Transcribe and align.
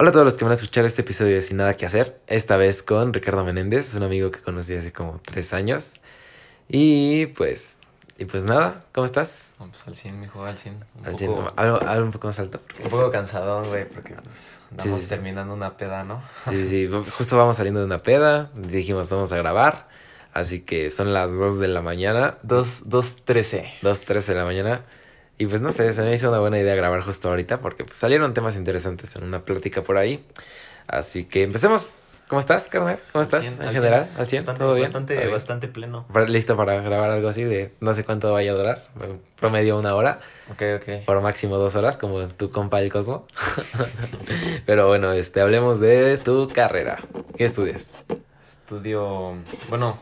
Hola 0.00 0.10
a 0.10 0.12
todos 0.12 0.24
los 0.24 0.36
que 0.36 0.44
van 0.44 0.52
a 0.52 0.54
escuchar 0.54 0.84
este 0.84 1.02
episodio 1.02 1.34
de 1.34 1.42
Sin 1.42 1.56
Nada 1.56 1.74
que 1.74 1.84
Hacer, 1.84 2.20
esta 2.28 2.56
vez 2.56 2.82
con 2.84 3.12
Ricardo 3.12 3.44
Menéndez, 3.44 3.94
un 3.94 4.04
amigo 4.04 4.30
que 4.30 4.40
conocí 4.40 4.74
hace 4.74 4.92
como 4.92 5.20
tres 5.24 5.52
años. 5.52 5.94
Y 6.68 7.26
pues, 7.26 7.76
y 8.16 8.24
pues 8.24 8.44
nada, 8.44 8.84
¿cómo 8.94 9.06
estás? 9.06 9.54
No, 9.58 9.66
pues 9.68 9.86
al 9.88 9.96
100, 9.96 10.20
mijo, 10.20 10.44
al 10.44 10.56
100. 10.56 10.74
Un 11.00 11.06
Al 11.06 11.12
poco, 11.12 11.18
cien, 11.18 11.34
algo, 11.56 11.80
algo 11.84 12.04
un 12.06 12.12
poco 12.12 12.26
más 12.28 12.38
alto. 12.38 12.60
porque- 12.60 12.82
un 12.84 12.90
poco 12.90 13.10
cansadón, 13.10 13.64
güey, 13.68 13.88
porque 13.88 14.14
pues 14.14 14.60
andamos 14.70 14.98
Sí, 15.00 15.02
sí. 15.04 15.08
terminando 15.08 15.52
una 15.54 15.76
peda, 15.76 16.04
¿no? 16.04 16.22
Sí, 16.48 16.54
sí, 16.68 16.86
sí, 16.86 16.90
justo 17.16 17.36
vamos 17.36 17.56
saliendo 17.56 17.80
de 17.80 17.86
una 17.86 17.98
peda, 17.98 18.50
dijimos 18.54 19.08
vamos 19.08 19.32
a 19.32 19.36
grabar, 19.36 19.88
así 20.32 20.60
que 20.60 20.92
son 20.92 21.12
las 21.12 21.32
2 21.32 21.58
de 21.58 21.66
la 21.66 21.82
mañana, 21.82 22.38
2, 22.44 22.88
2, 22.88 23.24
13. 23.24 23.72
2, 23.82 24.00
13 24.02 24.32
de 24.32 24.38
la 24.38 24.44
mañana. 24.44 24.82
Y 25.38 25.46
pues 25.46 25.60
no 25.60 25.70
sé, 25.72 25.92
se 25.92 26.02
me 26.02 26.12
hizo 26.12 26.28
una 26.28 26.40
buena 26.40 26.58
idea 26.58 26.74
grabar 26.74 27.00
justo 27.02 27.28
ahorita 27.28 27.60
porque 27.60 27.84
pues, 27.84 27.96
salieron 27.96 28.34
temas 28.34 28.56
interesantes 28.56 29.14
en 29.16 29.24
una 29.24 29.44
plática 29.44 29.82
por 29.82 29.96
ahí. 29.96 30.24
Así 30.86 31.24
que 31.24 31.42
empecemos. 31.44 31.96
¿Cómo 32.28 32.40
estás, 32.40 32.68
carnal? 32.68 32.98
¿Cómo 33.12 33.22
estás 33.22 33.42
en 33.42 33.56
general? 33.72 34.06
¿Al 34.18 34.26
100? 34.26 34.40
Bastante, 34.40 34.58
¿Todo 34.58 34.74
bien? 34.74 34.84
Bastante, 34.84 35.14
¿Todo 35.14 35.22
bien? 35.22 35.32
bastante 35.32 35.68
pleno. 35.68 36.04
¿Listo 36.26 36.58
para 36.58 36.78
grabar 36.82 37.10
algo 37.10 37.28
así 37.28 37.42
de 37.42 37.72
no 37.80 37.94
sé 37.94 38.04
cuánto 38.04 38.30
vaya 38.34 38.52
a 38.52 38.54
durar? 38.54 38.84
Promedio 39.40 39.78
una 39.78 39.94
hora, 39.94 40.20
Ok, 40.52 40.62
ok. 40.76 41.06
por 41.06 41.22
máximo 41.22 41.56
dos 41.56 41.74
horas, 41.74 41.96
como 41.96 42.28
tu 42.28 42.50
compa 42.50 42.82
el 42.82 42.92
Cosmo. 42.92 43.26
Pero 44.66 44.88
bueno, 44.88 45.12
este, 45.12 45.40
hablemos 45.40 45.80
de 45.80 46.18
tu 46.18 46.48
carrera. 46.48 46.98
¿Qué 47.36 47.44
estudias? 47.46 47.94
Estudio, 48.42 49.34
bueno, 49.70 49.98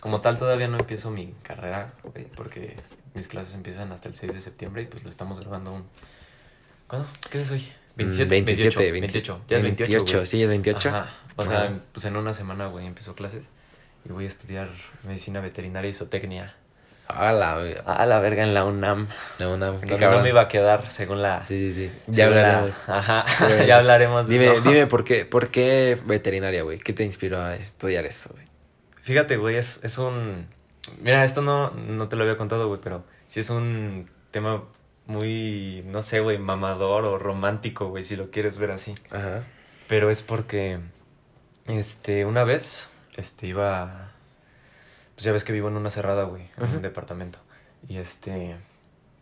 como 0.00 0.20
tal 0.20 0.36
todavía 0.36 0.66
no 0.66 0.78
empiezo 0.78 1.10
mi 1.12 1.32
carrera, 1.44 1.92
güey, 2.02 2.24
porque 2.36 2.74
mis 3.18 3.28
clases 3.28 3.54
empiezan 3.54 3.92
hasta 3.92 4.08
el 4.08 4.14
6 4.14 4.32
de 4.34 4.40
septiembre 4.40 4.82
y 4.82 4.86
pues 4.86 5.02
lo 5.04 5.10
estamos 5.10 5.38
grabando 5.40 5.72
un... 5.72 5.84
¿Cuándo? 6.86 7.06
¿Qué 7.30 7.40
es 7.42 7.50
hoy? 7.50 7.66
27, 7.96 8.26
Mm, 8.40 8.44
27, 8.44 8.92
28, 8.92 9.00
28. 9.00 9.40
Ya 9.48 9.56
es 9.56 9.62
28, 9.62 10.14
güey. 10.16 10.26
sí, 10.26 10.42
es 10.42 10.48
28. 10.48 10.88
Ajá. 10.88 11.06
O 11.36 11.42
sea, 11.42 11.78
pues 11.92 12.04
en 12.06 12.16
una 12.16 12.32
semana, 12.32 12.66
güey, 12.68 12.86
empezó 12.86 13.14
clases 13.14 13.48
y 14.04 14.12
voy 14.12 14.24
a 14.24 14.28
estudiar 14.28 14.68
medicina 15.04 15.40
veterinaria 15.40 15.90
y 15.90 15.94
zootecnia. 15.94 16.54
A 17.08 17.32
la, 17.32 17.54
A 17.86 18.04
la 18.06 18.20
verga 18.20 18.42
en 18.44 18.52
la 18.54 18.64
UNAM. 18.66 19.08
no, 19.38 19.46
qué 19.46 19.46
Donde 19.46 19.86
no 19.86 19.98
cabrón. 19.98 20.22
me 20.22 20.28
iba 20.28 20.42
a 20.42 20.48
quedar, 20.48 20.90
según 20.90 21.22
la... 21.22 21.40
Sí, 21.40 21.72
sí, 21.72 21.86
sí. 21.88 21.92
Ya 22.06 22.26
según 22.26 22.34
la- 22.36 22.48
hablaremos. 22.58 22.88
Ajá, 22.88 23.24
Pero- 23.38 23.64
ya 23.66 23.78
hablaremos 23.78 24.28
de 24.28 24.38
Dime, 24.38 24.52
eso. 24.52 24.60
dime 24.62 24.86
por 24.86 25.04
qué, 25.04 25.24
por 25.24 25.48
qué 25.48 25.98
veterinaria, 26.04 26.62
güey. 26.64 26.78
¿Qué 26.78 26.92
te 26.92 27.04
inspiró 27.04 27.40
a 27.42 27.56
estudiar 27.56 28.04
eso, 28.06 28.30
güey? 28.34 28.44
Fíjate, 29.00 29.36
güey, 29.38 29.56
es, 29.56 29.82
es 29.84 29.96
un... 29.98 30.46
Mira, 31.00 31.24
esto 31.24 31.40
no, 31.42 31.70
no 31.70 32.08
te 32.08 32.16
lo 32.16 32.22
había 32.24 32.36
contado, 32.36 32.68
güey, 32.68 32.80
pero 32.82 33.04
sí 33.28 33.40
es 33.40 33.50
un 33.50 34.10
tema 34.30 34.64
muy, 35.06 35.82
no 35.86 36.02
sé, 36.02 36.20
güey, 36.20 36.38
mamador 36.38 37.04
o 37.04 37.18
romántico, 37.18 37.88
güey, 37.88 38.04
si 38.04 38.16
lo 38.16 38.30
quieres 38.30 38.58
ver 38.58 38.70
así. 38.70 38.94
Ajá. 39.10 39.44
Pero 39.88 40.10
es 40.10 40.22
porque, 40.22 40.80
este, 41.66 42.24
una 42.26 42.44
vez, 42.44 42.90
este, 43.16 43.46
iba... 43.46 44.12
Pues 45.14 45.24
ya 45.24 45.32
ves 45.32 45.44
que 45.44 45.52
vivo 45.52 45.68
en 45.68 45.76
una 45.76 45.90
cerrada, 45.90 46.24
güey, 46.24 46.48
en 46.58 46.76
un 46.76 46.82
departamento. 46.82 47.40
Y 47.88 47.96
este, 47.96 48.56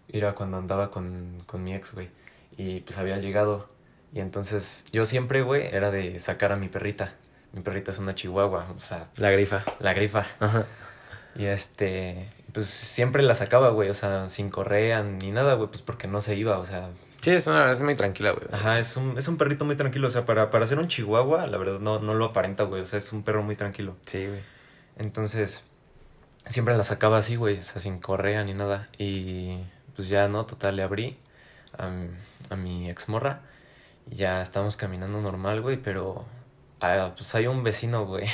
era 0.09 0.35
cuando 0.35 0.59
andaba 0.59 0.91
con, 0.91 1.43
con 1.47 1.65
mi 1.65 1.75
ex, 1.75 1.95
güey. 1.95 2.11
Y 2.59 2.81
pues 2.81 2.99
había 2.99 3.17
llegado. 3.19 3.69
Y 4.13 4.21
entonces, 4.21 4.85
yo 4.93 5.07
siempre, 5.07 5.43
güey, 5.43 5.67
era 5.75 5.91
de 5.91 6.19
sacar 6.19 6.53
a 6.53 6.57
mi 6.57 6.69
perrita. 6.69 7.15
Mi 7.53 7.63
perrita 7.63 7.93
es 7.93 7.99
una 7.99 8.15
chihuahua, 8.15 8.67
o 8.77 8.81
sea, 8.81 9.09
La 9.17 9.31
grifa. 9.31 9.65
la 9.79 9.95
grifa. 9.95 10.27
Ajá. 10.41 10.67
Y 11.35 11.47
este, 11.47 12.29
pues 12.57 12.69
siempre 12.69 13.23
la 13.23 13.35
sacaba, 13.35 13.69
güey, 13.69 13.91
o 13.91 13.95
sea, 13.95 14.31
sin 14.31 14.49
correa 14.49 15.03
ni 15.03 15.31
nada, 15.31 15.53
güey, 15.55 15.69
pues 15.69 15.83
porque 15.83 16.09
no 16.09 16.23
se 16.23 16.37
iba, 16.37 16.59
o 16.59 16.65
sea, 16.65 16.89
Sí, 17.21 17.33
es 17.33 17.47
una 17.47 17.71
es 17.71 17.83
muy 17.83 17.97
tranquila, 17.97 18.31
güey. 18.31 18.47
ajá, 18.51 18.79
es 18.79 18.97
un, 18.97 19.19
es 19.19 19.29
un 19.29 19.37
perrito 19.37 19.67
muy 19.67 19.77
tranquilo, 19.77 20.09
o 20.09 20.11
sea, 20.11 20.25
para, 20.25 20.49
para 20.49 20.65
ser 20.67 20.79
un 20.79 20.89
chihuahua, 20.89 21.47
la 21.49 21.59
verdad 21.59 21.81
no, 21.81 21.99
no 21.99 22.15
lo 22.15 22.25
aparenta, 22.25 22.63
güey, 22.65 22.81
o 22.81 22.87
sea, 22.87 22.97
es 22.97 23.13
un 23.13 23.25
perro 23.25 23.43
muy 23.43 23.57
tranquilo. 23.57 23.95
Sí, 24.07 24.27
güey. 24.27 24.41
Entonces, 24.97 25.63
siempre 26.47 26.75
la 26.79 26.85
sacaba 26.85 27.19
así, 27.19 27.37
güey, 27.37 27.59
o 27.59 27.63
sea, 27.63 27.79
sin 27.79 27.99
correa 27.99 28.43
ni 28.45 28.55
nada. 28.55 28.87
Y 28.97 29.59
pues 29.97 30.09
ya, 30.09 30.29
¿no? 30.29 30.47
Total, 30.47 30.77
le 30.77 30.83
abrí 30.83 31.19
a, 31.77 31.89
mi- 31.89 32.09
a 32.49 32.57
mi 32.57 32.89
exmorra 32.89 33.43
y 34.11 34.15
ya 34.17 34.41
estábamos 34.43 34.77
caminando 34.79 35.21
normal, 35.21 35.61
güey, 35.61 35.77
pero 35.77 36.25
ah, 36.81 37.13
pues 37.17 37.35
hay 37.35 37.47
un 37.49 37.63
vecino, 37.65 38.07
güey, 38.07 38.27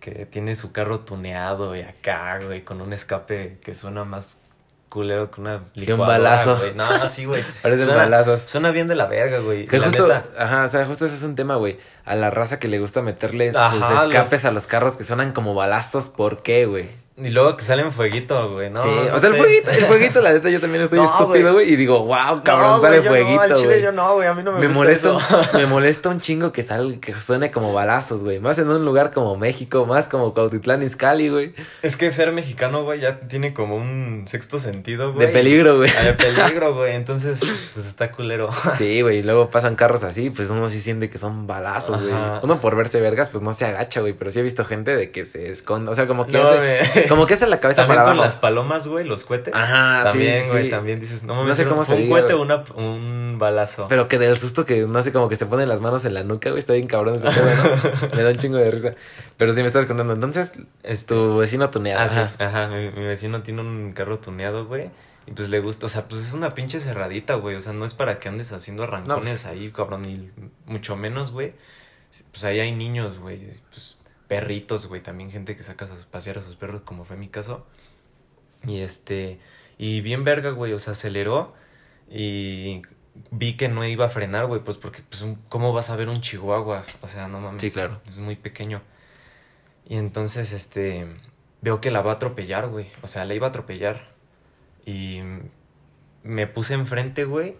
que 0.00 0.26
tiene 0.26 0.54
su 0.54 0.72
carro 0.72 1.00
tuneado 1.00 1.74
y 1.76 1.80
acá, 1.82 2.38
güey, 2.44 2.62
con 2.64 2.80
un 2.80 2.92
escape 2.92 3.58
que 3.62 3.74
suena 3.74 4.04
más 4.04 4.40
culero 4.88 5.30
que 5.30 5.40
una 5.40 5.56
un 5.56 5.64
licuadora, 5.74 6.06
balazo. 6.18 6.56
güey. 6.56 6.74
No, 6.74 6.84
así, 6.84 7.24
güey. 7.26 7.42
Parecen 7.62 7.86
Suena- 7.86 8.02
balazos. 8.04 8.42
Suena 8.42 8.70
bien 8.70 8.88
de 8.88 8.94
la 8.94 9.06
verga, 9.06 9.38
güey. 9.40 9.66
Que 9.66 9.78
La 9.78 9.86
justo, 9.86 10.06
neta, 10.08 10.24
ajá, 10.38 10.64
o 10.64 10.68
sea, 10.68 10.86
justo 10.86 11.04
eso 11.06 11.14
es 11.14 11.22
un 11.22 11.36
tema, 11.36 11.56
güey. 11.56 11.78
A 12.06 12.14
la 12.16 12.30
raza 12.30 12.58
que 12.58 12.68
le 12.68 12.78
gusta 12.78 13.02
meterle 13.02 13.52
Ajá, 13.54 13.70
sus 13.70 13.80
los- 13.80 14.02
escapes 14.04 14.44
a 14.46 14.50
los 14.50 14.66
carros 14.66 14.96
que 14.96 15.04
suenan 15.04 15.32
como 15.32 15.54
balazos, 15.54 16.08
¿por 16.08 16.42
qué, 16.42 16.64
güey? 16.66 16.88
Y 17.20 17.30
luego 17.30 17.56
que 17.56 17.64
salen 17.64 17.90
fueguito, 17.90 18.52
güey, 18.52 18.70
¿no? 18.70 18.80
sí, 18.80 18.88
no 18.88 19.16
o 19.16 19.18
sea, 19.18 19.30
el 19.30 19.34
fueguito, 19.36 19.70
el 19.70 19.84
fueguito, 19.86 20.20
la 20.20 20.32
neta, 20.32 20.48
yo 20.50 20.60
también 20.60 20.84
estoy 20.84 20.98
No, 21.00 21.06
estúpido, 21.06 21.52
güey. 21.52 21.72
y 21.72 21.76
digo, 21.76 22.04
wow, 22.04 22.42
cabrón, 22.44 22.70
No, 22.76 22.80
sale 22.80 23.02
fueguito, 23.02 23.34
no, 23.34 23.40
al 23.40 23.54
chile 23.54 23.66
güey. 23.68 23.82
yo 23.82 23.92
no, 23.92 24.14
güey, 24.14 24.28
a 24.28 24.34
mí 24.34 24.42
no 24.44 24.52
me, 24.52 24.60
me 24.60 24.66
gusta 24.68 24.78
molesta, 24.80 25.16
eso. 25.18 25.58
me 25.58 25.66
molesta 25.66 26.08
un 26.10 26.20
chingo 26.20 26.52
que 26.52 26.62
salga, 26.62 27.00
que 27.00 27.18
suene 27.20 27.50
como 27.50 27.72
balazos, 27.72 28.22
güey. 28.22 28.38
Más 28.38 28.58
en 28.58 28.68
un 28.68 28.84
lugar 28.84 29.10
como 29.12 29.36
México, 29.36 29.84
más 29.84 30.06
como 30.06 30.32
Cuautitlán 30.32 30.82
Izcalli, 30.82 31.28
güey. 31.28 31.54
Es 31.82 31.96
que 31.96 32.10
ser 32.10 32.30
mexicano, 32.32 32.84
güey, 32.84 33.00
ya 33.00 33.18
tiene 33.18 33.52
como 33.52 33.74
un 33.76 34.22
sexto 34.26 34.60
sentido, 34.60 35.12
güey. 35.12 35.26
De 35.26 35.32
peligro, 35.32 35.78
güey. 35.78 35.90
Ah, 35.98 36.04
De 36.04 36.12
peligro, 36.14 36.74
güey. 36.74 36.94
Entonces, 36.94 37.40
pues 37.74 37.86
está 37.86 38.12
culero. 38.12 38.50
Sí, 38.76 39.02
güey, 39.02 39.18
y 39.18 39.22
luego 39.22 39.50
pasan 39.50 39.74
carros 39.74 40.04
así, 40.04 40.30
pues 40.30 40.50
uno 40.50 40.68
sí 40.68 40.80
siente 40.80 41.10
que 41.10 41.18
son 41.18 41.46
balazos, 41.48 42.00
güey. 42.00 42.14
Uno 42.42 42.60
por 42.60 42.76
verse 42.76 43.00
vergas, 43.00 43.30
pues 43.30 43.42
no 43.42 43.52
se 43.54 43.64
agacha, 43.64 44.00
güey, 44.02 44.12
pero 44.12 44.30
sí 44.30 44.38
he 44.38 44.42
visto 44.42 44.64
gente 44.64 44.94
de 44.94 45.10
que 45.10 45.24
se 45.24 45.50
esconde, 45.50 45.90
o 45.90 45.94
sea, 45.96 46.06
como 46.06 46.24
que 46.26 46.32
No, 46.34 46.46
hace, 46.46 46.58
me- 46.60 47.07
como 47.08 47.26
que 47.26 47.34
hace 47.34 47.46
la 47.46 47.58
cabeza 47.60 47.82
También 47.82 47.96
para 47.98 48.04
con 48.04 48.12
abajo. 48.14 48.24
las 48.24 48.36
palomas, 48.36 48.88
güey, 48.88 49.04
los 49.04 49.24
cohetes. 49.24 49.52
Ajá, 49.54 50.00
sí, 50.02 50.04
También, 50.10 50.42
sí, 50.44 50.50
güey, 50.50 50.64
sí. 50.64 50.70
también 50.70 51.00
dices, 51.00 51.22
no 51.24 51.34
No 51.34 51.40
mames, 51.42 51.56
sé 51.56 51.62
¿fue 51.64 51.70
cómo 51.72 51.84
fue 51.84 51.96
se 51.96 52.00
un 52.02 52.08
diga, 52.08 52.18
cohete 52.20 52.34
o 52.34 52.42
una, 52.42 52.64
un 52.76 53.36
balazo. 53.38 53.86
Pero 53.88 54.08
que 54.08 54.18
del 54.18 54.36
susto 54.36 54.64
que 54.64 54.82
no 54.86 55.02
sé, 55.02 55.12
como 55.12 55.28
que 55.28 55.36
se 55.36 55.46
ponen 55.46 55.68
las 55.68 55.80
manos 55.80 56.04
en 56.04 56.14
la 56.14 56.22
nuca, 56.24 56.50
güey, 56.50 56.60
está 56.60 56.72
bien 56.74 56.86
cabrón 56.86 57.16
ese 57.16 57.24
¿no? 57.26 57.32
Me 58.16 58.22
da 58.22 58.30
un 58.30 58.36
chingo 58.36 58.56
de 58.58 58.70
risa. 58.70 58.92
Pero 59.36 59.52
sí 59.52 59.60
me 59.60 59.66
estás 59.68 59.86
contando, 59.86 60.12
entonces, 60.12 60.52
es 60.54 61.00
Este- 61.00 61.14
tu 61.14 61.38
vecino 61.38 61.70
tuneado. 61.70 62.00
Ah, 62.02 62.08
sí, 62.08 62.16
ajá. 62.18 62.32
ajá. 62.38 62.68
Mi, 62.68 62.90
mi 62.90 63.06
vecino 63.06 63.42
tiene 63.42 63.60
un 63.62 63.92
carro 63.92 64.18
tuneado, 64.18 64.66
güey. 64.66 64.90
Y 65.26 65.32
pues 65.32 65.50
le 65.50 65.60
gusta, 65.60 65.84
o 65.84 65.88
sea, 65.90 66.08
pues 66.08 66.22
es 66.22 66.32
una 66.32 66.54
pinche 66.54 66.80
cerradita, 66.80 67.34
güey. 67.34 67.54
O 67.54 67.60
sea, 67.60 67.74
no 67.74 67.84
es 67.84 67.92
para 67.92 68.18
que 68.18 68.28
andes 68.30 68.50
haciendo 68.52 68.84
arrancones 68.84 69.42
pues- 69.42 69.46
ahí, 69.46 69.70
cabrón, 69.70 70.02
y 70.06 70.30
mucho 70.64 70.96
menos, 70.96 71.32
güey. 71.32 71.52
Pues 72.32 72.42
ahí 72.44 72.60
hay 72.60 72.72
niños, 72.72 73.18
güey. 73.18 73.38
Pues 73.70 73.97
perritos, 74.28 74.86
güey. 74.86 75.02
También 75.02 75.30
gente 75.30 75.56
que 75.56 75.62
saca 75.62 75.86
a 75.86 76.10
pasear 76.10 76.38
a 76.38 76.42
sus 76.42 76.56
perros, 76.56 76.82
como 76.82 77.04
fue 77.04 77.16
mi 77.16 77.28
caso. 77.28 77.66
Y 78.66 78.80
este, 78.80 79.40
y 79.78 80.00
bien 80.02 80.24
verga, 80.24 80.50
güey. 80.50 80.72
O 80.72 80.78
sea, 80.78 80.92
aceleró 80.92 81.54
y 82.10 82.82
vi 83.30 83.56
que 83.56 83.68
no 83.68 83.84
iba 83.84 84.06
a 84.06 84.10
frenar, 84.10 84.46
güey. 84.46 84.62
Pues 84.62 84.76
porque, 84.76 85.02
pues, 85.08 85.24
¿cómo 85.48 85.72
vas 85.72 85.90
a 85.90 85.96
ver 85.96 86.08
un 86.08 86.20
chihuahua? 86.20 86.84
O 87.00 87.08
sea, 87.08 87.26
no 87.28 87.40
mames. 87.40 87.62
Sí, 87.62 87.70
claro. 87.70 88.00
Es, 88.06 88.14
es 88.14 88.18
muy 88.18 88.36
pequeño. 88.36 88.82
Y 89.88 89.96
entonces, 89.96 90.52
este, 90.52 91.06
veo 91.62 91.80
que 91.80 91.90
la 91.90 92.02
va 92.02 92.12
a 92.12 92.14
atropellar, 92.14 92.68
güey. 92.68 92.90
O 93.02 93.06
sea, 93.06 93.24
la 93.24 93.34
iba 93.34 93.46
a 93.46 93.50
atropellar. 93.50 94.12
Y 94.84 95.20
me 96.22 96.46
puse 96.46 96.74
enfrente, 96.74 97.24
güey. 97.24 97.56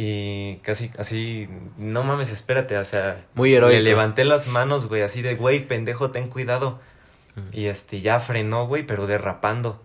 Y 0.00 0.58
casi, 0.62 0.92
así, 0.96 1.48
no 1.76 2.04
mames, 2.04 2.30
espérate, 2.30 2.78
o 2.78 2.84
sea, 2.84 3.26
Muy 3.34 3.52
heroico. 3.52 3.76
le 3.76 3.82
levanté 3.82 4.24
las 4.24 4.46
manos, 4.46 4.86
güey, 4.86 5.02
así 5.02 5.22
de, 5.22 5.34
güey, 5.34 5.66
pendejo, 5.66 6.12
ten 6.12 6.28
cuidado. 6.28 6.78
Y 7.52 7.66
este, 7.66 8.00
ya 8.00 8.20
frenó, 8.20 8.68
güey, 8.68 8.84
pero 8.84 9.08
derrapando. 9.08 9.82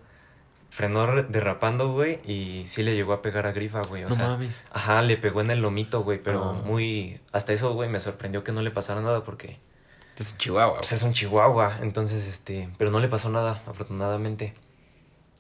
Frenó 0.69 1.07
re- 1.07 1.24
derrapando, 1.24 1.91
güey, 1.91 2.19
y 2.25 2.63
sí 2.68 2.84
le 2.84 2.94
llegó 2.96 3.13
a 3.13 3.24
pegar 3.24 3.47
a 3.47 3.53
Grifa, 3.53 3.81
güey, 3.81 4.03
o 4.03 4.09
No 4.09 4.16
sea. 4.16 4.28
mames. 4.29 4.62
Ajá, 4.72 5.01
le 5.01 5.18
pegó 5.18 5.41
en 5.41 5.50
el 5.50 5.62
lomito, 5.63 6.03
güey, 6.03 6.22
pero 6.22 6.44
Ah. 6.51 6.53
muy... 6.63 7.19
Hasta 7.31 7.51
eso, 7.53 7.74
güey, 7.74 7.89
me 7.89 8.00
sorprendió 8.00 8.44
que 8.44 8.51
no 8.51 8.62
le 8.62 8.69
pasara 8.69 9.01
nada 9.01 9.24
porque... 9.24 9.57
Es 10.16 10.31
un 10.33 10.38
chihuahua, 10.38 10.77
Pues 10.77 10.92
es 10.92 11.01
un 11.01 11.13
chihuahua, 11.13 11.77
entonces, 11.81 12.27
este... 12.27 12.69
Pero 12.77 12.92
no 12.92 13.00
le 13.00 13.07
pasó 13.07 13.30
nada, 13.30 13.63
afortunadamente. 13.66 14.54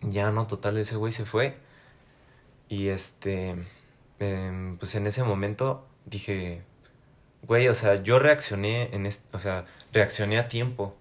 Ya, 0.01 0.31
no, 0.31 0.47
total, 0.47 0.77
ese 0.77 0.95
güey 0.95 1.11
se 1.13 1.25
fue. 1.25 1.57
Y 2.69 2.87
este... 2.87 3.55
em, 4.19 4.77
pues 4.77 4.95
en 4.95 5.07
ese 5.07 5.23
momento 5.23 5.87
dije... 6.05 6.61
Güey, 7.43 7.67
o 7.67 7.73
sea, 7.73 7.95
yo 7.95 8.19
reaccioné 8.19 8.89
en. 8.93 9.05
O 9.33 9.39
sea, 9.39 9.65
reaccioné 9.91 10.39
a 10.39 10.47
tiempo. 10.47 10.95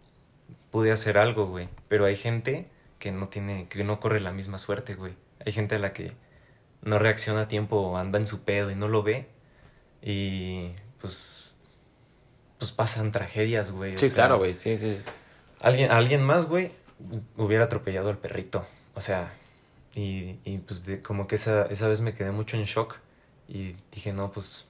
Pude 0.73 0.91
hacer 0.91 1.17
algo, 1.17 1.47
güey. 1.47 1.69
Pero 1.87 2.05
hay 2.05 2.17
gente 2.17 2.69
que 2.99 3.13
no 3.13 3.29
tiene... 3.29 3.69
Que 3.69 3.85
no 3.85 4.01
corre 4.01 4.19
la 4.19 4.33
misma 4.33 4.59
suerte, 4.59 4.95
güey. 4.95 5.15
Hay 5.47 5.53
gente 5.53 5.77
a 5.77 5.79
la 5.79 5.93
que 5.93 6.13
no 6.83 6.99
reacciona 6.99 7.43
a 7.43 7.49
tiempo 7.49 7.77
o 7.77 7.97
anda 7.97 8.19
en 8.19 8.27
su 8.27 8.45
pedo 8.45 8.71
y 8.73 8.75
no 8.75 8.89
lo 8.89 9.03
ve. 9.05 9.29
Y 10.03 10.73
pues... 11.01 11.57
Pues 12.59 12.73
pasan 12.73 13.13
tragedias, 13.13 13.71
güey. 13.71 13.95
o 13.95 13.99
Sí, 13.99 14.07
sea, 14.07 14.15
claro, 14.15 14.39
güey, 14.39 14.55
sí, 14.55 14.79
sí. 14.79 15.01
Alguien, 15.61 15.91
alguien 15.91 16.23
más, 16.23 16.47
güey, 16.47 16.73
hubiera 17.37 17.65
atropellado 17.65 18.09
al 18.09 18.19
perrito. 18.19 18.67
O 18.95 19.01
sea, 19.01 19.33
y, 19.95 20.39
y 20.45 20.59
pues 20.59 20.87
de, 20.87 21.01
como 21.03 21.27
que 21.27 21.35
esa, 21.35 21.65
esa 21.67 21.89
vez 21.89 22.01
me 22.01 22.15
quedé 22.15 22.31
mucho 22.31 22.57
en 22.57 22.65
shock. 22.65 22.97
Y 23.49 23.77
dije, 23.91 24.13
no, 24.13 24.31
pues, 24.31 24.67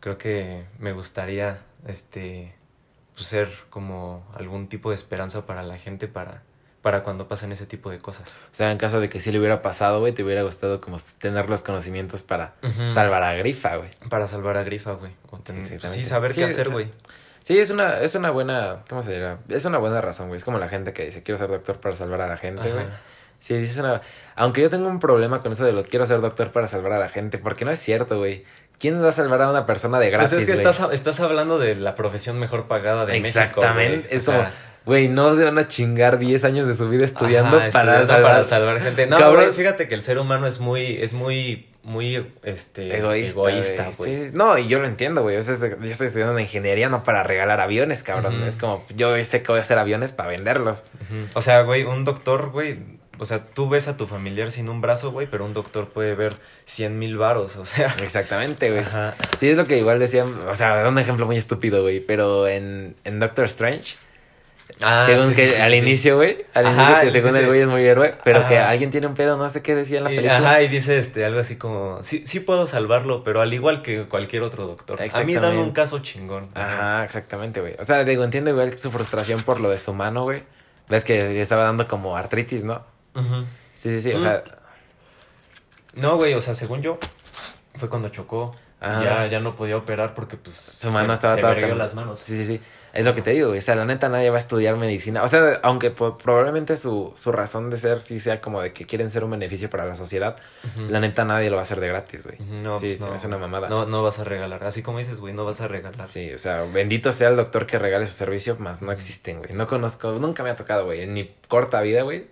creo 0.00 0.18
que 0.18 0.64
me 0.78 0.92
gustaría, 0.92 1.62
este, 1.86 2.54
pues, 3.14 3.26
ser 3.26 3.48
como 3.70 4.24
algún 4.34 4.68
tipo 4.68 4.90
de 4.90 4.96
esperanza 4.96 5.46
para 5.46 5.62
la 5.62 5.76
gente 5.78 6.06
para, 6.06 6.42
para 6.82 7.02
cuando 7.02 7.26
pasen 7.26 7.50
ese 7.50 7.66
tipo 7.66 7.90
de 7.90 7.98
cosas. 7.98 8.36
O 8.52 8.54
sea, 8.54 8.70
en 8.70 8.78
caso 8.78 9.00
de 9.00 9.08
que 9.08 9.18
sí 9.18 9.32
le 9.32 9.38
hubiera 9.38 9.62
pasado, 9.62 10.00
güey, 10.00 10.12
te 10.12 10.22
hubiera 10.22 10.42
gustado 10.42 10.80
como 10.80 10.98
tener 11.18 11.50
los 11.50 11.62
conocimientos 11.62 12.22
para 12.22 12.54
salvar 12.92 13.22
a 13.22 13.34
Grifa, 13.34 13.76
güey. 13.76 13.90
Para 14.08 14.28
salvar 14.28 14.56
a 14.56 14.62
Grifa, 14.62 14.92
güey. 14.92 15.12
sí, 15.88 16.04
saber 16.04 16.34
qué 16.34 16.44
hacer, 16.44 16.68
güey. 16.68 16.90
Sí, 17.42 17.58
es 17.58 17.70
una, 17.70 18.00
es 18.00 18.14
una 18.14 18.30
buena, 18.30 18.80
¿cómo 18.88 19.02
se 19.02 19.12
dirá? 19.14 19.38
Es 19.48 19.64
una 19.64 19.78
buena 19.78 20.00
razón, 20.00 20.28
güey. 20.28 20.36
Es 20.36 20.44
como 20.44 20.58
la 20.58 20.68
gente 20.68 20.92
que 20.92 21.06
dice, 21.06 21.22
quiero 21.22 21.38
ser 21.38 21.48
doctor 21.48 21.80
para 21.80 21.96
salvar 21.96 22.20
a 22.20 22.28
la 22.28 22.36
gente, 22.36 22.70
güey. 22.70 22.86
Sí, 23.40 23.54
es 23.54 23.76
una... 23.78 24.00
Aunque 24.36 24.62
yo 24.62 24.70
tengo 24.70 24.88
un 24.88 25.00
problema 25.00 25.42
con 25.42 25.52
eso 25.52 25.64
de 25.64 25.72
lo 25.72 25.82
quiero 25.82 26.06
ser 26.06 26.20
doctor 26.20 26.52
para 26.52 26.68
salvar 26.68 26.92
a 26.92 26.98
la 26.98 27.08
gente, 27.08 27.38
porque 27.38 27.64
no 27.64 27.70
es 27.70 27.78
cierto, 27.78 28.18
güey. 28.18 28.44
¿Quién 28.78 29.02
va 29.02 29.08
a 29.08 29.12
salvar 29.12 29.42
a 29.42 29.50
una 29.50 29.66
persona 29.66 29.98
de 29.98 30.10
gratis, 30.10 30.30
Pues 30.30 30.42
es 30.42 30.46
que 30.46 30.54
estás, 30.54 30.80
estás 30.92 31.20
hablando 31.20 31.58
de 31.58 31.74
la 31.74 31.94
profesión 31.94 32.38
mejor 32.38 32.66
pagada 32.66 33.04
de 33.04 33.20
México, 33.20 33.40
Exactamente. 33.40 34.14
Es 34.14 34.26
como... 34.26 34.46
Güey, 34.86 35.08
no 35.08 35.34
se 35.34 35.44
van 35.44 35.58
a 35.58 35.68
chingar 35.68 36.18
10 36.18 36.42
años 36.44 36.66
de 36.66 36.74
su 36.74 36.88
vida 36.88 37.04
estudiando 37.04 37.58
para, 37.70 38.06
salvar... 38.06 38.22
para 38.22 38.42
salvar 38.42 38.80
gente. 38.80 39.06
No, 39.06 39.18
Cabrón. 39.18 39.52
fíjate 39.52 39.88
que 39.88 39.94
el 39.94 40.00
ser 40.00 40.18
humano 40.18 40.46
es 40.46 40.58
muy, 40.58 40.96
es 41.02 41.12
muy 41.12 41.66
muy 41.82 42.26
este 42.42 42.96
egoísta, 42.96 43.90
güey. 43.96 44.30
No, 44.32 44.58
y 44.58 44.68
yo 44.68 44.80
lo 44.80 44.86
entiendo, 44.86 45.22
güey. 45.22 45.40
yo 45.40 45.40
estoy 45.40 46.06
estudiando 46.06 46.38
ingeniería 46.38 46.88
no 46.88 47.04
para 47.04 47.22
regalar 47.22 47.60
aviones, 47.60 48.02
cabrón. 48.02 48.42
Es 48.44 48.56
como, 48.56 48.84
yo 48.96 49.22
sé 49.24 49.42
que 49.42 49.48
voy 49.48 49.58
a 49.58 49.62
hacer 49.62 49.78
aviones 49.78 50.12
para 50.12 50.28
venderlos. 50.28 50.82
O 51.34 51.40
sea, 51.40 51.62
güey, 51.62 51.84
un 51.84 52.04
doctor, 52.04 52.50
güey. 52.50 52.99
O 53.20 53.24
sea, 53.24 53.44
tú 53.44 53.68
ves 53.68 53.86
a 53.86 53.96
tu 53.96 54.06
familiar 54.06 54.50
sin 54.50 54.68
un 54.68 54.80
brazo, 54.80 55.12
güey, 55.12 55.28
pero 55.30 55.44
un 55.44 55.52
doctor 55.52 55.88
puede 55.90 56.14
ver 56.14 56.34
cien 56.64 56.98
mil 56.98 57.16
varos, 57.18 57.56
o 57.56 57.64
sea. 57.64 57.94
Exactamente, 58.02 58.70
güey. 58.70 58.84
Sí, 59.38 59.48
es 59.48 59.56
lo 59.56 59.66
que 59.66 59.78
igual 59.78 59.98
decían, 59.98 60.40
o 60.48 60.54
sea, 60.54 60.88
un 60.88 60.98
ejemplo 60.98 61.26
muy 61.26 61.36
estúpido, 61.36 61.82
güey, 61.82 62.00
pero 62.00 62.48
en, 62.48 62.96
en 63.04 63.20
Doctor 63.20 63.44
Strange 63.44 63.96
Ah, 64.82 65.04
según 65.06 65.34
que 65.34 65.60
al 65.60 65.74
inicio, 65.74 66.16
güey. 66.16 66.44
Al 66.54 66.66
inicio 66.66 67.00
que 67.02 67.10
según 67.10 67.36
el 67.36 67.46
güey 67.46 67.60
es 67.60 67.68
muy 67.68 67.84
héroe, 67.84 68.14
pero 68.24 68.46
que 68.48 68.58
alguien 68.58 68.90
tiene 68.90 69.06
un 69.06 69.14
pedo, 69.14 69.36
no 69.36 69.48
sé 69.50 69.62
qué 69.62 69.74
decía 69.74 69.98
en 69.98 70.04
la 70.04 70.10
película. 70.10 70.38
Ajá, 70.38 70.62
y 70.62 70.68
dice 70.68 70.98
este, 70.98 71.24
algo 71.24 71.40
así 71.40 71.56
como, 71.56 72.02
sí, 72.02 72.22
sí 72.24 72.40
puedo 72.40 72.66
salvarlo, 72.66 73.22
pero 73.22 73.40
al 73.40 73.52
igual 73.52 73.82
que 73.82 74.06
cualquier 74.06 74.42
otro 74.42 74.66
doctor. 74.66 74.98
A 75.12 75.22
mí 75.22 75.34
dame 75.34 75.60
un 75.60 75.72
caso 75.72 75.98
chingón. 76.00 76.48
Ajá, 76.54 77.04
exactamente, 77.04 77.60
güey. 77.60 77.74
O 77.78 77.84
sea, 77.84 78.04
digo, 78.04 78.24
entiendo 78.24 78.50
igual 78.50 78.78
su 78.78 78.90
frustración 78.90 79.42
por 79.42 79.60
lo 79.60 79.70
de 79.70 79.78
su 79.78 79.92
mano, 79.92 80.24
güey. 80.24 80.42
Ves 80.88 81.04
que 81.04 81.16
le 81.16 81.40
estaba 81.40 81.62
dando 81.62 81.86
como 81.86 82.16
artritis, 82.16 82.64
¿no? 82.64 82.84
Ajá. 83.14 83.44
Sí, 83.76 83.90
sí, 83.90 84.02
sí, 84.02 84.12
o 84.12 84.20
sea... 84.20 84.42
No, 85.94 86.16
güey, 86.16 86.34
o 86.34 86.40
sea, 86.40 86.54
según 86.54 86.82
yo, 86.82 86.98
fue 87.76 87.88
cuando 87.88 88.08
chocó. 88.08 88.54
Ya, 88.80 89.26
ya 89.26 89.40
no 89.40 89.56
podía 89.56 89.76
operar 89.76 90.14
porque 90.14 90.36
pues 90.38 90.56
su 90.56 90.90
mano 90.90 91.12
estaba 91.12 91.54
se 91.54 91.74
las 91.74 91.94
manos. 91.94 92.18
Sí, 92.20 92.36
sí, 92.36 92.46
sí. 92.46 92.60
Es 92.92 93.04
lo 93.04 93.14
que 93.14 93.22
te 93.22 93.30
digo, 93.30 93.48
güey. 93.48 93.58
O 93.58 93.62
sea, 93.62 93.74
la 93.74 93.84
neta 93.84 94.08
nadie 94.08 94.30
va 94.30 94.36
a 94.36 94.38
estudiar 94.38 94.76
medicina. 94.76 95.22
O 95.22 95.28
sea, 95.28 95.60
aunque 95.62 95.90
probablemente 95.90 96.76
su, 96.76 97.12
su 97.14 97.30
razón 97.30 97.68
de 97.70 97.76
ser 97.76 98.00
sí 98.00 98.18
sea 98.18 98.40
como 98.40 98.62
de 98.62 98.72
que 98.72 98.86
quieren 98.86 99.10
ser 99.10 99.22
un 99.22 99.30
beneficio 99.30 99.68
para 99.68 99.84
la 99.84 99.96
sociedad, 99.96 100.36
la 100.88 100.98
neta 100.98 101.24
nadie 101.24 101.50
lo 101.50 101.56
va 101.56 101.62
a 101.62 101.64
hacer 101.64 101.78
de 101.78 101.88
gratis, 101.88 102.24
güey. 102.24 102.38
No, 102.38 102.78
sí, 102.80 102.86
pues 102.86 103.00
no. 103.00 103.14
es 103.14 103.24
una 103.24 103.36
mamada. 103.36 103.68
No, 103.68 103.84
no 103.84 104.02
vas 104.02 104.18
a 104.18 104.24
regalar. 104.24 104.64
Así 104.64 104.82
como 104.82 104.98
dices, 104.98 105.20
güey, 105.20 105.34
no 105.34 105.44
vas 105.44 105.60
a 105.60 105.68
regalar. 105.68 106.06
Sí, 106.06 106.32
o 106.32 106.38
sea, 106.38 106.62
bendito 106.62 107.12
sea 107.12 107.28
el 107.28 107.36
doctor 107.36 107.66
que 107.66 107.78
regale 107.78 108.06
su 108.06 108.14
servicio, 108.14 108.56
más 108.58 108.80
no 108.80 108.92
existen, 108.92 109.38
güey. 109.38 109.52
No 109.52 109.66
conozco, 109.66 110.12
nunca 110.12 110.42
me 110.42 110.50
ha 110.50 110.56
tocado, 110.56 110.86
güey, 110.86 111.02
en 111.02 111.12
mi 111.12 111.30
corta 111.48 111.82
vida, 111.82 112.02
güey, 112.02 112.28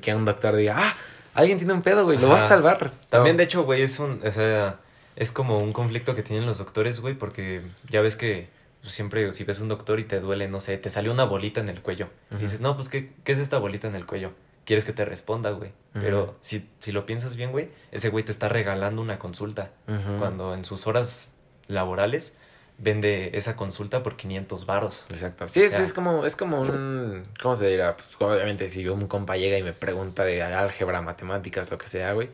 que 0.00 0.14
un 0.14 0.24
doctor 0.24 0.56
diga, 0.56 0.76
ah, 0.78 0.96
alguien 1.34 1.58
tiene 1.58 1.72
un 1.72 1.82
pedo, 1.82 2.04
güey, 2.04 2.18
lo 2.18 2.28
vas 2.28 2.44
a 2.44 2.48
salvar. 2.48 2.92
También, 3.08 3.36
de 3.36 3.44
hecho, 3.44 3.64
güey, 3.64 3.82
es 3.82 3.98
un, 3.98 4.20
o 4.24 4.30
sea, 4.30 4.80
es 5.16 5.32
como 5.32 5.58
un 5.58 5.72
conflicto 5.72 6.14
que 6.14 6.22
tienen 6.22 6.46
los 6.46 6.58
doctores, 6.58 7.00
güey, 7.00 7.14
porque 7.14 7.62
ya 7.88 8.00
ves 8.00 8.16
que 8.16 8.48
siempre 8.82 9.32
si 9.32 9.44
ves 9.44 9.60
un 9.60 9.68
doctor 9.68 10.00
y 10.00 10.04
te 10.04 10.20
duele, 10.20 10.48
no 10.48 10.60
sé, 10.60 10.78
te 10.78 10.90
salió 10.90 11.12
una 11.12 11.24
bolita 11.24 11.60
en 11.60 11.68
el 11.68 11.82
cuello. 11.82 12.08
Y 12.32 12.36
dices, 12.36 12.60
no, 12.60 12.76
pues, 12.76 12.88
¿qué, 12.88 13.12
¿qué 13.24 13.32
es 13.32 13.38
esta 13.38 13.58
bolita 13.58 13.88
en 13.88 13.94
el 13.94 14.06
cuello? 14.06 14.32
Quieres 14.64 14.84
que 14.84 14.92
te 14.92 15.04
responda, 15.04 15.50
güey. 15.50 15.72
Pero 15.92 16.36
si, 16.40 16.68
si 16.78 16.92
lo 16.92 17.04
piensas 17.04 17.36
bien, 17.36 17.50
güey, 17.50 17.70
ese 17.90 18.08
güey 18.08 18.24
te 18.24 18.30
está 18.30 18.48
regalando 18.48 19.02
una 19.02 19.18
consulta. 19.18 19.72
Cuando 20.18 20.54
en 20.54 20.64
sus 20.64 20.86
horas 20.86 21.32
laborales 21.66 22.36
vende 22.80 23.30
esa 23.34 23.54
consulta 23.54 24.02
por 24.02 24.16
500 24.16 24.66
varos. 24.66 25.04
Exacto. 25.10 25.46
Sí, 25.46 25.60
es, 25.60 25.92
como, 25.92 26.26
es 26.26 26.34
como 26.34 26.60
un, 26.60 27.22
¿cómo 27.40 27.54
se 27.54 27.68
dirá? 27.68 27.94
Pues 27.96 28.14
obviamente 28.18 28.68
si 28.68 28.88
un 28.88 29.06
compa 29.06 29.36
llega 29.36 29.58
y 29.58 29.62
me 29.62 29.72
pregunta 29.72 30.24
de 30.24 30.42
álgebra, 30.42 31.02
matemáticas, 31.02 31.70
lo 31.70 31.78
que 31.78 31.86
sea, 31.86 32.12
güey 32.14 32.30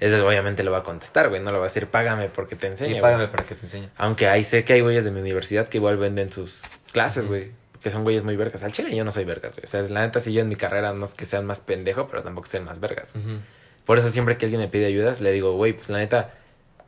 ese 0.00 0.20
obviamente 0.20 0.62
lo 0.62 0.70
va 0.70 0.78
a 0.78 0.82
contestar, 0.84 1.28
güey. 1.28 1.42
No 1.42 1.50
lo 1.50 1.58
va 1.58 1.64
a 1.64 1.68
decir, 1.68 1.88
págame 1.88 2.28
porque 2.28 2.56
te 2.56 2.68
enseño. 2.68 2.96
Sí, 2.96 3.00
págame 3.00 3.28
para 3.28 3.44
que 3.44 3.54
te 3.54 3.62
enseñe. 3.62 3.88
Aunque 3.96 4.28
ahí 4.28 4.44
sé 4.44 4.64
que 4.64 4.74
hay 4.74 4.80
güeyes 4.80 5.04
de 5.04 5.10
mi 5.10 5.20
universidad 5.20 5.68
que 5.68 5.78
igual 5.78 5.96
venden 5.96 6.30
sus 6.30 6.62
clases, 6.92 7.26
güey. 7.26 7.50
Que 7.82 7.90
son 7.90 8.04
güeyes 8.04 8.24
muy 8.24 8.36
vergas. 8.36 8.64
Al 8.64 8.72
chile 8.72 8.94
yo 8.94 9.04
no 9.04 9.10
soy 9.10 9.24
vergas, 9.24 9.54
güey. 9.54 9.64
O 9.64 9.66
sea, 9.66 9.82
la 9.82 10.02
neta, 10.02 10.20
si 10.20 10.32
yo 10.32 10.40
en 10.40 10.48
mi 10.48 10.56
carrera 10.56 10.92
no 10.92 11.04
es 11.04 11.14
que 11.14 11.24
sean 11.24 11.46
más 11.46 11.60
pendejo, 11.60 12.08
pero 12.08 12.22
tampoco 12.22 12.46
sean 12.46 12.64
más 12.64 12.80
vergas. 12.80 13.14
Por 13.84 13.98
eso 13.98 14.08
siempre 14.10 14.36
que 14.36 14.46
alguien 14.46 14.60
me 14.60 14.68
pide 14.68 14.86
ayudas, 14.86 15.20
le 15.20 15.32
digo, 15.32 15.54
güey, 15.54 15.72
pues 15.72 15.88
la 15.88 15.98
neta, 15.98 16.34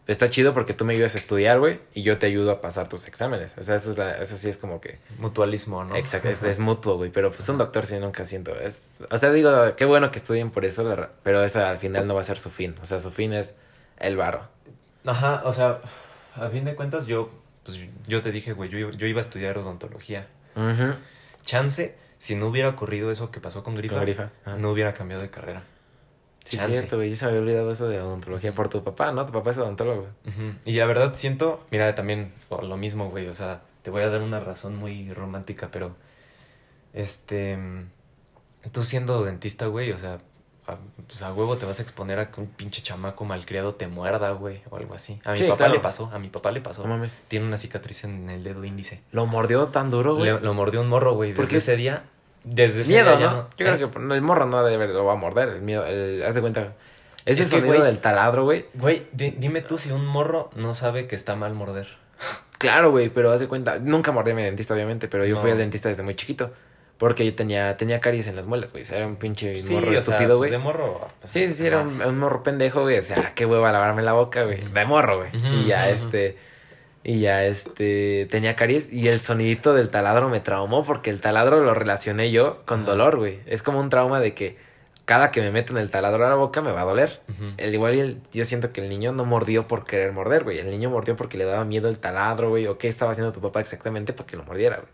está 0.06 0.28
chido 0.28 0.54
porque 0.54 0.74
tú 0.74 0.84
me 0.84 0.94
ayudas 0.94 1.14
a 1.14 1.18
estudiar, 1.18 1.60
güey, 1.60 1.80
y 1.94 2.02
yo 2.02 2.18
te 2.18 2.26
ayudo 2.26 2.50
a 2.50 2.60
pasar 2.60 2.88
tus 2.88 3.06
exámenes. 3.06 3.56
O 3.58 3.62
sea, 3.62 3.76
eso, 3.76 3.92
es 3.92 3.98
eso 3.98 4.36
sí 4.36 4.48
es 4.48 4.58
como 4.58 4.80
que... 4.80 4.98
Mutualismo, 5.18 5.84
¿no? 5.84 5.96
Exacto, 5.96 6.28
es, 6.28 6.58
mutuo, 6.58 6.96
güey. 6.96 7.10
Pero 7.10 7.30
pues 7.30 7.48
un 7.48 7.58
doctor 7.58 7.86
sí 7.86 7.98
nunca 7.98 8.24
siento. 8.26 8.54
Es, 8.58 8.88
o 9.10 9.18
sea, 9.18 9.32
digo, 9.32 9.76
qué 9.76 9.84
bueno 9.84 10.10
que 10.10 10.18
estudien 10.18 10.50
por 10.50 10.64
eso, 10.64 11.08
pero 11.22 11.44
eso 11.44 11.64
al 11.64 11.78
final 11.78 12.06
no 12.06 12.14
va 12.14 12.22
a 12.22 12.24
ser 12.24 12.38
su 12.38 12.50
fin. 12.50 12.74
O 12.82 12.86
sea, 12.86 13.00
su 13.00 13.10
fin 13.10 13.32
es 13.32 13.54
el 13.98 14.16
varo. 14.16 14.48
Ajá, 15.04 15.42
o 15.44 15.52
sea, 15.52 15.80
a 16.34 16.48
fin 16.48 16.64
de 16.64 16.74
cuentas 16.74 17.06
yo, 17.06 17.30
pues 17.64 17.78
yo 18.06 18.22
te 18.22 18.32
dije, 18.32 18.52
güey, 18.52 18.68
yo, 18.68 18.90
yo, 18.90 19.06
iba 19.06 19.20
a 19.20 19.22
estudiar 19.22 19.58
odontología. 19.58 20.26
Chance, 21.42 21.96
si 22.18 22.34
no 22.34 22.48
hubiera 22.48 22.68
ocurrido 22.68 23.10
eso 23.10 23.30
que 23.30 23.40
pasó 23.40 23.62
con 23.62 23.76
Grifa, 23.76 24.30
no 24.58 24.70
hubiera 24.70 24.92
cambiado 24.92 25.22
de 25.22 25.30
carrera. 25.30 25.62
Sí, 26.44 26.56
Chance. 26.56 26.74
cierto, 26.74 26.96
güey. 26.96 27.10
Yo 27.10 27.16
se 27.16 27.26
me 27.26 27.30
había 27.32 27.42
olvidado 27.42 27.70
eso 27.70 27.88
de 27.88 28.00
odontología 28.00 28.54
por 28.54 28.68
tu 28.68 28.82
papá, 28.82 29.12
¿no? 29.12 29.24
Tu 29.26 29.32
papá 29.32 29.50
es 29.50 29.58
odontólogo. 29.58 30.08
Y 30.64 30.72
la 30.72 30.86
verdad 30.86 31.12
siento, 31.14 31.64
mira, 31.70 31.94
también 31.94 32.32
lo 32.50 32.76
mismo, 32.76 33.10
güey. 33.10 33.28
O 33.28 33.34
sea, 33.34 33.62
te 33.82 33.90
voy 33.90 34.02
a 34.02 34.10
dar 34.10 34.22
una 34.22 34.40
razón 34.40 34.76
muy 34.76 35.12
romántica, 35.12 35.68
pero. 35.70 35.94
Este. 36.92 37.58
Tú 38.72 38.82
siendo 38.82 39.24
dentista, 39.24 39.66
güey, 39.66 39.92
o 39.92 39.98
sea, 39.98 40.18
pues 41.06 41.22
a 41.22 41.32
huevo 41.32 41.56
te 41.56 41.66
vas 41.66 41.78
a 41.78 41.82
exponer 41.82 42.18
a 42.18 42.30
que 42.30 42.40
un 42.40 42.46
pinche 42.48 42.82
chamaco 42.82 43.24
malcriado 43.24 43.74
te 43.74 43.88
muerda, 43.88 44.30
güey, 44.30 44.62
o 44.70 44.76
algo 44.76 44.94
así. 44.94 45.18
A 45.24 45.32
mi 45.32 45.42
papá 45.44 45.68
le 45.68 45.80
pasó, 45.80 46.10
a 46.12 46.18
mi 46.18 46.28
papá 46.28 46.50
le 46.50 46.60
pasó. 46.60 46.82
No 46.82 46.88
mames. 46.90 47.18
Tiene 47.28 47.46
una 47.46 47.58
cicatriz 47.58 48.04
en 48.04 48.28
el 48.30 48.44
dedo 48.44 48.64
índice. 48.64 49.02
¿Lo 49.12 49.26
mordió 49.26 49.68
tan 49.68 49.90
duro, 49.90 50.16
güey? 50.16 50.38
lo 50.40 50.54
mordió 50.54 50.80
un 50.80 50.88
morro, 50.88 51.14
güey. 51.14 51.32
Desde 51.32 51.56
ese 51.56 51.76
día, 51.76 52.04
desde 52.44 52.82
ese 52.82 52.92
miedo, 52.92 53.16
día 53.16 53.30
¿no? 53.30 53.36
Yo 53.50 53.56
creo 53.56 53.74
¿eh? 53.74 53.78
que 53.78 54.14
el 54.14 54.22
morro 54.22 54.46
no 54.46 54.62
debe, 54.64 54.88
lo 54.88 55.04
va 55.04 55.12
a 55.12 55.16
morder, 55.16 55.48
el 55.48 55.62
miedo, 55.62 55.84
el, 55.86 56.22
haz 56.24 56.34
de 56.34 56.40
cuenta. 56.40 56.74
Ese 57.24 57.42
es 57.42 57.48
sonido 57.48 57.82
del 57.82 57.98
taladro, 57.98 58.44
güey. 58.44 58.66
Güey, 58.74 59.06
dime 59.12 59.60
tú 59.62 59.78
si 59.78 59.90
un 59.90 60.06
morro 60.06 60.50
no 60.54 60.74
sabe 60.74 61.06
que 61.06 61.14
está 61.14 61.36
mal 61.36 61.54
morder. 61.54 61.88
Claro, 62.60 62.90
güey, 62.90 63.08
pero 63.08 63.32
haz 63.32 63.40
de 63.40 63.48
cuenta, 63.48 63.78
nunca 63.78 64.12
mordí 64.12 64.32
a 64.32 64.34
mi 64.34 64.42
dentista, 64.42 64.74
obviamente, 64.74 65.08
pero 65.08 65.24
yo 65.24 65.40
fui 65.40 65.50
al 65.50 65.56
dentista 65.56 65.88
desde 65.88 66.02
muy 66.02 66.14
chiquito. 66.14 66.52
Porque 66.98 67.24
yo 67.24 67.34
tenía, 67.34 67.78
tenía 67.78 67.98
caries 67.98 68.26
en 68.26 68.36
las 68.36 68.44
muelas, 68.44 68.72
güey. 68.72 68.82
O 68.82 68.86
sea, 68.86 68.98
era 68.98 69.06
un 69.06 69.16
pinche 69.16 69.58
morro 69.70 69.94
estúpido, 69.94 70.36
pues, 70.36 70.36
güey. 70.36 70.50
de 70.50 70.58
morro. 70.58 71.08
Pues, 71.18 71.32
sí, 71.32 71.48
sí, 71.48 71.66
era 71.66 71.80
un, 71.80 72.18
morro 72.18 72.42
pendejo, 72.42 72.82
güey. 72.82 72.98
O 72.98 73.02
sea, 73.02 73.32
qué 73.34 73.46
hueva 73.46 73.72
lavarme 73.72 74.02
la 74.02 74.12
boca, 74.12 74.42
güey. 74.42 74.68
De 74.68 74.84
morro, 74.84 75.20
güey. 75.20 75.30
y 75.32 75.64
ya, 75.64 75.88
este. 75.88 76.36
Y 77.02 77.20
ya, 77.20 77.44
este. 77.44 78.26
Tenía 78.30 78.56
caries. 78.56 78.92
Y 78.92 79.08
el 79.08 79.20
sonidito 79.20 79.74
del 79.74 79.88
taladro 79.88 80.28
me 80.28 80.40
traumó 80.40 80.84
porque 80.84 81.10
el 81.10 81.20
taladro 81.20 81.60
lo 81.60 81.74
relacioné 81.74 82.30
yo 82.30 82.62
con 82.66 82.84
dolor, 82.84 83.16
güey. 83.16 83.40
Es 83.46 83.62
como 83.62 83.80
un 83.80 83.88
trauma 83.88 84.20
de 84.20 84.34
que 84.34 84.58
cada 85.06 85.30
que 85.30 85.40
me 85.40 85.50
meten 85.50 85.76
el 85.78 85.90
taladro 85.90 86.26
a 86.26 86.28
la 86.28 86.34
boca 86.36 86.60
me 86.60 86.72
va 86.72 86.82
a 86.82 86.84
doler. 86.84 87.20
el, 87.56 87.74
igual 87.74 88.20
yo 88.32 88.44
siento 88.44 88.70
que 88.70 88.80
el 88.80 88.88
niño 88.88 89.12
no 89.12 89.24
mordió 89.24 89.66
por 89.66 89.84
querer 89.84 90.12
morder, 90.12 90.44
güey. 90.44 90.58
El 90.58 90.70
niño 90.70 90.90
mordió 90.90 91.16
porque 91.16 91.38
le 91.38 91.44
daba 91.44 91.64
miedo 91.64 91.88
el 91.88 91.98
taladro, 91.98 92.50
güey. 92.50 92.66
O 92.66 92.76
qué 92.78 92.88
estaba 92.88 93.12
haciendo 93.12 93.32
tu 93.32 93.40
papá 93.40 93.60
exactamente 93.60 94.12
para 94.12 94.26
que 94.26 94.36
lo 94.36 94.44
mordiera, 94.44 94.76
güey. 94.76 94.88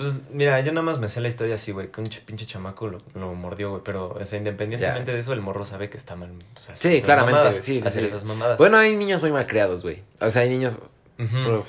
Pues 0.00 0.16
mira, 0.32 0.58
yo 0.60 0.72
nada 0.72 0.82
más 0.82 0.98
me 0.98 1.08
sé 1.08 1.20
la 1.20 1.28
historia 1.28 1.56
así, 1.56 1.72
güey, 1.72 1.88
que 1.88 2.00
un 2.00 2.08
pinche 2.24 2.46
chamaco 2.46 2.88
lo, 2.88 2.96
lo 3.12 3.34
mordió, 3.34 3.68
güey, 3.68 3.82
pero, 3.84 4.16
o 4.18 4.24
sea, 4.24 4.38
independientemente 4.38 5.12
de 5.12 5.20
eso, 5.20 5.34
el 5.34 5.42
morro 5.42 5.66
sabe 5.66 5.90
que 5.90 5.98
está 5.98 6.16
mal. 6.16 6.30
O 6.56 6.58
sea, 6.58 6.74
sí, 6.74 7.02
claramente, 7.02 7.52
sí, 7.52 7.82
hacer 7.84 8.04
esas 8.04 8.24
mamadas. 8.24 8.56
Bueno, 8.56 8.78
hay 8.78 8.96
niños 8.96 9.20
muy 9.20 9.30
mal 9.30 9.46
criados, 9.46 9.82
güey. 9.82 10.02
O 10.22 10.30
sea, 10.30 10.40
hay 10.40 10.48
niños... 10.48 10.78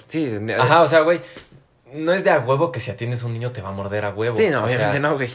sí. 0.07 0.29
Ajá, 0.57 0.81
o 0.81 0.87
sea, 0.87 1.01
güey, 1.01 1.21
no 1.93 2.13
es 2.13 2.23
de 2.23 2.29
a 2.29 2.39
huevo 2.39 2.71
que 2.71 2.79
si 2.79 2.91
atiendes 2.91 3.23
un 3.23 3.33
niño 3.33 3.51
te 3.51 3.61
va 3.61 3.69
a 3.69 3.73
morder 3.73 4.05
a 4.05 4.09
huevo. 4.11 4.37
Sí, 4.37 4.49
no, 4.49 4.63
obviamente 4.63 4.99
no, 4.99 5.15
güey. 5.15 5.29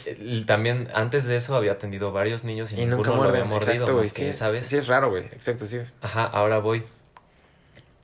También, 0.44 0.88
antes 0.94 1.26
de 1.26 1.36
eso, 1.36 1.56
había 1.56 1.72
atendido 1.72 2.12
varios 2.12 2.44
niños 2.44 2.72
y, 2.72 2.76
ninguno 2.76 3.16
lo 3.16 3.28
había 3.28 3.44
mordido, 3.44 3.72
Exacto, 3.72 3.94
más 3.94 4.12
que, 4.12 4.32
¿sabes? 4.32 4.66
Sí, 4.66 4.76
es 4.76 4.88
raro, 4.88 5.10
güey, 5.10 5.24
exacto, 5.26 5.66
sí. 5.66 5.80
Ajá, 6.00 6.24
ahora 6.24 6.58
voy. 6.58 6.84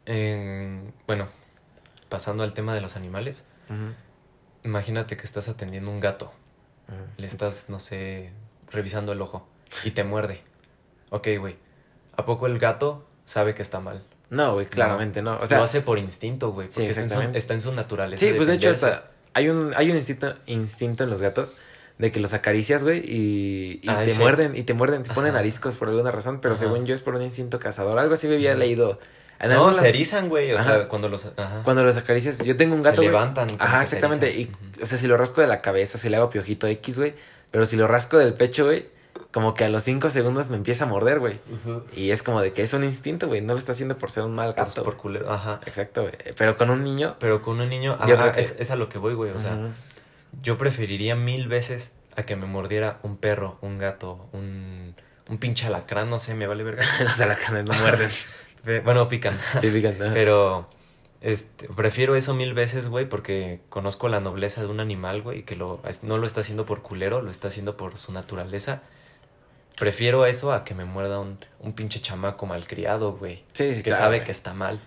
En, 0.04 0.92
bueno, 1.06 1.28
pasando 2.08 2.42
al 2.42 2.52
tema 2.54 2.74
de 2.74 2.80
los 2.80 2.96
animales. 2.96 3.46
Imagínate 4.64 5.16
que 5.16 5.24
estás 5.24 5.48
atendiendo 5.48 5.90
un 5.90 6.00
gato. 6.00 6.32
Le 7.16 7.26
estás, 7.26 7.70
no 7.70 7.78
sé, 7.78 8.32
revisando 8.70 9.12
el 9.12 9.20
ojo 9.22 9.48
y 9.84 9.92
te 9.92 10.04
muerde. 10.04 10.42
Ok, 11.10 11.28
güey. 11.38 11.56
¿A 12.16 12.26
poco 12.26 12.46
el 12.46 12.58
gato 12.58 13.06
sabe 13.24 13.54
que 13.54 13.62
está 13.62 13.80
mal? 13.80 14.04
No, 14.32 14.54
güey, 14.54 14.66
claramente 14.66 15.20
no. 15.22 15.36
O 15.36 15.46
sea, 15.46 15.58
lo 15.58 15.64
hace 15.64 15.80
por 15.82 15.98
instinto, 15.98 16.52
güey. 16.52 16.68
Porque 16.68 16.92
Sí, 16.92 17.00
está, 17.00 17.02
en 17.02 17.30
su, 17.30 17.36
está 17.36 17.54
en 17.54 17.60
su 17.60 17.72
naturaleza. 17.72 18.24
Sí, 18.26 18.32
pues 18.34 18.48
de 18.48 18.54
hecho 18.54 18.70
hasta 18.70 19.10
hay 19.34 19.48
un, 19.50 19.70
hay 19.76 19.90
un 19.90 19.96
instinto, 19.96 20.34
instinto 20.46 21.04
en 21.04 21.10
los 21.10 21.20
gatos 21.20 21.52
de 21.98 22.10
que 22.10 22.18
los 22.18 22.32
acaricias, 22.32 22.82
güey, 22.82 22.98
y, 23.00 23.80
y 23.82 23.88
Ah, 23.88 24.00
te 24.04 24.08
sí. 24.08 24.20
muerden, 24.20 24.56
y 24.56 24.62
te 24.62 24.72
muerden, 24.74 25.04
se 25.04 25.12
ponen 25.12 25.36
ariscos 25.36 25.76
por 25.76 25.88
alguna 25.88 26.10
razón, 26.10 26.40
pero 26.40 26.54
Ajá. 26.54 26.64
según 26.64 26.86
yo 26.86 26.94
es 26.94 27.02
por 27.02 27.14
un 27.14 27.22
instinto 27.22 27.58
cazador. 27.60 27.98
Algo 27.98 28.14
así 28.14 28.26
me 28.26 28.34
había 28.36 28.54
leído. 28.56 28.98
No, 29.46 29.72
se 29.72 29.88
erizan, 29.88 30.28
güey. 30.28 30.52
O 30.52 30.56
Ajá. 30.56 30.64
sea, 30.78 30.88
cuando 30.88 31.08
los. 31.08 31.26
Ajá. 31.26 31.60
Cuando 31.64 31.82
los 31.84 31.96
acaricias, 31.96 32.38
yo 32.44 32.56
tengo 32.56 32.74
un 32.74 32.82
Se 32.82 32.88
gato, 32.90 33.02
güey. 33.02 33.08
levantan, 33.08 33.48
Ajá, 33.58 33.78
se 33.86 33.96
exactamente. 33.96 34.30
Y, 34.30 34.50
o 34.80 34.86
sea, 34.86 34.96
si 34.98 35.06
lo 35.08 35.16
rasco 35.16 35.40
de 35.40 35.46
la 35.48 35.60
cabeza, 35.60 35.98
si 35.98 36.08
le 36.08 36.16
hago 36.16 36.30
piojito 36.30 36.66
X, 36.66 36.98
güey. 36.98 37.14
Pero 37.50 37.66
si 37.66 37.76
lo 37.76 37.86
rasco 37.86 38.16
del 38.18 38.34
pecho, 38.34 38.64
güey, 38.64 38.86
como 39.32 39.54
que 39.54 39.64
a 39.64 39.68
los 39.68 39.82
cinco 39.82 40.10
segundos 40.10 40.48
me 40.50 40.56
empieza 40.56 40.84
a 40.84 40.86
morder, 40.88 41.18
güey. 41.18 41.40
Y 41.94 42.10
es 42.10 42.22
como 42.22 42.40
de 42.40 42.52
que 42.52 42.62
es 42.62 42.72
un 42.74 42.84
instinto, 42.84 43.28
güey. 43.28 43.40
No 43.40 43.54
lo 43.54 43.58
está 43.58 43.72
haciendo 43.72 43.96
por 43.98 44.10
ser 44.10 44.24
un 44.24 44.34
mal 44.34 44.54
Por, 44.54 44.66
gato. 44.66 44.82
por 44.84 44.96
culero. 44.96 45.32
Ajá. 45.32 45.60
Exacto, 45.66 46.02
güey. 46.02 46.14
Pero 46.36 46.56
con 46.56 46.70
un 46.70 46.84
niño. 46.84 47.16
Pero 47.18 47.42
con 47.42 47.60
un 47.60 47.68
niño. 47.68 47.96
Yo 48.06 48.14
Ajá, 48.14 48.32
que- 48.32 48.40
es, 48.42 48.56
es 48.58 48.70
a 48.70 48.76
lo 48.76 48.88
que 48.88 48.98
voy, 48.98 49.14
güey. 49.14 49.30
O 49.32 49.38
sea, 49.38 49.56
yo 50.42 50.56
preferiría 50.58 51.14
mil 51.16 51.48
veces 51.48 51.94
a 52.16 52.24
que 52.24 52.36
me 52.36 52.46
mordiera 52.46 52.98
un 53.02 53.16
perro, 53.16 53.58
un 53.62 53.78
gato, 53.78 54.28
un. 54.32 54.94
Un 55.28 55.38
pinche 55.38 55.66
alacrán, 55.68 56.10
no 56.10 56.18
sé, 56.18 56.34
me 56.34 56.46
vale 56.46 56.62
verga. 56.64 56.84
Los 57.00 57.20
alacanes 57.20 57.64
no 57.64 57.72
muerden. 57.74 58.10
Bueno, 58.84 59.08
pican. 59.08 59.38
Sí, 59.60 59.70
fíjate. 59.70 60.04
ajá. 60.04 60.12
Pero 60.14 60.68
este, 61.20 61.68
prefiero 61.68 62.16
eso 62.16 62.34
mil 62.34 62.54
veces, 62.54 62.86
güey, 62.88 63.08
porque 63.08 63.60
conozco 63.70 64.08
la 64.08 64.20
nobleza 64.20 64.60
de 64.60 64.66
un 64.68 64.78
animal, 64.80 65.22
güey, 65.22 65.42
que 65.44 65.56
lo, 65.56 65.80
no 66.02 66.18
lo 66.18 66.26
está 66.26 66.42
haciendo 66.42 66.66
por 66.66 66.82
culero, 66.82 67.22
lo 67.22 67.30
está 67.30 67.48
haciendo 67.48 67.76
por 67.76 67.98
su 67.98 68.12
naturaleza. 68.12 68.82
Prefiero 69.78 70.26
eso 70.26 70.52
a 70.52 70.64
que 70.64 70.74
me 70.74 70.84
muerda 70.84 71.18
un, 71.18 71.38
un 71.60 71.72
pinche 71.72 72.00
chamaco 72.00 72.46
malcriado, 72.46 73.14
güey. 73.14 73.42
Sí, 73.52 73.74
sí, 73.74 73.82
que 73.82 73.90
claro, 73.90 74.04
sabe 74.04 74.16
güey. 74.18 74.24
que 74.26 74.32
está 74.32 74.54
mal. 74.54 74.78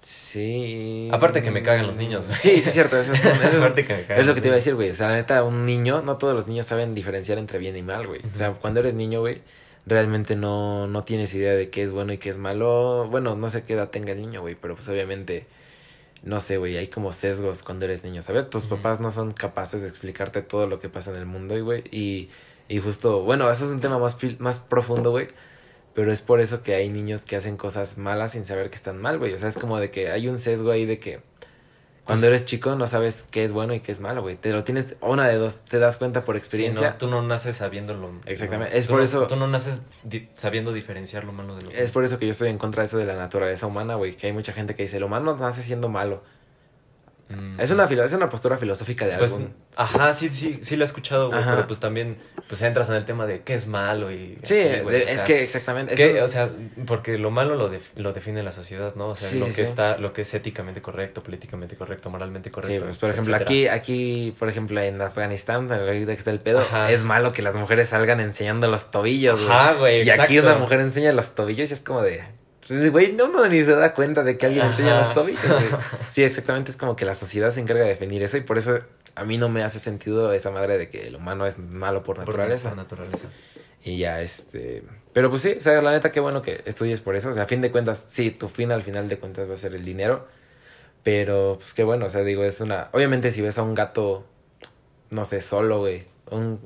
Sí. 0.00 1.08
Aparte 1.12 1.42
que 1.42 1.50
me 1.50 1.62
cagan 1.62 1.86
los 1.86 1.96
niños, 1.96 2.26
güey. 2.26 2.38
Sí, 2.38 2.60
sí, 2.62 2.68
es 2.68 2.74
cierto. 2.74 2.98
Eso, 2.98 3.12
es- 3.12 3.20
eso 3.24 3.48
es- 3.48 3.54
Aparte 3.54 3.86
que 3.86 3.94
me 3.94 4.02
cagan 4.04 4.20
es 4.20 4.26
lo 4.26 4.34
que 4.34 4.40
te 4.42 4.48
iba 4.48 4.54
a 4.54 4.56
decir, 4.56 4.74
güey. 4.74 4.90
O 4.90 4.94
sea, 4.94 5.08
la 5.08 5.16
neta, 5.16 5.42
un 5.44 5.64
niño, 5.64 6.02
no 6.02 6.18
todos 6.18 6.34
los 6.34 6.46
niños 6.46 6.66
saben 6.66 6.94
diferenciar 6.94 7.38
entre 7.38 7.58
bien 7.58 7.76
y 7.76 7.82
mal, 7.82 8.06
güey. 8.06 8.20
O 8.30 8.34
sea, 8.34 8.52
cuando 8.52 8.80
eres 8.80 8.94
niño, 8.94 9.20
güey, 9.20 9.40
realmente 9.86 10.36
no, 10.36 10.86
no 10.86 11.04
tienes 11.04 11.34
idea 11.34 11.54
de 11.54 11.70
qué 11.70 11.82
es 11.82 11.90
bueno 11.90 12.12
y 12.12 12.18
qué 12.18 12.28
es 12.30 12.36
malo. 12.36 13.08
Bueno, 13.10 13.34
no 13.34 13.48
sé 13.48 13.62
qué 13.62 13.72
edad 13.72 13.88
tenga 13.88 14.12
el 14.12 14.20
niño, 14.20 14.42
güey, 14.42 14.54
pero 14.56 14.74
pues 14.76 14.86
obviamente, 14.90 15.46
no 16.22 16.38
sé, 16.40 16.58
güey, 16.58 16.76
hay 16.76 16.88
como 16.88 17.12
sesgos 17.14 17.62
cuando 17.62 17.86
eres 17.86 18.04
niño. 18.04 18.20
A 18.28 18.32
ver, 18.32 18.44
tus 18.44 18.66
papás 18.66 19.00
no 19.00 19.10
son 19.10 19.32
capaces 19.32 19.80
de 19.80 19.88
explicarte 19.88 20.42
todo 20.42 20.66
lo 20.68 20.78
que 20.80 20.90
pasa 20.90 21.10
en 21.12 21.16
el 21.16 21.26
mundo, 21.26 21.56
y, 21.56 21.60
güey. 21.62 21.82
Y, 21.90 22.28
y 22.68 22.78
justo, 22.80 23.22
bueno, 23.22 23.50
eso 23.50 23.64
es 23.66 23.70
un 23.70 23.80
tema 23.80 23.98
más, 23.98 24.16
más 24.38 24.60
profundo, 24.60 25.10
güey. 25.10 25.28
Pero 25.94 26.10
es 26.12 26.22
por 26.22 26.40
eso 26.40 26.62
que 26.62 26.74
hay 26.74 26.88
niños 26.88 27.20
que 27.22 27.36
hacen 27.36 27.56
cosas 27.56 27.98
malas 27.98 28.32
sin 28.32 28.44
saber 28.46 28.68
que 28.68 28.74
están 28.74 29.00
mal, 29.00 29.18
güey. 29.18 29.32
O 29.32 29.38
sea, 29.38 29.48
es 29.48 29.56
como 29.56 29.78
de 29.78 29.90
que 29.90 30.10
hay 30.10 30.26
un 30.28 30.38
sesgo 30.38 30.72
ahí 30.72 30.86
de 30.86 30.98
que 30.98 31.20
cuando 32.04 32.22
Pues- 32.22 32.28
eres 32.30 32.44
chico 32.46 32.74
no 32.74 32.86
sabes 32.88 33.26
qué 33.30 33.44
es 33.44 33.52
bueno 33.52 33.74
y 33.74 33.80
qué 33.80 33.92
es 33.92 34.00
malo, 34.00 34.20
güey. 34.20 34.34
Te 34.36 34.50
lo 34.50 34.64
tienes, 34.64 34.96
una 35.00 35.28
de 35.28 35.36
dos, 35.36 35.60
te 35.64 35.78
das 35.78 35.96
cuenta 35.96 36.24
por 36.24 36.34
Sí, 36.34 36.38
experiencia. 36.40 36.90
no, 36.90 36.96
tú 36.96 37.06
no 37.08 37.22
naces 37.22 37.56
sabiéndolo. 37.58 38.10
Exactamente, 38.26 38.72
no, 38.72 38.78
es 38.78 38.86
por 38.88 38.96
no- 38.98 39.04
eso- 39.04 39.26
Tú 39.28 39.36
no 39.36 39.46
naces 39.46 39.82
di- 40.02 40.28
sabiendo 40.34 40.72
diferenciar 40.72 41.22
lo 41.24 41.32
malo 41.32 41.54
de 41.56 41.62
lo 41.62 41.70
Es 41.70 41.92
por 41.92 42.02
eso 42.04 42.18
que 42.18 42.26
yo 42.26 42.32
estoy 42.32 42.48
en 42.50 42.58
contra 42.58 42.82
de 42.82 42.88
eso 42.88 42.98
de 42.98 43.06
la 43.06 43.14
naturaleza 43.16 43.66
humana, 43.68 43.94
güey. 43.94 44.16
Que 44.16 44.26
hay 44.26 44.32
mucha 44.32 44.52
gente 44.52 44.74
que 44.74 44.82
dice, 44.82 44.96
el 44.96 45.04
humano 45.04 45.36
nace 45.36 45.62
siendo 45.62 45.88
malo. 45.88 46.22
Mm. 47.36 47.60
Es 47.60 47.70
una, 47.70 47.86
filo- 47.86 48.04
es 48.04 48.12
una 48.12 48.28
postura 48.28 48.56
filosófica 48.58 49.06
de 49.06 49.16
Pues, 49.16 49.38
ajá, 49.76 50.14
sí, 50.14 50.28
sí, 50.30 50.58
sí 50.62 50.76
lo 50.76 50.84
he 50.84 50.86
escuchado, 50.86 51.28
güey, 51.30 51.44
pero 51.44 51.66
pues 51.66 51.80
también, 51.80 52.18
pues 52.48 52.62
entras 52.62 52.88
en 52.88 52.94
el 52.94 53.04
tema 53.04 53.26
de 53.26 53.42
qué 53.42 53.54
es 53.54 53.66
malo 53.66 54.10
y 54.12 54.38
Sí, 54.42 54.58
así, 54.60 54.80
güey, 54.82 54.96
o 55.02 55.04
es 55.04 55.10
sea, 55.12 55.24
que 55.24 55.42
exactamente. 55.42 55.94
que, 55.94 56.16
eso- 56.16 56.24
o 56.24 56.28
sea, 56.28 56.48
porque 56.86 57.18
lo 57.18 57.30
malo 57.30 57.54
lo, 57.56 57.70
lo 57.96 58.12
define 58.12 58.42
la 58.42 58.52
sociedad, 58.52 58.94
¿no? 58.94 59.08
O 59.08 59.16
sea, 59.16 59.28
Sí, 59.30 59.38
lo 59.38 59.46
sí, 59.46 59.54
que 59.54 59.62
está, 59.62 59.96
lo 59.98 60.12
que 60.12 60.22
es 60.22 60.34
éticamente 60.34 60.80
correcto, 60.82 61.22
políticamente 61.22 61.76
correcto, 61.76 62.10
moralmente 62.10 62.50
Sí, 62.50 62.54
correcto. 62.54 62.84
pues 62.84 62.96
por 62.96 63.10
ejemplo, 63.10 63.34
etcétera. 63.36 63.72
aquí, 63.74 63.90
aquí, 63.92 64.34
por 64.38 64.48
ejemplo, 64.48 64.80
en 64.80 65.00
Afganistán, 65.00 65.70
en 65.72 65.80
el 65.80 66.06
que 66.06 66.12
está 66.12 66.30
el 66.30 66.40
pedo, 66.40 66.60
Ajá. 66.60 66.90
es 66.90 67.02
malo 67.04 67.32
que 67.32 67.42
las 67.42 67.54
mujeres 67.56 67.88
salgan 67.88 68.20
enseñando 68.20 68.68
los 68.68 68.90
tobillos, 68.90 69.40
güey. 69.44 69.52
Ajá, 69.52 69.72
güey, 69.74 70.02
Y 70.06 70.10
aquí 70.10 70.38
una 70.38 70.54
mujer 70.56 70.80
enseña 70.80 71.12
los 71.12 71.34
tobillos 71.34 71.70
y 71.70 71.74
es 71.74 71.80
como 71.80 72.02
de. 72.02 72.22
Pues, 72.66 72.90
güey, 72.90 73.12
no 73.12 73.26
uno 73.26 73.46
ni 73.46 73.62
se 73.62 73.72
da 73.74 73.92
cuenta 73.94 74.22
de 74.22 74.38
que 74.38 74.46
alguien 74.46 74.66
enseña 74.66 74.98
Ajá. 74.98 75.06
los 75.06 75.14
tobillos, 75.14 75.46
güey. 75.46 75.82
Sí, 76.10 76.22
exactamente. 76.22 76.70
Es 76.70 76.76
como 76.76 76.96
que 76.96 77.04
la 77.04 77.14
sociedad 77.14 77.50
se 77.50 77.60
encarga 77.60 77.82
de 77.82 77.90
definir 77.90 78.22
eso 78.22 78.36
y 78.36 78.40
por 78.42 78.56
eso 78.58 78.78
a 79.14 79.24
mí 79.24 79.36
no 79.38 79.48
me 79.48 79.62
hace 79.62 79.78
sentido 79.78 80.32
esa 80.32 80.50
madre 80.50 80.78
de 80.78 80.88
que 80.88 81.06
el 81.06 81.16
humano 81.16 81.46
es 81.46 81.58
malo 81.58 82.02
por 82.02 82.18
naturaleza. 82.18 82.70
por 82.70 82.78
naturaleza. 82.78 83.28
Y 83.82 83.98
ya, 83.98 84.20
este. 84.22 84.82
Pero 85.12 85.28
pues 85.30 85.42
sí, 85.42 85.54
o 85.58 85.60
sea, 85.60 85.80
la 85.82 85.92
neta, 85.92 86.10
qué 86.10 86.20
bueno 86.20 86.40
que 86.40 86.62
estudies 86.64 87.00
por 87.02 87.16
eso. 87.16 87.28
O 87.30 87.34
sea, 87.34 87.42
a 87.42 87.46
fin 87.46 87.60
de 87.60 87.70
cuentas, 87.70 88.04
sí, 88.08 88.30
tu 88.30 88.48
fin 88.48 88.72
al 88.72 88.82
final 88.82 89.08
de 89.08 89.18
cuentas 89.18 89.48
va 89.48 89.54
a 89.54 89.58
ser 89.58 89.74
el 89.74 89.84
dinero. 89.84 90.26
Pero, 91.02 91.56
pues 91.58 91.74
qué 91.74 91.84
bueno, 91.84 92.06
o 92.06 92.10
sea, 92.10 92.22
digo, 92.22 92.44
es 92.44 92.60
una. 92.62 92.88
Obviamente, 92.92 93.30
si 93.30 93.42
ves 93.42 93.58
a 93.58 93.62
un 93.62 93.74
gato, 93.74 94.24
no 95.10 95.24
sé, 95.26 95.42
solo, 95.42 95.80
güey. 95.80 96.04
Un. 96.30 96.60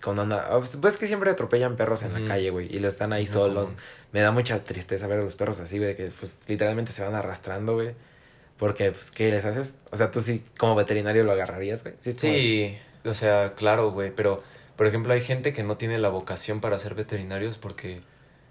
Con 0.00 0.20
una. 0.20 0.44
Pues 0.80 0.96
que 0.96 1.08
siempre 1.08 1.30
atropellan 1.32 1.74
perros 1.76 2.04
en 2.04 2.12
la 2.14 2.24
calle, 2.28 2.50
güey. 2.50 2.72
Y 2.74 2.78
lo 2.78 2.86
están 2.86 3.12
ahí 3.12 3.24
No, 3.24 3.32
solos. 3.32 3.68
como- 3.70 3.80
Me 4.12 4.20
da 4.20 4.30
mucha 4.30 4.62
tristeza 4.64 5.06
ver 5.06 5.20
a 5.20 5.22
los 5.22 5.34
perros 5.36 5.60
así, 5.60 5.78
güey. 5.78 5.96
Que 5.96 6.06
pues 6.18 6.40
literalmente 6.46 6.92
se 6.92 7.04
van 7.04 7.14
arrastrando, 7.14 7.74
güey. 7.74 7.94
Porque, 8.58 8.90
pues, 8.90 9.10
¿qué 9.10 9.30
les 9.30 9.44
haces? 9.44 9.76
O 9.92 9.96
sea, 9.96 10.10
tú 10.10 10.20
sí, 10.20 10.44
como 10.58 10.74
veterinario, 10.74 11.22
lo 11.24 11.32
agarrarías, 11.32 11.84
güey. 11.84 11.94
Sí, 11.98 12.76
como- 13.04 13.10
o 13.12 13.14
sea, 13.14 13.54
claro, 13.54 13.90
güey, 13.92 14.10
pero 14.14 14.42
por 14.76 14.86
ejemplo 14.86 15.12
hay 15.12 15.20
gente 15.20 15.52
que 15.52 15.62
no 15.62 15.76
tiene 15.76 15.98
la 15.98 16.08
vocación 16.08 16.60
para 16.60 16.76
ser 16.78 16.94
veterinarios 16.94 17.58
porque 17.58 18.00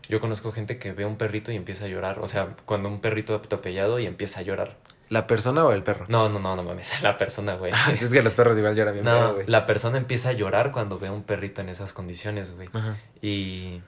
yo 0.10 0.20
conozco 0.22 0.52
gente 0.54 0.78
que 0.78 0.94
ve 0.94 1.06
un 1.06 1.18
perrito 1.18 1.52
y 1.52 1.56
empieza 1.58 1.86
a 1.86 1.88
llorar, 1.90 2.20
o 2.20 2.28
sea, 2.28 2.56
cuando 2.66 2.88
un 2.90 3.02
perrito 3.02 3.36
atropellado 3.36 4.00
y 4.00 4.06
empieza 4.06 4.40
a 4.40 4.44
llorar. 4.44 4.78
¿La 5.10 5.28
persona 5.28 5.66
o 5.66 5.72
el 5.74 5.84
perro? 5.84 6.06
No, 6.10 6.28
no, 6.30 6.40
no, 6.40 6.56
no 6.56 6.64
mames, 6.64 7.02
la 7.04 7.18
persona, 7.18 7.56
güey. 7.56 7.72
es 8.00 8.10
que 8.10 8.22
los 8.24 8.34
perros 8.34 8.58
igual 8.58 8.76
lloran 8.76 8.94
bien, 8.94 9.06
No, 9.06 9.36
güey. 9.36 9.48
la 9.48 9.66
persona 9.66 9.98
empieza 9.98 10.30
a 10.30 10.34
llorar 10.34 10.72
cuando 10.72 10.98
ve 11.00 11.08
a 11.08 11.12
un 11.12 11.24
perrito 11.24 11.62
en 11.62 11.70
esas 11.70 11.94
condiciones, 11.94 12.52
güey. 12.56 12.70
Ajá. 12.74 12.98
Y 13.22 13.82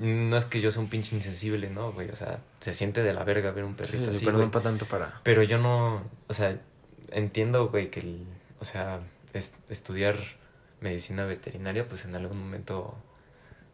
no 0.00 0.36
es 0.36 0.44
que 0.46 0.60
yo 0.60 0.70
sea 0.72 0.82
un 0.82 0.88
pinche 0.88 1.14
insensible, 1.14 1.70
¿no, 1.70 1.92
güey? 1.92 2.10
O 2.10 2.16
sea, 2.16 2.40
se 2.58 2.74
siente 2.74 3.02
de 3.02 3.14
la 3.14 3.24
verga 3.24 3.50
ver 3.52 3.64
un 3.64 3.72
Sí, 3.72 3.76
perrito 3.92 4.10
así, 4.10 4.24
pero 4.26 4.38
no 4.38 4.50
para 4.50 4.64
tanto 4.64 4.86
para. 4.86 5.20
Pero 5.22 5.42
yo 5.44 5.58
no, 5.58 6.02
o 6.28 6.32
sea, 6.34 6.58
entiendo, 7.12 7.68
güey, 7.68 7.90
que, 7.90 8.00
el, 8.00 8.24
o 8.58 8.64
sea, 8.64 9.00
es- 9.32 9.54
estudiar 9.68 10.16
medicina 10.80 11.24
veterinaria, 11.24 11.86
pues 11.86 12.04
en 12.04 12.14
algún 12.16 12.38
momento, 12.38 12.94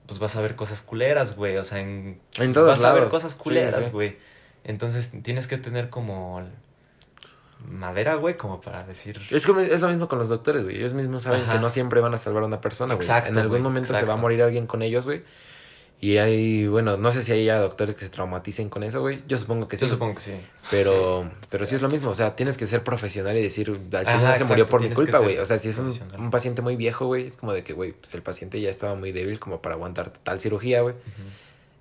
pues 0.06 0.18
vas 0.18 0.36
a 0.36 0.40
ver 0.42 0.54
cosas 0.54 0.82
culeras, 0.82 1.34
güey, 1.36 1.56
o 1.56 1.64
sea, 1.64 1.80
en, 1.80 2.20
pues, 2.36 2.52
todos 2.52 2.66
vas 2.68 2.84
a 2.84 2.92
ver 2.92 3.08
cosas 3.08 3.34
culeras, 3.34 3.86
sí. 3.86 3.90
güey. 3.90 4.16
Entonces 4.64 5.12
tienes 5.22 5.46
que 5.46 5.56
tener 5.58 5.88
como 5.90 6.42
madera, 7.66 8.14
güey, 8.16 8.36
como 8.36 8.60
para 8.60 8.84
decir... 8.84 9.20
Es, 9.30 9.46
como- 9.46 9.60
es 9.60 9.80
lo 9.80 9.88
mismo 9.88 10.08
con 10.08 10.18
los 10.18 10.28
doctores, 10.28 10.62
güey. 10.64 10.76
Ellos 10.76 10.94
mismos 10.94 11.22
saben 11.22 11.40
Ajá. 11.42 11.52
que 11.54 11.58
no 11.58 11.70
siempre 11.70 12.00
van 12.00 12.12
a 12.14 12.18
salvar 12.18 12.42
a 12.42 12.46
una 12.46 12.60
persona, 12.60 12.94
güey. 12.94 13.04
Exacto, 13.06 13.30
En 13.30 13.38
algún 13.38 13.50
güey, 13.58 13.62
momento 13.62 13.94
se 13.94 14.04
va 14.04 14.14
a 14.14 14.16
morir 14.16 14.42
alguien 14.42 14.66
con 14.66 14.82
ellos, 14.82 15.04
güey. 15.06 15.22
Y 15.98 16.18
hay, 16.18 16.66
bueno, 16.66 16.98
no 16.98 17.10
sé 17.10 17.22
si 17.22 17.32
hay 17.32 17.46
ya 17.46 17.58
doctores 17.58 17.94
que 17.94 18.02
se 18.04 18.10
traumaticen 18.10 18.68
con 18.68 18.82
eso, 18.82 19.00
güey. 19.00 19.22
Yo 19.26 19.38
supongo 19.38 19.66
que 19.66 19.78
sí. 19.78 19.80
Yo 19.86 19.88
supongo 19.88 20.14
que 20.16 20.20
sí. 20.20 20.32
Pero, 20.70 21.30
pero 21.48 21.64
sí 21.64 21.74
es 21.74 21.80
lo 21.82 21.88
mismo. 21.88 22.10
O 22.10 22.14
sea, 22.14 22.36
tienes 22.36 22.58
que 22.58 22.66
ser 22.66 22.84
profesional 22.84 23.36
y 23.38 23.42
decir, 23.42 23.70
al 23.70 24.22
no 24.22 24.34
se 24.34 24.44
murió 24.44 24.66
por 24.66 24.82
mi 24.82 24.90
culpa, 24.90 25.18
güey. 25.20 25.38
O 25.38 25.46
sea, 25.46 25.58
si 25.58 25.70
es 25.70 25.78
un, 25.78 25.90
un 26.18 26.30
paciente 26.30 26.60
muy 26.60 26.76
viejo, 26.76 27.06
güey, 27.06 27.26
es 27.26 27.38
como 27.38 27.52
de 27.54 27.64
que, 27.64 27.72
güey, 27.72 27.92
pues 27.92 28.14
el 28.14 28.20
paciente 28.22 28.60
ya 28.60 28.68
estaba 28.68 28.94
muy 28.94 29.10
débil 29.12 29.40
como 29.40 29.62
para 29.62 29.74
aguantar 29.74 30.10
tal 30.22 30.38
cirugía, 30.38 30.82
güey. 30.82 30.94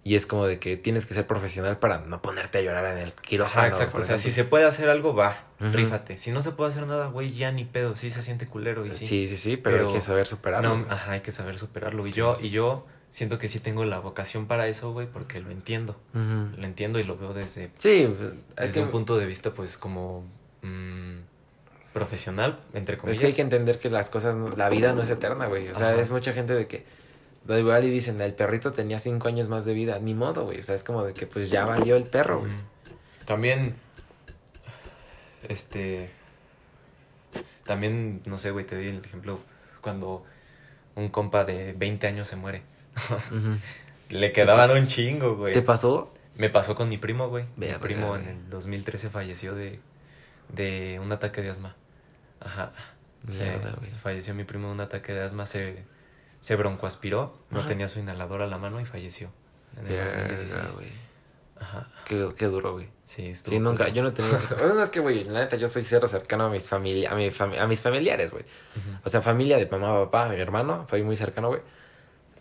Y 0.06 0.14
es 0.16 0.28
como 0.28 0.46
de 0.46 0.60
que 0.60 0.78
tienes 0.78 1.06
que 1.08 1.14
ser 1.16 1.26
profesional 1.26 1.80
para 1.80 1.98
no 1.98 2.22
ponerte 2.22 2.60
a 2.60 2.62
llorar 2.62 2.86
en 2.96 3.00
el 3.04 3.12
quirófano. 3.14 3.62
Ajá, 3.62 3.68
exacto. 3.68 4.00
O 4.00 4.04
sea, 4.04 4.18
si 4.20 4.30
se 4.32 4.46
puede 4.46 4.64
hacer 4.64 4.88
algo, 4.88 5.16
va, 5.16 5.46
Ujú. 5.60 5.72
rífate. 5.74 6.18
Si 6.20 6.32
no 6.32 6.42
se 6.42 6.52
puede 6.52 6.70
hacer 6.70 6.86
nada, 6.86 7.08
güey, 7.08 7.34
ya 7.34 7.52
ni 7.52 7.66
pedo. 7.66 7.96
Sí 7.96 8.12
se 8.12 8.22
siente 8.22 8.48
culero 8.48 8.86
y 8.86 8.94
sí. 8.94 9.06
Sí, 9.08 9.28
sí, 9.28 9.36
sí, 9.36 9.58
pero, 9.58 9.78
Pero- 9.78 9.88
hay 9.90 9.96
que 9.96 10.02
saber 10.02 10.28
superarlo. 10.28 10.78
No, 10.78 10.86
ajá, 10.92 11.14
hay 11.14 11.22
que 11.22 11.32
saber 11.32 11.58
superarlo. 11.58 12.06
Y 12.06 12.14
Sí, 12.14 12.20
yo, 12.20 12.36
sí. 12.36 12.46
y 12.46 12.50
yo 12.52 12.86
siento 13.16 13.40
que 13.40 13.48
sí 13.48 13.62
tengo 13.62 13.86
la 13.86 14.00
vocación 14.00 14.46
para 14.46 14.68
eso, 14.68 14.92
güey, 14.92 15.08
porque 15.08 15.40
lo 15.40 15.50
entiendo. 15.50 15.96
Lo 16.14 16.66
entiendo 16.66 17.00
y 17.00 17.06
lo 17.06 17.16
veo 17.18 17.34
desde, 17.34 17.72
Sí, 17.78 18.02
es 18.02 18.56
desde 18.58 18.74
que, 18.74 18.80
un 18.82 18.92
punto 18.92 19.18
de 19.18 19.26
vista, 19.26 19.54
pues, 19.54 19.78
como 19.78 20.26
mm, 20.64 21.20
profesional, 21.94 22.60
entre 22.74 22.98
comillas. 22.98 23.16
es 23.16 23.22
que 23.22 23.28
hay 23.28 23.34
que 23.34 23.42
entender 23.42 23.80
que 23.80 23.90
las 23.90 24.10
cosas, 24.10 24.36
no- 24.36 24.50
la 24.50 24.68
vida 24.70 24.92
no 24.92 25.02
es 25.02 25.10
eterna, 25.10 25.46
güey. 25.48 25.70
O 25.70 25.76
sea, 25.76 25.92
Ajá. 25.92 26.02
es 26.02 26.12
mucha 26.12 26.34
gente 26.34 26.54
de 26.54 26.68
que, 26.68 26.84
da 27.46 27.58
igual 27.58 27.86
y 27.86 27.90
dicen, 27.90 28.20
el 28.20 28.34
perrito 28.34 28.74
tenía 28.74 29.00
cinco 29.00 29.30
años 29.30 29.48
más 29.48 29.64
de 29.64 29.74
vida. 29.74 29.98
Ni 30.00 30.14
modo, 30.14 30.44
güey. 30.44 30.60
O 30.60 30.64
sea, 30.64 30.76
es 30.76 30.84
como 30.84 31.06
de 31.06 31.14
que 31.14 31.26
pues 31.26 31.50
ya 31.50 31.66
valió 31.66 31.96
el 31.96 32.04
perro, 32.04 32.40
güey. 32.42 32.52
También, 33.26 33.76
este, 35.48 36.10
también, 37.64 38.22
no 38.26 38.38
sé, 38.40 38.52
güey, 38.52 38.66
te 38.66 38.76
doy 38.76 38.88
el 38.90 39.06
ejemplo 39.06 39.40
cuando 39.80 40.24
un 40.96 41.08
compa 41.10 41.46
de 41.46 41.74
20 41.78 42.08
años 42.08 42.28
se 42.28 42.36
muere. 42.36 42.64
Le 44.10 44.32
quedaban 44.32 44.72
un 44.72 44.88
chingo, 44.88 45.36
güey. 45.36 45.54
¿Te 45.54 45.62
pasó? 45.62 46.14
Me 46.36 46.50
pasó 46.50 46.76
con 46.76 46.90
mi 46.90 46.98
primo, 46.98 47.30
güey. 47.30 47.46
Mi 47.56 47.68
primo 47.80 48.10
güey. 48.10 48.22
en 48.24 48.28
el 48.30 48.50
2013 48.50 49.10
falleció 49.10 49.56
de, 49.56 49.80
de 50.50 51.00
un 51.02 51.12
ataque 51.12 51.42
de 51.42 51.50
asma. 51.50 51.76
Ajá. 52.40 52.72
Se- 53.28 53.58
güey. 53.58 53.90
falleció 53.92 54.36
mi 54.36 54.44
primo 54.44 54.68
de 54.68 54.74
un 54.74 54.82
ataque 54.82 55.14
de 55.14 55.24
asma. 55.24 55.46
Se, 55.46 55.84
se 56.40 56.56
broncoaspiró. 56.56 57.38
No 57.50 57.60
Ajá. 57.60 57.68
tenía 57.68 57.88
su 57.88 58.00
inhalador 58.00 58.42
a 58.42 58.48
la 58.48 58.58
mano 58.58 58.80
y 58.80 58.86
falleció. 58.86 59.30
En 59.80 59.88
el 59.88 59.94
Verga, 59.94 60.12
2016. 60.12 60.74
güey. 60.76 60.88
Ajá. 61.60 61.88
Qué, 62.06 62.34
qué 62.38 62.46
duro, 62.46 62.74
güey. 62.74 62.90
Sí, 63.06 63.28
estuvo 63.30 63.56
Sí, 63.56 63.60
nunca, 63.60 63.88
yo 63.88 64.04
no 64.04 64.14
tenido 64.14 64.38
Bueno, 64.60 64.82
es 64.82 64.90
que, 64.90 65.00
güey, 65.00 65.24
la 65.24 65.40
neta, 65.40 65.56
yo 65.56 65.68
soy 65.70 65.84
cero 65.86 66.08
cercano 66.08 66.46
a 66.46 66.50
mis 66.50 66.68
familia, 66.68 67.12
a, 67.12 67.16
mi 67.16 67.30
a 67.58 67.66
mis 67.68 67.82
familiares, 67.82 68.32
güey. 68.32 68.44
O 69.04 69.10
sea, 69.10 69.22
familia 69.22 69.58
de 69.58 69.66
mamá, 69.68 69.94
papá, 70.06 70.28
mi 70.30 70.36
hermano, 70.40 70.86
soy 70.88 71.02
muy 71.04 71.16
cercano, 71.16 71.48
güey. 71.50 71.62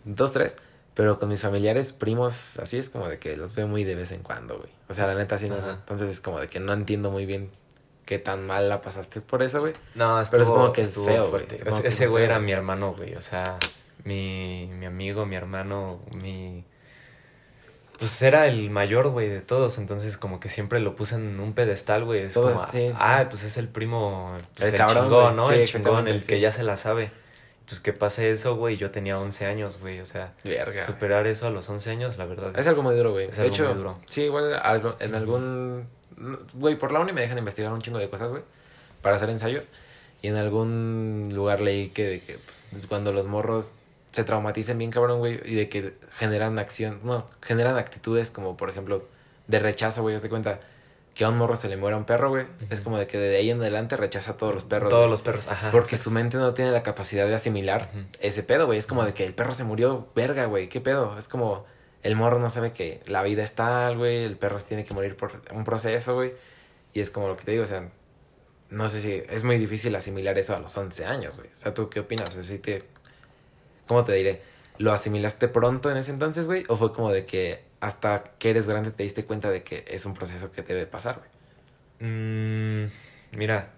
Dos, 0.05 0.31
tres. 0.31 0.57
Pero 0.93 1.19
con 1.19 1.27
mis 1.27 1.41
familiares, 1.41 1.91
primos, 1.91 2.57
así 2.59 2.77
es 2.77 2.89
como 2.89 3.09
de 3.09 3.19
que 3.19 3.35
los 3.35 3.53
veo 3.53 3.67
muy 3.67 3.83
de 3.83 3.95
vez 3.95 4.13
en 4.13 4.23
cuando, 4.23 4.57
güey. 4.57 4.69
O 4.87 4.93
sea, 4.93 5.07
la 5.07 5.15
neta, 5.15 5.35
así 5.35 5.49
no. 5.49 5.57
Entonces 5.57 6.09
es 6.09 6.21
como 6.21 6.39
de 6.39 6.47
que 6.47 6.61
no 6.61 6.71
entiendo 6.71 7.11
muy 7.11 7.25
bien 7.25 7.49
qué 8.05 8.17
tan 8.17 8.47
mal 8.47 8.69
la 8.69 8.81
pasaste 8.81 9.19
por 9.19 9.43
eso, 9.43 9.59
güey. 9.59 9.73
No, 9.95 10.21
estuvo, 10.21 10.37
Pero 10.37 10.45
supongo 10.45 10.73
que 10.73 10.81
es 10.81 10.95
feo, 10.95 11.31
güey. 11.31 11.45
Ese 11.83 12.07
güey 12.07 12.23
era 12.23 12.39
mi 12.39 12.53
hermano, 12.53 12.93
güey. 12.93 13.15
O 13.15 13.21
sea, 13.21 13.57
mi, 14.05 14.71
mi 14.79 14.85
amigo, 14.85 15.25
mi 15.25 15.35
hermano, 15.35 15.99
mi 16.21 16.63
pues 17.97 18.21
era 18.21 18.47
el 18.47 18.69
mayor, 18.69 19.09
güey, 19.09 19.29
de 19.29 19.41
todos. 19.41 19.77
Entonces, 19.77 20.17
como 20.17 20.39
que 20.39 20.49
siempre 20.49 20.79
lo 20.79 20.95
puse 20.95 21.15
en 21.15 21.39
un 21.39 21.53
pedestal, 21.53 22.03
güey. 22.03 22.21
Es 22.21 22.33
como, 22.33 22.61
ah, 22.95 23.25
pues 23.29 23.43
es 23.43 23.57
el 23.57 23.67
primo, 23.67 24.37
pues, 24.55 24.73
el, 24.73 24.85
chingón, 24.85 25.35
¿no? 25.35 25.51
el 25.51 25.67
chingón, 25.67 26.07
el 26.07 26.23
que 26.25 26.39
ya 26.39 26.51
se 26.51 26.63
la 26.63 26.77
sabe. 26.77 27.11
Pues 27.67 27.79
que 27.79 27.93
pase 27.93 28.31
eso, 28.31 28.55
güey. 28.55 28.77
Yo 28.77 28.91
tenía 28.91 29.19
11 29.19 29.45
años, 29.45 29.79
güey. 29.79 29.99
O 29.99 30.05
sea, 30.05 30.33
superar 30.85 31.27
eso 31.27 31.47
a 31.47 31.49
los 31.49 31.67
11 31.67 31.91
años, 31.91 32.17
la 32.17 32.25
verdad. 32.25 32.57
Es, 32.57 32.67
algo 32.67 32.83
muy 32.83 32.95
duro, 32.95 33.11
güey. 33.11 33.27
De 33.27 33.47
hecho, 33.47 33.65
muy 33.65 33.73
duro. 33.73 33.99
sí, 34.07 34.23
igual 34.23 34.61
en 34.99 35.15
algún. 35.15 35.87
Güey, 36.53 36.77
por 36.77 36.91
la 36.91 36.99
uni 36.99 37.11
me 37.11 37.21
dejan 37.21 37.37
investigar 37.37 37.73
un 37.73 37.81
chingo 37.81 37.97
de 37.97 38.09
cosas, 38.09 38.31
güey. 38.31 38.43
Para 39.01 39.15
hacer 39.15 39.29
ensayos. 39.29 39.69
Y 40.21 40.27
en 40.27 40.37
algún 40.37 41.31
lugar 41.33 41.59
leí 41.59 41.89
que, 41.89 42.21
que 42.25 42.39
pues, 42.39 42.87
cuando 42.87 43.11
los 43.11 43.27
morros 43.27 43.73
se 44.11 44.23
traumaticen 44.23 44.77
bien 44.77 44.91
cabrón, 44.91 45.19
güey, 45.19 45.41
y 45.43 45.55
de 45.55 45.67
que 45.67 45.93
generan 46.17 46.57
acción, 46.57 47.01
no, 47.03 47.27
generan 47.41 47.77
actitudes 47.77 48.31
como, 48.31 48.55
por 48.55 48.69
ejemplo, 48.69 49.05
de 49.47 49.59
rechazo, 49.59 50.03
güey, 50.03 50.17
de 50.17 50.29
cuenta 50.29 50.61
que 51.15 51.23
a 51.23 51.29
un 51.29 51.37
morro 51.37 51.55
se 51.55 51.69
le 51.69 51.77
muera 51.77 51.95
un 51.95 52.03
perro, 52.03 52.29
güey, 52.29 52.45
es 52.69 52.81
como 52.81 52.99
de 52.99 53.07
que 53.07 53.17
de 53.17 53.37
ahí 53.37 53.49
en 53.49 53.61
adelante 53.61 53.95
rechaza 53.95 54.31
a 54.31 54.37
todos 54.37 54.53
los 54.53 54.65
perros. 54.65 54.89
Todos 54.89 55.09
los 55.09 55.21
perros, 55.21 55.47
ajá. 55.47 55.71
Porque 55.71 55.97
su 55.97 56.11
mente 56.11 56.37
no 56.37 56.53
tiene 56.53 56.71
la 56.71 56.83
capacidad 56.83 57.25
de 57.25 57.33
asimilar 57.33 57.89
ese 58.19 58.43
pedo, 58.43 58.65
güey, 58.65 58.77
es 58.77 58.85
como 58.85 59.05
de 59.05 59.13
que 59.13 59.25
el 59.25 59.33
perro 59.33 59.53
se 59.53 59.63
murió, 59.63 60.09
verga, 60.13 60.45
güey, 60.45 60.67
¿qué 60.67 60.81
pedo? 60.81 61.17
Es 61.17 61.29
como 61.29 61.65
el 62.03 62.17
morro 62.17 62.37
no 62.39 62.49
sabe 62.49 62.73
que 62.73 63.01
la 63.07 63.23
vida 63.23 63.43
es 63.43 63.53
tal, 63.53 63.97
güey, 63.97 64.25
el 64.25 64.35
perro 64.35 64.57
tiene 64.59 64.83
que 64.83 64.93
morir 64.93 65.15
por 65.15 65.41
un 65.53 65.63
proceso, 65.63 66.15
güey, 66.15 66.33
y 66.93 66.99
es 66.99 67.09
como 67.09 67.29
lo 67.29 67.37
que 67.37 67.45
te 67.45 67.51
digo, 67.51 67.63
o 67.63 67.67
sea, 67.67 67.89
no 68.69 68.89
sé 68.89 68.99
si 68.99 69.23
es 69.29 69.43
muy 69.45 69.57
difícil 69.57 69.95
asimilar 69.95 70.37
eso 70.37 70.53
a 70.53 70.59
los 70.59 70.75
11 70.77 71.05
años, 71.05 71.37
güey. 71.37 71.47
O 71.47 71.55
sea, 71.55 71.73
¿tú 71.73 71.89
qué 71.89 72.01
opinas? 72.01 72.29
O 72.29 72.31
sea, 72.33 72.43
si 72.43 72.59
te 72.59 72.83
¿cómo 73.87 74.03
te 74.03 74.13
diré? 74.13 74.41
¿Lo 74.77 74.91
asimilaste 74.91 75.47
pronto 75.47 75.89
en 75.89 75.97
ese 75.97 76.11
entonces, 76.11 76.47
güey? 76.47 76.65
¿O 76.67 76.75
fue 76.75 76.91
como 76.91 77.11
de 77.11 77.25
que 77.25 77.63
hasta 77.85 78.23
que 78.39 78.49
eres 78.49 78.65
grande 78.65 78.89
te 78.89 79.03
diste 79.03 79.23
cuenta 79.23 79.51
de 79.51 79.61
que 79.61 79.85
es 79.87 80.05
un 80.05 80.15
proceso 80.15 80.51
que 80.51 80.63
debe 80.63 80.87
pasar, 80.87 81.19
güey? 81.19 82.09
Mm, 82.09 82.91
mira, 83.31 83.73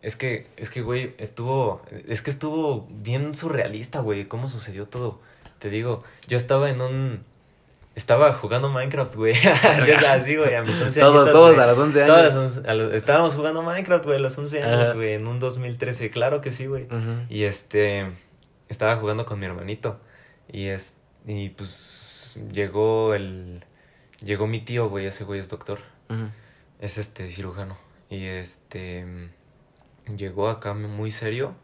es 0.00 0.16
que, 0.16 0.48
es 0.56 0.70
que, 0.70 0.80
güey, 0.80 1.14
estuvo, 1.18 1.82
es 2.08 2.22
que 2.22 2.30
estuvo 2.30 2.88
bien 2.90 3.34
surrealista, 3.34 4.00
güey, 4.00 4.24
cómo 4.24 4.48
sucedió 4.48 4.88
todo. 4.88 5.20
Te 5.58 5.68
digo, 5.68 6.02
yo 6.26 6.38
estaba 6.38 6.70
en 6.70 6.80
un, 6.80 7.24
estaba 7.94 8.32
jugando 8.32 8.70
Minecraft, 8.70 9.14
güey. 9.14 9.34
así, 10.08 10.36
güey, 10.36 10.54
a 10.54 10.62
mis 10.62 10.80
11 10.80 11.02
años. 11.02 11.12
Todos, 11.12 11.32
todos 11.32 11.58
a 11.58 11.66
los 11.66 11.78
11 11.78 12.04
años. 12.04 12.92
estábamos 12.94 13.34
jugando 13.34 13.62
Minecraft, 13.62 14.06
güey, 14.06 14.16
a 14.16 14.20
los 14.20 14.38
11 14.38 14.62
años, 14.62 14.94
güey, 14.94 15.12
en 15.12 15.28
un 15.28 15.38
2013. 15.38 16.08
Claro 16.08 16.40
que 16.40 16.50
sí, 16.50 16.64
güey. 16.64 16.88
Y 17.28 17.44
este, 17.44 18.10
estaba 18.70 18.96
jugando 18.96 19.26
con 19.26 19.38
mi 19.38 19.44
hermanito. 19.44 20.00
Y, 20.50 20.66
es, 20.66 20.96
y 21.26 21.50
pues 21.50 22.11
llegó 22.52 23.14
el, 23.14 23.64
llegó 24.22 24.46
mi 24.46 24.60
tío, 24.60 24.88
güey, 24.88 25.06
ese 25.06 25.24
güey 25.24 25.40
es 25.40 25.48
doctor. 25.48 25.80
Es 26.78 26.98
este, 26.98 27.30
cirujano. 27.30 27.78
Y 28.10 28.26
este, 28.26 29.30
llegó 30.16 30.48
acá 30.48 30.74
muy 30.74 31.10
serio. 31.10 31.54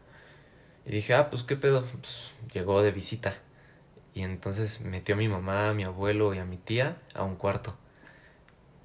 Y 0.85 0.91
dije, 0.91 1.13
ah, 1.13 1.29
pues 1.29 1.43
qué 1.43 1.55
pedo. 1.55 1.85
Pues 1.85 2.33
llegó 2.53 2.81
de 2.81 2.91
visita. 2.91 3.37
Y 4.13 4.23
entonces 4.23 4.81
metió 4.81 5.15
a 5.15 5.17
mi 5.17 5.27
mamá, 5.27 5.69
a 5.69 5.73
mi 5.73 5.83
abuelo 5.83 6.33
y 6.33 6.39
a 6.39 6.45
mi 6.45 6.57
tía 6.57 6.97
a 7.13 7.23
un 7.23 7.35
cuarto. 7.35 7.77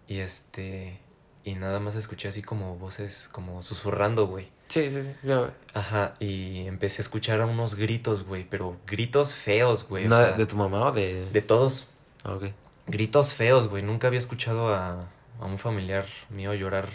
Y 0.07 0.19
este. 0.19 1.01
Y 1.45 1.55
nada 1.57 1.79
más 1.79 1.95
escuché 1.95 2.29
así 2.29 2.43
como 2.43 2.77
voces, 2.77 3.29
como 3.31 3.61
susurrando, 3.61 4.27
güey. 4.27 4.49
Sí, 4.69 4.91
sí, 4.91 5.03
sí. 5.03 5.31
Ajá, 5.75 6.15
y 6.19 6.67
empecé 6.67 7.01
a 7.01 7.03
escuchar 7.03 7.41
unos 7.43 7.75
gritos, 7.75 8.25
güey, 8.25 8.47
pero 8.49 8.79
gritos 8.87 9.35
feos, 9.35 9.87
güey. 9.87 10.09
¿De 10.09 10.47
tu 10.47 10.57
mamá 10.57 10.89
o 10.89 10.93
de.? 10.93 11.29
De 11.31 11.43
todos. 11.43 11.91
Ah, 12.25 12.35
ok. 12.35 12.47
Gritos 12.87 13.35
feos, 13.35 13.69
güey. 13.69 13.83
Nunca 13.83 14.07
había 14.07 14.19
escuchado 14.19 14.75
a, 14.75 15.09
a 15.39 15.45
un 15.45 15.59
familiar 15.59 16.07
mío 16.31 16.55
llorar 16.55 16.89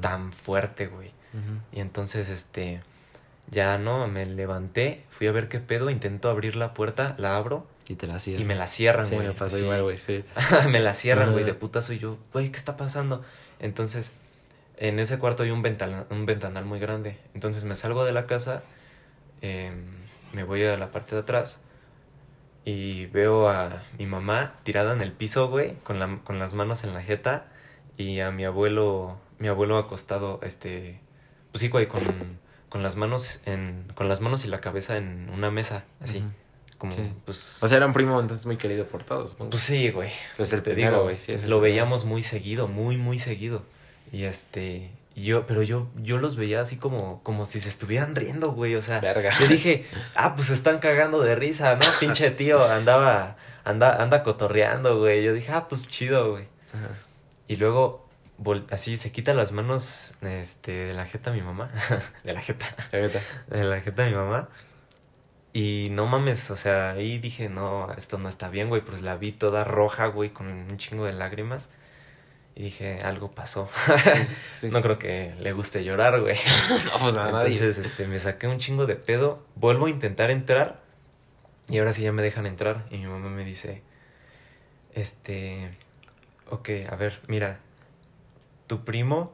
tan, 0.00 0.32
fuerte, 0.32 0.86
güey. 0.88 1.12
Y 1.72 1.80
entonces, 1.80 2.28
este 2.28 2.80
ya 3.50 3.78
no, 3.78 4.06
me 4.06 4.26
levanté, 4.26 5.04
fui 5.10 5.26
a 5.26 5.32
ver 5.32 5.48
qué 5.48 5.60
pedo, 5.60 5.90
intento 5.90 6.30
abrir 6.30 6.56
la 6.56 6.74
puerta, 6.74 7.14
la 7.18 7.36
abro. 7.36 7.66
Y 7.86 7.96
te 7.96 8.06
la 8.06 8.18
cierran. 8.18 8.42
Y 8.42 8.44
me 8.46 8.54
la 8.54 8.66
cierran, 8.66 9.08
güey. 9.08 9.20
Sí, 9.20 9.26
me 9.26 9.32
pasó 9.34 9.58
igual, 9.58 9.82
güey, 9.82 9.98
sí. 9.98 10.24
me 10.70 10.80
la 10.80 10.94
cierran, 10.94 11.32
güey, 11.32 11.44
de 11.44 11.54
puta 11.54 11.82
soy 11.82 11.98
yo. 11.98 12.18
Güey, 12.32 12.50
¿qué 12.50 12.56
está 12.56 12.76
pasando? 12.76 13.22
Entonces, 13.64 14.12
en 14.76 14.98
ese 15.00 15.18
cuarto 15.18 15.42
hay 15.42 15.50
un 15.50 15.62
ventanal, 15.62 16.06
un 16.10 16.26
ventanal 16.26 16.64
muy 16.64 16.78
grande. 16.78 17.18
Entonces 17.34 17.64
me 17.64 17.74
salgo 17.74 18.04
de 18.04 18.12
la 18.12 18.26
casa, 18.26 18.62
em, 19.40 19.86
me 20.32 20.44
voy 20.44 20.64
a 20.64 20.76
la 20.76 20.90
parte 20.90 21.14
de 21.16 21.22
atrás 21.22 21.62
y 22.64 23.06
veo 23.06 23.48
a 23.48 23.82
mi 23.98 24.06
mamá 24.06 24.54
tirada 24.64 24.92
en 24.92 25.00
el 25.00 25.12
piso, 25.12 25.48
güey, 25.48 25.76
con, 25.82 25.98
la, 25.98 26.20
con 26.24 26.38
las 26.38 26.54
manos 26.54 26.84
en 26.84 26.94
la 26.94 27.02
jeta 27.02 27.46
y 27.96 28.20
a 28.20 28.30
mi 28.30 28.44
abuelo, 28.44 29.18
mi 29.38 29.48
abuelo 29.48 29.78
acostado, 29.78 30.40
este, 30.42 31.00
pues 31.50 31.60
sí, 31.60 31.68
güey, 31.68 31.88
con 31.88 32.02
con 32.74 32.82
las 32.82 32.96
manos 32.96 33.40
en 33.46 33.86
con 33.94 34.08
las 34.08 34.20
manos 34.20 34.44
y 34.44 34.48
la 34.48 34.60
cabeza 34.60 34.96
en 34.96 35.30
una 35.32 35.48
mesa 35.48 35.84
así 36.00 36.24
como 36.88 37.14
pues 37.24 37.62
o 37.62 37.68
sea 37.68 37.76
era 37.76 37.86
un 37.86 37.92
primo 37.92 38.20
entonces 38.20 38.46
muy 38.46 38.56
querido 38.56 38.86
por 38.86 39.04
todos 39.04 39.34
pues 39.34 39.62
sí 39.62 39.90
güey. 39.90 40.10
Pues 40.36 40.52
el 40.52 40.62
te 40.62 40.74
digo 40.74 41.02
güey 41.02 41.18
sí, 41.18 41.36
lo 41.46 41.60
veíamos 41.60 42.04
muy 42.04 42.22
seguido 42.22 42.68
muy 42.68 42.96
muy 42.96 43.18
seguido. 43.18 43.62
Y 44.12 44.24
este 44.24 44.90
yo 45.16 45.46
pero 45.46 45.62
yo 45.62 45.88
yo 45.96 46.18
los 46.18 46.36
veía 46.36 46.60
así 46.60 46.76
como 46.76 47.22
como 47.22 47.46
si 47.46 47.60
se 47.60 47.68
estuvieran 47.68 48.14
riendo 48.14 48.52
güey 48.52 48.74
o 48.74 48.82
sea 48.82 49.00
Verga. 49.00 49.32
yo 49.38 49.46
dije 49.48 49.86
ah 50.16 50.34
pues 50.36 50.50
están 50.50 50.78
cagando 50.78 51.20
de 51.20 51.34
risa 51.34 51.76
no 51.76 51.84
pinche 52.00 52.30
tío 52.30 52.64
andaba 52.64 53.36
anda 53.64 54.02
anda 54.02 54.22
cotorreando 54.22 54.98
güey. 54.98 55.24
Yo 55.24 55.32
dije 55.32 55.52
ah 55.52 55.68
pues 55.68 55.88
chido 55.88 56.32
güey 56.32 56.46
y 57.46 57.56
luego 57.56 58.04
así 58.70 58.96
se 58.96 59.12
quita 59.12 59.34
las 59.34 59.52
manos 59.52 60.14
este, 60.22 60.86
de 60.86 60.94
la 60.94 61.06
jeta 61.06 61.30
a 61.30 61.32
mi 61.32 61.42
mamá. 61.42 61.70
de 62.24 62.32
la 62.32 62.40
jeta. 62.40 62.66
de 62.90 63.64
la 63.64 63.80
jeta 63.80 64.04
a 64.04 64.08
mi 64.08 64.14
mamá. 64.14 64.48
Y 65.56 65.86
no 65.92 66.06
mames, 66.06 66.50
o 66.50 66.56
sea, 66.56 66.90
ahí 66.90 67.18
dije, 67.18 67.48
no, 67.48 67.92
esto 67.92 68.18
no 68.18 68.28
está 68.28 68.48
bien, 68.48 68.68
güey. 68.68 68.82
Pues 68.82 69.02
la 69.02 69.16
vi 69.16 69.30
toda 69.30 69.62
roja, 69.62 70.06
güey, 70.06 70.30
con 70.30 70.48
un 70.48 70.76
chingo 70.78 71.06
de 71.06 71.12
lágrimas. 71.12 71.70
Y 72.56 72.64
dije, 72.64 72.98
algo 73.04 73.30
pasó. 73.30 73.70
no 74.70 74.82
creo 74.82 74.98
que 74.98 75.32
le 75.38 75.52
guste 75.52 75.84
llorar, 75.84 76.20
güey. 76.20 76.34
no, 76.86 76.98
pues 76.98 77.16
a 77.16 77.28
Entonces, 77.28 77.78
este, 77.78 78.08
me 78.08 78.18
saqué 78.18 78.48
un 78.48 78.58
chingo 78.58 78.86
de 78.86 78.96
pedo. 78.96 79.46
Vuelvo 79.54 79.86
a 79.86 79.90
intentar 79.90 80.32
entrar. 80.32 80.82
Y 81.68 81.78
ahora 81.78 81.92
sí 81.92 82.02
ya 82.02 82.10
me 82.10 82.22
dejan 82.22 82.46
entrar. 82.46 82.86
Y 82.90 82.98
mi 82.98 83.06
mamá 83.06 83.28
me 83.28 83.44
dice, 83.44 83.82
este, 84.92 85.70
ok, 86.50 86.68
a 86.90 86.96
ver, 86.96 87.20
mira, 87.28 87.60
tu 88.66 88.84
primo, 88.84 89.32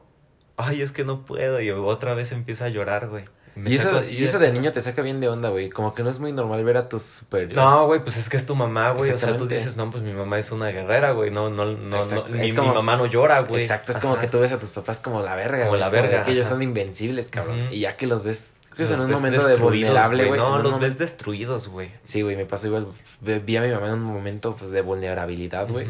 ay, 0.55 0.83
es 0.83 0.91
que 0.91 1.03
no 1.03 1.25
puedo. 1.25 1.59
Y 1.61 1.71
otra 1.71 2.13
vez 2.13 2.31
empieza 2.31 2.65
a 2.65 2.69
llorar, 2.69 3.09
güey. 3.09 3.25
Y 3.65 3.75
eso, 3.75 4.01
y 4.11 4.23
eso 4.23 4.39
de 4.39 4.51
niño 4.51 4.71
te 4.71 4.81
saca 4.81 5.01
bien 5.01 5.19
de 5.19 5.29
onda, 5.29 5.49
güey. 5.49 5.69
Como 5.69 5.93
que 5.93 6.03
no 6.03 6.09
es 6.09 6.19
muy 6.19 6.31
normal 6.31 6.63
ver 6.63 6.77
a 6.77 6.89
tus 6.89 7.03
superiores. 7.03 7.55
No, 7.55 7.87
güey, 7.87 8.03
pues 8.03 8.17
es 8.17 8.29
que 8.29 8.37
es 8.37 8.45
tu 8.45 8.55
mamá, 8.55 8.91
güey. 8.91 9.11
O 9.11 9.17
sea, 9.17 9.35
tú 9.37 9.47
dices, 9.47 9.77
no, 9.77 9.89
pues 9.89 10.03
mi 10.03 10.13
mamá 10.13 10.37
es 10.37 10.51
una 10.51 10.67
guerrera, 10.67 11.11
güey. 11.11 11.31
No, 11.31 11.49
no, 11.49 11.65
no, 11.65 12.05
no 12.05 12.25
mi, 12.27 12.51
mamá 12.53 12.97
no 12.97 13.05
llora, 13.05 13.41
güey. 13.41 13.63
Exacto, 13.63 13.91
es 13.91 13.97
como 13.97 14.17
que 14.17 14.27
tú 14.27 14.39
ves 14.39 14.51
a 14.51 14.59
tus 14.59 14.71
papás 14.71 14.99
como 14.99 15.21
la 15.21 15.35
verga, 15.35 15.65
Como 15.65 15.77
la 15.77 15.89
verga. 15.89 16.23
que 16.23 16.31
ellos 16.31 16.47
son 16.47 16.61
invencibles, 16.61 17.29
cabrón. 17.29 17.67
Y 17.71 17.79
ya 17.79 17.95
que 17.95 18.07
los 18.07 18.23
ves 18.23 18.53
pues 18.75 18.89
en 18.91 19.01
un 19.01 19.11
momento 19.11 19.47
de 19.47 19.55
vulnerable, 19.55 20.25
güey. 20.25 20.39
No, 20.39 20.59
los 20.59 20.79
ves 20.79 20.97
destruidos, 20.97 21.67
güey. 21.67 21.91
Sí, 22.03 22.21
güey, 22.21 22.35
me 22.35 22.45
pasó 22.45 22.67
igual. 22.67 22.87
Vi 23.21 23.57
a 23.57 23.61
mi 23.61 23.69
mamá 23.69 23.87
en 23.87 23.93
un 23.93 24.03
momento, 24.03 24.55
pues, 24.55 24.71
de 24.71 24.81
vulnerabilidad, 24.81 25.67
güey 25.67 25.87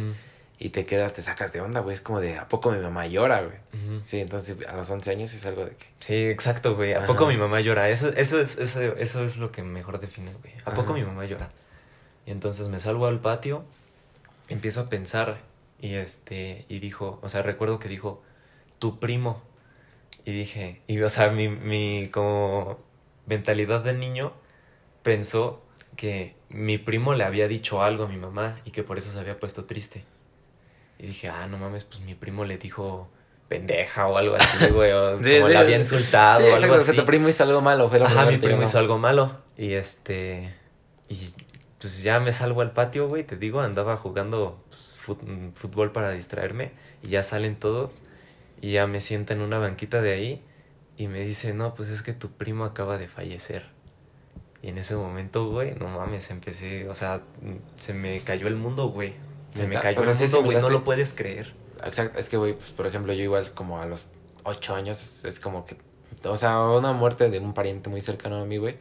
y 0.62 0.70
te 0.70 0.86
quedas, 0.86 1.16
te 1.16 1.24
sacas 1.24 1.52
de 1.54 1.60
onda, 1.60 1.80
güey. 1.80 1.96
Es 1.96 2.02
como 2.02 2.20
de, 2.20 2.38
¿a 2.38 2.48
poco 2.48 2.72
mi 2.72 2.78
mamá 2.78 3.08
llora, 3.08 3.42
güey? 3.42 3.58
Sí, 4.04 4.20
entonces 4.20 4.56
a 4.68 4.76
los 4.76 4.88
11 4.92 5.10
años 5.10 5.34
es 5.34 5.44
algo 5.48 5.66
de 5.66 5.72
que... 5.72 5.86
Sí, 6.00 6.26
exacto, 6.26 6.76
güey. 6.76 6.94
¿A 6.94 7.06
poco 7.06 7.26
mi 7.26 7.36
mamá 7.36 7.62
llora? 7.62 7.90
Eso, 7.90 8.10
eso, 8.10 8.40
es, 8.40 8.60
eso, 8.60 8.96
eso 8.96 9.26
es 9.26 9.38
lo 9.38 9.52
que 9.52 9.64
mejor 9.64 10.00
define, 10.00 10.32
güey. 10.34 10.54
¿A 10.66 10.76
poco 10.76 10.94
mi 10.94 11.04
mamá 11.04 11.26
llora? 11.26 11.50
Y 12.28 12.32
entonces 12.32 12.70
me 12.70 12.80
salgo 12.80 13.08
al 13.08 13.20
patio, 13.22 13.64
empiezo 14.50 14.82
a 14.82 14.90
pensar 14.90 15.40
y 15.80 15.96
este, 15.96 16.66
y 16.70 16.78
dijo, 16.78 17.20
o 17.24 17.30
sea, 17.30 17.42
recuerdo 17.42 17.80
que 17.80 17.90
dijo, 17.90 18.22
tu 18.78 19.00
primo. 19.00 19.42
Y 20.26 20.32
dije, 20.32 20.84
y 20.86 21.02
o 21.02 21.10
sea, 21.10 21.32
mi, 21.32 21.50
mi 21.50 22.10
como 22.12 22.78
mentalidad 23.26 23.84
de 23.84 23.94
niño 23.94 24.34
pensó 25.02 25.64
que 25.96 26.36
mi 26.50 26.78
primo 26.78 27.16
le 27.16 27.24
había 27.24 27.48
dicho 27.48 27.82
algo 27.82 28.04
a 28.04 28.08
mi 28.08 28.18
mamá 28.18 28.60
y 28.64 28.70
que 28.70 28.84
por 28.84 29.00
eso 29.00 29.12
se 29.12 29.20
había 29.20 29.40
puesto 29.40 29.66
triste. 29.66 30.04
Y 31.02 31.08
dije, 31.08 31.30
ah, 31.30 31.48
no 31.48 31.58
mames, 31.58 31.84
pues 31.84 32.00
mi 32.02 32.14
primo 32.14 32.46
le 32.46 32.60
dijo 32.60 33.10
pendeja 33.48 34.08
o 34.08 34.18
algo 34.18 34.36
así, 34.36 34.68
güey, 34.68 34.92
o 34.92 35.18
como 35.18 35.50
la 35.50 35.60
había 35.60 35.76
insultado 35.76 36.46
o 36.46 36.56
algo 36.56 36.76
así. 36.76 36.96
tu 36.96 37.06
primo 37.06 37.28
hizo 37.28 37.44
algo 37.44 37.60
malo, 37.60 37.90
fue 37.90 38.02
Ajá, 38.02 38.26
mi 38.26 38.38
primo 38.38 38.62
hizo 38.62 38.78
algo 38.78 38.98
malo. 39.00 39.40
Y 39.58 39.74
este, 39.74 40.54
y 41.10 41.18
pues 41.80 42.04
ya 42.04 42.20
me 42.20 42.32
salgo 42.32 42.62
al 42.62 42.72
patio, 42.72 43.08
güey, 43.10 43.24
te 43.24 43.36
digo, 43.36 43.62
andaba 43.62 43.98
jugando 43.98 44.64
pues, 44.70 44.98
fútbol 45.56 45.92
para 45.92 46.12
distraerme 46.12 46.72
y 47.02 47.10
ya 47.10 47.24
salen 47.24 47.56
todos 47.56 48.04
y 48.62 48.74
ya 48.74 48.86
me 48.86 49.02
sienta 49.02 49.34
en 49.34 49.42
una 49.42 49.58
banquita 49.58 50.02
de 50.02 50.14
ahí 50.14 50.44
y 50.96 51.08
me 51.08 51.22
dice, 51.22 51.54
no, 51.56 51.74
pues 51.74 51.90
es 51.90 52.04
que 52.04 52.14
tu 52.14 52.30
primo 52.32 52.64
acaba 52.64 53.00
de 53.00 53.08
fallecer. 53.08 53.66
Y 54.62 54.68
en 54.70 54.78
ese 54.78 54.96
momento, 54.96 55.50
güey, 55.50 55.74
no 55.74 55.88
mames, 55.88 56.30
empecé, 56.30 56.88
o 56.88 56.94
sea, 56.94 57.22
se 57.78 57.94
me 57.96 58.22
cayó 58.22 58.48
el 58.48 58.56
mundo, 58.56 58.90
güey. 58.90 59.16
Se 59.54 59.68
me 59.68 59.76
cayó 59.76 60.02
el 60.02 60.16
mundo, 60.16 60.44
güey, 60.44 60.58
no 60.58 60.70
lo 60.70 60.84
puedes 60.84 61.14
creer. 61.14 61.54
Exacto, 61.84 62.20
es 62.20 62.30
que, 62.30 62.38
güey, 62.38 62.54
pues 62.54 62.72
por 62.72 62.88
ejemplo, 62.88 63.14
yo 63.14 63.24
igual 63.24 63.52
como 63.54 63.80
a 63.80 63.86
los 63.86 64.10
ocho 64.44 64.76
años 64.76 65.26
es, 65.26 65.40
como 65.40 65.66
que, 65.66 65.78
o 66.24 66.38
sea, 66.38 66.62
una 66.62 66.94
muerte 66.94 67.30
de 67.30 67.40
un 67.40 67.54
pariente 67.54 67.90
muy 67.90 68.02
cercano 68.02 68.42
a 68.42 68.46
mí, 68.46 68.58
güey. 68.58 68.78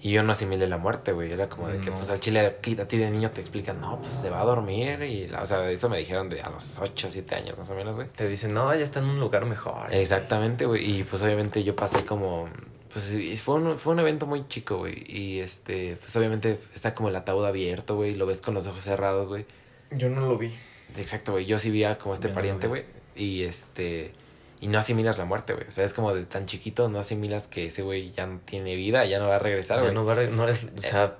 Y 0.00 0.12
yo 0.12 0.22
no 0.22 0.30
asimilé 0.30 0.68
la 0.68 0.78
muerte, 0.78 1.12
güey. 1.12 1.32
Era 1.32 1.48
como 1.48 1.68
de 1.68 1.80
que, 1.80 1.90
pues 1.90 2.08
al 2.08 2.20
chile, 2.20 2.40
a 2.40 2.60
ti 2.60 2.74
de 2.74 3.10
niño 3.10 3.32
te 3.32 3.40
explican, 3.40 3.80
no, 3.80 3.98
pues 3.98 4.12
se 4.12 4.30
va 4.30 4.42
a 4.42 4.44
dormir. 4.44 5.02
Y, 5.02 5.28
o 5.34 5.44
sea, 5.44 5.68
eso 5.70 5.88
me 5.88 5.98
dijeron 5.98 6.28
de 6.28 6.40
a 6.40 6.50
los 6.50 6.78
8 6.78 7.08
o 7.08 7.10
7 7.10 7.34
años 7.34 7.58
más 7.58 7.68
o 7.70 7.74
menos, 7.74 7.96
güey. 7.96 8.06
Te 8.08 8.28
dicen, 8.28 8.54
no, 8.54 8.72
ya 8.72 8.84
está 8.84 9.00
en 9.00 9.06
un 9.06 9.18
lugar 9.18 9.44
mejor. 9.44 9.92
Exactamente, 9.92 10.66
güey. 10.66 11.00
Y 11.00 11.02
pues 11.02 11.20
obviamente 11.20 11.64
yo 11.64 11.74
pasé 11.74 12.04
como, 12.04 12.48
pues 12.92 13.12
fue 13.42 13.56
un, 13.56 13.76
fue 13.76 13.92
un 13.92 13.98
evento 13.98 14.26
muy 14.26 14.46
chico, 14.46 14.78
güey. 14.78 15.04
Y 15.08 15.40
este, 15.40 15.96
pues 15.96 16.14
obviamente 16.14 16.60
está 16.74 16.94
como 16.94 17.08
el 17.08 17.16
ataúd 17.16 17.44
abierto, 17.44 17.96
güey. 17.96 18.12
Lo 18.12 18.24
ves 18.24 18.40
con 18.40 18.54
los 18.54 18.68
ojos 18.68 18.82
cerrados, 18.82 19.26
güey. 19.26 19.46
Yo 19.90 20.08
no 20.08 20.20
lo 20.20 20.38
vi. 20.38 20.54
Exacto, 20.96 21.32
güey. 21.32 21.46
Yo 21.46 21.58
sí 21.58 21.70
vi 21.70 21.84
a 21.84 21.98
como 21.98 22.14
este 22.14 22.28
pariente, 22.28 22.66
güey. 22.66 22.84
y 23.16 23.42
este. 23.42 24.12
Y 24.60 24.66
no 24.66 24.78
asimilas 24.78 25.18
la 25.18 25.24
muerte, 25.24 25.54
güey. 25.54 25.68
O 25.68 25.70
sea, 25.70 25.84
es 25.84 25.94
como 25.94 26.14
de 26.14 26.24
tan 26.24 26.46
chiquito, 26.46 26.88
no 26.88 26.98
asimilas 26.98 27.46
que 27.46 27.66
ese 27.66 27.82
güey 27.82 28.10
ya 28.10 28.26
no 28.26 28.40
tiene 28.44 28.74
vida, 28.74 29.04
ya 29.04 29.20
no 29.20 29.28
va 29.28 29.36
a 29.36 29.38
regresar, 29.38 29.78
güey. 29.78 29.90
Ya 29.90 29.94
no 29.94 30.04
va 30.04 30.14
a 30.14 30.22
no 30.24 30.44
o 30.44 30.80
sea, 30.80 31.16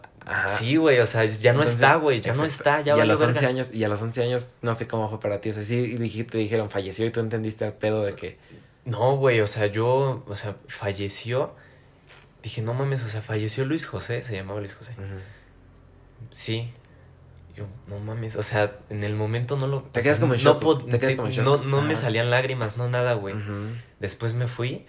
sí, 0.49 0.77
güey, 0.77 0.99
o 0.99 1.07
sea, 1.07 1.25
ya 1.25 1.53
no 1.53 1.63
está, 1.63 1.97
güey, 1.97 2.21
ya 2.21 2.35
no 2.35 2.45
está, 2.45 2.81
ya 2.81 2.97
y 2.97 3.01
a 3.01 3.05
los 3.05 3.21
11 3.21 3.47
años 3.47 3.71
Y 3.73 3.85
a 3.85 3.89
los 3.89 4.03
11 4.03 4.23
años, 4.25 4.49
no 4.63 4.75
sé 4.75 4.89
cómo 4.89 5.09
fue 5.09 5.21
para 5.21 5.41
ti. 5.41 5.51
O 5.51 5.53
sea, 5.53 5.63
sí 5.63 5.97
te 6.31 6.39
dijeron 6.39 6.71
falleció 6.71 7.07
y 7.07 7.11
tú 7.11 7.21
entendiste 7.21 7.65
el 7.65 7.73
pedo 7.73 8.03
de 8.03 8.15
que. 8.15 8.39
No, 8.85 9.17
güey, 9.17 9.41
o 9.41 9.47
sea, 9.47 9.67
yo, 9.67 10.25
o 10.27 10.37
sea, 10.37 10.57
falleció. 10.67 11.55
Dije, 12.43 12.63
no 12.63 12.75
mames, 12.75 13.05
o 13.05 13.09
sea, 13.09 13.21
falleció 13.23 13.65
Luis 13.65 13.87
José, 13.87 14.23
se 14.23 14.35
llamaba 14.35 14.61
Luis 14.61 14.75
José. 14.75 14.95
Sí, 16.31 16.73
no 17.87 17.99
mames, 17.99 18.37
o 18.37 18.42
sea, 18.42 18.79
en 18.90 19.03
el 19.03 19.14
momento 19.14 19.57
no 19.57 19.66
lo... 19.66 19.83
Te 19.83 20.03
quedas 20.03 20.21
como 20.21 20.35
en 20.35 20.40
shock. 20.40 20.62
No, 21.44 21.59
no, 21.59 21.83
me 21.83 21.97
salían 21.97 22.31
lágrimas, 22.31 22.77
no 22.77 22.88
nada, 22.88 23.14
güey. 23.14 23.35
Después 24.01 24.35
me 24.35 24.47
fui, 24.47 24.87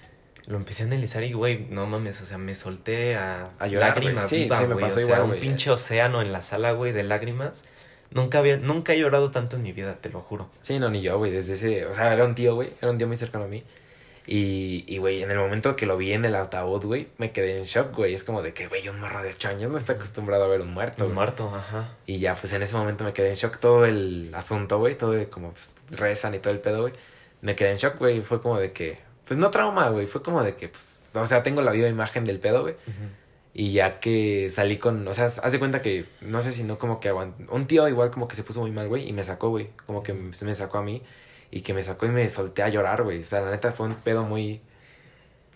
lo 0.47 0.57
empecé 0.57 0.83
a 0.83 0.85
analizar 0.87 1.23
y, 1.23 1.33
güey, 1.33 1.67
no 1.69 1.85
mames, 1.85 2.21
o 2.21 2.25
sea, 2.25 2.37
me 2.37 2.55
solté 2.55 3.15
a, 3.15 3.51
a 3.59 3.67
llorar, 3.67 3.89
lágrimas 3.89 4.29
sí, 4.29 4.43
viva, 4.43 4.63
güey. 4.63 4.85
o 4.85 4.89
sea, 4.89 5.23
un 5.23 5.39
pinche 5.39 5.69
océano 5.69 6.21
en 6.21 6.31
la 6.31 6.41
sala, 6.41 6.71
güey, 6.71 6.91
de 6.91 7.03
lágrimas. 7.03 7.65
Nunca 8.11 8.39
había, 8.39 8.57
nunca 8.57 8.93
he 8.93 8.99
llorado 8.99 9.29
tanto 9.29 9.57
en 9.57 9.61
mi 9.61 9.71
vida, 9.71 9.97
te 10.01 10.09
lo 10.09 10.21
juro. 10.21 10.49
Sí, 10.59 10.79
no, 10.79 10.89
ni 10.89 11.01
yo, 11.01 11.19
güey, 11.19 11.31
desde 11.31 11.53
ese, 11.53 11.85
o 11.85 11.93
sea, 11.93 12.11
era 12.11 12.25
un 12.25 12.33
tío, 12.33 12.55
güey, 12.55 12.71
era 12.81 12.91
un 12.91 12.97
tío 12.97 13.07
muy 13.07 13.15
cercano 13.15 13.45
a 13.45 13.47
mí. 13.47 13.63
Y, 14.31 14.83
y, 14.85 14.99
güey, 14.99 15.23
en 15.23 15.31
el 15.31 15.39
momento 15.39 15.75
que 15.75 15.87
lo 15.87 15.97
vi 15.97 16.13
en 16.13 16.23
el 16.23 16.35
ataúd, 16.35 16.85
güey, 16.85 17.07
me 17.17 17.31
quedé 17.31 17.57
en 17.57 17.63
shock, 17.63 17.95
güey. 17.95 18.13
Es 18.13 18.23
como 18.23 18.43
de 18.43 18.53
que, 18.53 18.67
güey, 18.67 18.87
un 18.87 18.99
morro 18.99 19.23
de 19.23 19.29
8 19.29 19.49
años 19.49 19.71
no 19.71 19.77
está 19.79 19.93
acostumbrado 19.93 20.43
a 20.43 20.47
ver 20.47 20.61
un 20.61 20.71
muerto. 20.71 21.07
Un 21.07 21.15
muerto, 21.15 21.51
ajá. 21.51 21.95
Y 22.05 22.19
ya, 22.19 22.35
pues 22.35 22.53
en 22.53 22.61
ese 22.61 22.77
momento 22.77 23.03
me 23.03 23.11
quedé 23.11 23.29
en 23.29 23.33
shock 23.33 23.57
todo 23.57 23.85
el 23.85 24.31
asunto, 24.35 24.77
güey. 24.77 24.95
Todo 24.95 25.15
como 25.31 25.53
pues, 25.53 25.73
rezan 25.89 26.35
y 26.35 26.39
todo 26.39 26.53
el 26.53 26.59
pedo, 26.59 26.81
güey. 26.81 26.93
Me 27.41 27.55
quedé 27.55 27.71
en 27.71 27.77
shock, 27.77 27.97
güey. 27.97 28.21
Fue 28.21 28.39
como 28.39 28.59
de 28.59 28.71
que, 28.71 28.99
pues 29.25 29.39
no 29.39 29.49
trauma, 29.49 29.89
güey. 29.89 30.05
Fue 30.05 30.21
como 30.21 30.43
de 30.43 30.53
que, 30.53 30.67
pues, 30.67 31.07
o 31.11 31.25
sea, 31.25 31.41
tengo 31.41 31.63
la 31.63 31.71
viva 31.71 31.87
imagen 31.87 32.23
del 32.23 32.37
pedo, 32.37 32.61
güey. 32.61 32.75
Y 33.55 33.71
ya 33.71 33.99
que 33.99 34.51
salí 34.51 34.77
con, 34.77 35.07
o 35.07 35.13
sea, 35.15 35.25
haz 35.25 35.51
de 35.51 35.57
cuenta 35.57 35.81
que, 35.81 36.05
no 36.21 36.43
sé 36.43 36.51
si 36.51 36.63
no 36.63 36.77
como 36.77 36.99
que 36.99 37.09
aguantó. 37.09 37.51
Un 37.51 37.65
tío 37.65 37.87
igual 37.87 38.11
como 38.11 38.27
que 38.27 38.35
se 38.35 38.43
puso 38.43 38.61
muy 38.61 38.69
mal, 38.69 38.89
güey, 38.89 39.09
y 39.09 39.11
me 39.11 39.23
sacó, 39.23 39.49
güey. 39.49 39.71
Como 39.87 40.03
que 40.03 40.13
me 40.13 40.53
sacó 40.53 40.77
a 40.77 40.83
mí. 40.83 41.01
Y 41.51 41.61
que 41.61 41.73
me 41.73 41.83
sacó 41.83 42.05
y 42.05 42.09
me 42.09 42.29
solté 42.29 42.63
a 42.63 42.69
llorar, 42.69 43.03
güey. 43.03 43.21
O 43.21 43.23
sea, 43.23 43.41
la 43.41 43.51
neta 43.51 43.71
fue 43.71 43.87
un 43.87 43.95
pedo 43.95 44.23
muy 44.23 44.61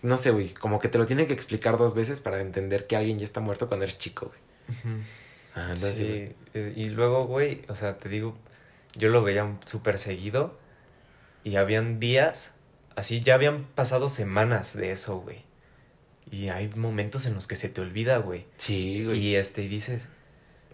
no 0.04 0.18
sé, 0.18 0.30
güey, 0.30 0.50
como 0.50 0.78
que 0.78 0.88
te 0.88 0.98
lo 0.98 1.06
tiene 1.06 1.26
que 1.26 1.32
explicar 1.32 1.78
dos 1.78 1.94
veces 1.94 2.20
para 2.20 2.42
entender 2.42 2.86
que 2.86 2.94
alguien 2.94 3.18
ya 3.18 3.24
está 3.24 3.40
muerto 3.40 3.68
cuando 3.68 3.84
eres 3.84 3.96
chico, 3.96 4.30
güey. 4.30 5.02
Ah, 5.56 5.72
sí, 5.76 6.34
y 6.52 6.88
luego, 6.90 7.26
güey, 7.26 7.62
o 7.68 7.74
sea, 7.74 7.96
te 7.96 8.08
digo, 8.08 8.36
yo 8.96 9.08
lo 9.08 9.22
veía 9.22 9.56
súper 9.64 9.98
seguido 9.98 10.58
y 11.42 11.56
habían 11.56 12.00
días, 12.00 12.54
así 12.96 13.20
ya 13.20 13.34
habían 13.34 13.64
pasado 13.64 14.10
semanas 14.10 14.76
de 14.76 14.92
eso, 14.92 15.20
güey. 15.20 15.44
Y 16.30 16.48
hay 16.48 16.68
momentos 16.76 17.24
en 17.24 17.34
los 17.34 17.46
que 17.46 17.54
se 17.54 17.70
te 17.70 17.80
olvida, 17.80 18.18
güey. 18.18 18.46
Sí, 18.58 19.04
güey. 19.04 19.18
Y 19.18 19.36
este, 19.36 19.62
y 19.62 19.68
dices... 19.68 20.08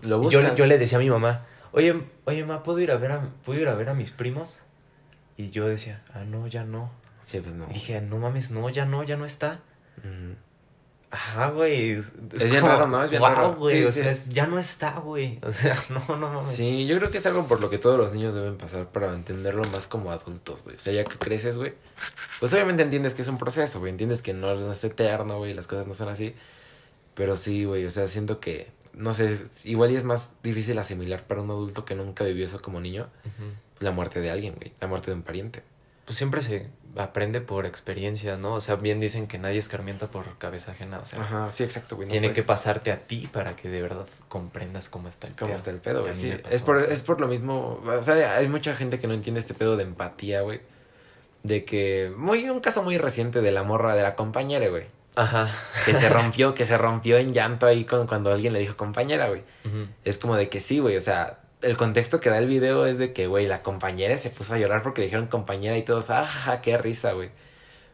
Lo 0.02 0.28
yo, 0.28 0.54
yo 0.56 0.66
le 0.66 0.78
decía 0.78 0.98
a 0.98 1.00
mi 1.00 1.10
mamá, 1.10 1.46
oye, 1.72 2.02
oye, 2.24 2.44
ma, 2.44 2.62
¿puedo 2.62 2.80
ir 2.80 2.90
a 2.90 2.96
ver 2.96 3.12
a, 3.12 3.34
¿puedo 3.44 3.60
ir 3.60 3.68
a 3.68 3.74
ver 3.74 3.90
a 3.90 3.94
mis 3.94 4.10
primos? 4.10 4.62
Y 5.40 5.48
yo 5.48 5.66
decía, 5.66 6.02
ah, 6.12 6.24
no, 6.24 6.46
ya 6.48 6.64
no. 6.64 6.90
Sí, 7.24 7.40
pues 7.40 7.54
no. 7.54 7.64
Y 7.70 7.72
dije, 7.72 8.02
no 8.02 8.18
mames, 8.18 8.50
no, 8.50 8.68
ya 8.68 8.84
no, 8.84 9.02
ya 9.04 9.16
no 9.16 9.24
está. 9.24 9.60
Ajá, 11.10 11.48
güey. 11.48 11.92
Es, 11.92 12.12
bien 12.50 12.62
raro, 12.62 12.86
¿no? 12.86 13.02
Es 13.02 13.08
bien 13.08 13.22
raro. 13.22 13.56
güey. 13.56 13.84
o 13.84 13.90
sea, 13.90 14.12
ya 14.12 14.46
no 14.46 14.58
está, 14.58 14.98
güey. 14.98 15.38
O 15.42 15.50
sea, 15.50 15.82
no, 15.88 16.16
no 16.18 16.28
mames. 16.28 16.54
Sí, 16.54 16.86
yo 16.86 16.98
creo 16.98 17.10
que 17.10 17.16
es 17.16 17.24
algo 17.24 17.46
por 17.46 17.62
lo 17.62 17.70
que 17.70 17.78
todos 17.78 17.96
los 17.96 18.12
niños 18.12 18.34
deben 18.34 18.58
pasar 18.58 18.88
para 18.88 19.14
entenderlo 19.14 19.62
más 19.72 19.86
como 19.86 20.12
adultos, 20.12 20.62
güey. 20.62 20.76
O 20.76 20.78
sea, 20.78 20.92
ya 20.92 21.04
que 21.04 21.16
creces, 21.16 21.56
güey. 21.56 21.72
Pues 22.38 22.52
obviamente 22.52 22.82
entiendes 22.82 23.14
que 23.14 23.22
es 23.22 23.28
un 23.28 23.38
proceso, 23.38 23.80
güey. 23.80 23.92
Entiendes 23.92 24.20
que 24.20 24.34
no, 24.34 24.70
es 24.70 24.84
eterno, 24.84 25.38
güey. 25.38 25.54
Las 25.54 25.66
cosas 25.66 25.86
no 25.86 25.94
son 25.94 26.10
así. 26.10 26.34
Pero 27.14 27.38
sí, 27.38 27.64
güey. 27.64 27.86
O 27.86 27.90
sea, 27.90 28.08
siento 28.08 28.40
que. 28.40 28.68
No 28.92 29.14
sé, 29.14 29.42
igual 29.64 29.92
y 29.92 29.96
es 29.96 30.04
más 30.04 30.34
difícil 30.42 30.78
asimilar 30.78 31.22
para 31.26 31.40
un 31.40 31.50
adulto 31.50 31.86
que 31.86 31.94
nunca 31.94 32.24
vivió 32.24 32.44
eso 32.44 32.60
como 32.60 32.78
niño. 32.78 33.08
La 33.80 33.90
muerte 33.90 34.20
de 34.20 34.30
alguien, 34.30 34.54
güey. 34.54 34.72
La 34.80 34.86
muerte 34.86 35.10
de 35.10 35.16
un 35.16 35.22
pariente. 35.22 35.62
Pues 36.04 36.16
siempre 36.16 36.42
se 36.42 36.68
aprende 36.96 37.40
por 37.40 37.66
experiencia, 37.66 38.36
¿no? 38.36 38.54
O 38.54 38.60
sea, 38.60 38.76
bien 38.76 39.00
dicen 39.00 39.26
que 39.26 39.38
nadie 39.38 39.58
escarmienta 39.58 40.08
por 40.08 40.38
cabeza 40.38 40.72
ajena, 40.72 40.98
o 40.98 41.06
sea. 41.06 41.22
Ajá, 41.22 41.50
sí, 41.50 41.64
exacto, 41.64 41.96
güey. 41.96 42.08
tiene 42.08 42.32
que 42.32 42.42
pasarte 42.42 42.90
a 42.90 43.06
ti 43.06 43.28
para 43.32 43.56
que 43.56 43.68
de 43.68 43.80
verdad 43.82 44.06
comprendas 44.28 44.88
cómo 44.88 45.08
está 45.08 45.26
el 45.26 45.34
pedo. 45.34 45.46
Cómo 45.46 45.56
está 45.56 45.70
el 45.70 45.78
pedo, 45.78 46.02
güey. 46.02 46.14
Sí, 46.14 46.32
es 46.50 46.62
por, 46.62 46.78
es 46.78 47.02
por 47.02 47.20
lo 47.20 47.28
mismo, 47.28 47.80
o 47.86 48.02
sea, 48.02 48.36
hay 48.36 48.48
mucha 48.48 48.74
gente 48.74 48.98
que 48.98 49.06
no 49.06 49.14
entiende 49.14 49.40
este 49.40 49.54
pedo 49.54 49.76
de 49.76 49.84
empatía, 49.84 50.42
güey. 50.42 50.60
De 51.42 51.64
que, 51.64 52.12
muy, 52.16 52.50
un 52.50 52.60
caso 52.60 52.82
muy 52.82 52.98
reciente 52.98 53.40
de 53.40 53.52
la 53.52 53.62
morra 53.62 53.94
de 53.94 54.02
la 54.02 54.14
compañera, 54.14 54.68
güey. 54.68 54.86
Ajá. 55.16 55.48
Que 55.86 55.94
se 55.94 56.08
rompió, 56.10 56.54
que 56.54 56.66
se 56.66 56.76
rompió 56.76 57.18
en 57.18 57.32
llanto 57.32 57.66
ahí 57.66 57.84
con, 57.84 58.06
cuando 58.06 58.32
alguien 58.32 58.52
le 58.52 58.58
dijo 58.58 58.76
compañera, 58.76 59.28
güey. 59.28 59.42
Es 60.04 60.18
como 60.18 60.36
de 60.36 60.48
que 60.48 60.60
sí, 60.60 60.80
güey, 60.80 60.96
o 60.96 61.00
sea, 61.00 61.38
el 61.62 61.76
contexto 61.76 62.20
que 62.20 62.30
da 62.30 62.38
el 62.38 62.46
video 62.46 62.86
es 62.86 62.98
de 62.98 63.12
que, 63.12 63.26
güey, 63.26 63.46
la 63.46 63.62
compañera 63.62 64.16
se 64.18 64.30
puso 64.30 64.54
a 64.54 64.58
llorar 64.58 64.82
porque 64.82 65.00
le 65.00 65.06
dijeron 65.06 65.26
compañera 65.28 65.76
y 65.76 65.82
todos, 65.84 66.10
ah, 66.10 66.60
qué 66.62 66.78
risa, 66.78 67.12
güey 67.12 67.30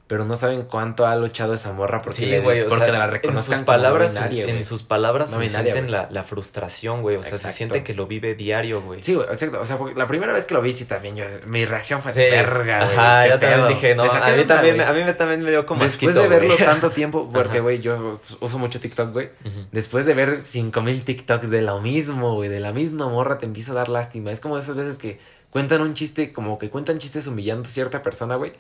pero 0.07 0.25
no 0.25 0.37
saben 0.37 0.63
cuánto 0.63 1.07
ha 1.07 1.17
luchado 1.17 1.55
esa 1.55 1.73
morra 1.73 1.99
porque, 1.99 2.17
sí, 2.17 2.39
güey, 2.39 2.69
porque 2.69 2.93
la 2.93 3.09
reconozcan 3.09 3.53
en 3.53 3.59
sus 3.59 3.67
palabras 3.67 4.17
en 4.31 4.65
sus 4.65 4.83
palabras 4.83 5.31
se 5.31 5.49
sienten 5.49 5.91
la, 5.91 6.09
la, 6.11 6.23
frustración 6.23 7.03
güey 7.03 7.17
o 7.17 7.23
sea 7.23 7.39
se 7.39 7.51
siente 7.51 7.83
que 7.83 7.95
lo 7.95 8.07
vive 8.07 8.35
diario 8.35 8.83
güey. 8.83 9.03
Sí 9.03 9.15
güey 9.15 9.27
exacto 9.31 9.61
o 9.61 9.65
sea 9.67 9.79
la 9.95 10.07
primera 10.07 10.33
vez 10.33 10.45
que 10.45 10.55
lo 10.55 10.63
vi 10.63 10.73
sí 10.73 10.85
también 10.85 11.17
yo 11.17 11.25
mi 11.47 11.65
reacción 11.65 12.03
fue 12.03 12.13
verga 12.13 12.85
güey 12.85 12.97
ajá 12.97 13.27
yo 13.29 13.39
también 13.39 13.69
dije 13.69 13.95
no 13.95 14.05
a 14.05 14.31
mí 14.31 14.45
también 14.45 14.81
a 14.81 14.93
mí 14.93 15.03
también 15.17 15.43
me 15.43 15.51
dio 15.51 15.67
como 15.67 15.83
después 15.83 16.15
de 16.15 16.29
verlo 16.29 16.57
tanto 16.57 16.91
tiempo 16.97 17.31
porque 17.33 17.61
güey 17.61 17.81
yo 17.81 18.15
uso 18.41 18.59
mucho 18.59 18.81
TikTok 18.81 19.13
güey 19.13 19.31
después 19.73 20.07
de 20.07 20.15
ver 20.15 20.41
cinco 20.41 20.83
mil 20.83 21.05
TikToks 21.05 21.51
de 21.51 21.63
lo 21.63 21.81
mismo 21.81 22.35
güey 22.35 22.49
de 22.49 22.61
la 22.61 22.73
misma 22.73 23.09
morra 23.09 23.39
te 23.39 23.47
empieza 23.47 23.73
a 23.73 23.75
dar 23.75 23.89
lástima. 23.89 24.31
Es 24.31 24.41
como 24.41 24.59
esas 24.59 24.77
veces 24.77 24.99
que 24.99 25.19
cuentan 25.51 25.81
un 25.81 25.95
chiste 25.95 26.33
como 26.33 26.59
que 26.59 26.71
cuentan 26.71 26.99
chistes 26.99 27.27
humillando 27.27 27.69
a 27.69 27.71
cierta 27.71 28.03
persona 28.03 28.37
güey 28.37 28.53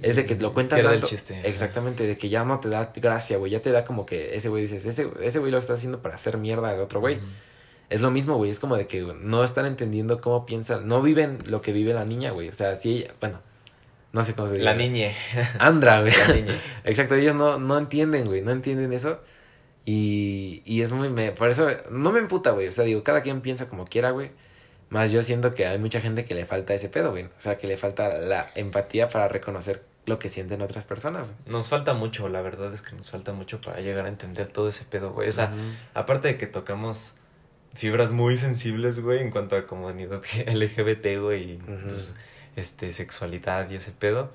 es 0.00 0.16
de 0.16 0.24
que 0.24 0.36
lo 0.36 0.54
cuentan 0.54 0.82
tanto. 0.82 1.06
chiste. 1.06 1.40
Exactamente, 1.44 2.06
de 2.06 2.16
que 2.16 2.28
ya 2.28 2.44
no 2.44 2.58
te 2.60 2.68
da 2.68 2.92
gracia, 2.94 3.36
güey. 3.36 3.52
Ya 3.52 3.60
te 3.60 3.70
da 3.70 3.84
como 3.84 4.06
que 4.06 4.34
ese 4.34 4.48
güey 4.48 4.62
dices, 4.62 4.86
ese, 4.86 5.10
ese 5.20 5.38
güey 5.38 5.52
lo 5.52 5.58
está 5.58 5.74
haciendo 5.74 6.00
para 6.00 6.14
hacer 6.14 6.38
mierda 6.38 6.68
al 6.68 6.80
otro 6.80 7.00
güey. 7.00 7.20
Es 7.90 8.00
lo 8.00 8.10
mismo, 8.10 8.36
güey. 8.36 8.50
Es 8.50 8.58
como 8.58 8.76
de 8.76 8.86
que 8.86 9.02
no 9.02 9.44
están 9.44 9.66
entendiendo 9.66 10.20
cómo 10.20 10.46
piensan. 10.46 10.88
No 10.88 11.02
viven 11.02 11.38
lo 11.46 11.60
que 11.60 11.72
vive 11.72 11.92
la 11.92 12.06
niña, 12.06 12.30
güey. 12.30 12.48
O 12.48 12.54
sea, 12.54 12.74
si 12.74 12.96
ella. 12.96 13.14
Bueno, 13.20 13.42
no 14.12 14.24
sé 14.24 14.34
cómo 14.34 14.48
se 14.48 14.54
dice. 14.54 14.64
La 14.64 14.74
niña. 14.74 15.12
Andra, 15.58 16.00
güey. 16.00 16.12
La 16.28 16.34
niña. 16.34 16.58
Exacto, 16.84 17.16
ellos 17.16 17.34
no, 17.34 17.58
no 17.58 17.76
entienden, 17.76 18.24
güey. 18.24 18.40
No 18.40 18.50
entienden 18.50 18.94
eso. 18.94 19.20
Y, 19.84 20.62
y 20.64 20.80
es 20.80 20.92
muy. 20.92 21.10
Me, 21.10 21.32
por 21.32 21.50
eso 21.50 21.68
no 21.90 22.12
me 22.12 22.20
emputa, 22.20 22.52
güey. 22.52 22.68
O 22.68 22.72
sea, 22.72 22.84
digo, 22.84 23.02
cada 23.04 23.20
quien 23.20 23.42
piensa 23.42 23.68
como 23.68 23.84
quiera, 23.84 24.10
güey. 24.10 24.30
Más 24.92 25.10
yo 25.10 25.22
siento 25.22 25.54
que 25.54 25.66
hay 25.66 25.78
mucha 25.78 26.02
gente 26.02 26.26
que 26.26 26.34
le 26.34 26.44
falta 26.44 26.74
ese 26.74 26.90
pedo, 26.90 27.12
güey. 27.12 27.24
O 27.24 27.30
sea, 27.38 27.56
que 27.56 27.66
le 27.66 27.78
falta 27.78 28.18
la 28.18 28.50
empatía 28.54 29.08
para 29.08 29.26
reconocer 29.26 29.82
lo 30.04 30.18
que 30.18 30.28
sienten 30.28 30.60
otras 30.60 30.84
personas. 30.84 31.32
Nos 31.46 31.70
falta 31.70 31.94
mucho, 31.94 32.28
la 32.28 32.42
verdad 32.42 32.74
es 32.74 32.82
que 32.82 32.94
nos 32.94 33.10
falta 33.10 33.32
mucho 33.32 33.62
para 33.62 33.80
llegar 33.80 34.04
a 34.04 34.10
entender 34.10 34.48
todo 34.48 34.68
ese 34.68 34.84
pedo, 34.84 35.14
güey. 35.14 35.30
O 35.30 35.32
sea, 35.32 35.50
aparte 35.94 36.28
de 36.28 36.36
que 36.36 36.46
tocamos 36.46 37.14
fibras 37.72 38.12
muy 38.12 38.36
sensibles, 38.36 39.00
güey, 39.00 39.22
en 39.22 39.30
cuanto 39.30 39.56
a 39.56 39.66
comunidad 39.66 40.22
LGBT, 40.46 41.18
güey, 41.22 41.52
y 41.52 41.56
pues, 41.56 42.12
este, 42.56 42.92
sexualidad 42.92 43.70
y 43.70 43.76
ese 43.76 43.92
pedo. 43.92 44.30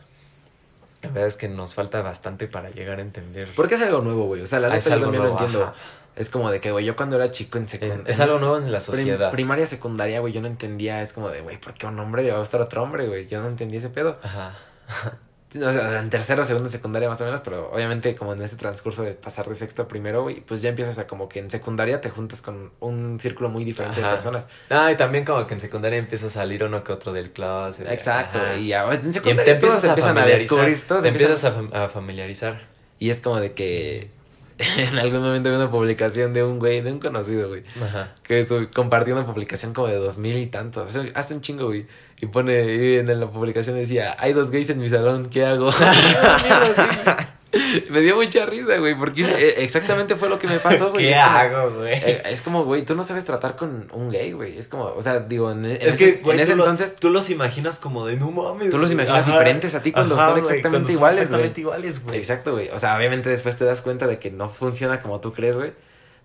La 1.04 1.10
verdad 1.10 1.28
es 1.28 1.38
que 1.38 1.50
nos 1.50 1.76
falta 1.76 2.02
bastante 2.02 2.48
para 2.48 2.72
llegar 2.72 2.98
a 2.98 3.04
entender. 3.04 3.52
Porque 3.56 3.76
es 3.76 3.82
algo 3.84 4.02
nuevo, 4.02 4.26
güey. 4.26 4.41
O 4.41 4.48
sea, 4.48 4.60
la 4.60 4.70
neta 4.70 4.89
yo 4.89 5.02
también 5.02 5.22
lo 5.22 5.30
entiendo. 5.30 5.72
Es 6.18 6.30
como 6.30 6.50
de 6.50 6.60
que, 6.60 6.72
güey, 6.72 6.84
yo 6.84 6.96
cuando 6.96 7.16
era 7.16 7.30
chico 7.32 7.58
en 7.58 7.70
secundaria. 7.70 8.04
Es 8.08 8.20
algo 8.20 8.40
nuevo 8.40 8.58
en 8.58 8.72
la 8.72 8.82
sociedad. 8.82 9.32
primaria, 9.32 9.68
secundaria, 9.68 10.20
güey, 10.20 10.34
yo 10.34 10.42
no 10.42 10.48
entendía. 10.48 11.02
Es 11.02 11.14
como 11.14 11.30
de, 11.30 11.42
güey, 11.42 11.60
¿por 11.60 11.74
qué 11.74 11.86
un 11.86 12.00
hombre 12.00 12.24
le 12.24 12.32
va 12.32 12.38
a 12.38 12.40
gustar 12.40 12.60
a 12.62 12.64
otro 12.66 12.82
hombre, 12.82 13.08
güey? 13.08 13.28
Yo 13.28 13.42
no 13.42 13.48
entendía 13.48 13.80
ese 13.80 13.90
pedo. 13.90 14.18
Ajá. 14.24 14.54
O 15.56 15.72
sea, 15.72 16.00
en 16.00 16.10
tercero, 16.10 16.44
segundo, 16.44 16.70
secundaria 16.70 17.08
más 17.08 17.22
o 17.22 17.26
menos, 17.26 17.40
pero 17.40 17.72
obviamente 17.72 18.14
como 18.16 18.34
en 18.34 18.42
ese 18.42 18.58
transcurso 18.58 19.04
de 19.04 19.14
pasar 19.14 19.48
de 19.48 19.56
sexto 19.56 19.84
a 19.84 19.88
primero, 19.88 20.24
güey, 20.24 20.42
pues 20.42 20.62
ya 20.62 20.70
empiezas 20.70 21.00
a 21.00 21.08
como 21.08 21.30
que 21.30 21.40
en 21.40 21.50
secundaria 21.50 22.02
te 22.02 22.10
juntas 22.10 22.42
con 22.42 22.74
un 22.82 23.18
círculo 23.20 23.50
muy 23.50 23.64
diferente 23.64 24.02
de 24.02 24.08
personas. 24.08 24.50
Ah, 24.70 24.92
y 24.92 24.98
también 24.98 25.24
como 25.24 25.48
que 25.48 25.54
en 25.54 25.62
secundaria 25.62 25.98
empieza 25.98 26.26
a 26.28 26.30
salir 26.30 26.66
uno 26.66 26.84
que 26.84 26.92
otro 26.92 27.14
del 27.14 27.32
clase. 27.32 27.92
Exacto, 27.92 28.40
y 28.60 28.68
ya 28.68 28.92
en 28.92 29.14
secundaria 29.14 29.46
te 29.46 29.52
empiezas 29.52 29.86
a 29.86 29.90
empiezan 29.90 30.18
a 30.18 30.26
descubrir, 30.26 30.84
todos 30.86 31.04
te 31.04 31.08
empiezas 31.08 31.46
a 31.46 31.88
familiarizar. 31.88 32.68
Y 33.00 33.10
es 33.10 33.22
como 33.22 33.40
de 33.40 33.54
que 33.54 34.10
en 34.78 34.98
algún 34.98 35.22
momento 35.22 35.50
vi 35.50 35.56
una 35.56 35.70
publicación 35.70 36.34
de 36.34 36.43
un 36.43 36.58
güey, 36.60 36.82
de 36.82 36.91
un 36.91 37.00
conocido, 37.00 37.50
güey. 37.50 37.63
Ajá. 37.82 38.13
Que 38.24 38.46
compartió 38.74 39.15
una 39.15 39.26
publicación 39.26 39.74
como 39.74 39.88
de 39.88 39.96
dos 39.96 40.17
mil 40.17 40.38
y 40.38 40.48
tantos. 40.48 40.96
Hace 41.13 41.34
un 41.34 41.41
chingo, 41.41 41.65
güey. 41.67 41.86
Y 42.20 42.26
pone, 42.26 42.76
y 42.76 42.96
en 42.96 43.20
la 43.20 43.30
publicación 43.30 43.76
decía, 43.76 44.15
hay 44.17 44.34
dos 44.34 44.50
gays 44.50 44.70
en 44.72 44.80
mi 44.80 44.89
salón, 44.89 45.30
¿qué 45.30 45.46
hago? 45.46 45.70
me 47.89 48.02
dio 48.02 48.15
mucha 48.15 48.46
risa, 48.46 48.78
güey, 48.78 48.98
porque 48.98 49.24
eh, 49.24 49.63
exactamente 49.63 50.15
fue 50.15 50.30
lo 50.30 50.39
que 50.39 50.48
me 50.48 50.60
pasó, 50.60 50.91
güey. 50.91 51.06
¿Qué 51.08 51.15
hago, 51.15 51.80
güey? 51.80 51.93
Eh, 51.93 52.24
es 52.26 52.41
como, 52.41 52.65
güey, 52.65 52.86
tú 52.86 52.96
no 52.96 53.04
sabes 53.04 53.26
tratar 53.26 53.56
con 53.56 53.89
un 53.93 54.10
gay, 54.10 54.32
güey. 54.32 54.58
Es 54.58 54.67
como, 54.67 54.86
o 54.86 55.02
sea, 55.02 55.20
digo, 55.20 55.52
en, 55.52 55.65
es 55.65 55.96
ese, 55.96 56.22
que, 56.22 56.32
en 56.32 56.39
ese 56.39 56.54
entonces. 56.54 56.96
tú 56.96 57.10
los 57.10 57.30
imaginas 57.30 57.80
como 57.80 58.06
de 58.06 58.17
no 58.17 58.32
mames. 58.32 58.70
Tú 58.70 58.78
los 58.78 58.91
imaginas 58.91 59.26
diferentes 59.26 59.76
a 59.76 59.82
ti 59.82 59.91
cuando 59.91 60.17
son 60.17 60.38
exactamente 60.38 60.93
iguales, 60.93 61.20
Exactamente 61.22 61.62
iguales, 61.62 62.04
güey. 62.04 62.17
Exacto, 62.17 62.54
güey. 62.54 62.70
O 62.70 62.78
sea, 62.78 62.98
obviamente 62.98 63.30
después 63.30 63.58
te 63.58 63.65
das 63.65 63.82
cuenta 63.82 64.08
de 64.08 64.20
que 64.20 64.32
no 64.32 64.50
funciona 64.50 65.02
como 65.02 65.20
tú 65.20 65.34
crees, 65.34 65.58
güey. 65.58 65.74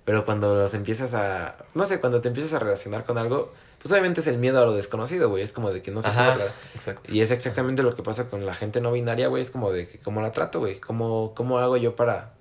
Pero 0.05 0.25
cuando 0.25 0.55
los 0.55 0.75
empiezas 0.75 1.15
a. 1.15 1.57
No 1.75 1.85
sé, 1.85 2.01
cuando 2.01 2.21
te 2.21 2.29
empiezas 2.29 2.55
a 2.55 2.59
relacionar 2.59 3.05
con 3.05 3.19
algo 3.19 3.53
pues 3.83 3.91
obviamente 3.91 4.21
es 4.21 4.29
el 4.29 4.39
miedo 4.39 4.63
a 4.63 4.65
lo 4.65 4.75
desconocido, 4.75 5.29
güey. 5.29 5.43
Es 5.43 5.53
como 5.53 5.73
de 5.73 5.83
que 5.83 5.91
no 5.91 6.01
sé 6.01 6.09
cómo 6.09 6.31
Exacto. 6.75 7.13
Y 7.13 7.21
es 7.21 7.33
exactamente 7.33 7.83
lo 7.83 7.97
que 7.97 8.03
pasa 8.05 8.31
con 8.31 8.47
la 8.47 8.55
gente 8.55 8.81
no 8.81 8.93
binaria, 8.93 9.27
güey. 9.27 9.43
Es 9.43 9.51
como 9.51 9.73
de 9.73 9.89
que 9.89 9.99
cómo 9.99 10.23
la 10.23 10.31
trato, 10.31 10.61
güey. 10.61 10.79
¿Cómo, 10.79 11.33
¿Cómo 11.35 11.59
hago 11.59 11.77
yo 11.77 11.97
para 11.97 12.33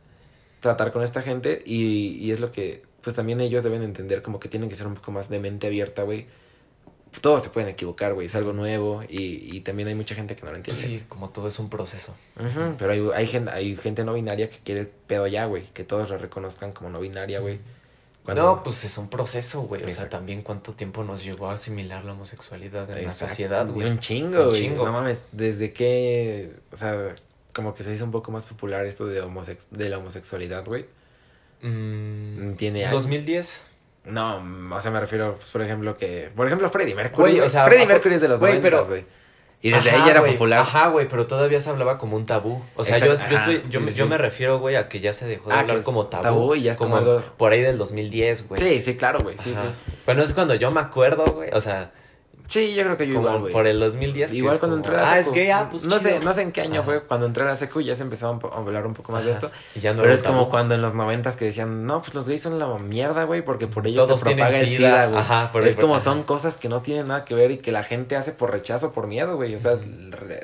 tratar 0.60 0.92
con 0.92 1.02
esta 1.02 1.24
gente? 1.24 1.64
Y, 1.66 2.18
y 2.20 2.32
es 2.32 2.40
lo 2.40 2.52
que, 2.52 2.84
pues 3.02 3.16
también 3.16 3.40
ellos 3.42 3.64
deben 3.64 3.82
entender 3.82 4.22
como 4.22 4.40
que 4.40 4.50
tienen 4.50 4.70
que 4.70 4.76
ser 4.76 4.86
un 4.86 4.94
poco 4.94 5.12
más 5.12 5.30
de 5.30 5.40
mente 5.40 5.66
abierta, 5.66 6.04
güey. 6.04 6.28
Todos 7.20 7.44
se 7.44 7.50
pueden 7.50 7.70
equivocar, 7.70 8.14
güey. 8.14 8.28
Es 8.28 8.36
algo 8.36 8.54
nuevo 8.54 9.04
y, 9.04 9.56
y 9.56 9.62
también 9.62 9.90
hay 9.90 9.96
mucha 9.96 10.16
gente 10.16 10.36
que 10.36 10.44
no 10.44 10.52
lo 10.52 10.58
entiende. 10.58 10.82
sí, 10.82 11.04
como 11.10 11.30
todo 11.30 11.48
es 11.50 11.60
un 11.60 11.70
proceso. 11.70 12.16
pero 12.78 12.92
hay, 12.92 13.10
hay, 13.14 13.28
gente, 13.28 13.52
hay 13.52 13.76
gente 13.76 14.06
no 14.06 14.14
binaria 14.14 14.50
que 14.50 14.58
quiere 14.64 14.82
el 14.82 14.88
pedo 14.88 15.28
ya, 15.28 15.46
güey. 15.46 15.66
Que 15.74 15.84
todos 15.84 16.10
lo 16.10 16.18
reconozcan 16.18 16.72
como 16.72 16.90
no 16.90 17.00
binaria, 17.00 17.40
güey. 17.40 17.60
No, 18.28 18.64
pues 18.64 18.84
es 18.84 18.98
un 18.98 19.10
proceso, 19.10 19.64
güey. 19.64 19.84
O 19.84 19.92
sea, 19.92 20.10
también 20.10 20.42
cuánto 20.42 20.74
tiempo 20.74 21.04
nos 21.04 21.24
llevó 21.24 21.50
a 21.50 21.54
asimilar 21.54 22.06
la 22.06 22.14
homosexualidad 22.14 22.90
en 22.98 23.06
la 23.06 23.14
sociedad, 23.14 23.68
güey. 23.68 23.90
Un 23.90 24.00
chingo, 24.00 24.50
güey. 24.50 24.70
No 24.70 24.92
mames, 24.92 25.22
desde 25.32 25.74
que, 25.74 26.54
o 26.72 26.78
sea, 26.78 27.16
como 27.54 27.74
que 27.74 27.84
se 27.84 27.94
hizo 27.94 28.06
un 28.06 28.12
poco 28.12 28.32
más 28.32 28.46
popular 28.46 28.86
esto 28.86 29.06
de, 29.06 29.22
homosex 29.22 29.70
de 29.72 29.90
la 29.90 29.98
homosexualidad, 29.98 30.66
güey. 30.66 30.86
Mm, 31.62 32.54
¿Tiene 32.54 32.86
años? 32.86 33.08
¿2010? 33.08 33.62
No, 34.06 34.42
o 34.76 34.82
sea, 34.82 34.92
me 34.92 35.00
refiero, 35.00 35.36
pues, 35.36 35.52
por 35.52 35.62
ejemplo, 35.62 35.96
que... 35.96 36.32
Por 36.36 36.48
ejemplo, 36.48 36.70
Freddie 36.70 36.96
Mercury, 36.96 37.34
güey. 37.34 37.40
O 37.42 37.48
sea, 37.48 37.66
Freddie 37.66 37.86
Mercury 37.86 38.16
es 38.16 38.22
de 38.22 38.28
los 38.28 38.40
güey, 38.40 38.60
güey. 38.60 39.06
Y 39.64 39.70
desde 39.70 39.92
ahí 39.92 40.02
ya 40.06 40.12
era 40.12 40.24
popular. 40.24 40.60
Ajá, 40.60 40.88
güey, 40.88 41.08
pero 41.08 41.28
todavía 41.28 41.60
se 41.60 41.70
hablaba 41.70 42.00
como 42.00 42.18
un 42.18 42.26
tabú. 42.26 42.64
O 42.76 42.84
sea, 42.84 42.98
yo, 42.98 43.14
yo, 43.14 43.14
estoy, 43.14 43.64
yo, 43.70 43.80
yo 43.82 44.08
me 44.08 44.18
refiero, 44.18 44.60
güey, 44.60 44.76
a 44.76 44.90
que 44.90 45.00
ya 45.00 45.14
se 45.14 45.28
dejó 45.28 45.50
de 45.50 45.56
ah, 45.56 45.60
hablar 45.60 45.84
como 45.84 46.08
tabú. 46.08 46.24
Tabú 46.24 46.56
y 46.56 46.64
ya 46.64 46.72
es 46.72 46.78
como, 46.80 46.98
algo... 46.98 47.22
por 47.38 47.52
ahí 47.52 47.62
del 47.62 47.78
2010, 47.78 48.48
güey. 48.48 48.60
Sí, 48.60 48.82
sí, 48.82 48.98
claro, 48.98 49.20
güey, 49.20 49.38
sí, 49.38 49.54
sí. 49.54 49.62
Pero 50.04 50.18
no 50.18 50.24
es 50.24 50.34
cuando 50.34 50.56
yo 50.56 50.72
me 50.72 50.82
acuerdo, 50.82 51.26
güey, 51.26 51.52
o 51.54 51.62
sea, 51.62 51.92
Sí, 52.52 52.74
yo 52.74 52.84
creo 52.84 52.98
que 52.98 53.08
yo 53.08 53.14
igual, 53.14 53.40
güey. 53.40 53.54
Por 53.54 53.66
el 53.66 53.80
2010. 53.80 54.34
Igual 54.34 54.60
cuando 54.60 54.76
entré 54.76 54.94
a 54.94 54.98
la 54.98 55.04
secu. 55.04 55.14
Ah, 55.14 55.20
es 55.20 55.30
que 55.30 55.46
ya, 55.48 55.70
pues 55.70 55.86
No 55.86 56.00
sé, 56.00 56.20
no 56.20 56.34
sé 56.34 56.42
en 56.42 56.52
qué 56.52 56.60
año 56.60 56.84
fue. 56.84 57.02
Cuando 57.02 57.26
entré 57.26 57.44
a 57.44 57.46
la 57.46 57.56
secu 57.56 57.80
ya 57.80 57.96
se 57.96 58.04
empezaba 58.04 58.38
a 58.52 58.58
hablar 58.58 58.86
un 58.86 58.94
poco 58.94 59.14
más 59.14 59.24
de 59.24 59.32
esto. 59.32 59.50
Y 59.74 59.80
ya 59.80 59.94
no 59.94 60.02
Pero 60.02 60.14
es 60.14 60.22
como 60.22 60.50
cuando 60.50 60.76
en 60.76 60.82
los 60.82 60.94
noventas 60.94 61.38
que 61.38 61.46
decían, 61.46 61.86
no, 61.86 62.02
pues 62.02 62.14
los 62.14 62.28
gays 62.28 62.42
son 62.42 62.60
la 62.60 62.68
mierda, 62.78 63.24
güey, 63.24 63.42
porque 63.42 63.68
por 63.68 63.88
ellos 63.88 64.06
se 64.06 64.26
propaga 64.26 64.60
el 64.60 64.68
SIDA, 64.68 65.06
güey. 65.08 65.20
Ajá, 65.22 65.50
por 65.54 65.66
Es 65.66 65.78
como 65.78 65.98
son 65.98 66.24
cosas 66.24 66.58
que 66.58 66.68
no 66.68 66.82
tienen 66.82 67.08
nada 67.08 67.24
que 67.24 67.36
ver 67.36 67.52
y 67.52 67.58
que 67.60 67.72
la 67.72 67.84
gente 67.84 68.18
hace 68.18 68.34
por 68.34 68.52
rechazo, 68.52 68.92
por 68.92 69.08
miedo, 69.08 69.38
güey. 69.38 69.56
O 69.56 69.60
sea, 69.60 69.80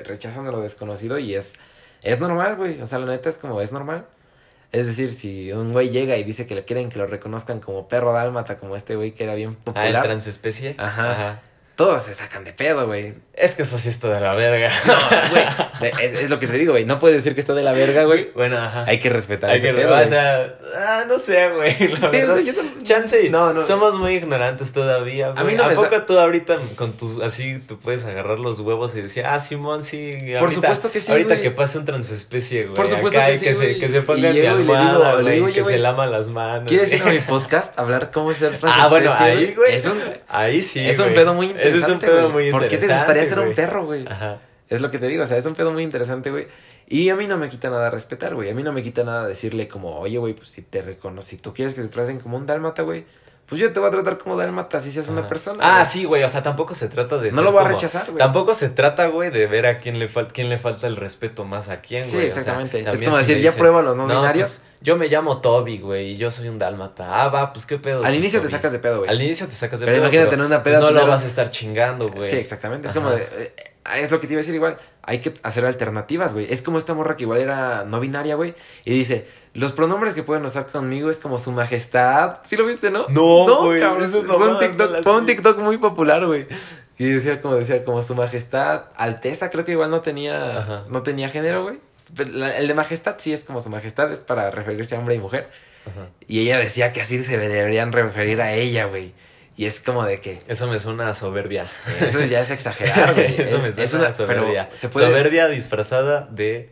rechazan 0.04 0.46
a 0.46 0.50
lo 0.50 0.62
desconocido 0.62 1.18
y 1.18 1.34
es, 1.34 1.56
es 2.02 2.20
normal, 2.20 2.56
güey. 2.56 2.80
O 2.80 2.86
sea, 2.86 3.00
la 3.00 3.04
neta 3.04 3.28
es 3.28 3.36
como, 3.36 3.60
es 3.60 3.70
normal. 3.70 4.06
Es 4.72 4.86
decir, 4.86 5.12
si 5.12 5.52
un 5.52 5.72
güey 5.72 5.90
llega 5.90 6.16
y 6.16 6.24
dice 6.24 6.46
que 6.46 6.54
le 6.54 6.64
quieren 6.64 6.88
que 6.88 6.98
lo 6.98 7.06
reconozcan 7.06 7.60
como 7.60 7.86
perro 7.86 8.12
dálmata, 8.12 8.56
como 8.56 8.76
este 8.76 8.96
güey 8.96 9.12
que 9.12 9.24
era 9.24 9.34
bien 9.34 9.52
popular. 9.52 9.88
Ah, 9.88 9.98
el 9.98 10.00
transespecie. 10.00 10.74
Ajá. 10.78 11.10
Ajá 11.10 11.42
todos 11.78 12.02
se 12.02 12.12
sacan 12.12 12.42
de 12.42 12.52
pedo, 12.52 12.88
güey. 12.88 13.14
Es 13.34 13.54
que 13.54 13.62
eso 13.62 13.78
sí 13.78 13.88
está 13.88 14.08
de 14.08 14.20
la 14.20 14.34
verga. 14.34 14.68
No, 14.84 14.94
güey. 15.30 15.92
Es, 16.02 16.28
lo 16.28 16.40
que 16.40 16.48
te 16.48 16.58
digo, 16.58 16.72
güey. 16.72 16.84
No 16.84 16.98
puedes 16.98 17.18
decir 17.18 17.36
que 17.36 17.40
está 17.40 17.54
de 17.54 17.62
la 17.62 17.70
verga, 17.70 18.02
güey. 18.02 18.32
Bueno, 18.34 18.58
ajá. 18.58 18.84
Hay 18.88 18.98
que 18.98 19.08
respetar 19.10 19.50
Hay 19.50 19.58
ese 19.58 19.68
que, 19.68 19.74
pedo, 19.74 19.96
O 19.96 20.06
sea, 20.08 20.58
ah, 20.76 21.04
no 21.06 21.20
sé, 21.20 21.48
güey. 21.50 21.76
sí, 21.76 21.86
verdad. 21.86 22.38
yo 22.38 22.52
Chance. 22.82 23.30
No, 23.30 23.52
no. 23.52 23.62
Somos 23.62 23.96
muy 23.96 24.16
ignorantes 24.16 24.72
todavía, 24.72 25.30
güey. 25.30 25.40
A 25.40 25.44
mí 25.44 25.54
no 25.54 25.62
¿A 25.62 25.70
poco 25.70 26.02
tú 26.02 26.18
ahorita 26.18 26.58
con 26.74 26.94
tus. 26.96 27.22
Así 27.22 27.60
tú 27.60 27.78
puedes 27.78 28.04
agarrar 28.04 28.40
los 28.40 28.58
huevos 28.58 28.96
y 28.96 29.02
decir, 29.02 29.24
ah, 29.24 29.38
Simón, 29.38 29.84
sí. 29.84 30.14
Ahorita, 30.14 30.40
Por 30.40 30.52
supuesto 30.52 30.90
que 30.90 31.00
sí. 31.00 31.12
Ahorita 31.12 31.40
que 31.40 31.52
pase 31.52 31.78
un 31.78 31.84
transespecie, 31.84 32.64
güey. 32.64 32.74
Por 32.74 32.88
supuesto 32.88 33.20
que 33.24 33.38
sí. 33.38 33.44
Que 33.44 33.54
se, 33.54 33.78
que 33.78 33.88
se 33.88 34.02
pongan 34.02 34.34
de 34.34 34.48
almohada, 34.48 35.20
güey. 35.20 35.52
Que 35.52 35.62
se 35.62 35.78
lama 35.78 36.08
las 36.08 36.30
manos. 36.30 36.66
¿Quieres 36.66 36.92
ir 36.92 37.02
a 37.04 37.06
mi 37.12 37.20
podcast? 37.28 37.78
Hablar 37.78 38.10
cómo 38.10 38.32
ser 38.32 38.58
transespecie. 38.58 38.82
Ah, 38.82 38.88
bueno, 38.88 39.12
ahí, 39.16 39.54
güey. 39.54 39.80
Ahí 40.26 40.62
sí. 40.64 40.88
Es 40.88 40.98
un 40.98 41.14
pedo 41.14 41.34
muy 41.34 41.46
interesante. 41.46 41.67
Ese 41.68 41.78
es 41.78 41.88
un 41.88 41.98
pedo 41.98 42.30
muy 42.30 42.50
¿Por 42.50 42.66
qué 42.68 42.78
te 42.78 42.86
gustaría 42.86 43.24
ser 43.24 43.38
un 43.38 43.54
perro, 43.54 43.86
güey? 43.86 44.06
Ajá. 44.06 44.38
Es 44.68 44.80
lo 44.80 44.90
que 44.90 44.98
te 44.98 45.06
digo, 45.06 45.22
o 45.22 45.26
sea, 45.26 45.36
es 45.36 45.46
un 45.46 45.54
pedo 45.54 45.70
muy 45.72 45.82
interesante, 45.82 46.30
güey. 46.30 46.46
Y 46.86 47.08
a 47.10 47.16
mí 47.16 47.26
no 47.26 47.36
me 47.38 47.48
quita 47.48 47.70
nada 47.70 47.90
respetar, 47.90 48.34
güey. 48.34 48.50
A 48.50 48.54
mí 48.54 48.62
no 48.62 48.72
me 48.72 48.82
quita 48.82 49.04
nada 49.04 49.26
decirle 49.26 49.68
como, 49.68 49.98
oye, 49.98 50.18
güey, 50.18 50.34
pues 50.34 50.48
si 50.48 50.62
te 50.62 50.82
reconoces, 50.82 51.30
si 51.30 51.36
tú 51.36 51.54
quieres 51.54 51.74
que 51.74 51.82
te 51.82 51.88
traten 51.88 52.20
como 52.20 52.36
un 52.36 52.46
dálmata, 52.46 52.82
güey, 52.82 53.04
pues 53.48 53.62
yo 53.62 53.72
te 53.72 53.80
voy 53.80 53.88
a 53.88 53.90
tratar 53.90 54.18
como 54.18 54.36
dálmata 54.36 54.78
si 54.78 54.92
seas 54.92 55.08
una 55.08 55.26
persona. 55.26 55.80
Ah, 55.80 55.84
sí, 55.86 56.04
güey, 56.04 56.22
o 56.22 56.28
sea, 56.28 56.42
tampoco 56.42 56.74
se 56.74 56.88
trata 56.88 57.16
de... 57.16 57.32
No 57.32 57.40
lo 57.40 57.50
voy 57.50 57.64
a 57.64 57.68
rechazar, 57.68 58.04
güey. 58.06 58.18
Tampoco 58.18 58.52
se 58.52 58.68
trata, 58.68 59.06
güey, 59.06 59.30
de 59.30 59.46
ver 59.46 59.66
a 59.66 59.78
quién 59.78 59.98
le, 59.98 60.08
quién 60.32 60.50
le 60.50 60.58
falta 60.58 60.86
el 60.86 60.96
respeto 60.96 61.46
más 61.46 61.70
a 61.70 61.80
quién, 61.80 62.02
güey. 62.02 62.12
Sí, 62.12 62.26
exactamente. 62.26 62.80
es 62.80 63.02
como 63.02 63.16
decir, 63.16 63.38
ya 63.38 63.52
pruébalo, 63.52 63.94
¿no? 63.94 64.06
no 64.06 64.16
binarios. 64.16 64.58
Pues, 64.58 64.68
yo 64.82 64.96
me 64.96 65.08
llamo 65.08 65.40
Toby, 65.40 65.78
güey, 65.78 66.12
y 66.12 66.16
yo 66.18 66.30
soy 66.30 66.48
un 66.48 66.58
dálmata. 66.58 67.22
Ah, 67.22 67.28
va, 67.28 67.52
pues 67.54 67.64
qué 67.64 67.78
pedo. 67.78 68.04
Al 68.04 68.14
inicio 68.14 68.42
te 68.42 68.50
sacas 68.50 68.70
de 68.70 68.80
pedo, 68.80 68.98
güey. 68.98 69.10
Al 69.10 69.20
inicio 69.20 69.46
te 69.46 69.54
sacas 69.54 69.80
de 69.80 69.86
pero 69.86 69.96
pedo. 69.96 70.04
Imagínate 70.04 70.30
pero 70.30 70.44
imagínate 70.44 70.44
en 70.44 70.46
una 70.46 70.62
peda. 70.62 70.80
Pues 70.80 70.92
no 70.92 71.00
lo 71.00 71.06
vas 71.10 71.22
a 71.22 71.26
estar 71.26 71.50
chingando, 71.50 72.10
güey. 72.10 72.28
Sí, 72.28 72.36
exactamente. 72.36 72.88
Es 72.88 72.92
como 72.92 73.10
de... 73.10 73.22
Eh, 73.22 73.52
es 73.96 74.10
lo 74.10 74.20
que 74.20 74.26
te 74.26 74.34
iba 74.34 74.40
a 74.40 74.42
decir 74.42 74.54
igual. 74.54 74.76
Hay 75.02 75.20
que 75.20 75.32
hacer 75.42 75.64
alternativas, 75.64 76.34
güey. 76.34 76.52
Es 76.52 76.60
como 76.60 76.76
esta 76.76 76.92
morra 76.92 77.16
que 77.16 77.22
igual 77.22 77.40
era 77.40 77.84
no 77.84 77.98
binaria, 78.00 78.34
güey. 78.34 78.54
Y 78.84 78.92
dice, 78.92 79.26
los 79.54 79.72
pronombres 79.72 80.14
que 80.14 80.22
pueden 80.22 80.44
usar 80.44 80.66
conmigo 80.66 81.10
es 81.10 81.20
como 81.20 81.38
su 81.38 81.52
majestad. 81.52 82.38
¿Sí 82.44 82.56
lo 82.56 82.66
viste, 82.66 82.90
no? 82.90 83.06
No, 83.08 83.64
güey. 83.64 83.80
No, 83.80 84.02
eso 84.02 84.18
es 84.18 84.26
fue 84.26 84.36
un 84.36 84.58
TikTok, 84.58 85.02
fue 85.02 85.12
un 85.16 85.26
TikTok 85.26 85.58
muy 85.58 85.78
popular, 85.78 86.26
güey. 86.26 86.46
Y 86.98 87.10
decía 87.10 87.40
como 87.40 87.54
decía 87.54 87.84
como 87.84 88.02
su 88.02 88.14
majestad, 88.14 88.84
alteza, 88.96 89.50
creo 89.50 89.64
que 89.64 89.72
igual 89.72 89.90
no 89.90 90.00
tenía 90.00 90.84
no 90.88 91.02
tenía 91.02 91.28
género, 91.30 91.62
güey. 91.62 91.80
El 92.18 92.66
de 92.66 92.74
majestad 92.74 93.16
sí 93.18 93.32
es 93.32 93.44
como 93.44 93.60
su 93.60 93.70
majestad, 93.70 94.10
es 94.12 94.24
para 94.24 94.50
referirse 94.50 94.96
a 94.96 94.98
hombre 94.98 95.14
y 95.14 95.18
mujer. 95.18 95.50
Y 96.26 96.40
ella 96.40 96.58
decía 96.58 96.92
que 96.92 97.00
así 97.00 97.22
se 97.24 97.38
deberían 97.38 97.92
referir 97.92 98.40
a 98.42 98.52
ella, 98.52 98.84
güey. 98.86 99.14
Y 99.56 99.66
es 99.66 99.80
como 99.80 100.04
de 100.04 100.20
que. 100.20 100.38
Eso 100.46 100.68
me 100.68 100.78
suena 100.78 101.08
a 101.08 101.14
soberbia. 101.14 101.66
Eso 102.00 102.20
ya 102.24 102.40
es 102.40 102.50
exagerar, 102.50 103.14
güey. 103.14 103.40
eso 103.40 103.58
me 103.60 103.72
suena 103.72 104.08
a 104.08 104.12
soberbia. 104.12 104.68
Soberbia 104.76 105.48
disfrazada 105.48 106.28
de 106.30 106.70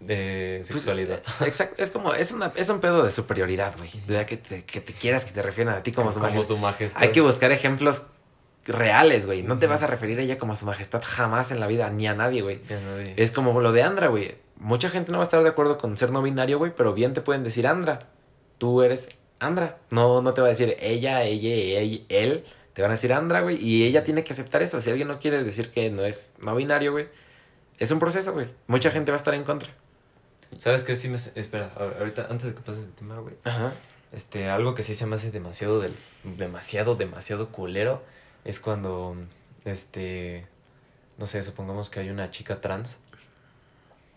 de 0.00 0.58
pues, 0.58 0.68
sexualidad. 0.68 1.22
exacto, 1.44 1.82
es 1.82 1.90
como, 1.90 2.14
es, 2.14 2.32
una, 2.32 2.52
es 2.54 2.68
un 2.68 2.80
pedo 2.80 3.02
de 3.02 3.10
superioridad, 3.10 3.76
güey. 3.76 3.90
De 4.06 4.24
que 4.26 4.36
te, 4.36 4.64
que 4.64 4.80
te 4.80 4.92
quieras 4.92 5.24
que 5.24 5.32
te 5.32 5.42
refieran 5.42 5.74
a 5.74 5.82
ti 5.82 5.92
como, 5.92 6.12
su, 6.12 6.20
como 6.20 6.42
su 6.42 6.56
majestad. 6.58 7.02
Hay 7.02 7.12
que 7.12 7.20
buscar 7.20 7.50
ejemplos 7.52 8.04
reales, 8.66 9.26
güey. 9.26 9.42
No 9.42 9.58
te 9.58 9.66
vas 9.66 9.82
a 9.82 9.86
referir 9.86 10.18
a 10.18 10.22
ella 10.22 10.38
como 10.38 10.52
a 10.52 10.56
su 10.56 10.66
majestad 10.66 11.02
jamás 11.04 11.50
en 11.50 11.60
la 11.60 11.66
vida, 11.66 11.90
ni 11.90 12.06
a 12.06 12.14
nadie, 12.14 12.42
güey. 12.42 12.60
Es 13.16 13.30
como 13.30 13.60
lo 13.60 13.72
de 13.72 13.82
Andra, 13.82 14.08
güey. 14.08 14.36
Mucha 14.56 14.90
gente 14.90 15.12
no 15.12 15.18
va 15.18 15.24
a 15.24 15.26
estar 15.26 15.42
de 15.42 15.48
acuerdo 15.48 15.78
con 15.78 15.96
ser 15.96 16.10
no 16.10 16.22
binario, 16.22 16.58
güey, 16.58 16.72
pero 16.76 16.92
bien 16.92 17.12
te 17.12 17.20
pueden 17.20 17.44
decir 17.44 17.66
Andra. 17.66 17.98
Tú 18.58 18.82
eres 18.82 19.08
Andra. 19.38 19.78
No, 19.90 20.20
no 20.20 20.34
te 20.34 20.40
va 20.40 20.48
a 20.48 20.50
decir 20.50 20.76
ella, 20.80 21.22
ella, 21.22 21.48
ella, 21.50 22.04
él. 22.08 22.44
Te 22.74 22.82
van 22.82 22.90
a 22.90 22.94
decir 22.94 23.12
Andra, 23.12 23.40
güey. 23.40 23.56
Y 23.64 23.84
ella 23.84 24.04
tiene 24.04 24.24
que 24.24 24.32
aceptar 24.32 24.62
eso. 24.62 24.80
Si 24.80 24.90
alguien 24.90 25.08
no 25.08 25.18
quiere 25.18 25.42
decir 25.42 25.70
que 25.70 25.90
no 25.90 26.04
es 26.04 26.34
no 26.40 26.54
binario, 26.54 26.92
güey. 26.92 27.08
Es 27.78 27.90
un 27.90 28.00
proceso, 28.00 28.32
güey. 28.32 28.48
Mucha 28.66 28.90
gente 28.90 29.12
va 29.12 29.16
a 29.16 29.18
estar 29.18 29.34
en 29.34 29.44
contra. 29.44 29.70
¿Sabes 30.56 30.84
qué? 30.84 30.96
Sí 30.96 31.08
me... 31.08 31.16
Espera, 31.16 31.72
ahorita, 32.00 32.28
antes 32.30 32.48
de 32.48 32.54
que 32.54 32.62
pases 32.62 32.86
el 32.86 32.92
tema, 32.92 33.18
güey. 33.18 33.34
Ajá. 33.44 33.74
Este, 34.12 34.48
algo 34.48 34.74
que 34.74 34.82
sí 34.82 34.94
se 34.94 35.06
me 35.06 35.16
hace 35.16 35.30
demasiado, 35.30 35.80
del, 35.80 35.94
demasiado, 36.24 36.96
demasiado 36.96 37.50
culero 37.50 38.02
es 38.44 38.58
cuando, 38.58 39.16
este, 39.64 40.46
no 41.18 41.26
sé, 41.26 41.42
supongamos 41.42 41.90
que 41.90 42.00
hay 42.00 42.10
una 42.10 42.30
chica 42.30 42.60
trans 42.60 43.00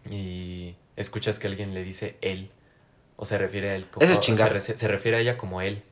y 0.09 0.75
escuchas 0.95 1.39
que 1.39 1.47
alguien 1.47 1.73
le 1.73 1.83
dice 1.83 2.17
él 2.21 2.51
o 3.17 3.25
se 3.25 3.37
refiere 3.37 3.71
a 3.71 3.75
él 3.75 3.87
como... 3.87 4.05
Eso 4.05 4.13
es 4.13 4.19
chingar. 4.21 4.59
Se, 4.61 4.77
se, 4.77 4.87
refiere 4.87 5.17
a 5.17 5.19
ella 5.19 5.37
como 5.37 5.61
él. 5.61 5.83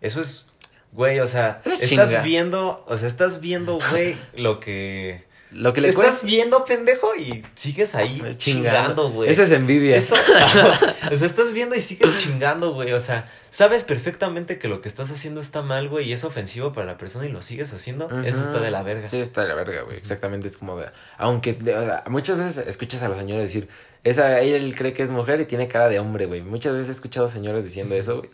Eso 0.00 0.20
es, 0.20 0.46
güey, 0.92 1.20
o 1.20 1.26
sea, 1.26 1.56
es 1.64 1.82
estás 1.82 2.10
chinga. 2.10 2.22
viendo, 2.22 2.84
o 2.86 2.96
sea, 2.96 3.06
estás 3.06 3.40
viendo, 3.40 3.78
güey, 3.90 4.16
lo 4.34 4.60
que... 4.60 5.24
Lo 5.52 5.72
que 5.72 5.80
le 5.80 5.88
estás 5.88 6.06
cuesta. 6.06 6.26
viendo, 6.26 6.64
pendejo, 6.64 7.16
y 7.16 7.44
sigues 7.54 7.94
ahí 7.94 8.22
chingando, 8.36 9.10
güey. 9.10 9.30
Eso 9.30 9.42
es 9.42 9.50
envidia. 9.50 9.96
Eso, 9.96 10.14
o 11.10 11.14
sea, 11.14 11.26
estás 11.26 11.52
viendo 11.52 11.74
y 11.74 11.80
sigues 11.80 12.16
chingando, 12.18 12.72
güey. 12.72 12.92
O 12.92 13.00
sea, 13.00 13.28
sabes 13.50 13.82
perfectamente 13.84 14.58
que 14.58 14.68
lo 14.68 14.80
que 14.80 14.88
estás 14.88 15.10
haciendo 15.10 15.40
está 15.40 15.62
mal, 15.62 15.88
güey, 15.88 16.08
y 16.08 16.12
es 16.12 16.22
ofensivo 16.22 16.72
para 16.72 16.86
la 16.86 16.98
persona 16.98 17.26
y 17.26 17.30
lo 17.30 17.42
sigues 17.42 17.72
haciendo. 17.72 18.08
Eso 18.22 18.40
está 18.40 18.60
de 18.60 18.70
la 18.70 18.82
verga. 18.82 19.08
Sí, 19.08 19.18
está 19.18 19.42
de 19.42 19.48
la 19.48 19.54
verga, 19.54 19.82
güey. 19.82 19.96
Exactamente, 19.96 20.46
es 20.46 20.56
como 20.56 20.78
de... 20.78 20.86
Aunque 21.18 21.52
o 21.52 21.84
sea, 21.84 22.04
muchas 22.08 22.38
veces 22.38 22.66
escuchas 22.66 23.02
a 23.02 23.08
los 23.08 23.18
señores 23.18 23.42
decir, 23.42 23.68
esa, 24.04 24.40
él 24.40 24.74
cree 24.76 24.92
que 24.92 25.02
es 25.02 25.10
mujer 25.10 25.40
y 25.40 25.46
tiene 25.46 25.68
cara 25.68 25.88
de 25.88 25.98
hombre, 25.98 26.26
güey. 26.26 26.42
Muchas 26.42 26.74
veces 26.74 26.88
he 26.88 26.92
escuchado 26.92 27.28
señores 27.28 27.64
diciendo 27.64 27.94
eso, 27.94 28.18
güey. 28.18 28.30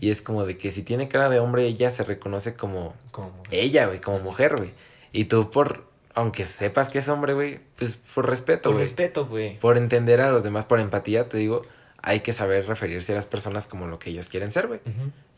Y 0.00 0.10
es 0.10 0.20
como 0.20 0.44
de 0.44 0.58
que 0.58 0.70
si 0.70 0.82
tiene 0.82 1.08
cara 1.08 1.28
de 1.28 1.38
hombre, 1.38 1.66
ella 1.66 1.90
se 1.90 2.02
reconoce 2.02 2.54
como 2.54 2.94
Como, 3.10 3.32
ella, 3.50 3.86
güey, 3.86 4.00
como 4.00 4.18
mujer, 4.18 4.56
güey. 4.56 4.70
Y 5.12 5.26
tú 5.26 5.50
por, 5.50 5.84
aunque 6.14 6.44
sepas 6.44 6.88
que 6.90 6.98
es 6.98 7.08
hombre, 7.08 7.34
güey, 7.34 7.60
pues 7.76 7.96
por 8.14 8.28
respeto, 8.28 8.70
Por 8.70 8.80
respeto, 8.80 9.26
güey. 9.26 9.58
Por 9.58 9.76
entender 9.78 10.20
a 10.20 10.30
los 10.30 10.42
demás, 10.42 10.64
por 10.64 10.80
empatía, 10.80 11.28
te 11.28 11.38
digo, 11.38 11.62
hay 12.02 12.20
que 12.20 12.32
saber 12.32 12.66
referirse 12.66 13.12
a 13.12 13.16
las 13.16 13.26
personas 13.26 13.68
como 13.68 13.86
lo 13.86 13.98
que 13.98 14.10
ellos 14.10 14.28
quieren 14.28 14.50
ser, 14.50 14.66
güey. 14.66 14.80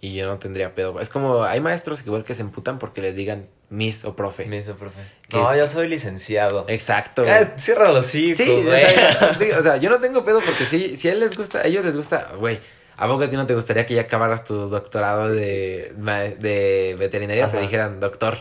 Y 0.00 0.14
yo 0.14 0.26
no 0.26 0.38
tendría 0.38 0.74
pedo. 0.74 0.98
Es 1.00 1.08
como, 1.10 1.44
hay 1.44 1.60
maestros 1.60 2.02
que 2.02 2.08
igual 2.08 2.24
que 2.24 2.34
se 2.34 2.42
emputan 2.42 2.78
porque 2.78 3.00
les 3.02 3.14
digan 3.16 3.46
miss 3.68 4.04
o 4.04 4.16
profe. 4.16 4.46
Me 4.46 4.58
hizo, 4.58 4.74
profe. 4.76 5.00
¿Qué 5.28 5.36
No, 5.36 5.52
es? 5.52 5.58
yo 5.58 5.66
soy 5.66 5.88
licenciado. 5.88 6.64
Exacto, 6.68 7.22
los 7.24 7.96
hocico, 8.06 8.36
Sí, 8.42 8.50
o 8.50 8.62
güey. 8.62 8.84
sí, 9.38 9.50
o 9.52 9.60
sea, 9.62 9.76
yo 9.76 9.90
no 9.90 10.00
tengo 10.00 10.24
pedo 10.24 10.40
porque 10.44 10.64
si, 10.64 10.96
si 10.96 11.08
a 11.08 11.12
él 11.12 11.20
les 11.20 11.36
gusta, 11.36 11.58
a 11.60 11.64
ellos 11.66 11.84
les 11.84 11.96
gusta, 11.96 12.32
güey. 12.38 12.58
¿A 12.96 13.08
poco 13.08 13.24
a 13.24 13.28
ti 13.30 13.36
no 13.36 13.44
te 13.46 13.54
gustaría 13.54 13.84
que 13.84 13.94
ya 13.94 14.02
acabaras 14.02 14.44
tu 14.44 14.54
doctorado 14.68 15.28
de, 15.28 15.92
de 16.38 16.96
veterinaria? 16.98 17.46
Te 17.50 17.56
Ajá. 17.56 17.60
dijeran, 17.60 17.98
doctor. 18.00 18.38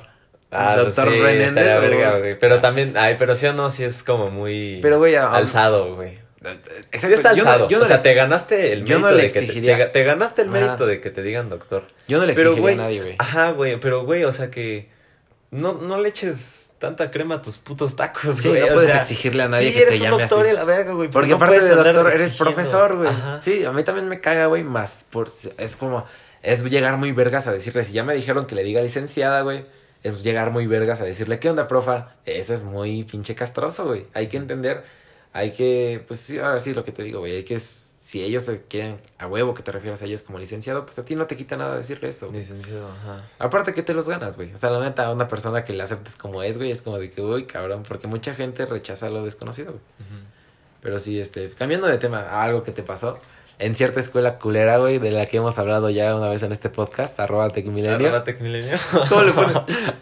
Ah, 0.55 0.73
pues 0.81 0.95
doctor 0.95 1.13
sí, 1.13 1.19
Renéndez, 1.21 1.81
verga, 1.81 2.17
güey. 2.19 2.39
Pero 2.39 2.61
también, 2.61 2.93
ay, 2.97 3.15
pero 3.17 3.35
sí 3.35 3.45
o 3.47 3.53
no, 3.53 3.69
sí 3.69 3.83
es 3.83 4.03
como 4.03 4.29
muy 4.29 4.79
Pero, 4.81 4.97
güey, 4.99 5.15
a- 5.15 5.31
alzado, 5.31 5.95
güey. 5.95 6.21
Exacto, 6.43 6.71
Sí 7.07 7.13
está 7.13 7.33
yo 7.33 7.45
no- 7.45 7.69
yo 7.69 7.77
no 7.77 7.83
o 7.83 7.85
sea, 7.87 7.97
le- 7.97 8.03
te 8.03 8.13
ganaste 8.15 8.73
el 8.73 8.81
mérito 8.83 8.99
no 8.99 9.15
de 9.15 9.31
que 9.31 9.41
te, 9.43 9.61
te, 9.61 9.85
te 9.85 10.03
ganaste 10.03 10.41
el 10.41 10.49
Ajá. 10.49 10.57
mérito 10.59 10.85
de 10.85 10.99
que 10.99 11.09
te 11.09 11.21
digan 11.23 11.47
doctor. 11.47 11.85
Yo 12.07 12.17
no 12.17 12.25
le 12.25 12.33
Pero, 12.33 12.49
exigiría 12.51 12.61
güey, 12.61 12.73
a 12.73 12.77
nadie, 12.89 13.01
güey. 13.01 13.15
Ajá, 13.17 13.51
güey, 13.51 13.79
pero, 13.79 14.03
güey, 14.03 14.25
o 14.25 14.31
sea 14.33 14.51
que 14.51 14.89
no, 15.51 15.73
no 15.73 15.97
le 16.01 16.09
eches 16.09 16.75
tanta 16.79 17.11
crema 17.11 17.35
a 17.35 17.41
tus 17.41 17.57
putos 17.57 17.95
tacos, 17.95 18.35
Sí, 18.35 18.49
güey. 18.49 18.59
no 18.59 18.67
o 18.67 18.73
puedes 18.73 18.91
sea, 18.91 18.99
exigirle 19.01 19.43
a 19.43 19.47
nadie 19.47 19.67
sí, 19.69 19.73
que 19.73 19.79
te 19.79 19.83
eres 19.87 20.01
un 20.01 20.05
llame 20.07 20.17
doctor 20.23 20.45
así. 20.45 20.49
y 20.53 20.57
la 20.57 20.65
verga, 20.65 20.91
güey. 20.91 21.09
Porque 21.09 21.31
aparte 21.33 21.61
de 21.61 21.69
doctor, 21.75 22.07
eres 22.07 22.21
exigiendo. 22.23 22.43
profesor, 22.53 22.95
güey. 22.97 23.07
Ajá. 23.09 23.39
Sí, 23.39 23.63
a 23.63 23.71
mí 23.71 23.83
también 23.85 24.09
me 24.09 24.19
caga, 24.19 24.47
güey, 24.47 24.63
más 24.63 25.05
por... 25.09 25.29
Es 25.57 25.75
como... 25.77 26.05
Es 26.41 26.61
llegar 26.69 26.97
muy 26.97 27.13
vergas 27.13 27.47
a 27.47 27.53
decirle, 27.53 27.85
si 27.85 27.93
ya 27.93 28.03
me 28.03 28.13
dijeron 28.13 28.47
que 28.47 28.55
le 28.55 28.63
diga 28.65 28.81
licenciada, 28.81 29.39
güey, 29.43 29.63
es 30.03 30.23
llegar 30.23 30.51
muy 30.51 30.67
vergas 30.67 31.01
a 31.01 31.05
decirle, 31.05 31.39
¿qué 31.39 31.49
onda, 31.49 31.67
profa? 31.67 32.15
Eso 32.25 32.53
es 32.53 32.65
muy 32.65 33.03
pinche 33.05 33.35
castroso, 33.35 33.85
güey. 33.85 34.05
Hay 34.13 34.27
que 34.27 34.37
entender, 34.37 34.83
hay 35.31 35.51
que... 35.51 36.03
Pues 36.07 36.19
sí, 36.19 36.39
ahora 36.39 36.59
sí 36.59 36.73
lo 36.73 36.83
que 36.83 36.91
te 36.91 37.03
digo, 37.03 37.19
güey, 37.19 37.37
hay 37.37 37.43
que... 37.43 37.59
Si 37.59 38.21
ellos 38.21 38.43
se 38.43 38.61
quieren 38.63 38.99
a 39.17 39.27
huevo 39.27 39.53
que 39.55 39.63
te 39.63 39.71
refieras 39.71 40.01
a 40.01 40.05
ellos 40.05 40.21
como 40.21 40.37
licenciado, 40.37 40.85
pues 40.85 40.99
a 40.99 41.03
ti 41.03 41.15
no 41.15 41.25
te 41.25 41.37
quita 41.37 41.55
nada 41.55 41.77
decirle 41.77 42.09
eso. 42.09 42.27
güey. 42.27 42.39
Licenciado, 42.39 42.91
ajá. 42.91 43.25
Aparte 43.39 43.73
que 43.73 43.81
te 43.81 43.93
los 43.93 44.09
ganas, 44.09 44.35
güey. 44.35 44.53
O 44.53 44.57
sea, 44.57 44.69
la 44.69 44.81
neta, 44.81 45.09
una 45.09 45.27
persona 45.27 45.63
que 45.63 45.73
la 45.73 45.85
aceptes 45.85 46.15
como 46.17 46.43
es, 46.43 46.57
güey, 46.57 46.69
es 46.69 46.81
como 46.81 46.99
de 46.99 47.09
que, 47.09 47.21
uy, 47.21 47.45
cabrón, 47.45 47.83
porque 47.87 48.07
mucha 48.07 48.35
gente 48.35 48.65
rechaza 48.65 49.09
lo 49.09 49.23
desconocido, 49.23 49.71
güey. 49.71 49.83
Pero 50.81 50.99
sí, 50.99 51.17
este, 51.17 51.49
cambiando 51.51 51.87
de 51.87 51.97
tema 51.97 52.19
a 52.19 52.43
algo 52.43 52.61
que 52.61 52.73
te 52.73 52.83
pasó. 52.83 53.19
En 53.63 53.76
cierta 53.76 54.02
escuela 54.02 54.39
culera, 54.39 54.78
güey, 54.78 54.99
de 54.99 55.10
la 55.10 55.26
que 55.26 55.38
hemos 55.38 55.58
hablado 55.58 55.89
ya 55.89 56.13
una 56.15 56.28
vez 56.28 56.43
en 56.43 56.52
este 56.52 56.69
podcast, 56.69 57.17
arroba 57.17 57.49
Tecmilenio. 57.49 58.08
Arroba 58.08 58.26
Tecmilenio. 58.26 58.78
¿Cómo 59.10 59.23
le 59.23 59.32
ponen? 59.32 59.56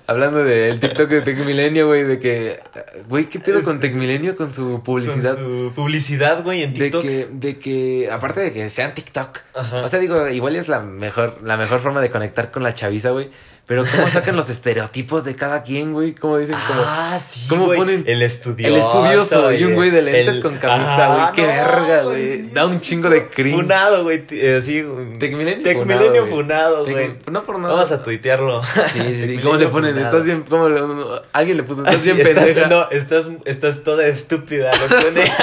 Hablando 0.08 0.44
del 0.44 0.80
TikTok 0.80 1.08
de 1.08 1.22
Tecmilenio, 1.22 1.86
güey, 1.86 2.04
de 2.04 2.18
que, 2.18 2.60
güey, 3.08 3.26
¿qué 3.26 3.40
pedo 3.40 3.62
con 3.64 3.80
Tecmilenio 3.80 4.36
con 4.36 4.52
su 4.52 4.82
publicidad? 4.84 5.36
Con 5.36 5.44
su 5.68 5.72
publicidad, 5.76 6.44
güey, 6.44 6.64
en 6.64 6.74
De 6.74 6.80
TikTok. 6.86 7.02
que, 7.04 7.28
de 7.32 7.60
que, 7.60 8.10
aparte 8.12 8.40
de 8.40 8.52
que 8.52 8.68
sean 8.72 8.96
TikTok, 8.96 9.38
Ajá. 9.54 9.84
o 9.84 9.88
sea, 9.88 10.00
digo, 10.00 10.28
igual 10.30 10.56
es 10.56 10.68
la 10.68 10.80
mejor, 10.80 11.38
la 11.44 11.56
mejor 11.56 11.82
forma 11.82 12.02
de 12.02 12.10
conectar 12.10 12.50
con 12.50 12.64
la 12.64 12.74
chaviza, 12.74 13.12
güey. 13.12 13.30
Pero 13.72 13.86
cómo 13.90 14.10
sacan 14.10 14.36
los 14.36 14.50
estereotipos 14.50 15.24
de 15.24 15.34
cada 15.38 15.64
quien, 15.64 15.94
güey. 15.94 16.14
Como 16.14 16.38
dicen, 16.38 16.58
como 16.68 16.82
Ah, 16.86 17.18
sí, 17.24 17.46
¿cómo 17.48 17.68
güey. 17.68 17.78
ponen 17.80 18.04
el 18.06 18.22
estudioso. 18.22 18.74
el 18.76 18.80
estudioso 18.82 19.52
y 19.54 19.64
un 19.64 19.76
güey 19.76 19.92
de 19.92 20.02
lentes 20.02 20.36
el- 20.36 20.42
con 20.42 20.58
camisa, 20.58 21.08
güey. 21.08 21.32
Qué 21.34 21.42
no, 21.44 21.48
verga, 21.48 22.04
güey, 22.04 22.26
güey. 22.28 22.38
sí, 22.42 22.50
da 22.54 22.66
un 22.66 22.72
güey, 22.74 22.82
chingo 22.82 23.08
sí, 23.08 23.14
de 23.14 23.28
cringe. 23.30 23.56
Funado, 23.56 24.04
güey. 24.04 24.28
t- 24.28 24.58
eh, 24.58 24.62
sí, 24.62 24.82
güey. 24.82 25.18
Tecmilenio 25.20 25.64
Tecmilenio 25.64 26.26
funado, 26.26 26.84
funado, 26.84 26.86
Tec- 26.86 26.92
güey. 26.92 27.16
No 27.32 27.44
por 27.46 27.60
nada. 27.60 27.74
Vamos 27.76 27.92
a 27.94 28.04
tuitearlo. 28.04 28.62
Sí, 28.92 29.00
sí, 29.26 29.38
¿Cómo 29.42 29.56
le 29.56 29.68
ponen? 29.70 29.92
funado. 29.94 30.06
Estás 30.12 30.26
bien. 30.26 30.44
¿Cómo 30.50 30.68
le- 30.68 30.82
Alguien 31.32 31.56
le 31.56 31.64
puso. 31.64 31.84
Ah, 31.86 31.92
Estás 31.92 32.02
sí, 32.02 32.12
bien 32.12 32.28
estás, 32.28 32.44
pendeja. 32.44 32.68
no, 32.68 32.90
estás, 32.92 33.30
estás 33.46 33.84
toda 33.86 34.06
estúpida. 34.06 34.72
Lo 34.82 34.88
pone. 35.02 35.32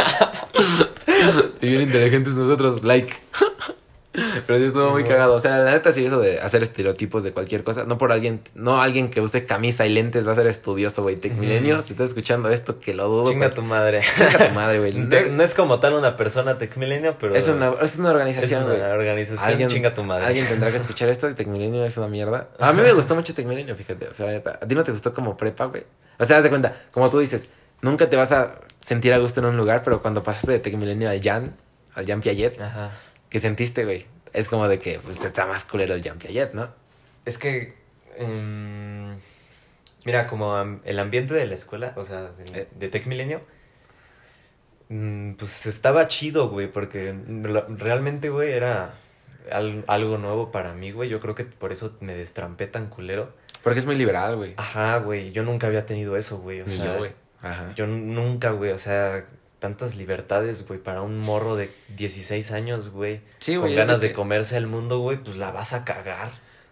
Y 1.62 1.66
bien 1.70 1.80
inteligentes 1.80 2.34
nosotros. 2.34 2.84
Like. 2.84 3.10
Pero 4.46 4.58
sí 4.58 4.64
estuvo 4.66 4.90
muy 4.90 5.04
cagado. 5.04 5.34
O 5.34 5.40
sea, 5.40 5.58
la 5.58 5.70
neta 5.72 5.92
sí, 5.92 6.04
eso 6.04 6.20
de 6.20 6.40
hacer 6.40 6.62
estereotipos 6.62 7.22
de 7.24 7.32
cualquier 7.32 7.64
cosa. 7.64 7.84
No 7.84 7.98
por 7.98 8.12
alguien, 8.12 8.40
no 8.54 8.80
alguien 8.80 9.10
que 9.10 9.20
use 9.20 9.44
camisa 9.44 9.86
y 9.86 9.90
lentes 9.90 10.26
va 10.26 10.32
a 10.32 10.34
ser 10.34 10.46
estudioso, 10.46 11.02
güey. 11.02 11.16
Tecmilenio, 11.16 11.76
Ujú. 11.78 11.86
si 11.86 11.92
estás 11.92 12.10
escuchando 12.10 12.48
esto, 12.50 12.80
que 12.80 12.94
lo 12.94 13.08
dudo. 13.08 13.30
Chinga 13.30 13.50
tu 13.50 13.62
madre. 13.62 14.02
Chinga 14.16 14.48
tu 14.48 14.54
madre, 14.54 14.78
güey. 14.78 14.92
No 14.98 15.16
es- 15.16 15.30
No 15.30 15.42
es 15.42 15.54
como 15.54 15.80
tal 15.80 15.94
una 15.94 16.16
persona 16.16 16.58
Tecmilenio, 16.58 17.16
pero. 17.18 17.34
Es 17.34 17.48
una, 17.48 17.68
es 17.82 17.96
una 17.98 18.08
es 18.08 18.14
organización, 18.14 18.64
güey. 18.64 18.76
una 18.76 18.90
organización. 18.90 19.48
Alguien, 19.50 19.68
Chinga 19.68 19.94
tu 19.94 20.02
madre. 20.04 20.26
alguien 20.26 20.46
tendrá 20.46 20.70
que 20.70 20.76
escuchar 20.78 21.08
esto 21.08 21.28
y 21.28 21.34
Tecmilenio 21.34 21.84
es 21.84 21.96
una 21.96 22.08
mierda. 22.08 22.48
A 22.58 22.72
mí 22.72 22.82
me 22.82 22.92
gustó 22.92 23.14
mucho 23.14 23.34
Tecmilenio, 23.34 23.74
fíjate. 23.76 24.08
O 24.08 24.14
sea, 24.14 24.26
la 24.26 24.32
neta, 24.32 24.58
a 24.62 24.66
ti 24.66 24.74
no 24.74 24.84
te 24.84 24.92
gustó 24.92 25.12
como 25.14 25.36
prepa, 25.36 25.66
güey. 25.66 25.84
O 26.18 26.24
sea, 26.24 26.38
haz 26.38 26.42
de 26.42 26.48
cuenta, 26.50 26.74
como 26.90 27.08
tú 27.10 27.18
dices, 27.20 27.48
nunca 27.80 28.10
te 28.10 28.16
vas 28.16 28.32
a 28.32 28.54
sentir 28.84 29.12
a 29.12 29.18
gusto 29.18 29.40
en 29.40 29.46
un 29.46 29.56
lugar, 29.56 29.82
pero 29.84 30.02
cuando 30.02 30.22
pasaste 30.22 30.52
de 30.52 30.58
Tecmilenio 30.58 31.10
al 31.10 31.22
Jan, 31.22 31.54
al 31.94 32.06
Jan 32.06 32.20
Piaget, 32.20 32.60
Ajá. 32.60 32.90
¿Qué 33.30 33.38
sentiste, 33.40 33.84
güey? 33.84 34.06
Es 34.32 34.48
como 34.48 34.68
de 34.68 34.78
que 34.78 34.98
pues, 35.00 35.18
te 35.18 35.26
está 35.28 35.46
más 35.46 35.64
culero 35.64 35.94
el 35.94 36.02
Jan 36.02 36.18
Piaget, 36.18 36.52
¿no? 36.54 36.68
Es 37.24 37.38
que. 37.38 37.74
em, 38.16 39.16
mira, 40.04 40.26
como 40.26 40.56
el 40.84 40.98
ambiente 40.98 41.34
de 41.34 41.46
la 41.46 41.54
escuela, 41.54 41.92
o 41.96 42.04
sea, 42.04 42.22
de, 42.32 42.60
Eh. 42.62 42.68
de 42.76 42.88
Tec 42.88 43.06
Milenio, 43.06 43.40
mm, 44.88 45.32
pues 45.34 45.66
estaba 45.66 46.08
chido, 46.08 46.48
güey, 46.48 46.70
porque 46.70 47.14
realmente, 47.76 48.30
güey, 48.30 48.52
era 48.52 48.94
al- 49.50 49.84
algo 49.86 50.18
nuevo 50.18 50.50
para 50.50 50.74
mí, 50.74 50.90
güey. 50.92 51.08
Yo 51.08 51.20
creo 51.20 51.34
que 51.34 51.44
por 51.44 51.72
eso 51.72 51.96
me 52.00 52.14
destrampé 52.14 52.66
tan 52.66 52.88
culero. 52.88 53.32
Porque 53.62 53.78
es 53.80 53.86
muy 53.86 53.96
liberal, 53.96 54.36
güey. 54.36 54.54
Ajá, 54.56 54.98
güey, 54.98 55.32
yo 55.32 55.42
nunca 55.42 55.66
había 55.66 55.84
tenido 55.86 56.16
eso, 56.16 56.38
güey. 56.38 56.60
O 56.60 56.64
Ni 56.64 56.70
sea, 56.76 56.84
yo, 56.86 56.98
güey. 56.98 57.12
Ajá. 57.42 57.72
yo 57.74 57.86
nunca, 57.86 58.50
güey, 58.50 58.72
o 58.72 58.78
sea, 58.78 59.26
tantas 59.58 59.96
libertades, 59.96 60.66
güey, 60.66 60.78
para 60.80 61.02
un 61.02 61.18
morro 61.18 61.56
de 61.56 61.70
16 61.96 62.52
años, 62.52 62.90
güey. 62.90 63.20
Sí, 63.38 63.52
con 63.54 63.62
güey. 63.62 63.72
es 63.72 63.78
ganas 63.78 64.00
de 64.00 64.08
que- 64.08 64.14
comerse 64.14 64.56
el 64.56 64.66
mundo, 64.66 64.98
güey, 65.00 65.18
pues 65.18 65.36
la 65.36 65.50
vas 65.50 65.72
a 65.72 65.84
cagar. 65.84 66.30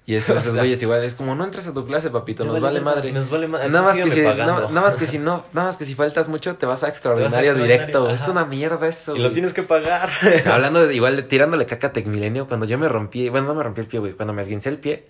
Y 0.08 0.14
es 0.14 0.24
con 0.24 0.36
o 0.36 0.38
esos 0.38 0.52
sea- 0.52 0.62
güeyes 0.62 0.80
igual. 0.82 1.02
Es 1.02 1.16
como, 1.16 1.34
no 1.34 1.42
entres 1.42 1.66
a 1.66 1.74
tu 1.74 1.84
clase, 1.84 2.10
papito, 2.10 2.44
nos 2.44 2.60
vale 2.60 2.80
madre. 2.80 3.10
Nos 3.12 3.28
vale 3.28 3.48
madre. 3.48 3.68
Nada 3.70 3.86
más, 3.88 3.96
que 3.96 4.08
si, 4.10 4.20
pagando. 4.22 4.68
nada 4.70 4.88
más 4.88 4.94
que 4.96 5.06
si 5.06 5.18
no, 5.18 5.44
nada 5.52 5.66
más 5.66 5.76
que 5.76 5.84
si 5.84 5.96
faltas 5.96 6.28
mucho, 6.28 6.54
te 6.54 6.64
vas 6.64 6.84
a 6.84 6.88
extraordinario 6.88 7.54
directo. 7.54 8.08
Es 8.10 8.28
una 8.28 8.44
mierda 8.44 8.86
eso, 8.86 9.16
Y 9.16 9.18
lo 9.18 9.32
tienes 9.32 9.52
que 9.52 9.64
pagar. 9.64 10.08
Hablando 10.46 10.86
de 10.86 10.94
igual 10.94 11.16
de 11.16 11.22
tirándole 11.24 11.66
caca 11.66 11.88
a 11.88 11.92
Tecmilenio, 11.92 12.46
cuando 12.46 12.66
yo 12.66 12.78
me 12.78 12.88
rompí, 12.88 13.28
bueno, 13.30 13.48
no 13.48 13.54
me 13.56 13.64
rompí 13.64 13.80
el 13.80 13.88
pie, 13.88 13.98
güey, 13.98 14.12
cuando 14.12 14.32
me 14.32 14.42
esguincé 14.42 14.68
el 14.68 14.78
pie, 14.78 15.06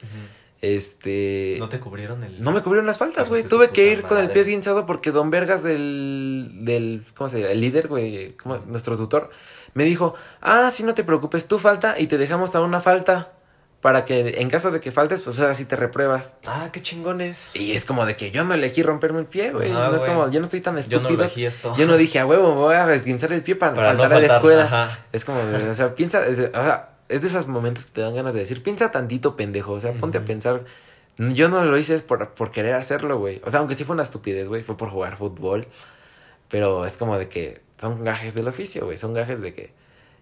este 0.63 1.57
¿No 1.59 1.69
te 1.69 1.81
cubrieron 1.81 2.25
el...? 2.25 2.43
no 2.43 2.53
me 2.53 2.63
cubrieron 2.63 2.87
las 2.87 2.99
faltas, 2.99 3.27
Hijos 3.27 3.29
güey. 3.31 3.43
de 3.43 3.49
su 3.49 3.57
Tuve 3.57 3.71
que 3.71 3.91
ir 3.93 4.03
con 4.03 4.19
el 4.19 4.31
pie 4.31 4.43
esguinzado 4.43 4.87
porque 4.87 5.11
Don 5.11 5.31
Vergas 5.31 5.63
del 5.63 6.51
del 6.63 7.05
¿cómo 7.17 7.29
se 7.29 7.41
llama? 7.41 7.53
El 7.53 7.61
líder, 7.61 7.89
güey, 7.89 8.35
nuestro 8.67 8.97
tutor 8.97 9.31
me 9.75 9.85
dijo, 9.85 10.15
"Ah, 10.41 10.71
sí, 10.71 10.83
no 10.85 10.95
te 10.95 11.05
preocupes, 11.05 11.47
tú 11.49 11.59
falta 11.59 11.99
y 11.99 12.07
te 12.07 12.17
dejamos 12.19 12.55
a 12.55 12.63
una 12.63 12.81
falta 12.81 13.33
para 13.83 14.07
que 14.07 14.41
en 14.41 14.49
caso 14.49 14.71
de 14.71 14.81
que 14.81 14.91
faltes, 14.91 15.23
pues 15.23 15.39
ahora 15.39 15.53
sí 15.53 15.67
te 15.67 15.77
repruebas." 15.77 16.39
Ah, 16.47 16.71
qué 16.73 16.81
chingones. 16.81 17.51
Y 17.53 17.73
es 17.73 17.85
como 17.85 18.07
de 18.07 18.17
que 18.17 18.31
yo 18.31 18.43
no 18.45 18.55
elegí 18.55 18.83
romperme 18.83 19.21
el 19.21 19.27
pie, 19.27 19.53
güey. 19.53 19.71
Ah, 19.73 19.89
no 19.91 19.95
es 19.97 20.01
güey. 20.03 20.15
como, 20.15 20.31
yo 20.31 20.41
no 20.41 20.45
estoy 20.47 20.63
tan 20.63 20.75
Yo 20.77 20.81
estúpido. 20.81 21.11
no 21.11 21.23
elegí 21.23 21.45
esto. 21.45 21.75
Yo 21.77 21.87
no 21.87 21.97
dije, 21.99 22.19
a 22.19 22.27
huevo, 22.27 22.49
me 22.55 22.61
voy 22.63 22.75
a 22.75 22.93
esguinzar 22.95 23.33
el 23.35 23.43
pie 23.43 23.55
para, 23.57 23.75
Para 23.75 23.93
no 23.93 23.99
faltar 24.01 24.19
a 24.19 24.21
la 24.23 24.29
faltar, 24.29 24.37
escuela. 24.39 24.65
ajá. 24.65 24.99
Es 25.13 25.25
como, 25.27 25.39
o 25.41 25.73
sea, 25.75 25.95
piensa, 25.95 26.27
es, 26.27 26.39
o 26.39 26.51
sea, 26.65 26.96
es 27.09 27.23
de 27.23 27.29
esos 27.29 27.47
momentos 27.47 27.87
que 27.87 27.93
te 27.93 28.01
dan 28.01 28.15
ganas 28.15 28.35
de 28.35 28.41
decir, 28.41 28.63
piensa 28.63 28.91
tantito, 28.91 29.37
pendejo. 29.37 29.73
O 29.73 29.81
sea, 29.81 29.93
ponte 29.93 30.19
a 30.19 30.25
pensar. 30.25 30.65
Yo 31.19 31.49
no 31.49 31.65
lo 31.65 31.79
hice 31.79 31.99
por, 32.01 32.31
por 32.35 32.51
querer 32.51 32.75
hacerlo, 32.75 33.19
güey. 33.19 33.41
O 33.45 33.51
sea, 33.51 33.61
aunque 33.61 33.75
sí 33.75 33.85
fue 33.85 33.95
una 33.95 34.03
estupidez, 34.03 34.49
güey, 34.49 34.63
fue 34.63 34.77
por 34.77 34.91
jugar 34.91 35.17
fútbol. 35.17 35.67
Pero 36.49 36.85
es 36.87 36.97
como 36.97 37.19
de 37.19 37.29
que 37.29 37.61
son 37.79 38.05
gajes 38.05 38.35
del 38.35 38.49
oficio, 38.49 38.85
güey. 38.85 38.97
Son 38.99 39.15
gajes 39.15 39.41
de 39.41 39.53
que 39.55 39.73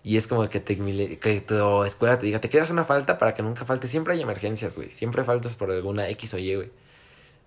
Y 0.03 0.17
es 0.17 0.27
como 0.27 0.47
que, 0.49 0.61
te, 0.61 0.77
que 1.19 1.41
tu 1.41 1.85
escuela 1.85 2.19
te 2.19 2.27
diga, 2.27 2.41
te 2.41 2.49
quedas 2.49 2.71
una 2.71 2.85
falta 2.85 3.19
para 3.19 3.35
que 3.35 3.43
nunca 3.43 3.65
falte. 3.65 3.89
Siempre 3.89 4.15
hay 4.15 4.23
emergencias, 4.23 4.77
güey. 4.77 4.91
Siempre 4.91 5.25
faltas 5.25 5.57
por 5.57 5.71
alguna 5.71 6.09
X 6.11 6.35
o 6.35 6.39
Y, 6.39 6.55
güey. 6.55 6.71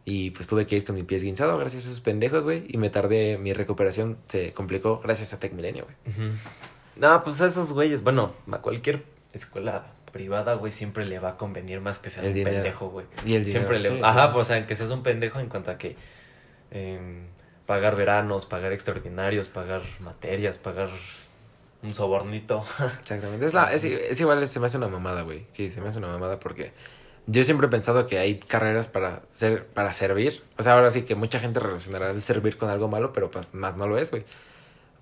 Y 0.05 0.31
pues 0.31 0.47
tuve 0.47 0.65
que 0.65 0.77
ir 0.77 0.85
con 0.85 0.95
mi 0.95 1.03
pie 1.03 1.17
esguinzado 1.17 1.57
gracias 1.57 1.85
a 1.85 1.89
esos 1.89 1.99
pendejos, 1.99 2.45
güey. 2.45 2.63
Y 2.69 2.77
me 2.77 2.89
tardé, 2.89 3.37
mi 3.37 3.53
recuperación 3.53 4.17
se 4.27 4.53
complicó 4.53 4.99
gracias 5.03 5.33
a 5.33 5.39
Tecmilenio, 5.39 5.85
güey. 5.85 6.31
No, 6.95 7.21
pues 7.23 7.41
a 7.41 7.45
esos 7.47 7.73
güeyes, 7.73 8.01
bueno, 8.03 8.33
a 8.51 8.59
cualquier 8.59 9.03
escuela 9.37 9.85
privada, 10.11 10.53
güey, 10.55 10.71
siempre 10.71 11.05
le 11.05 11.19
va 11.19 11.29
a 11.29 11.37
convenir 11.37 11.81
más 11.81 11.99
que 11.99 12.09
seas 12.09 12.27
un 12.27 12.33
pendejo, 12.33 12.89
güey. 12.89 13.05
Y 13.25 13.35
el 13.35 13.47
Siempre 13.47 13.79
le... 13.79 14.01
Ajá, 14.03 14.33
pues 14.33 14.47
o 14.47 14.53
sea, 14.53 14.65
que 14.65 14.75
seas 14.75 14.89
un 14.89 15.03
pendejo 15.03 15.39
en 15.39 15.47
cuanto 15.47 15.71
a 15.71 15.77
que... 15.77 15.95
Em, 16.71 17.27
pagar 17.67 17.95
veranos, 17.95 18.45
pagar 18.45 18.71
extraordinarios, 18.71 19.49
pagar 19.49 19.83
materias, 19.99 20.57
pagar 20.57 20.89
un 21.83 21.93
sobornito. 21.93 22.65
Exactamente. 23.01 23.45
Es, 23.45 23.53
la, 23.53 23.71
es, 23.71 23.83
es, 23.83 24.19
igual, 24.19 24.47
se 24.47 24.59
me 24.59 24.65
hace 24.65 24.77
una 24.77 24.87
mamada, 24.87 25.21
güey. 25.21 25.45
Sí, 25.51 25.69
se 25.69 25.81
me 25.81 25.89
hace 25.89 25.99
una 25.99 26.07
mamada 26.07 26.39
porque 26.39 26.71
yo 27.27 27.43
siempre 27.43 27.67
he 27.67 27.69
pensado 27.69 28.07
que 28.07 28.17
hay 28.17 28.39
carreras 28.39 28.87
para 28.87 29.21
ser, 29.29 29.65
para 29.67 29.91
servir. 29.93 30.43
O 30.57 30.63
sea, 30.63 30.73
ahora 30.73 30.89
sí 30.89 31.03
que 31.03 31.13
mucha 31.13 31.39
gente 31.39 31.59
relacionará 31.59 32.09
el 32.11 32.23
servir 32.23 32.57
con 32.57 32.69
algo 32.69 32.87
malo, 32.87 33.13
pero 33.13 33.29
pues 33.29 33.53
más 33.53 33.75
no 33.75 33.85
lo 33.85 33.97
es, 33.97 34.09
güey. 34.09 34.23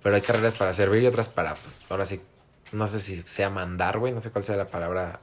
Pero 0.03 0.15
hay 0.15 0.21
carreras 0.21 0.55
para 0.55 0.73
servir 0.73 1.03
y 1.03 1.07
otras 1.07 1.29
para, 1.29 1.53
pues, 1.53 1.79
ahora 1.89 2.05
sí, 2.05 2.21
no 2.71 2.87
sé 2.87 2.99
si 2.99 3.21
sea 3.23 3.49
mandar, 3.49 3.99
güey, 3.99 4.13
no 4.13 4.21
sé 4.21 4.31
cuál 4.31 4.43
sea 4.43 4.57
la 4.57 4.67
palabra. 4.67 5.19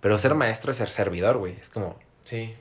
Pero 0.00 0.18
ser 0.18 0.34
maestro 0.34 0.70
es 0.70 0.78
ser 0.78 0.88
servidor, 0.88 1.38
güey. 1.38 1.56
Es 1.60 1.68
como. 1.68 1.98
Sí 2.22 2.54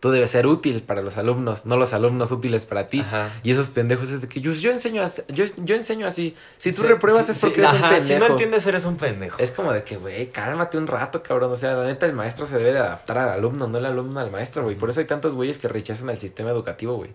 tú 0.00 0.10
debes 0.10 0.30
ser 0.30 0.46
útil 0.46 0.82
para 0.82 1.02
los 1.02 1.16
alumnos, 1.16 1.66
no 1.66 1.76
los 1.76 1.92
alumnos 1.92 2.30
útiles 2.30 2.66
para 2.66 2.88
ti. 2.88 3.04
Y 3.42 3.50
esos 3.50 3.68
pendejos 3.70 4.10
es 4.10 4.20
de 4.20 4.28
que 4.28 4.40
yo, 4.40 4.52
yo 4.52 4.70
enseño 4.70 5.02
así, 5.02 5.22
yo, 5.28 5.44
yo 5.56 5.74
enseño 5.74 6.06
así. 6.06 6.36
Si 6.58 6.72
tú 6.72 6.82
repruebas 6.82 7.28
es 7.28 7.40
porque 7.40 7.60
eres 7.60 7.72
un 7.72 7.80
pendejo. 7.80 8.04
Si 8.04 8.16
no 8.16 8.26
entiendes, 8.26 8.66
eres 8.66 8.84
un 8.84 8.96
pendejo. 8.96 9.42
Es 9.42 9.50
como 9.50 9.72
de 9.72 9.82
que, 9.82 9.96
güey, 9.96 10.30
cálmate 10.30 10.78
un 10.78 10.86
rato, 10.86 11.22
cabrón. 11.22 11.52
O 11.52 11.56
sea, 11.56 11.74
la 11.74 11.86
neta, 11.86 12.06
el 12.06 12.12
maestro 12.12 12.46
se 12.46 12.58
debe 12.58 12.72
de 12.72 12.78
adaptar 12.78 13.18
al 13.18 13.30
alumno, 13.30 13.66
no 13.66 13.78
el 13.78 13.86
alumno 13.86 14.20
al 14.20 14.30
maestro, 14.30 14.62
güey. 14.62 14.76
Por 14.76 14.90
eso 14.90 15.00
hay 15.00 15.06
tantos 15.06 15.34
güeyes 15.34 15.58
que 15.58 15.68
rechazan 15.68 16.10
el 16.10 16.18
sistema 16.18 16.50
educativo, 16.50 16.94
güey. 16.96 17.10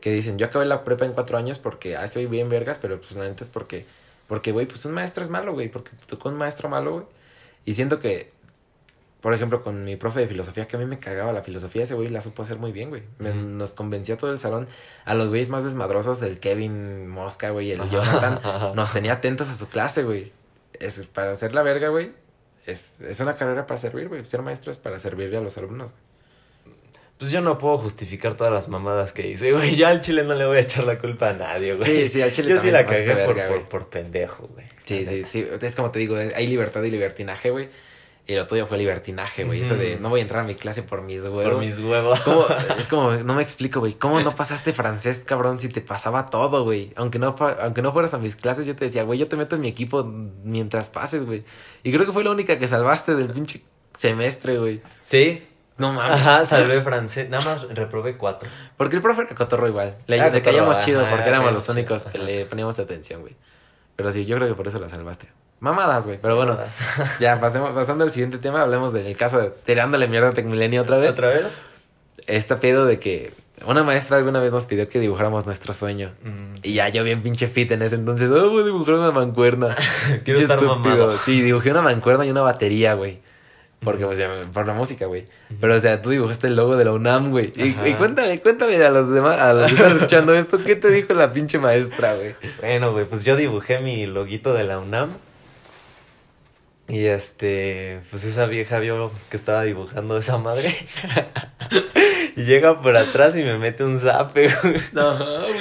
Que 0.00 0.10
dicen, 0.10 0.38
yo 0.38 0.46
acabé 0.46 0.64
la 0.64 0.84
prepa 0.84 1.04
en 1.04 1.12
cuatro 1.12 1.38
años 1.38 1.58
porque, 1.58 1.96
ah, 1.96 2.06
soy 2.06 2.26
bien 2.26 2.48
vergas, 2.48 2.78
pero 2.78 3.00
pues 3.00 3.16
la 3.16 3.24
neta 3.24 3.42
es 3.42 3.50
porque, 3.50 3.84
porque, 4.28 4.52
güey, 4.52 4.66
pues 4.66 4.84
un 4.84 4.92
maestro 4.92 5.24
es 5.24 5.30
malo, 5.30 5.52
güey. 5.54 5.68
Porque 5.68 5.90
tocó 6.06 6.28
un 6.28 6.36
maestro 6.36 6.68
malo, 6.68 6.92
güey. 6.92 7.04
Y 7.64 7.72
siento 7.72 7.98
que 7.98 8.30
por 9.20 9.34
ejemplo, 9.34 9.64
con 9.64 9.84
mi 9.84 9.96
profe 9.96 10.20
de 10.20 10.28
filosofía, 10.28 10.68
que 10.68 10.76
a 10.76 10.78
mí 10.78 10.86
me 10.86 10.98
cagaba 10.98 11.32
la 11.32 11.42
filosofía, 11.42 11.82
ese 11.82 11.94
güey 11.94 12.08
la 12.08 12.20
supo 12.20 12.44
hacer 12.44 12.58
muy 12.58 12.70
bien, 12.70 12.90
güey. 12.90 13.02
Nos 13.18 13.74
convenció 13.74 14.16
todo 14.16 14.30
el 14.30 14.38
salón. 14.38 14.68
A 15.04 15.14
los 15.14 15.28
güeyes 15.28 15.48
más 15.48 15.64
desmadrosos, 15.64 16.22
el 16.22 16.38
Kevin 16.38 17.08
Mosca, 17.08 17.50
güey, 17.50 17.72
el 17.72 17.90
Jonathan, 17.90 18.40
nos 18.76 18.92
tenía 18.92 19.14
atentos 19.14 19.48
a 19.48 19.54
su 19.54 19.68
clase, 19.68 20.04
güey. 20.04 20.32
Es, 20.78 21.04
para 21.08 21.32
hacer 21.32 21.52
la 21.52 21.62
verga, 21.62 21.88
güey, 21.88 22.12
es, 22.64 23.00
es 23.00 23.18
una 23.18 23.36
carrera 23.36 23.66
para 23.66 23.76
servir, 23.76 24.08
güey. 24.08 24.24
Ser 24.24 24.42
maestro 24.42 24.70
es 24.70 24.78
para 24.78 25.00
servirle 25.00 25.36
a 25.38 25.40
los 25.40 25.58
alumnos, 25.58 25.94
Pues 27.18 27.32
yo 27.32 27.40
no 27.40 27.58
puedo 27.58 27.78
justificar 27.78 28.34
todas 28.34 28.52
las 28.52 28.68
mamadas 28.68 29.12
que 29.12 29.26
hice, 29.26 29.50
güey. 29.52 29.74
Ya 29.74 29.88
al 29.88 30.00
chile 30.00 30.22
no 30.22 30.34
le 30.34 30.46
voy 30.46 30.58
a 30.58 30.60
echar 30.60 30.84
la 30.84 30.98
culpa 30.98 31.30
a 31.30 31.32
nadie, 31.32 31.74
güey. 31.74 31.84
Sí, 31.84 32.08
sí, 32.08 32.22
al 32.22 32.30
chile 32.30 32.50
Yo 32.50 32.58
sí 32.58 32.70
la 32.70 32.86
cagué 32.86 33.16
por, 33.24 33.64
por, 33.64 33.88
pendejo, 33.88 34.46
güey. 34.46 34.66
Sí, 34.84 35.04
sí, 35.04 35.24
sí. 35.24 35.46
Es 35.60 35.74
como 35.74 35.90
te 35.90 35.98
digo, 35.98 36.16
hay 36.16 36.46
libertad 36.46 36.82
y 36.84 36.90
libertinaje, 36.90 37.50
güey. 37.50 37.68
Y 38.28 38.34
lo 38.34 38.46
tuyo 38.46 38.66
fue 38.66 38.76
libertinaje, 38.76 39.44
güey. 39.44 39.62
Eso 39.62 39.74
de 39.74 39.98
no 39.98 40.10
voy 40.10 40.20
a 40.20 40.22
entrar 40.22 40.44
a 40.44 40.46
mi 40.46 40.54
clase 40.54 40.82
por 40.82 41.00
mis 41.00 41.22
huevos. 41.22 41.44
Por 41.44 41.58
mis 41.58 41.78
huevos. 41.78 42.20
Es 42.78 42.86
como, 42.86 43.12
no 43.12 43.34
me 43.34 43.42
explico, 43.42 43.80
güey. 43.80 43.94
¿Cómo 43.94 44.20
no 44.20 44.34
pasaste 44.34 44.74
francés, 44.74 45.22
cabrón, 45.24 45.58
si 45.58 45.68
te 45.68 45.80
pasaba 45.80 46.26
todo, 46.26 46.62
güey? 46.62 46.92
Aunque 46.94 47.18
no, 47.18 47.34
aunque 47.60 47.80
no 47.80 47.90
fueras 47.90 48.12
a 48.12 48.18
mis 48.18 48.36
clases, 48.36 48.66
yo 48.66 48.76
te 48.76 48.84
decía, 48.84 49.02
güey, 49.04 49.18
yo 49.18 49.26
te 49.26 49.36
meto 49.36 49.56
en 49.56 49.62
mi 49.62 49.68
equipo 49.68 50.04
mientras 50.04 50.90
pases, 50.90 51.24
güey. 51.24 51.42
Y 51.82 51.90
creo 51.90 52.04
que 52.04 52.12
fue 52.12 52.22
la 52.22 52.30
única 52.30 52.58
que 52.58 52.68
salvaste 52.68 53.14
del 53.16 53.30
pinche 53.30 53.62
semestre, 53.96 54.58
güey. 54.58 54.82
Sí. 55.02 55.42
No 55.78 55.92
mames. 55.92 56.20
Ajá, 56.20 56.44
salvé 56.44 56.82
francés. 56.82 57.30
Nada 57.30 57.44
más 57.44 57.68
reprobé 57.70 58.16
cuatro. 58.16 58.48
Porque 58.76 58.96
el 58.96 59.02
profe 59.02 59.22
era 59.22 59.34
cotorro 59.34 59.68
igual. 59.68 59.96
Le, 60.06 60.20
ah, 60.20 60.30
caíamos 60.42 60.80
chido 60.80 61.08
porque 61.08 61.28
éramos 61.28 61.52
los 61.52 61.68
únicos 61.68 62.02
que 62.02 62.18
le 62.18 62.44
poníamos 62.46 62.78
atención, 62.78 63.20
güey. 63.20 63.36
Pero 63.96 64.10
sí, 64.10 64.26
yo 64.26 64.36
creo 64.36 64.48
que 64.48 64.54
por 64.54 64.66
eso 64.66 64.78
la 64.78 64.88
salvaste. 64.88 65.28
Mamadas, 65.60 66.06
güey. 66.06 66.18
Pero 66.20 66.36
bueno, 66.36 66.58
ya 67.20 67.40
pasemos, 67.40 67.72
pasando 67.72 68.04
al 68.04 68.12
siguiente 68.12 68.38
tema, 68.38 68.62
hablemos 68.62 68.92
del 68.92 69.16
caso 69.16 69.40
de 69.40 69.50
tirándole 69.50 70.08
mierda 70.08 70.28
a 70.28 70.32
Tecmilenio 70.32 70.82
otra 70.82 70.98
vez. 70.98 71.10
¿Otra 71.10 71.28
vez? 71.28 71.60
Este 72.26 72.56
pedo 72.56 72.84
de 72.84 72.98
que 72.98 73.32
una 73.66 73.82
maestra 73.82 74.18
alguna 74.18 74.40
vez 74.40 74.52
nos 74.52 74.66
pidió 74.66 74.88
que 74.88 75.00
dibujáramos 75.00 75.46
nuestro 75.46 75.72
sueño. 75.72 76.12
Mm, 76.22 76.54
y 76.62 76.74
ya 76.74 76.88
yo 76.88 77.02
bien 77.02 77.22
pinche 77.22 77.48
fit 77.48 77.70
en 77.70 77.82
ese 77.82 77.96
entonces. 77.96 78.30
Oh, 78.30 78.50
voy 78.50 78.62
a 78.62 78.66
dibujar 78.66 78.94
una 78.94 79.10
mancuerna. 79.10 79.74
Quiero 80.24 80.40
estar 80.40 80.60
mamado. 80.60 81.16
Sí, 81.16 81.40
dibujé 81.40 81.70
una 81.70 81.82
mancuerna 81.82 82.24
y 82.24 82.30
una 82.30 82.42
batería, 82.42 82.94
güey. 82.94 83.20
Porque, 83.80 84.04
pues, 84.04 84.18
ya, 84.18 84.28
por 84.52 84.66
la 84.66 84.74
música, 84.74 85.06
güey. 85.06 85.26
Pero, 85.60 85.76
o 85.76 85.78
sea, 85.78 86.02
tú 86.02 86.10
dibujaste 86.10 86.48
el 86.48 86.56
logo 86.56 86.76
de 86.76 86.84
la 86.84 86.92
UNAM, 86.92 87.30
güey. 87.30 87.52
Y, 87.54 87.76
y, 87.88 87.94
cuéntame, 87.94 88.40
cuéntame 88.40 88.76
a 88.82 88.90
los 88.90 89.10
demás, 89.10 89.38
a 89.38 89.52
los 89.52 89.66
que 89.66 89.74
están 89.74 89.92
escuchando 89.96 90.34
esto, 90.34 90.62
¿qué 90.64 90.74
te 90.74 90.90
dijo 90.90 91.14
la 91.14 91.32
pinche 91.32 91.58
maestra, 91.58 92.14
güey? 92.16 92.34
Bueno, 92.60 92.92
güey, 92.92 93.04
pues 93.04 93.24
yo 93.24 93.36
dibujé 93.36 93.78
mi 93.78 94.06
loguito 94.06 94.52
de 94.52 94.64
la 94.64 94.80
UNAM 94.80 95.10
y 96.88 97.04
este, 97.04 98.00
pues 98.10 98.24
esa 98.24 98.46
vieja 98.46 98.78
vio 98.78 99.12
que 99.28 99.36
estaba 99.36 99.62
dibujando 99.62 100.16
esa 100.16 100.38
madre. 100.38 100.74
y 102.36 102.44
llega 102.44 102.80
por 102.80 102.96
atrás 102.96 103.36
y 103.36 103.42
me 103.42 103.58
mete 103.58 103.84
un 103.84 104.00
zape, 104.00 104.48
No, 104.92 105.14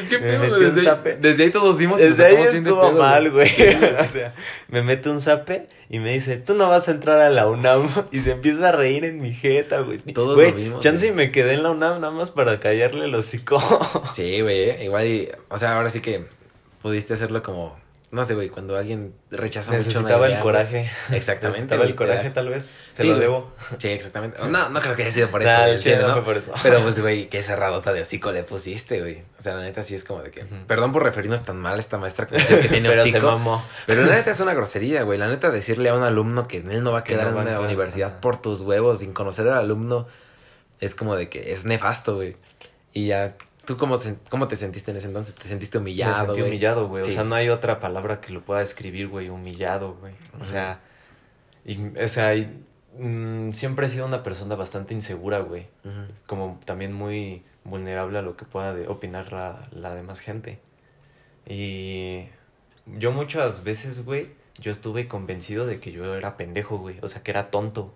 qué 0.09 0.19
pedo, 0.19 0.57
desde, 0.57 0.89
ahí, 0.89 0.97
desde 1.19 1.43
ahí 1.43 1.51
todos 1.51 1.78
vimos 1.78 1.99
Desde 1.99 2.25
ahí 2.25 2.36
estuvo 2.36 2.93
mal, 2.93 3.30
güey. 3.30 3.51
o 3.99 4.05
sea, 4.05 4.34
me 4.69 4.82
mete 4.82 5.09
un 5.09 5.19
zape 5.19 5.67
y 5.89 5.99
me 5.99 6.13
dice, 6.13 6.38
tú 6.38 6.53
no 6.53 6.69
vas 6.69 6.88
a 6.88 6.91
entrar 6.91 7.19
a 7.19 7.30
la 7.30 7.47
UNAM. 7.47 8.07
Y 8.13 8.21
se 8.21 8.32
empieza 8.32 8.69
a 8.69 8.71
reír 8.71 9.03
en 9.03 9.19
mi 9.19 9.34
jeta, 9.34 9.82
güey. 9.82 9.97
Todos 9.97 10.36
güey, 10.36 10.51
lo 10.51 10.57
vimos. 10.57 10.80
Chance 10.80 11.07
y 11.07 11.11
me 11.11 11.34
quedé 11.34 11.55
en 11.55 11.63
la 11.63 11.71
UNAM 11.71 11.99
nada 11.99 12.13
más 12.13 12.32
para 12.32 12.61
callarle 12.61 13.03
el 13.03 13.15
hocico. 13.15 13.59
sí, 14.13 14.39
güey. 14.39 14.82
Igual, 14.82 15.07
y, 15.07 15.30
o 15.49 15.57
sea, 15.57 15.75
ahora 15.75 15.89
sí 15.89 15.99
que 15.99 16.25
pudiste 16.82 17.15
hacerlo 17.15 17.43
como 17.43 17.78
no 18.10 18.24
sé, 18.24 18.36
güey, 18.36 18.47
cuando 18.47 18.78
alguien 18.78 19.14
rechaza 19.32 19.74
mucho 19.74 19.99
una 19.99 20.16
idea, 20.16 20.38
el 20.38 20.39
coraje. 20.41 20.89
Exactamente. 21.12 21.47
Necesitaba 21.47 21.84
el 21.84 21.95
coraje, 21.95 22.30
tal 22.30 22.47
vez. 22.47 22.80
Se 22.91 23.03
lo 23.03 23.18
debo. 23.18 23.53
Sí, 23.78 23.89
exactamente. 23.89 24.38
No, 24.47 24.70
no 24.70 24.82
creo 24.82 24.95
que 24.95 25.03
haya 25.03 25.12
sido 25.12 25.28
por 25.28 25.43
eso. 25.43 26.08
no, 26.08 26.24
por 26.24 26.38
eso. 26.38 26.53
Pero 26.64 26.82
pues, 26.82 26.99
güey, 27.01 27.28
qué 27.28 27.43
cerradota 27.43 27.91
de 27.91 28.01
hocico 28.01 28.32
le 28.32 28.43
pusiste, 28.43 29.01
güey. 29.01 29.24
O 29.38 29.41
sea, 29.41 29.55
la 29.55 29.64
neta 29.64 29.84
sí 29.84 29.93
es 29.93 30.05
como 30.05 30.22
de 30.24 30.32
que. 30.32 30.45
Perdón 30.68 30.93
por 30.93 31.03
referirnos 31.03 31.43
tan 31.43 31.58
mal 31.58 31.76
a 31.76 31.80
esta 31.80 31.97
maestra 31.97 32.28
que, 32.28 32.38
tiene 32.38 32.89
Pero 32.89 33.01
hocico. 33.01 33.20
Se 33.20 33.26
mamó. 33.26 33.64
Pero 33.86 34.05
la 34.05 34.16
neta 34.16 34.32
es 34.32 34.39
una 34.39 34.53
grosería, 34.53 35.03
güey. 35.03 35.20
La 35.20 35.28
neta 35.28 35.51
decirle 35.51 35.89
a 35.89 35.93
un 35.93 36.03
alumno 36.03 36.47
que 36.47 36.60
él 36.60 36.84
no 36.84 36.93
va 36.93 36.99
a 36.99 37.03
quedar 37.03 37.28
en 37.28 37.36
una 37.36 37.60
universidad 37.60 38.22
por 38.22 38.41
tus 38.41 38.62
huevos 38.62 38.99
sin 38.99 39.12
conocer 39.12 39.49
al 39.49 39.58
alumno 39.58 40.08
es 40.80 40.95
como 40.95 41.16
de 41.16 41.28
que 41.28 41.51
es 41.51 41.66
nefasto, 41.66 42.16
güey. 42.16 42.38
Y 42.93 43.08
ya 43.08 43.36
¿Tú 43.68 43.76
cómo, 43.76 43.99
cómo 44.30 44.47
te 44.47 44.55
sentiste 44.55 44.91
en 44.91 44.97
ese 44.97 45.07
entonces? 45.07 45.36
¿Te 45.36 45.45
sentiste 45.45 45.78
humillado? 45.78 46.13
Me 46.13 46.26
sentí 46.26 46.41
humillado, 46.41 46.88
güey. 46.88 47.03
O 47.03 47.09
sea, 47.09 47.26
no 47.26 47.36
hay 47.36 47.49
otra 47.49 47.82
palabra 47.82 48.22
que 48.22 48.32
lo 48.32 48.41
pueda 48.41 48.61
describir, 48.61 49.09
güey. 49.09 49.28
Humillado, 49.28 49.95
güey. 49.95 50.13
O 50.39 50.45
sea, 50.45 50.80
y, 51.65 51.78
o 52.01 52.07
sea, 52.07 52.34
mm, 52.97 53.51
siempre 53.51 53.88
he 53.88 53.89
sido 53.89 54.05
una 54.05 54.24
persona 54.24 54.55
bastante 54.55 54.93
insegura, 54.93 55.39
güey. 55.39 55.68
Como 56.28 56.61
también 56.63 56.93
muy 56.93 57.43
vulnerable 57.65 58.18
a 58.18 58.22
lo 58.22 58.38
que 58.38 58.45
pueda 58.45 58.74
opinar 58.89 59.34
la, 59.34 59.68
la 59.72 59.93
demás 59.93 60.22
gente. 60.22 60.61
Y 61.45 62.30
yo 62.86 63.11
muchas 63.11 63.65
veces, 63.65 64.05
güey, 64.05 64.30
yo 64.61 64.72
estuve 64.72 65.09
convencido 65.09 65.68
de 65.68 65.82
que 65.82 65.91
yo 65.91 66.15
era 66.15 66.38
pendejo, 66.38 66.78
güey. 66.78 66.99
O 67.01 67.09
sea, 67.09 67.22
que 67.22 67.32
era 67.32 67.51
tonto. 67.51 67.93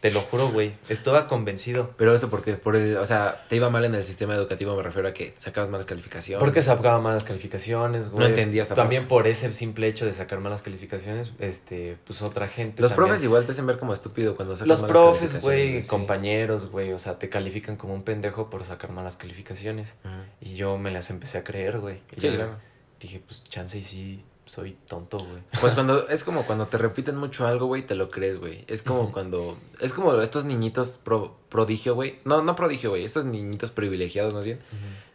Te 0.00 0.10
lo 0.10 0.20
juro, 0.20 0.48
güey. 0.50 0.74
Estaba 0.88 1.26
convencido. 1.26 1.92
Pero 1.96 2.14
eso 2.14 2.28
porque, 2.30 2.54
por 2.54 2.76
el, 2.76 2.96
o 2.96 3.06
sea, 3.06 3.44
te 3.48 3.56
iba 3.56 3.70
mal 3.70 3.84
en 3.84 3.94
el 3.94 4.04
sistema 4.04 4.34
educativo, 4.34 4.76
me 4.76 4.82
refiero 4.82 5.08
a 5.08 5.12
que 5.12 5.34
sacabas 5.38 5.70
malas 5.70 5.86
calificaciones. 5.86 6.40
Porque 6.40 6.62
sacaba 6.62 7.00
malas 7.00 7.24
calificaciones, 7.24 8.10
güey. 8.10 8.20
No 8.20 8.26
entendías. 8.26 8.68
También 8.68 9.08
por 9.08 9.26
ese 9.26 9.52
simple 9.52 9.88
hecho 9.88 10.04
de 10.04 10.14
sacar 10.14 10.40
malas 10.40 10.62
calificaciones, 10.62 11.32
este, 11.38 11.96
pues 12.04 12.22
otra 12.22 12.48
gente. 12.48 12.82
Los 12.82 12.92
profes 12.92 13.22
igual 13.22 13.46
te 13.46 13.52
hacen 13.52 13.66
ver 13.66 13.78
como 13.78 13.94
estúpido 13.94 14.36
cuando 14.36 14.54
sacas 14.54 14.68
Los 14.68 14.82
profes, 14.82 15.40
güey, 15.40 15.82
compañeros, 15.84 16.70
güey, 16.70 16.92
o 16.92 16.98
sea, 16.98 17.18
te 17.18 17.28
califican 17.28 17.76
como 17.76 17.94
un 17.94 18.02
pendejo 18.02 18.50
por 18.50 18.64
sacar 18.64 18.90
malas 18.90 19.16
calificaciones. 19.16 19.94
Y 20.40 20.54
yo 20.54 20.78
me 20.78 20.90
las 20.90 21.10
empecé 21.10 21.38
a 21.38 21.44
creer, 21.44 21.80
güey. 21.80 22.00
Sí, 22.16 22.28
claro. 22.28 22.56
Dije, 23.00 23.20
pues 23.26 23.44
chance 23.44 23.78
y 23.78 23.82
sí 23.82 24.24
soy 24.46 24.76
tonto, 24.86 25.18
güey. 25.18 25.42
Pues 25.60 25.74
cuando, 25.74 26.08
es 26.10 26.24
como 26.24 26.44
cuando 26.44 26.66
te 26.66 26.78
repiten 26.78 27.16
mucho 27.16 27.46
algo, 27.46 27.66
güey, 27.66 27.84
te 27.84 27.94
lo 27.94 28.10
crees, 28.10 28.38
güey. 28.38 28.64
Es 28.66 28.82
como 28.82 29.12
cuando, 29.12 29.58
es 29.80 29.92
como 29.92 30.12
estos 30.20 30.44
niñitos 30.44 31.00
pro, 31.02 31.36
prodigio, 31.48 31.94
güey. 31.94 32.20
No, 32.24 32.42
no 32.42 32.56
prodigio, 32.56 32.90
güey, 32.90 33.04
estos 33.04 33.24
niñitos 33.24 33.72
privilegiados 33.72 34.34
más 34.34 34.44
bien. 34.44 34.60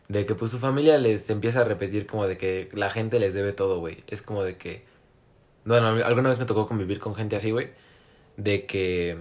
De 0.07 0.25
que 0.25 0.36
pues 0.36 0.51
su 0.51 0.59
familia 0.59 0.97
les 0.97 1.30
empieza 1.30 1.61
a 1.61 1.63
repetir 1.63 2.07
como 2.07 2.25
de 2.25 2.38
que 2.38 2.69
la 2.73 2.89
gente 2.89 3.19
les 3.19 3.34
debe 3.34 3.53
todo, 3.53 3.80
güey. 3.80 4.03
Es 4.07 4.21
como 4.21 4.43
de 4.43 4.57
que, 4.57 4.86
bueno, 5.65 5.88
alguna 5.88 6.30
vez 6.30 6.39
me 6.39 6.45
tocó 6.45 6.67
convivir 6.67 6.99
con 6.99 7.15
gente 7.15 7.36
así, 7.36 7.51
güey. 7.51 7.69
De 8.38 8.65
que, 8.65 9.17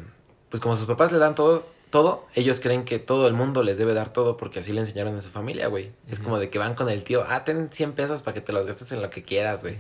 pues 0.48 0.62
como 0.62 0.76
sus 0.76 0.86
papás 0.86 1.12
le 1.12 1.18
dan 1.18 1.34
todos, 1.34 1.74
todo, 1.90 2.26
ellos 2.34 2.60
creen 2.60 2.84
que 2.84 2.98
todo 2.98 3.26
el 3.26 3.34
mundo 3.34 3.62
les 3.62 3.78
debe 3.78 3.94
dar 3.94 4.12
todo 4.12 4.36
porque 4.36 4.60
así 4.60 4.72
le 4.72 4.80
enseñaron 4.80 5.14
a 5.16 5.20
su 5.20 5.30
familia, 5.30 5.68
güey. 5.68 5.90
Es 6.08 6.20
como 6.20 6.38
de 6.38 6.50
que 6.50 6.58
van 6.58 6.74
con 6.74 6.88
el 6.88 7.04
tío, 7.04 7.24
ah, 7.28 7.44
ten 7.44 7.68
100 7.70 7.92
pesos 7.92 8.22
para 8.22 8.34
que 8.34 8.40
te 8.40 8.52
los 8.52 8.66
gastes 8.66 8.92
en 8.92 9.02
lo 9.02 9.10
que 9.10 9.22
quieras, 9.22 9.62
güey. 9.62 9.76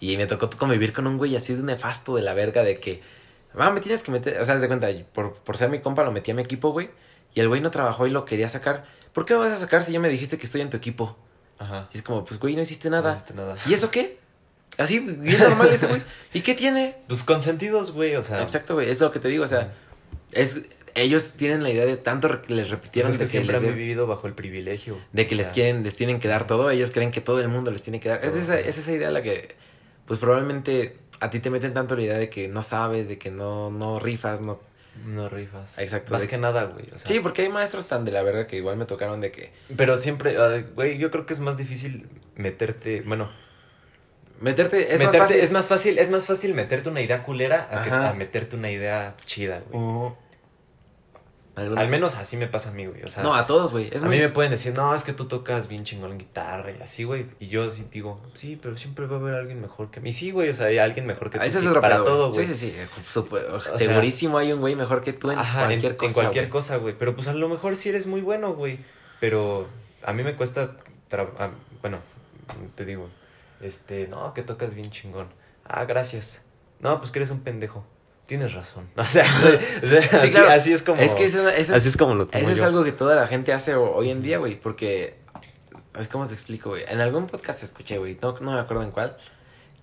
Y 0.00 0.16
me 0.16 0.26
tocó 0.26 0.50
convivir 0.50 0.92
con 0.92 1.06
un 1.06 1.18
güey 1.18 1.34
así 1.36 1.54
de 1.54 1.62
nefasto 1.62 2.14
de 2.14 2.22
la 2.22 2.34
verga 2.34 2.62
de 2.62 2.78
que, 2.78 3.02
ah, 3.56 3.70
me 3.70 3.80
tienes 3.80 4.02
que 4.02 4.12
meter, 4.12 4.40
o 4.40 4.44
sea, 4.44 4.56
de 4.56 4.66
cuenta, 4.66 4.88
por, 5.12 5.34
por 5.34 5.56
ser 5.56 5.70
mi 5.70 5.80
compa 5.80 6.04
lo 6.04 6.12
metí 6.12 6.30
a 6.30 6.34
mi 6.34 6.42
equipo, 6.42 6.70
güey. 6.70 6.90
Y 7.34 7.40
el 7.40 7.48
güey 7.48 7.60
no 7.60 7.70
trabajó 7.70 8.06
y 8.06 8.10
lo 8.10 8.24
quería 8.24 8.48
sacar. 8.48 8.84
¿Por 9.12 9.24
qué 9.24 9.34
me 9.34 9.40
vas 9.40 9.52
a 9.52 9.56
sacar 9.56 9.82
si 9.82 9.92
ya 9.92 10.00
me 10.00 10.08
dijiste 10.08 10.38
que 10.38 10.46
estoy 10.46 10.60
en 10.60 10.70
tu 10.70 10.76
equipo? 10.76 11.16
Ajá. 11.58 11.88
Y 11.92 11.98
es 11.98 12.02
como, 12.02 12.24
pues, 12.24 12.38
güey, 12.38 12.54
no 12.54 12.62
hiciste 12.62 12.90
nada. 12.90 13.10
No 13.10 13.16
hiciste 13.16 13.34
nada. 13.34 13.56
¿Y 13.66 13.74
eso 13.74 13.90
qué? 13.90 14.18
Así, 14.76 14.98
bien 14.98 15.38
normal 15.38 15.68
ese 15.68 15.86
güey. 15.86 16.02
¿Y 16.32 16.40
qué 16.40 16.54
tiene? 16.54 16.96
Pues 17.08 17.22
consentidos, 17.22 17.92
güey, 17.92 18.16
o 18.16 18.22
sea. 18.22 18.42
Exacto, 18.42 18.74
güey. 18.74 18.90
Es 18.90 19.00
lo 19.00 19.10
que 19.10 19.20
te 19.20 19.28
digo, 19.28 19.44
o 19.44 19.48
sea, 19.48 19.72
es, 20.32 20.56
ellos 20.94 21.32
tienen 21.32 21.62
la 21.62 21.70
idea 21.70 21.86
de 21.86 21.96
tanto 21.96 22.28
re- 22.28 22.42
que 22.42 22.54
les 22.54 22.70
repitieron 22.70 23.10
Pues 23.10 23.14
es 23.14 23.18
que 23.18 23.24
de 23.24 23.26
que, 23.26 23.30
siempre 23.50 23.60
les 23.60 23.70
han 23.70 23.76
vivido 23.78 24.06
bajo 24.06 24.26
el 24.26 24.34
privilegio. 24.34 24.98
de 25.12 25.26
que 25.26 25.34
o 25.34 25.38
les 25.38 25.48
quieren, 25.48 25.82
les 25.82 25.94
tienen 25.94 26.20
que 26.20 26.28
dar 26.28 26.46
todo, 26.46 26.70
ellos 26.70 26.90
creen 26.92 27.10
que 27.10 27.20
todo 27.20 27.40
el 27.40 27.48
mundo 27.48 27.70
les 27.70 27.82
tiene 27.82 28.00
que 28.00 28.08
dar. 28.08 28.24
Es 28.24 28.34
esa, 28.34 28.58
es 28.60 28.78
esa 28.78 28.92
idea 28.92 29.10
la 29.10 29.22
que, 29.22 29.54
pues 30.06 30.18
probablemente 30.20 30.96
a 31.20 31.30
ti 31.30 31.40
te 31.40 31.50
meten 31.50 31.74
tanto 31.74 31.96
la 31.96 32.02
idea 32.02 32.18
de 32.18 32.28
que 32.28 32.48
no 32.48 32.62
sabes, 32.62 33.08
de 33.08 33.18
que 33.18 33.30
no, 33.30 33.70
no 33.70 33.98
rifas, 33.98 34.40
no. 34.40 34.60
No 35.06 35.28
rifas. 35.28 35.78
Exacto, 35.78 36.12
Más 36.12 36.22
de- 36.22 36.28
que 36.28 36.38
nada, 36.38 36.64
güey. 36.66 36.84
O 36.94 36.98
sea, 36.98 37.06
Sí, 37.08 37.18
porque 37.18 37.42
hay 37.42 37.48
maestros 37.48 37.86
tan 37.88 38.04
de 38.04 38.12
la 38.12 38.22
verga 38.22 38.46
que 38.46 38.56
igual 38.56 38.76
me 38.76 38.84
tocaron 38.84 39.20
de 39.20 39.32
que 39.32 39.50
Pero 39.76 39.96
siempre, 39.96 40.36
ah, 40.38 40.62
güey, 40.76 40.98
yo 40.98 41.10
creo 41.10 41.26
que 41.26 41.32
es 41.32 41.40
más 41.40 41.56
difícil 41.56 42.08
meterte, 42.36 43.00
bueno, 43.02 43.28
meterte 44.40 44.92
es 44.94 45.00
meterte, 45.00 45.18
más 45.18 45.28
fácil. 45.28 45.40
es 45.42 45.50
más 45.52 45.68
fácil, 45.68 45.98
es 45.98 46.10
más 46.10 46.26
fácil 46.26 46.54
meterte 46.54 46.88
una 46.88 47.00
idea 47.02 47.22
culera 47.22 47.68
a, 47.70 47.82
que, 47.82 47.90
a 47.90 48.12
meterte 48.12 48.56
una 48.56 48.70
idea 48.70 49.14
chida, 49.24 49.62
güey. 49.68 49.82
Ujú. 49.82 50.16
Alguna- 51.56 51.82
Al 51.82 51.88
menos 51.88 52.16
así 52.16 52.36
me 52.36 52.48
pasa 52.48 52.70
a 52.70 52.72
mí, 52.72 52.84
güey. 52.86 53.04
O 53.04 53.08
sea, 53.08 53.22
no, 53.22 53.32
a 53.34 53.46
todos, 53.46 53.70
güey. 53.70 53.88
Es 53.92 54.02
a 54.02 54.06
muy... 54.06 54.16
mí 54.16 54.22
me 54.22 54.28
pueden 54.28 54.50
decir, 54.50 54.74
no, 54.76 54.92
es 54.92 55.04
que 55.04 55.12
tú 55.12 55.26
tocas 55.26 55.68
bien 55.68 55.84
chingón 55.84 56.10
en 56.10 56.18
guitarra 56.18 56.72
y 56.72 56.82
así, 56.82 57.04
güey. 57.04 57.26
Y 57.38 57.46
yo 57.46 57.70
sí 57.70 57.86
digo, 57.92 58.20
sí, 58.34 58.58
pero 58.60 58.76
siempre 58.76 59.06
va 59.06 59.16
a 59.16 59.20
haber 59.20 59.34
alguien 59.34 59.60
mejor 59.60 59.90
que 59.92 60.00
mí. 60.00 60.10
Y 60.10 60.12
sí, 60.12 60.32
güey, 60.32 60.50
o 60.50 60.54
sea, 60.56 60.66
hay 60.66 60.78
alguien 60.78 61.06
mejor 61.06 61.30
que 61.30 61.38
tú. 61.38 61.42
Ah, 61.44 61.46
Ese 61.46 61.58
sí, 61.58 61.64
es 61.64 61.68
otro 61.68 61.80
para 61.80 61.96
pedo, 61.96 62.04
todo, 62.04 62.32
güey. 62.32 62.44
Sí, 62.46 62.54
sí, 62.54 62.70
sí. 62.70 63.12
Sea, 63.68 63.78
segurísimo 63.78 64.38
hay 64.38 64.52
un 64.52 64.60
güey 64.60 64.74
mejor 64.74 65.00
que 65.02 65.12
tú 65.12 65.30
en 65.30 65.38
Ajá, 65.38 65.60
en- 65.62 65.66
cualquier 65.68 65.92
en, 65.92 65.98
cosa. 65.98 66.14
cualquier 66.14 66.44
güey. 66.46 66.50
cosa, 66.50 66.76
güey. 66.78 66.94
Pero 66.98 67.14
pues 67.14 67.28
a 67.28 67.34
lo 67.34 67.48
mejor 67.48 67.76
sí 67.76 67.88
eres 67.88 68.06
muy 68.08 68.20
bueno, 68.20 68.54
güey. 68.54 68.78
Pero 69.20 69.68
a 70.02 70.12
mí 70.12 70.24
me 70.24 70.34
cuesta, 70.34 70.72
tra- 71.08 71.30
ah, 71.38 71.50
bueno, 71.82 71.98
te 72.74 72.84
digo, 72.84 73.08
este, 73.60 74.08
no, 74.08 74.34
que 74.34 74.42
tocas 74.42 74.74
bien 74.74 74.90
chingón. 74.90 75.28
Ah, 75.64 75.84
gracias. 75.84 76.42
No, 76.80 76.98
pues 76.98 77.12
que 77.12 77.20
eres 77.20 77.30
un 77.30 77.40
pendejo. 77.40 77.86
Tienes 78.26 78.54
razón. 78.54 78.88
O 78.96 79.04
sea, 79.04 79.24
o 79.82 79.86
sea, 79.86 80.00
así, 80.20 80.30
claro. 80.30 80.50
así 80.50 80.72
es 80.72 80.82
como... 80.82 81.00
Es 81.00 81.14
que 81.14 81.24
eso, 81.24 81.48
eso 81.48 81.74
así 81.74 81.88
es 81.88 81.96
como 81.96 82.14
lo 82.14 82.26
tomo 82.26 82.42
Eso 82.42 82.52
es 82.52 82.62
algo 82.62 82.82
que 82.84 82.92
toda 82.92 83.14
la 83.16 83.26
gente 83.26 83.52
hace 83.52 83.74
ho- 83.74 83.94
hoy 83.94 84.10
en 84.10 84.22
día, 84.22 84.38
güey, 84.38 84.58
porque... 84.58 85.16
Es 85.98 86.08
como 86.08 86.26
te 86.26 86.34
explico, 86.34 86.70
güey. 86.70 86.82
En 86.88 87.00
algún 87.00 87.26
podcast 87.26 87.62
escuché, 87.62 87.98
güey, 87.98 88.18
no, 88.20 88.36
no 88.40 88.52
me 88.52 88.58
acuerdo 88.58 88.82
en 88.82 88.90
cuál, 88.90 89.16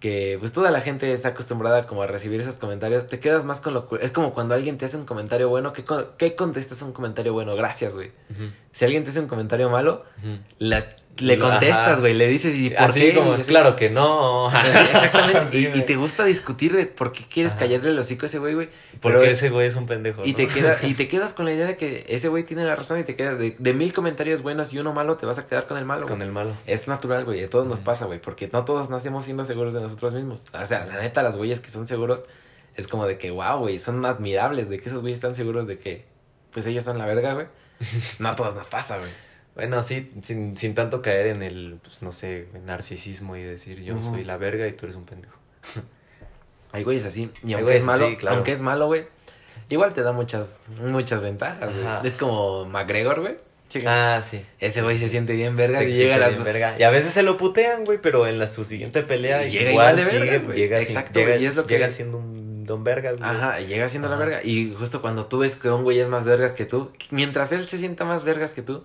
que 0.02 0.36
pues 0.40 0.52
toda 0.52 0.70
la 0.72 0.82
gente 0.82 1.14
está 1.14 1.30
acostumbrada 1.30 1.86
como 1.86 2.02
a 2.02 2.08
recibir 2.08 2.42
esos 2.42 2.56
comentarios. 2.56 3.08
Te 3.08 3.20
quedas 3.20 3.46
más 3.46 3.62
con 3.62 3.74
lo... 3.76 3.88
Es 4.02 4.12
como 4.12 4.34
cuando 4.34 4.54
alguien 4.56 4.78
te 4.78 4.86
hace 4.86 4.98
un 4.98 5.06
comentario 5.06 5.48
bueno, 5.48 5.72
¿qué, 5.72 5.86
co- 5.86 6.18
qué 6.18 6.36
contestas 6.36 6.82
a 6.82 6.86
un 6.86 6.92
comentario 6.92 7.32
bueno? 7.34 7.56
Gracias, 7.56 7.96
güey. 7.96 8.12
Si 8.74 8.84
alguien 8.84 9.04
te 9.06 9.12
hace 9.12 9.20
un 9.22 9.28
comentario 9.28 9.70
malo, 9.70 10.04
ujú. 10.18 10.38
la- 10.60 10.86
le 11.22 11.38
contestas, 11.40 12.00
güey, 12.00 12.14
le 12.14 12.28
dices, 12.28 12.56
¿y 12.56 12.70
por 12.72 12.82
Así 12.84 13.00
qué? 13.02 13.14
como, 13.16 13.32
Y 13.32 13.42
así- 13.42 13.44
claro 13.50 13.76
que 13.76 13.90
no. 13.90 14.48
Exactamente. 14.56 15.48
Sí, 15.52 15.70
y, 15.74 15.82
te 15.82 15.96
gusta 15.96 16.24
discutir 16.26 16.74
de 16.74 16.86
por 16.86 17.12
qué 17.12 17.24
quieres 17.32 17.54
Ajá. 17.54 17.62
callarle 17.62 17.90
el 17.92 18.00
hocico 18.00 18.26
a 18.26 18.28
ese 18.28 18.40
güey, 18.40 18.54
güey. 18.54 18.70
Porque 19.02 19.28
es- 19.28 19.34
ese 19.34 19.50
güey 19.50 19.68
es 19.68 19.76
un 19.76 19.86
pendejo. 19.86 20.26
Y 20.26 20.32
¿no? 20.32 20.38
te, 20.38 20.48
queda, 20.48 20.78
y 20.84 20.94
te 20.94 21.08
quedas 21.08 21.34
con 21.34 21.46
la 21.46 21.54
idea 21.54 21.66
de 21.68 21.78
que 21.78 22.06
ese 22.10 22.28
güey 22.28 22.44
tiene 22.44 22.64
la 22.66 22.76
razón 22.76 23.00
y 23.00 23.04
te 23.04 23.16
quedas 23.16 23.38
de, 23.40 23.56
de 23.58 23.74
mil 23.74 23.94
comentarios 23.94 24.42
buenos 24.42 24.74
y 24.74 24.80
uno 24.80 24.94
malo, 24.94 25.18
te 25.18 25.26
vas 25.26 25.38
a 25.40 25.46
quedar 25.46 25.68
con 25.68 25.78
el 25.78 25.86
malo. 25.86 26.06
Con 26.08 26.22
el 26.22 26.32
malo. 26.32 26.56
Es 26.66 26.88
natural, 26.88 27.26
güey. 27.26 27.44
A 27.44 27.50
todos 27.50 27.68
nos 27.68 27.80
pasa, 27.80 28.06
güey. 28.06 28.20
Porque 28.20 28.50
no 28.52 28.66
todos 28.66 28.90
nacemos 28.90 29.26
siendo 29.26 29.46
seguros 29.46 29.74
de 29.74 29.82
nosotros 29.82 30.14
mismos. 30.14 30.46
O 30.54 30.66
sea, 30.66 30.86
la 30.86 31.00
neta, 31.02 31.24
las 31.24 31.38
güeyes 31.38 31.60
que 31.60 31.70
son 31.70 31.88
seguros 31.88 32.26
es 32.76 32.88
como 32.88 33.06
de 33.08 33.18
que, 33.18 33.32
wow, 33.32 33.58
güey, 33.60 33.80
son 33.80 34.06
admirables. 34.06 34.70
De 34.70 34.80
que 34.80 34.90
esos 34.90 35.02
güeyes 35.02 35.18
están 35.18 35.36
seguros 35.36 35.68
de 35.68 35.78
que, 35.78 36.06
pues 36.54 36.66
ellos 36.68 36.84
son 36.86 36.98
la 36.98 37.06
verga, 37.06 37.34
güey. 37.34 37.48
No 38.20 38.30
a 38.30 38.36
todos 38.36 38.54
nos 38.56 38.68
pasa, 38.68 38.98
güey. 39.00 39.10
Bueno, 39.56 39.84
sí, 39.84 40.10
sin, 40.22 40.56
sin 40.58 40.76
tanto 40.76 41.02
caer 41.02 41.28
en 41.28 41.44
el, 41.44 41.78
pues 41.84 42.02
no 42.02 42.12
sé, 42.12 42.48
narcisismo 42.66 43.36
y 43.36 43.44
decir 43.44 43.82
yo 43.84 44.02
soy 44.02 44.24
la 44.24 44.38
verga 44.38 44.68
y 44.68 44.72
tú 44.74 44.86
eres 44.86 44.96
un 44.96 45.06
pendejo. 45.06 45.36
Hay 46.72 46.84
güeyes 46.84 47.06
así. 47.06 47.30
Y 47.46 47.54
aunque 47.54 47.76
es 47.76 47.84
malo, 47.84 48.16
claro. 48.18 48.36
aunque 48.38 48.52
es 48.54 48.62
malo, 48.62 48.88
güey, 48.88 49.06
igual 49.70 49.94
te 49.94 50.04
da 50.04 50.14
muchas, 50.14 50.62
muchas 50.82 51.22
ventajas, 51.22 51.74
güey. 51.76 51.88
Es 52.08 52.16
como 52.16 52.66
McGregor, 52.66 53.20
güey. 53.20 53.36
Chica. 53.68 54.18
Ah, 54.18 54.22
sí. 54.22 54.46
Ese 54.60 54.82
güey 54.82 54.98
se 54.98 55.08
siente 55.08 55.34
bien 55.34 55.56
verga 55.56 55.80
Se 55.80 55.90
y 55.90 55.94
llega 55.94 56.16
a 56.16 56.20
las... 56.20 56.42
verga. 56.44 56.76
Y 56.78 56.84
a 56.84 56.90
veces 56.90 57.14
se 57.14 57.24
lo 57.24 57.38
putean, 57.38 57.86
güey, 57.86 58.00
pero 58.02 58.28
en 58.28 58.38
la, 58.38 58.48
su 58.48 58.66
siguiente 58.66 59.02
pelea 59.02 59.44
llega 59.46 59.72
igual 59.72 59.98
igual 60.00 60.12
de 60.12 60.20
vergas, 60.20 60.48
llega, 60.56 60.78
sin- 60.80 60.88
Exacto, 60.88 61.20
llega, 61.20 61.38
y 61.38 61.46
es 61.46 61.56
lo 61.56 61.66
que- 61.66 61.76
llega 61.76 61.90
siendo 61.90 62.18
un 62.18 62.66
don 62.66 62.84
vergas, 62.84 63.20
güey. 63.20 63.30
Ajá, 63.30 63.60
llega 63.62 63.88
siendo 63.90 64.10
la 64.10 64.18
verga. 64.18 64.44
Y 64.44 64.74
justo 64.78 65.02
cuando 65.02 65.26
tú 65.28 65.40
ves 65.40 65.56
que 65.56 65.70
un 65.70 65.84
güey 65.84 66.00
es 66.00 66.08
más 66.10 66.26
vergas 66.26 66.52
que 66.52 66.66
tú, 66.66 66.92
mientras 67.12 67.52
él 67.54 67.66
se 67.66 67.78
sienta 67.78 68.04
más 68.06 68.24
vergas 68.26 68.54
que 68.54 68.62
tú, 68.62 68.84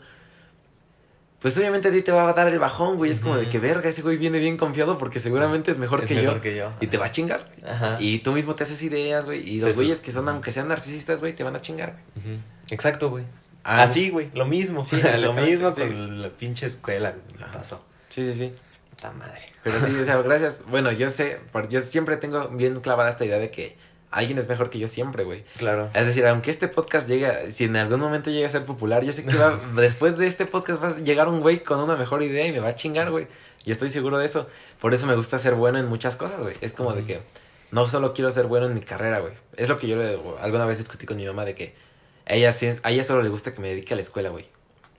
pues 1.47 1.57
obviamente 1.59 1.87
a 1.87 1.93
ti 1.93 2.03
te 2.03 2.11
va 2.11 2.29
a 2.29 2.33
dar 2.33 2.49
el 2.49 2.59
bajón, 2.59 2.97
güey. 2.97 3.13
Es 3.13 3.21
como 3.21 3.37
de 3.37 3.49
que 3.49 3.61
verga, 3.61 3.89
ese 3.89 4.03
güey 4.03 4.17
viene 4.17 4.41
bien 4.41 4.57
confiado 4.57 4.99
porque 4.99 5.21
seguramente 5.21 5.71
es 5.71 5.79
mejor 5.79 6.03
es 6.03 6.09
que 6.09 6.17
mejor 6.17 6.35
yo. 6.39 6.41
que 6.41 6.57
yo. 6.57 6.73
Y 6.81 6.89
te 6.89 6.99
va 6.99 7.07
a 7.07 7.13
chingar. 7.13 7.49
Ajá. 7.65 7.99
Y 8.01 8.19
tú 8.19 8.33
mismo 8.33 8.57
te 8.57 8.65
haces 8.65 8.83
ideas, 8.83 9.25
güey. 9.27 9.49
Y 9.49 9.61
los 9.61 9.71
Eso. 9.71 9.79
güeyes 9.79 10.01
que 10.01 10.11
son, 10.11 10.29
aunque 10.29 10.51
sean 10.51 10.67
narcisistas, 10.67 11.21
güey, 11.21 11.37
te 11.37 11.45
van 11.45 11.55
a 11.55 11.61
chingar, 11.61 11.93
güey. 11.93 12.35
Ujú. 12.35 12.43
Exacto, 12.71 13.11
güey. 13.11 13.23
Ah, 13.63 13.85
Así, 13.85 14.11
güey, 14.11 14.29
lo 14.35 14.45
mismo. 14.45 14.85
Sí, 14.85 15.01
lo 15.23 15.35
mismo 15.35 15.71
sí. 15.71 15.83
con 15.83 16.21
la 16.21 16.31
pinche 16.31 16.67
escuela, 16.67 17.15
me 17.39 17.47
pasó. 17.53 17.85
Sí, 18.09 18.25
sí, 18.25 18.37
sí. 18.37 18.53
Puta 18.91 19.13
madre. 19.13 19.47
Pero 19.63 19.79
sí, 19.79 19.93
o 20.01 20.05
sea, 20.05 20.21
gracias. 20.23 20.65
Bueno, 20.69 20.91
yo 20.91 21.09
sé, 21.11 21.39
yo 21.71 21.81
siempre 21.81 22.17
tengo 22.17 22.49
bien 22.49 22.81
clavada 22.81 23.09
esta 23.09 23.25
idea 23.25 23.39
de 23.39 23.53
que 23.53 23.77
alguien 24.11 24.39
es 24.39 24.49
mejor 24.49 24.71
que 24.71 24.79
yo 24.79 24.89
siempre, 24.89 25.25
güey. 25.25 25.45
Claro. 25.59 25.91
Es 25.95 26.07
decir, 26.07 26.27
aunque 26.27 26.51
este 26.51 26.69
podcast 26.69 27.09
llegue, 27.09 27.51
si 27.53 27.65
en 27.65 27.77
algún 27.77 28.01
momento 28.01 28.31
llega 28.31 28.47
a 28.47 28.51
ser 28.51 28.65
popular, 28.65 29.05
yo 29.05 29.13
sé 29.13 29.25
que 29.25 29.37
va, 29.37 29.59
después 29.77 30.17
de 30.19 30.27
este 30.27 30.47
podcast 30.47 30.83
va 30.83 30.89
a 30.89 30.99
llegar 30.99 31.29
un 31.29 31.41
güey 31.41 31.61
con 31.63 31.81
una 31.81 31.97
mejor 31.97 32.23
idea 32.23 32.47
y 32.47 32.53
me 32.53 32.61
va 32.61 32.69
a 32.69 32.75
chingar, 32.75 33.11
güey. 33.11 33.27
Yo 33.65 33.73
estoy 33.73 33.91
seguro 33.91 34.19
de 34.19 34.27
eso. 34.27 34.49
Por 34.81 34.95
eso 34.95 35.07
me 35.07 35.17
gusta 35.17 35.39
ser 35.39 35.55
bueno 35.55 35.79
en 35.79 35.87
muchas 35.87 36.17
cosas, 36.17 36.41
güey. 36.41 36.55
Es 36.61 36.73
como 36.73 36.93
de 36.93 37.03
que 37.05 37.21
no 37.73 37.89
solo 37.89 38.15
quiero 38.15 38.31
ser 38.31 38.47
bueno 38.47 38.67
en 38.67 38.75
mi 38.75 38.81
carrera, 38.81 39.19
güey. 39.21 39.33
Es 39.57 39.69
lo 39.69 39.79
que 39.79 39.89
yo 39.89 39.97
le- 39.97 40.19
alguna 40.41 40.67
vez 40.67 40.79
discutí 40.79 41.05
con 41.05 41.17
mi 41.17 41.27
mamá 41.27 41.45
de 41.45 41.55
que 41.55 41.75
a 42.27 42.35
ella, 42.35 42.53
sí- 42.53 42.71
a 42.83 42.91
ella 42.91 43.03
solo 43.03 43.23
le 43.23 43.29
gusta 43.29 43.53
que 43.53 43.61
me 43.61 43.69
dedique 43.69 43.93
a 43.95 43.97
la 43.97 44.03
escuela, 44.03 44.29
güey. 44.31 44.47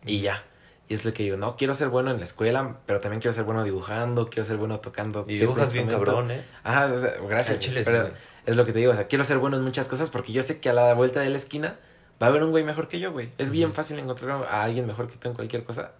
Y 0.05 0.19
ya. 0.21 0.43
Y 0.89 0.93
es 0.93 1.03
lo 1.03 1.13
que 1.13 1.23
digo, 1.23 1.35
no, 1.37 1.57
quiero 1.57 1.73
ser 1.73 1.89
bueno 1.89 2.11
en 2.11 2.17
la 2.19 2.23
escuela, 2.23 2.77
pero 2.85 2.99
también 2.99 3.19
quiero 3.19 3.33
ser 3.33 3.43
bueno 3.43 3.63
dibujando, 3.63 4.29
quiero 4.29 4.45
ser 4.45 4.55
bueno 4.57 4.79
tocando. 4.79 5.25
Y 5.27 5.37
dibujas 5.37 5.73
bien 5.73 5.87
cabrón, 5.87 6.31
¿eh? 6.31 6.45
Ajá, 6.63 6.85
o 6.93 6.97
sea, 6.97 7.15
gracias. 7.27 7.59
Chile, 7.59 7.81
sí, 7.81 7.85
pero 7.85 8.03
güey. 8.03 8.13
es 8.45 8.55
lo 8.55 8.65
que 8.65 8.71
te 8.71 8.79
digo, 8.79 8.93
o 8.93 8.95
sea, 8.95 9.03
quiero 9.05 9.23
ser 9.25 9.37
bueno 9.37 9.57
en 9.57 9.63
muchas 9.63 9.87
cosas 9.89 10.09
porque 10.09 10.31
yo 10.31 10.41
sé 10.43 10.59
que 10.61 10.69
a 10.69 10.73
la 10.73 10.93
vuelta 10.93 11.19
de 11.19 11.29
la 11.29 11.35
esquina 11.37 11.77
va 12.21 12.27
a 12.27 12.29
haber 12.29 12.41
un 12.43 12.51
güey 12.51 12.63
mejor 12.63 12.87
que 12.87 12.99
yo, 13.01 13.11
güey. 13.11 13.29
Es 13.37 13.51
bien 13.51 13.67
Ujú. 13.67 13.75
fácil 13.75 13.99
encontrar 13.99 14.31
a 14.49 14.63
alguien 14.63 14.87
mejor 14.87 15.07
que 15.09 15.17
tú 15.17 15.27
en 15.27 15.35
cualquier 15.35 15.65
cosa. 15.65 15.91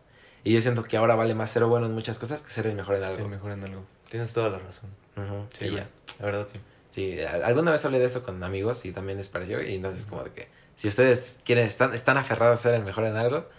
Y 0.45 0.53
yo 0.53 0.61
siento 0.61 0.83
que 0.83 0.95
ahora 0.95 1.15
vale 1.15 1.35
más 1.35 1.49
ser 1.49 1.65
bueno 1.65 1.85
en 1.87 1.93
muchas 1.93 2.17
cosas 2.17 2.41
que 2.41 2.51
ser 2.51 2.67
el 2.67 2.75
mejor 2.75 2.95
en 2.95 3.03
algo. 3.03 3.19
El 3.23 3.27
mejor 3.29 3.51
en 3.51 3.63
algo. 3.65 3.83
Tienes 4.09 4.31
toda 4.31 4.49
la 4.49 4.59
razón. 4.59 4.89
Ujú, 5.17 5.45
Sí, 5.53 5.65
y 5.65 5.69
güey. 5.71 5.81
ya. 5.81 5.89
La 6.19 6.25
verdad, 6.27 6.47
sí. 6.49 6.59
Sí, 6.91 7.19
alguna 7.21 7.71
vez 7.71 7.83
hablé 7.83 7.99
de 7.99 8.05
eso 8.05 8.23
con 8.23 8.41
amigos 8.41 8.85
y 8.85 8.93
también 8.93 9.17
les 9.17 9.27
pareció. 9.27 9.61
Y 9.61 9.75
entonces, 9.75 10.05
como 10.05 10.23
de 10.23 10.31
que 10.31 10.47
si 10.77 10.87
ustedes 10.87 11.39
quieren, 11.43 11.65
están, 11.65 11.93
están 11.93 12.17
aferrados 12.17 12.59
a 12.59 12.61
ser 12.63 12.73
el 12.75 12.83
mejor 12.83 13.03
en 13.05 13.17
algo, 13.17 13.49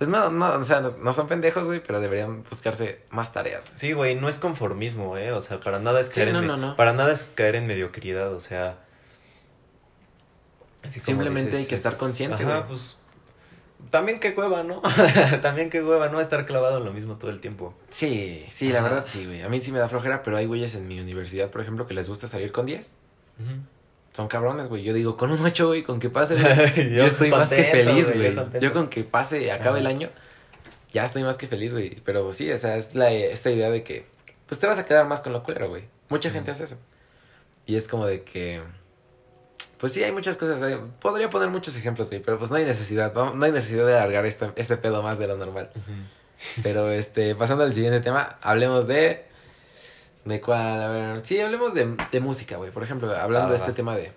pues 0.00 0.08
no, 0.08 0.30
no, 0.30 0.54
o 0.54 0.64
sea, 0.64 0.80
no, 0.80 0.96
no 0.96 1.12
son 1.12 1.28
pendejos, 1.28 1.66
güey, 1.66 1.82
pero 1.86 2.00
deberían 2.00 2.42
buscarse 2.48 3.02
más 3.10 3.34
tareas. 3.34 3.70
Sí, 3.74 3.92
güey, 3.92 4.14
no 4.14 4.30
es 4.30 4.38
conformismo, 4.38 5.18
¿eh? 5.18 5.30
O 5.32 5.42
sea, 5.42 5.60
para 5.60 5.78
nada 5.78 6.00
es 6.00 6.06
Sí, 6.06 6.14
caer 6.22 6.32
no, 6.32 6.38
en... 6.38 6.46
no, 6.46 6.56
me- 6.56 6.66
no. 6.68 6.74
Para 6.76 6.94
nada 6.94 7.12
es 7.12 7.24
caer 7.34 7.56
en 7.56 7.66
mediocridad, 7.66 8.32
o 8.32 8.40
sea... 8.40 8.78
así 10.82 11.00
Simplemente 11.00 11.54
hay 11.54 11.66
que 11.66 11.74
estar 11.74 11.92
consciente, 11.98 12.44
güey. 12.44 12.66
pues... 12.66 12.96
También 13.90 14.20
que 14.20 14.30
hueva, 14.30 14.62
¿no? 14.62 14.80
También 15.42 15.68
que 15.68 15.82
hueva, 15.82 16.08
¿no? 16.08 16.20
Estar 16.20 16.46
clavado 16.46 16.78
en 16.78 16.84
lo 16.86 16.92
mismo 16.92 17.16
todo 17.16 17.30
el 17.30 17.40
tiempo. 17.40 17.74
Sí, 17.90 18.46
sí, 18.48 18.72
la 18.72 18.80
verdad 18.82 19.04
sí, 19.06 19.26
güey. 19.26 19.42
A 19.42 19.50
mí 19.50 19.60
sí 19.60 19.70
me 19.70 19.78
da 19.80 19.88
flojera, 19.88 20.22
pero 20.22 20.38
hay 20.38 20.46
güeyes 20.46 20.74
en 20.76 20.88
mi 20.88 20.98
universidad, 20.98 21.50
por 21.50 21.60
ejemplo, 21.60 21.86
que 21.86 21.92
les 21.94 22.08
gusta 22.08 22.26
salir 22.26 22.52
con 22.52 22.64
10. 22.66 22.94
Son 24.12 24.26
cabrones, 24.28 24.68
güey. 24.68 24.82
Yo 24.82 24.92
digo, 24.92 25.16
con 25.16 25.30
un 25.30 25.40
8, 25.44 25.66
güey, 25.68 25.82
con 25.84 26.00
que 26.00 26.10
pase, 26.10 26.34
güey. 26.34 26.94
yo, 26.94 27.04
estoy 27.04 27.30
más 27.30 27.48
que 27.48 27.56
contento, 27.64 27.90
feliz, 27.90 28.12
güey, 28.14 28.30
yo 28.30 28.34
contento. 28.42 28.66
Yo, 28.66 28.72
con 28.72 28.88
que 28.88 29.04
pase 29.04 29.42
y 29.42 29.50
acabe 29.50 29.78
el 29.80 29.86
Ajá. 29.86 29.94
año, 29.96 30.10
ya 30.90 31.04
estoy 31.04 31.22
más 31.22 31.38
que 31.38 31.46
feliz, 31.46 31.72
güey. 31.72 32.00
Pero 32.04 32.32
sí, 32.32 32.50
o 32.50 32.56
sea, 32.56 32.76
es 32.76 32.94
la, 32.94 33.12
esta 33.12 33.50
idea 33.50 33.70
de 33.70 33.82
que, 33.84 34.06
pues 34.46 34.58
te 34.60 34.66
vas 34.66 34.78
a 34.78 34.84
quedar 34.86 35.06
más 35.06 35.20
con 35.20 35.32
lo 35.32 35.42
culero, 35.44 35.68
güey. 35.68 35.84
Mucha 36.08 36.30
gente 36.30 36.50
hace 36.50 36.64
eso. 36.64 36.78
Y 37.66 37.76
es 37.76 37.86
como 37.86 38.04
de 38.06 38.22
que, 38.24 38.60
pues 39.78 39.92
sí, 39.92 40.02
hay 40.02 40.10
muchas 40.10 40.36
cosas. 40.36 40.60
hay- 40.62 40.80
Podría 41.00 41.30
poner 41.30 41.48
muchos 41.48 41.76
ejemplos, 41.76 42.08
güey, 42.10 42.20
pero 42.20 42.36
pues 42.38 42.50
no 42.50 42.56
hay 42.56 42.64
necesidad. 42.64 43.14
No, 43.14 43.32
no 43.32 43.44
hay 43.44 43.52
necesidad 43.52 43.86
de 43.86 43.92
alargar 43.96 44.26
este, 44.26 44.50
este 44.56 44.76
pedo 44.76 45.02
más 45.04 45.20
de 45.20 45.28
lo 45.28 45.36
normal. 45.36 45.70
Pero 46.64 46.90
este, 46.90 47.34
pasando 47.36 47.62
al 47.64 47.72
siguiente 47.74 48.00
tema, 48.00 48.38
hablemos 48.42 48.88
de. 48.88 49.29
¿De 50.24 50.40
cuál? 50.40 50.82
A 50.82 50.88
ver. 50.88 51.20
Sí, 51.20 51.40
hablemos 51.40 51.74
de, 51.74 51.96
de 52.10 52.20
música, 52.20 52.56
güey. 52.56 52.70
Por 52.70 52.82
ejemplo, 52.82 53.14
hablando 53.14 53.50
de 53.50 53.56
este 53.56 53.72
tema 53.72 53.96
de. 53.96 54.12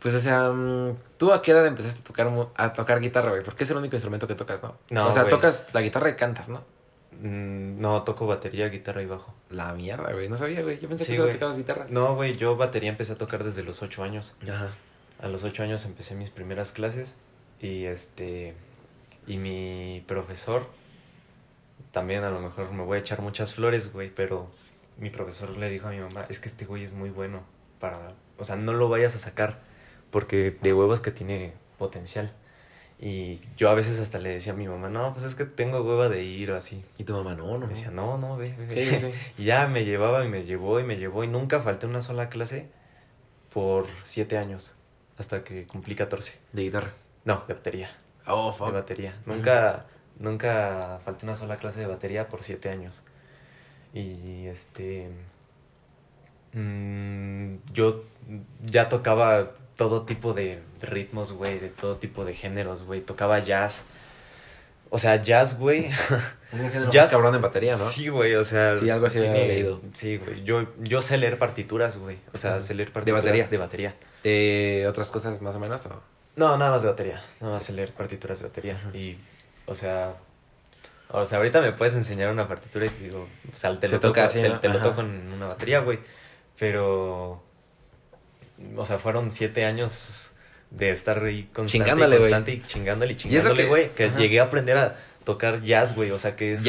Pues, 0.00 0.14
o 0.14 0.20
sea, 0.20 0.50
mm, 0.50 0.96
¿tú 1.16 1.32
a 1.32 1.40
qué 1.42 1.52
edad 1.52 1.64
empezaste 1.64 2.00
a 2.00 2.04
tocar, 2.04 2.30
a 2.56 2.72
tocar 2.72 3.00
guitarra, 3.00 3.30
güey? 3.30 3.44
Porque 3.44 3.62
es 3.62 3.70
el 3.70 3.76
único 3.76 3.94
instrumento 3.94 4.26
que 4.26 4.34
tocas, 4.34 4.62
¿no? 4.62 4.76
No, 4.90 5.06
O 5.06 5.12
sea, 5.12 5.28
tocas 5.28 5.68
la 5.72 5.80
guitarra 5.80 6.10
y 6.10 6.16
cantas, 6.16 6.48
¿no? 6.48 6.64
Mm, 7.20 7.78
no, 7.78 8.02
toco 8.02 8.26
batería, 8.26 8.68
guitarra 8.68 9.02
y 9.02 9.06
bajo. 9.06 9.32
La 9.50 9.72
mierda, 9.74 10.12
güey. 10.12 10.28
No 10.28 10.36
sabía, 10.36 10.62
güey. 10.62 10.80
Yo 10.80 10.88
pensé 10.88 11.06
que 11.06 11.16
solo 11.16 11.32
tocabas 11.32 11.56
guitarra. 11.56 11.86
No, 11.88 12.16
güey, 12.16 12.36
yo 12.36 12.56
batería 12.56 12.90
empecé 12.90 13.12
a 13.12 13.18
tocar 13.18 13.44
desde 13.44 13.62
los 13.62 13.80
ocho 13.82 14.02
años. 14.02 14.34
Ajá. 14.42 14.70
A 15.20 15.28
los 15.28 15.44
ocho 15.44 15.62
años 15.62 15.84
empecé 15.86 16.16
mis 16.16 16.30
primeras 16.30 16.72
clases 16.72 17.16
y 17.60 17.84
este... 17.84 18.54
Y 19.24 19.36
mi 19.36 20.02
profesor, 20.08 20.66
también 21.92 22.24
a 22.24 22.30
lo 22.30 22.40
mejor 22.40 22.72
me 22.72 22.82
voy 22.82 22.96
a 22.96 23.00
echar 23.00 23.20
muchas 23.20 23.54
flores, 23.54 23.92
güey, 23.92 24.10
pero 24.12 24.50
mi 24.98 25.10
profesor 25.10 25.56
le 25.56 25.68
dijo 25.68 25.88
a 25.88 25.90
mi 25.90 25.98
mamá, 25.98 26.26
es 26.28 26.38
que 26.38 26.48
este 26.48 26.64
güey 26.64 26.82
es 26.82 26.92
muy 26.92 27.10
bueno 27.10 27.42
para... 27.80 28.08
O 28.38 28.44
sea, 28.44 28.56
no 28.56 28.72
lo 28.72 28.88
vayas 28.88 29.14
a 29.16 29.18
sacar 29.18 29.60
porque 30.10 30.56
de 30.62 30.74
huevos 30.74 31.00
que 31.00 31.10
tiene 31.10 31.54
potencial. 31.78 32.32
Y 33.00 33.40
yo 33.56 33.68
a 33.68 33.74
veces 33.74 33.98
hasta 33.98 34.18
le 34.18 34.28
decía 34.28 34.52
a 34.52 34.56
mi 34.56 34.68
mamá, 34.68 34.88
no, 34.88 35.12
pues 35.12 35.24
es 35.24 35.34
que 35.34 35.44
tengo 35.44 35.82
hueva 35.82 36.08
de 36.08 36.22
ir 36.22 36.52
o 36.52 36.56
así. 36.56 36.84
Y 36.98 37.04
tu 37.04 37.14
mamá, 37.14 37.34
no, 37.34 37.58
no. 37.58 37.66
Me 37.66 37.68
decía, 37.68 37.90
no, 37.90 38.16
no, 38.16 38.36
ve, 38.36 38.54
ve. 38.68 39.12
y 39.38 39.44
ya 39.44 39.66
me 39.66 39.84
llevaba 39.84 40.24
y 40.24 40.28
me 40.28 40.44
llevó 40.44 40.78
y 40.78 40.84
me 40.84 40.96
llevó 40.96 41.24
y 41.24 41.28
nunca 41.28 41.60
falté 41.60 41.86
una 41.86 42.00
sola 42.00 42.28
clase 42.28 42.68
por 43.52 43.86
siete 44.04 44.38
años, 44.38 44.76
hasta 45.18 45.42
que 45.42 45.66
cumplí 45.66 45.96
14. 45.96 46.38
¿De 46.52 46.62
guitarra? 46.62 46.92
No, 47.24 47.42
de 47.48 47.54
batería. 47.54 47.90
Oh, 48.26 48.52
fuck. 48.52 48.68
De 48.68 48.72
batería. 48.74 49.20
Nunca, 49.26 49.86
nunca 50.20 51.00
falté 51.04 51.26
una 51.26 51.34
sola 51.34 51.56
clase 51.56 51.80
de 51.80 51.86
batería 51.86 52.28
por 52.28 52.44
siete 52.44 52.70
años. 52.70 53.02
Y 53.94 54.46
este... 54.46 55.10
Mm, 56.52 57.56
yo 57.72 58.04
ya 58.64 58.88
tocaba 58.88 59.52
todo 59.76 60.04
tipo 60.04 60.34
de 60.34 60.62
ritmos, 60.80 61.32
güey, 61.32 61.58
de 61.58 61.68
todo 61.68 61.96
tipo 61.96 62.24
de 62.24 62.34
géneros, 62.34 62.84
güey. 62.84 63.00
Tocaba 63.00 63.38
jazz. 63.40 63.86
O 64.90 64.98
sea, 64.98 65.16
jazz, 65.16 65.58
güey. 65.58 65.90
Es 66.52 66.60
un 66.60 66.70
género 66.70 66.90
jazz, 66.90 67.04
más 67.04 67.12
cabrón 67.12 67.34
en 67.34 67.40
batería, 67.40 67.72
¿no? 67.72 67.78
Sí, 67.78 68.08
güey, 68.08 68.34
o 68.34 68.44
sea. 68.44 68.76
Sí, 68.76 68.90
algo 68.90 69.06
así 69.06 69.18
tiene, 69.18 69.48
leído. 69.48 69.80
Sí, 69.94 70.18
güey. 70.18 70.44
Yo, 70.44 70.66
yo 70.80 71.00
sé 71.00 71.16
leer 71.16 71.38
partituras, 71.38 71.96
güey. 71.96 72.18
O 72.34 72.36
sea, 72.36 72.60
sé 72.60 72.74
leer 72.74 72.92
partituras 72.92 73.24
de 73.24 73.30
batería. 73.30 73.48
De 73.48 73.56
batería. 73.56 73.96
¿De 74.22 74.86
otras 74.86 75.10
cosas 75.10 75.40
más 75.40 75.54
o 75.54 75.58
menos? 75.58 75.86
O? 75.86 76.02
No, 76.36 76.58
nada 76.58 76.72
más 76.72 76.82
de 76.82 76.88
batería. 76.88 77.24
Nada 77.40 77.54
más 77.54 77.62
sé 77.62 77.72
leer 77.72 77.90
partituras 77.92 78.40
de 78.40 78.48
batería. 78.48 78.78
Y, 78.92 79.16
o 79.64 79.74
sea. 79.74 80.14
O 81.12 81.24
sea, 81.24 81.38
ahorita 81.38 81.60
me 81.60 81.72
puedes 81.72 81.94
enseñar 81.94 82.30
una 82.30 82.48
partitura 82.48 82.86
y 82.86 82.88
te 82.88 83.04
digo. 83.04 83.28
O 83.52 83.56
sea, 83.56 83.78
te, 83.78 83.88
lo, 83.88 84.00
toco, 84.00 84.20
así, 84.20 84.40
te, 84.40 84.50
te 84.50 84.68
lo 84.68 84.80
toco 84.80 85.02
en 85.02 85.32
una 85.32 85.46
batería, 85.46 85.80
güey. 85.80 85.98
Pero 86.58 87.42
o 88.76 88.84
sea, 88.84 88.98
fueron 88.98 89.30
siete 89.30 89.64
años 89.64 90.32
de 90.70 90.90
estar 90.90 91.22
ahí 91.22 91.44
constante 91.52 91.84
chingándole, 91.84 92.16
y 92.16 92.18
constante 92.18 92.52
y 92.52 92.62
chingándole 92.62 93.12
y 93.12 93.16
chingándole, 93.16 93.66
güey. 93.66 93.90
Que, 93.90 94.10
llegué 94.10 94.40
a 94.40 94.44
aprender 94.44 94.76
a 94.76 94.96
tocar 95.24 95.60
jazz, 95.60 95.94
güey. 95.94 96.10
O 96.10 96.18
sea, 96.18 96.36
que 96.36 96.54
es, 96.54 96.64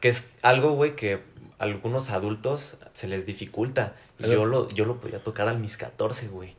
que 0.00 0.08
es 0.08 0.30
algo, 0.42 0.72
güey, 0.72 0.94
que 0.94 1.20
a 1.58 1.64
algunos 1.64 2.10
adultos 2.10 2.78
se 2.92 3.08
les 3.08 3.26
dificulta. 3.26 3.94
Y 4.18 4.28
yo 4.28 4.44
lo, 4.44 4.68
yo 4.70 4.84
lo 4.84 4.98
podía 4.98 5.22
tocar 5.22 5.48
a 5.48 5.54
mis 5.54 5.76
14, 5.76 6.28
güey. 6.28 6.56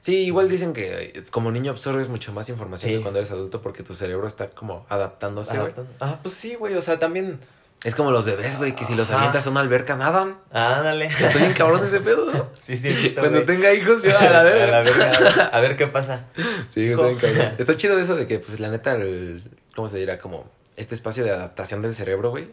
Sí, 0.00 0.16
igual 0.24 0.48
dicen 0.48 0.72
que 0.72 1.24
como 1.30 1.50
niño 1.50 1.72
absorbes 1.72 2.08
mucho 2.08 2.32
más 2.32 2.48
información 2.48 2.94
que 2.94 3.00
cuando 3.00 3.18
eres 3.18 3.30
adulto 3.30 3.60
porque 3.60 3.82
tu 3.82 3.94
cerebro 3.94 4.26
está 4.26 4.48
como 4.50 4.86
adaptándose, 4.88 5.58
güey. 5.58 5.72
Ah, 6.00 6.18
pues 6.22 6.34
sí, 6.34 6.54
güey. 6.54 6.74
O 6.74 6.80
sea, 6.80 6.98
también 6.98 7.40
es 7.84 7.94
como 7.94 8.10
los 8.10 8.24
bebés, 8.24 8.58
güey, 8.58 8.74
que 8.74 8.84
si 8.84 8.96
los 8.96 9.10
avientas 9.12 9.46
a 9.46 9.50
una 9.50 9.60
alberca 9.60 9.94
nadan. 9.94 10.38
Ándale. 10.52 11.06
Estoy 11.06 11.42
bien 11.42 11.52
cabrón 11.52 11.84
ese 11.84 12.00
pedo, 12.00 12.30
¿no? 12.32 12.48
Sí, 12.62 12.76
sí, 12.76 12.92
sí. 12.92 13.10
Cuando 13.10 13.44
tenga 13.44 13.72
hijos, 13.72 14.02
yo 14.02 14.18
a 14.18 14.24
la 14.28 14.42
verga. 14.42 14.64
A 14.66 14.70
la 14.70 14.80
verga. 14.82 15.44
A 15.52 15.60
ver 15.60 15.76
qué 15.76 15.86
pasa. 15.86 16.26
Sí, 16.68 16.90
estoy 16.90 17.14
bien 17.14 17.18
cabrón. 17.18 17.54
Está 17.58 17.76
chido 17.76 17.98
eso 17.98 18.16
de 18.16 18.26
que, 18.26 18.40
pues, 18.40 18.58
la 18.58 18.68
neta, 18.68 18.94
el, 18.94 19.42
¿cómo 19.76 19.88
se 19.88 19.98
dirá? 19.98 20.18
Como 20.18 20.50
este 20.76 20.94
espacio 20.94 21.22
de 21.22 21.30
adaptación 21.30 21.80
del 21.80 21.94
cerebro, 21.94 22.30
güey. 22.30 22.48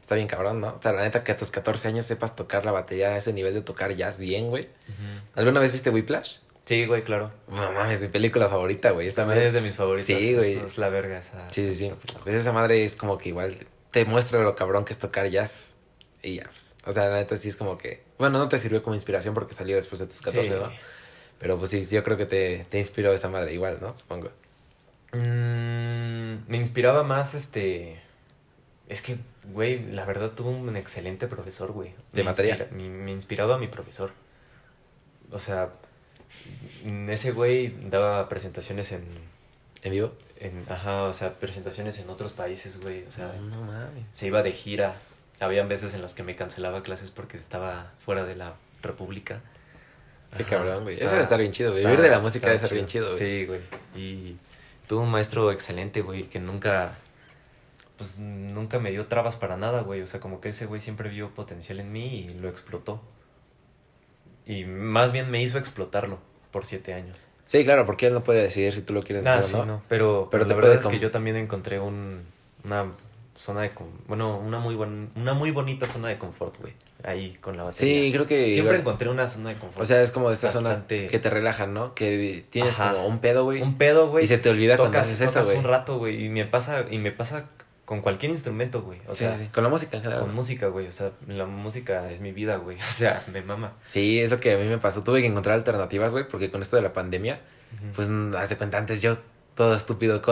Está 0.00 0.14
bien 0.14 0.28
cabrón, 0.28 0.60
¿no? 0.60 0.68
O 0.68 0.82
sea, 0.82 0.92
la 0.92 1.02
neta, 1.02 1.24
que 1.24 1.32
a 1.32 1.36
tus 1.36 1.50
14 1.50 1.88
años 1.88 2.06
sepas 2.06 2.34
tocar 2.34 2.64
la 2.64 2.72
batería 2.72 3.08
a 3.08 3.16
ese 3.16 3.32
nivel 3.34 3.52
de 3.54 3.60
tocar 3.60 3.94
jazz 3.94 4.18
bien, 4.18 4.48
güey. 4.48 4.68
¿Alguna 5.34 5.60
vez 5.60 5.72
viste 5.72 5.90
Whiplash? 5.90 6.38
Sí, 6.70 6.86
güey, 6.86 7.02
claro. 7.02 7.32
No 7.48 7.72
mames, 7.72 8.00
mi 8.00 8.06
película 8.06 8.48
favorita, 8.48 8.92
güey. 8.92 9.08
Esa 9.08 9.26
madre 9.26 9.48
es 9.48 9.54
de 9.54 9.60
mis 9.60 9.74
favoritas. 9.74 10.06
Sí, 10.06 10.34
güey. 10.34 10.54
Es 10.54 10.78
la 10.78 10.88
verga 10.88 11.18
esa. 11.18 11.50
Sí, 11.50 11.64
sí, 11.64 11.74
sí. 11.74 11.92
Pues 12.22 12.36
esa 12.36 12.52
madre 12.52 12.84
es 12.84 12.94
como 12.94 13.18
que 13.18 13.30
igual 13.30 13.66
te 13.90 14.04
muestra 14.04 14.38
lo 14.38 14.54
cabrón 14.54 14.84
que 14.84 14.92
es 14.92 15.00
tocar 15.00 15.28
jazz. 15.28 15.74
Y 16.22 16.36
ya, 16.36 16.44
pues, 16.44 16.76
o 16.86 16.92
sea, 16.92 17.06
la 17.06 17.16
neta 17.16 17.36
sí 17.38 17.48
es 17.48 17.56
como 17.56 17.76
que, 17.76 18.04
bueno, 18.20 18.38
no 18.38 18.48
te 18.48 18.60
sirvió 18.60 18.84
como 18.84 18.94
inspiración 18.94 19.34
porque 19.34 19.52
salió 19.52 19.74
después 19.74 19.98
de 19.98 20.06
tus 20.06 20.22
14, 20.22 20.48
¿no? 20.60 20.70
Pero 21.40 21.58
pues 21.58 21.70
sí, 21.70 21.84
yo 21.90 22.04
creo 22.04 22.16
que 22.16 22.26
te, 22.26 22.64
te 22.70 22.78
inspiró 22.78 23.12
esa 23.12 23.28
madre 23.28 23.52
igual, 23.52 23.78
¿no? 23.80 23.92
Supongo. 23.92 24.30
Mm, 25.12 26.46
me 26.46 26.56
inspiraba 26.56 27.02
más 27.02 27.34
este... 27.34 28.00
Es 28.88 29.02
que, 29.02 29.16
güey, 29.52 29.90
la 29.90 30.04
verdad 30.04 30.30
tuvo 30.36 30.50
un 30.50 30.76
excelente 30.76 31.26
profesor, 31.26 31.72
güey. 31.72 31.94
¿De 32.12 32.22
materia? 32.22 32.68
me, 32.70 33.10
inspiraba 33.10 33.56
a 33.56 33.58
mi 33.58 33.66
profesor. 33.66 34.12
O 35.32 35.40
sea, 35.40 35.72
ese 37.08 37.32
güey 37.32 37.74
daba 37.90 38.28
presentaciones 38.28 38.92
en... 38.92 39.04
¿En 39.82 39.92
vivo? 39.92 40.12
En, 40.38 40.64
ajá, 40.68 41.04
o 41.04 41.12
sea, 41.12 41.38
presentaciones 41.38 41.98
en 41.98 42.10
otros 42.10 42.32
países, 42.32 42.80
güey. 42.80 43.04
O 43.04 43.10
sea, 43.10 43.32
no, 43.40 43.62
mames. 43.62 44.04
se 44.12 44.26
iba 44.26 44.42
de 44.42 44.52
gira. 44.52 44.94
Habían 45.38 45.68
veces 45.68 45.94
en 45.94 46.02
las 46.02 46.14
que 46.14 46.22
me 46.22 46.34
cancelaba 46.34 46.82
clases 46.82 47.10
porque 47.10 47.36
estaba 47.36 47.92
fuera 48.04 48.24
de 48.24 48.36
la 48.36 48.54
república. 48.82 49.40
Qué 50.36 50.44
cabrón, 50.44 50.84
güey. 50.84 50.94
Eso 50.94 51.10
debe 51.10 51.22
estar 51.22 51.38
bien 51.38 51.52
chido. 51.52 51.72
Vivir 51.72 52.00
de 52.00 52.08
la 52.08 52.20
música 52.20 52.46
debe 52.46 52.56
estar 52.56 52.72
bien 52.72 52.86
chido, 52.86 53.06
güey. 53.06 53.18
Sí, 53.18 53.46
güey. 53.46 53.60
Y 53.94 54.36
tuve 54.86 55.00
un 55.02 55.10
maestro 55.10 55.50
excelente, 55.50 56.02
güey, 56.02 56.24
que 56.24 56.40
nunca. 56.40 56.96
Pues 57.96 58.18
nunca 58.18 58.78
me 58.78 58.90
dio 58.90 59.06
trabas 59.06 59.36
para 59.36 59.56
nada, 59.56 59.82
güey. 59.82 60.02
O 60.02 60.06
sea, 60.06 60.20
como 60.20 60.40
que 60.40 60.50
ese 60.50 60.66
güey 60.66 60.80
siempre 60.80 61.08
vio 61.08 61.30
potencial 61.34 61.80
en 61.80 61.92
mí 61.92 62.20
y 62.20 62.34
lo 62.34 62.48
explotó. 62.48 63.02
Y 64.50 64.64
más 64.64 65.12
bien 65.12 65.30
me 65.30 65.40
hizo 65.40 65.58
explotarlo 65.58 66.18
por 66.50 66.66
siete 66.66 66.92
años. 66.92 67.28
Sí, 67.46 67.62
claro, 67.62 67.86
porque 67.86 68.08
él 68.08 68.14
no 68.14 68.22
puede 68.22 68.42
decidir 68.42 68.74
si 68.74 68.82
tú 68.82 68.92
lo 68.92 69.04
quieres 69.04 69.24
hacer 69.24 69.60
o 69.60 69.64
no. 69.64 69.82
Pero, 69.88 70.28
pero 70.28 70.44
la 70.44 70.54
verdad 70.56 70.74
es 70.74 70.86
que 70.88 70.98
yo 70.98 71.12
también 71.12 71.36
encontré 71.36 71.78
un, 71.78 72.22
una 72.64 72.86
zona 73.38 73.62
de... 73.62 73.70
Bueno, 74.08 74.38
una 74.38 74.58
muy, 74.58 74.74
una 74.74 75.34
muy 75.34 75.52
bonita 75.52 75.86
zona 75.86 76.08
de 76.08 76.18
confort, 76.18 76.60
güey. 76.60 76.72
Ahí 77.04 77.38
con 77.40 77.56
la 77.56 77.62
batería. 77.62 78.02
Sí, 78.02 78.12
creo 78.12 78.26
que... 78.26 78.50
Siempre 78.50 78.78
encontré 78.78 79.08
una 79.08 79.28
zona 79.28 79.50
de 79.50 79.56
confort. 79.56 79.82
O 79.82 79.86
sea, 79.86 80.02
es 80.02 80.10
como 80.10 80.28
de 80.28 80.34
estas 80.34 80.52
zonas 80.52 80.80
que 80.88 81.18
te 81.20 81.30
relajan, 81.30 81.72
¿no? 81.72 81.94
Que 81.94 82.44
tienes 82.50 82.74
como 82.74 83.06
un 83.06 83.20
pedo, 83.20 83.44
güey. 83.44 83.62
Un 83.62 83.78
pedo, 83.78 84.10
güey. 84.10 84.24
Y 84.24 84.26
se 84.26 84.38
te 84.38 84.50
olvida 84.50 84.76
cuando 84.76 84.98
haces 84.98 85.20
eso, 85.20 85.44
güey. 85.44 85.58
un 85.58 85.64
rato, 85.64 85.98
güey. 85.98 86.24
Y 86.24 86.28
me 86.28 86.44
pasa, 86.44 86.86
y 86.90 86.98
me 86.98 87.12
pasa 87.12 87.46
con 87.90 88.02
cualquier 88.02 88.30
instrumento, 88.30 88.82
güey. 88.82 89.00
O 89.08 89.16
sea, 89.16 89.36
con 89.52 89.64
la 89.64 89.68
música 89.68 89.96
en 89.96 90.04
general. 90.04 90.22
Con 90.22 90.32
música, 90.32 90.68
güey. 90.68 90.86
O 90.86 90.92
sea, 90.92 91.10
la 91.26 91.44
música 91.44 92.08
es 92.12 92.20
mi 92.20 92.30
vida, 92.30 92.54
güey. 92.54 92.76
O 92.88 92.88
sea, 92.88 93.24
me 93.32 93.42
mama. 93.42 93.72
Sí, 93.88 94.20
es 94.20 94.30
lo 94.30 94.38
que 94.38 94.52
a 94.52 94.58
mí 94.58 94.68
me 94.68 94.78
pasó. 94.78 95.02
Tuve 95.02 95.22
que 95.22 95.26
encontrar 95.26 95.56
alternativas, 95.56 96.12
güey, 96.12 96.24
porque 96.28 96.52
con 96.52 96.62
esto 96.62 96.76
de 96.76 96.82
la 96.82 96.92
pandemia, 96.92 97.40
pues 97.96 98.08
hace 98.38 98.56
cuenta 98.56 98.78
antes 98.78 99.02
yo, 99.02 99.18
todo 99.56 99.74
estúpido, 99.74 100.22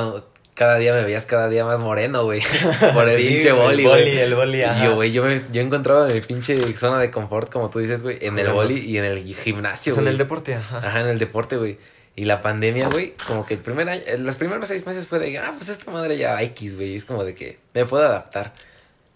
cada 0.54 0.78
día 0.78 0.92
me 0.92 1.02
veías 1.02 1.26
cada 1.26 1.48
día 1.48 1.64
más 1.64 1.80
moreno, 1.80 2.22
güey. 2.22 2.42
Por 2.94 3.08
el 3.08 3.16
pinche 3.16 3.50
boli, 3.50 3.82
güey. 3.82 4.18
El 4.18 4.36
boli, 4.36 4.62
el 4.62 4.78
Y 4.78 4.84
yo, 4.84 4.94
güey, 4.94 5.10
yo, 5.10 5.24
me, 5.24 5.40
yo 5.50 5.60
encontraba 5.60 6.06
mi 6.06 6.20
pinche 6.20 6.56
zona 6.76 7.00
de 7.00 7.10
confort, 7.10 7.50
como 7.50 7.70
tú 7.70 7.80
dices, 7.80 8.04
güey, 8.04 8.18
en 8.20 8.38
el 8.38 8.52
boli 8.52 8.78
y 8.78 8.98
en 8.98 9.04
el 9.04 9.18
gimnasio, 9.34 9.94
güey. 9.94 10.06
en 10.06 10.12
el 10.12 10.18
deporte, 10.18 10.54
ajá. 10.54 10.78
Ajá, 10.78 11.00
en 11.00 11.08
el 11.08 11.18
deporte, 11.18 11.56
güey. 11.56 11.76
Y 12.18 12.24
la 12.24 12.40
pandemia, 12.40 12.88
güey, 12.88 13.14
como 13.28 13.46
que 13.46 13.54
el 13.54 13.60
primer 13.60 13.88
año, 13.88 14.02
los 14.18 14.34
primeros 14.34 14.66
seis 14.66 14.84
meses 14.84 15.06
fue 15.06 15.20
de, 15.20 15.38
ah, 15.38 15.54
pues 15.56 15.68
esta 15.68 15.88
madre 15.92 16.18
ya 16.18 16.42
X, 16.42 16.74
güey. 16.74 16.96
Es 16.96 17.04
como 17.04 17.22
de 17.22 17.32
que 17.32 17.60
me 17.74 17.86
puedo 17.86 18.04
adaptar. 18.04 18.54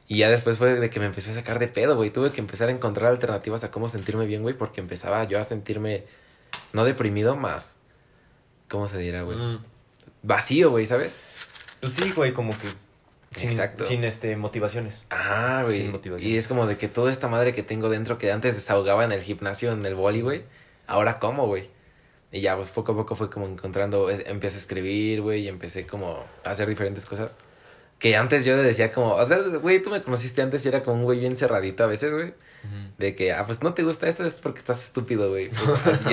Y 0.07 0.19
ya 0.19 0.31
después 0.31 0.57
fue 0.57 0.75
de 0.75 0.89
que 0.89 1.01
me 1.01 1.07
empecé 1.07 1.33
a 1.33 1.35
sacar 1.35 1.59
de 1.59 1.67
pedo, 1.67 1.97
güey. 1.97 2.11
Tuve 2.11 2.31
que 2.31 2.41
empezar 2.41 2.69
a 2.69 2.71
encontrar 2.71 3.11
alternativas 3.11 3.65
a 3.65 3.73
cómo 3.73 3.89
sentirme 3.89 4.25
bien, 4.27 4.43
güey, 4.43 4.57
porque 4.57 4.81
empezaba 4.81 5.25
yo 5.25 5.41
a 5.41 5.43
sentirme 5.43 6.05
no 6.73 6.85
deprimido, 6.85 7.35
más. 7.35 7.75
¿Cómo 8.69 8.87
se 8.87 8.99
dirá, 8.99 9.23
güey? 9.23 9.37
Mm. 9.37 9.65
Vacío, 10.23 10.71
güey, 10.71 10.87
¿sabes? 10.87 11.17
Pues 11.81 11.95
sí, 11.95 12.13
güey, 12.13 12.33
como 12.33 12.53
que. 12.53 12.69
Sin, 13.33 13.51
Exacto. 13.51 13.83
sin 13.83 14.05
este 14.05 14.37
motivaciones. 14.37 15.07
Ah, 15.11 15.63
güey. 15.65 15.79
Sin 15.79 15.91
motivaciones. 15.91 16.33
Y 16.33 16.37
es 16.37 16.47
como 16.47 16.69
de 16.69 16.77
que 16.77 16.87
toda 16.87 17.11
esta 17.11 17.27
madre 17.27 17.53
que 17.53 17.65
tengo 17.65 17.89
dentro 17.89 18.17
que 18.19 18.31
antes 18.31 18.55
desahogaba 18.55 19.05
en 19.05 19.11
el 19.11 19.23
gimnasio, 19.23 19.73
en 19.73 19.85
el 19.85 19.97
boli, 19.97 20.21
güey. 20.21 20.45
Ahora 20.87 21.19
cómo, 21.19 21.49
güey. 21.49 21.69
Y 22.33 22.41
ya, 22.41 22.57
pues 22.57 22.69
poco 22.71 22.93
a 22.93 22.97
poco 22.97 23.15
fue 23.15 23.29
como 23.29 23.47
encontrando, 23.47 24.09
empecé 24.09 24.57
a 24.57 24.61
escribir, 24.61 25.21
güey, 25.21 25.43
y 25.43 25.49
empecé 25.49 25.87
como 25.87 26.25
a 26.45 26.51
hacer 26.51 26.67
diferentes 26.67 27.05
cosas. 27.05 27.37
Que 27.99 28.17
antes 28.17 28.47
yo 28.47 28.57
decía 28.57 28.91
como, 28.91 29.15
o 29.15 29.25
sea, 29.25 29.39
güey, 29.61 29.83
tú 29.83 29.91
me 29.91 30.03
conociste 30.03 30.41
antes 30.41 30.65
y 30.65 30.69
era 30.69 30.83
como 30.83 30.97
un 30.97 31.05
güey 31.05 31.21
bien 31.21 31.37
cerradito 31.37 31.85
a 31.85 31.87
veces, 31.87 32.13
güey. 32.13 32.33
De 32.97 33.15
que, 33.15 33.33
ah, 33.33 33.45
pues 33.45 33.63
no 33.63 33.75
te 33.75 33.83
gusta 33.83 34.09
esto 34.09 34.25
es 34.25 34.39
porque 34.39 34.61
estás 34.61 34.83
estúpido, 34.83 35.29
güey. 35.29 35.51
Pues, 35.85 36.05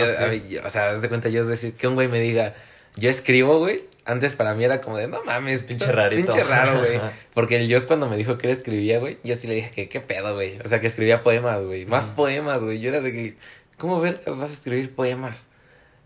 yo, 0.49 0.65
o 0.65 0.69
sea, 0.69 0.91
haz 0.91 1.01
de 1.01 1.07
cuenta 1.07 1.29
yo 1.29 1.45
decir 1.45 1.73
que 1.73 1.87
un 1.87 1.95
güey 1.95 2.09
me 2.09 2.19
diga, 2.19 2.53
yo 2.97 3.09
escribo, 3.09 3.57
güey. 3.59 3.85
Antes 4.05 4.33
para 4.33 4.55
mí 4.55 4.63
era 4.63 4.81
como 4.81 4.97
de, 4.97 5.07
no 5.07 5.23
mames, 5.23 5.63
pinche 5.63 5.91
rarito. 5.91 6.31
Pinche 6.31 6.43
raro, 6.43 6.79
güey. 6.79 6.99
Porque 7.33 7.57
el 7.57 7.67
Dios 7.67 7.85
cuando 7.85 8.07
me 8.07 8.17
dijo 8.17 8.37
que 8.37 8.47
él 8.47 8.53
escribía, 8.53 8.99
güey, 8.99 9.19
yo 9.23 9.35
sí 9.35 9.47
le 9.47 9.55
dije 9.55 9.71
que 9.71 9.87
qué 9.87 10.01
pedo, 10.01 10.33
güey. 10.33 10.59
O 10.65 10.67
sea, 10.67 10.81
que 10.81 10.87
escribía 10.87 11.23
poemas, 11.23 11.63
güey. 11.63 11.85
Más 11.85 12.07
poemas, 12.07 12.61
güey. 12.61 12.79
Yo 12.79 12.89
era 12.89 13.01
de 13.01 13.13
que, 13.13 13.37
¿cómo 13.77 14.01
ver 14.01 14.21
vas 14.25 14.49
a 14.49 14.53
escribir 14.53 14.93
poemas? 14.93 15.48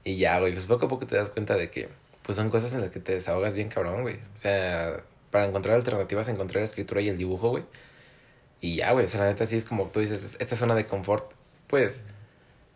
Y 0.03 0.17
ya, 0.17 0.39
güey, 0.39 0.53
pues 0.53 0.65
poco 0.65 0.85
a 0.85 0.89
poco 0.89 1.05
te 1.07 1.15
das 1.15 1.29
cuenta 1.29 1.55
de 1.55 1.69
que, 1.69 1.89
pues 2.23 2.35
son 2.35 2.49
cosas 2.49 2.73
en 2.73 2.81
las 2.81 2.89
que 2.91 2.99
te 2.99 3.13
desahogas 3.13 3.55
bien 3.55 3.69
cabrón, 3.69 4.01
güey. 4.01 4.15
O 4.15 4.37
sea, 4.37 5.03
para 5.31 5.45
encontrar 5.45 5.75
alternativas, 5.75 6.27
encontrar 6.27 6.61
la 6.61 6.65
escritura 6.65 7.01
y 7.01 7.09
el 7.09 7.17
dibujo, 7.17 7.49
güey. 7.49 7.63
Y 8.61 8.75
ya, 8.77 8.91
güey, 8.91 9.05
o 9.05 9.07
sea, 9.07 9.21
la 9.21 9.27
neta 9.27 9.45
sí 9.45 9.57
es 9.57 9.65
como 9.65 9.87
tú 9.87 9.99
dices, 9.99 10.37
esta 10.39 10.55
zona 10.55 10.75
de 10.75 10.85
confort, 10.85 11.31
pues, 11.67 12.03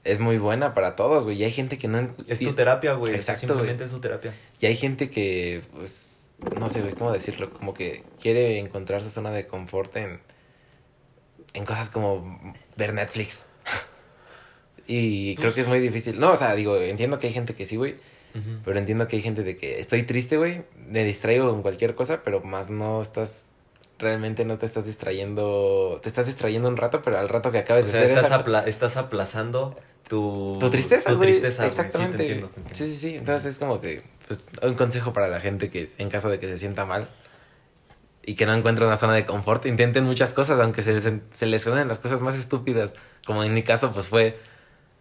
es 0.03 0.19
muy 0.19 0.37
buena 0.37 0.73
para 0.73 0.95
todos, 0.95 1.23
güey. 1.23 1.37
Y 1.37 1.43
hay 1.43 1.51
gente 1.51 1.77
que 1.77 1.87
no... 1.87 2.13
Es 2.27 2.39
tu 2.39 2.53
terapia, 2.53 2.93
güey. 2.93 3.13
Exacto, 3.13 3.47
Simplemente 3.47 3.83
es 3.83 3.91
tu 3.91 3.99
terapia. 3.99 4.33
Y 4.59 4.65
hay 4.65 4.75
gente 4.75 5.09
que, 5.09 5.61
pues, 5.73 6.31
no 6.59 6.69
sé, 6.69 6.81
güey, 6.81 6.93
cómo 6.93 7.11
decirlo, 7.11 7.53
como 7.53 7.73
que 7.73 8.03
quiere 8.21 8.59
encontrar 8.59 9.01
su 9.01 9.09
zona 9.09 9.31
de 9.31 9.47
confort 9.47 9.95
en, 9.97 10.19
en 11.53 11.65
cosas 11.65 11.89
como 11.89 12.55
ver 12.75 12.93
Netflix. 12.93 13.47
Y 14.87 15.35
creo 15.35 15.53
que 15.53 15.61
es 15.61 15.67
muy 15.67 15.79
difícil. 15.79 16.19
No, 16.19 16.31
o 16.31 16.35
sea, 16.35 16.55
digo, 16.55 16.77
entiendo 16.77 17.19
que 17.19 17.27
hay 17.27 17.33
gente 17.33 17.53
que 17.53 17.65
sí, 17.65 17.75
güey. 17.75 17.95
Pero 18.63 18.77
entiendo 18.77 19.07
que 19.07 19.15
hay 19.15 19.23
gente 19.23 19.41
de 19.41 19.57
que 19.57 19.79
estoy 19.79 20.03
triste, 20.03 20.37
güey. 20.37 20.61
Me 20.87 21.03
distraigo 21.03 21.49
con 21.49 21.63
cualquier 21.63 21.95
cosa, 21.95 22.21
pero 22.23 22.41
más 22.41 22.69
no 22.69 23.01
estás 23.01 23.45
realmente 23.99 24.45
no 24.45 24.57
te 24.57 24.65
estás 24.65 24.85
distrayendo, 24.85 25.99
te 26.01 26.09
estás 26.09 26.27
distrayendo 26.27 26.67
un 26.67 26.77
rato, 26.77 27.01
pero 27.01 27.17
al 27.17 27.29
rato 27.29 27.51
que 27.51 27.57
acabes 27.57 27.85
o 27.85 27.87
sea, 27.87 28.03
estás, 28.03 28.67
estás 28.67 28.97
aplazando 28.97 29.75
tu, 30.07 30.57
tu 30.59 30.69
tristeza, 30.69 31.11
tu 31.11 31.19
tristeza, 31.19 31.65
exactamente. 31.65 32.45
Sí, 32.73 32.87
sí, 32.87 32.95
sí, 32.95 33.15
Entonces 33.15 33.53
es 33.53 33.59
como 33.59 33.81
que 33.81 34.03
pues, 34.27 34.45
un 34.61 34.75
consejo 34.75 35.13
para 35.13 35.27
la 35.27 35.41
gente 35.41 35.69
que 35.69 35.89
en 35.97 36.09
caso 36.09 36.29
de 36.29 36.39
que 36.39 36.47
se 36.47 36.57
sienta 36.57 36.85
mal 36.85 37.09
y 38.23 38.35
que 38.35 38.45
no 38.45 38.53
encuentre 38.53 38.85
una 38.85 38.97
zona 38.97 39.13
de 39.13 39.25
confort, 39.25 39.65
intenten 39.65 40.03
muchas 40.03 40.33
cosas, 40.33 40.59
aunque 40.59 40.81
se 40.81 40.93
les, 40.93 41.09
se 41.33 41.45
les 41.45 41.61
suenen 41.61 41.87
las 41.87 41.97
cosas 41.97 42.21
más 42.21 42.35
estúpidas, 42.35 42.93
como 43.25 43.43
en 43.43 43.53
mi 43.53 43.63
caso 43.63 43.93
pues 43.93 44.07
fue 44.07 44.37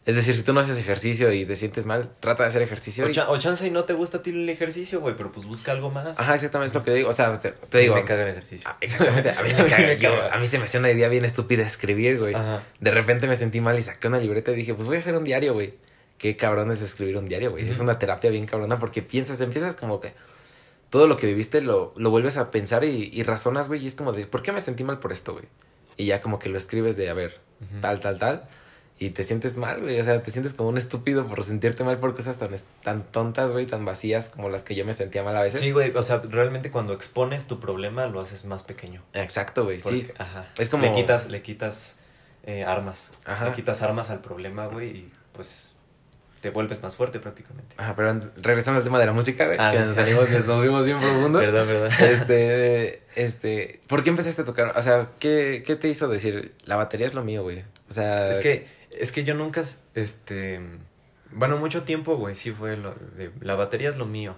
es 0.07 0.14
decir, 0.14 0.36
si 0.36 0.44
tú 0.44 0.52
no 0.52 0.61
haces 0.61 0.78
ejercicio 0.78 1.32
y 1.32 1.44
te 1.44 1.57
sientes 1.57 1.84
mal, 1.84 2.12
trata 2.20 2.44
de 2.44 2.50
hacer 2.50 2.62
ejercicio. 2.62 3.04
O, 3.28 3.38
chance 3.38 3.66
y 3.66 3.70
no 3.70 3.82
te 3.82 3.92
gusta 3.92 4.18
a 4.18 4.22
ti 4.22 4.30
el 4.30 4.48
ejercicio, 4.48 5.00
güey, 5.00 5.16
pero 5.16 5.32
pues 5.32 5.46
busca 5.46 5.72
algo 5.72 5.90
más. 5.90 6.20
Ajá, 6.20 6.36
exactamente, 6.36 6.68
es 6.68 6.74
lo 6.76 6.84
que 6.84 6.92
digo. 6.92 7.09
O 7.09 7.12
sea, 7.12 7.32
te, 7.40 7.52
digo. 7.80 7.94
A 7.94 7.96
mí 7.96 8.02
me 8.02 8.07
caga 8.07 8.22
el 8.22 8.28
ejercicio. 8.28 8.70
Ah, 8.70 8.76
exactamente, 8.80 9.30
a 9.30 9.42
mí 9.42 9.48
me 9.52 9.66
caga. 9.98 10.32
a 10.32 10.38
mí 10.38 10.46
se 10.46 10.59
me 10.59 10.64
hacía 10.66 10.78
una 10.78 10.92
idea 10.92 11.09
bien 11.09 11.24
estúpida 11.24 11.64
escribir, 11.64 12.20
güey. 12.20 12.36
De 12.78 12.90
repente 12.92 13.26
me 13.26 13.34
sentí 13.34 13.61
mal 13.61 13.76
y 13.80 13.82
saqué 13.82 14.07
una 14.07 14.20
libreta 14.20 14.52
y 14.52 14.54
dije, 14.54 14.74
pues 14.74 14.86
voy 14.86 14.94
a 14.94 15.00
hacer 15.00 15.16
un 15.16 15.24
diario, 15.24 15.54
güey. 15.54 15.74
Qué 16.18 16.36
cabrón 16.36 16.70
es 16.70 16.82
escribir 16.82 17.16
un 17.16 17.26
diario, 17.26 17.50
güey. 17.50 17.68
Es 17.68 17.80
una 17.80 17.98
terapia 17.98 18.30
bien 18.30 18.46
cabrona 18.46 18.78
porque 18.78 19.02
piensas, 19.02 19.40
empiezas 19.40 19.74
como 19.74 19.98
que 19.98 20.14
todo 20.88 21.09
lo 21.09 21.16
que 21.16 21.26
viviste 21.26 21.62
lo, 21.62 21.92
lo 21.96 22.11
vuelves 22.11 22.36
a 22.36 22.52
pensar 22.52 22.84
y, 22.84 23.11
y 23.12 23.24
razonas, 23.24 23.66
güey. 23.66 23.82
Y 23.82 23.88
es 23.88 23.96
como 23.96 24.12
de, 24.12 24.28
¿por 24.28 24.42
qué 24.42 24.52
me 24.52 24.61
sentí 24.61 24.84
mal 24.84 25.00
por 25.00 25.11
esto, 25.11 25.32
güey? 25.32 25.46
Y 25.96 26.07
ya 26.07 26.20
como 26.20 26.38
que 26.38 26.48
lo 26.48 26.59
escribes 26.59 26.96
de, 26.96 27.11
a 27.11 27.14
ver, 27.14 27.40
tal, 27.80 27.98
tal, 27.98 28.20
tal 28.20 28.48
y 28.99 29.11
te 29.11 29.24
sientes 29.24 29.59
mal, 29.59 29.82
güey. 29.82 30.01
O 30.01 30.05
sea, 30.05 30.22
te 30.22 30.30
sientes 30.30 30.55
como 30.55 30.70
un 30.70 30.78
estúpido 30.78 31.26
por 31.26 31.42
sentirte 31.44 31.84
mal 31.84 31.99
por 31.99 32.16
cosas 32.16 32.38
tan, 32.38 32.51
tan 32.82 33.03
tontas, 33.05 33.53
güey, 33.53 33.66
tan 33.66 33.84
vacías 33.84 34.30
como 34.30 34.49
las 34.49 34.64
que 34.64 34.74
yo 34.74 34.86
me 34.86 34.94
sentía 34.94 35.22
mal 35.22 35.36
a 35.36 35.42
veces. 35.42 35.61
Sí, 35.61 35.70
güey. 35.70 35.94
O 35.94 36.03
sea, 36.03 36.22
realmente 36.26 36.70
cuando 36.70 36.94
expones 36.94 37.47
tu 37.47 37.61
problema 37.61 38.07
lo 38.07 38.20
haces 38.22 38.47
más 38.47 38.62
pequeño. 38.62 39.03
Exacto, 39.12 39.64
güey. 39.64 39.80
Sí. 39.80 40.07
Ajá. 40.18 40.47
Es 40.57 40.70
como. 40.70 40.84
Le 40.84 40.94
quitas, 40.94 41.28
le 41.28 41.42
quitas 41.42 41.99
eh, 42.44 42.64
armas. 42.64 43.12
Ajá. 43.26 43.44
Le 43.44 43.53
quitas 43.53 43.82
armas 43.82 44.09
al 44.09 44.20
problema, 44.20 44.66
güey, 44.66 44.88
y 44.88 45.12
pues 45.32 45.76
te 46.40 46.49
vuelves 46.49 46.82
más 46.82 46.97
fuerte 46.97 47.18
prácticamente. 47.18 47.74
Ajá, 47.76 47.94
pero 47.94 48.18
regresando 48.36 48.78
al 48.78 48.84
tema 48.84 48.99
de 48.99 49.05
la 49.05 49.12
música, 49.12 49.44
güey, 49.44 49.59
ah, 49.61 49.72
que 49.72 49.80
nos 49.80 49.97
salimos, 49.97 50.30
nos 50.30 50.62
vimos 50.62 50.86
bien 50.86 50.99
profundos. 51.01 51.42
Verdad, 51.47 51.66
verdad. 51.66 52.01
Este, 52.01 53.03
este, 53.14 53.80
¿por 53.88 54.03
qué 54.03 54.11
empezaste 54.11 54.40
a 54.40 54.44
tocar? 54.47 54.72
O 54.74 54.80
sea, 54.80 55.09
¿qué, 55.18 55.62
qué 55.66 55.76
te 55.76 55.88
hizo 55.88 56.09
decir, 56.09 56.55
la 56.64 56.76
batería 56.76 57.07
es 57.07 57.14
lo 57.14 57.24
mío, 57.24 57.42
güey? 57.42 57.64
O 57.90 57.92
sea... 57.92 58.30
Es 58.30 58.40
que 58.40 58.75
es 58.99 59.12
que 59.12 59.24
yo 59.24 59.34
nunca, 59.34 59.62
este... 59.94 60.61
Bueno, 61.32 61.57
mucho 61.57 61.82
tiempo, 61.82 62.16
güey, 62.16 62.34
sí 62.34 62.51
fue 62.53 62.76
lo 62.76 62.94
de... 63.16 63.30
La 63.40 63.55
batería 63.55 63.88
es 63.88 63.97
lo 63.97 64.07
mío. 64.07 64.36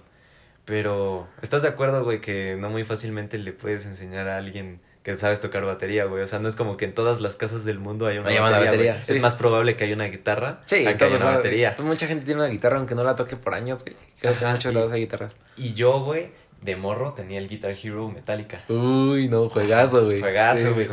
Pero, 0.65 1.27
¿estás 1.41 1.63
de 1.63 1.69
acuerdo, 1.69 2.03
güey, 2.03 2.21
que 2.21 2.55
no 2.59 2.69
muy 2.69 2.83
fácilmente 2.83 3.37
le 3.37 3.53
puedes 3.53 3.85
enseñar 3.85 4.27
a 4.27 4.37
alguien 4.37 4.79
que 5.03 5.17
sabes 5.17 5.41
tocar 5.41 5.65
batería, 5.65 6.05
güey? 6.05 6.21
O 6.21 6.27
sea, 6.27 6.39
no 6.39 6.47
es 6.47 6.55
como 6.55 6.77
que 6.77 6.85
en 6.85 6.93
todas 6.93 7.21
las 7.21 7.35
casas 7.35 7.65
del 7.65 7.79
mundo 7.79 8.05
hay 8.05 8.19
una 8.19 8.39
batería, 8.39 9.01
Es 9.07 9.19
más 9.19 9.35
probable 9.35 9.75
que 9.75 9.85
haya 9.85 9.95
una 9.95 10.05
guitarra 10.05 10.61
sí, 10.65 10.83
que 10.83 11.03
haya 11.03 11.15
una 11.15 11.37
batería. 11.37 11.75
Mucha 11.79 12.05
gente 12.05 12.25
tiene 12.25 12.41
una 12.41 12.49
guitarra 12.49 12.77
aunque 12.77 12.93
no 12.93 13.03
la 13.03 13.15
toque 13.15 13.35
por 13.35 13.55
años, 13.55 13.83
güey. 13.83 13.95
Creo 14.19 14.37
que 14.37 14.45
muchos 14.45 14.73
lados 14.73 14.91
hay 14.91 15.01
guitarras. 15.01 15.35
Y 15.57 15.73
yo, 15.73 16.01
güey, 16.01 16.29
de 16.61 16.75
morro 16.75 17.13
tenía 17.13 17.39
el 17.39 17.47
Guitar 17.47 17.71
Hero 17.71 18.09
Metallica. 18.09 18.63
Uy, 18.67 19.27
no, 19.27 19.49
juegazo, 19.49 20.05
güey. 20.05 20.19
Juegazo, 20.19 20.73
güey. 20.73 20.87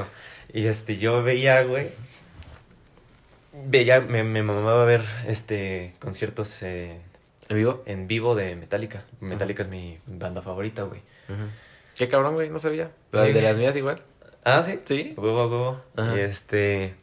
Y 0.53 0.67
este, 0.69 0.97
yo 0.97 1.23
veía, 1.23 1.63
güey, 1.65 1.89
veía, 3.65 4.01
me, 4.01 4.23
me 4.25 4.43
mamaba 4.43 4.85
ver 4.85 5.03
este 5.27 5.95
conciertos 5.99 6.63
eh, 6.63 7.01
¿En 7.49 7.57
vivo? 7.57 7.83
En 7.87 8.09
vivo 8.09 8.35
de 8.35 8.57
Metallica. 8.57 9.05
Metallica 9.21 9.63
es 9.63 9.69
mi 9.69 9.99
banda 10.07 10.43
favorita, 10.43 10.83
güey. 10.83 11.01
Qué 11.97 12.09
cabrón, 12.09 12.35
güey, 12.35 12.51
no 12.51 12.59
sabía. 12.59 12.91
de 13.13 13.41
las 13.41 13.59
mías 13.59 13.77
igual. 13.77 14.03
Ah, 14.45 14.63
sí. 14.63 14.81
Sí. 14.85 15.15
Huevo, 15.17 15.47
huevo. 15.47 15.83
Y 16.17 16.21
este. 16.21 16.95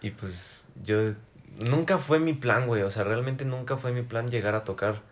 Y 0.00 0.10
pues 0.10 0.68
yo. 0.82 1.14
Nunca 1.58 1.98
fue 1.98 2.20
mi 2.20 2.34
plan, 2.34 2.66
güey. 2.68 2.82
O 2.82 2.90
sea, 2.90 3.02
realmente 3.02 3.44
nunca 3.44 3.76
fue 3.76 3.90
mi 3.92 4.02
plan 4.02 4.28
llegar 4.28 4.54
a 4.54 4.62
tocar 4.62 5.02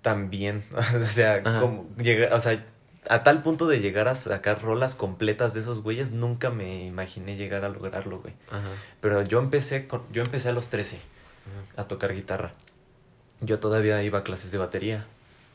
tan 0.00 0.30
bien. 0.30 0.64
o 1.00 1.02
sea, 1.02 1.42
como 1.42 1.86
llegar. 1.98 2.32
O 2.32 2.40
sea, 2.40 2.64
a 3.08 3.22
tal 3.22 3.42
punto 3.42 3.66
de 3.66 3.80
llegar 3.80 4.08
a 4.08 4.14
sacar 4.14 4.62
rolas 4.62 4.94
completas 4.94 5.54
de 5.54 5.60
esos 5.60 5.82
güeyes, 5.82 6.12
nunca 6.12 6.50
me 6.50 6.84
imaginé 6.84 7.36
llegar 7.36 7.64
a 7.64 7.68
lograrlo, 7.68 8.20
güey. 8.20 8.34
Pero 9.00 9.22
yo 9.22 9.38
empecé, 9.38 9.86
con, 9.86 10.02
yo 10.12 10.22
empecé 10.22 10.48
a 10.48 10.52
los 10.52 10.70
13 10.70 11.00
a 11.76 11.84
tocar 11.84 12.14
guitarra. 12.14 12.52
Yo 13.40 13.58
todavía 13.58 14.02
iba 14.02 14.20
a 14.20 14.24
clases 14.24 14.50
de 14.52 14.58
batería, 14.58 15.06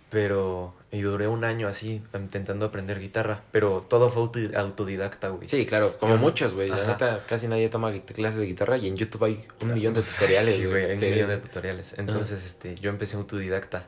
pero... 0.10 0.74
Y 0.92 1.02
duré 1.02 1.28
un 1.28 1.44
año 1.44 1.68
así 1.68 2.02
intentando 2.16 2.66
aprender 2.66 3.00
guitarra, 3.00 3.44
pero 3.52 3.86
todo 3.88 4.10
fue 4.10 4.50
autodidacta, 4.56 5.30
güey. 5.30 5.48
Sí, 5.48 5.68
claro, 5.68 5.96
como 6.00 6.18
muchos, 6.18 6.56
güey. 6.56 6.70
La 6.70 6.84
neta, 6.88 7.24
casi 7.28 7.48
nadie 7.48 7.70
toma 7.70 7.94
clases 7.94 8.40
de 8.40 8.48
guitarra 8.48 8.78
y 8.78 8.88
en 8.88 8.98
YouTube 8.98 9.24
hay 9.24 9.46
un 9.62 9.76
millón 9.76 9.94
de 9.94 10.02
tutoriales. 10.02 10.56
Sí, 10.56 10.66
güey, 10.66 10.86
hay 10.86 10.96
un 10.96 11.00
millón 11.00 11.30
de 11.30 11.38
tutoriales. 11.38 11.94
Entonces, 11.98 12.44
este, 12.44 12.74
yo 12.74 12.90
empecé 12.90 13.18
autodidacta 13.18 13.86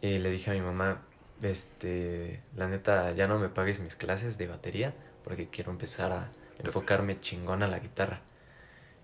y 0.00 0.18
le 0.18 0.30
dije 0.30 0.50
a 0.50 0.54
mi 0.54 0.62
mamá, 0.62 1.02
este, 1.42 2.42
la 2.56 2.68
neta, 2.68 3.12
ya 3.12 3.26
no 3.28 3.38
me 3.38 3.48
pagues 3.48 3.80
mis 3.80 3.96
clases 3.96 4.38
de 4.38 4.46
batería 4.46 4.94
porque 5.22 5.48
quiero 5.48 5.70
empezar 5.70 6.12
a 6.12 6.30
enfocarme 6.64 7.20
chingón 7.20 7.62
a 7.62 7.68
la 7.68 7.78
guitarra. 7.78 8.22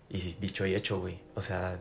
Y 0.08 0.34
dicho 0.34 0.66
y 0.66 0.74
hecho, 0.74 1.00
güey. 1.00 1.20
O 1.34 1.40
sea, 1.40 1.80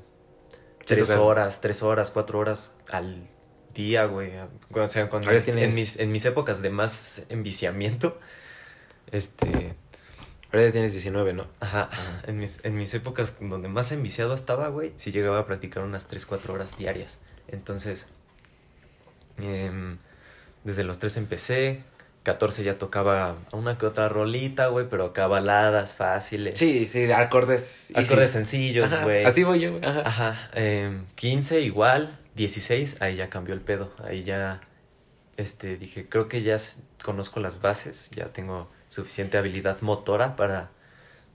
tres 0.85 1.09
horas, 1.11 1.61
tres 1.61 1.83
horas, 1.83 2.11
cuatro 2.11 2.39
horas 2.39 2.77
al 2.91 3.27
día, 3.73 4.05
güey. 4.05 4.31
O 4.69 4.89
sea, 4.89 5.09
cuando 5.09 5.31
en, 5.31 5.75
mis, 5.75 5.99
en 5.99 6.11
mis 6.11 6.25
épocas 6.25 6.61
de 6.61 6.69
más 6.69 7.25
enviciamiento, 7.29 8.19
este... 9.11 9.75
Ahora 10.51 10.67
ya 10.67 10.71
tienes 10.71 10.91
19, 10.91 11.33
¿no? 11.33 11.47
Ajá, 11.61 11.89
En, 12.27 12.37
mis, 12.37 12.63
en 12.63 12.75
mis 12.75 12.93
épocas 12.93 13.37
donde 13.41 13.69
más 13.69 13.91
enviciado 13.91 14.35
estaba, 14.35 14.67
güey, 14.67 14.93
sí 14.97 15.11
llegaba 15.11 15.39
a 15.39 15.45
practicar 15.47 15.83
unas 15.83 16.07
3, 16.07 16.27
4 16.27 16.53
horas 16.53 16.77
diarias. 16.77 17.17
Entonces, 17.47 18.07
eh, 19.39 19.97
desde 20.63 20.83
los 20.83 20.99
tres 20.99 21.17
empecé. 21.17 21.83
14 22.23 22.63
ya 22.63 22.77
tocaba 22.77 23.35
una 23.51 23.77
que 23.77 23.85
otra 23.85 24.07
rolita, 24.07 24.67
güey, 24.67 24.87
pero 24.89 25.07
acá 25.07 25.27
baladas 25.27 25.95
fáciles. 25.95 26.57
Sí, 26.57 26.87
sí, 26.87 27.11
acordes. 27.11 27.91
Acordes 27.95 28.31
sencillos, 28.31 28.95
güey. 29.03 29.25
Así 29.25 29.43
voy 29.43 29.59
yo, 29.59 29.71
güey. 29.71 29.85
Ajá. 29.85 30.01
Ajá. 30.05 30.51
15 31.15 31.57
em, 31.57 31.63
igual, 31.65 32.17
16, 32.35 33.01
ahí 33.01 33.17
ya 33.17 33.29
cambió 33.29 33.53
el 33.53 33.59
pedo. 33.59 33.93
Ahí 34.05 34.23
ya, 34.23 34.61
este, 35.35 35.75
dije, 35.75 36.07
creo 36.07 36.29
que 36.29 36.41
ya 36.41 36.55
conozco 37.03 37.41
las 37.41 37.61
bases, 37.61 38.09
ya 38.11 38.27
tengo 38.27 38.69
suficiente 38.87 39.37
habilidad 39.37 39.81
motora 39.81 40.37
para 40.37 40.69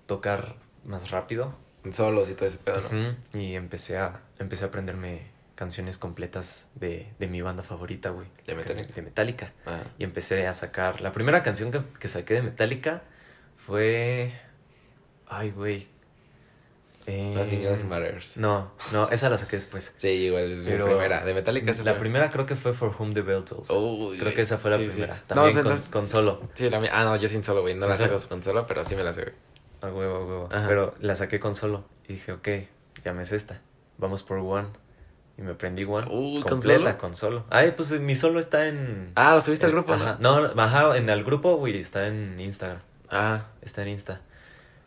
tocar 0.06 0.56
más 0.84 1.10
rápido. 1.10 1.54
Solos 1.92 2.30
y 2.30 2.34
todo 2.34 2.46
ese 2.48 2.58
pedo, 2.58 2.80
¿no? 2.90 3.38
Y 3.38 3.54
empecé 3.56 3.98
a, 3.98 4.22
empecé 4.38 4.64
a 4.64 4.68
aprenderme 4.68 5.37
canciones 5.58 5.98
completas 5.98 6.70
de, 6.76 7.08
de 7.18 7.26
mi 7.26 7.42
banda 7.42 7.64
favorita, 7.64 8.10
güey. 8.10 8.28
De 8.46 8.54
Metallica. 8.54 8.94
De 8.94 9.02
Metallica. 9.02 9.52
Ah. 9.66 9.80
Y 9.98 10.04
empecé 10.04 10.46
a 10.46 10.54
sacar. 10.54 11.00
La 11.00 11.10
primera 11.10 11.42
canción 11.42 11.72
que, 11.72 11.80
que 11.98 12.06
saqué 12.06 12.34
de 12.34 12.42
Metallica 12.42 13.02
fue. 13.56 14.40
Ay, 15.26 15.50
güey. 15.50 15.88
Nothing 17.08 17.64
else 17.64 17.84
matters. 17.86 18.36
No, 18.36 18.70
no, 18.92 19.08
esa 19.10 19.28
la 19.30 19.36
saqué 19.36 19.56
después. 19.56 19.94
Sí, 19.98 20.08
igual, 20.08 20.62
Pero 20.64 20.86
la 20.86 20.92
primera. 20.92 21.24
De 21.24 21.34
Metallica 21.34 21.72
La 21.82 21.98
primera 21.98 22.30
creo 22.30 22.46
que 22.46 22.54
fue 22.54 22.72
For 22.72 22.94
Whom 22.96 23.12
the 23.12 23.22
Bell 23.22 23.42
Tolls. 23.42 23.66
creo 23.66 24.32
que 24.32 24.42
esa 24.42 24.58
fue 24.58 24.70
la 24.70 24.76
primera. 24.76 25.24
También 25.26 25.60
con, 25.60 25.76
con, 25.76 26.06
solo. 26.06 26.40
Sí, 26.54 26.70
la 26.70 26.78
Ah, 26.92 27.02
no, 27.02 27.16
yo 27.16 27.26
sin 27.26 27.42
solo, 27.42 27.62
güey. 27.62 27.74
No 27.74 27.88
la 27.88 27.96
saco 27.96 28.16
con 28.28 28.44
solo, 28.44 28.64
pero 28.68 28.84
sí 28.84 28.94
me 28.94 29.02
la 29.02 29.10
güey. 29.10 29.26
A 29.80 29.88
huevo, 29.88 30.16
a 30.18 30.24
huevo. 30.24 30.48
Pero 30.68 30.94
la 31.00 31.16
saqué 31.16 31.40
con 31.40 31.56
solo. 31.56 31.84
Y 32.06 32.12
dije, 32.12 32.30
ok, 32.30 32.48
ya 33.02 33.12
me 33.12 33.22
es 33.22 33.32
esta. 33.32 33.60
Vamos 33.96 34.22
por 34.22 34.38
One. 34.38 34.68
Y 35.38 35.42
me 35.42 35.54
prendí 35.54 35.84
One 35.84 36.40
completa 36.42 36.98
¿con 36.98 37.14
solo? 37.14 37.44
Ay, 37.48 37.72
pues 37.76 37.92
mi 38.00 38.16
solo 38.16 38.40
está 38.40 38.66
en. 38.66 39.12
Ah, 39.14 39.34
lo 39.34 39.40
subiste 39.40 39.66
al 39.66 39.72
grupo, 39.72 39.96
¿no? 39.96 40.18
No, 40.18 40.94
en 40.94 41.08
el 41.08 41.22
grupo, 41.22 41.56
güey, 41.56 41.78
está 41.78 42.08
en 42.08 42.38
Instagram. 42.40 42.80
Ah. 43.08 43.46
Está 43.62 43.82
en 43.82 43.88
Insta. 43.88 44.20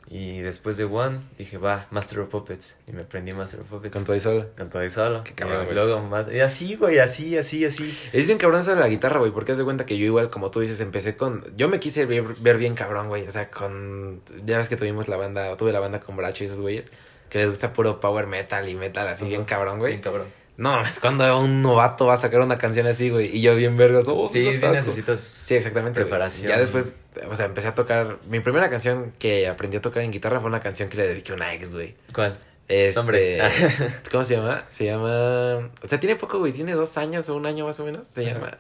Y 0.10 0.42
después 0.42 0.76
de 0.76 0.84
One, 0.84 1.20
dije, 1.38 1.58
va, 1.58 1.88
Master 1.90 2.20
of 2.20 2.30
Puppets. 2.30 2.78
Y 2.86 2.92
me 2.92 3.04
aprendí 3.04 3.32
Master 3.32 3.62
of 3.62 3.70
Puppets. 3.70 3.94
Con 3.94 4.04
todo 4.04 4.14
y 4.14 4.20
solo. 4.20 4.48
Con 4.58 4.70
todo 4.70 4.84
y 4.84 4.90
solo. 4.90 5.24
Qué 5.24 5.32
cabrón, 5.34 5.68
Y 5.72 5.74
luego 5.74 6.02
más. 6.02 6.30
Y 6.30 6.42
así, 6.42 6.76
güey, 6.76 7.00
así, 7.00 7.38
así, 7.38 7.64
así. 7.64 7.98
Es 8.12 8.28
bien 8.28 8.38
cabrón 8.38 8.60
eso 8.60 8.76
de 8.76 8.82
la 8.82 8.90
guitarra, 8.90 9.20
güey, 9.20 9.32
porque 9.32 9.54
haz 9.54 9.58
de 9.58 9.64
cuenta 9.64 9.86
que 9.86 9.98
yo 9.98 10.06
igual, 10.06 10.30
como 10.30 10.52
tú 10.52 10.60
dices, 10.60 10.82
empecé 10.82 11.16
con... 11.16 11.46
Yo 11.56 11.70
me 11.70 11.80
quise 11.80 12.06
ver, 12.06 12.26
ver 12.42 12.58
bien 12.58 12.76
cabrón, 12.76 13.08
güey, 13.08 13.26
o 13.26 13.32
sea, 13.32 13.50
con... 13.50 14.22
Ya 14.44 14.58
ves 14.58 14.68
que 14.68 14.76
tuvimos 14.76 15.08
la 15.08 15.16
banda, 15.16 15.50
o 15.50 15.56
tuve 15.56 15.72
la 15.72 15.80
banda 15.80 16.02
con 16.02 16.18
Bracho 16.18 16.44
y 16.44 16.48
esos 16.48 16.60
güeyes, 16.60 16.92
que 17.30 17.38
les 17.38 17.48
gusta 17.48 17.72
puro 17.72 18.02
power 18.02 18.28
metal 18.28 18.68
y 18.68 18.76
metal 18.76 19.08
así 19.08 19.26
bien 19.26 19.42
Ajá. 19.42 19.50
cabrón, 19.50 19.80
güey. 19.80 19.94
Bien 19.94 20.02
cabrón. 20.02 20.41
No, 20.62 20.86
es 20.86 21.00
cuando 21.00 21.40
un 21.40 21.62
novato 21.64 22.06
va 22.06 22.14
a 22.14 22.18
sacar 22.18 22.40
una 22.42 22.58
canción 22.58 22.86
así, 22.86 23.10
güey, 23.10 23.36
y 23.36 23.42
yo 23.42 23.56
bien 23.56 23.78
vergas. 23.78 24.06
oh, 24.08 24.30
Sí, 24.30 24.46
no 24.46 24.52
sí 24.52 24.58
saco. 24.60 24.74
necesitas. 24.74 25.20
Sí, 25.20 25.56
exactamente. 25.56 26.00
güey. 26.00 26.08
Preparación. 26.10 26.50
Ya 26.50 26.58
después, 26.60 26.94
o 27.28 27.36
sea, 27.36 27.48
empecé 27.48 27.68
a 27.70 27.76
tocar... 27.76 28.20
Mi 28.30 28.40
primera 28.42 28.70
canción 28.70 29.12
que 29.18 29.48
aprendí 29.48 29.78
a 29.78 29.82
tocar 29.82 30.04
en 30.04 30.12
guitarra 30.12 30.40
fue 30.40 30.50
una 30.50 30.60
canción 30.60 30.88
que 30.88 30.98
le 30.98 31.08
dediqué 31.08 31.32
a 31.32 31.36
una 31.36 31.54
ex, 31.56 31.74
güey. 31.74 31.96
¿Cuál? 32.14 32.38
Este, 32.68 32.96
Nombre. 33.00 33.40
¿Cómo 34.12 34.24
se 34.24 34.36
llama? 34.38 34.64
Se 34.70 34.86
llama. 34.86 35.72
O 35.84 35.88
sea, 35.88 36.00
tiene 36.00 36.16
poco, 36.16 36.38
güey. 36.40 36.54
Tiene 36.54 36.74
dos 36.74 36.96
años 36.98 37.28
o 37.28 37.36
un 37.36 37.46
año 37.48 37.66
más 37.66 37.80
o 37.80 37.86
menos. 37.86 38.08
Se 38.08 38.22
Ajá. 38.22 38.34
llama. 38.34 38.58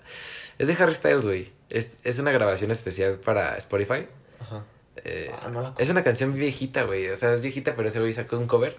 Es 0.57 0.67
de 0.67 0.73
Harry 0.79 0.93
Styles, 0.93 1.23
güey. 1.25 1.51
Es, 1.69 1.91
es 2.03 2.19
una 2.19 2.31
grabación 2.31 2.71
especial 2.71 3.19
para 3.23 3.55
Spotify. 3.57 4.07
Ajá. 4.41 4.63
Eh, 5.05 5.31
Ah, 5.43 5.49
no 5.49 5.61
la 5.61 5.73
es 5.77 5.87
una 5.89 6.03
canción 6.03 6.33
viejita, 6.33 6.83
güey. 6.83 7.09
O 7.09 7.15
sea, 7.15 7.33
es 7.33 7.41
viejita, 7.41 7.75
pero 7.75 7.87
ese 7.87 7.99
güey 7.99 8.11
sacó 8.11 8.37
un 8.37 8.47
cover. 8.47 8.75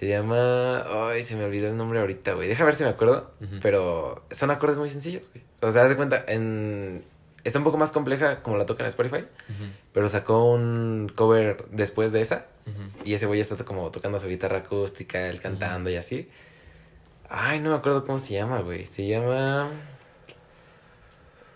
Se 0.00 0.08
llama. 0.08 1.10
Ay, 1.10 1.22
se 1.22 1.36
me 1.36 1.44
olvidó 1.44 1.68
el 1.68 1.76
nombre 1.76 2.00
ahorita, 2.00 2.32
güey. 2.32 2.48
Deja 2.48 2.64
ver 2.64 2.72
si 2.72 2.84
me 2.84 2.88
acuerdo. 2.88 3.32
Pero 3.60 4.24
son 4.30 4.50
acordes 4.50 4.78
muy 4.78 4.88
sencillos, 4.88 5.28
güey. 5.30 5.44
O 5.60 5.70
sea, 5.70 5.82
haz 5.82 5.90
de 5.90 5.96
cuenta, 5.96 6.24
en. 6.26 7.04
Está 7.44 7.58
un 7.58 7.66
poco 7.66 7.76
más 7.76 7.92
compleja 7.92 8.42
como 8.42 8.56
la 8.56 8.64
toca 8.64 8.82
en 8.82 8.86
Spotify. 8.86 9.26
Pero 9.92 10.08
sacó 10.08 10.50
un 10.54 11.12
cover 11.14 11.66
después 11.70 12.12
de 12.12 12.22
esa. 12.22 12.46
Y 13.04 13.12
ese 13.12 13.26
güey 13.26 13.40
está 13.40 13.62
como 13.62 13.90
tocando 13.90 14.18
su 14.18 14.26
guitarra 14.28 14.60
acústica, 14.60 15.28
él 15.28 15.38
cantando 15.38 15.90
y 15.90 15.96
así. 15.96 16.30
Ay, 17.28 17.60
no 17.60 17.68
me 17.68 17.76
acuerdo 17.76 18.02
cómo 18.06 18.18
se 18.18 18.32
llama, 18.32 18.60
güey. 18.60 18.86
Se 18.86 19.06
llama. 19.06 19.70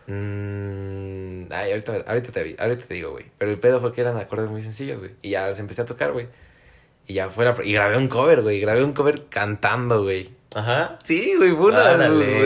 Mm, 0.07 1.51
Ay, 1.51 1.70
ahorita, 1.70 2.05
ahorita, 2.07 2.30
te, 2.30 2.57
ahorita 2.59 2.84
te 2.84 2.92
digo, 2.92 3.11
güey. 3.12 3.24
Pero 3.38 3.51
el 3.51 3.59
pedo 3.59 3.80
fue 3.80 3.90
que 3.95 4.03
eran 4.03 4.18
acordes 4.18 4.51
muy 4.51 4.61
sencillos, 4.61 4.99
güey. 4.99 5.12
Y 5.22 5.30
ya 5.30 5.49
los 5.49 5.59
empecé 5.59 5.80
a 5.80 5.86
tocar, 5.86 6.12
güey. 6.12 6.28
Y 7.07 7.14
ya 7.14 7.28
fue 7.28 7.44
la. 7.44 7.55
Y 7.62 7.72
grabé 7.72 7.96
un 7.96 8.09
cover, 8.09 8.42
güey. 8.42 8.61
Grabé 8.61 8.82
un 8.84 8.92
cover 8.92 9.24
cantando, 9.28 10.02
güey. 10.02 10.30
Ajá. 10.55 10.98
Sí, 11.05 11.34
güey, 11.36 11.52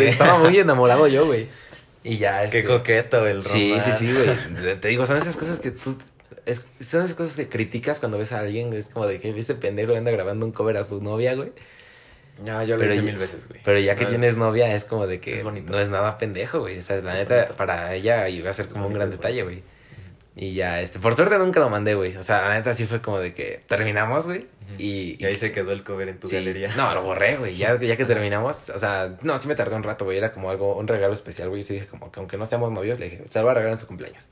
Estaba 0.08 0.38
muy 0.38 0.58
enamorado 0.58 1.06
yo, 1.06 1.26
güey. 1.26 1.48
Y 2.04 2.16
ya, 2.16 2.40
Qué 2.48 2.60
este, 2.60 2.64
coqueto 2.64 3.26
el 3.26 3.44
Sí, 3.44 3.50
sí, 3.50 3.68
romance. 3.70 3.92
sí, 3.94 4.12
güey. 4.12 4.76
Te 4.80 4.88
digo, 4.88 5.04
son 5.06 5.16
esas 5.18 5.36
cosas 5.36 5.58
que 5.60 5.70
tú. 5.72 5.96
Es, 6.46 6.64
son 6.80 7.02
esas 7.04 7.14
cosas 7.16 7.36
que 7.36 7.48
criticas 7.48 7.98
cuando 8.00 8.16
ves 8.18 8.32
a 8.32 8.38
alguien. 8.40 8.72
Es 8.72 8.86
como 8.86 9.06
de 9.06 9.20
que 9.20 9.36
ese 9.38 9.54
pendejo 9.54 9.92
le 9.92 9.98
anda 9.98 10.10
grabando 10.10 10.46
un 10.46 10.52
cover 10.52 10.76
a 10.78 10.84
su 10.84 11.02
novia, 11.02 11.34
güey. 11.34 11.52
No, 12.42 12.62
yo 12.62 12.76
lo 12.76 12.80
Pero 12.80 12.92
hice 12.92 12.96
ya- 12.96 13.02
mil 13.02 13.16
veces, 13.16 13.48
güey. 13.48 13.60
Pero 13.64 13.78
ya 13.80 13.94
que 13.96 14.06
tienes 14.06 14.32
es- 14.32 14.38
novia, 14.38 14.72
es 14.74 14.84
como 14.84 15.06
de 15.06 15.20
que 15.20 15.34
es 15.34 15.42
bonito. 15.42 15.72
no 15.72 15.78
es 15.80 15.88
nada 15.88 16.18
pendejo, 16.18 16.60
güey. 16.60 16.78
O 16.78 16.82
sea, 16.82 16.96
la 17.02 17.14
Es 17.14 17.20
neta, 17.22 17.34
bonito. 17.34 17.54
para 17.56 17.94
ella 17.94 18.28
iba 18.28 18.48
a 18.50 18.52
ser 18.54 18.68
como 18.68 18.86
un 18.86 18.94
gran 18.94 19.10
detalle, 19.10 19.42
güey. 19.42 19.62
Y 20.40 20.54
ya, 20.54 20.80
este, 20.80 21.00
por 21.00 21.16
suerte 21.16 21.36
nunca 21.36 21.58
lo 21.58 21.68
mandé, 21.68 21.94
güey. 21.96 22.16
O 22.16 22.22
sea, 22.22 22.42
la 22.42 22.54
neta 22.54 22.72
sí 22.72 22.86
fue 22.86 23.02
como 23.02 23.18
de 23.18 23.34
que 23.34 23.58
terminamos, 23.66 24.26
güey. 24.26 24.46
Y, 24.78 25.16
Y 25.18 25.24
ahí 25.24 25.34
se 25.36 25.50
quedó 25.50 25.72
el 25.72 25.82
cover 25.82 26.08
en 26.08 26.20
tu 26.20 26.28
sí. 26.28 26.36
galería. 26.36 26.68
No, 26.76 26.94
lo 26.94 27.02
borré, 27.02 27.36
güey. 27.38 27.56
Ya, 27.56 27.76
ya 27.80 27.96
que 27.96 28.04
terminamos, 28.04 28.68
o 28.70 28.78
sea, 28.78 29.16
no, 29.22 29.36
sí 29.38 29.48
me 29.48 29.56
tardé 29.56 29.74
un 29.74 29.82
rato, 29.82 30.04
güey. 30.04 30.16
Era 30.16 30.30
como 30.32 30.48
algo, 30.50 30.76
un 30.76 30.86
regalo 30.86 31.12
especial, 31.12 31.48
güey. 31.48 31.62
Y 31.62 31.64
sí 31.64 31.74
dije, 31.74 31.86
como 31.86 32.12
que 32.12 32.20
aunque 32.20 32.36
no 32.36 32.46
seamos 32.46 32.70
novios, 32.70 33.00
le 33.00 33.06
dije, 33.06 33.24
se 33.28 33.38
lo 33.40 33.46
voy 33.46 33.50
a 33.50 33.54
regalar 33.54 33.72
en 33.72 33.80
su 33.80 33.88
cumpleaños. 33.88 34.30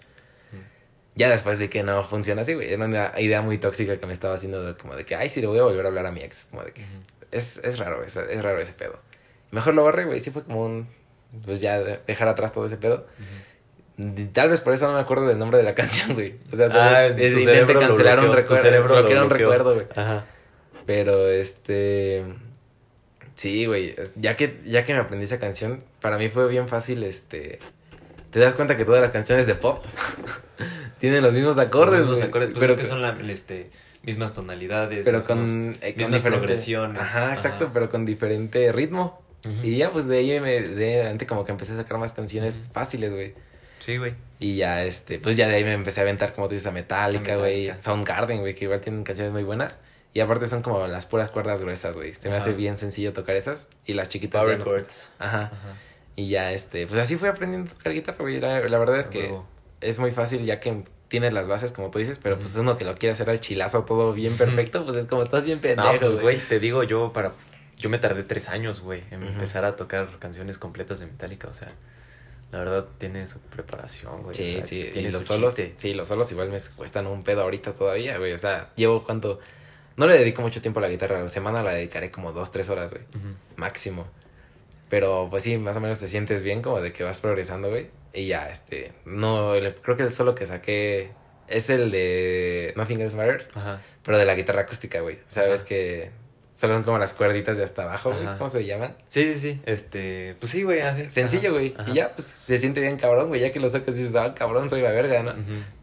Ya 1.17 1.31
después 1.31 1.59
vi 1.59 1.69
que 1.69 1.83
no 1.83 2.03
funciona 2.05 2.43
así, 2.43 2.55
güey. 2.55 2.73
Era 2.73 2.85
una 2.85 3.13
idea 3.19 3.41
muy 3.43 3.59
tóxica 3.59 3.99
que 3.99 4.07
me 4.07 4.13
estaba 4.13 4.35
haciendo, 4.35 4.63
de, 4.65 4.77
como 4.77 4.95
de 4.95 5.05
que, 5.07 5.17
ay, 5.17 5.29
sí, 5.31 5.41
le 5.41 5.47
voy 5.49 5.59
a 5.59 5.63
volver 5.63 5.87
a 5.87 5.89
hablar 5.89 6.07
a 6.07 6.13
mi 6.13 6.21
ex. 6.21 6.49
Como 6.51 6.63
de 6.63 6.73
que, 6.73 6.85
es, 7.33 7.59
es 7.65 7.79
raro, 7.79 8.05
es, 8.05 8.15
es 8.17 8.43
raro 8.45 8.61
ese 8.61 8.75
pedo. 8.75 9.01
Mejor 9.51 9.75
lo 9.75 9.83
borré, 9.83 10.05
güey. 10.05 10.21
Sí 10.21 10.31
fue 10.31 10.43
como 10.45 10.63
un, 10.65 10.87
pues 11.45 11.61
ya 11.63 11.81
de- 11.81 12.01
dejar 12.07 12.29
atrás 12.29 12.53
todo 12.53 12.67
ese 12.67 12.77
pedo. 12.77 13.07
Tal 14.33 14.51
vez 14.51 14.61
por 14.61 14.75
eso 14.75 14.87
no 14.87 14.93
me 14.95 15.01
acuerdo 15.01 15.27
del 15.27 15.39
nombre 15.39 15.59
de 15.59 15.65
la 15.65 15.75
canción, 15.75 16.15
güey. 16.15 16.35
O 16.53 16.57
sea, 16.57 16.67
Ah, 16.71 17.09
tu 17.17 17.23
es- 17.23 17.39
intente 17.39 17.73
lo 17.75 17.81
cancelar 17.81 18.19
un 18.19 18.25
bloqueó, 18.27 18.31
tu 18.31 18.33
recuerdo. 18.37 18.63
cerebro 18.63 18.95
bloquear 18.97 19.23
un 19.25 19.31
recuerdo, 19.31 19.75
güey. 19.75 19.87
Ajá. 19.97 20.27
Pero 20.85 21.29
este. 21.29 22.25
Sí, 23.35 23.67
güey. 23.67 23.95
Ya 24.17 24.35
que, 24.35 24.61
ya 24.67 24.85
que 24.85 24.95
me 24.95 25.01
aprendí 25.01 25.25
esa 25.25 25.39
canción, 25.39 25.83
para 26.01 26.17
mí 26.19 26.29
fue 26.29 26.49
bien 26.49 26.69
fácil, 26.69 27.03
este. 27.05 27.59
Te 28.31 28.39
das 28.41 28.55
cuenta 28.55 28.77
que 28.77 28.85
todas 28.85 29.01
las 29.01 29.11
canciones 29.11 29.47
de 29.47 29.55
pop 29.55 29.83
tienen 30.99 31.23
los 31.23 31.33
mismos 31.33 31.59
acordes, 31.59 32.01
Los 32.01 32.09
mismos 32.11 32.29
acordes, 32.29 32.51
pues 32.51 32.61
pero 32.61 32.73
es 32.75 32.79
que 32.79 32.85
son 32.85 33.01
la, 33.03 33.17
este, 33.31 33.71
mismas 34.03 34.35
tonalidades. 34.35 35.05
pero 35.05 35.19
mismos- 35.19 35.27
con, 35.27 35.77
eh, 35.81 35.95
mismas 35.97 36.23
progresiones. 36.23 37.01
Ajá, 37.03 37.33
exacto, 37.33 37.65
Ajá. 37.65 37.73
pero 37.73 37.89
con 37.91 38.05
diferente 38.05 38.71
ritmo. 38.73 39.23
Y 39.63 39.77
ya, 39.77 39.91
pues 39.93 40.09
de 40.09 40.19
ahí 40.19 40.41
me, 40.41 40.61
de 40.61 40.97
adelante 40.97 41.25
como 41.25 41.45
que 41.45 41.53
empecé 41.53 41.73
a 41.75 41.77
sacar 41.77 41.99
más 41.99 42.13
canciones 42.15 42.69
fáciles, 42.73 43.13
güey. 43.13 43.35
Sí, 43.79 43.97
güey. 43.99 44.15
Y 44.39 44.57
ya, 44.57 44.85
este, 44.85 45.19
pues 45.19 45.37
ya 45.37 45.49
de 45.49 45.57
ahí 45.57 45.65
me 45.65 45.73
empecé 45.73 46.01
a 46.01 46.03
aventar, 46.03 46.35
como 46.35 46.49
tú 46.49 46.55
dices, 46.55 46.67
a 46.67 46.73
Metallica, 46.73 47.37
güey. 47.37 47.73
Soundgarden, 47.81 48.41
güey, 48.41 48.55
que 48.55 48.65
igual 48.65 48.81
tienen 48.81 49.03
canciones 49.05 49.33
muy 49.33 49.43
buenas. 49.45 49.81
Y 50.13 50.21
aparte 50.21 50.47
son 50.47 50.63
como 50.63 50.87
las 50.87 51.07
puras 51.07 51.31
cuerdas 51.31 51.61
gruesas, 51.61 51.95
güey. 51.97 52.15
Se 52.15 52.29
me 52.29 52.37
Ajá. 52.37 52.45
hace 52.45 52.55
bien 52.55 52.79
sencillo 52.79 53.13
tocar 53.13 53.37
esas. 53.37 53.69
Y 53.85 53.95
las 53.95 54.09
chiquitas. 54.09 54.43
Power 54.43 54.59
no. 54.59 54.65
chords. 54.65 55.13
Ajá. 55.19 55.51
Ajá. 55.53 55.75
Y 56.17 56.29
ya, 56.29 56.53
este, 56.53 56.87
pues 56.87 56.99
así 57.01 57.17
fui 57.17 57.29
aprendiendo 57.29 57.71
a 57.71 57.75
tocar 57.75 57.93
guitarra, 57.93 58.19
güey. 58.21 58.39
La, 58.39 58.61
la 58.69 58.79
verdad 58.79 58.99
es 58.99 59.07
que 59.09 59.25
Huevo. 59.25 59.47
es 59.83 59.99
muy 59.99 60.13
fácil 60.13 60.45
ya 60.47 60.59
que 60.61 60.85
tienes 61.09 61.33
las 61.35 61.47
bases, 61.49 61.73
como 61.73 61.91
tú 61.91 61.99
dices, 61.99 62.19
pero 62.23 62.37
pues 62.39 62.53
Ujú. 62.53 62.63
uno 62.63 62.77
que 62.79 62.85
lo 62.85 62.95
quiere 62.97 63.13
hacer 63.13 63.29
al 63.31 63.41
chilazo 63.41 63.85
todo 63.85 64.13
bien 64.13 64.37
perfecto, 64.39 64.85
pues 64.85 64.97
es 64.97 65.05
como 65.07 65.23
estás 65.23 65.45
bien 65.47 65.61
pendejo, 65.61 65.93
No, 65.93 66.01
pues, 66.01 66.21
güey. 66.21 66.39
te 66.39 66.59
digo, 66.61 66.83
yo 66.83 67.13
para... 67.13 67.33
Yo 67.79 67.91
me 67.91 67.99
tardé 67.99 68.23
tres 68.23 68.49
años, 68.49 68.81
güey, 68.81 69.05
en 69.11 69.23
empezar 69.23 69.67
a 69.67 69.77
tocar 69.77 70.09
canciones 70.19 70.57
completas 70.59 70.99
de 71.01 71.07
Metallica, 71.07 71.49
o 71.49 71.53
sea... 71.55 71.73
La 72.53 72.61
verdad, 72.61 72.87
tiene 72.99 73.27
su 73.27 73.41
preparación, 73.41 74.23
güey. 74.23 74.35
Sí, 74.35 74.55
o 74.57 74.59
sea, 74.59 74.67
sí, 74.67 74.91
tiene 74.93 75.11
los 75.11 75.21
su 75.21 75.27
solos, 75.27 75.55
chiste. 75.57 75.73
sí, 75.77 75.95
los 75.95 76.09
solos 76.09 76.31
igual 76.33 76.49
me 76.51 76.59
cuestan 76.77 77.07
un 77.07 77.23
pedo 77.23 77.43
ahorita 77.43 77.73
todavía, 77.75 78.19
güey. 78.19 78.33
O 78.33 78.39
sea, 78.39 78.71
llevo 78.77 79.05
cuánto, 79.05 79.41
no 79.97 80.07
le 80.07 80.15
dedico 80.17 80.43
mucho 80.43 80.63
tiempo 80.63 80.79
a 80.79 80.83
la 80.83 80.89
guitarra, 80.89 81.21
la 81.21 81.29
semana 81.29 81.63
la 81.63 81.73
dedicaré 81.73 82.11
como 82.11 82.33
dos, 82.33 82.53
tres 82.53 82.71
horas, 82.71 82.93
güey, 82.93 83.03
máximo. 83.57 84.07
Pero 84.89 85.27
pues 85.31 85.43
sí, 85.43 85.59
más 85.59 85.77
o 85.77 85.81
menos 85.81 85.99
te 85.99 86.07
sientes 86.07 86.43
bien 86.43 86.63
como 86.63 86.81
de 86.81 86.93
que 86.93 87.03
vas 87.03 87.19
progresando, 87.19 87.69
güey. 87.71 87.89
Y 88.15 88.27
ya, 88.29 88.49
este, 88.49 88.93
no, 89.05 89.55
el- 89.55 89.75
creo 89.75 89.97
que 89.97 90.05
el 90.05 90.13
solo 90.13 90.35
que 90.37 90.47
saqué 90.47 91.11
es 91.49 91.69
el 91.71 91.91
de 91.91 92.73
Nothing 92.77 93.01
Else 93.01 93.17
Matters, 93.17 93.49
Ajá. 93.57 93.83
pero 94.05 94.17
de 94.19 94.25
la 94.25 94.35
guitarra 94.37 94.63
acústica, 94.63 95.01
güey. 95.01 95.19
Sabes 95.27 95.61
Ajá. 95.63 95.69
que 95.69 96.11
solo 96.57 96.75
son 96.75 96.83
como 96.83 96.99
las 96.99 97.13
cuerditas 97.13 97.57
de 97.59 97.65
hasta 97.65 97.83
abajo, 97.85 98.11
güey. 98.13 98.27
¿Cómo 98.39 98.49
se 98.49 98.65
llaman? 98.65 98.97
Sí, 99.07 99.33
sí, 99.33 99.39
sí. 99.39 99.61
Este, 99.67 100.35
pues 100.41 100.51
sí, 100.51 100.63
güey. 100.65 100.81
así. 100.81 101.09
Sencillo, 101.09 101.53
güey. 101.53 101.75
Y 101.87 101.93
ya, 101.93 102.13
pues 102.13 102.27
se 102.27 102.59
siente 102.59 102.81
bien 102.81 102.97
cabrón, 102.97 103.29
güey. 103.29 103.41
Ya 103.41 103.53
que 103.53 103.61
lo 103.61 103.69
sacas 103.69 103.95
dices, 103.95 104.15
ah, 104.17 104.35
cabrón, 104.35 104.69
soy 104.69 104.81
la 104.81 104.91
verga, 104.91 105.23
¿no? 105.23 105.35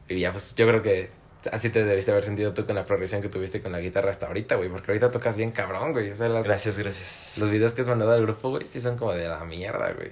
Y 0.10 0.20
ya, 0.20 0.32
pues 0.32 0.56
yo 0.56 0.68
creo 0.68 0.82
que 0.82 1.10
así 1.52 1.70
te 1.70 1.84
debiste 1.84 2.12
haber 2.12 2.24
sentido 2.24 2.54
tú 2.54 2.66
con 2.66 2.76
la 2.76 2.86
progresión 2.86 3.22
que 3.22 3.30
tuviste 3.30 3.62
con 3.62 3.72
la 3.72 3.80
guitarra 3.80 4.10
hasta 4.10 4.26
ahorita, 4.28 4.56
güey. 4.56 4.70
Porque 4.70 4.92
ahorita 4.92 5.12
tocas 5.12 5.38
bien 5.38 5.52
cabrón, 5.52 5.92
güey. 5.92 6.12
O 6.12 6.16
sea, 6.16 6.28
las, 6.28 6.46
Gracias, 6.46 6.78
gracias. 6.80 7.38
los 7.40 7.50
videos 7.50 7.74
que 7.74 7.82
has 7.82 7.88
mandado 7.88 8.12
al 8.12 8.22
grupo, 8.22 8.50
güey, 8.50 8.68
sí 8.68 8.82
son 8.82 8.98
como 8.98 9.14
de 9.14 9.28
la 9.28 9.44
mierda, 9.46 9.92
güey. 9.94 10.12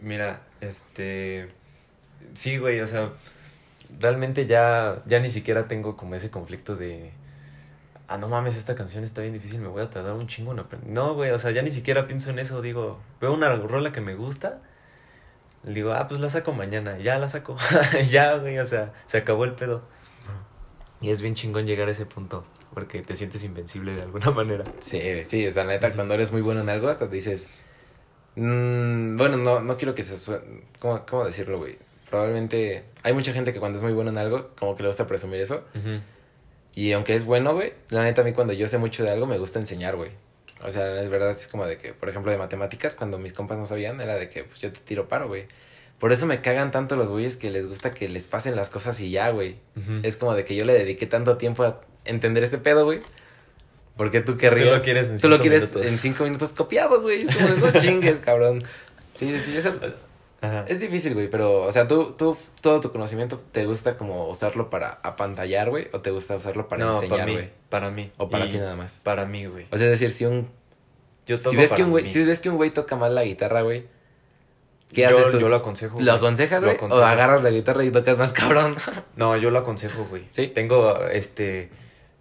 Mira, 0.00 0.42
este. 0.60 1.48
Sí, 2.34 2.58
güey, 2.58 2.80
o 2.80 2.86
sea. 2.86 3.10
Realmente 3.98 4.46
ya, 4.46 5.02
ya 5.04 5.20
ni 5.20 5.28
siquiera 5.28 5.66
tengo 5.66 5.96
como 5.96 6.14
ese 6.14 6.30
conflicto 6.30 6.76
de. 6.76 7.12
Ah, 8.12 8.18
no 8.18 8.28
mames, 8.28 8.56
esta 8.56 8.74
canción 8.74 9.04
está 9.04 9.22
bien 9.22 9.32
difícil, 9.32 9.60
me 9.60 9.68
voy 9.68 9.82
a 9.82 9.88
tardar 9.88 10.12
un 10.12 10.26
chingo 10.26 10.52
en 10.52 10.58
aprender. 10.58 10.90
No, 10.90 11.14
güey, 11.14 11.30
o 11.30 11.38
sea, 11.38 11.50
ya 11.50 11.62
ni 11.62 11.70
siquiera 11.70 12.06
pienso 12.06 12.30
en 12.30 12.38
eso. 12.38 12.60
Digo, 12.60 12.98
veo 13.22 13.32
una 13.32 13.54
rola 13.56 13.90
que 13.90 14.02
me 14.02 14.14
gusta. 14.14 14.60
le 15.64 15.72
Digo, 15.72 15.92
ah, 15.92 16.08
pues 16.08 16.20
la 16.20 16.28
saco 16.28 16.52
mañana. 16.52 16.98
Ya 16.98 17.18
la 17.18 17.28
saco. 17.30 17.56
ya, 18.10 18.36
güey, 18.36 18.58
o 18.58 18.66
sea, 18.66 18.92
se 19.06 19.16
acabó 19.18 19.44
el 19.44 19.52
pedo. 19.54 19.82
Y 21.00 21.10
es 21.10 21.22
bien 21.22 21.34
chingón 21.34 21.66
llegar 21.66 21.88
a 21.88 21.92
ese 21.92 22.04
punto. 22.04 22.44
Porque 22.74 23.00
te 23.00 23.16
sientes 23.16 23.42
invencible 23.44 23.94
de 23.94 24.02
alguna 24.02 24.30
manera. 24.32 24.64
Sí, 24.80 25.00
sí, 25.26 25.46
o 25.46 25.52
sea, 25.52 25.64
la 25.64 25.72
neta, 25.72 25.94
cuando 25.94 26.12
eres 26.14 26.32
muy 26.32 26.42
bueno 26.42 26.60
en 26.60 26.68
algo, 26.68 26.88
hasta 26.88 27.08
te 27.08 27.14
dices. 27.16 27.46
"Mm, 28.36 29.16
bueno, 29.16 29.36
no, 29.38 29.60
no 29.60 29.76
quiero 29.76 29.94
que 29.94 30.02
se 30.02 30.16
suene. 30.18 30.64
¿Cómo, 30.80 31.04
cómo 31.06 31.24
decirlo, 31.24 31.58
güey? 31.58 31.78
Probablemente. 32.10 32.84
Hay 33.04 33.14
mucha 33.14 33.32
gente 33.32 33.52
que 33.52 33.58
cuando 33.58 33.78
es 33.78 33.82
muy 33.84 33.92
bueno 33.94 34.10
en 34.10 34.18
algo, 34.18 34.50
como 34.58 34.76
que 34.76 34.82
le 34.82 34.88
gusta 34.90 35.06
presumir 35.06 35.40
eso. 35.40 35.64
Y 36.74 36.92
aunque 36.92 37.14
es 37.14 37.24
bueno, 37.24 37.52
güey, 37.54 37.74
la 37.90 38.02
neta 38.02 38.22
a 38.22 38.24
mí 38.24 38.32
cuando 38.32 38.52
yo 38.52 38.66
sé 38.66 38.78
mucho 38.78 39.04
de 39.04 39.10
algo 39.10 39.26
me 39.26 39.38
gusta 39.38 39.58
enseñar, 39.58 39.96
güey. 39.96 40.10
O 40.64 40.70
sea, 40.70 41.02
es 41.02 41.10
verdad, 41.10 41.30
es 41.30 41.46
como 41.48 41.66
de 41.66 41.76
que, 41.76 41.92
por 41.92 42.08
ejemplo, 42.08 42.30
de 42.30 42.38
matemáticas, 42.38 42.94
cuando 42.94 43.18
mis 43.18 43.32
compas 43.32 43.58
no 43.58 43.66
sabían, 43.66 44.00
era 44.00 44.16
de 44.16 44.28
que, 44.28 44.44
pues 44.44 44.60
yo 44.60 44.72
te 44.72 44.80
tiro 44.80 45.08
paro, 45.08 45.28
güey. 45.28 45.46
Por 45.98 46.12
eso 46.12 46.26
me 46.26 46.40
cagan 46.40 46.70
tanto 46.70 46.96
los 46.96 47.08
güeyes 47.10 47.36
que 47.36 47.50
les 47.50 47.66
gusta 47.68 47.92
que 47.92 48.08
les 48.08 48.26
pasen 48.26 48.56
las 48.56 48.70
cosas 48.70 48.98
y 49.00 49.10
ya, 49.10 49.30
güey. 49.30 49.56
Es 50.02 50.16
como 50.16 50.34
de 50.34 50.44
que 50.44 50.54
yo 50.56 50.64
le 50.64 50.72
dediqué 50.72 51.06
tanto 51.06 51.36
tiempo 51.36 51.62
a 51.64 51.80
entender 52.04 52.42
este 52.42 52.58
pedo, 52.58 52.84
güey. 52.84 53.00
Porque 53.96 54.20
tú 54.20 54.36
querrías. 54.36 54.68
Tú 54.68 54.74
lo 54.76 54.82
quieres 54.82 55.10
en 55.10 55.20
Tú 55.20 55.28
lo 55.28 55.36
cinco 55.36 55.42
quieres 55.42 55.62
minutos. 55.70 55.92
en 55.92 55.98
cinco 55.98 56.24
minutos 56.24 56.52
copiado, 56.54 57.02
güey. 57.02 57.22
Es 57.22 57.36
como 57.36 57.48
de 57.48 57.60
no 57.72 57.72
chingues, 57.80 58.18
cabrón. 58.18 58.64
Sí, 59.14 59.38
sí, 59.44 59.56
eso. 59.56 59.74
Ajá. 60.42 60.64
Es 60.66 60.80
difícil, 60.80 61.14
güey, 61.14 61.30
pero, 61.30 61.62
o 61.62 61.70
sea, 61.70 61.86
tú, 61.86 62.14
tú, 62.18 62.36
todo 62.60 62.80
tu 62.80 62.90
conocimiento, 62.90 63.38
¿te 63.52 63.64
gusta 63.64 63.96
como 63.96 64.28
usarlo 64.28 64.70
para 64.70 64.98
apantallar, 65.04 65.70
güey? 65.70 65.86
¿O 65.92 66.00
te 66.00 66.10
gusta 66.10 66.34
usarlo 66.34 66.68
para 66.68 66.84
no, 66.84 66.94
enseñar, 66.94 67.30
güey? 67.30 67.50
para 67.68 67.90
mí. 67.90 68.10
¿O 68.18 68.28
para 68.28 68.50
ti 68.50 68.58
nada 68.58 68.74
más? 68.74 68.98
Para 69.04 69.24
mí, 69.24 69.46
güey. 69.46 69.66
O 69.70 69.76
sea, 69.76 69.86
es 69.86 70.00
decir, 70.00 70.10
si 70.10 70.24
un... 70.24 70.48
Yo 71.26 71.38
toco 71.38 71.50
Si 71.50 71.56
ves, 71.56 71.70
que 71.70 71.84
un 71.84 71.90
güey, 71.90 72.06
si 72.06 72.24
ves 72.24 72.40
que 72.40 72.50
un 72.50 72.56
güey 72.56 72.70
toca 72.70 72.96
mal 72.96 73.14
la 73.14 73.22
guitarra, 73.22 73.62
güey, 73.62 73.86
¿qué 74.92 75.02
yo, 75.02 75.10
haces 75.10 75.30
tú? 75.30 75.38
Yo 75.38 75.48
lo 75.48 75.54
aconsejo. 75.54 76.00
¿Lo 76.00 76.06
güey. 76.06 76.16
aconsejas, 76.16 76.60
güey? 76.60 76.76
¿O 76.90 77.04
agarras 77.04 77.44
la 77.44 77.50
guitarra 77.50 77.84
y 77.84 77.92
tocas 77.92 78.18
más 78.18 78.32
cabrón? 78.32 78.74
No, 79.14 79.36
yo 79.36 79.52
lo 79.52 79.60
aconsejo, 79.60 80.06
güey. 80.10 80.26
¿Sí? 80.30 80.48
Tengo, 80.48 81.06
este, 81.06 81.70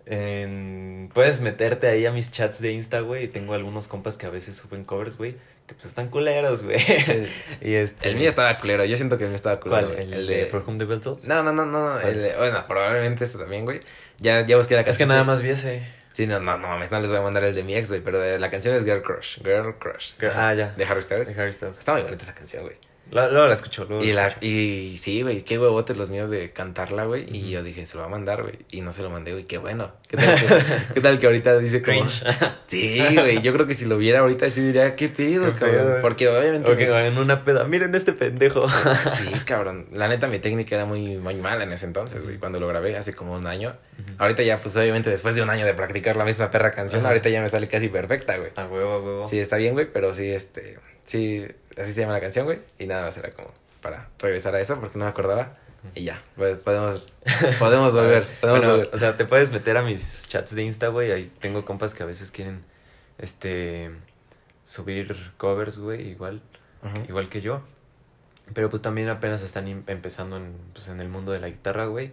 en- 0.05 1.09
puedes 1.13 1.41
meterte 1.41 1.87
ahí 1.87 2.05
a 2.05 2.11
mis 2.11 2.31
chats 2.31 2.61
de 2.61 2.71
Insta, 2.71 2.99
güey, 3.01 3.25
y 3.25 3.27
tengo 3.27 3.53
algunos 3.53 3.87
compas 3.87 4.17
que 4.17 4.25
a 4.25 4.29
veces 4.29 4.55
suben 4.57 4.83
covers, 4.83 5.17
güey, 5.17 5.35
que 5.67 5.73
pues 5.75 5.85
están 5.85 6.09
culeros, 6.09 6.63
güey. 6.63 6.79
Sí. 6.79 7.27
y 7.61 7.73
este... 7.75 8.09
El 8.09 8.15
mío 8.15 8.29
estaba 8.29 8.53
culero, 8.55 8.83
yo 8.85 8.95
siento 8.95 9.17
que 9.17 9.23
el 9.25 9.29
mío 9.29 9.35
estaba 9.35 9.59
culero. 9.59 9.89
¿Cuál? 9.89 9.99
¿El, 10.13 10.27
de 10.27 10.45
For 10.47 10.63
Whom 10.65 10.77
the 10.77 10.85
Bell 10.85 11.01
Tolls? 11.01 11.27
No, 11.27 11.43
no, 11.43 11.51
no, 11.51 11.65
no, 11.65 11.97
de- 11.99 12.35
bueno, 12.37 12.65
probablemente 12.67 13.23
ese 13.25 13.37
también, 13.37 13.65
güey. 13.65 13.79
Ya, 14.19 14.45
ya 14.45 14.57
busqué 14.57 14.75
la 14.75 14.81
Es 14.81 14.85
que 14.97 15.03
canción. 15.03 15.09
nada 15.09 15.23
más 15.23 15.41
vi 15.41 15.49
ese. 15.49 15.83
Sí, 16.13 16.27
no, 16.27 16.39
no, 16.41 16.57
no 16.57 16.67
mames, 16.67 16.91
no 16.91 16.99
les 16.99 17.09
voy 17.09 17.19
a 17.19 17.21
mandar 17.23 17.43
el 17.45 17.55
de 17.55 17.63
mi 17.63 17.73
ex, 17.75 17.87
güey, 17.89 18.01
pero 18.01 18.21
eh, 18.23 18.37
la 18.37 18.51
canción 18.51 18.75
es 18.75 18.83
Girl 18.83 19.01
Crush, 19.01 19.37
Girl 19.43 19.73
Crush. 19.79 20.13
Girl- 20.19 20.33
ah, 20.35 20.53
ya. 20.53 20.71
De 20.71 20.83
Harry 20.83 21.01
Styles. 21.01 21.33
De 21.33 21.41
Harry 21.41 21.53
Styles. 21.53 21.79
Está 21.79 21.93
muy 21.93 22.01
bonita 22.01 22.23
esa 22.23 22.35
canción, 22.35 22.63
güey. 22.63 22.75
Luego, 23.11 23.45
la 23.47 23.53
escucho, 23.53 23.85
luego 23.85 24.03
Y, 24.03 24.13
la 24.13 24.27
escucho. 24.27 24.45
y 24.47 24.97
sí, 24.97 25.21
güey, 25.21 25.41
qué 25.41 25.59
huevotes 25.59 25.97
los 25.97 26.09
míos 26.09 26.29
de 26.29 26.49
cantarla, 26.51 27.03
güey. 27.05 27.25
Y 27.29 27.49
yo 27.49 27.61
dije, 27.61 27.85
se 27.85 27.95
lo 27.95 28.01
va 28.01 28.07
a 28.07 28.09
mandar, 28.11 28.41
güey. 28.41 28.55
Y 28.71 28.81
no 28.81 28.93
se 28.93 29.03
lo 29.03 29.09
mandé, 29.09 29.33
güey, 29.33 29.43
qué 29.45 29.57
bueno. 29.57 29.91
¿Qué 30.07 30.17
tal 30.17 30.35
que, 30.35 30.45
qué 30.93 31.01
tal 31.01 31.19
que 31.19 31.25
ahorita 31.25 31.57
dice 31.59 31.81
como... 31.81 31.99
Cringe. 32.01 32.23
Sí, 32.71 33.03
güey, 33.13 33.41
yo 33.41 33.51
creo 33.51 33.67
que 33.67 33.73
si 33.75 33.83
lo 33.83 33.97
viera 33.97 34.19
ahorita 34.19 34.49
sí 34.49 34.61
diría, 34.61 34.95
¿qué 34.95 35.09
pedo, 35.09 35.51
¿Qué 35.53 35.59
cabrón? 35.59 35.75
pedo? 35.77 36.01
Porque 36.01 36.29
obviamente... 36.29 36.71
Ok, 36.71 36.79
en 36.79 37.17
una 37.17 37.43
peda. 37.43 37.65
Miren 37.65 37.93
este 37.95 38.13
pendejo. 38.13 38.65
Sí, 39.11 39.29
cabrón. 39.45 39.87
La 39.91 40.07
neta, 40.07 40.27
mi 40.27 40.39
técnica 40.39 40.75
era 40.75 40.85
muy, 40.85 41.17
muy 41.17 41.35
mala 41.35 41.65
en 41.65 41.73
ese 41.73 41.85
entonces, 41.85 42.23
güey. 42.23 42.37
Cuando 42.37 42.59
lo 42.61 42.67
grabé 42.67 42.95
hace 42.95 43.13
como 43.13 43.33
un 43.33 43.45
año. 43.45 43.75
Ahorita 44.17 44.41
ya, 44.43 44.57
pues 44.57 44.75
obviamente, 44.77 45.09
después 45.09 45.35
de 45.35 45.41
un 45.41 45.49
año 45.49 45.65
de 45.65 45.73
practicar 45.73 46.15
la 46.15 46.23
misma 46.23 46.49
perra 46.49 46.71
canción, 46.71 47.05
ahorita 47.05 47.27
ya 47.29 47.41
me 47.41 47.49
sale 47.49 47.67
casi 47.67 47.89
perfecta, 47.89 48.37
güey. 48.37 48.51
A 48.55 48.65
huevo, 48.67 48.91
a 48.93 48.99
huevo. 49.01 49.27
Sí, 49.27 49.37
está 49.39 49.57
bien, 49.57 49.73
güey, 49.73 49.87
pero 49.91 50.13
sí, 50.13 50.29
este. 50.29 50.77
Sí, 51.03 51.45
así 51.77 51.91
se 51.93 52.01
llama 52.01 52.13
la 52.13 52.21
canción, 52.21 52.45
güey. 52.45 52.59
Y 52.79 52.87
nada 52.87 53.03
más 53.05 53.17
era 53.17 53.31
como 53.31 53.51
para 53.81 54.09
regresar 54.19 54.55
a 54.55 54.61
eso 54.61 54.79
porque 54.79 54.97
no 54.97 55.05
me 55.05 55.11
acordaba. 55.11 55.57
Y 55.95 56.03
ya, 56.03 56.21
pues 56.35 56.59
podemos, 56.59 57.11
podemos 57.57 57.93
volver. 57.95 58.27
Podemos 58.39 58.59
Bueno, 58.61 58.73
volver. 58.77 58.89
o 58.93 58.97
sea, 58.97 59.17
te 59.17 59.25
puedes 59.25 59.51
meter 59.51 59.77
a 59.77 59.81
mis 59.81 60.27
chats 60.29 60.53
de 60.53 60.63
Insta, 60.63 60.87
güey. 60.89 61.11
Ahí 61.11 61.31
tengo 61.39 61.65
compas 61.65 61.95
que 61.95 62.03
a 62.03 62.05
veces 62.05 62.29
quieren, 62.29 62.63
este, 63.17 63.89
subir 64.63 65.15
covers, 65.37 65.79
güey, 65.79 66.09
igual, 66.09 66.41
igual 67.07 67.29
que 67.29 67.41
yo. 67.41 67.61
Pero 68.53 68.69
pues 68.69 68.81
también 68.81 69.09
apenas 69.09 69.41
están 69.41 69.67
em- 69.67 69.83
empezando 69.87 70.37
en, 70.37 70.53
pues, 70.73 70.87
en 70.89 70.99
el 70.99 71.07
mundo 71.09 71.31
de 71.31 71.39
la 71.39 71.47
guitarra, 71.49 71.85
güey. 71.85 72.11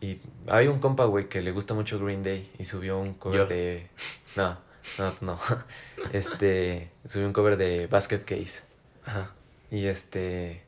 Y 0.00 0.20
hay 0.48 0.68
un 0.68 0.78
compa, 0.78 1.04
güey, 1.06 1.28
que 1.28 1.42
le 1.42 1.50
gusta 1.52 1.74
mucho 1.74 1.98
Green 1.98 2.22
Day 2.22 2.50
y 2.58 2.64
subió 2.64 2.98
un 2.98 3.14
cover 3.14 3.40
Yo. 3.40 3.46
de... 3.46 3.88
No, 4.36 4.58
no, 4.98 5.12
no. 5.20 5.40
Este, 6.12 6.90
subió 7.06 7.26
un 7.26 7.32
cover 7.32 7.56
de 7.56 7.86
Basket 7.88 8.20
Case. 8.24 8.62
Ajá. 9.06 9.32
Y 9.70 9.86
este. 9.86 10.62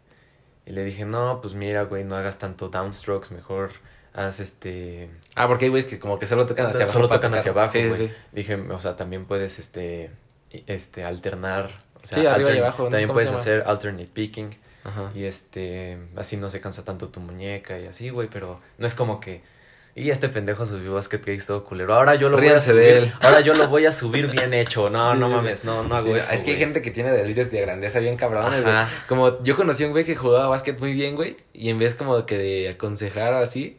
Y 0.64 0.72
le 0.72 0.84
dije, 0.84 1.04
no, 1.04 1.40
pues 1.40 1.54
mira, 1.54 1.82
güey, 1.82 2.04
no 2.04 2.16
hagas 2.16 2.38
tanto 2.38 2.68
downstrokes, 2.68 3.30
mejor 3.30 3.72
haz 4.18 4.40
este. 4.40 5.10
Ah, 5.34 5.46
porque 5.46 5.66
hay 5.66 5.70
güeyes 5.70 5.88
que 5.88 5.98
como 5.98 6.18
que 6.18 6.26
solo 6.26 6.46
tocan 6.46 6.66
hacia 6.66 6.80
abajo. 6.80 6.92
Solo 6.92 7.08
tocan 7.08 7.34
hacia 7.34 7.52
abajo, 7.52 7.72
Sí. 7.72 8.10
Dije, 8.32 8.54
o 8.56 8.80
sea, 8.80 8.96
también 8.96 9.26
puedes 9.26 9.58
este. 9.58 10.10
Este, 10.50 11.04
alternar. 11.04 11.70
O 12.02 12.06
sea, 12.06 12.18
Sí, 12.18 12.26
arriba 12.26 12.54
y 12.54 12.58
abajo, 12.58 12.84
También 12.88 13.10
puedes 13.10 13.32
hacer 13.32 13.64
alternate 13.66 14.08
picking. 14.12 14.56
Ajá. 14.84 15.10
Y 15.14 15.24
este. 15.24 15.98
Así 16.16 16.36
no 16.36 16.50
se 16.50 16.60
cansa 16.60 16.84
tanto 16.84 17.08
tu 17.08 17.20
muñeca 17.20 17.78
y 17.78 17.86
así, 17.86 18.10
güey. 18.10 18.28
Pero 18.28 18.60
no 18.78 18.86
es 18.86 18.94
como 18.94 19.20
que. 19.20 19.42
Y 19.98 20.10
este 20.10 20.28
pendejo 20.28 20.64
subió 20.64 20.94
Basket 20.94 21.18
Case 21.18 21.46
todo 21.46 21.64
culero. 21.64 21.94
Ahora 21.94 22.14
yo 22.14 22.28
lo 22.28 22.36
Ríanse 22.36 22.72
voy 22.72 22.82
a 22.82 22.84
de 22.84 22.90
subir. 22.92 23.02
él. 23.08 23.12
Ahora 23.20 23.40
yo 23.40 23.54
lo 23.54 23.66
voy 23.68 23.86
a 23.86 23.92
subir 23.92 24.30
bien 24.30 24.54
hecho. 24.54 24.88
No, 24.90 25.12
Sí, 25.12 25.18
no 25.18 25.28
mames, 25.28 25.64
no, 25.64 25.82
no 25.82 25.96
hago 25.96 26.12
Sí, 26.14 26.18
eso. 26.20 26.32
es 26.32 26.40
que 26.44 26.52
hay 26.52 26.56
gente 26.56 26.80
que 26.82 26.90
tiene 26.90 27.10
delirios 27.10 27.50
de 27.50 27.60
grandeza 27.60 27.98
bien 27.98 28.16
cabrones. 28.16 28.64
Como 29.08 29.42
yo 29.42 29.56
conocí 29.56 29.82
a 29.82 29.86
un 29.86 29.92
güey 29.92 30.04
que 30.04 30.14
jugaba 30.14 30.46
básquet 30.48 30.78
muy 30.78 30.92
bien, 30.92 31.16
güey. 31.16 31.36
Y 31.52 31.70
en 31.70 31.78
vez 31.78 31.94
como 31.94 32.24
que 32.26 32.38
de 32.38 32.68
aconsejar 32.68 33.32
o 33.34 33.38
así, 33.38 33.76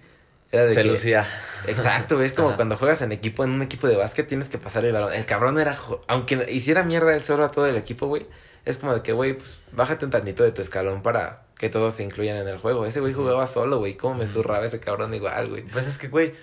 era 0.51 0.65
de 0.65 0.74
Se 0.74 0.82
que... 0.82 0.89
lucía. 0.89 1.26
Exacto, 1.67 2.15
güey. 2.15 2.26
Es 2.26 2.34
como 2.34 2.49
Ajá. 2.49 2.57
cuando 2.57 2.76
juegas 2.76 3.01
en 3.01 3.11
equipo, 3.13 3.43
en 3.43 3.51
un 3.51 3.61
equipo 3.61 3.88
de 3.88 3.95
básquet, 3.95 4.28
tienes 4.28 4.49
que 4.49 4.57
pasar 4.57 4.84
el 4.86 4.91
balón. 4.91 5.13
El 5.13 5.26
cabrón 5.26 5.59
era, 5.59 5.78
aunque 6.07 6.47
hiciera 6.51 6.84
mierda 6.84 7.15
él 7.15 7.24
solo 7.24 7.45
a 7.45 7.49
todo 7.49 7.65
el 7.65 7.78
equipo, 7.78 8.07
güey. 8.07 8.28
Es 8.70 8.78
como 8.78 8.93
de 8.93 9.01
que, 9.01 9.13
güey, 9.13 9.34
pues 9.34 9.59
bájate 9.72 10.05
un 10.05 10.11
tantito 10.11 10.43
de 10.43 10.51
tu 10.51 10.61
escalón 10.61 11.01
para 11.01 11.41
que 11.57 11.70
todos 11.70 11.95
se 11.95 12.03
incluyan 12.03 12.38
en 12.38 12.47
el 12.47 12.59
juego. 12.59 12.86
Ese 12.86 12.99
güey 12.99 13.13
jugaba 13.13 13.47
solo, 13.47 13.80
güey. 13.80 13.95
¿Cómo 13.95 14.13
me 14.13 14.28
zurraba 14.28 14.63
ese 14.63 14.80
cabrón 14.80 15.11
igual, 15.15 15.49
güey? 15.49 15.63
Pues 15.63 15.88
es 15.88 15.97
que, 15.97 16.07
güey, 16.07 16.34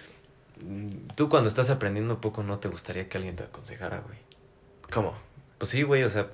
mm, 0.60 1.10
tú 1.14 1.28
cuando 1.28 1.46
estás 1.48 1.70
aprendiendo 1.70 2.20
poco 2.20 2.42
no 2.42 2.58
te 2.58 2.66
gustaría 2.66 3.08
que 3.08 3.16
alguien 3.16 3.36
te 3.36 3.44
aconsejara, 3.44 4.00
güey. 4.00 4.18
¿Cómo? 4.92 5.14
Pues 5.58 5.70
sí, 5.70 5.84
güey, 5.84 6.02
o 6.02 6.10
sea, 6.10 6.26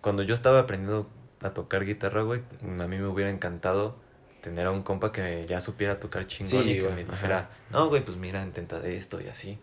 cuando 0.00 0.22
yo 0.22 0.34
estaba 0.34 0.60
aprendiendo 0.60 1.10
a 1.42 1.50
tocar 1.50 1.84
guitarra, 1.84 2.22
güey, 2.22 2.42
a 2.62 2.86
mí 2.86 2.96
me 2.98 3.06
hubiera 3.08 3.30
encantado 3.30 3.96
tener 4.42 4.66
a 4.66 4.70
un 4.70 4.84
compa 4.84 5.10
que 5.10 5.46
ya 5.48 5.60
supiera 5.60 5.98
tocar 5.98 6.28
chingón 6.28 6.62
Sí, 6.62 6.70
y 6.70 6.78
que 6.78 6.88
me 6.90 7.02
ajá. 7.02 7.10
dijera, 7.12 7.50
no, 7.70 7.88
güey, 7.88 8.04
pues 8.04 8.16
mira, 8.16 8.40
intenta 8.44 8.78
de 8.78 8.96
esto 8.96 9.20
y 9.20 9.26
así. 9.26 9.58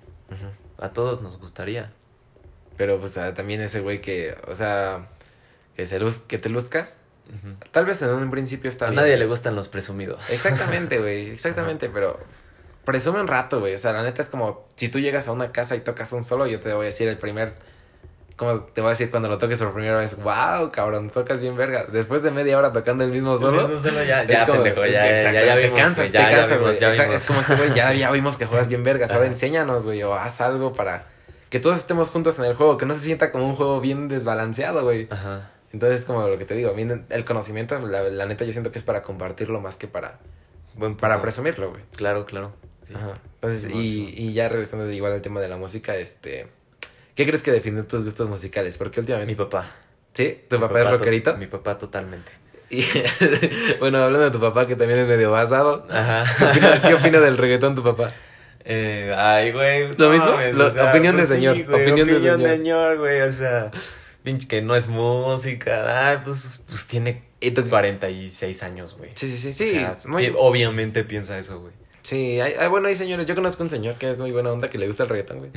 A 0.79 0.89
todos 0.89 1.21
nos 1.21 1.39
gustaría. 1.39 1.93
Pero, 2.75 2.99
pues, 2.99 3.17
ah, 3.17 3.33
también 3.33 3.61
ese 3.61 3.79
güey 3.79 4.01
que, 4.01 4.35
o 4.47 4.53
sea, 4.53 5.07
que, 5.77 5.85
se 5.85 5.99
luz, 5.99 6.19
que 6.27 6.37
te 6.37 6.49
luzcas. 6.49 6.99
Tal 7.71 7.85
vez 7.85 8.01
en 8.01 8.09
un 8.09 8.31
principio 8.31 8.67
está 8.69 8.85
A 8.87 8.89
bien. 8.89 8.95
nadie 8.97 9.11
güey. 9.11 9.19
le 9.19 9.25
gustan 9.27 9.55
los 9.55 9.67
presumidos. 9.69 10.29
Exactamente, 10.29 10.97
güey, 11.01 11.29
exactamente, 11.29 11.89
pero 11.89 12.19
presume 12.83 13.19
un 13.21 13.27
rato, 13.27 13.59
güey. 13.59 13.75
O 13.75 13.77
sea, 13.77 13.91
la 13.93 14.01
neta 14.03 14.21
es 14.21 14.29
como 14.29 14.65
si 14.75 14.89
tú 14.89 14.99
llegas 14.99 15.27
a 15.27 15.33
una 15.33 15.51
casa 15.51 15.75
y 15.75 15.81
tocas 15.81 16.11
un 16.13 16.23
solo, 16.23 16.47
yo 16.47 16.59
te 16.59 16.73
voy 16.73 16.83
a 16.83 16.85
decir 16.85 17.07
el 17.07 17.17
primer. 17.17 17.53
Como 18.37 18.61
te 18.61 18.81
voy 18.81 18.89
a 18.89 18.91
decir 18.91 19.09
cuando 19.09 19.27
lo 19.29 19.39
toques 19.39 19.57
por 19.59 19.73
primera 19.73 19.97
vez, 19.97 20.15
wow, 20.21 20.71
cabrón, 20.71 21.09
tocas 21.09 21.41
bien 21.41 21.55
verga. 21.57 21.85
Después 21.91 22.21
de 22.21 22.29
media 22.31 22.57
hora 22.57 22.71
tocando 22.71 23.03
el 23.03 23.11
mismo 23.11 23.35
solo. 23.37 23.67
Ya, 24.05 24.23
ya, 24.25 24.45
como- 24.45 24.61
pendejo, 24.63 24.85
ya, 24.85 24.91
ya, 24.91 25.17
exacto, 25.17 25.45
ya, 25.45 25.55
te 25.55 25.73
cansas, 25.73 26.05
te 26.07 26.11
ya, 26.13 26.29
ya 26.31 26.37
cansas, 26.37 26.61
güey. 26.61 26.75
ya. 26.75 26.91
Es 27.15 27.25
como 27.27 27.41
que, 27.43 27.55
güey, 27.55 27.73
ya, 27.73 27.93
ya 27.95 28.11
vimos 28.11 28.37
que 28.37 28.45
juegas 28.45 28.67
bien 28.67 28.83
vergas. 28.83 29.11
Ahora 29.11 29.25
enséñanos, 29.25 29.85
güey, 29.85 30.01
o 30.03 30.13
haz 30.13 30.39
algo 30.41 30.73
para 30.73 31.05
que 31.49 31.59
todos 31.59 31.77
estemos 31.77 32.09
juntos 32.09 32.37
en 32.39 32.45
el 32.45 32.53
juego, 32.53 32.77
que 32.77 32.85
no 32.85 32.93
se 32.93 33.01
sienta 33.01 33.31
como 33.31 33.47
un 33.47 33.55
juego 33.55 33.81
bien 33.81 34.07
desbalanceado, 34.07 34.83
güey. 34.83 35.07
Ajá. 35.09 35.49
Entonces, 35.73 36.05
como 36.05 36.27
lo 36.27 36.37
que 36.37 36.45
te 36.45 36.53
digo, 36.55 36.71
a 36.71 36.73
mí 36.73 36.87
el 37.09 37.25
conocimiento, 37.25 37.77
la, 37.79 38.03
la 38.03 38.25
neta, 38.25 38.45
yo 38.45 38.51
siento 38.51 38.71
que 38.71 38.77
es 38.79 38.83
para 38.85 39.01
compartirlo 39.01 39.59
más 39.61 39.75
que 39.75 39.87
para, 39.87 40.19
Buen 40.75 40.95
para 40.95 41.21
presumirlo, 41.21 41.71
güey. 41.71 41.81
Claro, 41.95 42.25
claro. 42.25 42.53
Sí. 42.83 42.93
Ajá. 42.95 43.13
Entonces, 43.41 43.69
y, 43.73 44.13
y 44.15 44.33
ya 44.33 44.47
regresando 44.47 44.89
igual 44.91 45.11
al 45.13 45.21
tema 45.21 45.41
de 45.41 45.49
la 45.49 45.57
música, 45.57 45.95
este... 45.95 46.47
¿Qué 47.15 47.25
crees 47.25 47.41
que 47.43 47.51
define 47.51 47.83
tus 47.83 48.03
gustos 48.03 48.29
musicales? 48.29 48.77
Porque 48.77 48.99
últimamente... 48.99 49.33
Mi 49.33 49.37
papá. 49.37 49.71
¿Sí? 50.13 50.39
¿Tu 50.49 50.59
papá, 50.59 50.79
es 50.81 50.85
to- 50.85 50.97
rockerito? 50.97 51.35
Mi 51.37 51.47
papá 51.47 51.77
totalmente. 51.77 52.31
Y, 52.69 52.83
bueno, 53.79 53.97
hablando 54.03 54.25
de 54.25 54.31
tu 54.31 54.39
papá, 54.39 54.67
que 54.67 54.75
también 54.75 54.99
es 54.99 55.07
medio 55.07 55.31
basado. 55.31 55.85
¿Qué 55.87 55.93
Ajá. 55.93 56.81
qué 56.87 56.93
opina 56.93 57.19
del 57.19 57.37
reggaetón 57.37 57.75
tu 57.75 57.83
papá? 57.83 58.11
Eh, 58.63 59.13
ay, 59.17 59.51
güey. 59.51 59.95
¿Lo 59.97 60.07
no 60.07 60.09
mismo? 60.11 60.31
mames, 60.31 60.55
Lo- 60.55 60.65
o 60.65 60.69
sea, 60.69 60.91
opinión 60.91 61.15
de 61.15 61.21
pues 61.21 61.29
sí, 61.29 61.35
señor, 61.35 61.53
güey, 61.65 61.81
opinión 61.81 62.07
de 62.07 62.13
opinión 62.15 62.37
señor. 62.37 62.49
de 62.49 62.57
señor, 62.57 62.97
güey. 62.99 63.21
O 63.21 63.31
sea, 63.31 63.71
pinche 64.27 64.47
que 64.47 64.61
no 64.61 64.75
es 64.75 64.89
música. 64.89 66.09
Ay, 66.09 66.17
pues, 66.25 66.63
pues 66.67 66.85
tiene 66.87 67.23
¿Y 67.39 67.51
tú- 67.51 67.67
46 67.69 68.63
años, 68.63 68.97
güey. 68.97 69.11
Sí, 69.15 69.29
sí, 69.29 69.37
sí, 69.37 69.49
O 69.49 69.53
sí. 69.53 69.71
sea, 69.71 69.97
muy- 70.05 70.21
que 70.21 70.33
obviamente 70.37 71.03
piensa 71.03 71.37
eso, 71.37 71.59
güey. 71.61 71.73
Sí, 72.01 72.39
hay, 72.39 72.53
hay- 72.53 72.67
bueno, 72.67 72.87
hay 72.87 72.95
señores. 72.95 73.25
Yo 73.27 73.35
conozco 73.35 73.63
un 73.63 73.69
señor 73.69 73.95
que 73.95 74.09
es 74.09 74.19
muy 74.19 74.31
buena 74.31 74.51
onda, 74.51 74.69
que 74.69 74.77
le 74.77 74.87
gusta 74.87 75.03
el 75.03 75.09
reggaetón, 75.09 75.39
güey. 75.39 75.51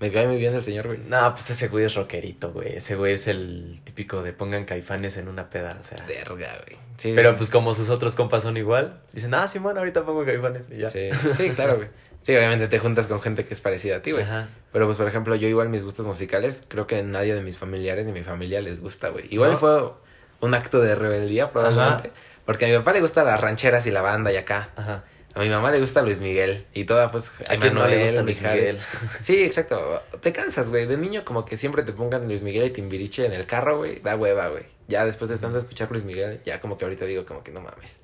Me 0.00 0.12
cae 0.12 0.26
muy 0.28 0.36
bien 0.36 0.54
el 0.54 0.62
señor, 0.62 0.86
güey. 0.86 0.98
No, 1.08 1.32
pues 1.34 1.50
ese 1.50 1.66
güey 1.68 1.84
es 1.84 1.94
rockerito, 1.94 2.52
güey. 2.52 2.76
Ese 2.76 2.94
güey 2.94 3.14
es 3.14 3.26
el 3.26 3.80
típico 3.84 4.22
de 4.22 4.32
pongan 4.32 4.64
caifanes 4.64 5.16
en 5.16 5.26
una 5.28 5.50
peda, 5.50 5.76
o 5.78 5.82
sea. 5.82 5.98
Verga, 6.06 6.56
güey. 6.66 6.78
Sí, 6.98 7.12
Pero 7.14 7.30
sí. 7.30 7.36
pues 7.38 7.50
como 7.50 7.74
sus 7.74 7.90
otros 7.90 8.14
compas 8.14 8.42
son 8.44 8.56
igual, 8.56 9.00
dicen, 9.12 9.34
ah, 9.34 9.46
Simón, 9.48 9.76
ahorita 9.78 10.04
pongo 10.04 10.24
caifanes 10.24 10.66
y 10.70 10.78
ya. 10.78 10.88
Sí, 10.88 11.10
sí, 11.36 11.50
claro, 11.50 11.76
güey. 11.76 11.88
Sí, 12.28 12.36
obviamente 12.36 12.68
te 12.68 12.78
juntas 12.78 13.06
con 13.06 13.22
gente 13.22 13.46
que 13.46 13.54
es 13.54 13.62
parecida 13.62 13.96
a 13.96 14.02
ti, 14.02 14.12
güey. 14.12 14.22
Ajá. 14.22 14.50
Pero 14.70 14.84
pues, 14.84 14.98
por 14.98 15.08
ejemplo, 15.08 15.34
yo 15.34 15.48
igual 15.48 15.70
mis 15.70 15.82
gustos 15.82 16.04
musicales, 16.04 16.62
creo 16.68 16.86
que 16.86 16.96
a 16.96 17.02
nadie 17.02 17.34
de 17.34 17.40
mis 17.40 17.56
familiares 17.56 18.04
ni 18.04 18.12
mi 18.12 18.22
familia 18.22 18.60
les 18.60 18.80
gusta, 18.80 19.08
güey. 19.08 19.24
Igual 19.30 19.52
¿No? 19.52 19.56
fue 19.56 19.92
un 20.40 20.54
acto 20.54 20.78
de 20.78 20.94
rebeldía, 20.94 21.50
probablemente. 21.50 22.10
Porque 22.44 22.66
a 22.66 22.68
mi 22.68 22.76
papá 22.76 22.92
le 22.92 23.00
gustan 23.00 23.24
las 23.24 23.40
rancheras 23.40 23.86
y 23.86 23.90
la 23.90 24.02
banda 24.02 24.30
y 24.30 24.36
acá. 24.36 24.68
Ajá. 24.76 25.04
A 25.34 25.40
mi 25.40 25.48
mamá 25.48 25.70
le 25.70 25.80
gusta 25.80 26.02
Luis 26.02 26.20
Miguel 26.20 26.66
y 26.74 26.84
toda, 26.84 27.10
pues, 27.10 27.32
¿A 27.48 27.56
quién 27.56 27.72
no 27.72 27.86
le 27.86 28.02
gusta 28.02 28.20
Luis. 28.20 28.42
Miguel? 28.42 28.78
Sí, 29.22 29.42
exacto. 29.42 30.02
Te 30.20 30.30
cansas, 30.30 30.68
güey. 30.68 30.84
De 30.84 30.98
niño 30.98 31.24
como 31.24 31.46
que 31.46 31.56
siempre 31.56 31.82
te 31.82 31.94
pongan 31.94 32.28
Luis 32.28 32.42
Miguel 32.42 32.66
y 32.66 32.70
Timbiriche 32.72 33.24
en 33.24 33.32
el 33.32 33.46
carro, 33.46 33.78
güey. 33.78 34.00
Da 34.00 34.16
hueva, 34.16 34.48
güey. 34.48 34.64
Ya 34.86 35.06
después 35.06 35.30
de 35.30 35.38
tanto 35.38 35.56
escuchar 35.56 35.90
Luis 35.90 36.04
Miguel, 36.04 36.42
ya 36.44 36.60
como 36.60 36.76
que 36.76 36.84
ahorita 36.84 37.06
digo 37.06 37.24
como 37.24 37.42
que 37.42 37.52
no 37.52 37.62
mames. 37.62 38.00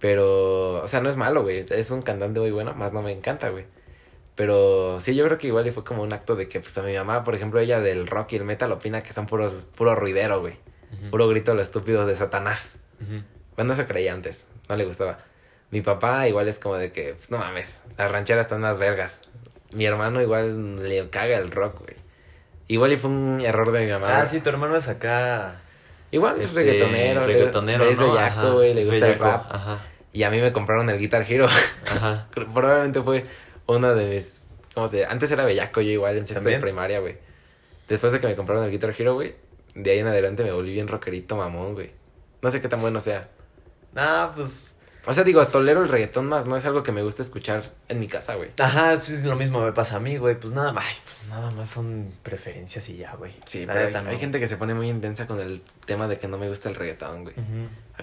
Pero, 0.00 0.82
o 0.82 0.86
sea, 0.86 1.00
no 1.00 1.08
es 1.08 1.16
malo, 1.16 1.42
güey. 1.42 1.64
Es 1.70 1.90
un 1.90 2.02
cantante 2.02 2.40
muy 2.40 2.50
bueno, 2.50 2.74
más 2.74 2.92
no 2.92 3.02
me 3.02 3.12
encanta, 3.12 3.48
güey. 3.48 3.64
Pero 4.34 5.00
sí, 5.00 5.16
yo 5.16 5.24
creo 5.24 5.38
que 5.38 5.48
igual 5.48 5.66
y 5.66 5.72
fue 5.72 5.82
como 5.82 6.02
un 6.02 6.12
acto 6.12 6.36
de 6.36 6.46
que, 6.46 6.60
pues, 6.60 6.78
a 6.78 6.82
mi 6.82 6.94
mamá, 6.94 7.24
por 7.24 7.34
ejemplo, 7.34 7.58
ella 7.58 7.80
del 7.80 8.06
rock 8.06 8.34
y 8.34 8.36
el 8.36 8.44
metal 8.44 8.70
opina 8.70 9.02
que 9.02 9.12
son 9.12 9.26
puros, 9.26 9.66
puro 9.74 9.94
ruidero, 9.96 10.40
güey. 10.40 10.54
Puro 11.10 11.28
grito 11.28 11.54
lo 11.54 11.60
estúpido 11.60 12.06
de 12.06 12.14
Satanás. 12.14 12.78
Bueno, 13.56 13.72
eso 13.72 13.86
creía 13.86 14.12
antes. 14.12 14.46
No 14.68 14.76
le 14.76 14.84
gustaba. 14.84 15.18
Mi 15.70 15.82
papá 15.82 16.28
igual 16.28 16.48
es 16.48 16.58
como 16.58 16.76
de 16.76 16.92
que, 16.92 17.14
pues 17.14 17.30
no 17.30 17.38
mames, 17.38 17.82
las 17.98 18.10
rancheras 18.10 18.46
están 18.46 18.60
más 18.60 18.78
vergas. 18.78 19.22
Mi 19.72 19.84
hermano 19.84 20.22
igual 20.22 20.88
le 20.88 21.10
caga 21.10 21.36
el 21.36 21.50
rock, 21.50 21.80
güey. 21.80 21.96
Igual 22.68 22.92
y 22.92 22.96
fue 22.96 23.10
un 23.10 23.40
error 23.40 23.72
de 23.72 23.84
mi 23.84 23.90
mamá. 23.90 24.20
Ah, 24.20 24.24
sí, 24.24 24.40
tu 24.40 24.48
hermano 24.50 24.76
es 24.76 24.88
acá. 24.88 25.60
Igual 26.10 26.36
es 26.38 26.44
este, 26.44 26.60
reggaetonero. 26.60 27.26
Reggaetonero, 27.26 27.84
Es 27.84 27.98
bellaco, 27.98 28.52
güey, 28.54 28.74
le 28.74 28.84
gusta 28.84 29.08
el 29.08 29.18
rap. 29.18 29.46
Ajá. 29.50 29.78
Y 30.12 30.22
a 30.22 30.30
mí 30.30 30.40
me 30.40 30.52
compraron 30.52 30.88
el 30.90 30.98
Guitar 30.98 31.24
Hero. 31.28 31.46
Ajá. 31.86 32.28
Probablemente 32.54 33.02
fue 33.02 33.24
una 33.66 33.94
de 33.94 34.14
mis... 34.14 34.50
¿Cómo 34.74 34.88
se 34.88 35.04
Antes 35.04 35.30
era 35.32 35.44
bellaco 35.44 35.80
yo 35.80 35.90
igual 35.90 36.16
en 36.16 36.26
sexto 36.26 36.48
de 36.48 36.58
primaria, 36.58 37.00
güey. 37.00 37.16
Después 37.88 38.12
de 38.12 38.20
que 38.20 38.26
me 38.26 38.36
compraron 38.36 38.64
el 38.64 38.70
Guitar 38.70 38.94
Hero, 38.96 39.14
güey, 39.14 39.34
de 39.74 39.90
ahí 39.90 39.98
en 39.98 40.06
adelante 40.06 40.44
me 40.44 40.52
volví 40.52 40.72
bien 40.72 40.88
rockerito 40.88 41.36
mamón, 41.36 41.74
güey. 41.74 41.90
No 42.42 42.50
sé 42.50 42.60
qué 42.60 42.68
tan 42.68 42.80
bueno 42.80 43.00
sea. 43.00 43.28
Ah, 43.96 44.32
pues 44.34 44.77
o 45.08 45.12
sea, 45.14 45.24
digo, 45.24 45.42
tolero 45.44 45.82
el 45.82 45.88
reggaetón 45.88 46.26
más, 46.26 46.44
no 46.44 46.54
es 46.54 46.66
algo 46.66 46.82
que 46.82 46.92
me 46.92 47.02
gusta 47.02 47.22
escuchar 47.22 47.62
en 47.88 47.98
mi 47.98 48.08
casa, 48.08 48.34
güey. 48.34 48.50
Ajá, 48.58 48.90
pues 48.94 49.24
lo 49.24 49.36
mismo 49.36 49.64
me 49.64 49.72
pasa 49.72 49.96
a 49.96 50.00
mí, 50.00 50.18
güey. 50.18 50.38
Pues 50.38 50.52
nada, 50.52 50.74
ay, 50.76 50.96
pues 51.02 51.22
nada 51.30 51.50
más 51.52 51.70
son 51.70 52.12
preferencias 52.22 52.86
y 52.90 52.98
ya, 52.98 53.14
güey. 53.14 53.32
Sí, 53.46 53.64
pero 53.66 53.98
hay, 54.06 54.18
gente 54.18 54.38
que 54.38 54.46
se 54.46 54.58
pone 54.58 54.74
muy 54.74 54.90
intensa 54.90 55.26
con 55.26 55.40
el 55.40 55.62
tema 55.86 56.08
de 56.08 56.18
que 56.18 56.28
no 56.28 56.36
me 56.36 56.46
gusta 56.50 56.68
el 56.68 56.74
reggaetón, 56.74 57.24
güey. 57.24 57.34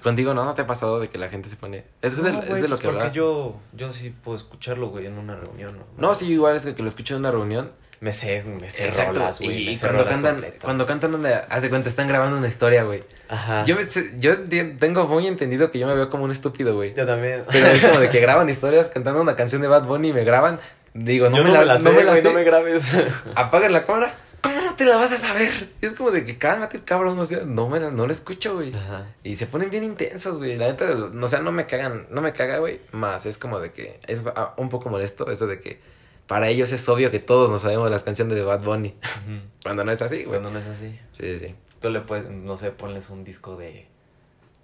Contigo 0.02 0.34
no, 0.34 0.46
no 0.46 0.56
te 0.56 0.64
ha 0.64 0.68
pasado 0.68 1.00
de 1.00 1.08
que 1.08 1.20
la 1.20 1.30
gente 1.30 1.48
se 1.48 1.58
pone. 1.58 1.86
Es, 2.02 2.22
de, 2.22 2.30
es 2.30 2.48
de 2.48 2.62
lo 2.64 2.70
pues 2.70 2.80
que 2.80 2.90
porque 2.90 3.12
yo, 3.12 3.60
yo 3.74 3.94
sí 3.94 4.10
puedo 4.10 4.36
escucharlo, 4.36 4.90
güey, 4.90 5.06
en 5.06 5.20
una 5.20 5.36
reunión. 5.36 5.78
¿no? 5.78 5.86
no, 5.98 6.16
sí, 6.16 6.32
igual 6.32 6.56
es 6.56 6.66
que 6.66 6.82
lo 6.82 6.90
escucho 6.90 7.14
en 7.14 7.20
una 7.20 7.30
reunión 7.30 7.72
me 8.00 8.14
sé, 8.14 8.44
me 8.44 8.70
sé 8.70 8.88
Exacto. 8.88 9.14
rolas, 9.14 9.40
güey. 9.40 9.70
Y, 9.70 9.80
cuando, 9.80 10.06
cantan, 10.06 10.46
cuando 10.62 10.86
cantan 10.86 11.12
donde, 11.12 11.34
haz 11.34 11.62
de 11.62 11.70
cuenta, 11.70 11.90
están 11.90 12.08
grabando 12.08 12.38
una 12.38 12.48
historia, 12.48 12.84
güey. 12.84 13.04
Ajá. 13.30 13.66
Yo, 13.66 13.76
me, 13.76 13.84
yo 14.20 14.36
tengo 14.78 15.08
muy 15.08 15.28
entendido 15.28 15.72
que 15.72 15.80
yo 15.80 15.88
me 15.88 15.96
veo 15.96 16.10
como 16.10 16.26
un 16.26 16.32
estúpido, 16.32 16.76
güey. 16.76 16.94
Yo 16.94 17.06
también. 17.06 17.46
Pero 17.52 17.68
es 17.68 17.82
como 17.82 18.00
de 18.00 18.10
que 18.10 18.20
graban 18.22 18.50
historias 18.50 18.88
cantando 18.88 19.22
una 19.22 19.36
canción 19.36 19.62
de 19.62 19.68
Bad 19.68 19.86
Bunny 19.86 20.10
y 20.10 20.14
me 20.14 20.24
graban. 20.24 20.60
Digo, 20.94 21.30
no, 21.30 21.44
me, 21.44 21.52
la, 21.52 21.78
sé, 21.78 21.84
no 21.84 21.92
me 21.92 22.04
la 22.04 22.16
sé. 22.16 22.24
no 22.24 22.34
me 22.34 22.44
grabes. 22.44 22.86
Apagan 23.36 23.74
la 23.74 23.86
cámara. 23.86 24.16
¿Cómo 24.42 24.62
no 24.62 24.76
te 24.76 24.86
la 24.86 24.98
vas 24.98 25.12
a 25.12 25.18
saber? 25.18 25.52
Y 25.82 25.86
es 25.88 25.94
como 25.94 26.12
de 26.12 26.24
que 26.24 26.38
cálmate, 26.38 26.84
cabrón, 26.84 27.18
o 27.18 27.26
sea, 27.26 27.40
no 27.46 27.68
me 27.68 27.80
la, 27.80 27.90
no 27.90 28.06
la 28.06 28.14
escucho, 28.14 28.54
güey. 28.54 28.74
Ajá. 28.76 29.08
Y 29.24 29.36
se 29.36 29.48
ponen 29.48 29.72
bien 29.72 29.84
intensos, 29.84 30.38
güey. 30.38 30.56
La 30.58 30.68
neta, 30.68 30.86
o 30.92 31.28
sea, 31.28 31.40
no 31.40 31.52
me 31.52 31.66
cagan, 31.66 32.06
no 32.12 32.22
me 32.22 32.32
caga, 32.32 32.60
güey. 32.60 32.80
Más 32.92 33.26
es 33.26 33.40
como 33.40 33.60
de 33.60 33.72
que 33.72 34.00
es 34.06 34.22
un 34.58 34.70
poco 34.70 34.90
molesto 34.90 35.32
eso 35.32 35.48
de 35.48 35.60
que 35.60 35.80
para 36.28 36.50
ellos 36.50 36.72
es 36.72 36.88
obvio 36.90 37.12
que 37.12 37.20
todos 37.20 37.52
nos 37.52 37.62
sabemos 37.62 37.92
las 37.92 38.04
canciones 38.04 38.36
de 38.36 38.44
Bad 38.44 38.64
Bunny. 38.64 38.96
Cuando 39.64 39.84
no 39.84 39.92
es 39.92 40.02
así, 40.02 40.18
güey. 40.18 40.40
Cuando 40.40 40.52
no 40.52 40.60
es 40.60 40.68
así. 40.68 41.00
Sí, 41.12 41.40
sí. 41.40 41.56
Tú 41.80 41.90
le 41.90 42.02
puedes, 42.02 42.30
no 42.30 42.58
sé, 42.58 42.72
ponles 42.72 43.10
un 43.10 43.24
disco 43.24 43.56
de. 43.56 43.88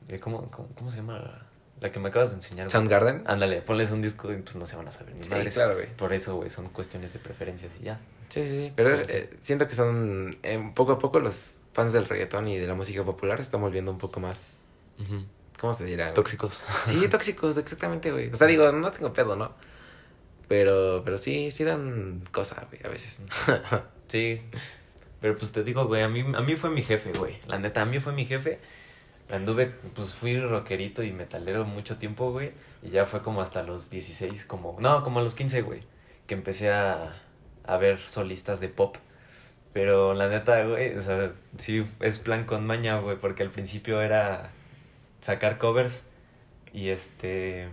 de 0.07 0.19
¿cómo, 0.19 0.49
cómo, 0.49 0.89
se 0.89 0.97
llama? 0.97 1.47
La 1.79 1.91
que 1.91 1.99
me 1.99 2.09
acabas 2.09 2.29
de 2.31 2.35
enseñar. 2.35 2.69
Soundgarden. 2.69 3.23
Ándale, 3.27 3.61
ponles 3.61 3.91
un 3.91 4.01
disco 4.01 4.31
y 4.31 4.37
pues 4.37 4.55
no 4.55 4.65
se 4.65 4.75
van 4.75 4.87
a 4.87 4.91
saber 4.91 5.15
ni 5.15 5.23
sí, 5.23 5.29
claro, 5.53 5.75
güey. 5.75 5.87
Por 5.95 6.13
eso, 6.13 6.35
güey, 6.35 6.49
son 6.49 6.69
cuestiones 6.69 7.13
de 7.13 7.19
preferencias 7.19 7.73
y 7.79 7.85
ya. 7.85 7.99
Sí, 8.29 8.43
sí, 8.43 8.49
sí. 8.49 8.73
Pero 8.75 8.95
eh, 8.95 9.29
siento 9.41 9.67
que 9.67 9.75
son. 9.75 10.37
Eh, 10.43 10.71
poco 10.73 10.93
a 10.93 10.99
poco 10.99 11.19
los 11.19 11.57
fans 11.73 11.93
del 11.93 12.05
reggaetón 12.05 12.47
y 12.47 12.57
de 12.57 12.65
la 12.65 12.73
música 12.73 13.03
popular 13.03 13.37
se 13.37 13.43
están 13.43 13.61
volviendo 13.61 13.91
un 13.91 13.97
poco 13.97 14.19
más. 14.19 14.59
¿Cómo 15.59 15.73
se 15.73 15.85
dirá? 15.85 16.07
Tóxicos. 16.07 16.61
Sí, 16.85 17.07
tóxicos, 17.07 17.57
exactamente, 17.57 18.11
güey. 18.11 18.31
O 18.31 18.35
sea, 18.35 18.47
digo, 18.47 18.71
no 18.71 18.91
tengo 18.91 19.13
pedo, 19.13 19.35
¿no? 19.35 19.51
Pero, 20.51 21.01
pero 21.05 21.17
sí, 21.17 21.49
sí 21.49 21.63
dan 21.63 22.25
cosas, 22.29 22.67
güey, 22.69 22.81
a 22.83 22.89
veces. 22.89 23.21
sí. 24.09 24.41
Pero 25.21 25.37
pues 25.37 25.53
te 25.53 25.63
digo, 25.63 25.87
güey, 25.87 26.03
a 26.03 26.09
mí, 26.09 26.25
a 26.35 26.41
mí 26.41 26.57
fue 26.57 26.69
mi 26.71 26.81
jefe, 26.81 27.13
güey. 27.13 27.37
La 27.47 27.57
neta, 27.57 27.83
a 27.83 27.85
mí 27.85 28.01
fue 28.01 28.11
mi 28.11 28.25
jefe. 28.25 28.59
Anduve, 29.29 29.67
pues 29.95 30.13
fui 30.13 30.37
rockerito 30.37 31.03
y 31.03 31.13
metalero 31.13 31.63
mucho 31.63 31.95
tiempo, 31.95 32.33
güey. 32.33 32.51
Y 32.83 32.89
ya 32.89 33.05
fue 33.05 33.21
como 33.21 33.41
hasta 33.41 33.63
los 33.63 33.89
16, 33.91 34.43
como... 34.43 34.75
No, 34.81 35.05
como 35.05 35.21
a 35.21 35.23
los 35.23 35.35
15, 35.35 35.61
güey. 35.61 35.83
Que 36.27 36.33
empecé 36.33 36.69
a, 36.69 37.15
a 37.63 37.77
ver 37.77 37.99
solistas 37.99 38.59
de 38.59 38.67
pop. 38.67 38.97
Pero 39.71 40.13
la 40.13 40.27
neta, 40.27 40.65
güey, 40.65 40.97
o 40.97 41.01
sea, 41.01 41.31
sí 41.59 41.85
es 42.01 42.19
plan 42.19 42.43
con 42.43 42.65
maña, 42.65 42.99
güey. 42.99 43.15
Porque 43.17 43.43
al 43.43 43.51
principio 43.51 44.01
era 44.01 44.51
sacar 45.21 45.57
covers 45.57 46.09
y 46.73 46.89
este 46.89 47.69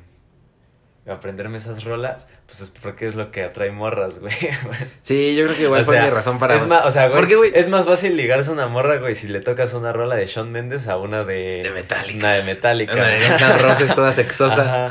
aprenderme 1.12 1.56
esas 1.56 1.84
rolas, 1.84 2.28
pues 2.46 2.61
es 2.61 2.70
porque 2.70 3.06
es 3.06 3.14
lo 3.14 3.30
que 3.30 3.42
atrae 3.42 3.70
morras, 3.70 4.18
güey. 4.18 4.34
Sí, 5.02 5.34
yo 5.34 5.44
creo 5.44 5.56
que 5.56 5.62
igual 5.62 5.84
fue 5.84 6.00
mi 6.00 6.11
razón 6.11 6.38
para. 6.38 6.54
Es 6.54 6.66
más, 6.66 6.84
o 6.84 6.90
sea, 6.90 7.09
güey, 7.09 7.52
es 7.54 7.68
más 7.68 7.86
fácil 7.86 8.16
ligarse 8.16 8.50
a 8.50 8.52
una 8.52 8.66
morra, 8.66 8.96
güey, 8.96 9.14
si 9.14 9.28
le 9.28 9.40
tocas 9.40 9.72
una 9.74 9.92
rola 9.92 10.16
de 10.16 10.26
Shawn 10.26 10.52
Mendes 10.52 10.88
a 10.88 10.96
una 10.98 11.24
de. 11.24 11.62
De 11.62 11.70
Metallica. 11.70 12.18
Una 12.18 12.32
de 12.34 12.42
Metallica. 12.42 12.92
Una 12.92 13.06
de 13.09 13.59
Roses 13.59 13.94
toda 13.94 14.12
sexosa. 14.12 14.88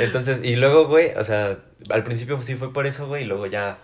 Entonces, 0.00 0.40
y 0.42 0.56
luego, 0.56 0.88
güey, 0.88 1.12
o 1.16 1.24
sea, 1.24 1.58
al 1.88 2.02
principio 2.02 2.42
sí 2.42 2.56
fue 2.56 2.72
por 2.72 2.86
eso, 2.86 3.06
güey, 3.06 3.22
y 3.22 3.26
luego 3.26 3.46
ya. 3.46 3.78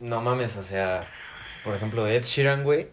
No 0.00 0.20
mames, 0.20 0.56
o 0.56 0.62
sea, 0.62 1.10
por 1.64 1.74
ejemplo, 1.74 2.06
Ed 2.06 2.22
Sheeran, 2.22 2.64
güey. 2.64 2.88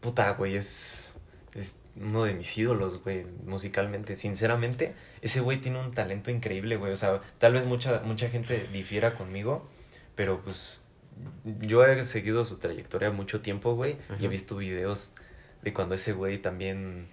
Puta, 0.00 0.30
güey, 0.32 0.56
es. 0.56 1.12
Es 1.54 1.76
uno 1.96 2.24
de 2.24 2.34
mis 2.34 2.56
ídolos, 2.56 3.02
güey, 3.02 3.26
musicalmente. 3.44 4.16
Sinceramente 4.16 4.94
ese 5.22 5.40
güey 5.40 5.58
tiene 5.60 5.78
un 5.78 5.90
talento 5.90 6.30
increíble, 6.30 6.76
güey. 6.76 6.92
O 6.92 6.96
sea, 6.96 7.20
tal 7.38 7.54
vez 7.54 7.64
mucha, 7.64 8.00
mucha 8.00 8.28
gente 8.28 8.66
difiera 8.72 9.14
conmigo, 9.14 9.68
pero 10.14 10.42
pues 10.42 10.80
yo 11.60 11.84
he 11.84 12.04
seguido 12.04 12.44
su 12.46 12.58
trayectoria 12.58 13.10
mucho 13.10 13.40
tiempo, 13.40 13.74
güey, 13.74 13.96
y 14.18 14.24
he 14.24 14.28
visto 14.28 14.56
videos 14.56 15.14
de 15.62 15.72
cuando 15.72 15.94
ese 15.94 16.12
güey 16.12 16.38
también 16.38 17.08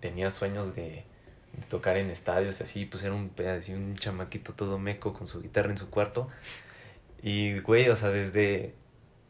tenía 0.00 0.30
sueños 0.30 0.74
de, 0.74 1.04
tocar 1.68 1.96
en 1.98 2.10
estadios 2.10 2.60
y 2.60 2.62
así, 2.62 2.86
pues 2.86 3.02
era 3.02 3.14
un, 3.14 3.30
así, 3.46 3.74
un 3.74 3.94
chamaquito 3.94 4.54
todo 4.54 4.78
meco 4.78 5.12
con 5.12 5.26
su 5.26 5.42
guitarra 5.42 5.70
en 5.70 5.76
su 5.76 5.90
cuarto. 5.90 6.28
Y, 7.22 7.58
güey, 7.60 7.88
o 7.88 7.96
sea, 7.96 8.10
desde 8.10 8.74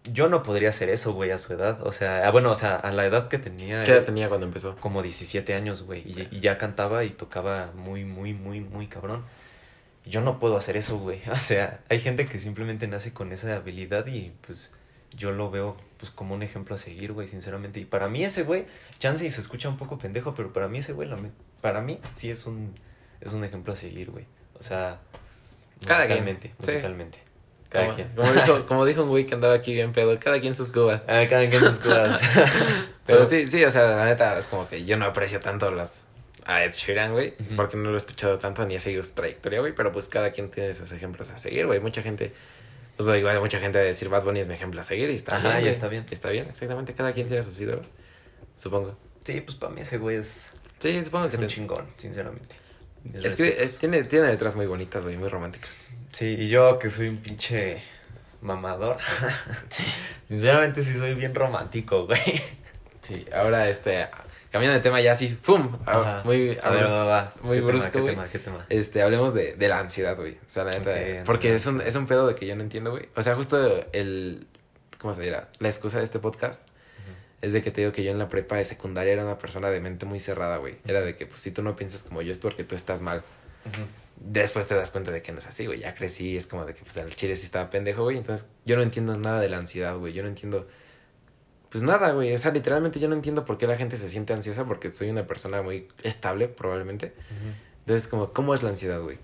yo 0.05 0.29
no 0.29 0.43
podría 0.43 0.71
hacer 0.71 0.89
eso, 0.89 1.13
güey, 1.13 1.31
a 1.31 1.39
su 1.39 1.53
edad. 1.53 1.87
O 1.87 1.93
sea, 1.93 2.27
ah, 2.27 2.31
bueno, 2.31 2.51
o 2.51 2.55
sea, 2.55 2.77
a 2.77 2.91
la 2.91 3.07
edad 3.07 3.29
que 3.29 3.39
tenía. 3.39 3.85
¿Qué 3.85 3.93
edad 3.93 4.05
tenía 4.05 4.29
cuando 4.29 4.47
empezó? 4.47 4.77
Como 4.77 5.03
17 5.03 5.55
años, 5.55 5.83
güey. 5.85 6.03
Y, 6.31 6.41
ya 6.41 6.59
cantaba 6.59 7.05
y 7.05 7.11
tocaba 7.11 7.73
muy, 7.75 8.05
muy, 8.05 8.35
muy, 8.35 8.61
muy 8.61 8.89
cabrón. 8.89 9.25
Yo 10.05 10.21
no 10.21 10.41
puedo 10.41 10.57
hacer 10.57 10.77
eso, 10.77 10.99
güey. 10.99 11.21
O 11.31 11.37
sea, 11.37 11.81
hay 11.89 12.01
gente 12.01 12.27
que 12.27 12.39
simplemente 12.39 12.89
nace 12.89 13.13
con 13.13 13.33
esa 13.33 13.55
habilidad 13.55 14.07
y 14.07 14.33
pues 14.45 14.73
yo 15.17 15.31
lo 15.31 15.51
veo 15.51 15.77
pues 15.99 16.11
como 16.11 16.35
un 16.35 16.43
ejemplo 16.43 16.75
a 16.75 16.79
seguir, 16.79 17.13
güey, 17.13 17.29
sinceramente. 17.29 17.79
Y 17.79 17.85
para 17.85 18.09
mí 18.09 18.25
ese 18.25 18.43
güey, 18.43 18.67
chance 18.99 19.25
y 19.25 19.31
se 19.31 19.41
escucha 19.41 19.69
un 19.69 19.77
poco 19.77 19.99
pendejo, 19.99 20.35
pero 20.35 20.53
para 20.53 20.67
mí 20.67 20.79
ese 20.79 20.95
güey, 20.95 21.09
para 21.61 21.81
mí 21.81 22.01
sí 22.15 22.29
es 22.29 22.47
un, 22.47 22.75
es 23.21 23.33
un 23.33 23.45
ejemplo 23.45 23.73
a 23.73 23.77
seguir, 23.77 24.11
güey. 24.11 24.27
O 24.59 24.63
sea, 24.63 25.01
Cada 25.87 26.01
musicalmente, 26.01 26.55
musicalmente. 26.59 27.32
Cada 27.73 27.87
como, 27.87 27.97
quien. 27.97 28.09
Como 28.15 28.33
dijo, 28.33 28.67
como 28.67 28.85
dijo 28.85 29.03
un 29.03 29.09
güey 29.09 29.25
que 29.25 29.35
andaba 29.35 29.55
aquí 29.55 29.73
bien 29.73 29.93
pedo, 29.93 30.19
cada 30.21 30.41
quien 30.41 30.55
sus 30.55 30.71
cubas. 30.71 31.05
Ah, 31.09 31.25
cada 31.29 31.49
quien 31.49 31.61
sus 31.61 31.79
cubas. 31.79 32.21
Pero 33.07 33.25
sí, 33.25 33.47
sí, 33.47 33.65
o 33.65 33.71
sea, 33.71 33.97
la 33.97 34.05
neta 34.05 34.39
es 34.39 34.47
como 34.47 34.69
que 34.69 34.85
yo 34.85 34.97
no 34.99 35.07
aprecio 35.07 35.41
tanto 35.41 35.71
las 35.71 36.05
a 36.45 36.65
Ed 36.65 36.73
Sheeran, 36.73 37.13
güey, 37.13 37.35
porque 37.57 37.77
no 37.77 37.85
lo 37.85 37.95
he 37.95 37.99
escuchado 37.99 38.39
tanto 38.39 38.67
ni 38.67 38.75
he 38.75 38.81
seguido 38.81 39.03
su 39.05 39.15
trayectoria, 39.15 39.61
güey, 39.61 39.75
pero 39.75 39.93
pues 39.93 40.09
cada 40.09 40.33
quien 40.33 40.51
tiene 40.51 40.71
esos 40.71 40.91
ejemplos 40.93 41.31
a 41.31 41.39
seguir, 41.39 41.67
güey. 41.67 41.81
Mucha 41.81 42.03
gente, 42.03 42.33
pues 42.97 43.09
igual 43.17 43.41
mucha 43.41 43.61
gente 43.61 43.79
de 43.79 43.85
decir 43.85 44.09
Bad 44.09 44.25
Bunny 44.25 44.41
es 44.41 44.49
mi 44.49 44.55
ejemplo 44.55 44.81
a 44.81 44.83
seguir 44.83 45.09
y 45.11 45.15
está 45.15 45.37
Ajá, 45.37 45.51
bien. 45.53 45.65
ya 45.65 45.71
está 45.71 45.89
bien. 45.89 46.05
Está 46.11 46.31
bien, 46.31 46.47
exactamente, 46.49 46.95
cada 46.95 47.13
quien 47.13 47.29
tiene 47.29 47.43
sus 47.43 47.59
ídolos, 47.61 47.93
supongo. 48.57 48.97
Sí, 49.25 49.41
pues 49.41 49.57
para 49.57 49.73
mí 49.73 49.83
ese 49.83 49.99
güey 49.99 50.17
es... 50.17 50.51
Sí, 50.79 51.03
supongo 51.05 51.27
es 51.27 51.37
que... 51.37 51.43
un 51.43 51.49
chingón, 51.49 51.87
sinceramente. 51.97 52.57
Es 53.15 53.37
que 53.37 53.57
tiene, 53.81 54.05
tiene 54.05 54.27
letras 54.27 54.57
muy 54.57 54.67
bonitas, 54.67 55.05
güey, 55.05 55.17
muy 55.17 55.29
románticas. 55.29 55.82
Sí, 56.13 56.37
y 56.39 56.49
yo 56.49 56.79
que 56.79 56.89
soy 56.89 57.09
un 57.09 57.17
pinche 57.17 57.83
mamador. 58.41 58.99
Sinceramente 60.29 60.83
sí 60.83 60.97
soy 60.97 61.15
bien 61.15 61.35
romántico, 61.35 62.07
güey. 62.07 62.43
Sí, 63.01 63.27
ahora 63.35 63.69
este 63.69 64.09
cambiando 64.51 64.77
de 64.77 64.83
tema 64.83 65.01
ya 65.01 65.13
así, 65.13 65.37
¡fum! 65.41 65.79
Ah, 65.87 66.21
muy 66.25 66.59
a 66.63 66.71
ver, 66.71 66.85
va, 66.85 67.05
va. 67.05 67.31
muy 67.41 67.61
brusco, 67.61 68.05
¿qué 68.05 68.11
tema, 68.11 68.29
¿Qué 68.29 68.39
tema? 68.39 68.67
Este, 68.69 69.01
hablemos 69.01 69.33
de, 69.33 69.55
de 69.55 69.69
la 69.69 69.79
ansiedad, 69.79 70.15
güey. 70.15 70.35
O 70.35 70.49
sea, 70.49 70.65
la 70.65 70.73
neta, 70.73 71.25
porque 71.25 71.55
es 71.55 71.67
un, 71.67 71.81
es 71.81 71.97
un 71.97 72.07
pedo 72.07 72.29
de 72.29 72.35
que 72.35 72.47
yo 72.47 72.55
no 72.55 72.63
entiendo, 72.63 72.91
güey. 72.91 73.09
O 73.17 73.23
sea, 73.23 73.35
justo 73.35 73.87
el 73.93 74.47
¿cómo 75.03 75.13
se 75.13 75.23
dirá? 75.23 75.49
La 75.59 75.69
excusa 75.69 75.99
de 75.99 76.05
este 76.05 76.21
podcast 76.21 76.63
es 77.43 77.53
de 77.53 77.61
que 77.61 77.73
te 77.73 77.81
digo 77.81 77.93
que 77.93 78.05
yo 78.05 78.13
en 78.13 78.19
la 78.21 78.29
prepa 78.29 78.55
de 78.55 78.65
secundaria 78.65 79.13
era 79.13 79.25
una 79.25 79.37
persona 79.37 79.69
de 79.69 79.81
mente 79.81 80.07
muy 80.07 80.21
cerrada, 80.21 80.59
güey. 80.59 80.77
Era 80.87 81.01
de 81.01 81.17
que 81.17 81.27
pues 81.27 81.41
si 81.41 81.51
tú 81.51 81.63
no 81.63 81.75
piensas 81.75 82.05
como 82.05 82.23
yo 82.23 82.31
es 82.31 82.39
porque 82.39 82.63
tú 82.63 82.77
estás 82.77 83.03
mal 83.03 83.25
después 84.17 84.67
te 84.67 84.75
das 84.75 84.91
cuenta 84.91 85.11
de 85.11 85.23
que 85.23 85.33
no 85.33 85.39
es 85.39 85.47
así, 85.47 85.67
güey. 85.67 85.81
Ya 85.81 85.95
crecí, 85.95 86.37
es 86.37 86.47
como 86.47 86.65
de 86.65 86.75
que 86.75 86.83
pues 86.83 86.97
el 86.97 87.15
chile 87.15 87.37
sí 87.37 87.45
estaba 87.45 87.71
pendejo, 87.71 88.03
güey. 88.03 88.17
Entonces 88.17 88.49
yo 88.65 88.77
no 88.77 88.83
entiendo 88.83 89.17
nada 89.17 89.41
de 89.41 89.49
la 89.49 89.59
ansiedad, 89.59 89.97
güey. 89.97 90.13
Yo 90.13 90.23
no 90.23 90.29
entiendo. 90.29 90.67
Pues 91.69 91.83
nada, 91.83 92.13
güey. 92.13 92.35
O 92.35 92.39
sea, 92.39 92.53
literalmente 92.53 93.01
yo 93.01 93.09
no 93.09 93.15
entiendo 93.15 93.45
por 93.45 93.59
qué 93.59 93.67
la 93.67 93.77
gente 93.77 93.97
se 93.97 94.09
siente 94.09 94.33
ansiosa 94.33 94.65
porque 94.65 94.91
soy 94.91 95.11
una 95.11 95.27
persona 95.27 95.63
muy 95.63 95.89
estable, 96.03 96.49
probablemente. 96.49 97.15
Entonces, 97.81 98.07
como, 98.07 98.33
¿cómo 98.33 98.55
es 98.55 98.63
la 98.63 98.69
ansiedad, 98.69 99.01
güey? 99.01 99.19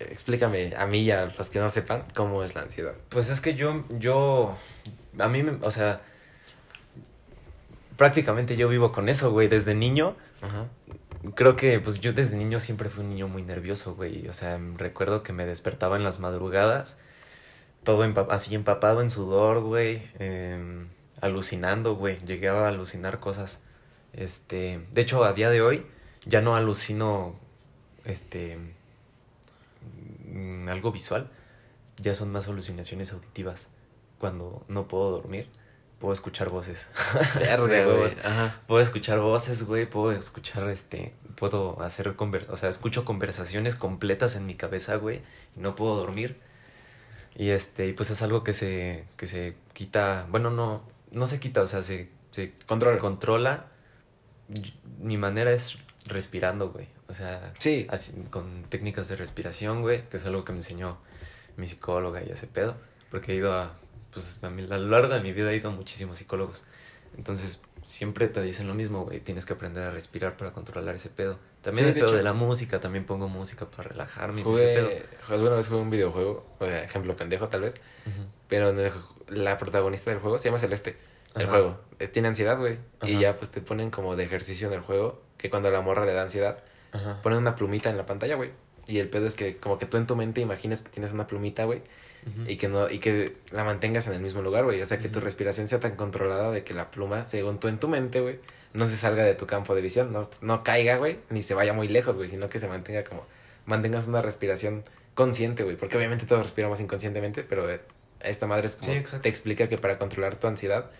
Explícame 0.00 0.74
a 0.76 0.86
mí 0.86 1.00
y 1.00 1.10
a 1.10 1.26
los 1.26 1.48
que 1.48 1.58
no 1.58 1.68
sepan 1.68 2.04
cómo 2.14 2.44
es 2.44 2.54
la 2.54 2.62
ansiedad. 2.62 2.94
Pues 3.08 3.28
es 3.28 3.40
que 3.40 3.54
yo, 3.54 3.84
yo, 3.98 4.56
a 5.18 5.28
mí, 5.28 5.42
me, 5.42 5.58
o 5.62 5.70
sea, 5.70 6.02
prácticamente 7.96 8.56
yo 8.56 8.68
vivo 8.68 8.92
con 8.92 9.08
eso, 9.08 9.32
güey, 9.32 9.48
desde 9.48 9.74
niño. 9.74 10.14
Ajá. 10.42 10.66
Creo 11.34 11.56
que, 11.56 11.80
pues 11.80 12.00
yo 12.00 12.12
desde 12.12 12.36
niño 12.36 12.60
siempre 12.60 12.88
fui 12.90 13.02
un 13.02 13.10
niño 13.10 13.28
muy 13.28 13.42
nervioso, 13.42 13.94
güey. 13.96 14.28
O 14.28 14.32
sea, 14.32 14.58
recuerdo 14.76 15.22
que 15.22 15.32
me 15.32 15.46
despertaba 15.46 15.96
en 15.96 16.04
las 16.04 16.20
madrugadas, 16.20 16.96
todo 17.84 18.04
así 18.30 18.54
empapado 18.54 19.02
en 19.02 19.10
sudor, 19.10 19.60
güey. 19.60 20.02
Em, 20.18 20.88
alucinando, 21.20 21.96
güey. 21.96 22.18
Llegué 22.24 22.48
a 22.48 22.68
alucinar 22.68 23.20
cosas. 23.20 23.62
Este, 24.12 24.80
de 24.92 25.00
hecho, 25.00 25.24
a 25.24 25.32
día 25.32 25.50
de 25.50 25.62
hoy 25.62 25.86
ya 26.26 26.40
no 26.40 26.56
alucino, 26.56 27.34
este, 28.04 28.58
mm, 30.26 30.68
algo 30.68 30.92
visual. 30.92 31.30
Ya 31.96 32.14
son 32.14 32.30
más 32.32 32.48
alucinaciones 32.48 33.12
auditivas. 33.12 33.68
Cuando 34.18 34.64
no 34.68 34.88
puedo 34.88 35.10
dormir 35.10 35.48
puedo 35.98 36.12
escuchar 36.12 36.48
voces. 36.50 36.86
Verde, 37.34 37.84
güey. 37.98 38.12
Puedo 38.66 38.80
escuchar 38.80 39.20
voces, 39.20 39.64
güey. 39.64 39.88
Puedo 39.88 40.12
escuchar, 40.12 40.68
este, 40.70 41.14
puedo 41.36 41.80
hacer, 41.82 42.14
conver 42.16 42.46
o 42.50 42.56
sea, 42.56 42.68
escucho 42.68 43.04
conversaciones 43.04 43.76
completas 43.76 44.36
en 44.36 44.46
mi 44.46 44.54
cabeza, 44.54 44.96
güey. 44.96 45.22
Y 45.56 45.60
no 45.60 45.74
puedo 45.74 45.96
dormir. 45.96 46.40
Y 47.34 47.50
este, 47.50 47.86
y 47.88 47.92
pues 47.92 48.10
es 48.10 48.22
algo 48.22 48.42
que 48.42 48.52
se, 48.52 49.04
que 49.16 49.26
se 49.26 49.54
quita, 49.72 50.26
bueno, 50.30 50.50
no, 50.50 50.82
no 51.10 51.26
se 51.26 51.38
quita, 51.38 51.62
o 51.62 51.66
sea, 51.66 51.82
se, 51.82 52.08
se 52.30 52.52
controla. 52.66 52.98
controla. 52.98 53.66
Mi 54.98 55.16
manera 55.16 55.52
es 55.52 55.78
respirando, 56.06 56.70
güey. 56.70 56.88
O 57.08 57.12
sea, 57.12 57.52
sí. 57.58 57.86
así, 57.90 58.12
con 58.30 58.64
técnicas 58.64 59.08
de 59.08 59.16
respiración, 59.16 59.82
güey, 59.82 60.08
que 60.08 60.16
es 60.16 60.26
algo 60.26 60.44
que 60.44 60.52
me 60.52 60.58
enseñó 60.58 60.98
mi 61.56 61.68
psicóloga 61.68 62.22
y 62.22 62.30
ese 62.30 62.46
pedo. 62.46 62.76
Porque 63.10 63.32
he 63.32 63.36
ido 63.36 63.54
a 63.54 63.74
pues 64.18 64.40
a, 64.42 64.78
lo 64.78 64.88
largo 64.88 65.14
de 65.14 65.20
mi 65.20 65.32
vida 65.32 65.50
he 65.52 65.56
ido 65.56 65.70
a 65.70 65.72
muchísimos 65.72 66.18
psicólogos. 66.18 66.64
Entonces, 67.16 67.60
siempre 67.82 68.28
te 68.28 68.42
dicen 68.42 68.68
lo 68.68 68.74
mismo, 68.74 69.04
güey, 69.04 69.20
tienes 69.20 69.46
que 69.46 69.54
aprender 69.54 69.82
a 69.82 69.90
respirar 69.90 70.36
para 70.36 70.52
controlar 70.52 70.94
ese 70.94 71.08
pedo. 71.08 71.38
También 71.62 71.88
el 71.88 71.94
pedo 71.94 72.12
de 72.12 72.22
la 72.22 72.32
música, 72.32 72.80
también 72.80 73.04
pongo 73.04 73.28
música 73.28 73.66
para 73.66 73.90
relajarme. 73.90 74.42
Jugué, 74.42 74.72
ese 74.72 74.82
pedo. 74.82 75.34
alguna 75.34 75.56
vez 75.56 75.68
jugué 75.68 75.80
un 75.80 75.90
videojuego, 75.90 76.46
ejemplo 76.60 77.16
pendejo 77.16 77.48
tal 77.48 77.62
vez, 77.62 77.74
pero 78.48 78.72
la 79.28 79.56
protagonista 79.56 80.10
del 80.10 80.20
juego 80.20 80.38
se 80.38 80.48
llama 80.48 80.58
Celeste. 80.58 80.96
El 81.34 81.46
juego 81.46 81.78
eh, 81.98 82.08
tiene 82.08 82.28
ansiedad, 82.28 82.58
güey. 82.58 82.78
Y 83.02 83.18
ya 83.18 83.36
pues 83.36 83.50
te 83.50 83.60
ponen 83.60 83.90
como 83.90 84.16
de 84.16 84.24
ejercicio 84.24 84.68
en 84.68 84.74
el 84.74 84.80
juego, 84.80 85.22
que 85.36 85.50
cuando 85.50 85.70
la 85.70 85.80
morra 85.80 86.04
le 86.04 86.12
da 86.12 86.22
ansiedad, 86.22 86.62
ponen 87.22 87.38
una 87.38 87.54
plumita 87.54 87.90
en 87.90 87.96
la 87.96 88.06
pantalla, 88.06 88.36
güey. 88.36 88.52
Y 88.88 88.98
el 88.98 89.08
pedo 89.08 89.26
es 89.26 89.36
que 89.36 89.56
como 89.56 89.78
que 89.78 89.86
tú 89.86 89.96
en 89.96 90.08
tu 90.08 90.16
mente 90.16 90.40
imaginas 90.40 90.80
que 90.80 90.90
tienes 90.90 91.12
una 91.12 91.28
plumita, 91.28 91.64
güey 91.64 91.82
y 92.46 92.56
que 92.56 92.68
no 92.68 92.90
y 92.90 92.98
que 92.98 93.36
la 93.52 93.64
mantengas 93.64 94.06
en 94.06 94.14
el 94.14 94.20
mismo 94.20 94.42
lugar, 94.42 94.64
güey. 94.64 94.80
O 94.82 94.86
sea, 94.86 94.98
que 94.98 95.08
tu 95.08 95.20
respiración 95.20 95.68
sea 95.68 95.80
tan 95.80 95.96
controlada 95.96 96.50
de 96.50 96.64
que 96.64 96.74
la 96.74 96.90
pluma, 96.90 97.26
según 97.26 97.58
tú 97.58 97.68
en 97.68 97.78
tu 97.78 97.88
mente, 97.88 98.20
güey, 98.20 98.38
no 98.74 98.84
se 98.84 98.96
salga 98.96 99.24
de 99.24 99.34
tu 99.34 99.46
campo 99.46 99.74
de 99.74 99.80
visión, 99.80 100.12
no, 100.12 100.28
no 100.40 100.62
caiga, 100.62 100.96
güey, 100.96 101.18
ni 101.30 101.42
se 101.42 101.54
vaya 101.54 101.72
muy 101.72 101.88
lejos, 101.88 102.16
güey, 102.16 102.28
sino 102.28 102.48
que 102.48 102.58
se 102.58 102.68
mantenga 102.68 103.04
como 103.04 103.24
mantengas 103.66 104.08
una 104.08 104.22
respiración 104.22 104.84
consciente, 105.14 105.62
güey, 105.62 105.76
porque 105.76 105.96
obviamente 105.96 106.26
todos 106.26 106.42
respiramos 106.42 106.80
inconscientemente, 106.80 107.42
pero 107.42 107.66
esta 108.20 108.46
madre 108.46 108.66
es 108.66 108.76
como 108.76 109.20
te 109.20 109.28
explica 109.28 109.68
que 109.68 109.78
para 109.78 109.98
controlar 109.98 110.36
tu 110.36 110.48
ansiedad 110.48 110.90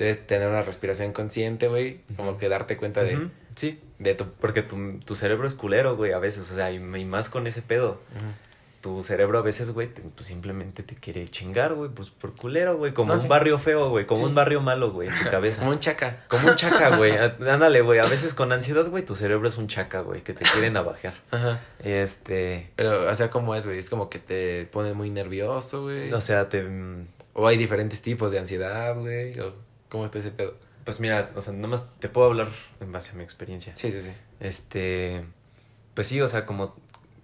debes 0.00 0.26
tener 0.26 0.48
una 0.48 0.62
respiración 0.62 1.12
consciente, 1.12 1.68
güey, 1.68 2.00
como 2.16 2.38
que 2.38 2.48
darte 2.48 2.76
cuenta 2.76 3.02
de 3.02 3.28
sí, 3.54 3.78
de 3.98 4.14
tu 4.14 4.24
porque 4.40 4.62
tu, 4.62 4.98
tu 5.00 5.14
cerebro 5.14 5.46
es 5.46 5.54
culero, 5.54 5.96
güey, 5.96 6.12
a 6.12 6.18
veces, 6.18 6.50
o 6.50 6.54
sea, 6.54 6.72
y, 6.72 6.78
más 6.78 7.28
con 7.28 7.46
ese 7.46 7.62
pedo 7.62 8.00
tu 8.80 9.04
cerebro 9.04 9.38
a 9.38 9.42
veces, 9.42 9.72
güey, 9.72 9.88
pues 9.88 10.26
simplemente 10.26 10.82
te 10.82 10.94
quiere 10.94 11.28
chingar, 11.28 11.74
güey, 11.74 11.90
pues 11.90 12.08
por 12.08 12.34
culero, 12.34 12.78
güey, 12.78 12.94
como 12.94 13.12
un 13.12 13.28
barrio 13.28 13.58
feo, 13.58 13.90
güey, 13.90 14.06
como 14.06 14.24
un 14.24 14.34
barrio 14.34 14.62
malo, 14.62 14.90
güey, 14.90 15.08
en 15.08 15.18
tu 15.22 15.24
cabeza. 15.30 15.58
como 15.58 15.72
un 15.72 15.80
chaca. 15.80 16.24
Como 16.28 16.48
un 16.48 16.54
chaca, 16.54 16.96
güey. 16.96 17.12
Ándale, 17.14 17.82
güey, 17.82 17.98
a 17.98 18.06
veces 18.06 18.32
con 18.32 18.52
ansiedad, 18.52 18.86
güey, 18.88 19.04
tu 19.04 19.14
cerebro 19.14 19.48
es 19.48 19.58
un 19.58 19.68
chaca, 19.68 20.00
güey, 20.00 20.22
que 20.22 20.32
te 20.32 20.46
quieren 20.46 20.78
abajear. 20.78 21.14
Ajá. 21.30 21.60
Este. 21.84 22.70
Pero, 22.74 23.10
o 23.10 23.14
sea, 23.14 23.28
¿cómo 23.28 23.54
es, 23.54 23.66
güey? 23.66 23.78
Es 23.78 23.90
como 23.90 24.08
que 24.08 24.18
te 24.18 24.64
pone 24.72 24.94
muy 24.94 25.10
nervioso, 25.10 25.82
güey. 25.82 26.10
O 26.12 26.20
sea, 26.22 26.48
te. 26.48 26.66
O 27.34 27.46
hay 27.46 27.58
diferentes 27.58 28.00
tipos 28.00 28.32
de 28.32 28.38
ansiedad, 28.38 28.98
güey, 28.98 29.38
o 29.40 29.52
cómo 29.90 30.06
está 30.06 30.18
ese 30.18 30.30
pedo. 30.30 30.54
Pues 30.84 30.98
mira, 30.98 31.30
o 31.36 31.40
sea, 31.42 31.52
nada 31.52 31.68
más 31.68 31.86
te 31.98 32.08
puedo 32.08 32.28
hablar 32.28 32.48
en 32.80 32.90
base 32.90 33.12
a 33.12 33.14
mi 33.14 33.22
experiencia. 33.22 33.76
Sí, 33.76 33.92
sí, 33.92 34.00
sí. 34.00 34.10
Este. 34.40 35.24
Pues 35.94 36.06
sí, 36.06 36.20
o 36.22 36.28
sea, 36.28 36.46
como 36.46 36.74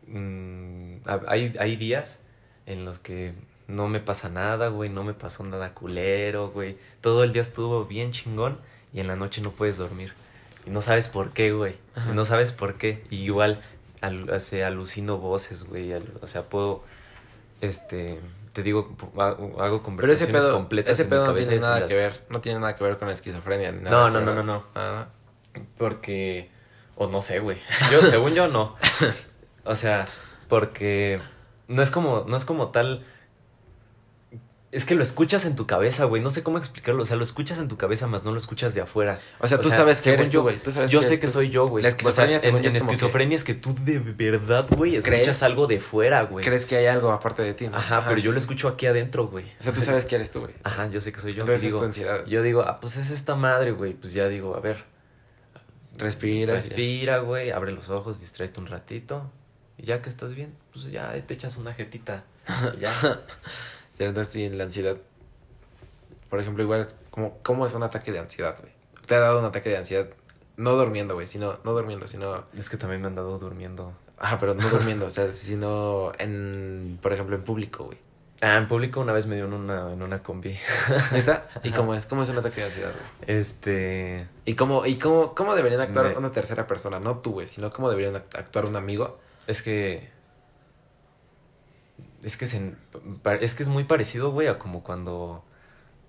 Mm, 0.06 0.98
hay, 1.26 1.54
hay 1.58 1.76
días 1.76 2.22
en 2.66 2.84
los 2.84 2.98
que 2.98 3.34
no 3.66 3.88
me 3.88 4.00
pasa 4.00 4.28
nada, 4.28 4.68
güey, 4.68 4.88
no 4.88 5.02
me 5.02 5.14
pasó 5.14 5.44
nada 5.44 5.74
culero, 5.74 6.50
güey. 6.50 6.78
Todo 7.00 7.24
el 7.24 7.32
día 7.32 7.42
estuvo 7.42 7.84
bien 7.86 8.12
chingón 8.12 8.58
y 8.92 9.00
en 9.00 9.08
la 9.08 9.16
noche 9.16 9.40
no 9.42 9.50
puedes 9.52 9.78
dormir. 9.78 10.14
Y 10.66 10.70
no 10.70 10.82
sabes 10.82 11.08
por 11.08 11.32
qué, 11.32 11.52
güey. 11.52 11.74
No 12.14 12.24
sabes 12.24 12.52
por 12.52 12.74
qué. 12.74 13.04
Y 13.10 13.22
igual 13.22 13.62
se 14.38 14.64
alucino 14.64 15.18
voces, 15.18 15.64
güey. 15.64 15.92
o 15.92 16.26
sea, 16.26 16.42
puedo, 16.42 16.82
este, 17.60 18.18
te 18.56 18.62
digo, 18.62 18.96
hago 19.58 19.82
conversaciones 19.82 20.46
completas 20.46 20.98
ese 20.98 21.04
pedo 21.10 21.26
no 21.26 21.34
tiene 21.34 21.58
nada 21.58 21.86
que 21.86 21.94
ver, 21.94 22.24
no 22.30 22.40
tiene 22.40 22.58
nada 22.58 22.74
que 22.74 22.84
ver 22.84 22.96
con 22.96 23.06
la 23.06 23.12
esquizofrenia. 23.12 23.70
no, 23.70 24.08
no, 24.08 24.22
no, 24.22 24.34
no, 24.34 24.42
no, 24.42 24.64
ah. 24.74 25.08
Porque, 25.76 26.50
o 26.94 27.06
no 27.06 27.20
sé, 27.20 27.40
güey. 27.40 27.58
Yo, 27.92 28.00
según 28.00 28.32
yo, 28.32 28.48
no. 28.48 28.76
O 29.68 29.74
sea, 29.74 30.06
porque 30.48 31.20
no 31.66 31.82
es 31.82 31.90
como, 31.90 32.24
no 32.28 32.36
es 32.36 32.44
como 32.44 32.68
tal. 32.70 33.04
Es 34.72 34.84
que 34.84 34.94
lo 34.94 35.02
escuchas 35.02 35.44
en 35.46 35.54
tu 35.54 35.66
cabeza, 35.66 36.04
güey. 36.04 36.20
No 36.20 36.30
sé 36.30 36.42
cómo 36.42 36.58
explicarlo. 36.58 37.02
O 37.02 37.06
sea, 37.06 37.16
lo 37.16 37.22
escuchas 37.22 37.58
en 37.58 37.68
tu 37.68 37.76
cabeza, 37.76 38.08
más 38.08 38.24
no 38.24 38.32
lo 38.32 38.38
escuchas 38.38 38.74
de 38.74 38.80
afuera. 38.80 39.20
O 39.38 39.46
sea, 39.46 39.60
tú 39.60 39.70
sabes 39.70 40.02
que 40.02 40.12
eres 40.12 40.30
yo, 40.30 40.42
güey. 40.42 40.60
Yo 40.88 41.02
sé 41.02 41.20
que 41.20 41.28
soy 41.28 41.50
yo, 41.50 41.66
güey. 41.68 41.82
La 41.82 41.88
esquizofrenia, 41.88 42.38
o 42.38 42.40
sea, 42.40 42.50
en, 42.50 42.64
esquizofrenia 42.64 43.36
es 43.36 43.44
que 43.44 43.54
tú 43.54 43.74
de 43.84 43.98
verdad, 44.00 44.66
güey, 44.70 44.96
escuchas 44.96 45.42
algo 45.42 45.66
de 45.66 45.80
fuera, 45.80 46.22
güey. 46.22 46.44
Crees 46.44 46.66
que 46.66 46.76
hay 46.76 46.86
algo 46.86 47.12
aparte 47.12 47.42
de 47.42 47.54
ti, 47.54 47.68
¿no? 47.68 47.76
Ajá, 47.76 48.04
pero 48.06 48.18
yo 48.20 48.32
lo 48.32 48.38
escucho 48.38 48.68
aquí 48.68 48.86
adentro, 48.86 49.28
güey. 49.28 49.44
O 49.60 49.62
sea, 49.62 49.72
tú 49.72 49.80
sabes 49.82 50.04
que 50.04 50.16
eres 50.16 50.30
tú, 50.30 50.40
güey. 50.40 50.54
Ajá, 50.64 50.88
yo 50.88 51.00
sé 51.00 51.12
que 51.12 51.20
soy 51.20 51.34
yo. 51.34 51.42
Entonces 51.42 51.62
digo, 51.62 51.88
yo 52.26 52.42
digo, 52.42 52.62
ah, 52.62 52.80
pues 52.80 52.96
es 52.96 53.10
esta 53.10 53.34
madre, 53.36 53.70
güey. 53.70 53.94
Pues 53.94 54.12
ya 54.12 54.28
digo, 54.28 54.56
a 54.56 54.60
ver. 54.60 54.84
Respira. 55.96 56.52
Respira, 56.52 57.18
güey. 57.18 57.50
Abre 57.50 57.72
los 57.72 57.88
ojos, 57.88 58.20
distráete 58.20 58.60
un 58.60 58.66
ratito. 58.66 59.30
Y 59.78 59.84
ya 59.84 60.02
que 60.02 60.08
estás 60.08 60.34
bien, 60.34 60.54
pues 60.72 60.90
ya 60.90 61.14
te 61.26 61.34
echas 61.34 61.56
una 61.56 61.72
jetita. 61.72 62.24
Y 62.76 62.80
ya. 62.80 62.92
Entonces, 63.98 64.32
sí, 64.32 64.48
la 64.48 64.64
ansiedad. 64.64 64.96
Por 66.28 66.40
ejemplo, 66.40 66.62
igual, 66.62 66.88
¿cómo, 67.10 67.38
¿cómo 67.42 67.66
es 67.66 67.74
un 67.74 67.82
ataque 67.82 68.12
de 68.12 68.18
ansiedad, 68.18 68.56
güey? 68.60 68.72
Te 69.06 69.14
ha 69.14 69.20
dado 69.20 69.38
un 69.38 69.44
ataque 69.44 69.70
de 69.70 69.76
ansiedad, 69.76 70.08
no 70.56 70.72
durmiendo, 70.72 71.14
güey, 71.14 71.26
sino, 71.26 71.58
no 71.64 71.72
durmiendo, 71.72 72.06
sino... 72.06 72.44
Es 72.56 72.68
que 72.68 72.76
también 72.76 73.00
me 73.00 73.06
han 73.06 73.14
dado 73.14 73.38
durmiendo. 73.38 73.92
Ajá, 74.18 74.38
pero 74.38 74.54
no 74.54 74.68
durmiendo, 74.68 75.06
o 75.06 75.10
sea, 75.10 75.32
sino 75.32 76.12
en, 76.18 76.98
por 77.00 77.12
ejemplo, 77.12 77.36
en 77.36 77.44
público, 77.44 77.84
güey. 77.84 77.98
Ah, 78.42 78.56
en 78.56 78.68
público 78.68 79.00
una 79.00 79.14
vez 79.14 79.26
me 79.26 79.36
dio 79.36 79.46
en 79.46 79.54
una, 79.54 79.92
en 79.92 80.02
una 80.02 80.22
combi. 80.22 80.58
¿Neta? 81.12 81.48
¿Y 81.62 81.70
cómo 81.70 81.94
es? 81.94 82.04
¿Cómo 82.04 82.22
es 82.22 82.28
un 82.28 82.36
ataque 82.36 82.60
de 82.60 82.66
ansiedad, 82.66 82.92
güey? 82.92 83.38
Este... 83.38 84.28
¿Y 84.44 84.54
cómo, 84.54 84.84
y 84.84 84.96
cómo, 84.96 85.34
cómo 85.34 85.54
deberían 85.54 85.80
actuar 85.80 86.18
una 86.18 86.32
tercera 86.32 86.66
persona? 86.66 87.00
No 87.00 87.18
tú, 87.18 87.32
güey, 87.32 87.46
sino 87.46 87.70
cómo 87.70 87.88
deberían 87.88 88.16
actuar 88.16 88.66
un 88.66 88.76
amigo 88.76 89.18
es 89.46 89.62
que. 89.62 90.08
Es 92.26 92.36
que, 92.36 92.44
es 92.44 93.54
que 93.54 93.62
es 93.62 93.68
muy 93.68 93.84
parecido, 93.84 94.32
güey, 94.32 94.48
a 94.48 94.58
como 94.58 94.82
cuando 94.82 95.44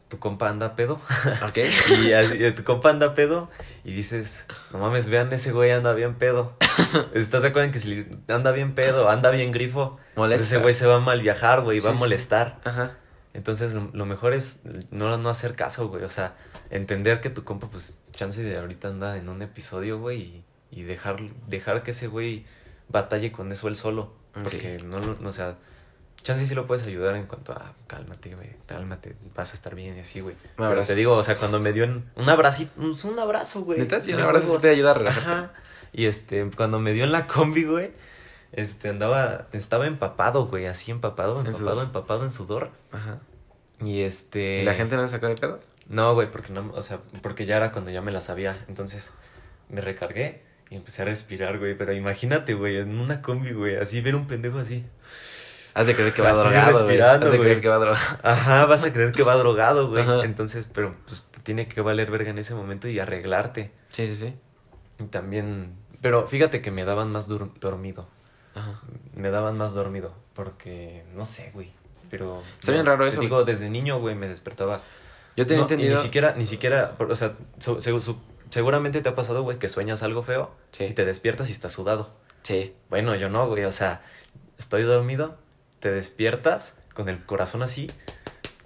tu 0.07 0.17
compa 0.17 0.49
anda 0.49 0.75
pedo. 0.75 0.99
Ok. 1.47 1.57
y, 2.39 2.51
tu 2.53 2.63
compa 2.63 2.89
anda 2.89 3.13
pedo 3.13 3.51
y 3.83 3.93
dices, 3.93 4.47
no 4.71 4.79
mames, 4.79 5.09
vean, 5.09 5.31
ese 5.31 5.51
güey 5.51 5.69
anda 5.69 5.93
bien 5.93 6.15
pedo. 6.15 6.57
¿Estás 7.13 7.43
de 7.43 7.49
acuerdo 7.49 7.67
en 7.67 7.71
que 7.71 7.77
si 7.77 8.07
anda 8.29 8.49
bien 8.49 8.73
pedo, 8.73 9.09
anda 9.09 9.29
bien 9.29 9.51
grifo? 9.51 9.99
Pues 10.15 10.41
ese 10.41 10.57
güey 10.57 10.73
se 10.73 10.87
va 10.87 10.95
a 10.95 10.99
mal 10.99 11.21
viajar, 11.21 11.61
güey, 11.61 11.79
va 11.81 11.91
a 11.91 11.93
molestar. 11.93 12.61
Ajá. 12.63 12.97
Entonces, 13.35 13.75
lo, 13.75 14.05
mejor 14.07 14.33
es 14.33 14.61
no, 14.89 15.15
no 15.19 15.29
hacer 15.29 15.53
caso, 15.53 15.87
güey. 15.87 16.03
O 16.03 16.09
sea, 16.09 16.35
entender 16.71 17.21
que 17.21 17.29
tu 17.29 17.43
compa, 17.43 17.69
pues, 17.69 18.01
chance 18.09 18.41
de 18.41 18.57
ahorita 18.57 18.87
anda 18.87 19.17
en 19.17 19.29
un 19.29 19.43
episodio, 19.43 19.99
güey, 19.99 20.19
y, 20.19 20.45
y 20.71 20.81
dejar, 20.81 21.17
dejar 21.45 21.83
que 21.83 21.91
ese 21.91 22.07
güey 22.07 22.47
batalle 22.89 23.31
con 23.31 23.51
eso 23.51 23.67
él 23.67 23.75
solo. 23.75 24.15
Porque 24.33 24.79
no, 24.83 24.99
no, 24.99 25.29
o 25.29 25.31
sea, 25.31 25.57
chance 26.27 26.45
sí 26.45 26.53
lo 26.53 26.67
puedes 26.67 26.85
ayudar 26.85 27.15
en 27.15 27.25
cuanto 27.25 27.53
a 27.53 27.73
cálmate, 27.87 28.35
güey, 28.35 28.49
cálmate, 28.65 29.15
vas 29.33 29.51
a 29.51 29.53
estar 29.53 29.73
bien 29.75 29.95
y 29.97 30.01
así, 30.01 30.19
güey. 30.19 30.35
Pero 30.57 30.83
te 30.83 30.95
digo, 30.95 31.13
o 31.13 31.23
sea, 31.23 31.37
cuando 31.37 31.59
me 31.59 31.71
dio 31.71 31.85
un, 31.85 32.09
un 32.15 32.29
abrazo, 32.29 32.65
un, 32.75 33.19
abrazo, 33.19 33.61
güey. 33.61 33.81
un 33.81 34.19
abrazo 34.19 34.57
te 34.57 34.69
ayuda 34.69 34.91
a 34.91 34.93
relajarte. 34.93 35.59
Y 35.93 36.05
este, 36.05 36.49
cuando 36.55 36.79
me 36.79 36.91
dio 36.91 37.05
en 37.05 37.13
la 37.13 37.27
combi, 37.27 37.63
güey, 37.63 37.91
este, 38.51 38.89
andaba, 38.89 39.47
estaba 39.53 39.87
empapado, 39.87 40.47
güey, 40.47 40.65
así 40.65 40.91
empapado, 40.91 41.39
empapado, 41.39 41.81
empapado 41.81 42.23
en 42.25 42.31
sudor. 42.31 42.71
Ajá. 42.91 43.19
Y 43.81 44.01
este. 44.01 44.61
¿Y 44.61 44.65
la 44.65 44.73
gente 44.73 44.95
no 44.97 45.03
me 45.03 45.07
sacó 45.07 45.27
de 45.27 45.35
pedo? 45.35 45.61
No, 45.87 46.13
güey, 46.13 46.29
porque 46.29 46.51
no, 46.51 46.71
o 46.73 46.81
sea, 46.81 46.99
porque 47.21 47.45
ya 47.45 47.57
era 47.57 47.71
cuando 47.71 47.89
ya 47.89 48.01
me 48.01 48.11
la 48.11 48.19
sabía. 48.19 48.65
Entonces, 48.67 49.13
me 49.69 49.79
recargué 49.79 50.43
y 50.69 50.75
empecé 50.75 51.03
a 51.03 51.05
respirar, 51.05 51.57
güey. 51.57 51.77
Pero 51.77 51.93
imagínate, 51.93 52.53
güey, 52.53 52.77
en 52.77 52.99
una 52.99 53.21
combi, 53.21 53.53
güey, 53.53 53.77
así 53.77 54.01
ver 54.01 54.15
un 54.15 54.27
pendejo 54.27 54.59
así. 54.59 54.83
Has 55.77 55.85
de 55.85 55.93
creer 55.93 56.11
que 56.11 56.23
va 56.23 56.31
drogado, 56.31 56.85
güey. 56.85 56.99
Has 56.99 57.19
de 57.31 57.39
creer 57.39 57.61
que 57.61 57.67
va 57.67 57.77
drogado. 57.77 58.05
Ajá, 58.23 58.65
vas 58.65 58.83
a 58.83 58.91
creer 58.91 59.11
que 59.11 59.21
va 59.21 59.35
drogado, 59.35 59.89
güey. 59.89 60.03
Entonces, 60.23 60.67
pero 60.73 60.95
pues 61.05 61.25
te 61.25 61.39
tiene 61.41 61.67
que 61.67 61.81
valer 61.81 62.09
verga 62.09 62.31
en 62.31 62.39
ese 62.39 62.55
momento 62.55 62.87
y 62.87 62.97
arreglarte. 62.97 63.71
Sí, 63.91 64.07
sí, 64.07 64.15
sí. 64.15 64.35
Y 64.97 65.03
también, 65.03 65.75
pero 66.01 66.27
fíjate 66.27 66.63
que 66.63 66.71
me 66.71 66.83
daban 66.83 67.11
más 67.11 67.27
dormido. 67.27 68.07
Ajá. 68.55 68.81
Me 69.13 69.29
daban 69.29 69.55
más 69.55 69.75
dormido 69.75 70.15
porque 70.33 71.03
no 71.13 71.25
sé, 71.25 71.51
güey. 71.53 71.71
Pero 72.09 72.41
Está 72.59 72.71
bien 72.71 72.87
raro 72.87 73.05
eso. 73.05 73.21
digo, 73.21 73.45
desde 73.45 73.69
niño, 73.69 73.99
güey, 73.99 74.15
me 74.15 74.27
despertaba. 74.27 74.81
Yo 75.35 75.45
tenía 75.45 75.61
entendido. 75.61 75.91
Y 75.91 75.95
ni 75.95 76.01
siquiera 76.01 76.33
ni 76.35 76.47
siquiera, 76.47 76.95
o 76.97 77.15
sea, 77.15 77.33
seguramente 78.49 79.01
te 79.01 79.09
ha 79.09 79.13
pasado, 79.13 79.43
güey, 79.43 79.59
que 79.59 79.69
sueñas 79.69 80.01
algo 80.01 80.23
feo 80.23 80.55
y 80.79 80.93
te 80.93 81.05
despiertas 81.05 81.49
y 81.49 81.51
estás 81.51 81.71
sudado. 81.71 82.09
Sí. 82.41 82.73
Bueno, 82.89 83.13
yo 83.15 83.29
no, 83.29 83.47
güey, 83.47 83.63
o 83.65 83.71
sea, 83.71 84.01
estoy 84.57 84.81
dormido, 84.81 85.37
te 85.79 85.91
despiertas 85.91 86.77
con 86.93 87.09
el 87.09 87.23
corazón 87.25 87.63
así, 87.63 87.87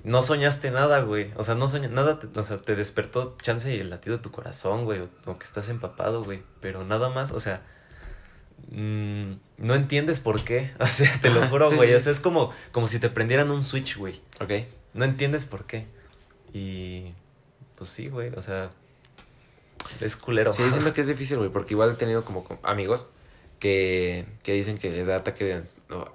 no 0.04 0.22
soñaste 0.22 0.72
nada, 0.72 1.02
güey. 1.02 1.32
O 1.36 1.44
sea, 1.44 1.56
no 1.56 1.68
soñaste 1.68 1.94
nada, 1.94 2.20
o 2.36 2.44
sea, 2.44 2.58
te 2.58 2.76
despertó 2.76 3.36
chance 3.42 3.74
y 3.74 3.80
el 3.80 3.90
latido 3.90 4.18
de 4.18 4.24
tu 4.24 4.32
corazón, 4.32 4.86
güey, 4.86 5.02
o, 5.26 5.38
que 5.38 5.44
estás 5.44 5.70
empapado, 5.70 6.24
güey. 6.24 6.42
Pero 6.60 6.84
nada 6.84 7.10
más, 7.10 7.32
o 7.32 7.40
sea, 7.40 7.62
mmm, 8.70 9.34
no 9.58 9.76
entiendes 9.76 10.20
por 10.20 10.44
qué. 10.44 10.72
O 10.80 10.88
sea, 10.88 11.12
te 11.22 11.30
lo 11.30 11.48
juro, 11.48 11.70
güey. 11.72 11.94
O 11.94 12.00
sea, 12.00 12.12
es 12.12 12.20
como, 12.20 12.52
como 12.72 12.88
si 12.88 13.00
te 13.00 13.10
prendieran 13.10 13.52
un 13.52 13.62
switch, 13.62 13.98
güey. 13.98 14.22
Ok. 14.40 14.52
No 14.94 15.06
entiendes 15.06 15.46
por 15.46 15.66
qué. 15.66 15.88
Y 16.54 17.14
pues 17.76 17.90
sí, 17.90 18.10
güey, 18.10 18.34
o 18.36 18.42
sea, 18.42 18.72
es 20.00 20.16
culero. 20.16 20.52
Sí, 20.52 20.64
siento 20.72 20.94
que 20.96 21.02
es 21.02 21.08
difícil, 21.08 21.38
güey, 21.38 21.50
porque 21.50 21.74
igual 21.74 21.92
he 21.92 21.96
tenido 21.96 22.26
como 22.26 22.46
amigos 22.64 23.10
que, 23.62 24.26
que 24.42 24.54
dicen 24.54 24.78
que 24.78 24.90
les 24.90 25.06
da 25.06 25.18
ataque 25.18 25.46
de, 25.46 25.64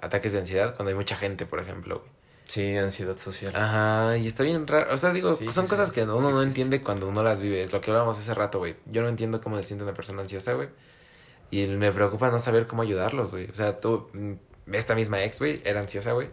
ataques 0.01 0.33
de 0.33 0.39
ansiedad 0.39 0.75
cuando 0.75 0.89
hay 0.89 0.95
mucha 0.95 1.15
gente, 1.15 1.45
por 1.47 1.59
ejemplo, 1.59 1.99
güey. 1.99 2.11
Sí, 2.45 2.75
ansiedad 2.77 3.17
social. 3.17 3.53
Ajá, 3.55 4.17
y 4.17 4.27
está 4.27 4.43
bien 4.43 4.67
raro. 4.67 4.93
O 4.93 4.97
sea, 4.97 5.11
digo, 5.11 5.33
son 5.33 5.67
cosas 5.67 5.91
que 5.91 6.03
uno 6.03 6.19
no 6.19 6.41
entiende 6.41 6.81
cuando 6.81 7.07
uno 7.07 7.23
las 7.23 7.41
vive. 7.41 7.61
Es 7.61 7.73
lo 7.73 7.81
que 7.81 7.91
hablábamos 7.91 8.17
hace 8.17 8.33
rato, 8.33 8.59
güey. 8.59 8.75
Yo 8.85 9.01
no 9.01 9.09
entiendo 9.09 9.41
cómo 9.41 9.57
se 9.57 9.63
siente 9.63 9.83
una 9.83 9.93
persona 9.93 10.21
ansiosa, 10.21 10.53
güey. 10.53 10.69
Y 11.51 11.67
me 11.67 11.91
preocupa 11.91 12.29
no 12.29 12.39
saber 12.39 12.67
cómo 12.67 12.83
ayudarlos, 12.83 13.31
güey. 13.31 13.49
O 13.49 13.53
sea, 13.53 13.79
tú, 13.79 14.09
mm, 14.13 14.33
esta 14.73 14.95
misma 14.95 15.23
ex, 15.23 15.39
güey, 15.39 15.61
era 15.65 15.79
ansiosa, 15.81 16.13
güey. 16.13 16.29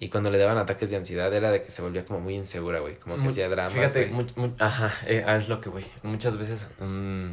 Y 0.00 0.10
cuando 0.10 0.30
le 0.30 0.38
daban 0.38 0.58
ataques 0.58 0.90
de 0.90 0.96
ansiedad 0.96 1.32
era 1.34 1.50
de 1.50 1.62
que 1.62 1.70
se 1.70 1.82
volvía 1.82 2.04
como 2.04 2.20
muy 2.20 2.34
insegura, 2.34 2.80
güey. 2.80 2.96
Como 2.96 3.16
que 3.16 3.28
hacía 3.28 3.48
dramas. 3.48 3.72
Fíjate, 3.72 4.12
ajá, 4.58 4.94
eh, 5.06 5.24
ah, 5.26 5.36
es 5.36 5.48
lo 5.48 5.60
que, 5.60 5.70
güey. 5.70 5.84
Muchas 6.02 6.36
veces 6.36 6.70
mm, 6.78 7.32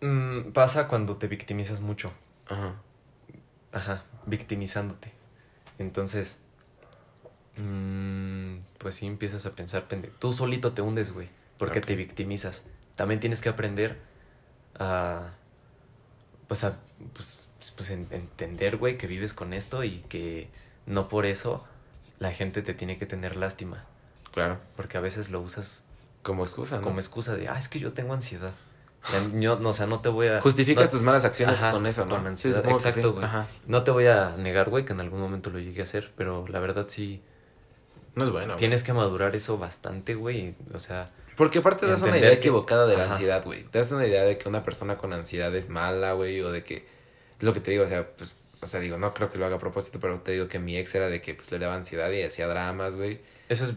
mm, 0.00 0.52
pasa 0.52 0.88
cuando 0.88 1.16
te 1.16 1.26
victimizas 1.28 1.80
mucho. 1.80 2.12
Ajá. 2.46 2.74
Ajá, 3.72 4.04
victimizándote. 4.26 5.12
Entonces, 5.78 6.42
mm, 7.56 8.58
pues 8.78 8.96
sí 8.96 9.06
empiezas 9.06 9.46
a 9.46 9.54
pensar, 9.54 9.86
tú 10.18 10.32
solito 10.32 10.72
te 10.72 10.82
hundes, 10.82 11.12
güey, 11.12 11.28
porque 11.58 11.80
te 11.80 11.94
victimizas. 11.96 12.64
También 12.96 13.20
tienes 13.20 13.40
que 13.40 13.48
aprender 13.48 13.98
a, 14.78 15.30
pues 16.48 16.64
a, 16.64 16.78
pues, 17.14 17.52
pues 17.76 17.90
entender, 17.90 18.76
güey, 18.76 18.98
que 18.98 19.06
vives 19.06 19.34
con 19.34 19.52
esto 19.52 19.84
y 19.84 20.00
que 20.08 20.48
no 20.86 21.08
por 21.08 21.26
eso 21.26 21.66
la 22.18 22.32
gente 22.32 22.62
te 22.62 22.74
tiene 22.74 22.98
que 22.98 23.06
tener 23.06 23.36
lástima. 23.36 23.84
Claro. 24.32 24.58
Porque 24.76 24.98
a 24.98 25.00
veces 25.00 25.30
lo 25.30 25.40
usas 25.40 25.84
como 26.22 26.44
excusa, 26.44 26.76
¿no? 26.76 26.82
Como 26.82 26.98
excusa 26.98 27.36
de, 27.36 27.48
ah, 27.48 27.58
es 27.58 27.68
que 27.68 27.78
yo 27.78 27.92
tengo 27.92 28.12
ansiedad. 28.12 28.52
Yo, 29.34 29.58
no, 29.58 29.70
o 29.70 29.72
sea, 29.72 29.86
no 29.86 30.00
te 30.00 30.08
voy 30.08 30.28
a... 30.28 30.40
Justificas 30.40 30.90
tus 30.90 31.02
malas 31.02 31.24
acciones 31.24 31.58
con 31.58 31.86
eso, 31.86 32.04
¿no? 32.04 32.22
Con 32.22 32.36
sí, 32.36 32.50
exacto, 32.50 33.14
güey. 33.14 33.26
No 33.66 33.82
te 33.82 33.90
voy 33.90 34.06
a 34.06 34.34
negar, 34.36 34.68
güey, 34.68 34.84
que 34.84 34.92
en 34.92 35.00
algún 35.00 35.20
momento 35.20 35.50
lo 35.50 35.58
llegué 35.58 35.80
a 35.80 35.84
hacer, 35.84 36.12
pero 36.16 36.46
la 36.48 36.60
verdad 36.60 36.86
sí... 36.88 37.22
No 38.14 38.24
es 38.24 38.30
bueno. 38.30 38.56
Tienes 38.56 38.82
que 38.82 38.92
madurar 38.92 39.34
eso 39.36 39.56
bastante, 39.58 40.14
güey. 40.14 40.54
O 40.74 40.78
sea... 40.78 41.10
Porque 41.36 41.60
aparte 41.60 41.86
das 41.86 42.02
una 42.02 42.18
idea 42.18 42.32
equivocada 42.32 42.86
de 42.86 42.96
la 42.96 43.04
ansiedad, 43.04 43.42
güey. 43.44 43.64
Te 43.64 43.78
das 43.78 43.90
una 43.92 44.06
idea 44.06 44.24
de 44.24 44.36
que 44.36 44.48
una 44.48 44.62
persona 44.62 44.98
con 44.98 45.12
ansiedad 45.12 45.54
es 45.54 45.70
mala, 45.70 46.12
güey, 46.12 46.40
o 46.42 46.50
de 46.50 46.62
que... 46.62 46.86
Es 47.38 47.44
lo 47.44 47.54
que 47.54 47.60
te 47.60 47.70
digo, 47.70 47.84
o 47.84 47.88
sea, 47.88 48.06
pues... 48.06 48.34
O 48.62 48.66
sea, 48.66 48.80
digo, 48.80 48.98
no 48.98 49.14
creo 49.14 49.30
que 49.30 49.38
lo 49.38 49.46
haga 49.46 49.56
a 49.56 49.58
propósito, 49.58 50.00
pero 50.00 50.20
te 50.20 50.32
digo 50.32 50.46
que 50.46 50.58
mi 50.58 50.76
ex 50.76 50.94
era 50.94 51.08
de 51.08 51.22
que 51.22 51.32
pues 51.32 51.50
le 51.50 51.58
daba 51.58 51.74
ansiedad 51.76 52.10
y 52.10 52.22
hacía 52.22 52.46
dramas, 52.46 52.96
güey. 52.96 53.20
Eso 53.48 53.64
es 53.64 53.74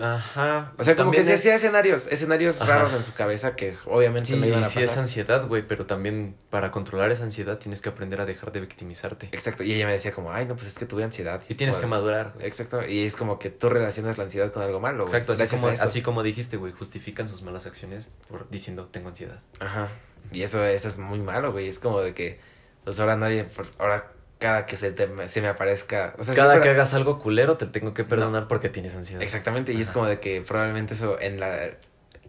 Ajá. 0.00 0.72
O 0.78 0.84
sea, 0.84 0.96
como 0.96 1.10
que 1.10 1.22
se 1.24 1.34
hacía 1.34 1.54
escenarios, 1.54 2.06
escenarios 2.10 2.66
raros 2.66 2.92
en 2.92 3.04
su 3.04 3.12
cabeza 3.12 3.54
que 3.56 3.76
obviamente 3.86 4.32
sí, 4.32 4.38
no 4.38 4.46
iban 4.46 4.58
a 4.58 4.62
pasar. 4.62 4.82
Sí, 4.82 4.84
es 4.84 4.96
ansiedad, 4.96 5.46
güey, 5.46 5.66
pero 5.66 5.86
también 5.86 6.36
para 6.50 6.70
controlar 6.70 7.12
esa 7.12 7.24
ansiedad 7.24 7.58
tienes 7.58 7.80
que 7.80 7.88
aprender 7.88 8.20
a 8.20 8.26
dejar 8.26 8.52
de 8.52 8.60
victimizarte. 8.60 9.28
Exacto, 9.32 9.62
y 9.62 9.72
ella 9.72 9.86
me 9.86 9.92
decía 9.92 10.12
como, 10.12 10.32
ay, 10.32 10.46
no, 10.46 10.56
pues 10.56 10.66
es 10.66 10.78
que 10.78 10.86
tuve 10.86 11.04
ansiedad. 11.04 11.42
Y, 11.48 11.54
tienes 11.54 11.78
que 11.78 11.86
madurar. 11.86 12.34
Exacto, 12.40 12.84
y 12.86 13.04
es 13.04 13.16
como 13.16 13.38
que 13.38 13.50
tú 13.50 13.68
relacionas 13.68 14.18
la 14.18 14.24
ansiedad 14.24 14.50
con 14.52 14.62
algo 14.62 14.80
malo. 14.80 15.04
Exacto, 15.04 15.32
así 15.32 15.46
como, 15.46 15.68
así 15.68 16.02
como 16.02 16.22
dijiste, 16.22 16.56
güey, 16.56 16.72
justifican 16.72 17.28
sus 17.28 17.42
malas 17.42 17.66
acciones 17.66 18.10
por 18.28 18.48
diciendo, 18.50 18.88
tengo 18.90 19.08
ansiedad. 19.08 19.40
Ajá, 19.60 19.88
y 20.32 20.42
eso, 20.42 20.64
eso 20.64 20.88
es 20.88 20.98
muy 20.98 21.20
malo, 21.20 21.52
güey, 21.52 21.68
es 21.68 21.78
como 21.78 22.00
de 22.00 22.14
que, 22.14 22.40
pues 22.84 22.98
ahora 22.98 23.16
nadie, 23.16 23.46
ahora 23.78 24.15
cada 24.46 24.64
que 24.64 24.76
se, 24.76 24.92
te, 24.92 25.08
se 25.26 25.40
me 25.40 25.48
aparezca. 25.48 26.14
O 26.18 26.22
sea, 26.22 26.32
cada 26.32 26.60
que 26.60 26.68
hagas 26.68 26.94
algo 26.94 27.18
culero 27.18 27.56
te 27.56 27.66
tengo 27.66 27.94
que 27.94 28.04
perdonar 28.04 28.46
porque 28.46 28.68
tienes 28.68 28.94
ansiedad. 28.94 29.20
Exactamente, 29.20 29.72
y 29.72 29.80
es 29.80 29.90
como 29.90 30.06
de 30.06 30.20
que 30.20 30.40
probablemente 30.40 30.94
eso 30.94 31.20
en 31.20 31.40
la, 31.40 31.70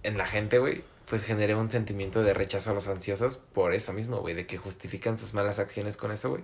en 0.02 0.18
la 0.18 0.26
gente, 0.26 0.58
güey, 0.58 0.84
pues 1.08 1.24
genere 1.24 1.54
un 1.54 1.70
sentimiento 1.70 2.24
de 2.24 2.34
rechazo 2.34 2.72
a 2.72 2.74
los 2.74 2.88
ansiosos 2.88 3.38
por 3.38 3.76
eso 3.76 3.94
mismo, 3.94 4.18
güey, 4.18 4.34
de 4.34 4.48
que 4.48 4.58
justifican 4.58 5.20
sus 5.20 5.36
malas 5.36 5.60
acciones 5.60 5.96
con 5.96 6.12
eso, 6.12 6.30
güey. 6.30 6.42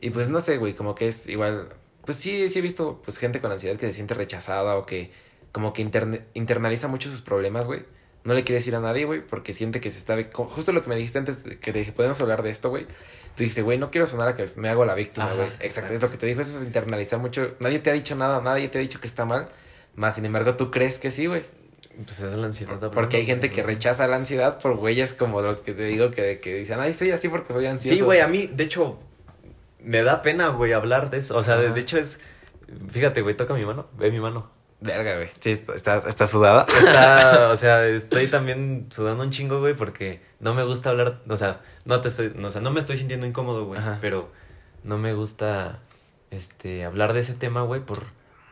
Y 0.00 0.08
pues 0.08 0.30
no 0.30 0.40
sé, 0.40 0.56
güey, 0.56 0.72
como 0.72 0.94
que 0.94 1.08
es 1.08 1.28
igual, 1.28 1.68
pues 2.06 2.16
sí, 2.16 2.48
sí 2.48 2.60
he 2.60 2.62
visto 2.62 3.02
pues 3.04 3.18
gente 3.18 3.42
con 3.42 3.52
ansiedad 3.52 3.76
que 3.76 3.86
se 3.86 3.92
siente 3.92 4.14
rechazada 4.14 4.76
o 4.76 4.86
que 4.86 5.10
como 5.52 5.74
que 5.74 5.82
internaliza 5.82 6.88
mucho 6.88 7.10
sus 7.10 7.20
problemas, 7.20 7.66
güey. 7.66 7.84
No 8.24 8.34
le 8.34 8.44
quiere 8.44 8.58
decir 8.58 8.74
a 8.74 8.80
nadie, 8.80 9.06
güey, 9.06 9.22
porque 9.22 9.52
siente 9.52 9.80
que 9.80 9.90
se 9.90 9.98
está... 9.98 10.16
Justo 10.32 10.72
lo 10.72 10.82
que 10.82 10.88
me 10.88 10.96
dijiste 10.96 11.18
antes, 11.18 11.38
que 11.38 11.72
te 11.72 11.78
dije, 11.78 11.92
podemos 11.92 12.20
hablar 12.20 12.42
de 12.42 12.50
esto, 12.50 12.68
güey 12.68 12.86
Tú 13.36 13.44
dices, 13.44 13.64
güey, 13.64 13.78
no 13.78 13.90
quiero 13.90 14.06
sonar 14.06 14.28
a 14.28 14.34
que 14.34 14.44
me 14.56 14.68
hago 14.68 14.84
la 14.84 14.94
víctima, 14.94 15.32
güey. 15.32 15.48
Exacto, 15.60 15.94
es 15.94 16.02
lo 16.02 16.10
que 16.10 16.16
te 16.16 16.26
dijo, 16.26 16.40
eso 16.40 16.58
es 16.58 16.64
internalizar 16.64 17.18
mucho. 17.18 17.54
Nadie 17.60 17.78
te 17.78 17.90
ha 17.90 17.92
dicho 17.92 18.14
nada, 18.14 18.40
nadie 18.40 18.68
te 18.68 18.78
ha 18.78 18.80
dicho 18.80 19.00
que 19.00 19.06
está 19.06 19.24
mal. 19.24 19.48
Más 19.94 20.16
sin 20.16 20.24
embargo, 20.24 20.56
tú 20.56 20.70
crees 20.70 20.98
que 20.98 21.10
sí, 21.10 21.26
güey. 21.26 21.44
Pues 22.04 22.20
es 22.20 22.34
la 22.34 22.46
ansiedad. 22.46 22.90
Porque 22.92 23.18
hay 23.18 23.26
gente 23.26 23.50
que 23.50 23.62
rechaza 23.62 24.06
la 24.06 24.16
ansiedad 24.16 24.58
por 24.58 24.76
güeyes 24.76 25.14
como 25.14 25.42
los 25.42 25.58
que 25.58 25.72
te 25.72 25.84
digo 25.84 26.10
que, 26.10 26.40
que 26.40 26.56
dicen, 26.56 26.80
ay, 26.80 26.92
soy 26.92 27.10
así 27.10 27.28
porque 27.28 27.52
soy 27.52 27.66
ansioso. 27.66 27.94
Sí, 27.94 28.02
güey, 28.02 28.20
a 28.20 28.28
mí, 28.28 28.46
de 28.46 28.64
hecho, 28.64 28.98
me 29.80 30.02
da 30.02 30.22
pena, 30.22 30.48
güey, 30.48 30.72
hablar 30.72 31.10
de 31.10 31.18
eso. 31.18 31.36
O 31.36 31.42
sea, 31.42 31.56
de, 31.56 31.70
de, 31.70 31.80
hecho 31.80 31.98
es. 31.98 32.20
Fíjate, 32.90 33.22
güey, 33.22 33.36
toca 33.36 33.54
mi 33.54 33.64
mano, 33.64 33.88
ve 33.96 34.10
mi 34.10 34.20
mano. 34.20 34.50
Verga, 34.80 35.16
güey. 35.16 35.28
Sí, 35.40 35.50
está, 35.74 35.96
está 35.96 36.26
sudada. 36.26 36.66
Está, 36.68 37.48
o 37.52 37.56
sea, 37.56 37.86
estoy 37.86 38.28
también 38.28 38.86
sudando 38.88 39.22
un 39.22 39.30
chingo, 39.30 39.60
güey, 39.60 39.74
porque 39.74 40.22
no 40.40 40.54
me 40.54 40.64
gusta 40.64 40.90
hablar, 40.90 41.20
o 41.28 41.36
sea, 41.36 41.60
no 41.84 42.00
te 42.00 42.08
estoy, 42.08 42.34
o 42.42 42.50
sea, 42.50 42.62
no 42.62 42.70
me 42.70 42.80
estoy 42.80 42.96
sintiendo 42.96 43.26
incómodo, 43.26 43.66
güey, 43.66 43.80
pero 44.00 44.30
no 44.82 44.96
me 44.96 45.12
gusta, 45.12 45.80
este, 46.30 46.84
hablar 46.84 47.12
de 47.12 47.20
ese 47.20 47.34
tema, 47.34 47.62
güey, 47.62 47.84
por, 47.84 48.04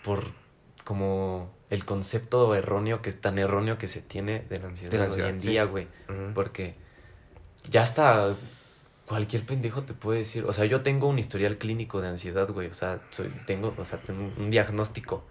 por 0.05 0.25
como 0.85 1.51
el 1.71 1.85
concepto 1.87 2.55
erróneo, 2.55 3.01
que 3.01 3.09
es 3.09 3.21
tan 3.21 3.39
erróneo 3.39 3.79
que 3.79 3.89
se 3.89 4.03
tiene 4.03 4.41
de 4.51 4.59
la 4.59 4.69
ansiedad, 4.69 5.11
hoy 5.11 5.23
en 5.23 5.39
día, 5.39 5.65
güey, 5.65 5.89
porque 6.35 6.75
ya 7.71 7.83
está 7.83 8.37
cualquier 9.07 9.47
pendejo 9.47 9.83
te 9.83 9.95
puede 9.95 10.21
decir, 10.21 10.45
o 10.45 10.53
sea, 10.53 10.67
yo 10.67 10.83
tengo 10.83 11.09
un 11.09 11.19
historial 11.19 11.57
clínico 11.57 12.03
de 12.03 12.09
ansiedad, 12.09 12.49
güey, 12.51 12.69
o 12.69 12.75
sea, 12.75 13.01
soy, 13.09 13.29
tengo, 13.47 13.75
o 13.79 13.85
sea, 13.87 13.99
tengo 13.99 14.31
un 14.37 14.51
diagnóstico. 14.51 15.25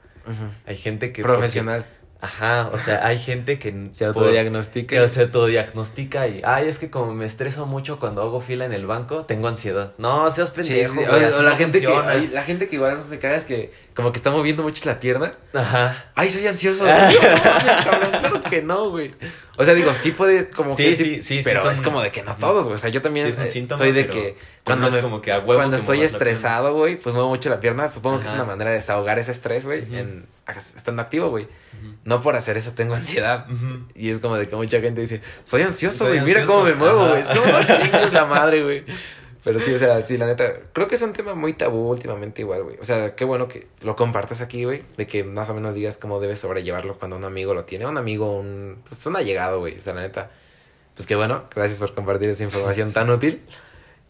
Hay 0.65 0.77
gente 0.77 1.11
que... 1.11 1.21
Profesional. 1.21 1.85
ajá, 2.19 2.69
o 2.73 2.77
sea, 2.77 3.05
hay 3.05 3.19
gente 3.19 3.59
que... 3.59 3.89
Se 3.91 4.05
autodiagnostica. 4.05 4.99
Que 4.99 5.07
se 5.07 5.21
autodiagnostica 5.23 6.27
y... 6.27 6.41
Ay, 6.43 6.67
es 6.67 6.79
que 6.79 6.89
como 6.89 7.13
me 7.13 7.25
estreso 7.25 7.65
mucho 7.65 7.99
cuando 7.99 8.21
hago 8.21 8.41
fila 8.41 8.65
en 8.65 8.73
el 8.73 8.85
banco, 8.85 9.25
tengo 9.25 9.47
ansiedad. 9.47 9.93
No, 9.97 10.29
seas 10.31 10.51
pendejo. 10.51 10.99
O, 10.99 11.41
la, 11.41 11.55
gente 11.55 11.81
que, 11.81 12.29
la 12.31 12.43
gente 12.43 12.67
que 12.67 12.75
igual 12.75 12.95
no 12.95 13.01
se 13.01 13.19
caga 13.19 13.35
es 13.35 13.45
que 13.45 13.71
como 13.93 14.11
que 14.11 14.17
está 14.17 14.29
moviendo 14.29 14.63
mucho 14.63 14.83
la 14.85 14.99
pierna. 14.99 15.33
Ajá. 15.53 16.11
Ay, 16.13 16.29
soy 16.29 16.45
ansioso. 16.45 16.83
claro 16.85 18.43
que 18.47 18.61
no, 18.61 18.91
güey. 18.91 19.15
O 19.57 19.65
sea, 19.65 19.73
digo, 19.73 19.91
sí 19.93 20.11
puede 20.11 20.51
como 20.51 20.75
sí, 20.75 20.83
que 20.83 20.95
sí, 20.95 21.21
sí, 21.23 21.41
pero 21.43 21.71
es 21.71 21.81
como 21.81 22.01
de 22.01 22.11
que 22.11 22.21
no 22.21 22.35
todos, 22.35 22.65
güey. 22.65 22.75
O 22.75 22.77
sea, 22.77 22.91
yo 22.91 23.01
también 23.01 23.31
soy 23.31 23.91
de 23.91 24.05
que 24.05 24.37
cuando 24.67 25.01
como 25.01 25.21
que 25.21 25.31
a 25.31 25.39
huevo 25.39 25.55
cuando 25.55 25.75
estoy 25.75 26.01
estresado, 26.01 26.73
güey, 26.73 26.97
pues 26.97 27.15
muevo 27.15 27.29
mucho 27.29 27.49
la 27.49 27.59
pierna. 27.59 27.87
Supongo 27.87 28.19
que 28.19 28.27
es 28.27 28.33
una 28.33 28.43
manera 28.43 28.69
de 28.69 28.75
desahogar 28.77 29.17
ese 29.17 29.31
estrés, 29.31 29.65
güey, 29.65 29.83
en 29.95 30.27
estando 30.47 31.01
activo, 31.01 31.29
güey. 31.29 31.47
No 32.03 32.21
por 32.21 32.35
hacer 32.35 32.57
eso 32.57 32.71
tengo 32.71 32.95
ansiedad. 32.95 33.45
Y 33.95 34.09
es 34.09 34.19
como 34.19 34.35
de 34.37 34.47
que 34.47 34.55
mucha 34.55 34.79
gente 34.81 35.01
dice, 35.01 35.21
soy 35.43 35.61
ansioso, 35.63 36.07
güey, 36.07 36.21
mira 36.21 36.45
cómo 36.45 36.63
me 36.63 36.73
muevo, 36.75 37.09
güey. 37.09 37.21
Es 37.21 37.27
como 37.27 37.45
no 37.45 37.63
chingues 37.63 38.13
la 38.13 38.25
madre, 38.25 38.63
güey. 38.63 38.83
Pero 39.43 39.59
sí, 39.59 39.73
o 39.73 39.79
sea, 39.79 40.01
sí, 40.01 40.17
la 40.17 40.25
neta, 40.25 40.55
creo 40.73 40.89
que 40.89 40.95
es 40.95 41.01
un 41.01 41.13
tema 41.13 41.33
muy 41.33 41.53
tabú 41.53 41.89
últimamente 41.89 42.41
igual, 42.41 42.63
güey. 42.63 42.77
O 42.81 42.83
sea, 42.83 43.15
qué 43.15 43.23
bueno 43.23 43.47
que 43.47 43.67
lo 43.81 43.95
compartas 43.95 44.41
aquí, 44.41 44.65
güey. 44.65 44.83
De 44.97 45.07
que 45.07 45.23
más 45.23 45.49
o 45.49 45.53
menos 45.53 45.73
digas 45.73 45.97
cómo 45.97 46.19
debes 46.19 46.39
sobrellevarlo 46.39 46.97
cuando 46.99 47.15
un 47.15 47.23
amigo 47.23 47.53
lo 47.53 47.63
tiene. 47.63 47.85
Un 47.85 47.97
amigo, 47.97 48.37
un, 48.37 48.83
pues 48.85 49.05
un 49.05 49.15
allegado, 49.15 49.59
güey. 49.59 49.77
O 49.77 49.81
sea, 49.81 49.93
la 49.93 50.01
neta, 50.01 50.31
pues 50.95 51.07
qué 51.07 51.15
bueno. 51.15 51.45
Gracias 51.55 51.79
por 51.79 51.93
compartir 51.93 52.29
esa 52.29 52.43
información 52.43 52.91
tan 52.91 53.09
útil. 53.09 53.41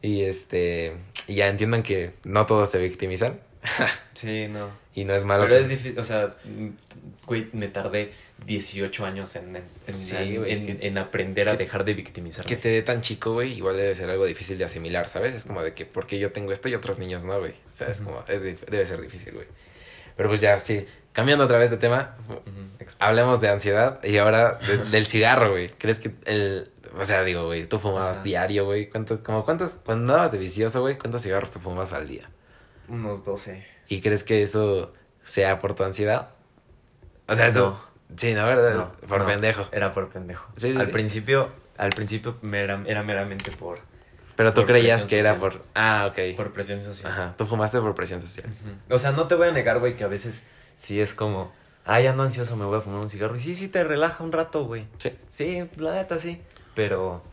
Y 0.01 0.23
este, 0.23 0.95
Y 1.27 1.35
ya 1.35 1.47
entiendan 1.47 1.83
que 1.83 2.13
no 2.23 2.45
todos 2.45 2.69
se 2.69 2.79
victimizan. 2.79 3.39
sí, 4.13 4.47
no. 4.47 4.69
Y 4.93 5.03
no 5.05 5.13
es 5.13 5.25
malo. 5.25 5.43
Pero 5.43 5.57
es 5.57 5.69
difícil, 5.69 5.99
o 5.99 6.03
sea, 6.03 6.35
güey, 7.25 7.47
me 7.53 7.67
tardé 7.67 8.13
18 8.45 9.05
años 9.05 9.35
en, 9.35 9.55
en, 9.55 9.65
en, 9.87 10.77
en, 10.81 10.97
aprender 10.97 11.49
a 11.49 11.55
dejar 11.55 11.85
de 11.85 11.93
victimizarme. 11.93 12.49
Que 12.49 12.55
te 12.55 12.69
dé 12.69 12.81
tan 12.81 13.01
chico, 13.01 13.33
güey, 13.33 13.53
igual 13.53 13.77
debe 13.77 13.93
ser 13.93 14.09
algo 14.09 14.25
difícil 14.25 14.57
de 14.57 14.65
asimilar, 14.65 15.07
¿sabes? 15.07 15.35
Es 15.35 15.45
como 15.45 15.61
de 15.61 15.73
que, 15.73 15.85
porque 15.85 16.17
yo 16.17 16.31
tengo 16.31 16.51
esto 16.51 16.69
y 16.69 16.75
otros 16.75 16.97
niños 16.97 17.23
no, 17.23 17.39
güey? 17.39 17.51
O 17.51 17.71
sea, 17.71 17.89
es 17.89 18.01
como, 18.01 18.23
es, 18.27 18.41
debe 18.41 18.85
ser 18.85 19.01
difícil, 19.01 19.33
güey. 19.33 19.47
Pero 20.15 20.29
pues 20.29 20.41
ya, 20.41 20.59
sí, 20.61 20.85
cambiando 21.13 21.45
otra 21.45 21.59
vez 21.59 21.69
de 21.69 21.77
tema, 21.77 22.15
hablemos 22.99 23.39
de 23.41 23.49
ansiedad 23.49 24.03
y 24.03 24.17
ahora 24.17 24.59
del 24.91 25.05
cigarro, 25.05 25.51
güey. 25.51 25.69
¿Crees 25.69 25.99
que 25.99 26.11
el, 26.25 26.71
o 26.97 27.05
sea, 27.05 27.23
digo, 27.23 27.45
güey, 27.45 27.65
tú 27.65 27.79
fumabas 27.79 28.23
diario, 28.23 28.65
güey? 28.65 28.89
¿Cuánto, 28.89 29.23
como 29.23 29.45
cuántos, 29.45 29.79
cuando 29.83 30.13
andabas 30.13 30.31
de 30.31 30.37
vicioso, 30.37 30.81
güey, 30.81 30.97
cuántos 30.97 31.23
cigarros 31.23 31.51
te 31.51 31.59
fumabas 31.59 31.93
al 31.93 32.07
día? 32.07 32.29
Unos 32.87 33.25
12. 33.25 33.65
¿Y 33.87 34.01
crees 34.01 34.23
que 34.23 34.41
eso 34.41 34.93
sea 35.23 35.59
por 35.59 35.73
tu 35.75 35.83
ansiedad? 35.83 36.29
O 37.27 37.35
sea, 37.35 37.47
eso... 37.47 37.81
Sí, 38.15 38.33
¿no? 38.33 38.45
¿Verdad? 38.45 38.91
por 39.07 39.25
pendejo. 39.25 39.67
Era 39.71 39.91
por 39.91 40.09
pendejo. 40.09 40.47
al 40.77 40.89
principio, 40.89 41.51
al 41.77 41.89
principio 41.89 42.37
era, 42.53 42.81
era 42.85 43.03
meramente 43.03 43.51
por... 43.51 43.79
Pero 44.37 44.53
tú 44.53 44.65
creías 44.65 45.03
que 45.05 45.19
era 45.19 45.35
por... 45.35 45.63
Ah, 45.73 46.07
ok. 46.09 46.35
Por 46.37 46.53
presión 46.53 46.81
social. 46.81 47.11
Ajá, 47.11 47.33
tú 47.37 47.45
fumaste 47.47 47.79
por 47.79 47.95
presión 47.95 48.21
social. 48.21 48.45
O 48.89 48.97
sea, 48.97 49.11
no 49.11 49.27
te 49.27 49.35
voy 49.35 49.47
a 49.47 49.51
negar, 49.51 49.79
güey, 49.79 49.95
que 49.95 50.03
a 50.03 50.07
veces 50.07 50.47
sí 50.77 51.01
es 51.01 51.13
como... 51.13 51.51
Ah, 51.85 52.01
ya 52.01 52.11
ando 52.11 52.23
ansioso, 52.23 52.55
me 52.55 52.65
voy 52.65 52.77
a 52.77 52.81
fumar 52.81 52.99
un 52.99 53.09
cigarro. 53.09 53.35
Y 53.35 53.39
sí, 53.39 53.55
sí 53.55 53.69
te 53.69 53.83
relaja 53.83 54.23
un 54.23 54.31
rato, 54.31 54.65
güey. 54.65 54.87
Sí. 54.97 55.17
Sí, 55.27 55.69
la 55.77 55.93
neta, 55.93 56.19
sí. 56.19 56.41
Pero... 56.77 57.23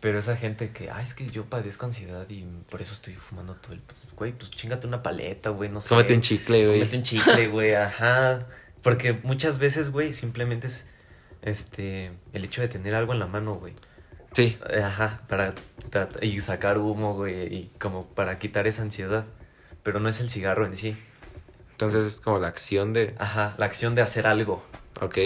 Pero 0.00 0.18
esa 0.18 0.36
gente 0.36 0.72
que, 0.72 0.90
ah, 0.90 1.00
es 1.00 1.14
que 1.14 1.28
yo 1.28 1.44
padezco 1.44 1.86
ansiedad 1.86 2.28
y 2.28 2.44
por 2.68 2.82
eso 2.82 2.92
estoy 2.92 3.14
fumando 3.14 3.54
todo 3.54 3.74
el... 3.74 3.82
Güey, 4.16 4.32
pues 4.32 4.50
chingate 4.50 4.88
una 4.88 5.04
paleta, 5.04 5.50
güey, 5.50 5.70
no 5.70 5.80
sé. 5.80 5.90
Cómete 5.90 6.12
un 6.12 6.20
chicle, 6.20 6.66
güey. 6.66 6.78
Cómete 6.80 6.96
un 6.96 7.02
chicle, 7.04 7.46
güey, 7.46 7.74
ajá. 7.76 8.48
Porque 8.82 9.12
muchas 9.12 9.60
veces, 9.60 9.92
güey, 9.92 10.12
simplemente 10.12 10.66
es 10.66 10.86
este 11.42 12.10
el 12.32 12.44
hecho 12.44 12.60
de 12.60 12.66
tener 12.66 12.96
algo 12.96 13.12
en 13.12 13.20
la 13.20 13.28
mano, 13.28 13.54
güey. 13.54 13.74
Sí. 14.32 14.58
Ajá, 14.82 15.22
para 15.28 15.54
y 16.20 16.40
sacar 16.40 16.78
humo, 16.78 17.14
güey, 17.14 17.54
y 17.54 17.70
como 17.78 18.08
para 18.08 18.40
quitar 18.40 18.66
esa 18.66 18.82
ansiedad, 18.82 19.26
pero 19.84 20.00
no 20.00 20.08
es 20.08 20.18
el 20.18 20.28
cigarro 20.28 20.66
en 20.66 20.76
sí. 20.76 20.96
Entonces 21.70 22.04
es 22.04 22.20
como 22.20 22.40
la 22.40 22.48
acción 22.48 22.92
de 22.92 23.14
Ajá, 23.18 23.54
la 23.58 23.66
acción 23.66 23.94
de 23.94 24.02
hacer 24.02 24.26
algo. 24.26 24.64
Ok. 25.00 25.18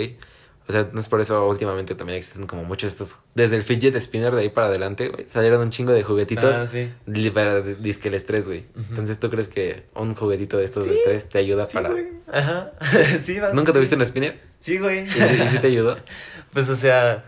O 0.68 0.72
sea, 0.72 0.88
no 0.92 0.98
es 0.98 1.08
por 1.08 1.20
eso 1.20 1.46
últimamente 1.46 1.94
también 1.94 2.18
existen 2.18 2.46
como 2.46 2.64
muchos 2.64 2.92
estos. 2.92 3.18
Desde 3.34 3.56
el 3.56 3.62
fidget 3.62 3.96
spinner 4.00 4.34
de 4.34 4.42
ahí 4.42 4.48
para 4.48 4.66
adelante, 4.66 5.08
güey. 5.08 5.26
Salieron 5.28 5.60
un 5.60 5.70
chingo 5.70 5.92
de 5.92 6.02
juguetitos. 6.02 6.54
Ah, 6.54 6.66
sí. 6.66 6.92
Para 7.32 7.60
disque 7.60 8.08
el 8.08 8.14
estrés, 8.14 8.48
güey. 8.48 8.64
Entonces, 8.90 9.20
¿tú 9.20 9.30
crees 9.30 9.46
que 9.46 9.84
un 9.94 10.14
juguetito 10.14 10.58
de 10.58 10.64
estos 10.64 10.86
de 10.86 10.94
estrés 10.94 11.28
te 11.28 11.38
ayuda 11.38 11.68
sí, 11.68 11.74
para. 11.74 11.90
Güey. 11.90 12.08
Ajá. 12.32 12.72
sí, 13.20 13.38
va, 13.38 13.52
¿Nunca 13.52 13.72
tuviste 13.72 13.94
un 13.94 14.04
spinner? 14.04 14.40
Sí, 14.58 14.78
güey. 14.78 15.06
¿Y, 15.06 15.48
sí 15.50 15.58
te 15.60 15.68
ayudó? 15.68 15.98
pues, 16.52 16.68
o 16.68 16.74
sea. 16.74 17.24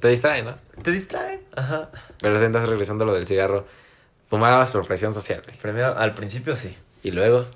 Te 0.00 0.08
distrae, 0.08 0.42
¿no? 0.42 0.56
Te 0.82 0.92
distrae. 0.92 1.40
Ajá. 1.54 1.90
Pero 2.20 2.40
entonces, 2.40 2.70
regresando 2.70 3.04
a 3.04 3.06
lo 3.08 3.14
del 3.14 3.26
cigarro. 3.26 3.66
Fumabas 4.30 4.70
por 4.70 4.86
presión 4.86 5.12
social, 5.12 5.42
güey. 5.44 5.58
Primero, 5.58 5.98
al 5.98 6.14
principio 6.14 6.56
sí. 6.56 6.74
Y 7.02 7.10
luego. 7.10 7.46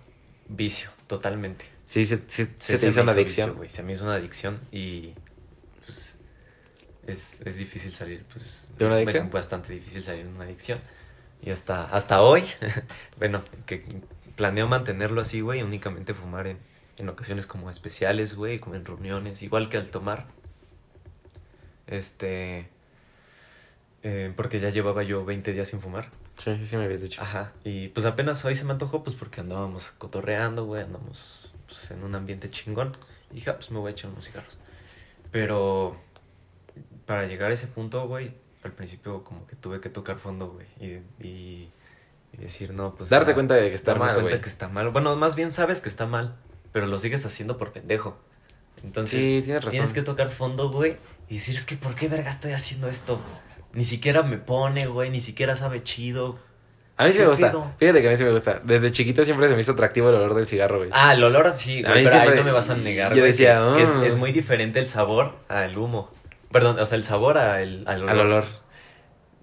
Vicio, 0.48 0.90
totalmente. 1.06 1.76
Sí, 1.86 2.04
sí, 2.04 2.18
sí, 2.26 2.48
se, 2.58 2.76
se, 2.78 2.88
hizo 2.88 3.02
una 3.02 3.12
adicción. 3.12 3.54
güey. 3.54 3.68
Se 3.68 3.82
me 3.82 3.92
hizo 3.92 4.04
una 4.04 4.16
adicción 4.16 4.60
y 4.72 5.14
pues 5.84 6.18
es, 7.06 7.40
es 7.42 7.56
difícil 7.56 7.94
salir, 7.94 8.24
pues 8.32 8.68
¿De 8.76 8.84
una 8.84 8.96
adicción? 8.96 9.26
es 9.26 9.32
bastante 9.32 9.72
difícil 9.72 10.04
salir 10.04 10.24
de 10.24 10.32
una 10.32 10.44
adicción. 10.44 10.80
Y 11.42 11.50
hasta, 11.50 11.84
hasta 11.84 12.22
hoy, 12.22 12.42
bueno, 13.18 13.42
que 13.66 13.84
planeo 14.34 14.66
mantenerlo 14.66 15.20
así, 15.20 15.40
güey, 15.40 15.62
únicamente 15.62 16.12
fumar 16.12 16.48
en, 16.48 16.58
en 16.96 17.08
ocasiones 17.08 17.46
como 17.46 17.70
especiales, 17.70 18.34
güey, 18.34 18.58
como 18.58 18.74
en 18.74 18.84
reuniones, 18.84 19.42
igual 19.42 19.68
que 19.68 19.76
al 19.76 19.90
tomar. 19.90 20.26
Este... 21.86 22.68
Eh, 24.02 24.32
porque 24.36 24.60
ya 24.60 24.70
llevaba 24.70 25.02
yo 25.02 25.24
20 25.24 25.52
días 25.52 25.68
sin 25.68 25.80
fumar. 25.80 26.10
Sí, 26.36 26.66
sí 26.66 26.76
me 26.76 26.84
habías 26.84 27.02
dicho. 27.02 27.22
Ajá, 27.22 27.52
y 27.64 27.88
pues 27.88 28.06
apenas 28.06 28.44
hoy 28.44 28.54
se 28.54 28.64
me 28.64 28.72
antojó, 28.72 29.02
pues 29.02 29.16
porque 29.16 29.40
andábamos 29.40 29.92
cotorreando, 29.92 30.64
güey, 30.64 30.82
andamos 30.82 31.52
pues, 31.66 31.90
en 31.90 32.02
un 32.05 32.14
ambiente 32.14 32.51
chingón. 32.51 32.97
Y 33.30 33.36
dije, 33.36 33.51
ah, 33.51 33.56
pues 33.56 33.70
me 33.70 33.78
voy 33.78 33.88
a 33.88 33.93
echar 33.93 34.10
unos 34.10 34.26
cigarros. 34.26 34.59
Pero 35.30 35.97
para 37.06 37.26
llegar 37.26 37.51
a 37.51 37.55
ese 37.55 37.66
punto, 37.66 38.06
güey, 38.06 38.32
al 38.62 38.72
principio 38.72 39.24
como 39.24 39.47
que 39.47 39.56
tuve 39.56 39.80
que 39.80 39.88
tocar 39.88 40.18
fondo, 40.18 40.48
güey. 40.48 40.66
Y, 40.80 41.26
y, 41.26 41.72
decir, 42.36 42.74
no, 42.74 42.94
pues... 42.94 43.09
Darte 43.10 43.32
cuenta 43.34 43.55
de 43.55 43.68
que 43.68 43.74
está 43.74 43.94
mal, 43.94 44.14
güey. 44.14 44.26
cuenta 44.26 44.40
que 44.43 44.48
está 44.48 44.68
mal. 44.68 44.90
Bueno, 44.90 45.16
más 45.16 45.36
bien 45.36 45.52
sabes 45.52 45.80
que 45.80 45.88
está 45.88 46.06
mal, 46.06 46.36
pero 46.72 46.86
lo 46.86 46.98
sigues 46.98 47.24
haciendo 47.24 47.56
por 47.56 47.72
pendejo. 47.72 48.18
Entonces, 48.82 49.24
sí, 49.24 49.43
tienes, 49.43 49.62
razón. 49.62 49.70
tienes 49.70 49.93
que 49.93 50.02
tocar 50.02 50.30
fondo, 50.30 50.70
güey, 50.70 50.98
y 51.28 51.36
decir, 51.36 51.55
es 51.55 51.64
que 51.64 51.76
¿por 51.76 51.94
qué 51.94 52.09
verga 52.09 52.28
estoy 52.28 52.52
haciendo 52.52 52.88
esto? 52.88 53.18
Ni 53.72 53.84
siquiera 53.84 54.22
me 54.22 54.36
pone, 54.38 54.86
güey, 54.86 55.10
ni 55.10 55.20
siquiera 55.20 55.56
sabe 55.56 55.82
chido. 55.82 56.38
A 56.98 57.05
mí 57.05 57.12
sí 57.12 57.18
me 57.18 57.27
gusta. 57.27 57.52
Fíjate 57.78 58.01
que 58.01 58.09
a 58.09 58.10
mí 58.10 58.16
sí 58.16 58.24
me 58.24 58.31
gusta. 58.32 58.60
Desde 58.64 58.90
chiquito 58.90 59.24
siempre 59.24 59.48
se 59.48 59.55
me 59.55 59.60
hizo 59.60 59.73
atractivo 59.73 60.09
el 60.09 60.14
olor 60.16 60.35
del 60.35 60.47
cigarro, 60.47 60.78
güey. 60.78 60.90
Ah, 60.93 61.12
el 61.14 61.23
olor 61.23 61.52
sí, 61.55 61.82
güey, 61.82 62.05
pero 62.05 62.20
ahí 62.20 62.36
no 62.36 62.44
me 62.44 62.52
vas 62.52 62.70
a 62.70 62.77
negar, 62.77 63.14
Yo 63.14 63.23
decía, 63.23 63.73
que, 63.77 63.82
es, 63.82 63.94
"Mm". 63.94 64.05
es, 64.05 64.16
muy 64.16 64.32
diferente 64.32 64.78
el 64.78 64.86
sabor 64.86 65.35
al 65.48 65.77
humo. 65.77 66.10
Perdón, 66.51 66.78
o 66.78 66.86
sea, 66.86 66.97
el 66.97 67.05
sabor 67.05 67.36
al, 67.39 67.85
al 67.86 68.02
olor. 68.02 68.10
Al 68.10 68.20
olor. 68.20 68.44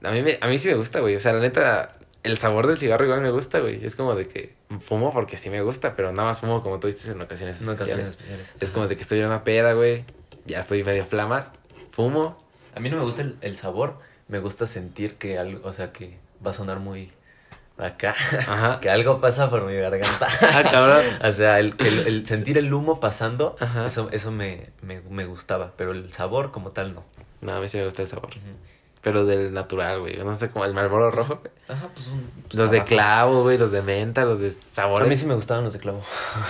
A 0.04 0.12
mí, 0.12 0.22
me, 0.24 0.38
a 0.42 0.48
mí 0.48 0.58
sí 0.58 0.70
me 0.70 0.76
gusta, 0.76 1.00
güey. 1.00 1.16
O 1.16 1.20
sea, 1.20 1.32
la 1.34 1.40
neta, 1.40 1.96
el 2.24 2.38
sabor 2.40 2.66
del 2.66 2.78
cigarro 2.80 3.06
igual 3.06 3.22
me 3.22 3.30
gusta, 3.30 3.60
güey. 3.60 3.86
Es 3.86 3.96
como 3.96 4.16
de 4.16 4.26
que 4.26 4.56
fumo 4.84 5.14
porque 5.14 5.38
sí 5.38 5.50
me 5.52 5.62
gusta, 5.62 5.96
pero 5.96 6.12
nada 6.12 6.28
más 6.30 6.40
fumo 6.40 6.60
como 6.60 6.80
tú 6.80 6.88
dices 6.88 7.08
en 7.10 7.22
ocasiones 7.22 7.62
En 7.62 7.70
especiales. 7.70 7.80
ocasiones 7.82 8.10
especiales. 8.10 8.54
Es 8.60 8.72
como 8.72 8.88
de 8.88 8.96
que 8.96 9.04
estoy 9.04 9.20
en 9.20 9.26
una 9.26 9.44
peda, 9.44 9.74
güey. 9.74 10.06
Ya 10.46 10.62
estoy 10.62 10.84
medio 10.84 11.06
flamas. 11.06 11.52
Fumo. 11.92 12.36
A 12.76 12.80
mí 12.80 12.90
no 12.90 12.98
me 12.98 13.04
gusta 13.04 13.22
el, 13.22 13.36
el 13.42 13.56
sabor, 13.56 14.00
me 14.28 14.40
gusta 14.40 14.66
sentir 14.66 15.16
que 15.16 15.38
algo, 15.38 15.62
o 15.68 15.72
sea, 15.74 15.92
que 15.94 16.18
va 16.46 16.50
a 16.50 16.54
sonar 16.54 16.80
muy 16.80 17.12
acá, 17.78 18.16
Ajá. 18.48 18.80
que 18.82 18.90
algo 18.90 19.20
pasa 19.20 19.50
por 19.50 19.66
mi 19.66 19.76
garganta. 19.76 20.28
Ah, 20.42 20.64
cabrón. 20.64 21.04
o 21.24 21.32
sea, 21.32 21.60
el, 21.60 21.76
el, 21.80 22.00
el 22.08 22.26
sentir 22.26 22.58
el 22.58 22.74
humo 22.74 23.00
pasando, 23.00 23.56
Ajá. 23.60 23.86
eso, 23.86 24.10
eso 24.12 24.32
me, 24.32 24.70
me, 24.82 25.02
me 25.02 25.26
gustaba, 25.26 25.74
pero 25.78 25.92
el 25.92 26.12
sabor 26.12 26.52
como 26.52 26.72
tal 26.72 26.94
no. 26.94 27.04
No, 27.42 27.54
a 27.54 27.60
mí 27.60 27.68
sí 27.68 27.78
me 27.78 27.86
gusta 27.86 28.02
el 28.04 28.08
sabor. 28.08 28.30
Pero 29.02 29.26
del 29.26 29.54
natural, 29.54 30.00
güey. 30.00 30.16
No 30.18 30.34
sé, 30.34 30.50
como 30.50 30.64
el 30.64 30.74
Marlboro 30.74 31.12
rojo. 31.12 31.36
güey. 31.42 31.52
Ajá, 31.68 31.90
pues 31.94 32.08
un... 32.08 32.22
pues, 32.44 32.56
Los 32.56 32.72
de 32.72 32.86
clavo, 32.86 33.44
güey. 33.44 33.58
Los 33.58 33.72
de 33.74 33.82
menta, 33.82 34.24
los 34.24 34.40
de 34.40 34.50
sabores. 34.52 35.06
A 35.06 35.10
mí 35.10 35.16
sí 35.18 35.26
me 35.26 35.34
gustaban 35.34 35.66
los 35.66 35.74
de 35.74 35.80
clavo. 35.80 36.02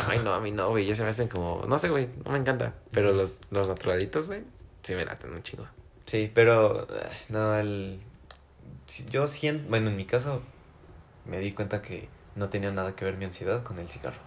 Ay, 0.07 0.19
no, 0.23 0.35
a 0.35 0.39
mí 0.39 0.51
no, 0.51 0.69
güey. 0.69 0.85
Ya 0.85 0.93
se 0.95 1.01
me 1.03 1.09
hacen 1.09 1.27
como. 1.27 1.63
No 1.67 1.79
sé, 1.79 1.89
güey. 1.89 2.09
No 2.23 2.31
me 2.31 2.37
encanta. 2.37 2.73
Pero 2.91 3.11
los, 3.11 3.39
los 3.49 3.67
naturalitos, 3.67 4.27
güey. 4.27 4.43
Sí 4.83 4.93
me 4.93 5.03
laten 5.03 5.33
un 5.33 5.41
chingo. 5.41 5.65
Sí, 6.05 6.29
pero 6.31 6.85
no, 7.29 7.57
el... 7.57 7.99
Yo 9.09 9.25
siento, 9.25 9.67
bueno, 9.69 9.89
en 9.89 9.95
mi 9.95 10.05
caso 10.05 10.43
me 11.25 11.39
di 11.39 11.51
cuenta 11.53 11.81
que 11.81 12.09
no 12.35 12.49
tenía 12.49 12.71
nada 12.71 12.95
que 12.95 13.05
ver 13.05 13.17
mi 13.17 13.25
ansiedad 13.25 13.63
con 13.63 13.79
el 13.79 13.89
cigarro. 13.89 14.17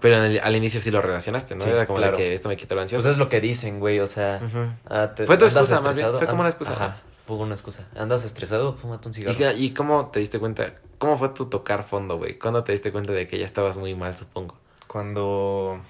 Pero 0.00 0.16
el- 0.24 0.40
al 0.40 0.56
inicio 0.56 0.80
sí 0.80 0.90
lo 0.90 1.00
relacionaste, 1.00 1.54
¿no? 1.54 1.60
Sí, 1.60 1.70
Era 1.70 1.86
como 1.86 1.98
claro. 1.98 2.16
de 2.16 2.22
que 2.22 2.34
esto 2.34 2.48
me 2.48 2.56
quitó 2.56 2.74
la 2.74 2.80
Pues 2.82 2.92
ansiedad. 2.92 3.12
es 3.12 3.18
lo 3.18 3.28
que 3.28 3.40
dicen, 3.40 3.78
güey, 3.78 4.00
o 4.00 4.06
sea... 4.06 4.40
Ah, 4.88 5.14
te- 5.14 5.26
Fue 5.26 5.36
tu 5.38 5.44
excusa, 5.44 5.80
más 5.80 5.96
bien, 5.96 6.10
fue 6.18 6.26
como 6.26 6.40
una 6.40 6.48
excusa. 6.48 6.72
Ajá, 6.72 6.96
fue 7.26 7.36
una 7.36 7.54
excusa. 7.54 7.86
Andas 7.96 8.24
estresado, 8.24 8.74
fúmate 8.74 9.06
un 9.08 9.12
¿Y, 9.12 9.14
cigarro. 9.14 9.36
qué- 9.38 9.54
¿Y 9.58 9.70
cómo 9.70 10.06
te 10.10 10.18
diste 10.18 10.40
cuenta? 10.40 10.74
¿Cómo 10.98 11.18
fue 11.18 11.28
tu 11.28 11.46
tocar 11.46 11.84
fondo, 11.84 12.18
güey? 12.18 12.36
¿Cuándo 12.38 12.64
te 12.64 12.72
diste 12.72 12.90
cuenta 12.90 13.12
de 13.12 13.26
que 13.28 13.38
ya 13.38 13.44
estabas 13.44 13.78
muy 13.78 13.94
mal, 13.94 14.16
supongo? 14.16 14.56
Cuando... 14.88 15.80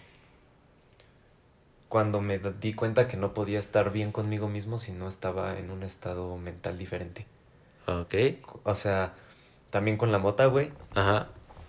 Cuando 1.88 2.20
me 2.22 2.38
di 2.38 2.72
cuenta 2.74 3.06
que 3.06 3.16
no 3.18 3.34
podía 3.34 3.58
estar 3.58 3.92
bien 3.92 4.12
conmigo 4.12 4.48
mismo 4.48 4.78
si 4.78 4.92
no 4.92 5.08
estaba 5.08 5.58
en 5.58 5.70
un 5.70 5.82
estado 5.82 6.38
mental 6.38 6.78
diferente. 6.78 7.26
Ok. 7.86 8.14
O 8.64 8.74
sea, 8.74 9.12
también 9.72 9.96
con 9.96 10.12
la 10.12 10.18
mota, 10.18 10.44
güey. 10.46 10.70
Ajá. 10.94 11.28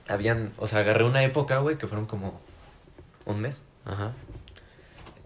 Habían, 0.10 0.52
o 0.58 0.68
sea, 0.68 0.80
agarré 0.80 1.06
una 1.06 1.24
época, 1.24 1.60
güey, 1.60 1.78
que 1.78 1.88
fueron 1.88 2.06
como 2.06 2.42
un 3.26 3.40
mes. 3.40 3.66
Ajá. 3.86 4.12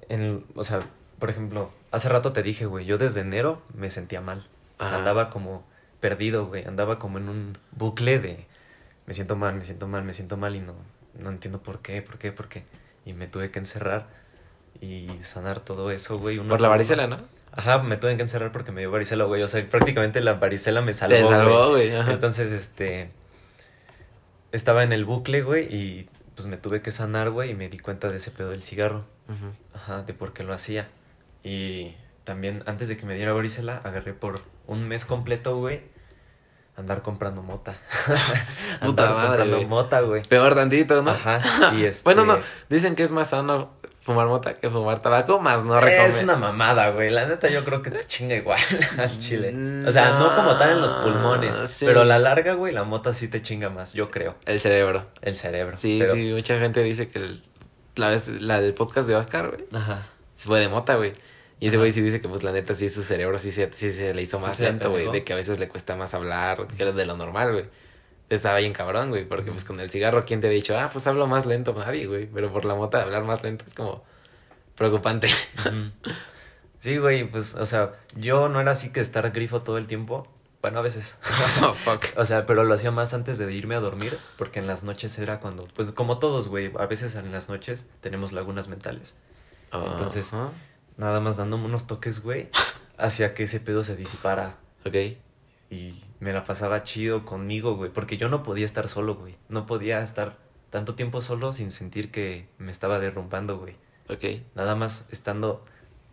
En, 0.09 0.45
o 0.55 0.63
sea, 0.63 0.81
por 1.17 1.31
ejemplo, 1.31 1.71
hace 1.91 2.07
rato 2.07 2.33
te 2.33 2.43
dije, 2.43 2.67
güey, 2.67 2.85
yo 2.85 2.99
desde 2.99 3.21
enero 3.21 3.63
me 3.73 3.89
sentía 3.89 4.21
mal. 4.21 4.47
O 4.77 4.83
sea, 4.83 4.93
Ajá. 4.93 4.97
andaba 4.99 5.31
como 5.31 5.65
perdido, 5.99 6.45
güey. 6.45 6.65
Andaba 6.65 6.99
como 6.99 7.17
en 7.17 7.29
un 7.29 7.57
bucle 7.71 8.19
de 8.19 8.45
me 9.07 9.13
siento 9.15 9.35
mal, 9.35 9.55
me 9.55 9.65
siento 9.65 9.87
mal, 9.87 10.03
me 10.03 10.13
siento 10.13 10.37
mal 10.37 10.55
y 10.55 10.59
no, 10.59 10.75
no 11.19 11.31
entiendo 11.31 11.63
por 11.63 11.79
qué, 11.81 12.03
por 12.03 12.19
qué, 12.19 12.31
por 12.31 12.47
qué. 12.47 12.63
Y 13.05 13.13
me 13.13 13.25
tuve 13.25 13.49
que 13.49 13.57
encerrar 13.57 14.07
y 14.81 15.09
sanar 15.23 15.61
todo 15.61 15.89
eso, 15.89 16.19
güey. 16.19 16.39
Por 16.39 16.61
la 16.61 16.67
varicela, 16.67 17.07
¿no? 17.07 17.17
Ajá, 17.57 17.79
me 17.79 17.97
tuve 17.97 18.15
que 18.15 18.21
encerrar 18.21 18.51
porque 18.51 18.71
me 18.71 18.81
dio 18.81 18.91
varicela, 18.91 19.25
güey. 19.25 19.41
O 19.43 19.47
sea, 19.47 19.67
prácticamente 19.67 20.21
la 20.21 20.35
varicela 20.35 20.81
me 20.81 20.93
salvó. 20.93 21.15
Te 21.15 21.27
salvó, 21.27 21.69
güey. 21.71 21.91
Entonces, 21.93 22.51
este. 22.51 23.11
Estaba 24.51 24.83
en 24.83 24.93
el 24.93 25.03
bucle, 25.03 25.41
güey, 25.41 25.65
y 25.73 26.09
pues 26.35 26.47
me 26.47 26.55
tuve 26.57 26.81
que 26.81 26.91
sanar, 26.91 27.31
güey, 27.31 27.51
y 27.51 27.53
me 27.55 27.67
di 27.67 27.79
cuenta 27.79 28.09
de 28.09 28.17
ese 28.17 28.31
pedo 28.31 28.49
del 28.51 28.63
cigarro. 28.63 29.05
Ujú. 29.27 29.51
Ajá, 29.73 30.03
de 30.03 30.13
por 30.13 30.31
qué 30.33 30.43
lo 30.43 30.53
hacía. 30.53 30.87
Y 31.43 31.95
también, 32.23 32.63
antes 32.65 32.87
de 32.87 32.95
que 32.95 33.05
me 33.05 33.15
diera 33.15 33.33
varicela, 33.33 33.81
agarré 33.83 34.13
por 34.13 34.39
un 34.67 34.87
mes 34.87 35.05
completo, 35.05 35.57
güey. 35.57 35.81
andar 36.77 37.01
comprando 37.01 37.41
mota. 37.41 37.75
Puta 38.81 39.03
andar 39.03 39.15
madre, 39.15 39.27
comprando 39.27 39.55
güey. 39.55 39.65
mota, 39.65 40.01
güey. 40.01 40.21
Peor 40.23 40.53
tantito, 40.55 41.01
¿no? 41.01 41.09
Ajá. 41.11 41.73
Y 41.75 41.85
este... 41.85 42.03
Bueno, 42.05 42.23
no, 42.25 42.37
dicen 42.69 42.95
que 42.95 43.01
es 43.03 43.09
más 43.09 43.29
sano 43.31 43.71
fumar 44.07 44.25
mota 44.27 44.55
que 44.57 44.69
fumar 44.69 45.01
tabaco, 45.01 45.39
más 45.39 45.63
no 45.63 45.77
Es 45.77 45.83
recomiendo. 45.83 46.23
una 46.23 46.35
mamada, 46.37 46.89
güey. 46.89 47.11
La 47.11 47.27
neta, 47.27 47.49
yo 47.49 47.63
creo 47.63 47.81
que 47.83 47.91
te 47.91 48.03
chinga 48.07 48.35
igual 48.35 48.59
al 48.97 49.19
chile. 49.19 49.53
O 49.85 49.91
sea, 49.91 50.11
no 50.17 50.29
no, 50.31 50.35
como 50.35 50.57
tal 50.57 50.71
en 50.71 50.81
los 50.81 50.93
pulmones. 50.95 51.55
sí. 51.69 51.85
Pero 51.85 52.01
a 52.01 52.05
la 52.05 52.17
larga, 52.17 52.53
güey, 52.53 52.73
la 52.73 52.83
mota 52.83 53.13
sí 53.13 53.27
te 53.27 53.41
chinga 53.43 53.69
más, 53.69 53.93
yo 53.93 54.09
creo. 54.09 54.35
El 54.45 54.59
cerebro. 54.59 55.05
El 55.21 55.35
cerebro. 55.35 55.77
Sí, 55.77 55.97
pero- 56.01 56.13
sí, 56.13 56.31
mucha 56.33 56.57
gente 56.59 56.81
dice 56.81 57.09
que 57.09 57.19
el- 57.19 57.43
la, 57.95 58.09
vez, 58.09 58.29
la 58.29 58.61
del 58.61 58.73
podcast 58.73 59.07
de 59.09 59.15
Oscar, 59.15 59.49
güey, 59.49 59.65
Ajá. 59.73 60.07
se 60.33 60.47
fue 60.47 60.59
de 60.59 60.69
mota, 60.69 60.95
güey. 60.95 61.13
Y 61.59 61.67
ese 61.67 61.77
güey 61.77 61.91
sí 61.91 62.01
dice 62.01 62.21
que, 62.21 62.29
pues, 62.29 62.43
la 62.43 62.51
neta, 62.51 62.75
sí, 62.75 62.87
su 62.87 63.03
cerebro 63.03 63.37
sí 63.39 63.51
se, 63.51 63.69
sí 63.73 63.91
se 63.91 64.13
le 64.13 64.21
hizo 64.21 64.37
Sí 64.37 64.45
más 64.45 64.55
se 64.55 64.63
lento, 64.63 64.91
güey. 64.91 65.11
De 65.11 65.23
que 65.23 65.33
a 65.33 65.35
veces 65.35 65.59
le 65.59 65.67
cuesta 65.67 65.95
más 65.95 66.13
hablar 66.13 66.67
que 66.77 66.85
de 66.85 67.05
lo 67.05 67.17
normal, 67.17 67.51
güey. 67.51 67.65
Estaba 68.29 68.59
bien 68.59 68.73
cabrón, 68.73 69.09
güey. 69.09 69.27
Porque, 69.27 69.51
pues, 69.51 69.63
con 69.63 69.79
el 69.79 69.89
cigarro, 69.89 70.25
¿quién 70.25 70.41
te 70.41 70.47
ha 70.47 70.49
dicho? 70.49 70.77
Ah, 70.77 70.89
pues, 70.91 71.07
hablo 71.07 71.27
más 71.27 71.45
lento. 71.45 71.73
Nadie, 71.73 72.07
güey. 72.07 72.25
Pero 72.27 72.51
por 72.51 72.65
la 72.65 72.75
mota, 72.75 73.01
hablar 73.03 73.23
más 73.23 73.43
lento 73.43 73.65
es 73.65 73.73
como 73.73 74.03
preocupante. 74.75 75.27
Sí, 76.79 76.97
güey, 76.97 77.29
pues, 77.29 77.55
o 77.55 77.65
sea, 77.65 77.93
yo 78.15 78.49
no 78.49 78.61
era 78.61 78.71
así 78.71 78.91
que 78.91 78.99
estar 78.99 79.31
grifo 79.31 79.61
todo 79.61 79.77
el 79.77 79.87
tiempo. 79.87 80.27
Bueno, 80.61 80.79
a 80.79 80.81
veces. 80.81 81.17
oh, 81.63 81.73
fuck. 81.73 82.05
O 82.17 82.25
sea, 82.25 82.45
pero 82.45 82.63
lo 82.63 82.73
hacía 82.73 82.91
más 82.91 83.13
antes 83.13 83.37
de 83.37 83.51
irme 83.51 83.75
a 83.75 83.79
dormir, 83.79 84.19
porque 84.37 84.59
en 84.59 84.67
las 84.67 84.83
noches 84.83 85.17
era 85.19 85.39
cuando, 85.39 85.67
pues 85.75 85.91
como 85.91 86.19
todos, 86.19 86.47
güey, 86.47 86.71
a 86.77 86.85
veces 86.85 87.15
en 87.15 87.31
las 87.31 87.49
noches 87.49 87.89
tenemos 88.01 88.31
lagunas 88.31 88.67
mentales. 88.67 89.17
Entonces-. 89.71 90.31
Nada 90.97 91.19
más 91.19 91.37
dándome 91.37 91.65
unos 91.65 91.85
toques, 91.85 92.23
güey, 92.23 92.49
hacía 92.97 93.33
que 93.33 93.43
ese 93.43 93.59
pedo 93.59 93.83
se 93.83 93.95
disipara. 93.95 94.57
Ok. 94.85 94.95
Y 95.69 96.01
me 96.19 96.33
la 96.33 96.43
pasaba 96.43 96.83
chido 96.83 97.25
conmigo, 97.25 97.75
güey, 97.75 97.91
porque 97.91 98.17
yo 98.17 98.29
no 98.29 98.43
podía 98.43 98.65
estar 98.65 98.87
solo, 98.87 99.15
güey. 99.15 99.35
No 99.49 99.65
podía 99.65 100.01
estar 100.01 100.37
tanto 100.69 100.95
tiempo 100.95 101.21
solo 101.21 101.51
sin 101.53 101.71
sentir 101.71 102.11
que 102.11 102.47
me 102.57 102.71
estaba 102.71 102.99
derrumbando, 102.99 103.57
güey. 103.57 103.75
Ok. 104.09 104.43
Nada 104.55 104.75
más 104.75 105.07
estando 105.11 105.63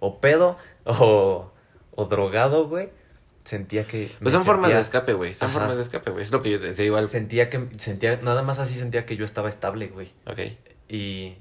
o 0.00 0.20
pedo 0.20 0.58
o, 0.84 1.52
o 1.92 2.04
drogado, 2.06 2.68
güey. 2.68 2.90
Sentía 3.44 3.86
que... 3.86 4.10
Pues 4.20 4.32
son 4.32 4.44
formas 4.44 4.72
de 4.72 4.80
escape, 4.80 5.12
güey. 5.12 5.34
Son 5.34 5.50
Ajá. 5.50 5.58
formas 5.58 5.76
de 5.76 5.82
escape, 5.82 6.10
güey. 6.10 6.22
Es 6.22 6.32
lo 6.32 6.42
que 6.42 6.50
yo 6.50 6.58
decía 6.58 6.86
igual. 6.86 7.04
Sentía 7.04 7.50
que... 7.50 7.68
Sentía... 7.76 8.16
Nada 8.22 8.42
más 8.42 8.58
así 8.58 8.74
sentía 8.74 9.04
que 9.04 9.16
yo 9.16 9.24
estaba 9.26 9.50
estable, 9.50 9.88
güey. 9.88 10.12
Ok. 10.26 10.38
Y... 10.88 11.36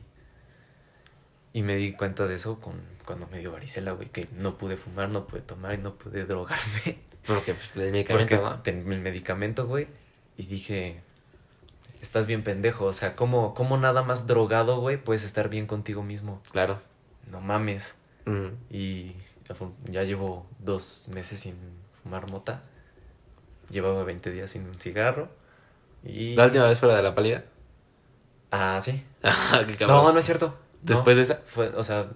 Y 1.53 1.61
me 1.61 1.75
di 1.77 1.93
cuenta 1.93 2.27
de 2.27 2.35
eso 2.35 2.59
con, 2.59 2.81
cuando 3.05 3.27
me 3.27 3.39
dio 3.39 3.53
varicela, 3.53 3.93
güey. 3.93 4.09
Que 4.09 4.27
no 4.33 4.57
pude 4.57 4.75
fumar, 4.75 5.09
no 5.09 5.27
pude 5.27 5.41
tomar 5.41 5.75
y 5.75 5.77
no 5.77 5.95
pude 5.95 6.25
drogarme. 6.25 6.99
Porque, 7.27 7.53
pues, 7.53 7.75
el 7.77 7.83
Porque 7.83 7.91
medicamento, 7.91 8.41
¿no? 8.41 8.59
ten- 8.61 8.91
el 8.91 9.01
medicamento, 9.01 9.65
güey. 9.67 9.87
Y 10.37 10.45
dije... 10.47 11.01
Estás 12.01 12.25
bien 12.27 12.43
pendejo. 12.43 12.85
O 12.85 12.93
sea, 12.93 13.15
¿cómo, 13.15 13.53
cómo 13.53 13.77
nada 13.77 14.03
más 14.03 14.27
drogado, 14.27 14.79
güey, 14.81 14.97
puedes 14.97 15.23
estar 15.23 15.47
bien 15.47 15.67
contigo 15.67 16.03
mismo? 16.03 16.41
Claro. 16.51 16.81
No 17.31 17.39
mames. 17.39 17.95
Mm. 18.25 18.47
Y 18.69 19.15
ya 19.85 20.03
llevo 20.03 20.45
dos 20.59 21.07
meses 21.13 21.39
sin 21.39 21.55
fumar 22.03 22.29
mota. 22.29 22.61
Llevaba 23.69 24.03
20 24.03 24.31
días 24.31 24.51
sin 24.51 24.67
un 24.67 24.79
cigarro. 24.81 25.29
Y... 26.03 26.35
La 26.35 26.45
última 26.45 26.65
vez 26.65 26.77
fuera 26.79 26.95
de 26.97 27.03
la 27.03 27.15
pálida. 27.15 27.45
Ah, 28.51 28.79
sí. 28.81 29.03
Ah. 29.23 29.63
No, 29.87 30.11
no 30.11 30.19
es 30.19 30.25
cierto. 30.25 30.47
No. 30.47 30.53
Después 30.81 31.15
de 31.15 31.23
esa. 31.23 31.39
Fue, 31.45 31.69
o 31.69 31.83
sea, 31.83 32.09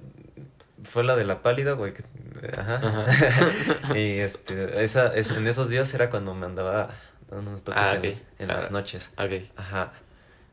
fue 0.84 1.06
la 1.06 1.16
de 1.16 1.24
la 1.24 1.42
pálida, 1.42 1.72
güey. 1.72 1.94
que- 1.94 2.04
Ajá. 2.58 2.76
Ajá. 2.76 3.96
y 3.98 4.20
este, 4.20 4.84
esa, 4.84 5.14
es, 5.16 5.30
en 5.32 5.48
esos 5.48 5.70
días 5.70 5.94
era 5.94 6.10
cuando 6.10 6.34
me 6.34 6.46
andaba 6.46 6.90
dando 7.30 7.50
unos 7.52 7.64
toques 7.64 7.82
Ah, 7.86 7.96
en, 7.96 8.22
en 8.40 8.52
Ah. 8.52 8.56
las 8.56 8.72
noches. 8.72 9.14
Ok. 9.18 9.50
Ajá. 9.56 9.94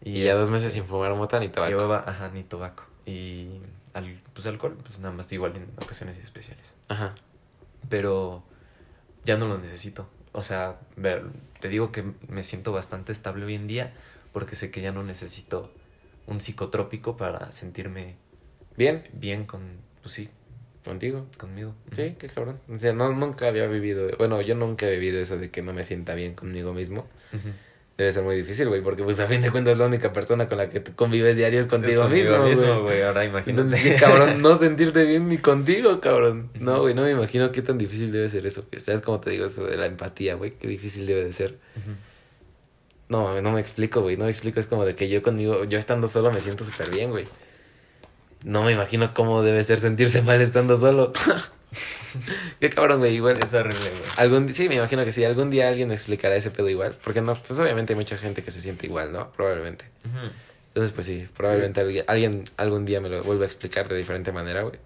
Y, 0.03 0.23
ya 0.23 0.35
dos 0.35 0.51
meses 0.51 0.73
sin 0.73 0.85
fumar 0.85 1.15
mota 1.15 1.41
ni 1.41 1.49
tabaco. 1.49 1.71
Llevaba, 1.71 2.05
ajá, 2.07 2.29
ni 2.29 2.43
tabaco. 2.43 2.85
Y 3.07 3.61
al, 3.95 4.21
pues 4.33 4.47
alcohol, 4.47 4.77
pues 4.83 4.99
nada 4.99 5.15
más 5.15 5.31
igual 5.33 5.57
en 5.57 5.67
ocasiones 5.83 6.17
especiales. 6.19 6.75
Ajá. 6.89 7.15
pero 7.89 8.43
ya 9.25 9.37
no 9.37 9.47
lo 9.49 9.59
necesito. 9.59 10.09
O 10.33 10.43
sea, 10.43 10.79
ver, 10.97 11.25
te 11.61 11.69
digo 11.69 11.93
que 11.93 12.05
me 12.29 12.43
siento 12.43 12.73
bastante 12.73 13.13
estable 13.13 13.47
hoy 13.47 13.55
en 13.55 13.67
día 13.67 13.93
porque 14.33 14.57
sé 14.57 14.71
que 14.71 14.81
ya 14.81 14.91
no 14.93 15.03
necesito 15.05 15.73
un 16.27 16.41
psicotrópico 16.41 17.17
para 17.17 17.53
sentirme 17.53 18.17
Bien, 18.77 19.09
bien 19.13 19.45
con, 19.47 19.63
pues 20.03 20.15
sí, 20.15 20.29
contigo. 20.85 21.27
conmigo. 21.39 21.75
Sí, 21.93 22.15
qué 22.19 22.29
cabrón. 22.29 22.59
O 22.69 22.79
sea, 22.79 22.93
no, 22.93 23.13
nunca 23.13 23.49
había 23.49 23.67
vivido. 23.67 24.09
Bueno, 24.19 24.41
yo 24.43 24.55
nunca 24.55 24.87
he 24.87 24.93
vivido 24.99 25.19
eso 25.21 25.39
de 25.39 25.51
que 25.51 25.63
no 25.63 25.73
me 25.73 25.83
sienta 25.85 26.15
bien 26.15 26.35
conmigo 26.35 26.73
mismo. 26.75 27.07
Debe 27.97 28.11
ser 28.11 28.25
muy 28.25 28.35
difícil, 28.37 28.69
güey, 28.69 28.83
porque 28.83 29.05
pues 29.05 29.21
a 29.21 29.27
fin 29.29 29.41
de 29.41 29.53
cuentas 29.53 29.79
la 29.79 29.87
única 29.87 30.13
persona 30.13 30.49
con 30.49 30.59
la 30.59 30.69
que 30.69 30.83
convives 30.83 31.37
diario 31.37 31.61
es 31.61 31.67
Es 31.67 31.71
contigo, 31.71 32.09
mismo, 32.09 32.39
güey. 32.43 32.83
güey. 32.83 33.03
Ahora 33.03 33.25
imagínate. 33.25 33.81
Qué 33.81 33.95
cabrón, 33.95 34.43
no 34.43 34.59
sentirte 34.59 35.05
bien 35.05 35.29
ni 35.29 35.39
contigo, 35.39 36.01
cabrón. 36.01 36.51
No, 36.59 36.81
güey, 36.81 36.93
no 36.95 37.03
me 37.03 37.13
imagino 37.13 37.53
qué 37.53 37.63
tan 37.63 37.79
difícil 37.79 38.11
debe 38.11 38.29
ser 38.29 38.47
eso. 38.47 38.65
güey. 38.69 38.81
¿Sabes 38.81 39.01
cómo 39.01 39.21
te 39.21 39.31
digo 39.31 39.47
eso 39.47 39.65
de 39.65 39.77
la 39.77 39.87
empatía, 39.87 40.35
güey? 40.35 40.55
Qué 40.59 40.67
difícil 40.67 41.07
debe 41.07 41.25
de 41.25 41.33
ser. 41.33 41.57
No, 43.09 43.41
no 43.41 43.53
me 43.53 43.61
explico, 43.61 44.01
güey. 44.01 44.17
No 44.17 44.25
me 44.25 44.31
explico. 44.31 44.59
Es 44.59 44.67
como 44.67 44.85
de 44.85 44.97
que 44.97 45.09
yo 45.09 45.23
conmigo, 45.23 45.65
yo 45.65 45.79
estando 45.79 46.09
solo 46.09 46.33
me 46.33 46.41
siento 46.41 46.65
súper 46.65 46.91
bien, 46.91 47.11
güey. 47.11 47.27
No 48.45 48.63
me 48.63 48.73
imagino 48.73 49.15
cómo 49.15 49.43
debe 49.43 49.65
ser 49.65 49.81
sentirse 49.81 50.21
mal 50.23 50.41
estando 50.41 50.77
solo. 50.77 51.13
Qué 52.61 52.71
cabrón, 52.71 52.99
güey. 52.99 53.15
Igual. 53.15 53.43
Es 53.43 53.55
horrible, 53.55 53.91
güey. 53.91 54.03
Algún, 54.19 54.53
sí, 54.53 54.69
me 54.69 54.77
imagino 54.77 55.05
que 55.05 55.13
sí. 55.13 55.25
Algún 55.25 55.51
día 55.51 55.69
alguien 55.69 55.91
explicará 55.91 56.37
ese 56.37 56.51
pedo 56.51 56.69
igual. 56.69 56.95
Porque 57.03 57.23
no, 57.23 57.35
pues 57.35 57.59
obviamente 57.59 57.95
hay 57.95 57.99
mucha 57.99 58.19
gente 58.19 58.43
que 58.43 58.51
se 58.51 58.61
siente 58.61 58.87
igual, 58.87 59.13
¿no? 59.13 59.33
Probablemente. 59.33 59.87
Entonces, 60.69 60.93
pues 60.93 61.07
sí, 61.07 61.27
probablemente 61.37 61.81
alguien, 61.81 62.05
alguien 62.07 62.45
algún 62.57 62.85
día 62.85 63.01
me 63.01 63.09
lo 63.09 63.23
vuelva 63.23 63.45
a 63.45 63.47
explicar 63.47 63.89
de 63.89 63.97
diferente 63.97 64.31
manera, 64.31 64.63
güey. 64.63 64.79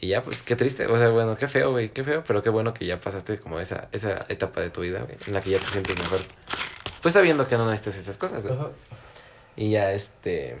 Y 0.00 0.08
ya, 0.08 0.22
pues 0.22 0.42
qué 0.42 0.54
triste. 0.54 0.86
O 0.86 0.98
sea, 0.98 1.08
bueno, 1.08 1.36
qué 1.36 1.48
feo, 1.48 1.70
güey. 1.70 1.88
Qué 1.88 2.04
feo, 2.04 2.22
pero 2.26 2.42
qué 2.42 2.50
bueno 2.50 2.74
que 2.74 2.84
ya 2.84 2.98
pasaste 2.98 3.38
como 3.38 3.60
esa, 3.60 3.88
esa 3.92 4.14
etapa 4.28 4.60
de 4.60 4.68
tu 4.68 4.82
vida, 4.82 5.00
güey. 5.00 5.16
En 5.26 5.32
la 5.32 5.40
que 5.40 5.50
ya 5.50 5.58
te 5.58 5.66
sientes 5.66 5.98
mejor. 5.98 6.20
Pues 7.00 7.14
sabiendo 7.14 7.46
que 7.48 7.56
no 7.56 7.64
necesitas 7.70 7.96
esas 7.96 8.18
cosas, 8.18 8.46
güey. 8.46 8.58
Y 9.56 9.70
ya, 9.70 9.92
este. 9.92 10.58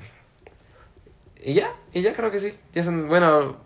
Y 1.44 1.54
ya, 1.54 1.72
y 1.92 2.00
ya 2.02 2.14
creo 2.14 2.30
que 2.30 2.40
sí. 2.40 2.54
Ya 2.72 2.82
son, 2.82 3.08
bueno. 3.08 3.56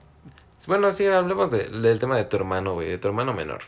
Bueno, 0.66 0.90
sí, 0.90 1.06
hablemos 1.06 1.50
de- 1.50 1.68
del 1.68 1.98
tema 1.98 2.16
de 2.16 2.24
tu 2.24 2.36
hermano, 2.36 2.74
güey. 2.74 2.88
De 2.88 2.98
tu 2.98 3.08
hermano 3.08 3.32
menor. 3.32 3.60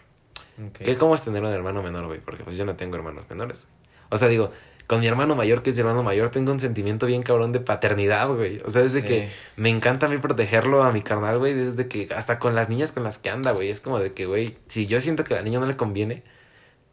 Ok. 0.62 0.78
¿Qué, 0.84 0.96
¿Cómo 0.96 1.14
es 1.14 1.22
tener 1.22 1.42
un 1.42 1.50
hermano 1.52 1.82
menor, 1.82 2.06
güey? 2.06 2.20
Porque 2.20 2.44
pues 2.44 2.56
yo 2.58 2.64
no 2.64 2.74
tengo 2.76 2.96
hermanos 2.96 3.24
menores. 3.30 3.68
O 4.10 4.16
sea, 4.18 4.26
digo, 4.28 4.50
con 4.88 4.98
mi 5.00 5.06
hermano 5.06 5.36
mayor, 5.36 5.62
que 5.62 5.70
es 5.70 5.76
mi 5.76 5.80
hermano 5.82 6.02
mayor, 6.02 6.30
tengo 6.30 6.50
un 6.52 6.58
sentimiento 6.60 7.06
bien 7.06 7.22
cabrón 7.22 7.52
de 7.52 7.60
paternidad, 7.60 8.28
güey. 8.28 8.60
O 8.66 8.70
sea, 8.70 8.82
desde 8.82 9.00
Sí. 9.02 9.06
que 9.06 9.28
me 9.56 9.70
encanta 9.70 10.06
a 10.06 10.08
mí 10.08 10.18
protegerlo 10.18 10.82
a 10.82 10.90
mi 10.92 11.00
carnal, 11.02 11.38
güey. 11.38 11.54
Desde 11.54 11.86
que 11.88 12.08
hasta 12.14 12.38
con 12.40 12.54
las 12.56 12.68
niñas 12.68 12.90
con 12.92 13.04
las 13.04 13.18
que 13.18 13.30
anda, 13.30 13.52
güey. 13.52 13.70
Es 13.70 13.80
como 13.80 14.00
de 14.00 14.10
que, 14.12 14.26
güey, 14.26 14.58
si 14.66 14.86
yo 14.86 15.00
siento 15.00 15.22
que 15.24 15.34
a 15.34 15.36
la 15.38 15.42
niña 15.44 15.60
no 15.60 15.66
le 15.66 15.76
conviene, 15.76 16.24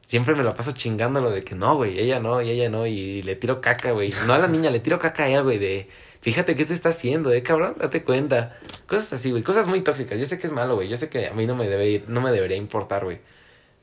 siempre 0.06 0.36
me 0.36 0.44
la 0.44 0.54
paso 0.54 0.72
chingándolo 0.72 1.32
de 1.32 1.44
que 1.44 1.56
no, 1.56 1.76
güey, 1.76 2.00
ella 2.00 2.20
no, 2.20 2.42
y 2.42 2.52
ella 2.52 2.70
no. 2.70 2.86
Y 2.86 3.24
le 3.24 3.36
tiro 3.36 3.60
caca, 3.60 3.92
güey. 3.92 4.14
No 4.28 4.34
a 4.34 4.38
la 4.38 4.48
niña, 4.48 4.70
le 4.70 4.80
tiro 4.80 5.00
caca 5.00 5.24
a 5.24 5.28
ella, 5.30 5.42
güey, 5.42 5.58
de... 5.58 5.90
Fíjate 6.28 6.58
qué 6.58 6.66
te 6.66 6.74
está 6.74 6.90
haciendo, 6.90 7.32
eh, 7.32 7.42
cabrón, 7.42 7.76
date 7.80 8.04
cuenta. 8.04 8.58
Cosas 8.86 9.14
así, 9.14 9.32
güey, 9.32 9.44
cosas 9.44 9.66
muy 9.66 9.80
tóxicas. 9.80 10.20
Yo 10.20 10.26
sé 10.26 10.38
que 10.38 10.46
es 10.46 10.52
malo, 10.52 10.76
güey. 10.76 10.90
Yo 10.90 10.98
sé 10.98 11.08
que 11.08 11.28
a 11.28 11.32
mí 11.32 11.46
no 11.46 11.56
me 11.56 11.70
debe 11.70 12.04
no 12.10 12.20
me 12.20 12.32
debería 12.32 12.58
importar, 12.58 13.06
güey. 13.06 13.20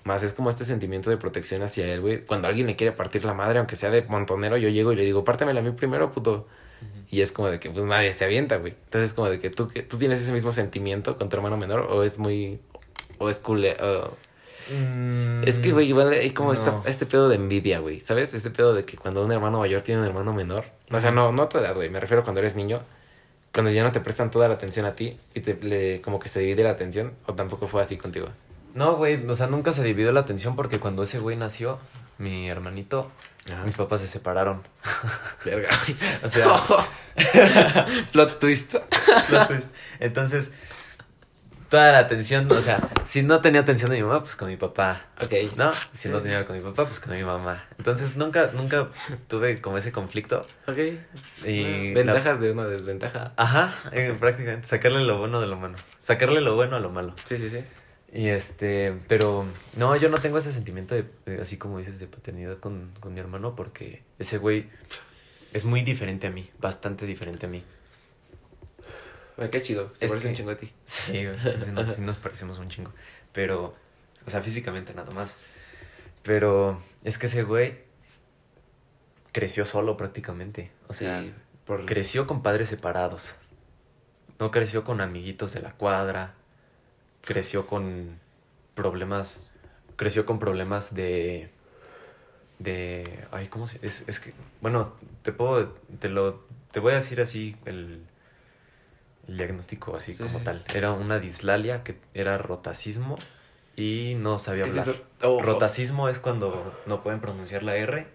Más 0.05 0.23
es 0.23 0.35
como 0.35 0.51
este 0.51 0.67
sentimiento 0.67 1.09
de 1.09 1.17
protección 1.17 1.63
hacia 1.63 1.91
él, 1.91 2.03
güey. 2.03 2.23
Cuando 2.27 2.47
alguien 2.47 2.67
le 2.67 2.77
quiere 2.77 2.93
partir 2.93 3.25
la 3.25 3.33
madre, 3.33 3.61
aunque 3.61 3.77
sea 3.77 3.89
de 3.89 4.03
montonero, 4.03 4.59
yo 4.59 4.69
llego 4.69 4.93
y 4.93 4.97
le 4.97 5.05
digo, 5.05 5.25
pártemela 5.25 5.61
a 5.61 5.63
mí 5.63 5.71
primero, 5.71 6.13
puto. 6.13 6.47
Y 7.11 7.23
es 7.23 7.33
como 7.33 7.49
de 7.49 7.59
que, 7.59 7.71
pues 7.71 7.87
nadie 7.87 8.13
se 8.13 8.27
avienta, 8.27 8.59
güey. 8.59 8.75
Entonces 8.85 9.13
es 9.13 9.15
como 9.15 9.31
de 9.31 9.39
que 9.39 9.49
tú, 9.49 9.69
que 9.69 9.83
tú 9.83 9.97
tienes 9.97 10.21
ese 10.21 10.33
mismo 10.33 10.53
sentimiento 10.53 11.17
con 11.17 11.31
tu 11.31 11.37
hermano 11.37 11.57
menor, 11.57 11.81
o 11.91 12.03
es 12.03 12.19
muy. 12.19 12.61
O 13.17 13.31
es 13.31 13.39
cool. 13.39 13.65
Mm, 14.71 15.43
Es 15.47 15.59
que, 15.59 15.73
güey, 15.73 15.89
igual 15.89 16.13
hay 16.13 16.31
como 16.31 16.53
no. 16.53 16.55
esta, 16.55 16.83
este 16.87 17.07
pedo 17.07 17.29
de 17.29 17.37
envidia, 17.37 17.81
güey. 17.81 18.01
¿Sabes? 18.01 18.35
Este 18.35 18.51
pedo 18.51 18.75
de 18.75 18.85
que 18.85 18.97
cuando 18.97 19.25
un 19.25 19.31
hermano 19.33 19.59
mayor 19.59 19.83
tiene 19.83 20.01
un 20.03 20.07
hermano 20.07 20.33
menor. 20.33 20.65
O 20.91 21.01
sea, 21.01 21.11
no, 21.11 21.33
no 21.33 21.43
a 21.43 21.49
tu 21.49 21.59
edad, 21.59 21.75
güey. 21.75 21.91
Me 21.91 22.01
refiero 22.01 22.23
cuando 22.25 22.41
eres 22.41 22.57
niño. 22.57 22.83
Cuando 23.53 23.71
ya 23.71 23.83
no 23.85 23.93
te 23.93 24.01
prestan 24.01 24.31
toda 24.31 24.49
la 24.49 24.55
atención 24.55 24.85
a 24.87 24.95
ti 24.97 25.19
y 25.33 25.41
te, 25.41 25.55
le, 25.55 26.01
como 26.01 26.19
que 26.19 26.29
se 26.29 26.41
divide 26.41 26.65
la 26.65 26.71
atención. 26.71 27.13
O 27.27 27.35
tampoco 27.35 27.69
fue 27.69 27.83
así 27.83 27.97
contigo. 27.97 28.29
No, 28.75 28.97
güey, 28.97 29.25
o 29.29 29.35
sea, 29.35 29.47
nunca 29.47 29.73
se 29.73 29.85
dividió 29.85 30.11
la 30.13 30.21
atención 30.21 30.57
porque 30.57 30.81
cuando 30.81 31.05
ese 31.05 31.21
güey 31.21 31.37
nació, 31.37 31.79
mi 32.19 32.49
hermanito, 32.51 33.11
Ajá. 33.53 33.63
mis 33.65 33.77
papás 33.77 34.01
se 34.01 34.09
separaron. 34.09 34.63
Verga, 35.45 35.69
güey. 35.87 35.97
O 36.25 36.29
sea, 36.29 36.61
Plot 38.13 38.39
twist. 38.41 38.75
plot 39.29 39.49
twist. 39.49 39.71
Entonces, 40.01 40.53
toda 41.75 41.91
la 41.91 41.99
atención, 41.99 42.51
o 42.53 42.61
sea, 42.61 42.79
si 43.05 43.25
no 43.25 43.41
tenía 43.41 43.63
atención 43.63 43.91
de 43.91 43.97
mi 43.97 44.05
mamá, 44.05 44.21
pues 44.23 44.37
con 44.37 44.47
mi 44.49 44.57
papá. 44.57 45.07
Ok. 45.21 45.57
¿No? 45.57 45.73
Si 45.93 46.09
no 46.09 46.21
tenía 46.21 46.45
con 46.47 46.57
mi 46.57 46.63
papá, 46.63 46.85
pues 46.85 47.01
con 47.01 47.13
mi 47.17 47.25
mamá. 47.25 47.65
Entonces 47.79 48.17
nunca, 48.17 48.53
nunca 48.55 48.91
tuve 49.27 49.61
como 49.61 49.77
ese 49.79 49.91
conflicto. 49.91 50.47
Ok. 50.69 50.79
Y 51.45 51.93
Ventajas 51.93 52.39
de 52.39 52.53
una 52.53 52.67
desventaja. 52.69 53.33
Ajá, 53.37 53.75
eh, 53.91 54.15
prácticamente. 54.21 54.69
Sacarle 54.69 55.01
lo 55.05 55.19
bueno 55.19 55.41
de 55.41 55.49
lo 55.49 55.57
malo. 55.57 55.75
Sacarle 55.99 56.41
lo 56.41 56.55
bueno 56.55 56.77
a 56.77 56.81
lo 56.81 56.91
malo. 56.91 57.13
Sí, 57.25 57.39
sí, 57.39 57.51
sí. 57.51 57.59
Y 58.13 58.29
este, 58.29 58.95
pero 59.09 59.45
no, 59.77 59.97
yo 59.97 60.09
no 60.11 60.19
tengo 60.19 60.39
ese 60.39 60.53
sentimiento 60.53 60.95
de, 60.95 61.05
de- 61.27 61.43
así 61.43 61.59
como 61.59 61.79
dices, 61.79 61.99
de 61.99 62.07
paternidad 62.07 62.59
con, 62.59 62.93
con 63.01 63.13
mi 63.15 63.19
hermano, 63.19 63.57
porque 63.57 64.05
ese 64.21 64.39
güey 64.39 64.69
es 65.53 65.65
muy 65.65 65.83
diferente 65.83 66.29
a 66.29 66.31
mí, 66.31 66.49
bastante 66.61 67.05
diferente 67.05 67.47
a 67.47 67.49
mí. 67.49 67.65
Qué 69.51 69.63
chido. 69.63 69.91
Se 69.95 70.07
Es 70.07 70.13
parece 70.13 70.27
que- 70.27 70.31
un 70.31 70.37
chingo 70.37 70.51
a 70.53 70.57
ti. 70.57 70.73
Sí, 70.85 71.27
sí, 71.43 71.51
sí 71.65 71.73
nos, 71.73 71.95
sí 71.97 72.03
nos 72.03 72.17
parecemos 72.19 72.59
un 72.59 72.69
chingo. 72.69 72.93
Pero, 73.33 73.75
o 74.27 74.31
sea, 74.31 74.41
físicamente 74.41 74.95
nada 74.95 75.11
más. 75.13 75.37
Pero 76.23 76.81
es 77.03 77.19
que 77.19 77.27
ese 77.27 77.43
güey 77.43 77.79
creció 79.33 79.65
solo 79.65 79.97
prácticamente. 79.97 80.71
O 80.89 80.95
sea, 80.95 81.23
Sí, 81.23 81.35
por... 81.67 81.85
creció 81.87 82.27
con 82.27 82.43
padres 82.43 82.69
separados. 82.69 83.35
No 84.39 84.51
creció 84.51 84.85
con 84.85 85.01
amiguitos 85.01 85.53
de 85.55 85.61
la 85.63 85.73
cuadra. 85.73 86.35
Creció 87.23 87.67
con 87.67 88.19
problemas. 88.75 89.47
Creció 89.97 90.27
con 90.27 90.39
problemas 90.39 90.95
de. 90.95 91.51
De. 92.59 93.27
Ay, 93.33 93.49
¿cómo 93.49 93.67
se.? 93.67 93.79
Es, 93.85 94.09
es 94.09 94.21
que. 94.21 94.33
Bueno, 94.61 94.95
te 95.23 95.33
puedo. 95.33 95.69
Te 95.99 96.09
lo. 96.09 96.45
Te 96.73 96.81
voy 96.81 96.93
a 96.93 96.97
decir 96.97 97.21
así 97.21 97.57
el. 97.65 98.05
El 99.29 99.37
diagnóstico 99.39 99.97
así 99.97 100.15
Sí, 100.15 100.23
como 100.23 100.41
tal. 100.41 100.65
Era 100.75 100.93
una 100.93 101.19
dislalia 101.19 101.83
que 101.83 101.97
era 102.15 102.37
rotacismo 102.39 103.17
y 103.77 104.15
no 104.19 104.39
sabía 104.39 104.65
¿Qué 104.65 104.71
es 104.71 104.79
hablar. 104.79 104.97
Oh, 105.23 105.43
Rotacismo 105.43 106.09
es 106.09 106.19
cuando 106.19 106.81
no 106.87 107.03
pueden 107.03 107.21
pronunciar 107.21 107.63
la 107.63 107.77
R. 107.77 108.07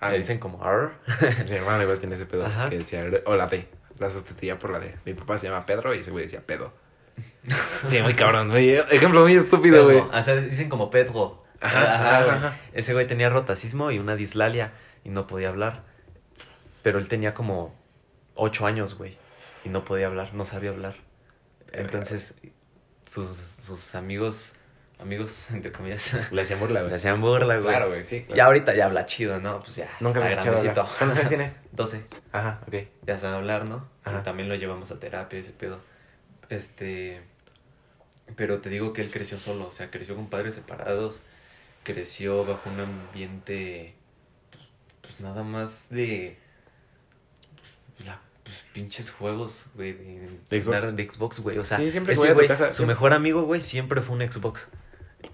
Ah, 0.00 0.10
le 0.10 0.18
dicen 0.18 0.38
como 0.38 0.62
R. 0.64 0.90
Mi 1.50 1.56
hermano 1.56 1.82
igual 1.82 1.98
tiene 1.98 2.14
ese 2.14 2.26
pedo 2.26 2.46
Ajá. 2.46 2.70
que 2.70 2.78
decía, 2.78 3.04
o 3.26 3.36
la 3.36 3.46
D. 3.46 3.68
La 3.98 4.08
sustituía 4.10 4.58
por 4.58 4.70
la 4.70 4.78
D. 4.80 4.96
Mi 5.04 5.14
papá 5.14 5.36
se 5.38 5.48
llama 5.48 5.66
Pedro 5.66 5.94
y 5.94 5.98
ese 6.00 6.10
güey 6.10 6.24
decía 6.24 6.40
pedo. 6.46 6.72
Sí, 7.88 8.00
muy 8.02 8.14
cabrón, 8.14 8.50
güey. 8.50 8.70
Ejemplo 8.90 9.22
muy 9.22 9.34
estúpido, 9.34 9.84
güey. 9.84 9.98
O 9.98 10.22
sea, 10.22 10.36
dicen 10.36 10.68
como 10.68 10.90
Pedro. 10.90 11.42
Ajá, 11.60 11.80
Ajá, 11.82 11.94
ajá, 12.18 12.24
güey. 12.24 12.36
ajá. 12.36 12.56
Ese 12.72 12.92
güey 12.94 13.06
tenía 13.06 13.28
rotacismo 13.28 13.90
y 13.90 13.98
una 13.98 14.16
dislalia 14.16 14.72
y 15.04 15.10
no 15.10 15.26
podía 15.26 15.48
hablar. 15.48 15.82
Pero 16.82 16.98
él 16.98 17.08
tenía 17.08 17.34
como 17.34 17.74
ocho 18.34 18.66
años, 18.66 18.94
güey. 18.96 19.18
Y 19.64 19.68
no 19.68 19.84
podía 19.84 20.06
hablar, 20.06 20.34
no 20.34 20.44
sabía 20.44 20.70
hablar. 20.70 20.96
Entonces, 21.72 22.40
sus, 23.06 23.28
sus 23.28 23.94
amigos, 23.94 24.54
amigos, 24.98 25.50
entre 25.52 25.72
comillas, 25.72 26.16
Le 26.32 26.42
hacían 26.42 26.60
burla, 26.60 26.80
le 26.80 26.86
güey. 26.86 26.94
hacían 26.96 27.20
burla, 27.20 27.56
güey. 27.58 27.68
Claro, 27.68 27.88
güey, 27.88 28.04
sí. 28.04 28.22
claro. 28.22 28.36
Ya 28.36 28.44
ahorita 28.46 28.74
ya 28.74 28.86
habla 28.86 29.06
chido, 29.06 29.40
¿no? 29.40 29.60
Pues 29.60 29.76
ya, 29.76 29.90
Nunca 30.00 30.20
me 30.20 30.30
grandecito. 30.30 30.88
¿Cuántos 30.98 31.18
años 31.18 31.28
tiene? 31.28 31.54
12. 31.72 32.04
Ajá, 32.32 32.60
ok. 32.66 32.74
Ya 33.06 33.18
sabe 33.18 33.36
hablar, 33.36 33.68
¿no? 33.68 33.88
Ajá. 34.04 34.22
También 34.22 34.48
lo 34.48 34.54
llevamos 34.54 34.90
a 34.90 34.98
terapia, 34.98 35.38
ese 35.38 35.52
pedo. 35.52 35.80
Este. 36.48 37.22
Pero 38.36 38.60
te 38.60 38.68
digo 38.70 38.92
que 38.92 39.02
él 39.02 39.10
creció 39.10 39.38
solo, 39.38 39.66
o 39.66 39.72
sea, 39.72 39.90
creció 39.90 40.14
con 40.14 40.28
padres 40.28 40.54
separados, 40.54 41.20
creció 41.82 42.44
bajo 42.44 42.70
un 42.70 42.80
ambiente. 42.80 43.94
Pues, 44.50 44.64
pues 45.02 45.20
nada 45.20 45.42
más 45.42 45.88
de. 45.90 46.38
La, 48.06 48.20
pues, 48.50 48.64
pinches 48.72 49.10
juegos, 49.10 49.68
güey, 49.74 49.92
de, 49.92 50.28
¿De 50.50 50.62
Xbox? 50.62 50.96
de 50.96 51.10
Xbox, 51.10 51.40
güey. 51.40 51.58
O 51.58 51.64
sea, 51.64 51.78
Sí, 51.78 51.90
siempre 51.90 52.14
que 52.14 52.20
ese 52.20 52.32
güey, 52.34 52.48
casa, 52.48 52.70
su 52.70 52.78
siempre- 52.78 52.94
mejor 52.94 53.12
amigo, 53.12 53.42
güey, 53.42 53.60
siempre 53.60 54.00
fue 54.02 54.16
un 54.16 54.30
Xbox. 54.32 54.68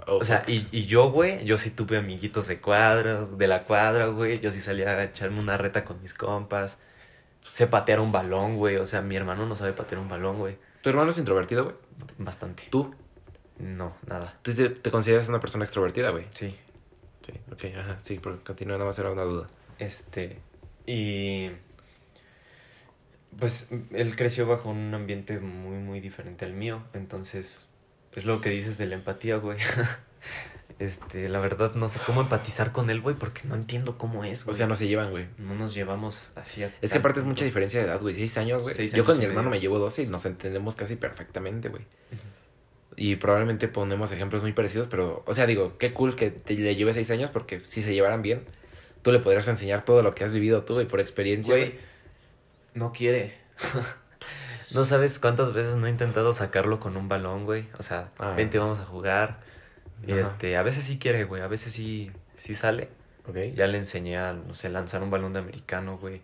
Oh, 0.06 0.18
O 0.18 0.24
sea, 0.24 0.44
y, 0.46 0.66
y 0.72 0.86
yo, 0.86 1.10
güey, 1.10 1.44
yo 1.44 1.58
sí 1.58 1.70
tuve 1.70 1.96
amiguitos 1.96 2.48
de 2.48 2.60
cuadros, 2.60 3.38
de 3.38 3.46
la 3.48 3.64
cuadra, 3.64 4.06
güey. 4.06 4.40
Yo 4.40 4.50
sí 4.50 4.60
salía 4.60 4.90
a 4.90 5.04
echarme 5.04 5.38
una 5.40 5.56
reta 5.56 5.84
con 5.84 6.00
mis 6.02 6.12
compas. 6.14 6.80
Sé 7.52 7.66
patear 7.68 8.00
un 8.00 8.10
balón, 8.12 8.56
güey. 8.56 8.76
O 8.76 8.86
sea, 8.86 9.00
mi 9.02 9.16
hermano 9.16 9.46
no 9.46 9.54
sabe 9.56 9.72
patear 9.72 10.00
un 10.00 10.08
balón, 10.08 10.38
güey. 10.38 10.58
¿Tu 10.82 10.90
hermano 10.90 11.10
es 11.10 11.18
introvertido, 11.18 11.64
güey? 11.64 11.76
Bastante. 12.18 12.64
¿Tú? 12.70 12.94
No, 13.58 13.96
nada. 14.06 14.34
¿Tú 14.42 14.52
te, 14.54 14.68
te 14.70 14.90
consideras 14.90 15.28
una 15.28 15.40
persona 15.40 15.64
extrovertida, 15.64 16.10
güey? 16.10 16.26
Sí. 16.32 16.54
Sí, 17.22 17.32
ok, 17.50 17.64
ajá, 17.78 17.96
sí, 18.00 18.18
porque 18.20 18.44
continúa, 18.44 18.76
nada 18.76 18.86
más 18.86 18.98
era 18.98 19.10
una 19.10 19.22
duda. 19.22 19.48
Este. 19.78 20.38
Y. 20.86 21.50
Pues 23.38 23.70
él 23.92 24.16
creció 24.16 24.46
bajo 24.46 24.70
un 24.70 24.92
ambiente 24.94 25.38
muy, 25.40 25.76
muy 25.78 26.00
diferente 26.00 26.44
al 26.44 26.52
mío. 26.52 26.82
Entonces, 26.94 27.68
es 28.14 28.24
lo 28.24 28.40
que 28.40 28.50
dices 28.50 28.78
de 28.78 28.86
la 28.86 28.94
empatía, 28.94 29.36
güey. 29.36 29.58
Este, 30.78 31.30
la 31.30 31.40
verdad, 31.40 31.74
no 31.74 31.88
sé 31.88 31.98
cómo 32.04 32.20
empatizar 32.20 32.70
con 32.70 32.90
él, 32.90 33.00
güey, 33.00 33.16
porque 33.16 33.40
no 33.44 33.54
entiendo 33.54 33.96
cómo 33.96 34.24
es, 34.24 34.42
O 34.42 34.46
güey. 34.46 34.58
sea, 34.58 34.66
no 34.66 34.74
se 34.74 34.86
llevan, 34.86 35.10
güey. 35.10 35.26
No 35.38 35.54
nos 35.54 35.72
llevamos 35.74 36.32
así 36.34 36.64
a 36.64 36.70
Es 36.82 36.92
que 36.92 36.98
aparte 36.98 37.18
es 37.20 37.24
mucha 37.24 37.46
diferencia 37.46 37.80
de 37.80 37.86
edad, 37.86 37.98
güey. 37.98 38.14
Seis 38.14 38.36
años, 38.36 38.62
güey. 38.62 38.74
Seis 38.74 38.92
Yo 38.92 38.96
años 38.98 39.06
con 39.06 39.18
mi 39.18 39.24
hermano 39.24 39.48
medio. 39.48 39.50
me 39.52 39.60
llevo 39.60 39.78
12 39.78 40.02
y 40.02 40.06
nos 40.06 40.26
entendemos 40.26 40.76
casi 40.76 40.96
perfectamente, 40.96 41.70
güey. 41.70 41.82
Y 42.94 43.16
probablemente 43.16 43.68
ponemos 43.68 44.12
ejemplos 44.12 44.42
muy 44.42 44.52
parecidos, 44.52 44.86
pero, 44.88 45.22
o 45.26 45.32
sea, 45.32 45.46
digo, 45.46 45.78
qué 45.78 45.94
cool 45.94 46.14
que 46.14 46.30
te 46.30 46.54
le 46.54 46.76
lleve 46.76 46.92
seis 46.92 47.10
años 47.10 47.30
porque 47.30 47.60
si 47.64 47.80
se 47.80 47.94
llevaran 47.94 48.20
bien, 48.20 48.42
tú 49.00 49.12
le 49.12 49.18
podrías 49.18 49.48
enseñar 49.48 49.84
todo 49.86 50.02
lo 50.02 50.14
que 50.14 50.24
has 50.24 50.32
vivido 50.32 50.62
tú, 50.64 50.74
güey, 50.74 50.86
por 50.86 51.00
experiencia. 51.00 51.54
Güey. 51.56 51.74
No 52.76 52.92
quiere. 52.92 53.34
no 54.72 54.84
sabes 54.84 55.18
cuántas 55.18 55.52
veces 55.52 55.76
no 55.76 55.86
he 55.86 55.90
intentado 55.90 56.32
sacarlo 56.32 56.78
con 56.80 56.96
un 56.96 57.08
balón, 57.08 57.44
güey. 57.44 57.66
O 57.78 57.82
sea, 57.82 58.10
Ah. 58.18 58.34
vente, 58.36 58.58
vamos 58.58 58.78
a 58.80 58.84
jugar. 58.84 59.40
Y 60.06 60.12
este, 60.14 60.56
a 60.56 60.62
veces 60.62 60.84
sí 60.84 60.98
quiere, 60.98 61.24
güey. 61.24 61.42
A 61.42 61.48
veces 61.48 61.72
sí, 61.72 62.12
sí 62.34 62.54
sale. 62.54 62.88
Ya 63.54 63.66
le 63.66 63.78
enseñé 63.78 64.18
a, 64.18 64.34
no 64.34 64.54
sé, 64.54 64.68
lanzar 64.68 65.02
un 65.02 65.10
balón 65.10 65.32
de 65.32 65.40
americano, 65.40 65.98
güey. 65.98 66.20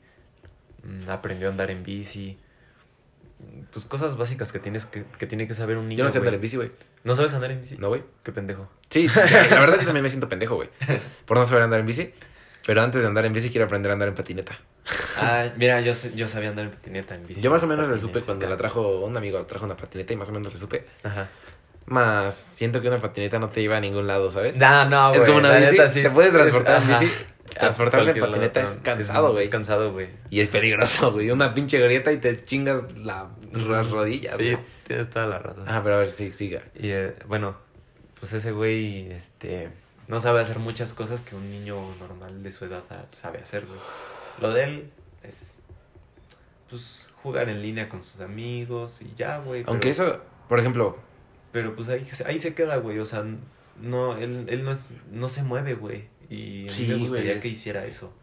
Mm, 0.85 1.11
Aprendió 1.11 1.49
a 1.49 1.51
andar 1.51 1.71
en 1.73 1.83
bici. 1.83 2.39
Pues 3.73 3.87
cosas 3.87 4.17
básicas 4.17 4.53
que 4.53 4.61
tienes 4.61 4.87
que, 4.87 5.05
que 5.19 5.27
tiene 5.27 5.49
que 5.49 5.55
saber 5.55 5.77
un 5.79 5.89
niño. 5.89 5.99
Yo 5.99 6.05
no 6.05 6.11
sé 6.11 6.19
andar 6.19 6.35
en 6.35 6.41
bici, 6.41 6.57
güey. 6.57 6.71
¿No 7.03 7.17
sabes 7.17 7.35
andar 7.35 7.51
en 7.51 7.61
bici? 7.61 7.77
¿No, 7.77 7.89
güey? 7.89 8.05
Qué 8.23 8.31
pendejo. 8.31 8.69
Sí, 8.89 9.09
la 9.17 9.25
la 9.49 9.59
verdad 9.61 9.79
yo 9.81 9.85
también 9.87 10.03
me 10.05 10.09
siento 10.11 10.29
pendejo, 10.29 10.55
güey. 10.55 10.69
Por 11.27 11.37
no 11.37 11.45
saber 11.45 11.65
andar 11.65 11.81
en 11.81 11.87
bici. 11.87 12.13
Pero 12.65 12.83
antes 12.83 13.01
de 13.03 13.09
andar 13.09 13.25
en 13.25 13.33
bici 13.33 13.51
quiero 13.51 13.65
aprender 13.65 13.91
a 13.91 13.95
andar 13.95 14.09
en 14.09 14.15
patineta. 14.15 14.57
Ah, 15.19 15.49
mira, 15.57 15.81
yo, 15.81 15.93
yo 16.15 16.27
sabía 16.27 16.49
andar 16.49 16.65
en 16.65 16.71
patineta, 16.73 17.15
en 17.15 17.27
bici. 17.27 17.41
Yo 17.41 17.51
más 17.51 17.63
o 17.63 17.67
menos 17.67 17.89
le 17.89 17.99
supe 17.99 18.21
cuando 18.23 18.49
la 18.49 18.57
trajo 18.57 19.01
un 19.01 19.17
amigo, 19.17 19.45
trajo 19.47 19.65
una 19.65 19.77
patineta 19.77 20.13
y 20.13 20.17
más 20.17 20.29
o 20.31 20.33
menos 20.33 20.53
le 20.53 20.59
supe. 20.59 20.87
Ajá. 21.03 21.29
Más 21.87 22.35
siento 22.35 22.81
que 22.81 22.89
una 22.89 22.99
patineta 22.99 23.39
no 23.39 23.49
te 23.49 23.61
lleva 23.61 23.77
a 23.77 23.81
ningún 23.81 24.07
lado, 24.07 24.31
¿sabes? 24.31 24.57
No, 24.57 24.89
no, 24.89 25.13
Es 25.13 25.19
güey, 25.19 25.27
como 25.27 25.39
una 25.39 25.57
bici, 25.57 25.77
sí. 25.89 26.03
te 26.03 26.11
puedes 26.11 26.33
transportar 26.33 26.83
en 26.83 26.89
bici, 26.89 27.13
transportarte 27.59 28.11
en 28.11 28.19
lado, 28.19 28.33
patineta 28.33 28.61
es 28.63 28.71
cansado, 28.83 29.33
güey. 29.33 29.45
Es 29.45 29.51
cansado, 29.51 29.93
güey. 29.93 30.09
Y 30.31 30.41
es 30.41 30.49
peligroso, 30.49 31.13
güey. 31.13 31.31
Una 31.31 31.55
pinche 31.55 31.79
grieta 31.79 32.11
y 32.13 32.19
te 32.19 32.45
chingas 32.45 32.93
la, 32.97 33.29
las 33.53 33.91
rodillas. 33.91 34.37
Sí, 34.37 34.57
tienes 34.85 35.11
toda 35.11 35.27
la 35.27 35.39
razón. 35.39 35.65
Ah, 35.69 35.81
pero 35.83 35.97
a 35.97 35.99
ver, 35.99 36.11
sí, 36.11 36.33
siga. 36.33 36.63
Y 36.75 36.91
eh, 36.91 37.15
bueno, 37.27 37.57
pues 38.19 38.33
ese 38.33 38.53
güey, 38.53 39.11
este, 39.13 39.69
no 40.09 40.21
sabe 40.21 40.41
hacer 40.41 40.59
muchas 40.59 40.95
cosas 40.95 41.23
que 41.23 41.35
un 41.35 41.51
niño 41.51 41.77
normal 42.01 42.43
de 42.43 42.53
su 42.53 42.65
edad 42.65 42.83
ah, 42.91 43.05
sabe 43.13 43.39
hacer, 43.39 43.67
güey. 43.67 43.79
Lo 44.43 44.53
de 44.53 44.65
él 44.65 44.91
es, 45.23 45.63
pues, 46.69 47.11
jugar 47.23 47.49
en 47.49 47.63
línea 47.63 47.89
con 47.89 48.03
sus 48.03 48.21
amigos 48.21 49.03
y 49.03 49.13
ya, 49.17 49.39
güey. 49.39 49.65
Aunque 49.67 49.91
pero- 49.95 50.09
eso, 50.09 50.21
por 50.49 50.59
ejemplo, 50.59 50.99
Pero 51.53 51.75
pues 51.77 51.89
ahí, 51.89 52.07
ahí 52.27 52.39
se 52.39 52.55
queda, 52.55 52.77
güey, 52.79 52.99
o 52.99 53.05
sea, 53.05 53.25
no, 53.81 54.17
él, 54.17 54.47
él 54.49 54.65
no, 54.65 54.71
es, 54.71 54.85
no 55.11 55.29
se 55.29 55.43
mueve, 55.43 55.75
güey. 55.75 56.07
Y 56.31 56.63
a 56.63 56.67
mí 56.69 56.73
Sí, 56.73 56.83
me 56.85 56.89
güey, 56.95 57.01
gustaría 57.01 57.33
es- 57.35 57.43
que 57.43 57.49
hiciera 57.49 57.85
eso. 57.85 58.15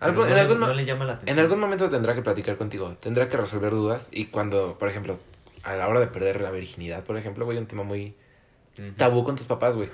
algo- 0.00 0.22
no, 0.22 0.28
en, 0.28 0.34
le, 0.34 0.40
algún, 0.40 0.58
no 0.60 0.74
le 0.74 0.84
llama 0.84 1.04
la 1.04 1.12
atención. 1.14 1.38
en 1.38 1.44
algún 1.44 1.60
momento 1.60 1.88
tendrá 1.88 2.14
que 2.16 2.22
platicar 2.22 2.56
contigo. 2.58 2.96
Tendrá 3.00 3.28
que 3.28 3.36
resolver 3.36 3.70
dudas. 3.70 4.08
Y 4.10 4.26
cuando, 4.26 4.76
por 4.76 4.88
ejemplo, 4.88 5.18
a 5.62 5.76
la 5.76 5.86
hora 5.86 6.00
de 6.00 6.08
perder 6.08 6.40
la 6.40 6.50
virginidad, 6.50 7.04
por 7.04 7.16
ejemplo, 7.16 7.44
güey, 7.44 7.58
un 7.58 7.66
tema 7.66 7.84
muy 7.84 8.16
tabú 8.96 9.22
con 9.22 9.36
tus 9.36 9.46
papás, 9.46 9.76
güey. 9.76 9.88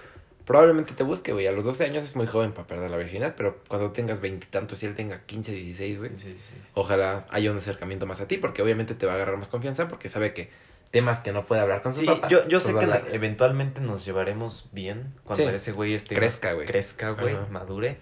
Probablemente 0.49 0.95
te 0.95 1.03
busque, 1.05 1.33
güey. 1.33 1.47
A 1.47 1.53
los 1.53 1.63
12 1.65 1.85
años 1.85 2.03
es 2.03 2.17
muy 2.17 2.27
joven 2.27 2.53
para 2.53 2.67
perder 2.67 2.91
la 2.91 2.97
virginidad, 2.97 3.35
pero 3.37 3.61
cuando 3.69 3.93
tengas 3.93 4.21
veintitantos 4.23 4.83
y 4.83 4.87
él 4.87 4.95
tenga 4.97 5.21
15, 5.27 5.53
16, 5.53 5.99
güey, 5.99 6.11
Sí, 6.17 6.39
sí, 6.39 6.55
sí. 6.65 6.71
ojalá 6.75 7.27
haya 7.31 7.51
un 7.53 7.59
acercamiento 7.59 8.07
más 8.07 8.21
a 8.23 8.27
ti, 8.27 8.39
porque 8.39 8.63
obviamente 8.63 8.95
te 8.95 9.05
va 9.07 9.13
a 9.13 9.15
agarrar 9.17 9.37
más 9.37 9.49
confianza, 9.49 9.89
porque 9.89 10.09
sabe 10.09 10.33
que 10.33 10.51
temas 10.91 11.19
que 11.21 11.33
no 11.33 11.45
puede 11.45 11.61
hablar 11.61 11.83
con 11.83 11.93
sus 11.93 12.01
Sí, 12.01 12.07
papás. 12.07 12.31
yo, 12.31 12.43
yo 12.45 12.53
pues 12.57 12.63
sé 12.65 12.73
que 12.73 12.79
hablar. 12.85 13.07
eventualmente 13.13 13.83
nos 13.83 14.07
llevaremos 14.07 14.71
bien 14.73 15.13
cuando 15.23 15.47
Sí. 15.49 15.55
ese 15.55 15.73
güey 15.73 15.93
esté 15.93 16.15
Crezca, 16.15 16.55
güey. 16.55 16.67
crezca, 16.67 17.11
güey, 17.11 17.37
madure. 17.51 17.99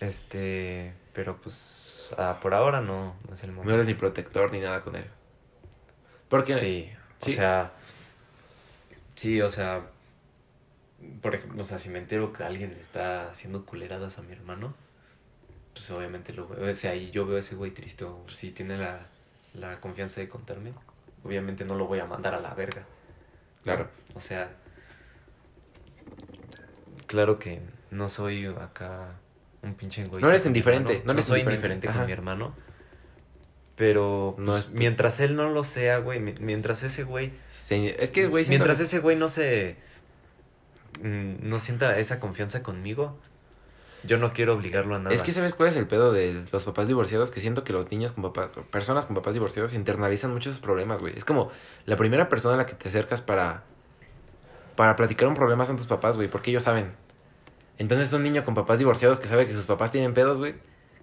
Este, 0.00 0.92
pero 1.12 1.36
pues 1.40 2.12
ah, 2.18 2.38
por 2.42 2.52
ahora 2.54 2.80
no, 2.80 3.14
no 3.28 3.34
es 3.34 3.42
el 3.44 3.50
momento. 3.52 3.68
No 3.70 3.74
eres 3.74 3.86
ni 3.86 3.94
protector 3.94 4.52
ni 4.52 4.60
nada 4.60 4.80
con 4.80 4.96
él. 4.96 5.04
Porque 6.28 6.54
Sí, 6.54 6.90
Sí. 7.18 7.30
o 7.30 7.34
sea, 7.34 7.72
sí, 9.14 9.40
o 9.40 9.48
sea, 9.50 9.82
por 11.20 11.34
ejemplo, 11.34 11.60
o 11.60 11.64
sea, 11.64 11.78
si 11.78 11.88
me 11.88 11.98
entero 11.98 12.32
que 12.32 12.44
alguien 12.44 12.74
le 12.74 12.80
está 12.80 13.30
haciendo 13.30 13.64
culeradas 13.64 14.18
a 14.18 14.22
mi 14.22 14.32
hermano, 14.32 14.74
pues 15.72 15.90
obviamente 15.90 16.32
lo 16.32 16.48
veo, 16.48 16.70
o 16.70 16.74
sea, 16.74 16.94
y 16.94 17.10
yo 17.10 17.26
veo 17.26 17.36
a 17.36 17.40
ese 17.40 17.54
güey 17.54 17.70
triste, 17.70 18.04
o 18.04 18.24
si 18.28 18.50
tiene 18.50 18.78
la, 18.78 19.06
la 19.54 19.80
confianza 19.80 20.20
de 20.20 20.28
contarme, 20.28 20.72
obviamente 21.24 21.64
no 21.64 21.74
lo 21.74 21.86
voy 21.86 21.98
a 21.98 22.06
mandar 22.06 22.34
a 22.34 22.40
la 22.40 22.54
verga. 22.54 22.84
Claro. 23.62 23.88
O 24.14 24.20
sea, 24.20 24.50
claro 27.06 27.38
que 27.38 27.60
no 27.90 28.08
soy 28.08 28.46
acá 28.46 29.16
un 29.62 29.74
pinche 29.74 30.02
egoísta. 30.02 30.26
No 30.26 30.30
eres 30.30 30.46
indiferente, 30.46 31.02
no 31.04 31.12
eres 31.12 31.26
soy 31.26 31.40
indiferente, 31.40 31.88
con 31.88 32.06
mi 32.06 32.12
hermano. 32.12 32.54
Pero 33.76 34.34
pues, 34.38 34.70
mientras 34.70 35.20
él 35.20 35.36
no 35.36 35.50
lo 35.50 35.62
sea, 35.62 35.98
güey, 35.98 36.18
mientras 36.18 36.82
ese 36.82 37.04
güey... 37.04 37.32
es 37.68 38.10
que, 38.10 38.26
güey... 38.26 38.46
Mientras 38.48 38.80
ese 38.80 39.00
güey 39.00 39.16
no 39.16 39.28
se... 39.28 39.76
Mm, 41.02 41.48
no 41.48 41.58
sienta 41.58 41.98
esa 41.98 42.20
confianza 42.20 42.62
conmigo, 42.62 43.18
yo 44.04 44.18
no 44.18 44.32
quiero 44.32 44.54
obligarlo 44.54 44.94
a 44.94 44.98
nada. 44.98 45.14
Es 45.14 45.22
que 45.22 45.32
sabes 45.32 45.54
cuál 45.54 45.70
es 45.70 45.76
el 45.76 45.86
pedo 45.86 46.12
de 46.12 46.44
los 46.52 46.64
papás 46.64 46.86
divorciados, 46.86 47.30
que 47.30 47.40
siento 47.40 47.64
que 47.64 47.72
los 47.72 47.90
niños 47.90 48.12
con 48.12 48.22
papás, 48.22 48.50
personas 48.70 49.06
con 49.06 49.16
papás 49.16 49.34
divorciados 49.34 49.74
internalizan 49.74 50.32
muchos 50.32 50.58
problemas, 50.58 51.00
güey. 51.00 51.16
Es 51.16 51.24
como 51.24 51.50
la 51.86 51.96
primera 51.96 52.28
persona 52.28 52.54
a 52.54 52.58
la 52.58 52.66
que 52.66 52.74
te 52.74 52.88
acercas 52.88 53.20
para 53.22 53.64
para 54.76 54.94
platicar 54.94 55.26
un 55.26 55.34
problema 55.34 55.64
son 55.64 55.76
tus 55.76 55.86
papás, 55.86 56.16
güey, 56.16 56.28
porque 56.28 56.50
ellos 56.50 56.62
saben. 56.62 56.92
Entonces 57.78 58.12
un 58.12 58.22
niño 58.22 58.44
con 58.44 58.54
papás 58.54 58.78
divorciados 58.78 59.20
que 59.20 59.26
sabe 59.26 59.46
que 59.46 59.54
sus 59.54 59.64
papás 59.64 59.90
tienen 59.90 60.14
pedos, 60.14 60.38
güey, 60.38 60.54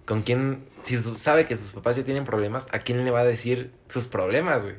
¿Con 0.04 0.20
quién, 0.20 0.66
si 0.82 0.98
sabe 0.98 1.46
que 1.46 1.56
sus 1.56 1.70
papás 1.70 1.96
ya 1.96 2.04
tienen 2.04 2.24
problemas, 2.24 2.68
a 2.72 2.78
quién 2.78 3.02
le 3.04 3.10
va 3.10 3.20
a 3.20 3.24
decir 3.24 3.72
sus 3.88 4.06
problemas, 4.06 4.64
güey? 4.64 4.76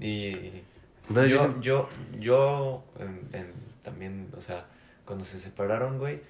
Y 0.00 0.62
yo, 1.10 1.60
yo, 1.60 1.88
yo, 2.18 2.84
también, 3.82 4.28
o 4.36 4.40
sea, 4.40 4.66
cuando 5.04 5.24
se 5.24 5.38
separaron, 5.38 5.98
güey, 5.98 6.20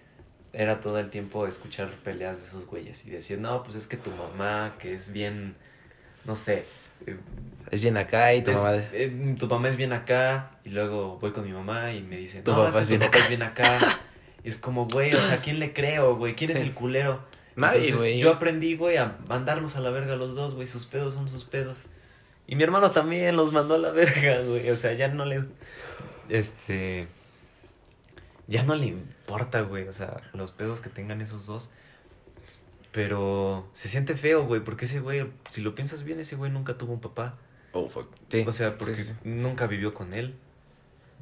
era 0.53 0.81
todo 0.81 0.99
el 0.99 1.11
tiempo 1.11 1.47
escuchar 1.47 1.89
peleas 2.05 2.39
de 2.39 2.47
esos 2.47 2.67
güeyes 2.67 3.05
y 3.07 3.11
decir, 3.11 3.39
no, 3.39 3.63
pues 3.63 3.77
es 3.77 3.87
que 3.87 3.97
tu 3.97 4.11
mamá, 4.11 4.77
que 4.79 4.95
es 4.95 5.13
bien, 5.13 5.57
no 6.25 6.37
sé. 6.37 6.65
Eh, 7.07 7.17
es 7.71 7.83
bien 7.83 7.97
acá 7.97 8.35
y 8.35 8.43
tu 8.43 8.53
mamá... 8.53 8.77
Eh, 8.93 9.37
tu 9.39 9.47
mamá 9.47 9.69
es 9.69 9.77
bien 9.77 9.93
acá 9.93 10.53
y 10.65 10.71
luego 10.71 11.19
voy 11.19 11.33
con 11.33 11.45
mi 11.45 11.53
mamá 11.53 11.93
y 11.93 12.03
me 12.03 12.17
dice, 12.17 12.43
no, 12.45 12.67
es 12.67 12.77
que 12.77 12.99
tu 12.99 13.05
papá 13.05 13.19
es 13.19 13.29
bien 13.29 13.43
acá. 13.43 14.01
es 14.45 14.59
como, 14.59 14.87
güey, 14.87 15.15
o 15.15 15.21
sea, 15.21 15.39
¿quién 15.39 15.59
le 15.59 15.73
creo, 15.73 16.17
güey? 16.17 16.35
¿Quién 16.35 16.51
es 16.51 16.61
el 16.61 16.73
culero? 16.73 17.23
Nadie, 17.57 17.93
güey. 17.93 18.19
Yo 18.19 18.31
aprendí, 18.31 18.77
güey, 18.77 18.97
a 18.97 19.19
mandarnos 19.29 19.77
a 19.77 19.81
la 19.81 19.91
verga 19.91 20.15
los 20.15 20.37
dos, 20.37 20.55
güey. 20.55 20.67
Sus 20.67 20.87
pedos 20.87 21.15
son 21.15 21.29
sus 21.29 21.45
pedos. 21.45 21.83
Y 22.49 22.57
mi 22.57 22.62
hermano 22.62 22.91
también 22.91 23.37
los 23.37 23.53
mandó 23.53 23.75
a 23.75 23.79
la 23.79 23.91
verga, 23.91 24.41
güey. 24.43 24.70
O 24.70 24.77
sea, 24.77 24.95
ya 24.95 25.09
no 25.09 25.27
le. 25.27 25.45
Este. 26.31 27.07
Ya 28.47 28.62
no 28.62 28.75
le 28.75 28.87
importa, 28.87 29.61
güey. 29.61 29.87
O 29.87 29.93
sea, 29.93 30.23
los 30.33 30.51
pedos 30.53 30.81
que 30.81 30.89
tengan 30.89 31.20
esos 31.20 31.47
dos. 31.47 31.75
Pero 32.91 33.69
se 33.75 33.87
siente 33.87 34.16
feo, 34.16 34.47
güey. 34.47 34.62
Porque 34.62 34.87
ese 34.87 35.01
güey, 35.01 35.27
si 35.51 35.61
lo 35.61 35.75
piensas 35.75 36.05
bien, 36.05 36.20
ese 36.20 36.37
güey 36.37 36.51
nunca 36.51 36.79
tuvo 36.79 36.95
un 36.95 37.01
papá. 37.01 37.37
Oh, 37.73 37.91
fuck. 37.91 38.09
Sí. 38.31 38.45
O 38.47 38.53
sea, 38.53 38.79
porque 38.79 39.05
nunca 39.25 39.66
vivió 39.66 39.93
con 39.93 40.15
él. 40.15 40.35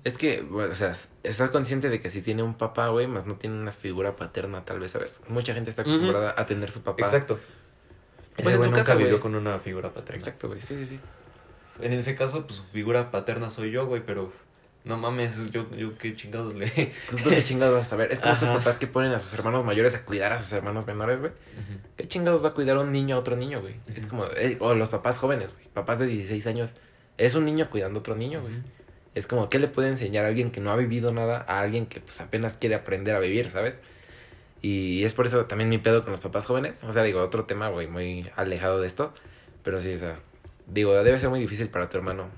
Es 0.05 0.19
que, 0.19 0.43
bueno, 0.43 0.71
o 0.71 0.77
sea, 0.77 0.93
estás 1.25 1.51
consciente 1.51 1.89
de 1.89 2.01
que 2.01 2.09
si 2.09 2.23
tiene 2.23 2.45
un 2.45 2.55
papá, 2.55 2.87
güey, 2.91 3.09
más 3.09 3.27
no 3.27 3.35
tiene 3.35 3.57
una 3.61 3.73
figura 3.73 4.15
paterna, 4.15 4.65
tal 4.65 4.79
vez, 4.79 4.93
¿sabes? 4.93 5.23
Mucha 5.29 5.55
gente 5.55 5.71
está 5.71 5.83
acostumbrada 5.83 6.37
a 6.39 6.47
tener 6.47 6.71
su 6.71 6.83
papá. 6.83 7.03
Exacto. 7.03 7.41
Pues 8.43 8.55
en 8.55 8.63
tu 8.63 8.71
nunca 8.71 8.95
vivió 8.95 9.21
con 9.21 9.35
una 9.35 9.59
figura 9.59 9.91
paterna. 9.91 10.19
Exacto, 10.19 10.49
güey, 10.49 10.61
sí, 10.61 10.77
sí, 10.81 10.87
sí. 10.87 11.01
En 11.81 11.93
ese 11.93 12.15
caso, 12.17 12.47
pues, 12.47 12.63
figura 12.73 13.11
paterna 13.11 13.51
soy 13.51 13.71
yo, 13.71 13.87
güey, 13.87 14.03
pero 14.05 14.33
no 14.85 14.97
mames, 14.97 15.51
yo, 15.51 15.69
yo 15.77 15.99
qué 15.99 16.15
chingados 16.15 16.55
le. 16.55 16.69
¿Tú 17.11 17.29
qué 17.29 17.43
chingados 17.43 17.75
vas 17.75 17.87
a 17.87 17.91
saber? 17.91 18.13
Es 18.13 18.21
como 18.21 18.35
estos 18.35 18.49
papás 18.49 18.77
que 18.77 18.87
ponen 18.87 19.13
a 19.13 19.19
sus 19.19 19.35
hermanos 19.35 19.65
mayores 19.65 19.95
a 19.95 20.05
cuidar 20.05 20.33
a 20.33 20.39
sus 20.39 20.53
hermanos 20.53 20.87
menores, 20.87 21.21
güey. 21.21 21.33
¿Qué 21.97 22.07
chingados 22.07 22.45
va 22.45 22.51
a 22.51 22.55
cuidar 22.55 22.79
un 22.79 22.93
niño 22.93 23.17
a 23.17 23.19
otro 23.19 23.37
niño, 23.37 23.61
güey? 23.61 23.75
Es 23.95 24.07
como, 24.07 24.27
eh, 24.37 24.57
o 24.61 24.75
los 24.75 24.89
papás 24.89 25.19
jóvenes, 25.19 25.53
güey. 25.53 25.67
Papás 25.75 25.99
de 25.99 26.07
16 26.07 26.47
años. 26.47 26.75
Es 27.19 27.35
un 27.35 27.45
niño 27.45 27.69
cuidando 27.69 27.99
a 27.99 28.01
otro 28.01 28.15
niño, 28.15 28.43
güey. 28.43 28.55
Es 29.17 29.27
como, 29.27 29.49
¿qué 29.49 29.59
le 29.59 29.67
puede 29.67 29.89
enseñar 29.89 30.25
a 30.25 30.29
alguien 30.29 30.51
que 30.51 30.61
no 30.61 30.71
ha 30.71 30.77
vivido 30.77 31.11
nada 31.11 31.45
a 31.49 31.61
alguien 31.61 31.87
que 31.87 32.01
pues 32.01 32.21
apenas 32.21 32.55
quiere 32.55 32.75
aprender 32.75 33.17
a 33.17 33.19
vivir, 33.19 33.51
¿sabes? 33.51 33.81
Y 34.67 35.05
es 35.05 35.13
por 35.13 35.27
eso 35.27 35.45
también 35.47 35.71
mi 35.71 35.79
pedo 35.79 36.03
con 36.03 36.11
los 36.11 36.21
papás 36.21 36.47
jóvenes. 36.47 36.83
O 36.83 36.93
sea, 36.93 37.05
digo, 37.05 37.23
otro 37.23 37.45
tema, 37.45 37.69
güey, 37.69 37.87
muy 37.87 38.29
alejado 38.35 38.81
de 38.81 38.89
esto. 38.89 39.13
Pero 39.63 39.81
sí, 39.81 39.95
o 39.95 39.99
sea, 39.99 40.19
digo, 40.67 40.93
debe 41.05 41.19
ser 41.19 41.31
muy 41.31 41.39
difícil 41.39 41.69
para 41.69 41.89
tu 41.89 41.97
hermano 41.97 42.29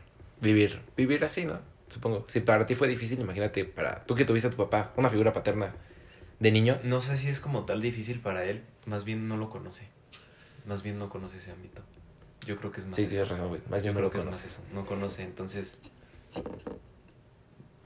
vivir, 0.41 0.83
vivir 0.95 1.25
así, 1.25 1.47
¿no? 1.47 1.59
Supongo. 1.89 2.27
Si 2.29 2.41
para 2.41 2.67
ti 2.67 2.75
fue 2.75 2.87
difícil, 2.87 3.19
imagínate, 3.21 3.65
para 3.65 4.05
tú 4.05 4.15
que 4.15 4.27
tuviste 4.27 4.49
a 4.49 4.51
tu 4.51 4.59
papá, 4.59 4.93
una 4.97 5.09
figura 5.09 5.33
paterna 5.33 5.75
de 6.39 6.51
niño. 6.53 6.79
No 6.83 7.01
sé 7.01 7.17
si 7.17 7.29
es 7.29 7.41
como 7.41 7.65
tal 7.65 7.81
difícil 7.81 8.21
para 8.21 8.45
él, 8.45 8.63
más 8.85 9.07
bien 9.07 9.27
no 9.27 9.39
lo 9.39 9.49
conoce. 9.49 9.89
Más 10.67 10.83
bien 10.83 10.99
no 10.99 11.09
conoce 11.09 11.39
ese 11.39 11.51
ámbito. 11.51 11.83
Yo 12.47 12.57
creo 12.57 12.73
que 12.73 12.81
es 12.81 12.87
más 12.87 12.97
Sí, 12.97 13.07
tienes 13.07 13.29
razón, 13.29 13.49
güey. 13.49 13.63
Más 13.71 13.83
bien 13.83 13.95
no 13.95 14.01
lo 14.01 14.11
conoce. 14.11 14.27
más 14.27 14.45
eso. 14.45 14.63
No 14.75 14.85
conoce, 14.85 15.23
entonces 15.23 15.81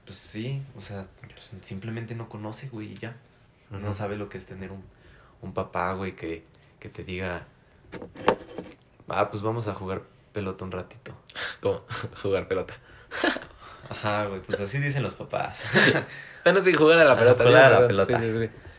pues 0.05 0.19
sí, 0.19 0.63
o 0.77 0.81
sea, 0.81 1.07
pues, 1.21 1.51
simplemente 1.65 2.15
no 2.15 2.29
conoce, 2.29 2.69
güey, 2.69 2.93
y 2.93 2.95
ya. 2.95 3.17
No 3.79 3.93
sabe 3.93 4.17
lo 4.17 4.29
que 4.29 4.39
es 4.39 4.47
tener 4.47 4.71
un, 4.71 4.85
un 5.41 5.55
papá, 5.55 5.93
güey, 5.95 6.15
que, 6.15 6.45
que 6.79 6.89
te 6.89 7.05
diga, 7.05 7.47
ah, 9.09 9.31
pues 9.31 9.43
vamos 9.43 9.69
a 9.69 9.75
jugar 9.75 10.03
pelota 10.33 10.65
un 10.65 10.73
ratito. 10.73 11.13
¿Cómo? 11.61 11.85
jugar 12.23 12.49
pelota. 12.49 12.75
Ajá, 13.91 14.27
güey, 14.27 14.41
pues 14.41 14.61
así 14.61 14.79
dicen 14.79 15.03
los 15.03 15.15
papás. 15.15 15.65
bueno, 16.45 16.63
sí, 16.63 16.73
jugar 16.73 16.99
a 16.99 17.05
la 17.05 17.17
pelota. 17.17 17.45
Jugar 17.45 17.73
a 17.73 17.81
la 17.81 17.87
pelota. 17.87 18.21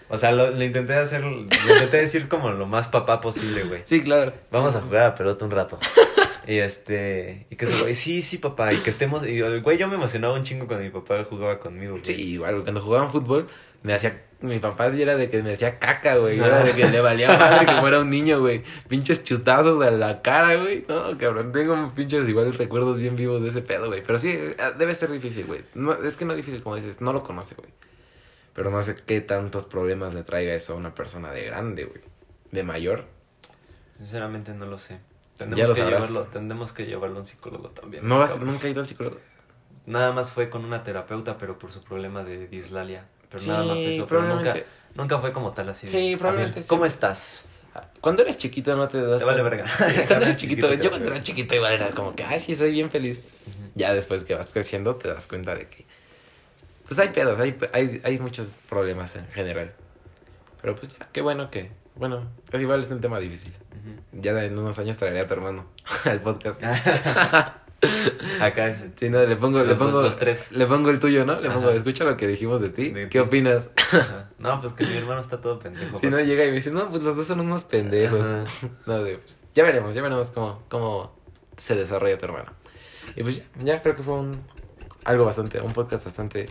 O 0.10 0.18
sea, 0.18 0.32
lo, 0.32 0.49
intenté 0.64 0.94
hacer, 0.94 1.22
lo 1.22 1.41
intenté 1.41 1.98
decir 1.98 2.28
como 2.28 2.52
lo 2.52 2.65
más 2.65 2.88
papá 2.88 3.22
posible, 3.22 3.64
güey. 3.64 3.82
Sí, 3.86 4.02
claro. 4.02 4.34
Vamos 4.52 4.76
a 4.76 4.82
jugar 4.82 5.02
a 5.02 5.07
la 5.10 5.15
pelota 5.15 5.45
un 5.45 5.52
rato. 5.52 5.80
Y 6.45 6.60
este, 6.60 7.48
y 7.49 7.56
que 7.56 7.65
se 7.65 7.82
güey, 7.82 7.95
sí, 7.95 8.22
sí, 8.22 8.38
papá, 8.38 8.74
y 8.74 8.80
que 8.80 8.90
estemos, 8.90 9.26
y 9.26 9.40
güey, 9.41 9.78
yo 9.78 9.88
me 9.88 9.95
emocionaba 9.95 10.34
un 10.34 10.44
chingo 10.44 10.68
cuando 10.68 10.84
mi 10.84 10.91
papá 10.91 11.24
jugaba 11.24 11.60
conmigo, 11.60 11.98
Sí, 12.02 12.34
igual, 12.34 12.64
cuando 12.64 12.82
jugaban 12.82 13.10
fútbol, 13.10 13.48
me 13.82 13.94
hacía, 13.94 14.22
mi 14.44 14.60
papá 14.60 14.91
sí 14.91 15.02
era 15.02 15.15
de 15.15 15.30
que 15.30 15.41
me 15.41 15.53
hacía 15.53 15.80
caca, 15.80 16.18
güey, 16.18 16.38
era 16.38 16.64
de 16.64 16.74
que 16.74 16.90
le 16.90 16.99
valía 16.99 17.38
madre 17.38 17.65
que 17.65 17.74
fuera 17.80 17.99
un 17.99 18.10
niño, 18.10 18.41
güey, 18.41 18.61
pinches 18.90 19.24
chutazos 19.24 19.82
a 19.82 19.90
la 19.90 20.22
cara, 20.22 20.56
güey, 20.56 20.86
no, 20.88 21.18
cabrón, 21.18 21.52
tengo 21.53 21.91
pinches 21.95 22.28
igual 22.28 22.53
recuerdos 22.53 22.99
bien 22.99 23.15
vivos 23.15 23.41
de 23.41 23.49
ese 23.49 23.61
pedo, 23.61 23.88
güey, 23.88 24.03
pero 24.03 24.20
sí, 24.20 24.32
eh, 24.32 24.56
debe 24.78 24.94
ser 24.94 25.11
difícil, 25.11 25.45
güey, 25.45 25.61
no, 25.74 25.94
es 25.94 26.18
que 26.18 26.26
no 26.26 26.34
es 26.34 26.38
difícil, 26.38 26.61
como 26.61 26.76
dices, 26.76 26.99
no 26.99 27.14
lo 27.14 27.24
conoce, 27.24 27.56
güey, 27.56 27.70
pero 28.53 28.70
no 28.70 28.82
sé 28.82 28.95
qué 29.06 29.22
tantos 29.22 29.65
problemas 29.65 30.14
le 30.14 30.24
traiga 30.24 30.53
eso 30.53 30.74
a 30.74 30.76
una 30.76 30.94
persona 30.94 31.32
de 31.32 31.45
grande, 31.45 31.86
güey, 31.86 32.02
de 32.52 32.64
mayor. 32.64 33.06
Sinceramente 33.94 34.53
no 34.53 34.65
lo 34.65 34.78
sé. 34.78 34.99
Tendremos, 35.38 35.72
que 35.72 35.84
llevarlo, 35.84 36.24
tendremos 36.24 36.74
que 36.74 36.86
llevarlo 36.86 37.15
a 37.15 37.20
un 37.20 37.26
psicólogo 37.26 37.70
también. 37.70 38.06
¿No 38.06 38.20
vas, 38.20 38.40
nunca 38.40 38.68
he 38.68 38.72
ido 38.72 38.82
al 38.82 38.88
psicólogo? 38.88 39.18
Nada 39.86 40.11
más 40.11 40.32
fue 40.32 40.49
con 40.49 40.64
una 40.64 40.84
terapeuta, 40.84 41.38
pero 41.38 41.57
por 41.57 41.72
su 41.72 41.84
problema 41.84 42.24
de 42.24 42.48
dislalia. 42.48 43.07
Pero 43.34 43.52
nada 43.52 43.66
más 43.66 43.82
eso. 43.82 44.08
Pero 44.08 44.24
nunca, 44.24 44.56
nunca 44.96 45.20
fue 45.20 45.34
como 45.34 45.52
tal 45.52 45.70
así. 45.70 45.88
Sí, 45.88 46.16
probablemente. 46.16 46.64
¿Cómo 46.68 46.86
estás? 46.86 47.46
Cuando 48.02 48.22
eres 48.22 48.38
chiquito 48.38 48.76
no 48.76 48.88
te 48.88 49.02
das. 49.02 49.20
Te 49.20 49.26
vale 49.26 49.42
verga. 49.42 49.66
cuando 50.08 50.26
eres 50.26 50.38
chiquito, 50.38 50.72
yo 50.74 50.90
cuando 50.90 51.10
era 51.10 51.22
chiquito 51.22 51.56
igual 51.56 51.74
era 51.74 51.90
como 51.92 52.16
que, 52.16 52.24
ay, 52.24 52.40
sí, 52.40 52.56
soy 52.56 52.72
bien 52.72 52.92
feliz. 52.92 53.32
Ya 53.76 53.94
después 53.94 54.24
que 54.24 54.36
vas 54.36 54.54
creciendo 54.54 54.96
te 54.96 55.08
das 55.08 55.26
cuenta 55.26 55.56
de 55.56 55.68
que. 55.68 55.86
Pues 56.88 57.00
hay 57.00 57.10
pedos, 57.10 57.40
hay, 57.40 57.58
hay, 57.72 58.02
hay 58.04 58.20
muchos 58.20 58.60
problemas 58.70 59.16
en 59.16 59.28
general. 59.30 59.74
Pero 60.62 60.76
pues 60.76 60.92
ya, 60.92 61.08
qué 61.12 61.22
bueno 61.22 61.50
que. 61.50 61.72
Bueno, 61.96 62.28
es 62.52 62.62
igual 62.62 62.82
es 62.82 62.92
un 62.92 63.02
tema 63.02 63.20
difícil. 63.20 63.54
Ya 64.12 64.32
en 64.44 64.58
unos 64.58 64.78
años 64.78 64.98
traeré 64.98 65.22
a 65.22 65.28
tu 65.28 65.34
hermano 65.34 65.66
al 66.06 66.22
podcast. 66.22 66.62
Acá 68.42 68.68
es. 68.68 68.86
Sí, 68.96 69.10
no, 69.10 69.24
le 69.24 69.36
pongo, 69.36 69.64
le 69.64 69.76
pongo. 69.76 70.02
Los 70.02 70.18
tres. 70.18 70.52
Le 70.52 70.66
pongo 70.66 70.90
el 70.90 71.00
tuyo, 71.00 71.26
¿no? 71.26 71.40
Le 71.40 71.50
pongo, 71.50 71.70
escucha 71.70 72.04
lo 72.04 72.18
que 72.18 72.28
dijimos 72.28 72.62
de 72.62 72.70
ti. 72.70 72.94
¿Qué 73.10 73.20
opinas? 73.20 73.70
No, 74.40 74.60
pues 74.60 74.74
que 74.74 74.86
mi 74.86 74.98
hermano 74.98 75.22
está 75.22 75.40
todo 75.40 75.60
pendejo. 75.60 75.98
Si 75.98 76.08
no, 76.08 76.20
llega 76.20 76.44
y 76.44 76.50
me 76.50 76.56
dice, 76.56 76.72
no, 76.72 76.90
pues 76.90 77.04
los 77.04 77.16
dos 77.16 77.28
son 77.28 77.40
unos 77.40 77.64
pendejos. 77.64 78.26
No, 78.86 79.00
pues, 79.00 79.44
ya 79.54 79.64
veremos, 79.64 79.96
ya 79.96 80.02
veremos 80.02 80.32
cómo, 80.32 80.64
cómo 80.70 81.16
se 81.58 81.76
desarrolla 81.76 82.18
tu 82.18 82.26
hermano. 82.26 82.52
Y 83.16 83.24
pues 83.24 83.38
ya, 83.38 83.44
ya 83.76 83.82
creo 83.82 83.96
que 83.96 84.04
fue 84.04 84.16
un. 84.16 84.32
Algo 85.06 85.26
bastante, 85.26 85.62
un 85.62 85.74
podcast 85.74 86.06
bastante 86.06 86.46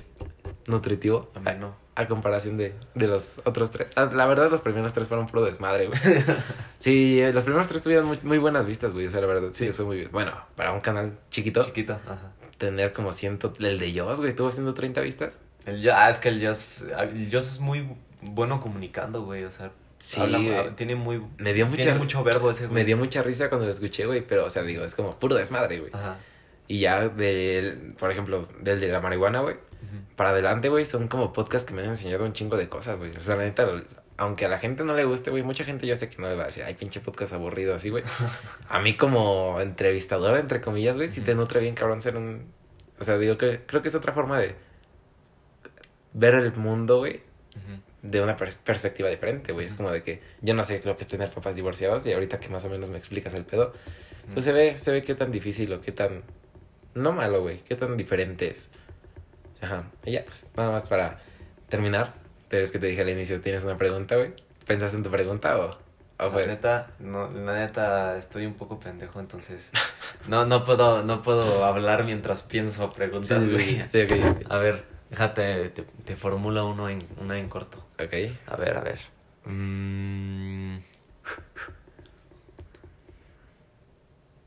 nutritivo. 0.66 1.30
no 1.34 1.81
a 1.94 2.08
comparación 2.08 2.56
de, 2.56 2.74
de 2.94 3.06
los 3.06 3.40
otros 3.44 3.70
tres. 3.70 3.90
Ah, 3.96 4.08
la 4.12 4.26
verdad, 4.26 4.50
los 4.50 4.60
primeros 4.60 4.94
tres 4.94 5.08
fueron 5.08 5.26
puro 5.26 5.44
desmadre, 5.44 5.88
güey. 5.88 6.00
sí, 6.78 7.20
los 7.32 7.44
primeros 7.44 7.68
tres 7.68 7.82
tuvieron 7.82 8.06
muy, 8.06 8.18
muy 8.22 8.38
buenas 8.38 8.66
vistas, 8.66 8.94
güey. 8.94 9.06
O 9.06 9.10
sea, 9.10 9.20
la 9.20 9.26
verdad, 9.26 9.50
sí, 9.52 9.70
fue 9.72 9.84
muy 9.84 9.96
bien. 9.96 10.08
Bueno, 10.10 10.32
para 10.56 10.72
un 10.72 10.80
canal 10.80 11.18
chiquito. 11.30 11.62
Chiquito, 11.62 11.94
ajá. 12.04 12.32
Tener 12.56 12.92
como 12.92 13.12
ciento... 13.12 13.52
El 13.58 13.78
de 13.78 13.98
Joss, 13.98 14.20
güey, 14.20 14.34
tuvo 14.34 14.50
130 14.50 15.00
vistas. 15.00 15.40
El 15.66 15.88
ah, 15.90 16.08
es 16.08 16.18
que 16.18 16.28
el 16.28 16.46
Joss... 16.46 16.86
El 16.98 17.28
Joss 17.30 17.48
es 17.48 17.60
muy 17.60 17.88
bueno 18.22 18.60
comunicando, 18.60 19.22
güey. 19.22 19.44
O 19.44 19.50
sea, 19.50 19.72
Sí, 19.98 20.20
tiene 20.74 20.96
muy. 20.96 21.22
Me 21.38 21.52
dio 21.52 21.64
mucha, 21.64 21.82
tiene 21.84 21.96
mucho 21.96 22.24
verbo 22.24 22.50
ese 22.50 22.66
güey. 22.66 22.74
Me 22.74 22.84
dio 22.84 22.96
mucha 22.96 23.22
risa 23.22 23.48
cuando 23.48 23.66
lo 23.66 23.70
escuché, 23.70 24.04
güey. 24.04 24.26
Pero, 24.26 24.46
o 24.46 24.50
sea, 24.50 24.64
digo, 24.64 24.84
es 24.84 24.96
como 24.96 25.16
puro 25.16 25.36
desmadre, 25.36 25.78
güey. 25.78 25.92
Ajá. 25.94 26.16
Y 26.66 26.80
ya, 26.80 27.08
del, 27.08 27.94
por 27.96 28.10
ejemplo, 28.10 28.48
del 28.60 28.80
de 28.80 28.88
la 28.88 29.00
marihuana, 29.00 29.42
güey 29.42 29.58
para 30.16 30.30
adelante, 30.30 30.68
güey, 30.68 30.84
son 30.84 31.08
como 31.08 31.32
podcasts 31.32 31.68
que 31.68 31.74
me 31.74 31.82
han 31.82 31.90
enseñado 31.90 32.24
un 32.24 32.32
chingo 32.32 32.56
de 32.56 32.68
cosas, 32.68 32.98
güey. 32.98 33.10
O 33.16 33.22
sea, 33.22 33.36
la 33.36 33.44
neta, 33.44 33.66
aunque 34.16 34.44
a 34.44 34.48
la 34.48 34.58
gente 34.58 34.84
no 34.84 34.94
le 34.94 35.04
guste, 35.04 35.30
güey, 35.30 35.42
mucha 35.42 35.64
gente 35.64 35.86
yo 35.86 35.96
sé 35.96 36.08
que 36.08 36.20
no 36.20 36.28
le 36.28 36.36
va 36.36 36.44
a 36.44 36.46
decir, 36.46 36.64
ay, 36.64 36.74
pinche 36.74 37.00
podcast 37.00 37.32
aburrido 37.32 37.74
así, 37.74 37.90
güey. 37.90 38.04
a 38.68 38.80
mí 38.80 38.96
como 38.96 39.60
entrevistadora, 39.60 40.38
entre 40.38 40.60
comillas, 40.60 40.96
güey, 40.96 41.08
si 41.08 41.20
te 41.20 41.34
nutre 41.34 41.60
bien, 41.60 41.74
cabrón, 41.74 42.00
ser 42.00 42.16
un... 42.16 42.46
O 43.00 43.04
sea, 43.04 43.18
digo 43.18 43.36
que 43.36 43.62
creo 43.66 43.82
que 43.82 43.88
es 43.88 43.94
otra 43.94 44.12
forma 44.12 44.38
de 44.38 44.54
ver 46.12 46.34
el 46.34 46.52
mundo, 46.54 46.98
güey. 46.98 47.22
de 48.02 48.20
una 48.20 48.36
perspectiva 48.36 49.08
diferente, 49.08 49.52
güey. 49.52 49.66
Es 49.66 49.74
como 49.74 49.90
de 49.90 50.02
que 50.02 50.20
yo 50.40 50.54
no 50.54 50.62
sé 50.62 50.80
lo 50.84 50.96
que 50.96 51.02
es 51.02 51.08
tener 51.08 51.30
papás 51.30 51.56
divorciados 51.56 52.06
y 52.06 52.12
ahorita 52.12 52.38
que 52.38 52.48
más 52.48 52.64
o 52.64 52.70
menos 52.70 52.90
me 52.90 52.98
explicas 52.98 53.34
el 53.34 53.44
pedo, 53.44 53.72
pues 54.32 54.44
se 54.44 54.52
ve, 54.52 54.78
se 54.78 54.92
ve 54.92 55.02
qué 55.02 55.14
tan 55.14 55.32
difícil 55.32 55.72
o 55.72 55.80
qué 55.80 55.92
tan, 55.92 56.22
no 56.94 57.12
malo, 57.12 57.42
güey, 57.42 57.58
qué 57.60 57.74
tan 57.74 57.96
diferente 57.96 58.50
es. 58.50 58.70
Ajá, 59.62 59.84
y 60.04 60.12
ya, 60.12 60.24
pues 60.24 60.50
nada 60.56 60.70
más 60.72 60.88
para 60.88 61.20
terminar, 61.68 62.14
te 62.48 62.58
ves 62.58 62.72
que 62.72 62.78
te 62.78 62.86
dije 62.86 63.00
al 63.02 63.08
inicio, 63.08 63.40
¿tienes 63.40 63.64
una 63.64 63.78
pregunta, 63.78 64.16
güey? 64.16 64.34
¿Pensaste 64.66 64.96
en 64.96 65.02
tu 65.02 65.10
pregunta 65.10 65.56
o...? 65.58 65.70
o 66.18 66.30
la 66.38 66.46
neta, 66.46 66.90
no, 67.00 67.30
la 67.30 67.54
neta, 67.54 68.16
estoy 68.16 68.46
un 68.46 68.54
poco 68.54 68.78
pendejo, 68.78 69.18
entonces 69.18 69.72
no, 70.28 70.46
no 70.46 70.64
puedo, 70.64 71.02
no 71.02 71.22
puedo 71.22 71.64
hablar 71.64 72.04
mientras 72.04 72.42
pienso 72.42 72.92
preguntas, 72.92 73.48
güey. 73.48 73.82
Sí, 73.90 74.06
A 74.48 74.58
ver, 74.58 74.84
déjate, 75.10 75.68
te, 75.70 75.82
te 75.82 76.16
formula 76.16 76.64
uno 76.64 76.88
en, 76.88 77.06
una 77.20 77.38
en 77.38 77.48
corto. 77.48 77.78
Ok. 77.98 78.14
A 78.46 78.56
ver, 78.56 78.76
a 78.76 78.80
ver. 78.80 79.00
Mm. 79.44 80.78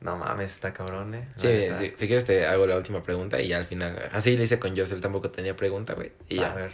No 0.05 0.15
mames, 0.17 0.51
está 0.53 0.71
cabrón, 0.71 1.15
eh. 1.15 1.27
Sí, 1.35 1.89
si 1.97 2.05
quieres 2.05 2.25
te 2.25 2.45
hago 2.45 2.67
la 2.67 2.77
última 2.77 3.01
pregunta 3.01 3.41
y 3.41 3.47
ya 3.47 3.57
al 3.57 3.65
final. 3.65 4.07
Así 4.13 4.37
le 4.37 4.43
hice 4.43 4.59
con 4.59 4.77
Josel, 4.77 5.01
tampoco 5.01 5.31
tenía 5.31 5.55
pregunta, 5.55 5.95
güey. 5.95 6.11
Y 6.29 6.35
ya. 6.35 6.51
A 6.51 6.53
ver. 6.53 6.73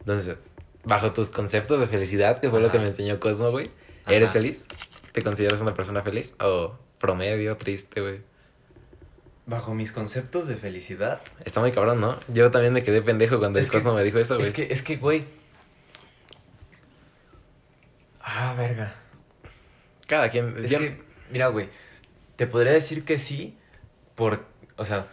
Entonces, 0.00 0.34
bajo 0.82 1.12
tus 1.12 1.30
conceptos 1.30 1.78
de 1.78 1.86
felicidad, 1.86 2.40
que 2.40 2.50
fue 2.50 2.60
lo 2.60 2.72
que 2.72 2.80
me 2.80 2.88
enseñó 2.88 3.20
Cosmo, 3.20 3.52
güey. 3.52 3.70
¿Eres 4.08 4.32
feliz? 4.32 4.64
¿Te 5.12 5.22
consideras 5.22 5.60
una 5.60 5.74
persona 5.74 6.02
feliz? 6.02 6.34
¿O 6.40 6.76
promedio, 6.98 7.56
triste, 7.56 8.00
güey? 8.00 8.20
Bajo 9.46 9.74
mis 9.74 9.92
conceptos 9.92 10.48
de 10.48 10.56
felicidad. 10.56 11.20
Está 11.44 11.60
muy 11.60 11.70
cabrón, 11.70 12.00
¿no? 12.00 12.18
Yo 12.34 12.50
también 12.50 12.72
me 12.72 12.82
quedé 12.82 13.00
pendejo 13.00 13.38
cuando 13.38 13.60
el 13.60 13.70
Cosmo 13.70 13.94
me 13.94 14.02
dijo 14.02 14.18
eso, 14.18 14.34
güey. 14.34 14.48
Es 14.48 14.52
que, 14.52 14.72
es 14.72 14.82
que, 14.82 14.96
güey, 14.96 15.24
Ah, 18.20 18.54
verga. 18.56 18.94
Cada 20.08 20.28
quien. 20.30 20.56
Es 20.64 20.74
que, 20.74 21.00
mira, 21.30 21.46
güey. 21.46 21.68
Te 22.42 22.48
podría 22.48 22.72
decir 22.72 23.04
que 23.04 23.20
sí, 23.20 23.56
por. 24.16 24.44
O 24.76 24.84
sea, 24.84 25.06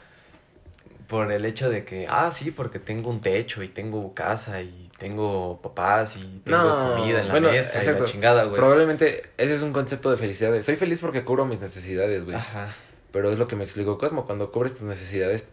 por 1.05 1.31
el 1.31 1.45
hecho 1.45 1.69
de 1.69 1.85
que, 1.85 2.07
ah, 2.09 2.31
sí, 2.31 2.49
porque 2.49 2.79
tengo 2.79 3.11
un 3.11 3.21
techo 3.21 3.61
y 3.61 3.67
tengo 3.67 4.15
casa 4.15 4.63
y 4.63 4.89
tengo 4.97 5.61
papás 5.61 6.17
y 6.17 6.41
tengo 6.43 6.95
comida 6.95 7.19
en 7.19 7.27
la 7.27 7.39
mesa 7.39 7.83
y 7.83 7.85
la 7.85 8.05
chingada, 8.05 8.45
güey. 8.45 8.55
Probablemente 8.55 9.29
ese 9.37 9.53
es 9.53 9.61
un 9.61 9.73
concepto 9.73 10.09
de 10.09 10.17
felicidad. 10.17 10.59
Soy 10.63 10.75
feliz 10.75 11.01
porque 11.01 11.23
cubro 11.23 11.45
mis 11.45 11.61
necesidades, 11.61 12.25
güey. 12.25 12.35
Ajá. 12.35 12.69
Pero 13.11 13.31
es 13.31 13.37
lo 13.37 13.47
que 13.47 13.55
me 13.55 13.63
explicó 13.63 13.99
Cosmo. 13.99 14.25
Cuando 14.25 14.51
cubres 14.51 14.73
tus 14.73 14.87
necesidades, 14.87 15.47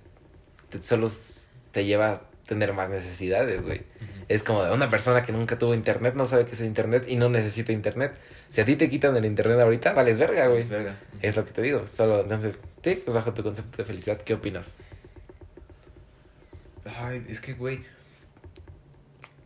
solo 0.80 1.10
te 1.72 1.84
lleva 1.84 2.10
a 2.10 2.22
tener 2.46 2.72
más 2.72 2.88
necesidades, 2.88 3.66
güey. 3.66 3.82
Es 4.28 4.42
como 4.42 4.64
de 4.64 4.72
una 4.72 4.88
persona 4.88 5.24
que 5.24 5.32
nunca 5.32 5.58
tuvo 5.58 5.74
internet, 5.74 6.14
no 6.14 6.24
sabe 6.24 6.46
qué 6.46 6.52
es 6.52 6.60
internet 6.62 7.04
y 7.06 7.16
no 7.16 7.28
necesita 7.28 7.72
internet. 7.72 8.18
Si 8.48 8.60
a 8.60 8.64
ti 8.64 8.76
te 8.76 8.88
quitan 8.88 9.16
el 9.16 9.24
internet 9.24 9.60
ahorita, 9.60 9.92
vales 9.92 10.18
verga, 10.18 10.48
güey. 10.48 10.62
verga. 10.64 10.98
Es 11.20 11.36
lo 11.36 11.44
que 11.44 11.52
te 11.52 11.62
digo. 11.62 11.86
Solo, 11.86 12.22
entonces, 12.22 12.58
sí, 12.82 13.02
pues 13.04 13.14
bajo 13.14 13.34
tu 13.34 13.42
concepto 13.42 13.78
de 13.78 13.84
felicidad, 13.84 14.20
¿qué 14.20 14.34
opinas? 14.34 14.76
Ay, 16.84 17.24
es 17.28 17.40
que, 17.40 17.54
güey. 17.54 17.84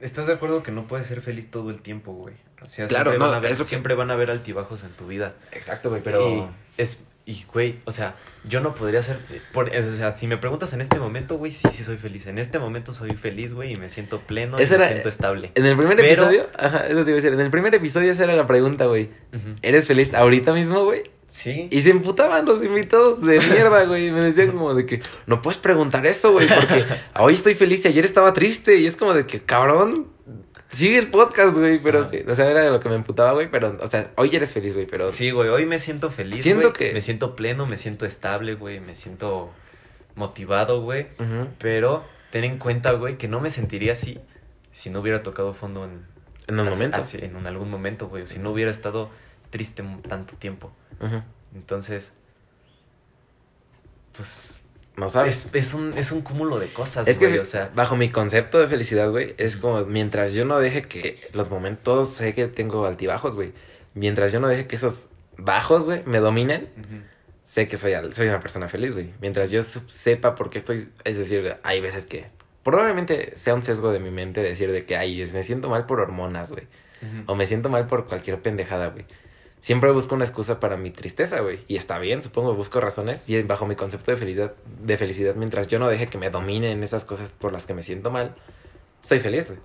¿Estás 0.01 0.27
de 0.27 0.35
acuerdo 0.35 0.63
que 0.63 0.73
no 0.73 0.87
puedes 0.87 1.07
ser 1.07 1.21
feliz 1.21 1.51
todo 1.51 1.71
el 1.71 1.83
tiempo, 1.83 2.13
güey? 2.13 2.35
O 2.63 2.67
sea, 2.67 2.87
claro, 2.87 3.11
siempre, 3.11 3.19
no, 3.19 3.33
van 3.33 3.35
a 3.35 3.41
ver, 3.41 3.57
siempre 3.57 3.95
van 3.95 4.11
a 4.11 4.15
haber 4.15 4.31
altibajos 4.31 4.83
en 4.85 4.91
tu 4.91 5.07
vida. 5.07 5.35
Exacto, 5.53 5.91
güey, 5.91 6.03
pero... 6.03 6.53
es 6.77 7.10
y, 7.27 7.45
güey, 7.53 7.81
o 7.85 7.93
sea, 7.93 8.15
yo 8.49 8.61
no 8.61 8.75
podría 8.75 9.03
ser. 9.03 9.19
Por, 9.53 9.69
o 9.69 9.91
sea, 9.97 10.15
si 10.15 10.27
me 10.27 10.37
preguntas 10.37 10.73
en 10.73 10.81
este 10.81 10.99
momento, 10.99 11.37
güey, 11.37 11.53
sí, 11.53 11.69
sí 11.71 11.85
soy 11.85 11.97
feliz. 11.97 12.27
En 12.27 12.39
este 12.39 12.59
momento 12.59 12.93
soy 12.93 13.11
feliz, 13.11 13.55
güey, 13.55 13.75
y 13.75 13.77
me 13.77 13.89
siento 13.89 14.21
pleno 14.21 14.57
y 14.59 14.63
me 14.63 14.67
siento 14.67 15.09
estable. 15.09 15.53
En 15.55 15.67
el 15.67 15.77
primer 15.77 16.01
episodio, 16.01 16.49
ajá, 16.59 16.87
eso 16.87 17.05
te 17.05 17.11
iba 17.11 17.13
a 17.13 17.23
decir. 17.23 17.33
En 17.33 17.41
el 17.41 17.51
primer 17.51 17.75
episodio 17.75 18.11
esa 18.11 18.25
era 18.25 18.35
la 18.35 18.47
pregunta, 18.47 18.87
güey. 18.87 19.11
¿Eres 19.63 19.87
feliz 19.87 20.15
ahorita 20.15 20.53
mismo, 20.53 20.85
güey? 20.85 21.03
Sí. 21.27 21.69
Y 21.71 21.83
se 21.83 21.91
emputaban 21.91 22.45
los 22.45 22.65
invitados 22.65 23.25
de 23.25 23.39
mierda, 23.39 23.85
güey. 23.85 24.11
Me 24.11 24.21
decían 24.21 24.51
como 24.51 24.75
de 24.75 24.85
que 24.85 25.01
no 25.27 25.43
puedes 25.43 25.59
preguntar 25.59 26.05
eso, 26.07 26.33
güey, 26.33 26.49
porque 26.49 26.85
hoy 27.21 27.35
estoy 27.35 27.55
feliz 27.55 27.85
y 27.85 27.89
ayer 27.89 28.05
estaba 28.05 28.33
triste. 28.33 28.79
Y 28.79 28.87
es 28.87 28.97
como 28.97 29.15
de 29.15 29.27
que, 29.27 29.41
cabrón, 29.41 30.09
Sigue 30.73 30.99
el 30.99 31.11
podcast, 31.11 31.57
güey, 31.57 31.81
pero 31.83 32.09
sí. 32.09 32.23
O 32.29 32.35
sea, 32.35 32.49
era 32.49 32.71
lo 32.71 32.81
que 32.81 32.89
me 32.89 32.95
emputaba, 32.95 33.33
güey, 33.33 33.51
pero, 33.51 33.77
o 33.81 33.87
sea, 33.87 34.13
hoy 34.17 34.35
eres 34.35 34.53
feliz, 34.53 34.75
güey, 34.75 34.87
pero. 34.87 35.09
Sí, 35.11 35.31
güey, 35.31 35.49
hoy 35.49 35.67
me 35.67 35.79
siento 35.79 36.11
feliz, 36.11 36.43
Siento 36.43 36.73
que. 36.73 36.93
Me 36.93 37.01
siento 37.01 37.35
pleno, 37.35 37.67
me 37.67 37.77
siento 37.77 38.07
estable, 38.07 38.55
güey, 38.55 38.81
me 38.81 38.95
siento 38.95 39.53
motivado, 40.15 40.83
güey. 40.83 41.09
Pero 41.59 42.05
ten 42.31 42.45
en 42.45 42.59
cuenta, 42.59 42.93
güey, 42.93 43.19
que 43.19 43.29
no 43.29 43.41
me 43.41 43.51
sentiría 43.51 43.93
así 43.93 44.21
si 44.73 44.91
no 44.91 45.01
hubiera 45.01 45.23
tocado 45.23 45.55
fondo 45.55 45.85
en. 45.85 46.07
En 46.47 46.59
un 46.59 46.69
momento. 46.69 47.01
en 47.13 47.47
algún 47.47 47.71
momento, 47.71 48.09
güey, 48.09 48.25
o 48.25 48.27
si 48.27 48.39
no 48.39 48.51
hubiera 48.51 48.71
estado 48.71 49.11
triste 49.51 49.85
tanto 50.09 50.37
tiempo. 50.37 50.73
Entonces. 51.55 52.13
Pues 54.13 54.60
no 55.01 55.11
sabes. 55.11 55.51
Es, 55.53 55.75
un, 55.75 55.97
es 55.97 56.13
un 56.13 56.21
cúmulo 56.21 56.61
de 56.61 56.69
cosas, 56.69 57.09
es 57.09 57.19
güey, 57.19 57.33
que, 57.33 57.41
o 57.41 57.45
sea. 57.45 57.71
Bajo 57.75 57.97
mi 57.97 58.11
concepto 58.11 58.59
de 58.59 58.69
felicidad, 58.69 59.11
güey, 59.11 59.35
es 59.39 59.57
como 59.57 59.85
mientras 59.87 60.33
yo 60.35 60.45
no 60.45 60.61
deje 60.61 60.83
que 60.83 61.29
los 61.33 61.51
momentos, 61.51 62.11
sé 62.11 62.35
que 62.35 62.47
tengo 62.47 62.87
altibajos, 62.87 63.35
güey. 63.35 63.53
Mientras 63.95 64.31
yo 64.33 64.39
no 64.39 64.47
deje 64.47 64.67
que 64.69 64.77
esos 64.77 65.07
bajos, 65.37 65.87
güey, 65.87 66.03
me 66.05 66.19
dominen, 66.19 66.69
sé 67.45 67.67
que 67.67 67.77
soy, 67.77 67.95
soy 68.13 68.29
una 68.29 68.41
persona 68.41 68.69
feliz, 68.69 68.95
güey. 68.95 69.11
Mientras 69.21 69.51
yo 69.51 69.63
sepa 69.63 70.37
por 70.37 70.51
qué 70.51 70.59
estoy, 70.59 70.91
es 71.03 71.19
decir, 71.19 71.57
hay 71.65 71.81
veces 71.81 72.07
que 72.07 72.27
probablemente 72.63 73.37
sea 73.37 73.55
un 73.55 73.63
sesgo 73.63 73.91
de 73.91 73.99
mi 73.99 74.11
mente 74.11 74.43
decir 74.43 74.71
de 74.71 74.85
que, 74.85 74.97
ay, 74.97 75.29
me 75.33 75.43
siento 75.43 75.69
mal 75.69 75.87
por 75.87 75.99
hormonas, 75.99 76.53
güey. 76.53 76.69
O 77.27 77.35
me 77.35 77.47
siento 77.47 77.71
mal 77.71 77.87
por 77.87 78.07
cualquier 78.07 78.41
pendejada, 78.43 78.89
güey 78.89 79.07
siempre 79.61 79.93
busco 79.93 80.15
una 80.15 80.25
excusa 80.25 80.59
para 80.59 80.77
mi 80.77 80.91
tristeza, 80.91 81.41
güey. 81.41 81.61
Y 81.69 81.77
está 81.77 81.99
bien, 81.99 82.23
supongo, 82.23 82.55
busco 82.55 82.81
razones. 82.81 83.29
Y 83.29 83.43
bajo 83.43 83.67
mi 83.67 83.77
concepto 83.77 84.11
de 84.11 84.17
felicidad, 84.17 84.55
de 84.83 84.97
felicidad, 84.97 85.35
mientras 85.37 85.69
yo 85.69 85.79
no 85.79 85.89
deje 85.89 86.09
que 86.09 86.19
me 86.19 86.31
dominen 86.31 86.83
esas 86.83 87.05
cosas 87.05 87.31
por 87.31 87.53
las 87.53 87.67
que 87.67 87.75
me 87.75 87.83
siento 87.83 88.11
mal, 88.11 88.35
soy 89.03 89.21
feliz, 89.21 89.51
güey. 89.51 89.61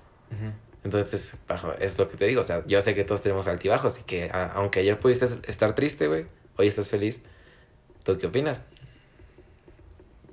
Entonces, 0.83 1.35
bajo, 1.47 1.73
es 1.79 1.97
lo 1.97 2.07
que 2.09 2.17
te 2.17 2.25
digo. 2.25 2.41
O 2.41 2.43
sea, 2.43 2.63
yo 2.67 2.79
sé 2.81 2.93
que 2.93 3.03
todos 3.03 3.21
tenemos 3.21 3.47
altibajos 3.47 3.99
y 3.99 4.03
que 4.03 4.29
aunque 4.31 4.81
ayer 4.81 4.99
pudiste 4.99 5.25
estar 5.47 5.73
triste, 5.73 6.07
güey, 6.07 6.27
hoy 6.57 6.67
estás 6.67 6.89
feliz. 6.89 7.23
¿Tú 8.03 8.17
qué 8.19 8.27
opinas? 8.27 8.63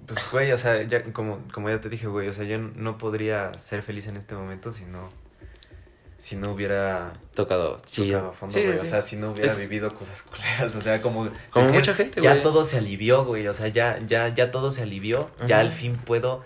Pues, 0.07 0.31
güey, 0.31 0.53
o 0.53 0.59
sea, 0.59 0.83
ya, 0.83 1.05
como, 1.13 1.43
como 1.53 1.71
ya 1.71 1.81
te 1.81 1.89
dije, 1.89 2.07
güey, 2.07 2.29
o 2.29 2.33
sea, 2.33 2.45
yo 2.45 2.59
no 2.59 2.99
podría 2.99 3.59
ser 3.59 3.83
feliz 3.83 4.09
en 4.09 4.17
este 4.17 4.35
momento 4.35 4.73
si 4.73 4.85
no 4.85 5.09
si 6.23 6.37
no 6.37 6.53
hubiera 6.53 7.13
tocado, 7.35 7.79
tocado 7.79 8.33
fondo, 8.33 8.55
güey. 8.55 8.79
O 8.79 8.85
sea, 8.85 9.03
si 9.03 9.17
no 9.17 9.33
hubiera 9.33 9.53
vivido 9.57 9.93
cosas 9.93 10.23
culeras. 10.23 10.77
O 10.77 10.81
sea, 10.81 11.03
como. 11.03 11.29
Como 11.51 11.69
mucha 11.73 11.95
gente, 11.95 12.21
güey. 12.21 12.37
Ya 12.37 12.45
todo 12.45 12.63
se 12.63 12.79
alivió, 12.79 13.25
güey. 13.25 13.49
O 13.49 13.53
sea, 13.53 13.67
ya, 13.67 13.99
ya, 14.07 14.29
ya 14.29 14.53
todo 14.53 14.71
se 14.71 14.85
alivió. 14.85 15.29
Ya 15.49 15.59
al 15.59 15.73
fin 15.73 15.95
puedo. 15.95 16.45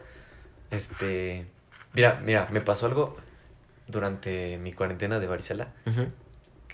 Este. 0.71 1.45
Mira, 1.93 2.23
mira, 2.25 2.47
me 2.53 2.63
pasó 2.63 2.87
algo 2.87 3.19
durante 3.87 4.57
mi 4.57 4.73
cuarentena 4.73 5.21
de 5.21 5.27
varicela. 5.27 5.75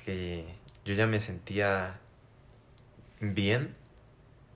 Que 0.04 0.46
yo 0.84 0.94
ya 0.94 1.08
me 1.08 1.20
sentía 1.20 1.98
bien 3.18 3.74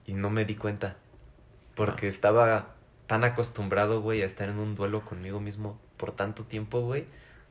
y 0.07 0.15
no 0.15 0.31
me 0.31 0.45
di 0.45 0.55
cuenta. 0.55 0.95
Porque 1.75 2.07
ah. 2.07 2.11
estaba 2.11 2.75
tan 3.09 3.25
acostumbrado, 3.25 4.03
güey, 4.03 4.23
a 4.23 4.27
estar 4.27 4.49
en 4.49 4.61
un 4.61 4.77
duelo 4.77 5.05
conmigo 5.05 5.41
mismo 5.41 5.81
por 5.97 6.13
tanto 6.13 6.45
tiempo, 6.45 6.83
güey 6.83 7.07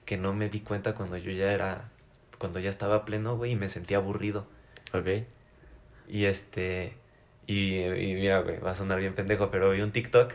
que 0.06 0.18
no 0.18 0.34
me 0.34 0.50
di 0.50 0.62
cuenta 0.62 0.94
cuando 0.94 1.18
yo 1.18 1.32
ya 1.32 1.52
era, 1.52 1.90
cuando 2.38 2.60
ya 2.60 2.70
estaba 2.70 3.06
pleno, 3.06 3.38
güey, 3.38 3.52
y 3.52 3.56
me 3.56 3.70
sentía 3.70 3.98
aburrido. 3.98 4.48
Ok. 4.94 5.26
Y 6.08 6.26
este, 6.26 6.94
y, 7.48 7.80
y 7.80 8.16
mira, 8.16 8.40
güey, 8.40 8.60
va 8.60 8.72
a 8.72 8.76
sonar 8.76 9.00
bien 9.00 9.16
pendejo, 9.16 9.50
pero 9.50 9.72
vi 9.72 9.82
un 9.82 9.92
TikTok. 9.92 10.34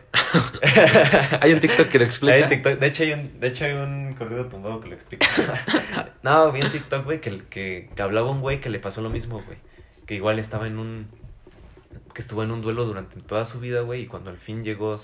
hay 1.40 1.52
un 1.52 1.60
TikTok 1.60 1.88
que 1.88 1.98
lo 1.98 2.04
explica. 2.04 2.48
De 2.48 2.86
hecho, 2.86 3.04
hay 3.04 3.12
un, 3.12 3.40
de 3.40 3.46
hecho, 3.46 3.64
hay 3.64 3.72
un 3.72 4.14
corrido 4.14 4.46
tumbado 4.46 4.80
que 4.80 4.88
lo 4.88 4.94
explica. 4.94 5.26
no, 6.22 6.50
vi 6.50 6.62
un 6.62 6.70
TikTok, 6.70 7.04
güey, 7.04 7.20
que, 7.20 7.44
que, 7.48 7.90
que 7.94 8.02
hablaba 8.02 8.30
un 8.30 8.40
güey 8.40 8.60
que 8.60 8.70
le 8.70 8.80
pasó 8.80 9.02
lo 9.02 9.10
mismo, 9.10 9.42
güey. 9.44 9.58
Que 10.06 10.16
igual 10.16 10.40
estaba 10.40 10.66
en 10.66 10.78
un. 10.78 11.08
que 12.12 12.20
estuvo 12.20 12.42
en 12.42 12.50
un 12.50 12.60
duelo 12.62 12.84
durante 12.84 13.20
toda 13.20 13.44
su 13.44 13.60
vida, 13.60 13.82
güey, 13.82 14.02
y 14.02 14.06
cuando 14.06 14.30
al 14.30 14.38
fin 14.38 14.64
llegó 14.64 14.96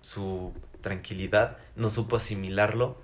su 0.00 0.54
tranquilidad, 0.80 1.58
no 1.74 1.90
supo 1.90 2.16
asimilarlo 2.16 2.98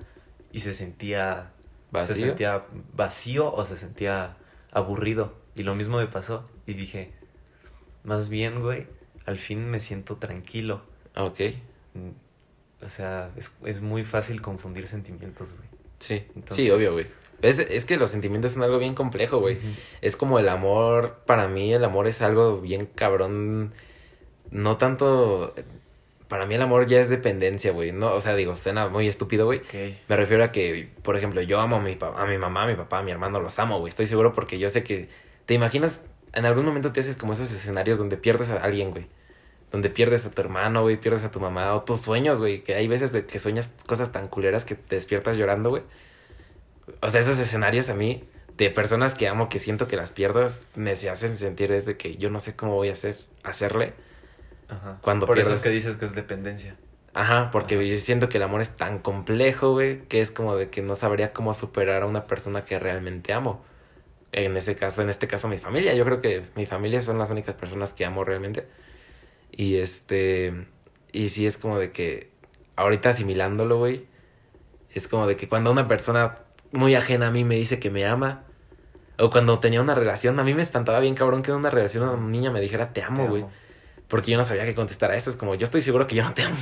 y 0.52 0.60
se 0.60 0.74
sentía 0.74 1.52
¿Vacío? 1.90 2.14
se 2.14 2.20
sentía 2.20 2.64
vacío 2.94 3.52
o 3.52 3.64
se 3.64 3.76
sentía 3.76 4.36
aburrido 4.70 5.34
y 5.54 5.62
lo 5.62 5.74
mismo 5.74 5.98
me 5.98 6.06
pasó 6.06 6.48
y 6.66 6.74
dije 6.74 7.12
más 8.04 8.28
bien 8.28 8.60
güey 8.60 8.86
al 9.26 9.38
fin 9.38 9.68
me 9.70 9.80
siento 9.80 10.16
tranquilo 10.16 10.82
ok 11.16 11.40
mm, 11.94 12.84
o 12.84 12.88
sea 12.88 13.30
es, 13.36 13.58
es 13.64 13.82
muy 13.82 14.04
fácil 14.04 14.40
confundir 14.40 14.86
sentimientos 14.86 15.54
güey 15.56 15.68
sí 15.98 16.26
sí 16.50 16.70
obvio 16.70 16.92
güey 16.92 17.06
es, 17.42 17.58
es 17.58 17.84
que 17.84 17.96
los 17.96 18.10
sentimientos 18.10 18.52
son 18.52 18.62
algo 18.62 18.78
bien 18.78 18.94
complejo, 18.94 19.40
güey. 19.40 19.58
Es 20.00 20.14
como 20.14 20.38
el 20.38 20.48
amor, 20.48 21.22
para 21.26 21.48
mí 21.48 21.74
el 21.74 21.84
amor 21.84 22.06
es 22.06 22.22
algo 22.22 22.60
bien 22.60 22.86
cabrón. 22.86 23.72
No 24.52 24.76
tanto 24.76 25.52
para 26.32 26.46
mí 26.46 26.54
el 26.54 26.62
amor 26.62 26.86
ya 26.86 26.98
es 26.98 27.10
dependencia, 27.10 27.72
güey. 27.72 27.92
No, 27.92 28.14
o 28.14 28.20
sea, 28.22 28.34
digo, 28.34 28.56
suena 28.56 28.88
muy 28.88 29.06
estúpido, 29.06 29.44
güey. 29.44 29.60
Me 30.08 30.16
refiero 30.16 30.42
a 30.42 30.50
que, 30.50 30.88
por 31.02 31.14
ejemplo, 31.14 31.42
yo 31.42 31.60
amo 31.60 31.76
a 31.76 31.80
mi, 31.80 31.98
a 32.00 32.24
mi 32.24 32.38
mamá, 32.38 32.62
a 32.62 32.66
mi 32.66 32.74
papá, 32.74 33.00
a 33.00 33.02
mi 33.02 33.10
hermano, 33.10 33.38
los 33.38 33.58
amo, 33.58 33.78
güey. 33.80 33.90
Estoy 33.90 34.06
seguro 34.06 34.32
porque 34.32 34.58
yo 34.58 34.70
sé 34.70 34.82
que, 34.82 35.10
te 35.44 35.52
imaginas, 35.52 36.00
en 36.32 36.46
algún 36.46 36.64
momento 36.64 36.90
te 36.90 37.00
haces 37.00 37.18
como 37.18 37.34
esos 37.34 37.52
escenarios 37.52 37.98
donde 37.98 38.16
pierdes 38.16 38.48
a 38.48 38.56
alguien, 38.62 38.92
güey. 38.92 39.08
Donde 39.70 39.90
pierdes 39.90 40.24
a 40.24 40.30
tu 40.30 40.40
hermano, 40.40 40.80
güey, 40.80 40.96
pierdes 40.96 41.22
a 41.22 41.30
tu 41.30 41.38
mamá, 41.38 41.74
o 41.74 41.82
tus 41.82 42.00
sueños, 42.00 42.38
güey. 42.38 42.60
Que 42.60 42.76
hay 42.76 42.88
veces 42.88 43.12
de 43.12 43.26
que 43.26 43.38
sueñas 43.38 43.74
cosas 43.86 44.10
tan 44.10 44.28
culeras 44.28 44.64
que 44.64 44.74
te 44.74 44.94
despiertas 44.94 45.36
llorando, 45.36 45.68
güey. 45.68 45.82
O 47.02 47.10
sea, 47.10 47.20
esos 47.20 47.38
escenarios 47.40 47.90
a 47.90 47.94
mí, 47.94 48.24
de 48.56 48.70
personas 48.70 49.14
que 49.14 49.28
amo, 49.28 49.50
que 49.50 49.58
siento 49.58 49.86
que 49.86 49.96
las 49.96 50.10
pierdo, 50.10 50.46
me 50.76 50.96
se 50.96 51.10
hacen 51.10 51.36
sentir 51.36 51.70
desde 51.70 51.98
que 51.98 52.16
yo 52.16 52.30
no 52.30 52.40
sé 52.40 52.56
cómo 52.56 52.74
voy 52.74 52.88
a 52.88 52.92
hacer, 52.92 53.18
hacerle 53.44 53.92
Ajá. 54.72 54.98
Cuando 55.02 55.26
Por 55.26 55.38
eso 55.38 55.52
es 55.52 55.60
que 55.60 55.68
dices 55.68 55.96
que 55.96 56.04
es 56.04 56.14
dependencia. 56.14 56.76
Ajá, 57.14 57.50
porque 57.50 57.86
yo 57.86 57.98
siento 57.98 58.28
que 58.28 58.38
el 58.38 58.42
amor 58.42 58.62
es 58.62 58.74
tan 58.74 58.98
complejo, 58.98 59.72
güey, 59.72 60.02
que 60.08 60.20
es 60.20 60.30
como 60.30 60.56
de 60.56 60.70
que 60.70 60.80
no 60.80 60.94
sabría 60.94 61.30
cómo 61.30 61.52
superar 61.52 62.02
a 62.02 62.06
una 62.06 62.26
persona 62.26 62.64
que 62.64 62.78
realmente 62.78 63.32
amo. 63.34 63.62
En 64.32 64.56
ese 64.56 64.76
caso, 64.76 65.02
en 65.02 65.10
este 65.10 65.28
caso 65.28 65.46
mi 65.48 65.58
familia, 65.58 65.94
yo 65.94 66.04
creo 66.06 66.22
que 66.22 66.42
mi 66.56 66.64
familia 66.64 67.02
son 67.02 67.18
las 67.18 67.28
únicas 67.28 67.54
personas 67.54 67.92
que 67.92 68.06
amo 68.06 68.24
realmente. 68.24 68.66
Y 69.50 69.76
este, 69.76 70.66
y 71.12 71.28
sí 71.28 71.46
es 71.46 71.58
como 71.58 71.78
de 71.78 71.90
que 71.90 72.30
ahorita 72.76 73.10
asimilándolo, 73.10 73.78
güey, 73.78 74.06
es 74.94 75.06
como 75.06 75.26
de 75.26 75.36
que 75.36 75.48
cuando 75.48 75.70
una 75.70 75.86
persona 75.88 76.38
muy 76.72 76.94
ajena 76.94 77.28
a 77.28 77.30
mí 77.30 77.44
me 77.44 77.56
dice 77.56 77.78
que 77.78 77.90
me 77.90 78.06
ama, 78.06 78.44
o 79.18 79.30
cuando 79.30 79.58
tenía 79.58 79.82
una 79.82 79.94
relación, 79.94 80.40
a 80.40 80.44
mí 80.44 80.54
me 80.54 80.62
espantaba 80.62 80.98
bien 81.00 81.14
cabrón 81.14 81.42
que 81.42 81.50
en 81.50 81.58
una 81.58 81.68
relación 81.68 82.08
una 82.08 82.16
niña 82.16 82.50
me 82.50 82.60
dijera 82.62 82.94
te 82.94 83.02
amo, 83.02 83.28
güey. 83.28 83.44
Porque 84.12 84.30
yo 84.30 84.36
no 84.36 84.44
sabía 84.44 84.66
qué 84.66 84.74
contestar 84.74 85.10
a 85.10 85.16
esto. 85.16 85.30
Es 85.30 85.36
como, 85.36 85.54
yo 85.54 85.64
estoy 85.64 85.80
seguro 85.80 86.06
que 86.06 86.14
yo 86.14 86.22
no 86.22 86.34
te 86.34 86.42
amo. 86.42 86.58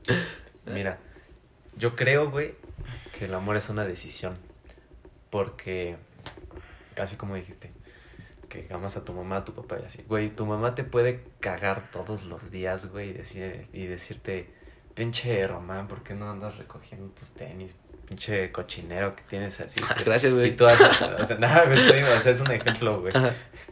Mira, 0.66 0.98
yo 1.74 1.96
creo, 1.96 2.30
güey, 2.30 2.54
que 3.16 3.24
el 3.24 3.32
amor 3.32 3.56
es 3.56 3.70
una 3.70 3.86
decisión. 3.86 4.36
Porque, 5.30 5.96
casi 6.94 7.16
como 7.16 7.34
dijiste, 7.34 7.72
que 8.50 8.68
amas 8.70 8.98
a 8.98 9.06
tu 9.06 9.14
mamá, 9.14 9.38
a 9.38 9.44
tu 9.46 9.54
papá 9.54 9.78
y 9.80 9.86
así. 9.86 10.04
Güey, 10.06 10.36
tu 10.36 10.44
mamá 10.44 10.74
te 10.74 10.84
puede 10.84 11.24
cagar 11.40 11.90
todos 11.90 12.26
los 12.26 12.50
días, 12.50 12.92
güey, 12.92 13.08
y, 13.08 13.12
decir, 13.14 13.68
y 13.72 13.86
decirte, 13.86 14.50
pinche 14.94 15.46
Román, 15.46 15.88
¿por 15.88 16.02
qué 16.02 16.12
no 16.12 16.30
andas 16.30 16.58
recogiendo 16.58 17.08
tus 17.14 17.32
tenis? 17.32 17.74
Pinche 18.12 18.52
cochinero 18.52 19.16
que 19.16 19.22
tienes 19.22 19.58
así. 19.60 19.80
Gracias, 20.04 20.34
güey. 20.34 20.48
Y 20.48 20.50
tú, 20.52 20.66
o 20.66 20.70
sea, 21.24 21.38
nada, 21.38 21.64
güey, 21.64 22.02
o 22.02 22.04
sea, 22.04 22.32
es 22.32 22.40
un 22.42 22.50
ejemplo, 22.50 23.00
güey. 23.00 23.12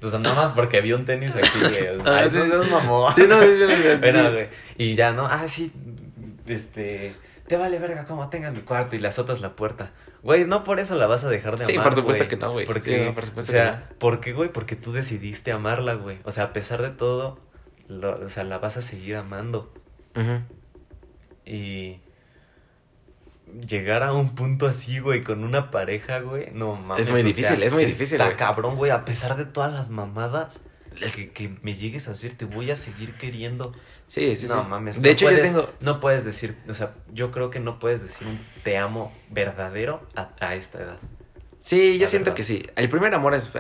Pues 0.00 0.18
nada 0.18 0.34
más 0.34 0.52
porque 0.52 0.80
vi 0.80 0.94
un 0.94 1.04
tenis 1.04 1.36
aquí, 1.36 1.58
güey. 1.60 2.00
Ah, 2.06 2.26
sí, 2.30 2.38
es 2.38 2.70
mamón. 2.70 3.14
Sí, 3.14 3.24
no, 3.28 3.42
sí, 3.42 3.48
sí, 3.58 3.98
Pero, 4.00 4.32
güey. 4.32 4.48
Y 4.78 4.94
ya, 4.94 5.12
¿no? 5.12 5.26
Ah, 5.26 5.46
sí, 5.46 5.70
este. 6.46 7.14
Te 7.46 7.58
vale 7.58 7.78
verga 7.78 8.06
como 8.06 8.30
tenga 8.30 8.50
mi 8.50 8.60
cuarto 8.60 8.96
y 8.96 8.98
le 8.98 9.08
azotas 9.08 9.42
la 9.42 9.56
puerta. 9.56 9.90
Güey, 10.22 10.46
no 10.46 10.64
por 10.64 10.80
eso 10.80 10.94
la 10.94 11.06
vas 11.06 11.24
a 11.24 11.28
dejar 11.28 11.58
de 11.58 11.64
amar. 11.64 11.74
Sí, 11.74 11.78
por 11.78 11.94
supuesto 11.94 12.28
que 12.28 12.36
no, 12.38 12.52
güey. 12.52 12.64
Porque, 12.64 13.06
sí, 13.08 13.12
por 13.12 13.26
supuesto 13.26 13.52
o 13.52 13.54
sea, 13.54 13.90
¿por 13.98 14.20
qué, 14.20 14.32
güey? 14.32 14.50
Porque 14.50 14.74
tú 14.74 14.92
decidiste 14.92 15.52
amarla, 15.52 15.94
güey. 15.94 16.18
O 16.24 16.30
sea, 16.30 16.44
a 16.44 16.52
pesar 16.54 16.80
de 16.80 16.90
todo, 16.90 17.38
lo, 17.88 18.14
o 18.14 18.28
sea, 18.30 18.44
la 18.44 18.56
vas 18.56 18.78
a 18.78 18.82
seguir 18.82 19.16
amando. 19.16 19.74
Ajá. 20.14 20.44
Y 21.44 22.00
llegar 23.66 24.02
a 24.02 24.12
un 24.12 24.34
punto 24.34 24.66
así, 24.66 24.98
güey, 24.98 25.22
con 25.22 25.44
una 25.44 25.70
pareja, 25.70 26.20
güey, 26.20 26.50
no 26.52 26.76
mames. 26.76 27.06
Es 27.06 27.12
muy 27.12 27.22
difícil, 27.22 27.62
es 27.62 27.72
muy 27.72 27.84
difícil. 27.84 28.20
Está 28.20 28.36
cabrón, 28.36 28.76
güey, 28.76 28.90
a 28.90 29.04
pesar 29.04 29.36
de 29.36 29.44
todas 29.44 29.72
las 29.72 29.90
mamadas 29.90 30.62
que, 31.14 31.30
que 31.30 31.56
me 31.62 31.74
llegues 31.74 32.08
a 32.08 32.12
hacer, 32.12 32.36
te 32.36 32.44
voy 32.44 32.70
a 32.70 32.76
seguir 32.76 33.14
queriendo. 33.16 33.72
Sí, 34.06 34.34
sí, 34.36 34.48
no, 34.48 34.64
mames. 34.64 35.00
De 35.00 35.10
hecho, 35.10 35.30
yo 35.30 35.40
tengo. 35.40 35.70
No 35.80 36.00
puedes 36.00 36.24
decir, 36.24 36.56
o 36.68 36.74
sea, 36.74 36.94
yo 37.12 37.30
creo 37.30 37.50
que 37.50 37.60
no 37.60 37.78
puedes 37.78 38.02
decir 38.02 38.26
un 38.26 38.40
te 38.64 38.76
amo 38.76 39.12
verdadero 39.30 40.06
a, 40.16 40.30
a 40.40 40.54
esta 40.56 40.82
edad. 40.82 40.98
Sí, 41.60 41.98
yo 41.98 42.06
siento 42.06 42.34
que 42.34 42.42
sí. 42.42 42.66
El 42.74 42.88
primer 42.88 43.14
amor 43.14 43.34
es, 43.34 43.50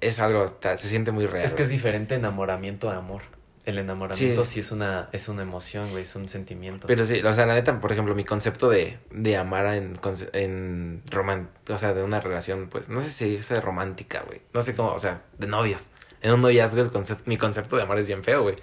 es 0.00 0.20
algo, 0.20 0.46
se 0.60 0.88
siente 0.88 1.12
muy 1.12 1.26
real. 1.26 1.44
Es 1.44 1.54
que 1.54 1.62
es 1.62 1.68
diferente 1.68 2.14
enamoramiento 2.14 2.90
a 2.90 2.96
amor. 2.96 3.22
El 3.66 3.78
enamoramiento 3.78 4.44
sí, 4.44 4.60
es 4.60 4.70
una 4.70 5.08
es 5.12 5.28
una 5.28 5.42
emoción, 5.42 5.90
güey, 5.90 6.04
es 6.04 6.14
un 6.14 6.28
sentimiento. 6.28 6.86
Pero 6.86 7.04
sí, 7.04 7.20
o 7.20 7.32
sea, 7.32 7.46
la 7.46 7.54
neta, 7.54 7.76
por 7.80 7.90
ejemplo, 7.90 8.14
mi 8.14 8.24
concepto 8.24 8.70
de, 8.70 8.98
de 9.10 9.36
amar 9.36 9.66
en, 9.74 9.98
en 10.34 11.02
román, 11.10 11.50
o 11.68 11.76
sea, 11.76 11.92
de 11.92 12.04
una 12.04 12.20
relación, 12.20 12.68
pues, 12.70 12.88
no 12.88 13.00
sé 13.00 13.10
si 13.10 13.34
es 13.34 13.64
romántica, 13.64 14.22
güey. 14.24 14.40
No 14.54 14.62
sé 14.62 14.76
cómo, 14.76 14.92
o 14.92 14.98
sea, 15.00 15.22
de 15.38 15.48
novios. 15.48 15.90
En 16.22 16.32
un 16.32 16.42
noviazgo 16.42 16.80
el 16.80 16.92
concepto, 16.92 17.24
mi 17.26 17.36
concepto 17.38 17.76
de 17.76 17.82
amor 17.82 17.98
es 17.98 18.06
bien 18.06 18.22
feo, 18.22 18.42
güey. 18.42 18.54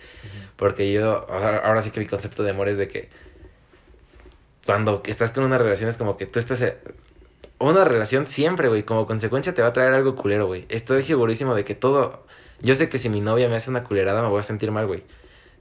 Porque 0.55 0.91
yo, 0.91 1.29
ahora, 1.29 1.81
sí 1.81 1.91
que 1.91 1.99
mi 1.99 2.05
concepto 2.05 2.41
de 2.43 2.51
amor 2.51 2.69
es 2.69 2.77
de 2.77 2.87
que 2.87 3.09
cuando 4.65 5.03
estás 5.05 5.33
con 5.33 5.43
una 5.43 5.57
relación 5.57 5.89
es 5.89 5.97
como 5.97 6.15
que 6.15 6.25
tú 6.25 6.39
estás... 6.39 6.61
Eh, 6.61 6.77
una 7.59 7.83
relación 7.83 8.27
siempre, 8.27 8.69
güey, 8.69 8.83
como 8.83 9.05
consecuencia 9.05 9.53
te 9.53 9.61
va 9.61 9.69
a 9.69 9.73
traer 9.73 9.93
algo 9.93 10.15
culero, 10.15 10.47
güey. 10.47 10.65
Estoy 10.69 11.03
segurísimo 11.03 11.55
de 11.55 11.63
que 11.63 11.75
todo 11.75 12.25
yo 12.63 12.75
sé 12.75 12.89
que 12.89 12.97
si 12.97 13.09
mi 13.09 13.21
novia 13.21 13.47
me 13.49 13.55
hace 13.55 13.69
una 13.69 13.83
culerada 13.83 14.21
me 14.21 14.29
voy 14.29 14.39
a 14.39 14.43
sentir 14.43 14.71
mal, 14.71 14.87
güey. 14.87 15.03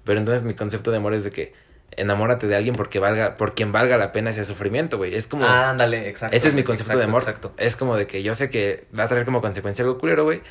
Pero 0.05 0.19
entonces 0.19 0.43
mi 0.43 0.55
concepto 0.55 0.91
de 0.91 0.97
amor 0.97 1.15
es 1.15 1.25
de 1.25 1.31
que 1.31 1.53
enamórate 1.97 2.47
de 2.47 2.57
alguien 2.57 2.75
porque 2.75 2.99
valga, 2.99 3.37
por 3.37 3.55
quien 3.55 3.73
valga 3.73 3.97
la 3.97 4.13
pena 4.13 4.31
ese 4.31 4.45
sufrimiento, 4.45 4.97
güey. 4.97 5.15
Es 5.15 5.27
como. 5.27 5.45
ándale, 5.45 6.09
exacto. 6.09 6.37
Ese 6.37 6.49
es 6.49 6.55
mi 6.55 6.63
concepto 6.63 6.97
de 6.97 7.05
amor. 7.05 7.21
Exacto. 7.21 7.53
Es 7.57 7.77
como 7.77 7.97
de 7.97 8.07
que 8.07 8.23
yo 8.23 8.35
sé 8.35 8.51
que 8.51 8.87
va 8.97 9.05
a 9.05 9.09
traer 9.09 9.25
como 9.25 9.41
consecuencia 9.41 9.85
algo 9.85 9.99
culero, 9.99 10.25
güey. 10.25 10.43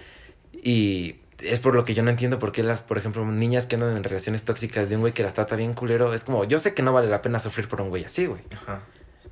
Y 0.53 1.18
es 1.40 1.60
por 1.60 1.76
lo 1.76 1.84
que 1.84 1.94
yo 1.94 2.03
no 2.03 2.10
entiendo 2.10 2.38
por 2.40 2.52
qué 2.52 2.64
las, 2.64 2.82
por 2.82 2.98
ejemplo, 2.98 3.26
niñas 3.26 3.65
que 3.65 3.76
andan 3.76 3.98
en 3.98 4.03
relaciones 4.03 4.44
tóxicas 4.44 4.90
de 4.90 4.95
un 4.95 5.02
güey 5.02 5.14
que 5.14 5.23
las 5.23 5.34
trata 5.34 5.56
bien 5.56 5.73
culero. 5.73 6.14
Es 6.14 6.23
como, 6.23 6.44
yo 6.44 6.60
sé 6.60 6.73
que 6.73 6.84
no 6.84 6.94
vale 6.94 7.07
la 7.07 7.22
pena 7.22 7.40
sufrir 7.40 7.68
por 7.68 7.82
un 7.82 7.90
güey 7.90 8.06
así, 8.06 8.26
güey. 8.26 8.41
Ajá. 8.53 8.82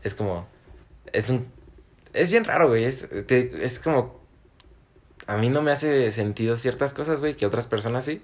Es 0.04 0.16
como. 0.16 0.48
Es 1.12 1.30
un. 1.30 1.48
Es 2.14 2.32
bien 2.32 2.44
raro, 2.44 2.70
güey. 2.70 2.86
Es, 2.86 3.08
es 3.12 3.80
como 3.80 4.19
a 5.30 5.38
mí 5.38 5.50
no 5.50 5.62
me 5.62 5.70
hace 5.70 6.12
sentido 6.12 6.56
ciertas 6.56 6.96
cosas, 6.96 7.20
güey, 7.20 7.36
que 7.36 7.46
otras 7.46 7.68
personas 7.68 8.04
sí. 8.04 8.20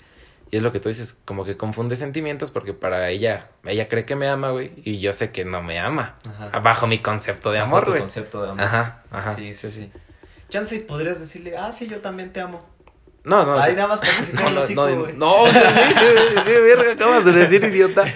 Y 0.49 0.57
es 0.57 0.64
lo 0.64 0.72
que 0.72 0.80
tú 0.80 0.90
dices, 0.90 1.19
como 1.23 1.45
que 1.45 1.56
confunde 1.56 1.95
sentimientos 1.95 2.49
porque 2.49 2.73
para 2.73 3.11
ella, 3.11 3.52
ella 3.64 3.88
cree 3.88 4.06
que 4.06 4.15
me 4.15 4.27
ama, 4.27 4.49
güey, 4.49 4.73
y 4.77 4.99
yo 4.99 5.14
sé 5.14 5.32
que 5.32 5.45
no 5.45 5.61
me 5.61 5.80
ama. 5.80 6.15
Ajá. 6.27 6.60
Bajo 6.60 6.88
mi 6.88 6.98
concepto 6.98 7.52
de 7.52 7.60
amor, 7.60 7.86
güey. 7.86 7.99
concepto 7.99 8.41
de 8.41 8.49
amor. 8.49 8.64
Ajá, 8.64 9.03
ajá. 9.11 9.36
Sí, 9.36 9.53
sí, 9.53 9.69
sí. 9.69 9.91
Chance, 10.49 10.80
podrías 10.80 11.19
decirle, 11.19 11.56
ah, 11.56 11.72
sí, 11.72 11.88
yo 11.88 12.02
también 12.02 12.34
te 12.34 12.41
amo. 12.41 12.65
No, 13.26 13.44
no. 13.44 13.60
Ahí 13.60 13.76
nada 13.76 13.88
más 13.88 14.00
para 14.00 14.12
que 14.14 14.34
no, 14.76 14.86
no, 14.86 14.96
no, 14.96 15.08
no, 15.14 15.46
no, 15.46 16.44
¿qué 16.46 16.60
verga 16.60 16.92
acabas 16.94 17.26
de 17.26 17.32
decir, 17.32 17.64
idiota? 17.64 18.06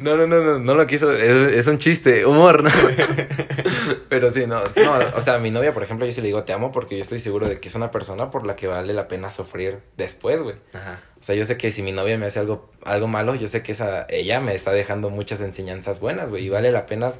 No, 0.00 0.16
no, 0.16 0.26
no, 0.26 0.40
no, 0.40 0.58
no 0.58 0.74
lo 0.74 0.86
quiso, 0.86 1.12
es, 1.12 1.56
es 1.56 1.66
un 1.66 1.78
chiste, 1.78 2.24
humor, 2.24 2.62
¿no? 2.62 2.70
Pero 4.08 4.30
sí, 4.30 4.46
no, 4.46 4.60
no, 4.60 4.98
o 5.16 5.20
sea, 5.20 5.34
a 5.34 5.38
mi 5.38 5.50
novia, 5.50 5.72
por 5.74 5.82
ejemplo, 5.82 6.06
yo 6.06 6.12
sí 6.12 6.20
le 6.20 6.28
digo 6.28 6.44
te 6.44 6.52
amo 6.52 6.70
porque 6.70 6.96
yo 6.96 7.02
estoy 7.02 7.18
seguro 7.18 7.48
de 7.48 7.58
que 7.58 7.68
es 7.68 7.74
una 7.74 7.90
persona 7.90 8.30
por 8.30 8.46
la 8.46 8.54
que 8.54 8.68
vale 8.68 8.92
la 8.92 9.08
pena 9.08 9.30
sufrir 9.30 9.80
después, 9.96 10.42
güey. 10.42 10.56
Ajá. 10.72 11.00
O 11.20 11.22
sea, 11.22 11.34
yo 11.34 11.44
sé 11.44 11.56
que 11.56 11.70
si 11.72 11.82
mi 11.82 11.92
novia 11.92 12.16
me 12.16 12.26
hace 12.26 12.38
algo, 12.38 12.70
algo 12.84 13.08
malo, 13.08 13.34
yo 13.34 13.48
sé 13.48 13.62
que 13.62 13.72
esa, 13.72 14.06
ella 14.08 14.40
me 14.40 14.54
está 14.54 14.70
dejando 14.72 15.10
muchas 15.10 15.40
enseñanzas 15.40 16.00
buenas, 16.00 16.30
güey, 16.30 16.44
y 16.44 16.48
vale 16.48 16.70
la 16.70 16.86
pena, 16.86 17.12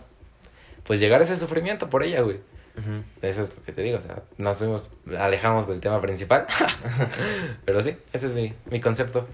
pues, 0.84 1.00
llegar 1.00 1.20
a 1.20 1.24
ese 1.24 1.36
sufrimiento 1.36 1.90
por 1.90 2.04
ella, 2.04 2.20
güey. 2.20 2.40
Eso 3.22 3.42
es 3.42 3.56
lo 3.56 3.62
que 3.62 3.72
te 3.72 3.82
digo, 3.82 3.98
o 3.98 4.00
sea, 4.00 4.22
nos 4.36 4.58
fuimos, 4.58 4.90
alejamos 5.18 5.66
del 5.66 5.80
tema 5.80 6.00
principal. 6.00 6.46
Pero 7.64 7.80
sí, 7.80 7.96
ese 8.12 8.26
es 8.26 8.34
mi, 8.34 8.54
mi 8.70 8.80
concepto. 8.80 9.28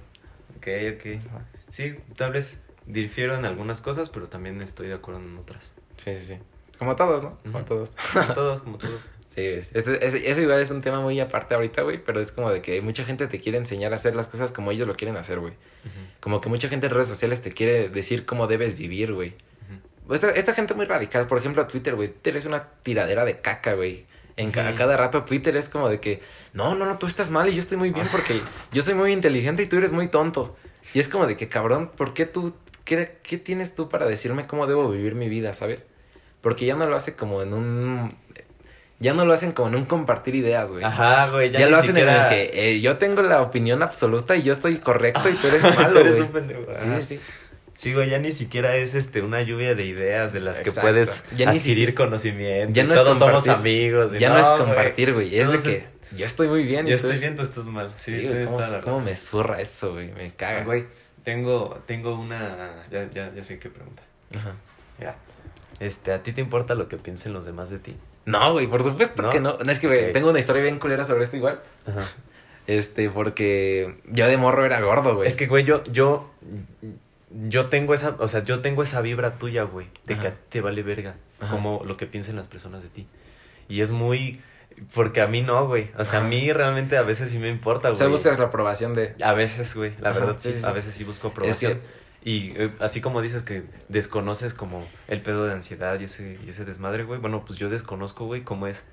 Ok, 0.56 0.68
ok. 0.94 1.22
Sí, 1.70 1.96
tal 2.16 2.32
vez 2.32 2.66
difiero 2.86 3.36
en 3.36 3.44
algunas 3.44 3.80
cosas, 3.80 4.10
pero 4.10 4.28
también 4.28 4.60
estoy 4.60 4.88
de 4.88 4.94
acuerdo 4.94 5.20
en 5.20 5.36
otras. 5.38 5.74
Sí, 5.96 6.16
sí, 6.16 6.34
sí. 6.34 6.38
Como 6.78 6.96
todos, 6.96 7.24
¿no? 7.24 7.38
Como 7.42 7.64
todos. 7.64 7.94
Como 8.12 8.34
todos, 8.34 8.62
como 8.62 8.78
todos. 8.78 9.10
Sí, 9.34 9.42
este, 9.42 10.30
eso 10.30 10.40
igual 10.40 10.60
es 10.60 10.70
un 10.70 10.80
tema 10.80 11.00
muy 11.00 11.18
aparte 11.18 11.56
ahorita, 11.56 11.82
güey, 11.82 12.00
pero 12.04 12.20
es 12.20 12.30
como 12.30 12.52
de 12.52 12.62
que 12.62 12.80
mucha 12.82 13.04
gente 13.04 13.26
te 13.26 13.40
quiere 13.40 13.58
enseñar 13.58 13.90
a 13.90 13.96
hacer 13.96 14.14
las 14.14 14.28
cosas 14.28 14.52
como 14.52 14.70
ellos 14.70 14.86
lo 14.86 14.94
quieren 14.94 15.16
hacer, 15.16 15.40
güey. 15.40 15.54
Como 16.20 16.40
que 16.40 16.48
mucha 16.48 16.68
gente 16.68 16.86
en 16.86 16.92
redes 16.92 17.08
sociales 17.08 17.42
te 17.42 17.50
quiere 17.50 17.88
decir 17.88 18.26
cómo 18.26 18.46
debes 18.46 18.78
vivir, 18.78 19.12
güey. 19.12 19.34
Esta, 20.10 20.30
esta 20.30 20.52
gente 20.52 20.74
muy 20.74 20.86
radical, 20.86 21.26
por 21.26 21.38
ejemplo, 21.38 21.66
Twitter, 21.66 21.94
güey. 21.94 22.08
Twitter 22.08 22.36
es 22.36 22.46
una 22.46 22.60
tiradera 22.82 23.24
de 23.24 23.40
caca, 23.40 23.74
güey. 23.74 24.06
En 24.36 24.58
a 24.58 24.74
cada 24.74 24.96
rato 24.96 25.24
Twitter 25.24 25.56
es 25.56 25.68
como 25.68 25.88
de 25.88 26.00
que, 26.00 26.20
no, 26.52 26.74
no, 26.74 26.86
no, 26.86 26.98
tú 26.98 27.06
estás 27.06 27.30
mal 27.30 27.48
y 27.48 27.54
yo 27.54 27.60
estoy 27.60 27.78
muy 27.78 27.90
bien 27.90 28.08
porque 28.10 28.40
yo 28.72 28.82
soy 28.82 28.94
muy 28.94 29.12
inteligente 29.12 29.62
y 29.62 29.66
tú 29.66 29.76
eres 29.76 29.92
muy 29.92 30.08
tonto. 30.08 30.56
Y 30.92 30.98
es 30.98 31.08
como 31.08 31.26
de 31.26 31.36
que, 31.36 31.48
cabrón, 31.48 31.90
¿por 31.96 32.14
qué 32.14 32.26
tú, 32.26 32.54
qué, 32.84 33.18
qué 33.22 33.38
tienes 33.38 33.74
tú 33.74 33.88
para 33.88 34.06
decirme 34.06 34.46
cómo 34.46 34.66
debo 34.66 34.90
vivir 34.90 35.14
mi 35.14 35.28
vida, 35.28 35.54
sabes? 35.54 35.86
Porque 36.40 36.66
ya 36.66 36.74
no 36.74 36.86
lo 36.86 36.96
hace 36.96 37.14
como 37.14 37.42
en 37.42 37.54
un 37.54 38.10
ya 39.00 39.12
no 39.12 39.24
lo 39.24 39.32
hacen 39.32 39.52
como 39.52 39.68
en 39.68 39.74
un 39.74 39.84
compartir 39.84 40.34
ideas, 40.34 40.70
güey. 40.70 40.84
Ajá, 40.84 41.28
güey. 41.28 41.50
Ya, 41.50 41.68
lo 41.68 41.76
hacen 41.76 41.96
en 41.96 42.08
el 42.08 42.28
que 42.28 42.50
eh, 42.54 42.80
yo 42.80 42.96
tengo 42.96 43.22
la 43.22 43.42
opinión 43.42 43.82
absoluta 43.82 44.36
y 44.36 44.42
yo 44.42 44.52
estoy 44.52 44.78
correcto 44.78 45.28
y 45.28 45.34
tú 45.34 45.48
eres 45.48 45.62
malo. 45.76 45.90
tú 45.90 45.98
eres 45.98 46.20
un 46.20 46.28
pendejo. 46.28 46.62
Sí, 46.74 47.02
sí. 47.02 47.20
Sí, 47.74 47.92
güey, 47.92 48.08
ya 48.08 48.18
ni 48.18 48.30
siquiera 48.30 48.76
es 48.76 48.94
este 48.94 49.22
una 49.22 49.42
lluvia 49.42 49.74
de 49.74 49.84
ideas 49.84 50.32
de 50.32 50.40
las 50.40 50.60
que 50.60 50.70
puedes 50.70 51.24
adquirir 51.44 51.94
conocimiento. 51.94 52.72
Ya 52.72 52.84
no 52.84 52.94
todos 52.94 53.18
somos 53.18 53.48
amigos. 53.48 54.12
ya 54.18 54.28
no, 54.30 54.38
es 54.38 54.46
compartir, 54.60 55.12
güey. 55.12 55.36
Es 55.36 55.50
de 55.50 55.70
que 55.70 55.94
yo 56.16 56.26
estoy 56.26 56.48
muy 56.48 56.64
bien. 56.64 56.86
Yo 56.86 56.94
estoy 56.94 57.18
bien, 57.18 57.34
tú 57.36 57.42
estás 57.42 57.66
mal. 57.66 57.92
Sí, 57.96 58.28
¿cómo, 58.82 59.00
me 59.00 59.16
zurra 59.16 59.60
eso, 59.60 59.94
güey? 59.94 60.12
Me 60.12 60.30
caga. 60.32 60.64
Güey, 60.64 60.86
tengo, 61.24 61.82
tengo 61.86 62.14
una, 62.14 62.70
ya, 62.90 63.10
ya, 63.10 63.32
ya 63.34 63.44
sé 63.44 63.58
qué 63.58 63.70
pregunta. 63.70 64.02
Ajá. 64.36 64.54
Mira, 64.98 65.16
este, 65.80 66.12
¿a 66.12 66.22
ti 66.22 66.32
te 66.32 66.40
importa 66.40 66.74
lo 66.74 66.86
que 66.86 66.96
piensen 66.96 67.32
los 67.32 67.44
demás 67.44 67.70
de 67.70 67.78
ti? 67.78 67.96
No, 68.26 68.52
güey, 68.52 68.66
por 68.68 68.82
supuesto 68.82 69.28
que 69.30 69.40
no. 69.40 69.58
Es 69.58 69.80
que, 69.80 69.88
güey, 69.88 70.12
tengo 70.12 70.30
una 70.30 70.38
historia 70.38 70.62
bien 70.62 70.78
culera 70.78 71.04
sobre 71.04 71.24
esto 71.24 71.36
igual. 71.36 71.60
Ajá. 71.86 72.04
Este, 72.66 73.10
porque 73.10 73.96
yo 74.06 74.26
de 74.26 74.36
morro 74.36 74.64
era 74.64 74.80
gordo, 74.80 75.16
güey. 75.16 75.28
Es 75.28 75.36
que, 75.36 75.46
güey, 75.46 75.64
yo, 75.64 75.82
yo, 75.84 76.30
yo 77.34 77.66
tengo 77.66 77.94
esa, 77.94 78.16
o 78.18 78.28
sea, 78.28 78.42
yo 78.44 78.60
tengo 78.60 78.82
esa 78.82 79.00
vibra 79.00 79.38
tuya, 79.38 79.64
güey, 79.64 79.88
de 80.04 80.18
que 80.18 80.28
a 80.28 80.30
ti 80.32 80.40
te 80.48 80.60
vale 80.60 80.82
verga, 80.82 81.16
como 81.50 81.82
lo 81.84 81.96
que 81.96 82.06
piensen 82.06 82.36
las 82.36 82.46
personas 82.46 82.82
de 82.82 82.88
ti. 82.88 83.08
Y 83.68 83.80
es 83.80 83.90
muy, 83.90 84.40
porque 84.94 85.20
a 85.20 85.26
mí 85.26 85.42
no, 85.42 85.66
güey. 85.66 85.90
O 85.98 86.04
sea, 86.04 86.20
a 86.20 86.22
mí 86.22 86.52
realmente 86.52 86.96
a 86.96 87.02
veces 87.02 87.30
sí 87.30 87.38
me 87.38 87.48
importa, 87.48 87.88
güey. 87.88 87.94
O 87.94 87.96
sea, 87.96 88.08
buscas 88.08 88.38
la 88.38 88.46
aprobación 88.46 88.94
de... 88.94 89.14
A 89.22 89.32
veces, 89.32 89.74
güey, 89.74 89.92
la 90.00 90.12
verdad 90.12 90.36
sí, 90.38 90.54
a 90.62 90.70
veces 90.70 90.94
sí 90.94 91.04
busco 91.04 91.28
aprobación. 91.28 91.80
Y 92.22 92.54
eh, 92.56 92.72
así 92.80 93.02
como 93.02 93.20
dices 93.20 93.42
que 93.42 93.64
desconoces 93.88 94.54
como 94.54 94.86
el 95.08 95.20
pedo 95.20 95.44
de 95.44 95.52
ansiedad 95.52 96.00
y 96.00 96.04
ese, 96.04 96.38
y 96.44 96.48
ese 96.48 96.64
desmadre, 96.64 97.04
güey, 97.04 97.20
bueno, 97.20 97.44
pues 97.44 97.58
yo 97.58 97.68
desconozco, 97.68 98.24
güey, 98.24 98.42
cómo 98.42 98.66
es 98.66 98.84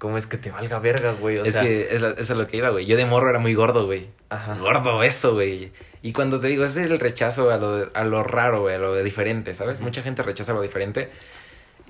¿Cómo 0.00 0.16
es 0.16 0.26
que 0.26 0.38
te 0.38 0.50
valga 0.50 0.78
verga, 0.78 1.12
güey? 1.12 1.36
O 1.36 1.44
es 1.44 1.54
que 1.54 1.94
eso 1.94 2.08
es 2.16 2.30
lo 2.30 2.46
que 2.46 2.56
iba, 2.56 2.70
güey. 2.70 2.86
Yo 2.86 2.96
de 2.96 3.04
morro 3.04 3.28
era 3.28 3.38
muy 3.38 3.52
gordo, 3.52 3.84
güey. 3.84 4.06
Ajá. 4.30 4.54
Gordo, 4.54 5.02
eso, 5.02 5.34
güey. 5.34 5.72
Y 6.00 6.14
cuando 6.14 6.40
te 6.40 6.46
digo, 6.46 6.64
ese 6.64 6.80
es 6.80 6.90
el 6.90 6.98
rechazo 6.98 7.50
a 7.50 7.58
lo, 7.58 7.86
a 7.92 8.04
lo 8.04 8.22
raro, 8.22 8.62
güey, 8.62 8.76
a 8.76 8.78
lo 8.78 8.96
diferente, 9.04 9.52
¿sabes? 9.52 9.82
Mucha 9.82 10.00
gente 10.00 10.22
rechaza 10.22 10.54
lo 10.54 10.62
diferente. 10.62 11.10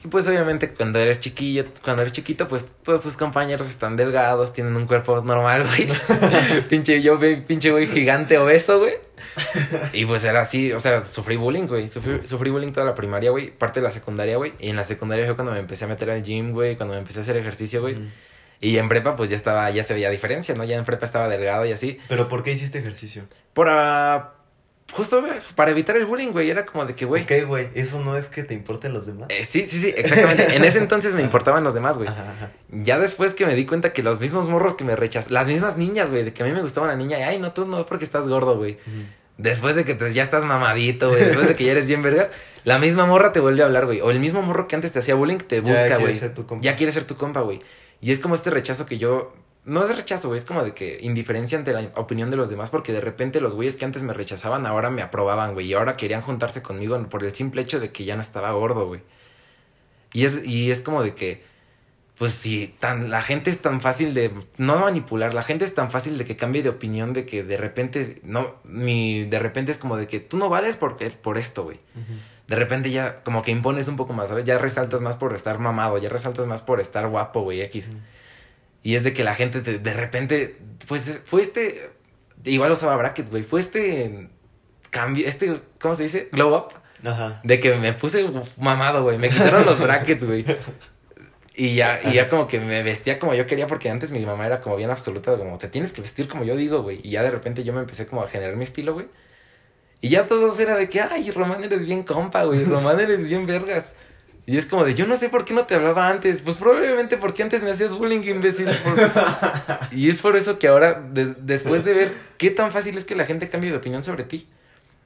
Y 0.03 0.09
pues 0.09 0.27
obviamente 0.29 0.71
cuando 0.71 0.99
eres 0.99 1.21
chiquillo, 1.21 1.65
cuando 1.83 2.03
eres 2.03 2.15
chiquito, 2.15 2.49
pues 2.49 2.67
todos 2.83 3.03
tus 3.03 3.17
compañeros 3.17 3.69
están 3.69 3.97
delgados, 3.97 4.53
tienen 4.53 4.75
un 4.75 4.87
cuerpo 4.87 5.21
normal, 5.21 5.67
güey. 5.67 5.89
pinche 6.71 7.03
yo, 7.03 7.19
pinche 7.47 7.71
güey 7.71 7.87
gigante 7.87 8.39
obeso, 8.39 8.79
güey. 8.79 8.95
Y 9.93 10.07
pues 10.07 10.25
era 10.25 10.41
así, 10.41 10.73
o 10.73 10.81
sea, 10.81 11.05
sufrí 11.05 11.37
bullying, 11.37 11.67
güey. 11.67 11.89
Sufrí, 11.89 12.51
bullying 12.51 12.73
toda 12.73 12.87
la 12.87 12.95
primaria, 12.95 13.31
güey. 13.31 13.51
Parte 13.51 13.81
de 13.81 13.85
la 13.85 13.91
secundaria, 13.91 14.37
güey. 14.37 14.55
Y 14.59 14.71
en 14.71 14.77
la 14.77 14.85
secundaria 14.85 15.27
fue 15.27 15.35
cuando 15.35 15.53
me 15.53 15.59
empecé 15.59 15.85
a 15.85 15.89
meter 15.89 16.11
al 16.11 16.23
gym, 16.23 16.53
güey. 16.53 16.77
Cuando 16.77 16.95
me 16.95 17.01
empecé 17.01 17.21
a 17.21 17.23
hacer 17.23 17.37
ejercicio, 17.37 17.83
güey. 17.83 17.97
Y 18.61 18.77
en 18.79 18.89
prepa, 18.89 19.17
pues 19.17 19.31
ya 19.31 19.37
estaba, 19.37 19.71
ya 19.71 19.83
se 19.85 19.95
veía 19.95 20.11
diferencia, 20.11 20.55
¿no? 20.55 20.65
Ya 20.65 20.77
en 20.77 20.85
prepa 20.85 21.07
estaba 21.07 21.29
delgado 21.29 21.65
y 21.67 21.73
así. 21.73 21.99
¿Pero 22.09 22.29
por 22.29 22.43
qué 22.43 22.53
hiciste 22.53 22.79
ejercicio? 22.79 23.25
Por, 23.53 23.69
Justo 24.93 25.25
para 25.55 25.71
evitar 25.71 25.97
el 25.97 26.07
bullying, 26.07 26.33
güey. 26.33 26.51
Era 26.51 26.67
como 26.67 26.85
de 26.85 26.95
que, 26.95 27.05
güey. 27.05 27.23
Ok, 27.23 27.47
güey. 27.47 27.69
Eso 27.75 28.03
no 28.03 28.17
es 28.17 28.29
que 28.29 28.43
te 28.43 28.55
importen 28.55 28.93
los 28.93 29.07
demás. 29.07 29.29
Eh, 29.31 29.45
sí, 29.45 29.67
sí, 29.67 29.81
sí, 29.81 29.95
exactamente. 29.97 30.55
en 30.57 30.65
ese 30.65 30.79
entonces 30.79 31.15
me 31.15 31.23
importaban 31.23 31.65
los 31.65 31.75
demás, 31.75 31.99
güey. 31.99 32.11
Ya 32.71 32.99
después 32.99 33.35
que 33.35 33.47
me 33.47 33.55
di 33.55 33.67
cuenta 33.67 33.93
que 33.93 34.03
los 34.03 34.21
mismos 34.21 34.49
morros 34.49 34.75
que 34.75 34.85
me 34.85 34.97
rechazan. 34.97 35.33
Las 35.33 35.47
mismas 35.47 35.77
niñas, 35.77 36.11
güey. 36.11 36.25
De 36.25 36.33
que 36.33 36.43
a 36.43 36.47
mí 36.47 36.53
me 36.53 36.63
gustaba 36.63 36.87
una 36.87 36.97
niña. 36.97 37.19
Y, 37.19 37.23
ay, 37.23 37.39
no, 37.39 37.53
tú 37.53 37.67
no, 37.67 37.87
porque 37.87 38.05
estás 38.05 38.29
gordo, 38.29 38.57
güey. 38.57 38.79
Después 39.39 39.75
de 39.75 39.85
que 39.85 39.97
ya 40.13 40.23
estás 40.23 40.45
mamadito, 40.45 41.09
güey. 41.11 41.25
Después 41.25 41.49
de 41.49 41.55
que 41.55 41.65
ya 41.65 41.73
eres 41.73 41.89
bien 41.89 42.03
vergas. 42.03 42.31
La 42.65 42.79
misma 42.79 43.07
morra 43.07 43.33
te 43.33 43.41
vuelve 43.41 43.63
a 43.63 43.67
hablar, 43.67 43.87
güey. 43.87 44.01
O 44.01 44.11
el 44.11 44.21
mismo 44.21 44.43
morro 44.43 44.69
que 44.69 44.75
antes 44.75 44.93
te 44.93 44.99
hacía 44.99 45.15
bullying 45.15 45.39
te 45.39 45.61
busca, 45.61 45.99
güey. 45.99 46.15
Ya 46.61 46.77
quiere 46.77 46.93
ser 46.93 47.05
tu 47.05 47.17
compa, 47.17 47.41
güey. 47.41 47.61
Y 48.01 48.13
es 48.13 48.19
como 48.19 48.35
este 48.35 48.51
rechazo 48.51 48.87
que 48.87 48.99
yo 48.99 49.35
no 49.65 49.83
es 49.83 49.95
rechazo, 49.95 50.29
güey, 50.29 50.39
es 50.39 50.45
como 50.45 50.65
de 50.65 50.75
que 50.75 50.99
indiferencia 51.03 51.59
ante 51.59 51.73
la 51.73 51.93
opinión 51.97 52.31
de 52.31 52.37
los 52.37 52.49
demás, 52.49 52.71
porque 52.71 52.93
de 52.93 53.01
repente 53.01 53.41
los 53.41 53.55
güeyes 53.55 53.77
que 53.77 53.85
antes 53.85 54.03
me 54.03 54.13
rechazaban 54.13 54.67
ahora 54.67 54.91
me 54.91 55.03
aprobaban, 55.03 55.53
güey, 55.55 55.67
y 55.67 55.75
ahora 55.75 55.95
querían 55.95 56.23
juntarse 56.23 56.63
conmigo 56.63 57.01
por 57.09 57.25
el 57.25 57.35
simple 57.35 57.63
hecho 57.63 57.79
de 57.79 57.93
que 57.93 58.05
ya 58.05 58.15
no 58.17 58.23
estaba 58.23 58.53
gordo, 58.53 58.87
güey. 58.87 59.03
Y 60.13 60.25
es, 60.25 60.45
y 60.45 60.71
es 60.71 60.81
como 60.81 61.03
de 61.03 61.15
que, 61.15 61.45
pues 62.17 62.33
si 62.33 62.69
tan, 62.69 63.11
la 63.11 63.23
gente 63.23 63.51
es 63.51 63.61
tan 63.61 63.81
fácil 63.81 64.15
de 64.15 64.33
no 64.57 64.79
manipular, 64.79 65.35
la 65.35 65.43
gente 65.43 65.65
es 65.65 65.75
tan 65.75 65.91
fácil 65.91 66.19
de 66.19 66.25
que 66.25 66.37
cambie 66.37 66.63
de 66.63 66.71
opinión, 66.71 67.13
de 67.13 67.27
que 67.27 67.45
de 67.45 67.57
repente, 67.57 68.21
no, 68.25 68.55
mi, 68.65 69.25
de 69.25 69.39
repente 69.39 69.73
es 69.73 69.79
como 69.79 69.97
de 69.97 70.07
que 70.09 70.21
tú 70.21 70.37
no 70.37 70.49
vales 70.49 70.77
porque 70.77 71.07
es 71.07 71.17
por 71.17 71.39
esto, 71.39 71.65
güey. 71.65 71.79
De 72.49 72.57
repente 72.57 72.91
ya 72.91 73.23
como 73.23 73.43
que 73.43 73.53
impones 73.53 73.87
un 73.89 73.97
poco 73.97 74.13
más, 74.13 74.31
¿sabes? 74.31 74.45
Ya 74.45 74.59
resaltas 74.59 75.03
más 75.03 75.17
por 75.17 75.35
estar 75.35 75.59
mamado, 75.61 75.99
ya 75.99 76.09
resaltas 76.09 76.47
más 76.47 76.63
por 76.63 76.81
estar 76.81 77.07
guapo, 77.09 77.43
güey, 77.43 77.61
X. 77.63 77.91
Y 78.83 78.95
es 78.95 79.05
de 79.05 79.13
que 79.13 79.25
la 79.25 79.35
gente 79.35 79.61
de 79.61 79.93
repente, 79.93 80.57
pues 80.89 81.21
fue 81.25 81.43
este, 81.43 81.91
igual 82.45 82.73
usaba 82.73 82.97
brackets, 82.97 83.31
güey, 83.31 83.43
fue 83.43 83.61
este 83.61 84.29
cambio, 84.91 85.27
este, 85.27 85.61
¿cómo 85.81 85.95
se 85.95 86.05
dice? 86.05 86.29
Glow 86.33 86.57
up. 86.57 86.69
Ajá. 87.05 87.41
De 87.45 87.61
que 87.61 87.75
me 87.77 87.93
puse 87.93 88.27
mamado, 88.59 89.03
güey, 89.03 89.19
me 89.19 89.29
quitaron 89.29 89.65
los 89.67 89.81
brackets, 89.81 90.25
güey. 90.25 90.45
Y 91.55 91.75
ya, 91.75 92.01
y 92.03 92.15
ya 92.15 92.29
como 92.29 92.47
que 92.47 92.59
me 92.59 92.83
vestía 92.83 93.19
como 93.19 93.35
yo 93.35 93.47
quería, 93.47 93.67
porque 93.67 93.91
antes 93.91 94.13
mi 94.13 94.25
mamá 94.25 94.47
era 94.47 94.61
como 94.61 94.77
bien 94.77 94.89
absoluta, 94.89 95.37
como, 95.37 95.59
te 95.59 95.69
tienes 95.69 95.93
que 95.93 96.01
vestir 96.01 96.27
como 96.29 96.45
yo 96.45 96.57
digo, 96.57 96.83
güey. 96.83 97.01
Y 97.03 97.11
ya 97.11 97.23
de 97.23 97.31
repente 97.31 97.65
yo 97.65 97.73
me 97.73 97.81
empecé 97.81 98.07
como 98.07 98.23
a 98.23 98.29
generar 98.29 98.57
mi 98.57 98.65
estilo, 98.65 98.95
güey. 98.95 99.09
Y 100.01 100.09
ya 100.09 100.27
todos 100.27 100.59
era 100.59 100.77
de 100.77 100.89
que, 100.89 101.01
ay, 101.01 101.31
Román 101.31 101.63
eres 101.63 101.85
bien 101.85 102.03
compa, 102.03 102.45
güey, 102.45 102.65
Román 102.65 102.99
eres 103.01 103.29
bien 103.29 103.47
vergas. 103.47 103.95
Y 104.47 104.57
es 104.57 104.67
como 104.67 104.85
de, 104.85 104.95
yo 104.95 105.07
no 105.07 105.17
sé 105.17 105.29
por 105.29 105.45
qué 105.45 105.55
no 105.55 105.65
te 105.67 105.75
hablaba 105.75 106.09
antes. 106.09 106.43
Pues 106.43 106.57
probablemente 106.57 107.17
porque 107.17 107.43
antes 107.43 107.63
me 107.63 107.71
hacías 107.71 107.97
bullying, 107.97 108.23
imbécil. 108.23 108.69
y 109.93 110.09
es 110.09 110.21
por 110.21 110.37
eso 110.37 110.59
que 110.59 110.69
ahora, 110.69 111.03
después 111.13 111.85
de 111.85 111.95
ver 111.95 112.13
qué 112.37 112.51
tan 112.51 112.73
fácil 112.73 112.97
es 112.97 113.05
que 113.05 113.15
la 113.15 113.27
gente 113.27 113.49
cambie 113.49 113.71
de 113.71 113.77
opinión 113.77 114.03
sobre 114.03 114.25
ti, 114.25 114.49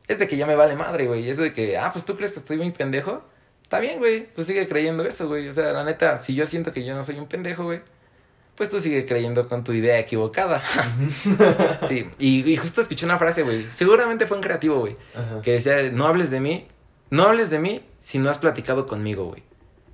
es 0.09 0.19
de 0.19 0.29
que 0.29 0.37
ya 0.37 0.47
me 0.47 0.55
vale 0.55 0.77
madre, 0.77 1.07
güey. 1.07 1.29
Es 1.29 1.37
de 1.37 1.53
que, 1.53 1.77
ah, 1.77 1.91
pues 1.93 2.05
tú 2.05 2.17
crees 2.17 2.33
que 2.33 2.41
estoy 2.41 2.57
muy 2.57 2.71
pendejo. 2.71 3.25
Está 3.63 3.81
bien, 3.81 3.99
güey. 3.99 4.29
Pues 4.35 4.47
sigue 4.47 4.69
creyendo 4.69 5.05
eso, 5.05 5.29
güey. 5.29 5.49
O 5.49 5.53
sea, 5.53 5.73
la 5.73 5.85
neta, 5.85 6.17
si 6.17 6.35
yo 6.35 6.47
siento 6.47 6.73
que 6.73 6.85
yo 6.85 6.95
no 6.95 7.05
soy 7.05 7.19
un 7.19 7.27
pendejo, 7.27 7.65
güey, 7.65 7.81
pues 8.55 8.71
tú 8.71 8.79
sigue 8.79 9.05
creyendo 9.05 9.49
con 9.49 9.65
tu 9.65 9.73
idea 9.73 9.99
equivocada. 9.99 10.63
sí. 11.89 12.09
Y, 12.19 12.51
y, 12.51 12.57
justo 12.57 12.81
escuché 12.81 13.05
una 13.05 13.19
frase, 13.19 13.43
güey. 13.43 13.67
Seguramente 13.71 14.27
fue 14.27 14.37
un 14.37 14.43
creativo, 14.43 14.81
güey. 14.81 14.97
Que 15.43 15.53
decía, 15.53 15.91
no 15.91 16.07
hables 16.07 16.31
de 16.31 16.41
mí. 16.41 16.69
No 17.11 17.25
hables 17.25 17.51
de 17.51 17.59
mí 17.59 17.83
si 18.05 18.19
no 18.19 18.29
has 18.29 18.37
platicado 18.37 18.87
conmigo, 18.87 19.25
güey. 19.25 19.43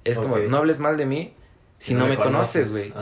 Es 0.03 0.19
como, 0.19 0.37
no 0.37 0.57
hables 0.57 0.81
mal 0.81 0.97
de 0.97 1.07
mí 1.07 1.32
si, 1.78 1.95
no, 1.95 2.09
me 2.09 2.16
conoces, 2.16 2.73
güey. 2.73 2.93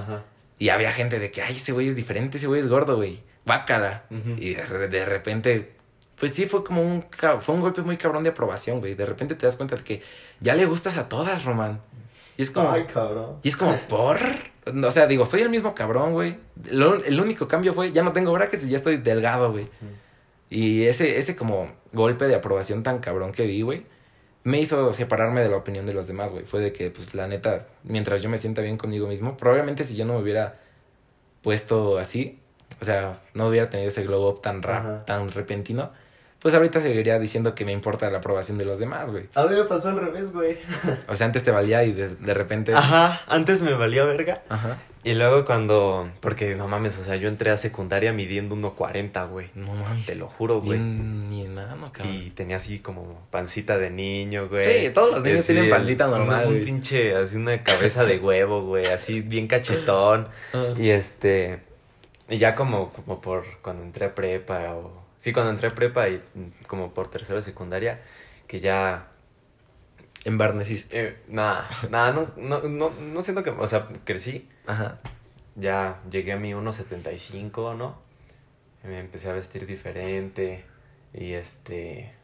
Y 0.58 0.68
había 0.68 0.92
gente 0.92 1.18
de 1.18 1.30
que, 1.30 1.40
ay, 1.40 1.56
ese 1.56 1.72
güey 1.72 1.86
es 1.86 1.96
diferente, 1.96 2.36
ese 2.36 2.46
güey 2.46 2.60
es 2.60 2.68
gordo, 2.68 2.96
güey. 2.96 3.22
Bácala. 3.46 4.04
Y 4.10 4.52
de, 4.52 5.04
repente, 5.06 5.72
pues 6.16 6.34
sí, 6.34 6.44
fue 6.44 6.62
como 6.62 6.82
un, 6.82 7.06
fue 7.40 7.54
un 7.54 7.62
golpe 7.62 7.80
muy 7.80 7.96
cabrón 7.96 8.22
de 8.22 8.30
aprobación, 8.30 8.80
güey. 8.80 8.94
De 8.94 9.06
repente 9.06 9.34
te 9.34 9.46
das 9.46 9.56
cuenta 9.56 9.76
de 9.76 9.82
que 9.82 10.02
ya 10.40 10.54
le 10.54 10.66
gustas 10.66 10.98
a 10.98 11.08
todas, 11.08 11.42
Román. 11.46 11.80
Y 12.36 12.42
es 12.42 12.50
como. 12.50 12.70
Ay, 12.70 12.84
cabrón. 12.84 13.38
Y 13.42 13.48
es 13.48 13.56
como, 13.56 13.78
¿por? 13.88 14.18
O 14.84 14.90
sea, 14.90 15.06
digo, 15.06 15.24
soy 15.24 15.40
el 15.40 15.48
mismo 15.48 15.74
cabrón, 15.74 16.12
güey. 16.12 16.36
el 16.70 17.18
único 17.18 17.48
cambio 17.48 17.72
fue, 17.72 17.92
ya 17.92 18.02
no 18.02 18.12
tengo 18.12 18.30
brackets 18.34 18.64
y 18.64 18.68
ya 18.68 18.76
estoy 18.76 18.98
delgado, 18.98 19.52
güey. 19.52 19.68
Y 20.50 20.82
ese, 20.82 21.16
ese 21.16 21.34
como 21.34 21.72
golpe 21.94 22.26
de 22.26 22.34
aprobación 22.34 22.82
tan 22.82 22.98
cabrón 22.98 23.32
que 23.32 23.44
di, 23.44 23.62
güey 23.62 23.86
me 24.48 24.60
hizo 24.60 24.92
separarme 24.92 25.42
de 25.42 25.50
la 25.50 25.56
opinión 25.56 25.86
de 25.86 25.92
los 25.92 26.06
demás, 26.06 26.32
güey. 26.32 26.44
Fue 26.44 26.60
de 26.60 26.72
que, 26.72 26.90
pues, 26.90 27.14
la 27.14 27.28
neta, 27.28 27.58
mientras 27.84 28.22
yo 28.22 28.30
me 28.30 28.38
sienta 28.38 28.62
bien 28.62 28.78
conmigo 28.78 29.06
mismo, 29.06 29.36
probablemente 29.36 29.84
si 29.84 29.94
yo 29.94 30.06
no 30.06 30.14
me 30.14 30.22
hubiera 30.22 30.58
puesto 31.42 31.98
así, 31.98 32.40
o 32.80 32.84
sea, 32.84 33.12
no 33.34 33.48
hubiera 33.48 33.68
tenido 33.68 33.88
ese 33.88 34.04
glow 34.04 34.28
up 34.28 34.40
tan 34.40 34.62
rap, 34.62 35.04
tan 35.04 35.28
repentino, 35.28 35.92
pues 36.40 36.54
ahorita 36.54 36.80
seguiría 36.80 37.18
diciendo 37.18 37.54
que 37.54 37.64
me 37.64 37.72
importa 37.72 38.10
la 38.10 38.18
aprobación 38.18 38.58
de 38.58 38.64
los 38.64 38.78
demás, 38.78 39.10
güey. 39.10 39.26
A 39.34 39.44
mí 39.46 39.56
me 39.56 39.64
pasó 39.64 39.88
al 39.88 40.00
revés, 40.00 40.32
güey. 40.32 40.58
O 41.08 41.16
sea, 41.16 41.26
antes 41.26 41.42
te 41.42 41.50
valía 41.50 41.82
y 41.84 41.92
de, 41.92 42.14
de 42.14 42.34
repente... 42.34 42.74
Ajá, 42.74 43.22
antes 43.26 43.62
me 43.62 43.72
valía 43.72 44.04
verga. 44.04 44.42
Ajá. 44.48 44.78
Y 45.04 45.14
luego 45.14 45.44
cuando, 45.44 46.10
porque 46.20 46.54
no 46.54 46.68
mames, 46.68 46.98
o 46.98 47.02
sea, 47.04 47.16
yo 47.16 47.28
entré 47.28 47.50
a 47.50 47.56
secundaria 47.56 48.12
midiendo 48.12 48.56
1.40, 48.56 49.28
güey. 49.30 49.48
No 49.54 49.72
mames. 49.74 50.06
Te 50.06 50.16
lo 50.16 50.26
juro, 50.26 50.60
güey. 50.60 50.78
Ni 50.78 51.44
nada, 51.44 51.76
no, 51.76 51.92
cabrón. 51.92 52.14
Y 52.14 52.30
tenía 52.30 52.56
así 52.56 52.80
como 52.80 53.26
pancita 53.30 53.78
de 53.78 53.90
niño, 53.90 54.48
güey. 54.48 54.64
Sí, 54.64 54.92
todos 54.92 55.14
los 55.14 55.22
niños 55.22 55.46
tienen 55.46 55.70
pancita 55.70 56.08
normal, 56.08 56.46
Un 56.48 56.60
pinche, 56.60 57.16
así 57.16 57.36
una 57.36 57.62
cabeza 57.62 58.04
de 58.04 58.18
huevo, 58.18 58.62
güey, 58.62 58.86
así 58.86 59.20
bien 59.20 59.46
cachetón. 59.46 60.28
Ah. 60.52 60.74
Y 60.76 60.90
este, 60.90 61.60
y 62.28 62.38
ya 62.38 62.54
como, 62.54 62.90
como 62.90 63.20
por 63.20 63.44
cuando 63.62 63.82
entré 63.84 64.06
a 64.06 64.14
prepa 64.14 64.74
o... 64.74 65.07
Sí, 65.18 65.32
cuando 65.32 65.50
entré 65.50 65.68
a 65.68 65.74
prepa 65.74 66.08
y 66.08 66.22
como 66.66 66.94
por 66.94 67.10
tercero 67.10 67.36
de 67.36 67.42
secundaria, 67.42 68.00
que 68.46 68.60
ya 68.60 69.08
Embarneciste. 70.24 71.00
Eh, 71.00 71.16
nada, 71.28 71.68
nada, 71.90 72.12
no, 72.12 72.30
no, 72.36 72.60
no, 72.60 72.90
no 72.90 73.22
siento 73.22 73.42
que, 73.42 73.50
o 73.50 73.68
sea, 73.68 73.88
crecí. 74.04 74.48
Ajá. 74.66 74.98
Ya 75.54 76.00
llegué 76.10 76.32
a 76.32 76.36
mi 76.36 76.52
1.75, 76.52 77.76
¿no? 77.76 78.00
Me 78.84 79.00
empecé 79.00 79.30
a 79.30 79.32
vestir 79.32 79.66
diferente. 79.66 80.64
Y 81.14 81.32
este. 81.32 82.14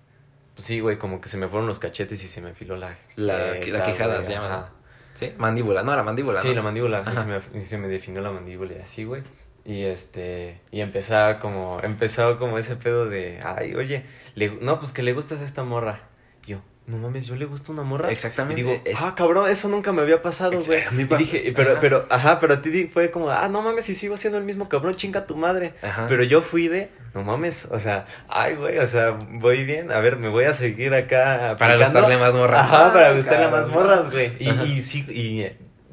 Pues 0.55 0.67
sí, 0.67 0.81
güey, 0.81 0.99
como 0.99 1.21
que 1.21 1.29
se 1.29 1.37
me 1.37 1.49
fueron 1.49 1.67
los 1.67 1.79
cachetes 1.79 2.23
y 2.23 2.29
se 2.29 2.41
me 2.41 2.53
filó 2.55 2.77
la. 2.77 2.97
La, 3.17 3.55
la 3.55 3.85
quejada 3.85 4.23
se 4.23 4.33
llama. 4.33 4.71
Sí, 5.15 5.33
mandíbula, 5.39 5.83
no, 5.83 5.95
la 5.95 6.03
mandíbula. 6.03 6.41
Sí, 6.41 6.55
la 6.55 6.63
mandíbula. 6.63 7.05
Y 7.13 7.17
se, 7.17 7.27
me, 7.27 7.61
se 7.61 7.79
me 7.79 7.89
definió 7.89 8.21
la 8.21 8.31
mandíbula 8.31 8.75
y 8.75 8.81
así, 8.81 9.05
güey. 9.05 9.23
Y 9.65 9.85
este. 9.85 10.61
Y 10.71 10.81
empezaba 10.81 11.39
como. 11.41 11.81
Empezó 11.83 12.39
como 12.39 12.59
ese 12.59 12.77
pedo 12.77 13.09
de. 13.09 13.41
Ay, 13.45 13.75
oye. 13.75 14.05
Le, 14.35 14.51
no, 14.61 14.79
pues 14.79 14.93
que 14.93 15.03
le 15.03 15.13
gustas 15.13 15.41
a 15.41 15.45
esta 15.45 15.63
morra. 15.65 16.01
Yo, 16.47 16.59
no 16.87 16.99
mames, 16.99 17.25
yo 17.27 17.35
le 17.37 17.47
gusto 17.47 17.73
una 17.73 17.83
morra. 17.83 18.11
Exactamente. 18.11 18.61
Y 18.61 18.65
digo, 18.65 18.79
ah, 19.01 19.15
cabrón, 19.17 19.49
eso 19.49 19.69
nunca 19.69 19.93
me 19.93 20.03
había 20.03 20.21
pasado, 20.21 20.61
güey. 20.61 20.83
A 20.83 20.91
mí 20.91 21.05
Y 21.05 21.07
pasó. 21.07 21.21
dije, 21.25 21.53
pero, 21.57 21.71
Ajá. 21.73 21.81
pero, 21.81 22.07
ajá, 22.11 22.41
pero 22.41 22.55
a 22.55 22.61
ti 22.63 22.91
fue 22.93 23.11
como, 23.11 23.31
ah, 23.31 23.49
no 23.49 23.63
mames, 23.63 23.85
si 23.87 23.95
sigo 23.95 24.17
siendo 24.19 24.39
el 24.39 24.45
mismo 24.45 24.69
cabrón, 24.69 24.95
chinga 24.95 25.25
tu 25.27 25.37
madre. 25.37 25.73
Ajá. 25.81 26.05
Pero 26.09 26.25
yo 26.25 26.43
fui 26.43 26.69
de, 26.69 26.91
no 27.15 27.23
mames, 27.23 27.67
o 27.71 27.79
sea, 27.79 28.07
ay, 28.29 28.57
güey, 28.57 28.79
o 28.79 28.87
sea, 28.87 29.13
voy 29.13 29.65
bien, 29.65 29.91
a 29.93 30.01
ver, 30.01 30.19
me 30.19 30.29
voy 30.29 30.45
a 30.45 30.53
seguir 30.53 30.93
acá. 30.93 31.57
Para 31.59 31.75
aplicando. 31.75 32.01
gustarle 32.01 32.19
más 32.19 32.35
morras. 32.35 32.61
Ajá, 32.61 32.89
Ah, 32.89 32.93
para 32.93 33.13
gustarle 33.15 33.49
más 33.49 33.69
morras, 33.69 34.11
güey. 34.11 34.33
Y, 34.39 34.51
y 34.51 34.83
sí, 34.83 35.07
y 35.11 35.47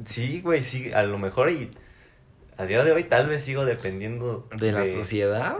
sí, 0.05 0.41
güey, 0.41 0.63
sí, 0.65 0.91
a 0.91 1.03
lo 1.03 1.17
mejor 1.19 1.51
y 1.51 1.69
a 2.57 2.65
día 2.65 2.83
de 2.83 2.91
hoy 2.91 3.03
tal 3.05 3.27
vez 3.27 3.43
sigo 3.43 3.65
dependiendo 3.65 4.47
De 4.55 4.71
la 4.71 4.85
sociedad. 4.85 5.57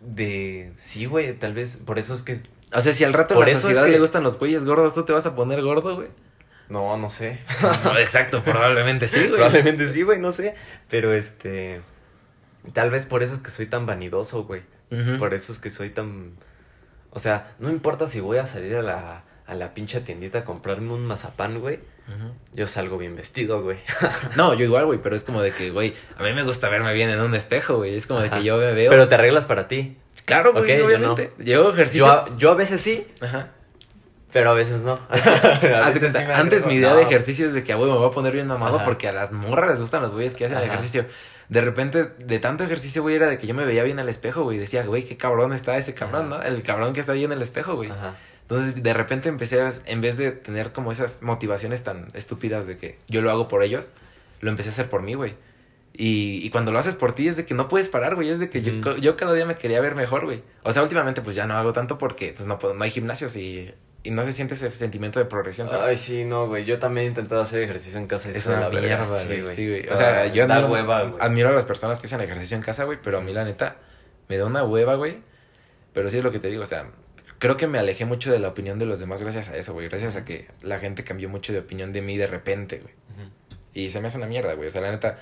De, 0.00 0.72
sí, 0.76 1.06
güey, 1.06 1.32
tal 1.38 1.54
vez, 1.54 1.78
por 1.78 1.98
eso 1.98 2.14
es 2.14 2.22
que, 2.22 2.38
O 2.72 2.80
sea, 2.80 2.92
si 2.92 3.04
al 3.04 3.12
rato 3.12 3.34
Por 3.34 3.44
a 3.44 3.46
la 3.46 3.52
eso 3.52 3.60
es 3.68 3.76
sociedad 3.76 3.86
que- 3.86 3.92
le 3.92 3.98
gustan 4.00 4.22
los 4.22 4.38
güeyes 4.38 4.64
gordos, 4.64 4.94
¿tú 4.94 5.04
te 5.04 5.12
vas 5.12 5.26
a 5.26 5.34
poner 5.34 5.62
gordo, 5.62 5.94
güey? 5.96 6.08
no, 6.68 6.96
no 6.96 7.10
sé. 7.10 7.40
No, 7.84 7.98
exacto, 7.98 8.42
probablemente 8.42 9.08
sí, 9.08 9.18
güey. 9.20 9.32
Probablemente 9.34 9.86
sí, 9.86 10.02
güey, 10.02 10.18
no 10.18 10.32
sé. 10.32 10.54
Pero 10.88 11.12
este. 11.12 11.82
Tal 12.72 12.90
vez 12.90 13.04
por 13.04 13.22
eso 13.22 13.34
es 13.34 13.40
que 13.40 13.50
soy 13.50 13.66
tan 13.66 13.84
vanidoso, 13.86 14.44
güey. 14.44 14.62
Por 15.18 15.34
eso 15.34 15.52
es 15.52 15.58
que 15.58 15.68
soy 15.70 15.90
tan. 15.90 16.32
O 17.10 17.18
sea, 17.18 17.54
no 17.58 17.68
importa 17.70 18.06
si 18.06 18.20
voy 18.20 18.38
a 18.38 18.46
salir 18.46 18.76
a 18.76 18.82
la, 18.82 19.22
a 19.46 19.54
la 19.54 19.74
pinche 19.74 20.00
tiendita 20.00 20.38
a 20.40 20.44
comprarme 20.44 20.92
un 20.92 21.04
mazapán, 21.06 21.60
güey. 21.60 21.80
Yo 22.52 22.66
salgo 22.66 22.98
bien 22.98 23.16
vestido, 23.16 23.62
güey. 23.62 23.78
No, 24.36 24.52
yo 24.54 24.64
igual, 24.64 24.86
güey, 24.86 24.98
pero 25.02 25.16
es 25.16 25.24
como 25.24 25.40
de 25.42 25.52
que, 25.52 25.70
güey, 25.70 25.94
a 26.18 26.22
mí 26.22 26.32
me 26.32 26.42
gusta 26.42 26.68
verme 26.68 26.92
bien 26.92 27.08
en 27.10 27.20
un 27.20 27.34
espejo, 27.34 27.76
güey. 27.76 27.94
Es 27.94 28.06
como 28.06 28.20
de 28.20 28.30
que 28.30 28.42
yo 28.42 28.56
me 28.58 28.72
veo. 28.72 28.90
Pero 28.90 29.08
te 29.08 29.14
arreglas 29.14 29.44
para 29.46 29.68
ti. 29.68 29.96
claro, 30.26 30.52
güey, 30.52 30.78
yo 30.78 30.86
obviamente. 30.86 31.32
Yo 31.38 31.70
ejercicio. 31.70 32.06
Yo 32.06 32.12
a, 32.12 32.36
yo 32.36 32.50
a 32.50 32.54
veces 32.54 32.80
sí, 32.82 33.06
Ajá. 33.22 33.48
pero 34.32 34.50
a 34.50 34.54
veces 34.54 34.82
no. 34.82 34.98
A 35.10 35.88
veces 35.90 36.12
sí 36.12 36.18
antes 36.18 36.66
mi 36.66 36.74
idea 36.74 36.90
No. 36.90 36.96
de 36.96 37.02
ejercicio 37.02 37.46
es 37.46 37.52
de 37.54 37.62
que, 37.62 37.72
ah, 37.72 37.76
güey, 37.76 37.90
me 37.90 37.96
voy 37.96 38.06
a 38.08 38.10
poner 38.10 38.32
bien 38.34 38.46
mamado 38.46 38.76
Ajá. 38.76 38.84
porque 38.84 39.08
a 39.08 39.12
las 39.12 39.32
morras 39.32 39.70
les 39.70 39.80
gustan 39.80 40.02
los 40.02 40.12
güeyes 40.12 40.34
que 40.34 40.44
hacen 40.46 40.58
Ajá. 40.58 40.66
ejercicio. 40.66 41.06
De 41.48 41.60
repente, 41.60 42.04
de 42.18 42.38
tanto 42.38 42.64
ejercicio, 42.64 43.02
güey, 43.02 43.16
era 43.16 43.28
de 43.28 43.36
que 43.38 43.46
yo 43.46 43.54
me 43.54 43.64
veía 43.66 43.82
bien 43.82 44.00
al 44.00 44.08
espejo, 44.08 44.42
güey. 44.44 44.58
Decía, 44.58 44.82
güey, 44.84 45.04
qué 45.04 45.16
cabrón 45.18 45.52
está 45.52 45.76
ese 45.78 45.92
cabrón, 45.94 46.32
Ajá. 46.32 46.42
¿no? 46.42 46.42
El 46.56 46.62
cabrón 46.62 46.92
que 46.94 47.00
está 47.00 47.12
ahí 47.12 47.24
en 47.24 47.32
el 47.32 47.42
espejo, 47.42 47.76
güey. 47.76 47.90
Entonces, 48.48 48.82
de 48.82 48.92
repente 48.92 49.28
empecé 49.28 49.60
a, 49.62 49.72
en 49.86 50.00
vez 50.00 50.16
de 50.16 50.30
tener 50.32 50.72
como 50.72 50.92
esas 50.92 51.22
motivaciones 51.22 51.82
tan 51.82 52.08
estúpidas 52.14 52.66
de 52.66 52.76
que 52.76 52.98
yo 53.08 53.22
lo 53.22 53.30
hago 53.30 53.48
por 53.48 53.62
ellos, 53.62 53.90
lo 54.40 54.50
empecé 54.50 54.68
a 54.68 54.72
hacer 54.72 54.90
por 54.90 55.02
mí, 55.02 55.14
güey. 55.14 55.34
Y, 55.96 56.44
y 56.44 56.50
cuando 56.50 56.72
lo 56.72 56.78
haces 56.78 56.94
por 56.94 57.14
ti 57.14 57.28
es 57.28 57.36
de 57.36 57.44
que 57.46 57.54
no 57.54 57.68
puedes 57.68 57.88
parar, 57.88 58.16
güey. 58.16 58.28
Es 58.28 58.38
de 58.38 58.50
que 58.50 58.62
yo, 58.62 58.96
yo 58.96 59.16
cada 59.16 59.32
día 59.32 59.46
me 59.46 59.56
quería 59.56 59.80
ver 59.80 59.94
mejor, 59.94 60.24
güey. 60.24 60.42
O 60.62 60.72
sea, 60.72 60.82
últimamente 60.82 61.22
pues 61.22 61.36
ya 61.36 61.46
no 61.46 61.54
hago 61.56 61.72
tanto 61.72 61.98
porque 61.98 62.32
pues 62.36 62.46
no, 62.48 62.58
no 62.74 62.84
hay 62.84 62.90
gimnasios 62.90 63.36
y, 63.36 63.72
y 64.02 64.10
no 64.10 64.24
se 64.24 64.32
siente 64.32 64.54
ese 64.54 64.70
sentimiento 64.72 65.20
de 65.20 65.24
progresión, 65.24 65.68
¿sabes? 65.68 65.86
Ay, 65.86 65.96
sí, 65.96 66.24
no, 66.24 66.48
güey. 66.48 66.64
Yo 66.64 66.78
también 66.80 67.06
he 67.06 67.08
intentado 67.10 67.40
hacer 67.40 67.62
ejercicio 67.62 67.98
en 67.98 68.08
casa. 68.08 68.28
y 68.28 68.36
Es 68.36 68.46
una 68.46 68.68
mierda, 68.68 69.06
güey. 69.06 69.54
Sí, 69.54 69.68
güey. 69.68 69.88
O 69.88 69.96
sea, 69.96 70.26
yo 70.26 70.44
admiro, 70.44 70.66
hueva, 70.66 71.14
admiro 71.20 71.48
a 71.48 71.52
las 71.52 71.64
personas 71.64 72.00
que 72.00 72.06
hacen 72.08 72.20
ejercicio 72.20 72.56
en 72.56 72.62
casa, 72.62 72.84
güey, 72.84 72.98
pero 73.02 73.18
a 73.18 73.20
mí 73.20 73.32
la 73.32 73.44
neta 73.44 73.76
me 74.28 74.36
da 74.36 74.46
una 74.46 74.64
hueva, 74.64 74.96
güey. 74.96 75.22
Pero 75.92 76.08
sí 76.08 76.18
es 76.18 76.24
lo 76.24 76.32
que 76.32 76.40
te 76.40 76.48
digo, 76.48 76.64
o 76.64 76.66
sea, 76.66 76.86
creo 77.38 77.56
que 77.56 77.66
me 77.66 77.78
alejé 77.78 78.04
mucho 78.04 78.30
de 78.32 78.38
la 78.38 78.48
opinión 78.48 78.78
de 78.78 78.86
los 78.86 79.00
demás 79.00 79.20
gracias 79.22 79.48
a 79.50 79.56
eso, 79.56 79.72
güey. 79.72 79.88
Gracias 79.88 80.16
a 80.16 80.24
que 80.24 80.48
la 80.62 80.78
gente 80.78 81.04
cambió 81.04 81.28
mucho 81.28 81.52
de 81.52 81.58
opinión 81.60 81.92
de 81.92 82.00
mí 82.02 82.16
de 82.16 82.26
repente, 82.26 82.78
güey. 82.78 82.94
Y 83.74 83.90
se 83.90 84.00
me 84.00 84.06
hace 84.06 84.18
una 84.18 84.26
mierda, 84.26 84.54
güey. 84.54 84.68
O 84.68 84.70
sea, 84.70 84.80
la 84.82 84.90
neta, 84.92 85.18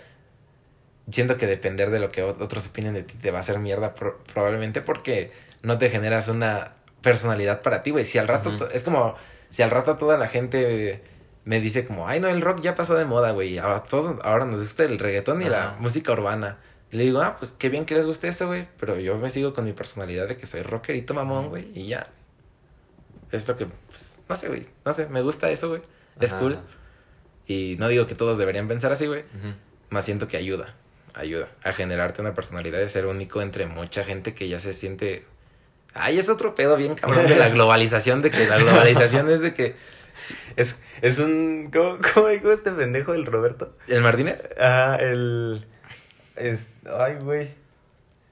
siento 1.11 1.37
que 1.37 1.47
depender 1.47 1.91
de 1.91 2.01
lo 2.01 2.11
que 2.11 2.23
ot- 2.25 2.41
otros 2.41 2.67
opinen 2.69 2.95
de 2.95 3.03
ti 3.03 3.15
te 3.15 3.31
va 3.31 3.39
a 3.39 3.41
hacer 3.41 3.59
mierda 3.59 3.95
pro- 3.95 4.19
probablemente 4.33 4.81
porque 4.83 5.33
no 5.63 5.79
te 5.79 5.91
generas 5.91 6.29
una 6.29 6.73
personalidad 7.01 7.63
para 7.63 7.83
ti, 7.83 7.91
güey. 7.91 8.05
Si 8.05 8.19
al 8.19 8.29
rato, 8.29 8.51
es 8.73 8.83
como, 8.83 9.17
si 9.49 9.63
al 9.63 9.71
rato 9.71 9.97
toda 9.97 10.17
la 10.19 10.29
gente 10.29 11.03
me 11.45 11.61
dice 11.61 11.85
como, 11.85 12.07
ay, 12.07 12.21
no, 12.21 12.29
el 12.29 12.41
rock 12.41 12.61
ya 12.61 12.75
pasó 12.77 12.95
de 12.95 13.05
moda, 13.05 13.33
güey. 13.33 13.59
Ahora, 13.59 13.83
todos, 13.83 14.21
ahora 14.23 14.45
nos 14.45 14.61
gusta 14.63 14.85
el 14.85 14.99
reggaetón 14.99 15.43
y 15.43 15.47
la 15.47 15.77
música 15.81 16.13
urbana. 16.13 16.59
Y 16.93 16.97
le 16.99 17.05
digo, 17.05 17.23
ah, 17.23 17.37
pues 17.39 17.53
qué 17.53 17.71
bien 17.71 17.87
que 17.87 17.95
les 17.95 18.05
guste 18.05 18.29
eso, 18.29 18.47
güey. 18.49 18.69
Pero 18.79 19.01
yo 19.01 19.17
me 19.17 19.31
sigo 19.31 19.55
con 19.55 19.65
mi 19.65 19.73
personalidad 19.73 20.29
de 20.29 20.37
que 20.37 20.45
soy 20.45 20.61
rockerito 20.63 21.15
mamón, 21.15 21.49
güey. 21.49 21.67
Y 21.75 21.89
ya. 21.89 22.11
Esto 23.31 23.57
que, 23.57 23.67
pues, 23.89 24.21
no 24.29 24.37
sé, 24.37 24.49
güey. 24.49 24.67
No 24.85 24.93
sé, 24.93 25.07
me 25.09 25.23
gusta 25.23 25.51
eso, 25.51 25.71
güey. 25.71 25.81
Es 26.21 26.35
cool. 26.35 26.59
Y 27.47 27.77
no 27.79 27.89
digo 27.89 28.07
que 28.07 28.15
todos 28.15 28.37
deberían 28.37 28.69
pensar 28.69 28.93
así, 28.93 29.07
güey. 29.07 29.23
Más 29.89 30.05
siento 30.05 30.29
que 30.29 30.37
ayuda. 30.37 30.75
Ayuda 31.15 31.49
a 31.65 31.73
generarte 31.73 32.21
una 32.21 32.35
personalidad 32.35 32.79
de 32.79 32.89
ser 32.91 33.07
único 33.07 33.41
entre 33.41 33.67
mucha 33.67 34.05
gente 34.05 34.35
que 34.35 34.49
ya 34.49 34.61
se 34.61 34.75
siente. 34.75 35.25
Ay, 35.95 36.19
es 36.19 36.29
otro 36.29 36.55
pedo 36.55 36.77
bien 36.77 36.95
cabrón 36.95 37.27
de 37.27 37.37
la 37.37 37.49
globalización, 37.51 38.21
de 38.21 38.31
que 38.31 38.47
la 38.47 38.59
globalización 38.59 39.31
es 39.31 39.41
de 39.41 39.55
que. 39.55 39.77
Es, 40.57 40.83
es 41.01 41.19
un. 41.19 41.71
¿cómo, 41.73 41.99
¿Cómo 42.13 42.29
dijo 42.29 42.53
este 42.53 42.71
pendejo, 42.71 43.15
el 43.15 43.25
Roberto? 43.25 43.77
¿El 43.89 44.03
Martínez? 44.03 44.47
Ah, 44.59 44.99
el. 45.01 45.67
Es, 46.37 46.69
ay, 46.87 47.17
güey. 47.23 47.51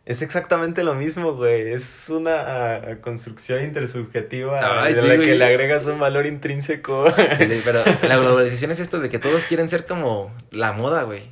Es 0.07 0.23
exactamente 0.23 0.83
lo 0.83 0.95
mismo, 0.95 1.35
güey. 1.35 1.73
Es 1.73 2.09
una 2.09 2.75
ah, 2.75 2.97
construcción 3.01 3.63
intersubjetiva 3.63 4.83
Ay, 4.83 4.95
de 4.95 5.03
sí, 5.03 5.09
la 5.09 5.15
güey. 5.17 5.29
que 5.29 5.35
le 5.37 5.45
agregas 5.45 5.87
un 5.87 6.01
valor 6.01 6.27
intrínseco. 6.27 7.09
Sí, 7.11 7.61
Pero 7.65 7.83
la 8.09 8.17
globalización 8.17 8.71
es 8.71 8.81
esto 8.81 8.99
de 8.99 9.09
que 9.09 9.19
todos 9.19 9.45
quieren 9.45 9.69
ser 9.69 9.87
como 9.87 10.35
la 10.51 10.73
moda, 10.73 11.05
güey. 11.05 11.31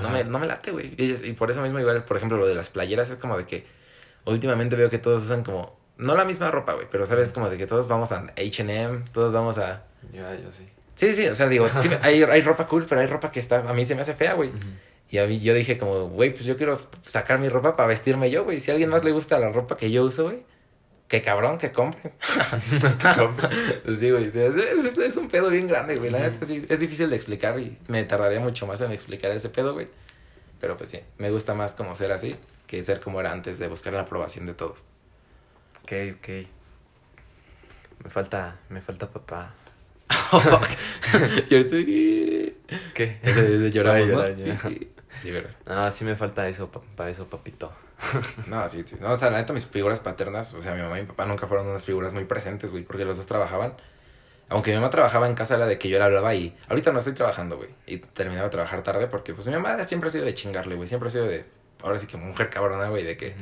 No 0.00 0.10
me, 0.10 0.24
no 0.24 0.40
me 0.40 0.46
late, 0.46 0.72
güey. 0.72 0.92
Y, 0.96 1.12
y 1.24 1.32
por 1.34 1.50
eso 1.50 1.62
mismo, 1.62 1.78
igual, 1.78 2.02
por 2.04 2.16
ejemplo, 2.16 2.36
lo 2.36 2.48
de 2.48 2.54
las 2.54 2.68
playeras 2.68 3.10
es 3.10 3.16
como 3.16 3.38
de 3.38 3.46
que 3.46 3.64
últimamente 4.24 4.74
veo 4.74 4.90
que 4.90 4.98
todos 4.98 5.22
usan 5.22 5.44
como. 5.44 5.78
No 5.96 6.16
la 6.16 6.24
misma 6.24 6.50
ropa, 6.50 6.72
güey, 6.72 6.88
pero 6.90 7.06
sabes, 7.06 7.30
como 7.30 7.48
de 7.48 7.56
que 7.56 7.68
todos 7.68 7.86
vamos 7.86 8.10
a 8.10 8.24
HM, 8.36 9.04
todos 9.12 9.32
vamos 9.32 9.58
a. 9.58 9.84
Ya, 10.12 10.34
yo 10.34 10.50
sí. 10.50 10.68
Sí, 10.96 11.12
sí, 11.12 11.26
o 11.28 11.34
sea, 11.36 11.48
digo, 11.48 11.68
sí, 11.68 11.88
hay, 12.02 12.22
hay 12.24 12.40
ropa 12.40 12.66
cool, 12.66 12.86
pero 12.88 13.00
hay 13.00 13.06
ropa 13.06 13.30
que 13.30 13.38
está. 13.38 13.58
A 13.58 13.72
mí 13.72 13.84
se 13.84 13.94
me 13.94 14.00
hace 14.00 14.14
fea, 14.14 14.34
güey. 14.34 14.50
Y 15.14 15.18
a 15.18 15.28
mí 15.28 15.38
yo 15.38 15.54
dije, 15.54 15.78
como, 15.78 16.08
güey, 16.08 16.32
pues 16.34 16.44
yo 16.44 16.56
quiero 16.56 16.76
sacar 17.06 17.38
mi 17.38 17.48
ropa 17.48 17.76
para 17.76 17.86
vestirme 17.86 18.32
yo, 18.32 18.42
güey. 18.42 18.58
Si 18.58 18.72
a 18.72 18.74
alguien 18.74 18.90
más 18.90 19.04
le 19.04 19.12
gusta 19.12 19.38
la 19.38 19.48
ropa 19.52 19.76
que 19.76 19.88
yo 19.92 20.02
uso, 20.02 20.24
güey, 20.24 20.42
que 21.06 21.22
cabrón, 21.22 21.56
que 21.56 21.70
compren. 21.70 22.12
Sí, 23.96 24.10
güey, 24.10 24.24
es, 24.26 24.34
es- 24.34 24.98
es 24.98 25.16
un 25.16 25.28
pedo 25.28 25.50
bien 25.50 25.68
grande, 25.68 25.94
güey. 25.98 26.10
La 26.10 26.18
neta, 26.18 26.44
sí, 26.44 26.66
es 26.68 26.80
difícil 26.80 27.10
de 27.10 27.14
explicar 27.14 27.60
y 27.60 27.78
me 27.86 28.02
tardaría 28.02 28.40
mucho 28.40 28.66
más 28.66 28.80
en 28.80 28.90
explicar 28.90 29.30
ese 29.30 29.50
pedo, 29.50 29.72
güey. 29.74 29.86
Pero 30.60 30.76
pues 30.76 30.90
sí, 30.90 30.98
me 31.18 31.30
gusta 31.30 31.54
más 31.54 31.74
como 31.74 31.94
ser 31.94 32.10
así 32.10 32.34
que 32.66 32.82
ser 32.82 32.98
como 32.98 33.20
era 33.20 33.30
antes 33.30 33.60
de 33.60 33.68
buscar 33.68 33.92
la 33.92 34.00
aprobación 34.00 34.46
de 34.46 34.54
todos. 34.54 34.88
Ok, 35.84 35.92
ok. 36.18 36.28
Me 38.02 38.10
falta, 38.10 38.56
me 38.68 38.80
falta 38.80 39.08
papá. 39.08 39.54
y 41.50 41.54
ahorita, 41.54 41.76
¿Qué? 42.94 43.18
ese- 43.22 43.56
ese 43.56 43.70
lloramos, 43.70 44.08
¿no? 44.10 44.18
a 44.20 44.30
llorar 44.30 44.36
ya. 44.36 44.60
Sí, 45.22 45.30
verdad. 45.30 45.54
Ah, 45.66 45.90
sí 45.90 46.04
me 46.04 46.16
falta 46.16 46.48
eso, 46.48 46.70
para 46.96 47.10
eso, 47.10 47.28
papito. 47.28 47.72
No, 48.48 48.68
sí, 48.68 48.82
sí. 48.84 48.96
No, 49.00 49.12
o 49.12 49.16
sea, 49.16 49.30
la 49.30 49.38
neta, 49.38 49.52
mis 49.52 49.66
figuras 49.66 50.00
paternas, 50.00 50.52
o 50.54 50.62
sea, 50.62 50.74
mi 50.74 50.82
mamá 50.82 50.98
y 50.98 51.02
mi 51.02 51.08
papá 51.08 51.24
nunca 51.26 51.46
fueron 51.46 51.66
unas 51.68 51.84
figuras 51.84 52.12
muy 52.14 52.24
presentes, 52.24 52.70
güey, 52.70 52.84
porque 52.84 53.04
los 53.04 53.16
dos 53.16 53.26
trabajaban. 53.26 53.74
Aunque 54.48 54.70
mi 54.70 54.76
mamá 54.76 54.90
trabajaba 54.90 55.26
en 55.26 55.34
casa, 55.34 55.54
era 55.54 55.66
de 55.66 55.78
que 55.78 55.88
yo 55.88 55.98
le 55.98 56.04
hablaba 56.04 56.34
y 56.34 56.54
ahorita 56.68 56.92
no 56.92 56.98
estoy 56.98 57.14
trabajando, 57.14 57.56
güey. 57.56 57.70
Y 57.86 57.98
terminaba 57.98 58.44
de 58.44 58.50
trabajar 58.50 58.82
tarde 58.82 59.06
porque, 59.06 59.32
pues, 59.32 59.46
mi 59.46 59.54
mamá 59.54 59.82
siempre 59.84 60.08
ha 60.08 60.12
sido 60.12 60.24
de 60.24 60.34
chingarle, 60.34 60.74
güey. 60.74 60.86
Siempre 60.88 61.08
ha 61.08 61.10
sido 61.10 61.26
de, 61.26 61.44
ahora 61.82 61.98
sí 61.98 62.06
que 62.06 62.16
mujer 62.16 62.50
cabrona, 62.50 62.88
güey, 62.88 63.04
de 63.04 63.16
que 63.16 63.34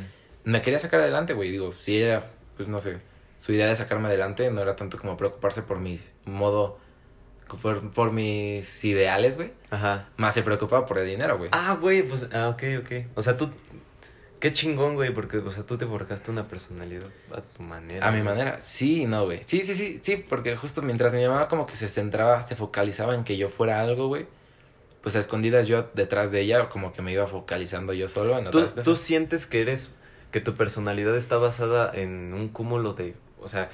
me 0.44 0.62
quería 0.62 0.78
sacar 0.78 1.00
adelante, 1.00 1.34
güey. 1.34 1.50
Digo, 1.50 1.72
si 1.72 2.02
ella, 2.02 2.30
pues, 2.56 2.68
no 2.68 2.78
sé, 2.78 2.98
su 3.38 3.52
idea 3.52 3.66
de 3.66 3.74
sacarme 3.74 4.08
adelante 4.08 4.48
no 4.52 4.60
era 4.60 4.76
tanto 4.76 4.98
como 4.98 5.16
preocuparse 5.16 5.62
por 5.62 5.78
mi 5.80 6.00
modo, 6.24 6.78
por, 7.56 7.90
por 7.90 8.12
mis 8.12 8.84
ideales, 8.84 9.36
güey. 9.36 9.52
Ajá. 9.70 10.08
Más 10.16 10.34
se 10.34 10.42
preocupaba 10.42 10.86
por 10.86 10.98
el 10.98 11.06
dinero, 11.06 11.38
güey. 11.38 11.50
Ah, 11.52 11.76
güey, 11.80 12.02
pues, 12.02 12.28
ah, 12.32 12.48
ok, 12.48 12.62
ok. 12.80 13.06
O 13.14 13.22
sea, 13.22 13.36
tú, 13.36 13.50
qué 14.40 14.52
chingón, 14.52 14.94
güey, 14.94 15.12
porque, 15.14 15.38
o 15.38 15.50
sea, 15.50 15.64
tú 15.64 15.78
te 15.78 15.86
forjaste 15.86 16.30
una 16.30 16.48
personalidad 16.48 17.08
a 17.32 17.40
tu 17.40 17.62
manera. 17.62 18.06
A 18.06 18.10
mi 18.10 18.22
manera, 18.22 18.58
sí, 18.58 19.06
no, 19.06 19.24
güey. 19.24 19.40
Sí, 19.44 19.62
sí, 19.62 19.74
sí, 19.74 19.98
sí, 20.02 20.16
porque 20.28 20.56
justo 20.56 20.82
mientras 20.82 21.14
mi 21.14 21.26
mamá 21.26 21.48
como 21.48 21.66
que 21.66 21.76
se 21.76 21.88
centraba, 21.88 22.42
se 22.42 22.56
focalizaba 22.56 23.14
en 23.14 23.24
que 23.24 23.36
yo 23.36 23.48
fuera 23.48 23.80
algo, 23.80 24.08
güey. 24.08 24.26
Pues 25.02 25.16
a 25.16 25.18
escondidas 25.18 25.66
yo 25.66 25.88
detrás 25.94 26.30
de 26.30 26.40
ella, 26.40 26.68
como 26.68 26.92
que 26.92 27.02
me 27.02 27.12
iba 27.12 27.26
focalizando 27.26 27.92
yo 27.92 28.08
solo 28.08 28.38
en 28.38 28.50
¿Tú, 28.50 28.58
otras 28.58 28.74
tú 28.84 28.92
cosas. 28.92 29.00
sientes 29.04 29.46
que 29.46 29.60
eres, 29.60 29.98
que 30.30 30.40
tu 30.40 30.54
personalidad 30.54 31.16
está 31.16 31.38
basada 31.38 31.90
en 31.92 32.32
un 32.34 32.48
cúmulo 32.48 32.94
de, 32.94 33.16
o 33.40 33.48
sea, 33.48 33.68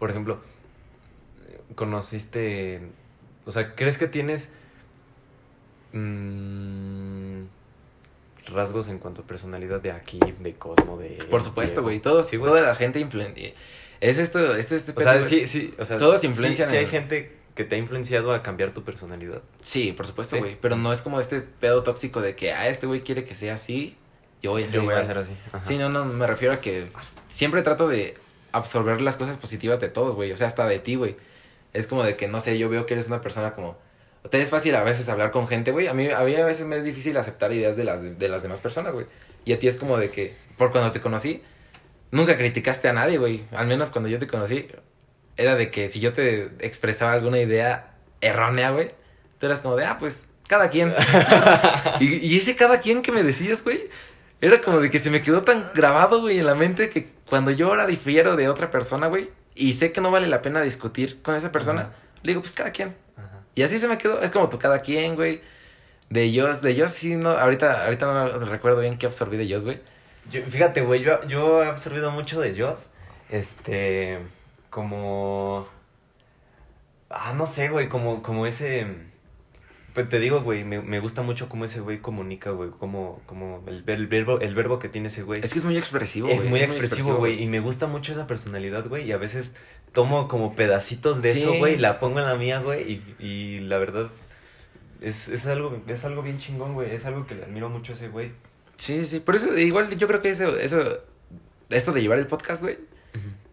por 0.00 0.10
ejemplo, 0.10 0.40
conociste, 1.74 2.80
o 3.46 3.52
sea, 3.52 3.74
¿crees 3.74 3.98
que 3.98 4.06
tienes 4.08 4.54
mm, 5.92 7.42
rasgos 8.52 8.88
en 8.88 8.98
cuanto 8.98 9.22
a 9.22 9.26
personalidad 9.26 9.80
de 9.80 9.92
aquí, 9.92 10.18
de 10.40 10.54
Cosmo, 10.54 10.96
de... 10.98 11.24
Por 11.30 11.42
supuesto, 11.42 11.82
güey. 11.82 12.00
Sí, 12.22 12.38
toda 12.38 12.60
la 12.60 12.74
gente 12.74 13.00
influencia. 13.00 13.52
Es 14.00 14.18
esto, 14.18 14.54
este, 14.56 14.76
este 14.76 14.92
O 14.96 15.00
sea, 15.00 15.22
sí, 15.22 15.46
sí, 15.46 15.74
o 15.78 15.84
sea, 15.84 15.98
Todos 15.98 16.20
sí- 16.20 16.26
influencian 16.26 16.68
Sí, 16.68 16.76
hay 16.76 16.84
en- 16.84 16.90
gente 16.90 17.36
que 17.54 17.64
te 17.64 17.76
ha 17.76 17.78
influenciado 17.78 18.32
a 18.32 18.42
cambiar 18.42 18.72
tu 18.72 18.82
personalidad. 18.82 19.42
Sí, 19.62 19.92
por 19.92 20.06
supuesto, 20.06 20.36
Sí. 20.36 20.40
güey. 20.40 20.56
Pero 20.60 20.76
no 20.76 20.90
es 20.92 21.02
como 21.02 21.20
este 21.20 21.40
pedo 21.40 21.82
tóxico 21.82 22.20
de 22.20 22.34
que, 22.34 22.52
ah, 22.52 22.66
este 22.68 22.86
güey 22.86 23.02
quiere 23.02 23.24
que 23.24 23.34
sea 23.34 23.54
así, 23.54 23.96
yo 24.42 24.50
voy 24.52 24.62
a 24.62 24.66
ser 24.66 24.74
Yo 24.76 24.80
voy 24.84 24.94
a 24.94 25.02
igual. 25.02 25.06
ser 25.06 25.18
así. 25.18 25.32
Ajá. 25.52 25.62
Sí, 25.62 25.76
no, 25.78 25.88
no, 25.88 26.04
me 26.04 26.26
refiero 26.26 26.54
a 26.54 26.60
que 26.60 26.88
siempre 27.28 27.62
trato 27.62 27.86
de 27.88 28.14
absorber 28.52 29.00
las 29.02 29.16
cosas 29.18 29.36
positivas 29.36 29.80
de 29.80 29.88
todos, 29.88 30.14
güey. 30.14 30.32
O 30.32 30.36
sea, 30.36 30.46
hasta 30.48 30.66
de 30.66 30.78
ti, 30.78 30.96
güey. 30.96 31.14
Es 31.72 31.86
como 31.86 32.02
de 32.02 32.16
que, 32.16 32.28
no 32.28 32.40
sé, 32.40 32.58
yo 32.58 32.68
veo 32.68 32.86
que 32.86 32.94
eres 32.94 33.08
una 33.08 33.20
persona 33.20 33.52
como... 33.52 33.78
Te 34.30 34.40
es 34.40 34.50
fácil 34.50 34.74
a 34.76 34.84
veces 34.84 35.08
hablar 35.08 35.32
con 35.32 35.48
gente, 35.48 35.72
güey. 35.72 35.88
A 35.88 35.94
mí, 35.94 36.08
a 36.08 36.20
mí 36.20 36.36
a 36.36 36.44
veces 36.44 36.66
me 36.66 36.76
es 36.76 36.84
difícil 36.84 37.16
aceptar 37.16 37.52
ideas 37.52 37.76
de 37.76 37.84
las, 37.84 38.18
de, 38.18 38.28
las 38.28 38.42
demás 38.42 38.60
personas, 38.60 38.94
güey. 38.94 39.06
Y 39.44 39.52
a 39.52 39.58
ti 39.58 39.66
es 39.66 39.76
como 39.76 39.98
de 39.98 40.10
que, 40.10 40.36
por 40.56 40.70
cuando 40.70 40.92
te 40.92 41.00
conocí, 41.00 41.42
nunca 42.12 42.36
criticaste 42.36 42.88
a 42.88 42.92
nadie, 42.92 43.18
güey. 43.18 43.44
Al 43.50 43.66
menos 43.66 43.90
cuando 43.90 44.08
yo 44.08 44.20
te 44.20 44.28
conocí, 44.28 44.68
era 45.36 45.56
de 45.56 45.70
que 45.72 45.88
si 45.88 45.98
yo 45.98 46.12
te 46.12 46.50
expresaba 46.60 47.12
alguna 47.12 47.40
idea 47.40 47.94
errónea, 48.20 48.70
güey, 48.70 48.92
tú 49.40 49.46
eras 49.46 49.58
como 49.58 49.74
de, 49.74 49.86
ah, 49.86 49.96
pues, 49.98 50.26
cada 50.46 50.70
quien. 50.70 50.94
y, 52.00 52.24
y 52.24 52.36
ese 52.36 52.54
cada 52.54 52.80
quien 52.80 53.02
que 53.02 53.10
me 53.10 53.24
decías, 53.24 53.64
güey, 53.64 53.90
era 54.40 54.60
como 54.60 54.80
de 54.80 54.90
que 54.90 54.98
se 55.00 55.10
me 55.10 55.20
quedó 55.20 55.42
tan 55.42 55.70
grabado, 55.74 56.20
güey, 56.20 56.38
en 56.38 56.46
la 56.46 56.54
mente 56.54 56.90
que 56.90 57.08
cuando 57.28 57.50
yo 57.50 57.68
ahora 57.68 57.86
difiero 57.86 58.36
de 58.36 58.48
otra 58.48 58.70
persona, 58.70 59.06
güey, 59.06 59.30
y 59.54 59.72
sé 59.74 59.92
que 59.92 60.00
no 60.00 60.10
vale 60.10 60.26
la 60.26 60.42
pena 60.42 60.62
discutir 60.62 61.20
con 61.22 61.34
esa 61.34 61.52
persona, 61.52 61.92
le 62.22 62.32
digo, 62.32 62.40
pues 62.40 62.54
cada 62.54 62.70
quien. 62.70 62.94
Y 63.54 63.62
así 63.62 63.78
se 63.78 63.88
me 63.88 63.98
quedó. 63.98 64.22
Es 64.22 64.30
como 64.30 64.48
tú 64.48 64.58
cada 64.58 64.80
quien, 64.80 65.14
güey. 65.14 65.42
De 66.08 66.22
ellos, 66.24 66.62
de 66.62 66.70
ellos 66.70 66.90
sí, 66.90 67.16
no, 67.16 67.30
ahorita, 67.30 67.84
ahorita 67.84 68.06
no 68.06 68.38
me 68.38 68.44
recuerdo 68.46 68.80
bien 68.80 68.98
qué 68.98 69.06
absorbí 69.06 69.36
de 69.36 69.44
ellos, 69.44 69.64
güey. 69.64 69.80
fíjate, 70.30 70.82
güey, 70.82 71.02
yo, 71.02 71.26
yo 71.26 71.62
he 71.62 71.68
absorbido 71.68 72.10
mucho 72.10 72.40
de 72.40 72.50
ellos. 72.50 72.90
Este, 73.30 74.18
como... 74.68 75.66
Ah, 77.08 77.34
no 77.36 77.46
sé, 77.46 77.68
güey, 77.68 77.88
como, 77.88 78.22
como 78.22 78.46
ese... 78.46 78.86
Pues 79.94 80.08
te 80.08 80.18
digo, 80.18 80.40
güey, 80.40 80.64
me, 80.64 80.80
me 80.80 81.00
gusta 81.00 81.20
mucho 81.20 81.50
cómo 81.50 81.66
ese 81.66 81.80
güey 81.80 82.00
comunica, 82.00 82.50
güey, 82.50 82.70
como, 82.70 83.20
como 83.26 83.62
el, 83.66 83.84
el, 83.86 84.06
verbo, 84.06 84.40
el 84.40 84.54
verbo 84.54 84.78
que 84.78 84.88
tiene 84.88 85.08
ese 85.08 85.22
güey. 85.22 85.40
Es 85.44 85.52
que 85.52 85.58
es 85.58 85.64
muy 85.66 85.76
expresivo, 85.76 86.28
Es 86.28 86.46
muy 86.46 86.60
expresivo, 86.60 87.16
güey, 87.16 87.42
y 87.42 87.46
me 87.46 87.60
gusta 87.60 87.86
mucho 87.86 88.12
esa 88.12 88.26
personalidad, 88.26 88.88
güey, 88.88 89.06
y 89.06 89.12
a 89.12 89.18
veces 89.18 89.52
tomo 89.92 90.28
como 90.28 90.56
pedacitos 90.56 91.20
de 91.20 91.32
eso, 91.32 91.54
güey, 91.58 91.76
la 91.76 92.00
pongo 92.00 92.20
en 92.20 92.24
la 92.24 92.36
mía, 92.36 92.60
güey, 92.60 92.90
y, 92.90 93.24
y 93.24 93.60
la 93.60 93.76
verdad 93.76 94.10
es, 95.02 95.28
es, 95.28 95.46
algo, 95.46 95.82
es 95.86 96.04
algo 96.04 96.22
bien 96.22 96.38
chingón, 96.38 96.74
güey, 96.74 96.94
es 96.94 97.04
algo 97.04 97.26
que 97.26 97.34
le 97.34 97.44
admiro 97.44 97.68
mucho 97.68 97.92
a 97.92 97.94
ese 97.94 98.08
güey. 98.08 98.32
Sí, 98.76 99.04
sí, 99.04 99.20
por 99.20 99.36
eso 99.36 99.56
igual 99.58 99.96
yo 99.98 100.06
creo 100.06 100.22
que 100.22 100.30
eso, 100.30 100.56
eso, 100.56 100.80
esto 101.68 101.92
de 101.92 102.00
llevar 102.00 102.18
el 102.18 102.28
podcast, 102.28 102.62
güey, 102.62 102.78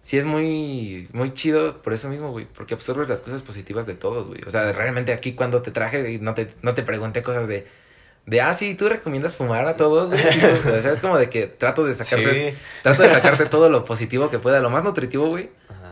sí 0.01 0.17
es 0.17 0.25
muy, 0.25 1.07
muy 1.13 1.33
chido 1.33 1.81
por 1.81 1.93
eso 1.93 2.09
mismo, 2.09 2.31
güey. 2.31 2.45
Porque 2.45 2.73
absorbes 2.73 3.09
las 3.09 3.21
cosas 3.21 3.41
positivas 3.41 3.85
de 3.85 3.95
todos, 3.95 4.27
güey. 4.27 4.41
O 4.45 4.51
sea, 4.51 4.71
realmente 4.71 5.13
aquí 5.13 5.33
cuando 5.33 5.61
te 5.61 5.71
traje, 5.71 6.19
no 6.19 6.33
te, 6.33 6.49
no 6.61 6.73
te 6.73 6.83
pregunté 6.83 7.23
cosas 7.23 7.47
de, 7.47 7.67
de, 8.25 8.41
ah, 8.41 8.53
sí, 8.53 8.75
tú 8.75 8.89
recomiendas 8.89 9.37
fumar 9.37 9.67
a 9.67 9.75
todos, 9.75 10.09
güey. 10.09 10.21
o 10.21 10.81
sea, 10.81 10.91
es 10.91 10.99
como 10.99 11.17
de 11.17 11.29
que 11.29 11.47
trato 11.47 11.85
de 11.85 11.93
sacarte, 11.93 12.55
trato 12.83 13.03
de 13.03 13.09
sacarte 13.09 13.45
todo 13.45 13.69
lo 13.69 13.83
positivo 13.85 14.29
que 14.29 14.39
pueda, 14.39 14.59
lo 14.59 14.69
más 14.69 14.83
nutritivo, 14.83 15.27
güey. 15.27 15.49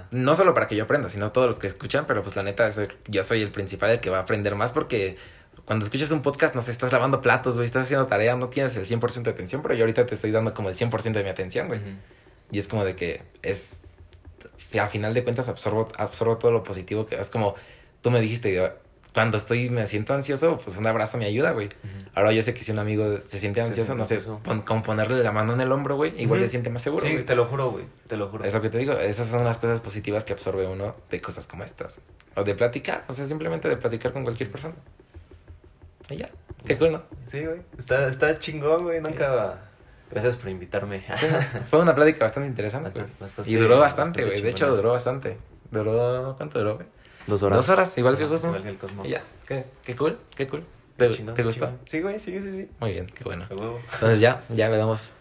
No 0.09 0.35
solo 0.35 0.53
para 0.53 0.67
que 0.67 0.75
yo 0.77 0.85
aprenda, 0.85 1.09
sino 1.09 1.33
todos 1.33 1.47
los 1.47 1.59
que 1.59 1.67
escuchan, 1.67 2.05
pero 2.07 2.23
pues 2.23 2.37
la 2.37 2.43
neta, 2.43 2.69
yo 3.07 3.23
soy 3.23 3.41
el 3.41 3.49
principal 3.49 3.89
el 3.89 3.99
que 3.99 4.09
va 4.09 4.19
a 4.19 4.21
aprender 4.21 4.55
más 4.55 4.71
porque 4.71 5.17
cuando 5.65 5.83
escuchas 5.83 6.11
un 6.11 6.21
podcast, 6.21 6.55
no 6.55 6.61
sé, 6.61 6.71
estás 6.71 6.93
lavando 6.93 7.19
platos, 7.19 7.55
güey, 7.55 7.65
estás 7.65 7.83
haciendo 7.83 8.05
tarea, 8.05 8.37
no 8.37 8.47
tienes 8.47 8.77
el 8.77 8.85
100% 8.85 9.23
de 9.23 9.31
atención, 9.31 9.61
pero 9.61 9.73
yo 9.73 9.81
ahorita 9.81 10.05
te 10.05 10.15
estoy 10.15 10.31
dando 10.31 10.53
como 10.53 10.69
el 10.69 10.77
100% 10.77 11.11
de 11.11 11.23
mi 11.23 11.29
atención, 11.29 11.67
güey. 11.67 11.81
Y 12.51 12.59
es 12.59 12.69
como 12.69 12.85
de 12.85 12.95
que 12.95 13.23
es 13.41 13.81
a 14.73 14.87
final 14.87 15.13
de 15.13 15.23
cuentas 15.23 15.49
absorbo, 15.49 15.87
absorbo 15.97 16.37
todo 16.37 16.51
lo 16.51 16.63
positivo 16.63 17.05
que 17.05 17.19
es 17.19 17.29
como 17.29 17.55
tú 18.01 18.11
me 18.11 18.21
dijiste, 18.21 18.71
cuando 19.13 19.37
estoy, 19.37 19.69
me 19.71 19.87
siento 19.87 20.13
ansioso, 20.13 20.59
pues 20.63 20.77
un 20.77 20.85
abrazo 20.85 21.17
me 21.17 21.25
ayuda, 21.25 21.51
güey. 21.51 21.69
Ahora 22.13 22.31
yo 22.33 22.41
sé 22.43 22.53
que 22.53 22.63
si 22.63 22.71
un 22.71 22.77
amigo 22.77 23.19
se 23.19 23.39
siente 23.39 23.61
ansioso, 23.61 23.95
no 23.95 24.05
sé, 24.05 24.19
con 24.63 24.83
ponerle 24.83 25.23
la 25.23 25.31
mano 25.31 25.53
en 25.53 25.61
el 25.61 25.71
hombro, 25.71 25.95
güey, 25.95 26.13
igual 26.21 26.39
le 26.39 26.47
siente 26.47 26.69
más 26.69 26.83
seguro. 26.83 27.03
Sí, 27.03 27.23
te 27.23 27.35
lo 27.35 27.45
juro, 27.45 27.71
güey, 27.71 27.85
te 28.05 28.15
lo 28.15 28.29
juro. 28.29 28.45
Es 28.45 28.53
lo 28.53 28.61
que 28.61 28.69
te 28.69 28.77
digo, 28.77 28.93
esas 28.93 29.27
son 29.27 29.43
las 29.43 29.57
cosas 29.57 29.79
positivas 29.79 30.23
que 30.23 30.33
absorbe 30.33 30.67
uno 30.67 30.95
de 31.09 31.19
cosas 31.19 31.47
como 31.47 31.63
estas. 31.63 31.99
O 32.35 32.43
de 32.43 32.53
platicar, 32.53 33.05
o 33.07 33.13
sea, 33.13 33.25
simplemente 33.25 33.67
de 33.67 33.77
platicar 33.77 34.13
con 34.13 34.23
cualquier 34.23 34.51
persona. 34.51 34.75
Y 36.11 36.17
ya, 36.17 36.29
qué 36.65 36.77
cool, 36.77 36.91
¿no? 36.91 37.01
Sí, 37.25 37.43
güey, 37.43 37.61
está, 37.77 38.07
está 38.07 38.37
chingón, 38.37 38.83
güey, 38.83 39.01
nunca... 39.01 39.63
Gracias 40.09 40.37
por 40.37 40.49
invitarme. 40.49 41.03
Fue 41.69 41.79
una 41.79 41.93
plática 41.93 42.25
bastante 42.25 42.47
interesante. 42.47 43.05
y 43.45 43.55
duró 43.55 43.79
bastante, 43.79 44.23
güey. 44.23 44.41
De 44.41 44.49
hecho, 44.49 44.75
duró 44.75 44.91
bastante. 44.91 45.37
Duró. 45.71 46.35
¿Cuánto 46.37 46.59
duró, 46.59 46.75
güey? 46.75 46.87
Dos 47.27 47.43
horas. 47.43 47.57
Dos 47.57 47.69
horas, 47.69 47.97
igual 47.97 48.17
que 48.17 48.27
Cosmo. 48.27 48.49
Igual 48.51 48.63
que 48.63 48.69
el 48.69 48.77
Cosmo. 48.77 49.05
Y 49.05 49.09
ya. 49.09 49.23
¿Qué, 49.45 49.65
qué 49.83 49.95
cool, 49.95 50.17
qué 50.35 50.47
cool. 50.47 50.63
¿Te, 50.95 51.09
¿te 51.09 51.43
gustó? 51.43 51.69
Sí, 51.85 52.01
güey, 52.01 52.17
sí, 52.19 52.41
sí, 52.41 52.51
sí. 52.51 52.69
Muy 52.79 52.93
bien, 52.93 53.05
qué 53.07 53.23
bueno. 53.23 53.45
Entonces 53.49 54.19
ya, 54.19 54.43
ya 54.49 54.69
le 54.69 54.77
damos. 54.77 55.11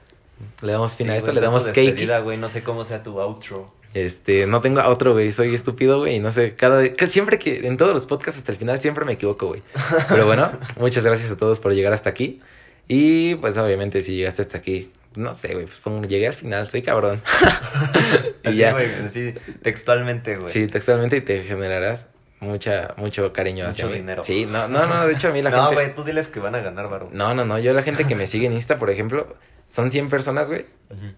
Le 0.62 0.72
damos 0.72 0.94
fin 0.94 1.10
a 1.10 1.16
esto, 1.16 1.32
le 1.32 1.40
damos 1.40 1.64
cake. 1.64 2.22
güey, 2.22 2.38
no 2.38 2.48
sé 2.48 2.62
cómo 2.62 2.84
sea 2.84 3.02
tu 3.02 3.18
outro. 3.20 3.74
Este, 3.94 4.46
no 4.46 4.60
tengo 4.60 4.80
outro, 4.82 5.14
güey, 5.14 5.32
soy 5.32 5.54
estúpido, 5.54 5.98
güey, 5.98 6.16
y 6.16 6.20
no 6.20 6.30
sé, 6.30 6.54
cada 6.54 6.94
que 6.94 7.06
siempre 7.06 7.38
que, 7.38 7.66
en 7.66 7.78
todos 7.78 7.94
los 7.94 8.04
podcasts 8.04 8.38
hasta 8.38 8.52
el 8.52 8.58
final 8.58 8.78
siempre 8.78 9.06
me 9.06 9.12
equivoco, 9.12 9.46
güey. 9.46 9.62
Pero 10.08 10.26
bueno, 10.26 10.50
muchas 10.78 11.04
gracias 11.04 11.30
a 11.30 11.36
todos 11.36 11.60
por 11.60 11.72
llegar 11.72 11.94
hasta 11.94 12.10
aquí. 12.10 12.42
Y 12.88 13.34
pues 13.36 13.56
obviamente 13.56 14.02
si 14.02 14.16
llegaste 14.16 14.42
hasta 14.42 14.58
aquí, 14.58 14.92
no 15.16 15.32
sé, 15.34 15.54
güey, 15.54 15.66
pues 15.66 15.78
pongo, 15.78 16.06
llegué 16.06 16.28
al 16.28 16.34
final, 16.34 16.68
soy 16.70 16.82
cabrón. 16.82 17.22
y 18.44 18.48
así, 18.48 18.56
ya. 18.58 18.72
güey, 18.72 18.86
así 19.04 19.34
textualmente, 19.62 20.36
güey. 20.36 20.48
Sí, 20.48 20.66
textualmente 20.66 21.16
y 21.16 21.20
te 21.20 21.42
generarás 21.42 22.08
mucha, 22.40 22.94
mucho 22.96 23.32
cariño 23.32 23.66
hacia 23.66 23.86
mucho 23.86 23.96
dinero. 23.96 24.24
Sí, 24.24 24.46
no, 24.46 24.68
no, 24.68 24.86
no, 24.86 25.06
de 25.06 25.12
hecho 25.14 25.28
a 25.28 25.32
mí 25.32 25.42
la 25.42 25.50
gente... 25.52 25.64
No, 25.64 25.72
güey, 25.72 25.94
tú 25.94 26.04
diles 26.04 26.28
que 26.28 26.40
van 26.40 26.54
a 26.54 26.60
ganar, 26.60 26.88
varón. 26.88 27.10
No, 27.12 27.34
no, 27.34 27.44
no, 27.44 27.58
yo 27.58 27.72
la 27.72 27.82
gente 27.82 28.04
que 28.04 28.14
me 28.14 28.26
sigue 28.26 28.46
en 28.46 28.52
Insta, 28.52 28.76
por 28.76 28.90
ejemplo, 28.90 29.36
son 29.68 29.90
100 29.90 30.08
personas, 30.08 30.48
güey. 30.48 30.66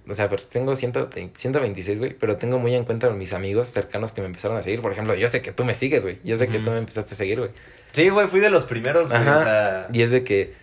O 0.09 0.15
sea, 0.15 0.29
pero 0.31 0.43
tengo 0.51 0.75
100, 0.75 1.33
126, 1.35 1.99
güey, 1.99 2.15
pero 2.15 2.37
tengo 2.37 2.59
muy 2.59 2.75
en 2.75 2.85
cuenta 2.85 3.11
mis 3.11 3.35
amigos 3.35 3.69
cercanos 3.69 4.13
que 4.13 4.23
me 4.23 4.29
empezaron 4.29 4.57
a 4.57 4.63
seguir. 4.63 4.81
Por 4.81 4.93
ejemplo, 4.93 5.15
yo 5.15 5.29
sé 5.29 5.43
que 5.43 5.53
tú 5.53 5.65
me 5.65 5.75
sigues, 5.75 6.03
güey. 6.03 6.19
Yo 6.25 6.37
sé 6.37 6.49
que 6.49 6.59
tú 6.59 6.71
me 6.71 6.79
empezaste 6.79 7.15
a 7.15 7.17
seguir, 7.17 7.39
güey. 7.39 7.51
Sí, 7.93 8.09
güey, 8.09 8.29
fui 8.29 8.41
de 8.41 8.51
los 8.51 8.65
primeros, 8.65 9.11
güey. 9.11 9.29
O 9.29 9.37
sea... 9.37 9.89
Y 9.93 10.03
es 10.03 10.11
de 10.11 10.25
que 10.25 10.55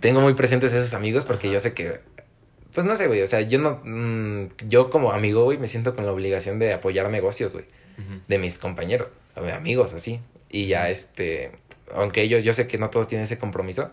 tengo 0.00 0.20
muy 0.20 0.34
presentes 0.34 0.72
esos 0.72 0.94
amigos 0.94 1.24
porque 1.24 1.50
yo 1.50 1.60
sé 1.60 1.74
que 1.74 2.00
pues 2.74 2.84
no 2.84 2.96
sé, 2.96 3.06
güey, 3.06 3.22
o 3.22 3.26
sea, 3.26 3.40
yo 3.40 3.60
no, 3.60 3.80
mm, 3.84 4.48
yo 4.68 4.90
como 4.90 5.12
amigo, 5.12 5.44
güey, 5.44 5.58
me 5.58 5.68
siento 5.68 5.94
con 5.94 6.04
la 6.04 6.12
obligación 6.12 6.58
de 6.58 6.72
apoyar 6.74 7.08
negocios, 7.08 7.52
güey, 7.52 7.64
de 8.26 8.38
mis 8.38 8.58
compañeros, 8.58 9.12
amigos, 9.36 9.94
así. 9.94 10.20
Y 10.50 10.66
ya, 10.66 10.90
este, 10.90 11.52
aunque 11.94 12.22
ellos, 12.22 12.42
yo 12.42 12.52
sé 12.52 12.66
que 12.66 12.76
no 12.76 12.90
todos 12.90 13.06
tienen 13.06 13.24
ese 13.24 13.38
compromiso, 13.38 13.92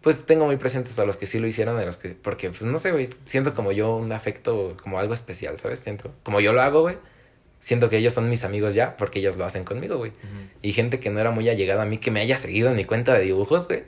pues 0.00 0.26
tengo 0.26 0.46
muy 0.46 0.56
presentes 0.56 0.96
a 1.00 1.04
los 1.04 1.16
que 1.16 1.26
sí 1.26 1.40
lo 1.40 1.48
hicieron, 1.48 1.76
a 1.76 1.84
los 1.84 1.96
que, 1.96 2.10
porque, 2.10 2.50
pues 2.50 2.62
no 2.62 2.78
sé, 2.78 2.92
güey, 2.92 3.08
siento 3.24 3.52
como 3.52 3.72
yo 3.72 3.96
un 3.96 4.12
afecto, 4.12 4.76
como 4.80 5.00
algo 5.00 5.12
especial, 5.12 5.58
¿sabes? 5.58 5.80
Siento, 5.80 6.12
como 6.22 6.40
yo 6.40 6.52
lo 6.52 6.62
hago, 6.62 6.82
güey, 6.82 6.98
siento 7.60 7.88
que 7.88 7.98
ellos 7.98 8.12
son 8.12 8.28
mis 8.28 8.44
amigos 8.44 8.74
ya, 8.74 8.96
porque 8.96 9.20
ellos 9.20 9.36
lo 9.36 9.44
hacen 9.44 9.64
conmigo, 9.64 9.96
güey. 9.96 10.12
Y 10.62 10.72
gente 10.72 10.98
que 10.98 11.10
no 11.10 11.20
era 11.20 11.30
muy 11.30 11.48
allegada 11.48 11.82
a 11.82 11.86
mí, 11.86 11.98
que 11.98 12.10
me 12.10 12.20
haya 12.20 12.36
seguido 12.36 12.70
en 12.70 12.76
mi 12.76 12.84
cuenta 12.84 13.14
de 13.14 13.20
dibujos, 13.20 13.68
güey, 13.68 13.84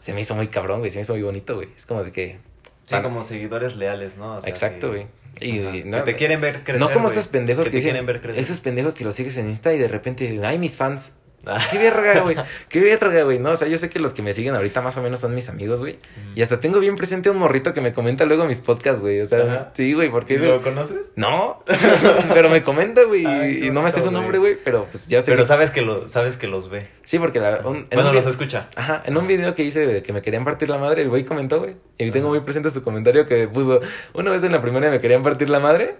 se 0.00 0.12
me 0.12 0.20
hizo 0.20 0.34
muy 0.34 0.48
cabrón, 0.48 0.80
güey, 0.80 0.90
se 0.90 0.98
me 0.98 1.02
hizo 1.02 1.14
muy 1.14 1.22
bonito, 1.22 1.54
güey. 1.54 1.68
Es 1.76 1.86
como 1.86 2.04
de 2.04 2.12
que, 2.12 2.38
Sí, 2.84 2.96
como 3.00 3.22
seguidores 3.22 3.76
leales, 3.76 4.18
¿no? 4.18 4.38
Exacto, 4.38 4.88
güey. 4.88 5.06
Y, 5.40 5.82
no, 5.84 5.98
que 5.98 6.12
te 6.12 6.18
quieren 6.18 6.40
ver 6.40 6.62
crecer. 6.62 6.80
No 6.80 6.90
como 6.90 7.08
esos 7.08 7.26
pendejos 7.28 7.66
que, 7.66 7.78
te 7.78 7.82
quieren 7.82 8.04
ver 8.04 8.20
crecer. 8.20 8.40
Esos 8.40 8.60
pendejos 8.60 8.94
que 8.94 9.04
los 9.04 9.14
sigues 9.14 9.36
en 9.38 9.48
Insta 9.48 9.72
y 9.72 9.78
de 9.78 9.88
repente, 9.88 10.40
ay, 10.44 10.58
mis 10.58 10.76
fans. 10.76 11.12
Ah. 11.44 11.60
Qué 11.70 11.78
verga, 11.78 12.20
güey. 12.20 12.36
Qué 12.68 12.80
verga, 12.80 13.22
güey. 13.24 13.38
No, 13.38 13.50
o 13.50 13.56
sea, 13.56 13.68
yo 13.68 13.76
sé 13.78 13.90
que 13.90 13.98
los 13.98 14.12
que 14.12 14.22
me 14.22 14.32
siguen 14.32 14.54
ahorita 14.54 14.80
más 14.80 14.96
o 14.96 15.02
menos 15.02 15.20
son 15.20 15.34
mis 15.34 15.48
amigos, 15.48 15.80
güey. 15.80 15.98
Y 16.34 16.42
hasta 16.42 16.60
tengo 16.60 16.78
bien 16.78 16.96
presente 16.96 17.30
un 17.30 17.38
morrito 17.38 17.74
que 17.74 17.80
me 17.80 17.92
comenta 17.92 18.24
luego 18.24 18.44
mis 18.44 18.60
podcasts, 18.60 19.00
güey. 19.00 19.20
O 19.20 19.26
sea, 19.26 19.70
sí, 19.74 19.92
güey, 19.92 20.10
porque. 20.10 20.38
¿Lo 20.38 20.62
conoces? 20.62 21.12
No, 21.16 21.62
pero 22.34 22.48
me 22.48 22.62
comenta, 22.62 23.04
güey. 23.04 23.66
y 23.66 23.70
no 23.70 23.82
me 23.82 23.90
sé 23.90 24.02
su 24.02 24.10
nombre, 24.10 24.38
güey. 24.38 24.56
Pero 24.62 24.86
pues 24.90 25.08
ya 25.08 25.20
sé. 25.20 25.30
Pero 25.30 25.44
sabes 25.44 25.70
que 25.70 25.82
lo, 25.82 26.08
sabes 26.08 26.36
que 26.36 26.46
los 26.46 26.70
ve. 26.70 26.86
Sí, 27.04 27.18
porque 27.18 27.40
la, 27.40 27.60
un, 27.64 27.88
bueno, 27.92 28.12
los 28.12 28.26
escucha. 28.26 28.68
Ajá, 28.76 29.02
en 29.04 29.16
un 29.16 29.26
video 29.26 29.54
que 29.54 29.64
hice 29.64 29.86
de 29.86 30.02
que 30.02 30.12
me 30.12 30.22
querían 30.22 30.44
partir 30.44 30.70
la 30.70 30.78
madre, 30.78 31.02
el 31.02 31.08
güey 31.08 31.24
comentó, 31.24 31.58
güey. 31.58 31.74
Y 31.98 32.10
tengo 32.10 32.28
muy 32.28 32.40
presente 32.40 32.70
su 32.70 32.82
comentario 32.82 33.26
que 33.26 33.48
puso, 33.48 33.80
una 34.14 34.30
vez 34.30 34.42
en 34.42 34.52
la 34.52 34.60
primaria 34.62 34.90
me 34.90 35.00
querían 35.00 35.22
partir 35.22 35.48
la 35.48 35.60
madre, 35.60 35.96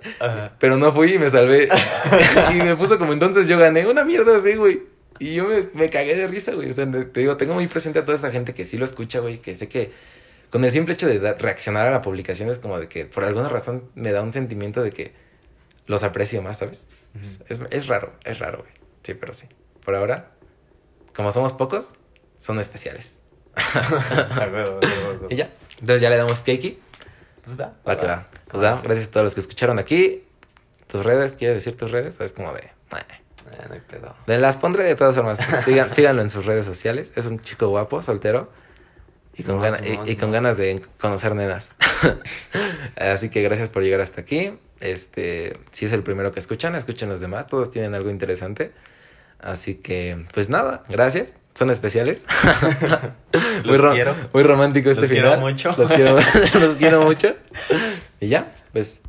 pero 0.58 0.76
no 0.76 0.92
fui 0.92 1.14
y 1.14 1.18
me 1.18 1.30
salvé. 1.30 1.68
y 2.52 2.54
me 2.54 2.76
puso 2.76 2.98
como 2.98 3.12
entonces 3.12 3.46
yo 3.46 3.58
gané 3.58 3.86
una 3.86 4.04
mierda 4.04 4.36
así, 4.36 4.54
güey. 4.54 4.91
Y 5.18 5.34
yo 5.34 5.46
me, 5.46 5.68
me 5.74 5.90
cagué 5.90 6.14
de 6.16 6.26
risa, 6.26 6.52
güey. 6.52 6.70
O 6.70 6.72
sea, 6.72 6.90
te 6.90 7.20
digo, 7.20 7.36
tengo 7.36 7.54
muy 7.54 7.66
presente 7.66 7.98
a 7.98 8.04
toda 8.04 8.16
esta 8.16 8.30
gente 8.30 8.54
que 8.54 8.64
sí 8.64 8.76
lo 8.76 8.84
escucha, 8.84 9.20
güey, 9.20 9.38
que 9.38 9.54
sé 9.54 9.68
que 9.68 9.92
con 10.50 10.64
el 10.64 10.72
simple 10.72 10.94
hecho 10.94 11.06
de 11.06 11.32
reaccionar 11.34 11.86
a 11.86 11.90
la 11.90 12.02
publicación 12.02 12.50
es 12.50 12.58
como 12.58 12.78
de 12.78 12.86
que 12.86 13.06
por 13.06 13.24
alguna 13.24 13.48
razón 13.48 13.84
me 13.94 14.12
da 14.12 14.22
un 14.22 14.34
sentimiento 14.34 14.82
de 14.82 14.90
que 14.90 15.14
los 15.86 16.02
aprecio 16.02 16.42
más, 16.42 16.58
¿sabes? 16.58 16.86
es, 17.20 17.40
es, 17.70 17.86
raro, 17.86 18.12
es 18.24 18.38
raro, 18.38 18.58
güey. 18.58 18.72
Sí, 19.02 19.14
pero 19.14 19.32
sí. 19.32 19.46
Por 19.84 19.94
ahora, 19.94 20.32
como 21.14 21.32
somos 21.32 21.54
pocos, 21.54 21.94
son 22.38 22.60
especiales. 22.60 23.18
y 25.30 25.36
ya. 25.36 25.50
Entonces 25.80 26.02
ya 26.02 26.10
le 26.10 26.16
damos 26.16 26.40
cakey. 26.40 26.78
Pues 27.42 27.56
da. 27.56 27.74
Va 27.86 27.98
que 27.98 28.06
va. 28.06 28.28
Pues 28.48 28.62
da. 28.62 28.80
Gracias 28.82 29.08
a 29.08 29.10
todos 29.10 29.24
los 29.24 29.34
que 29.34 29.40
escucharon 29.40 29.78
aquí. 29.78 30.24
Tus 30.86 31.04
redes, 31.04 31.32
¿quieres 31.36 31.56
decir 31.56 31.76
tus 31.76 31.90
redes? 31.90 32.20
O 32.20 32.24
es 32.24 32.32
como 32.32 32.52
de. 32.52 32.70
Eh, 33.50 33.64
no 33.68 33.74
hay 33.74 33.80
pedo. 33.80 34.14
De 34.26 34.38
las 34.38 34.56
pondré 34.56 34.84
de 34.84 34.96
todas 34.96 35.14
formas. 35.14 35.38
síganlo 35.94 36.22
en 36.22 36.30
sus 36.30 36.46
redes 36.46 36.66
sociales. 36.66 37.12
Es 37.16 37.26
un 37.26 37.40
chico 37.40 37.68
guapo, 37.68 38.02
soltero. 38.02 38.50
Y, 39.34 39.44
con, 39.44 39.62
y, 40.06 40.16
con 40.16 40.30
ganas 40.30 40.58
de 40.58 40.82
conocer 41.00 41.34
nenas. 41.34 41.70
Así 42.96 43.30
que 43.30 43.40
gracias 43.40 43.70
por 43.70 43.82
llegar 43.82 44.02
hasta 44.02 44.20
aquí. 44.20 44.52
Este, 44.80 45.58
si 45.70 45.86
es 45.86 45.92
el 45.92 46.02
primero 46.02 46.32
que 46.32 46.40
escuchan, 46.40 46.74
escuchen 46.74 47.08
los 47.08 47.20
demás. 47.20 47.46
Todos 47.46 47.70
tienen 47.70 47.94
algo 47.94 48.10
interesante. 48.10 48.72
Así 49.40 49.76
que, 49.76 50.26
pues 50.34 50.50
nada, 50.50 50.84
gracias. 50.88 51.32
Son 51.54 51.70
especiales. 51.70 52.24
Los 53.64 53.80
muy, 53.80 53.90
quiero. 53.92 54.14
muy 54.32 54.42
romántico 54.42 54.88
este 54.90 55.02
Los 55.02 55.10
final. 55.10 55.24
quiero 55.24 55.40
mucho. 55.40 55.74
Los 55.76 55.92
quiero, 55.92 56.16
los 56.60 56.76
quiero 56.76 57.02
mucho. 57.02 57.34
Y 58.20 58.28
ya, 58.28 58.52
pues. 58.72 59.00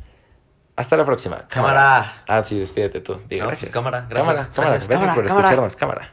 Hasta 0.76 0.96
la 0.96 1.04
próxima. 1.04 1.44
Cámara. 1.48 2.22
Ah, 2.28 2.42
sí, 2.42 2.58
despídete 2.58 3.00
tú. 3.00 3.20
Di 3.28 3.38
No, 3.38 3.46
gracias. 3.46 3.70
pues, 3.70 3.72
cámara, 3.72 4.06
Cámara, 4.08 4.24
gracias. 4.24 4.48
cámara. 4.48 4.70
Gracias, 4.72 4.88
Gracias 4.88 5.14
por 5.14 5.26
escucharnos, 5.26 5.76
cámara. 5.76 6.12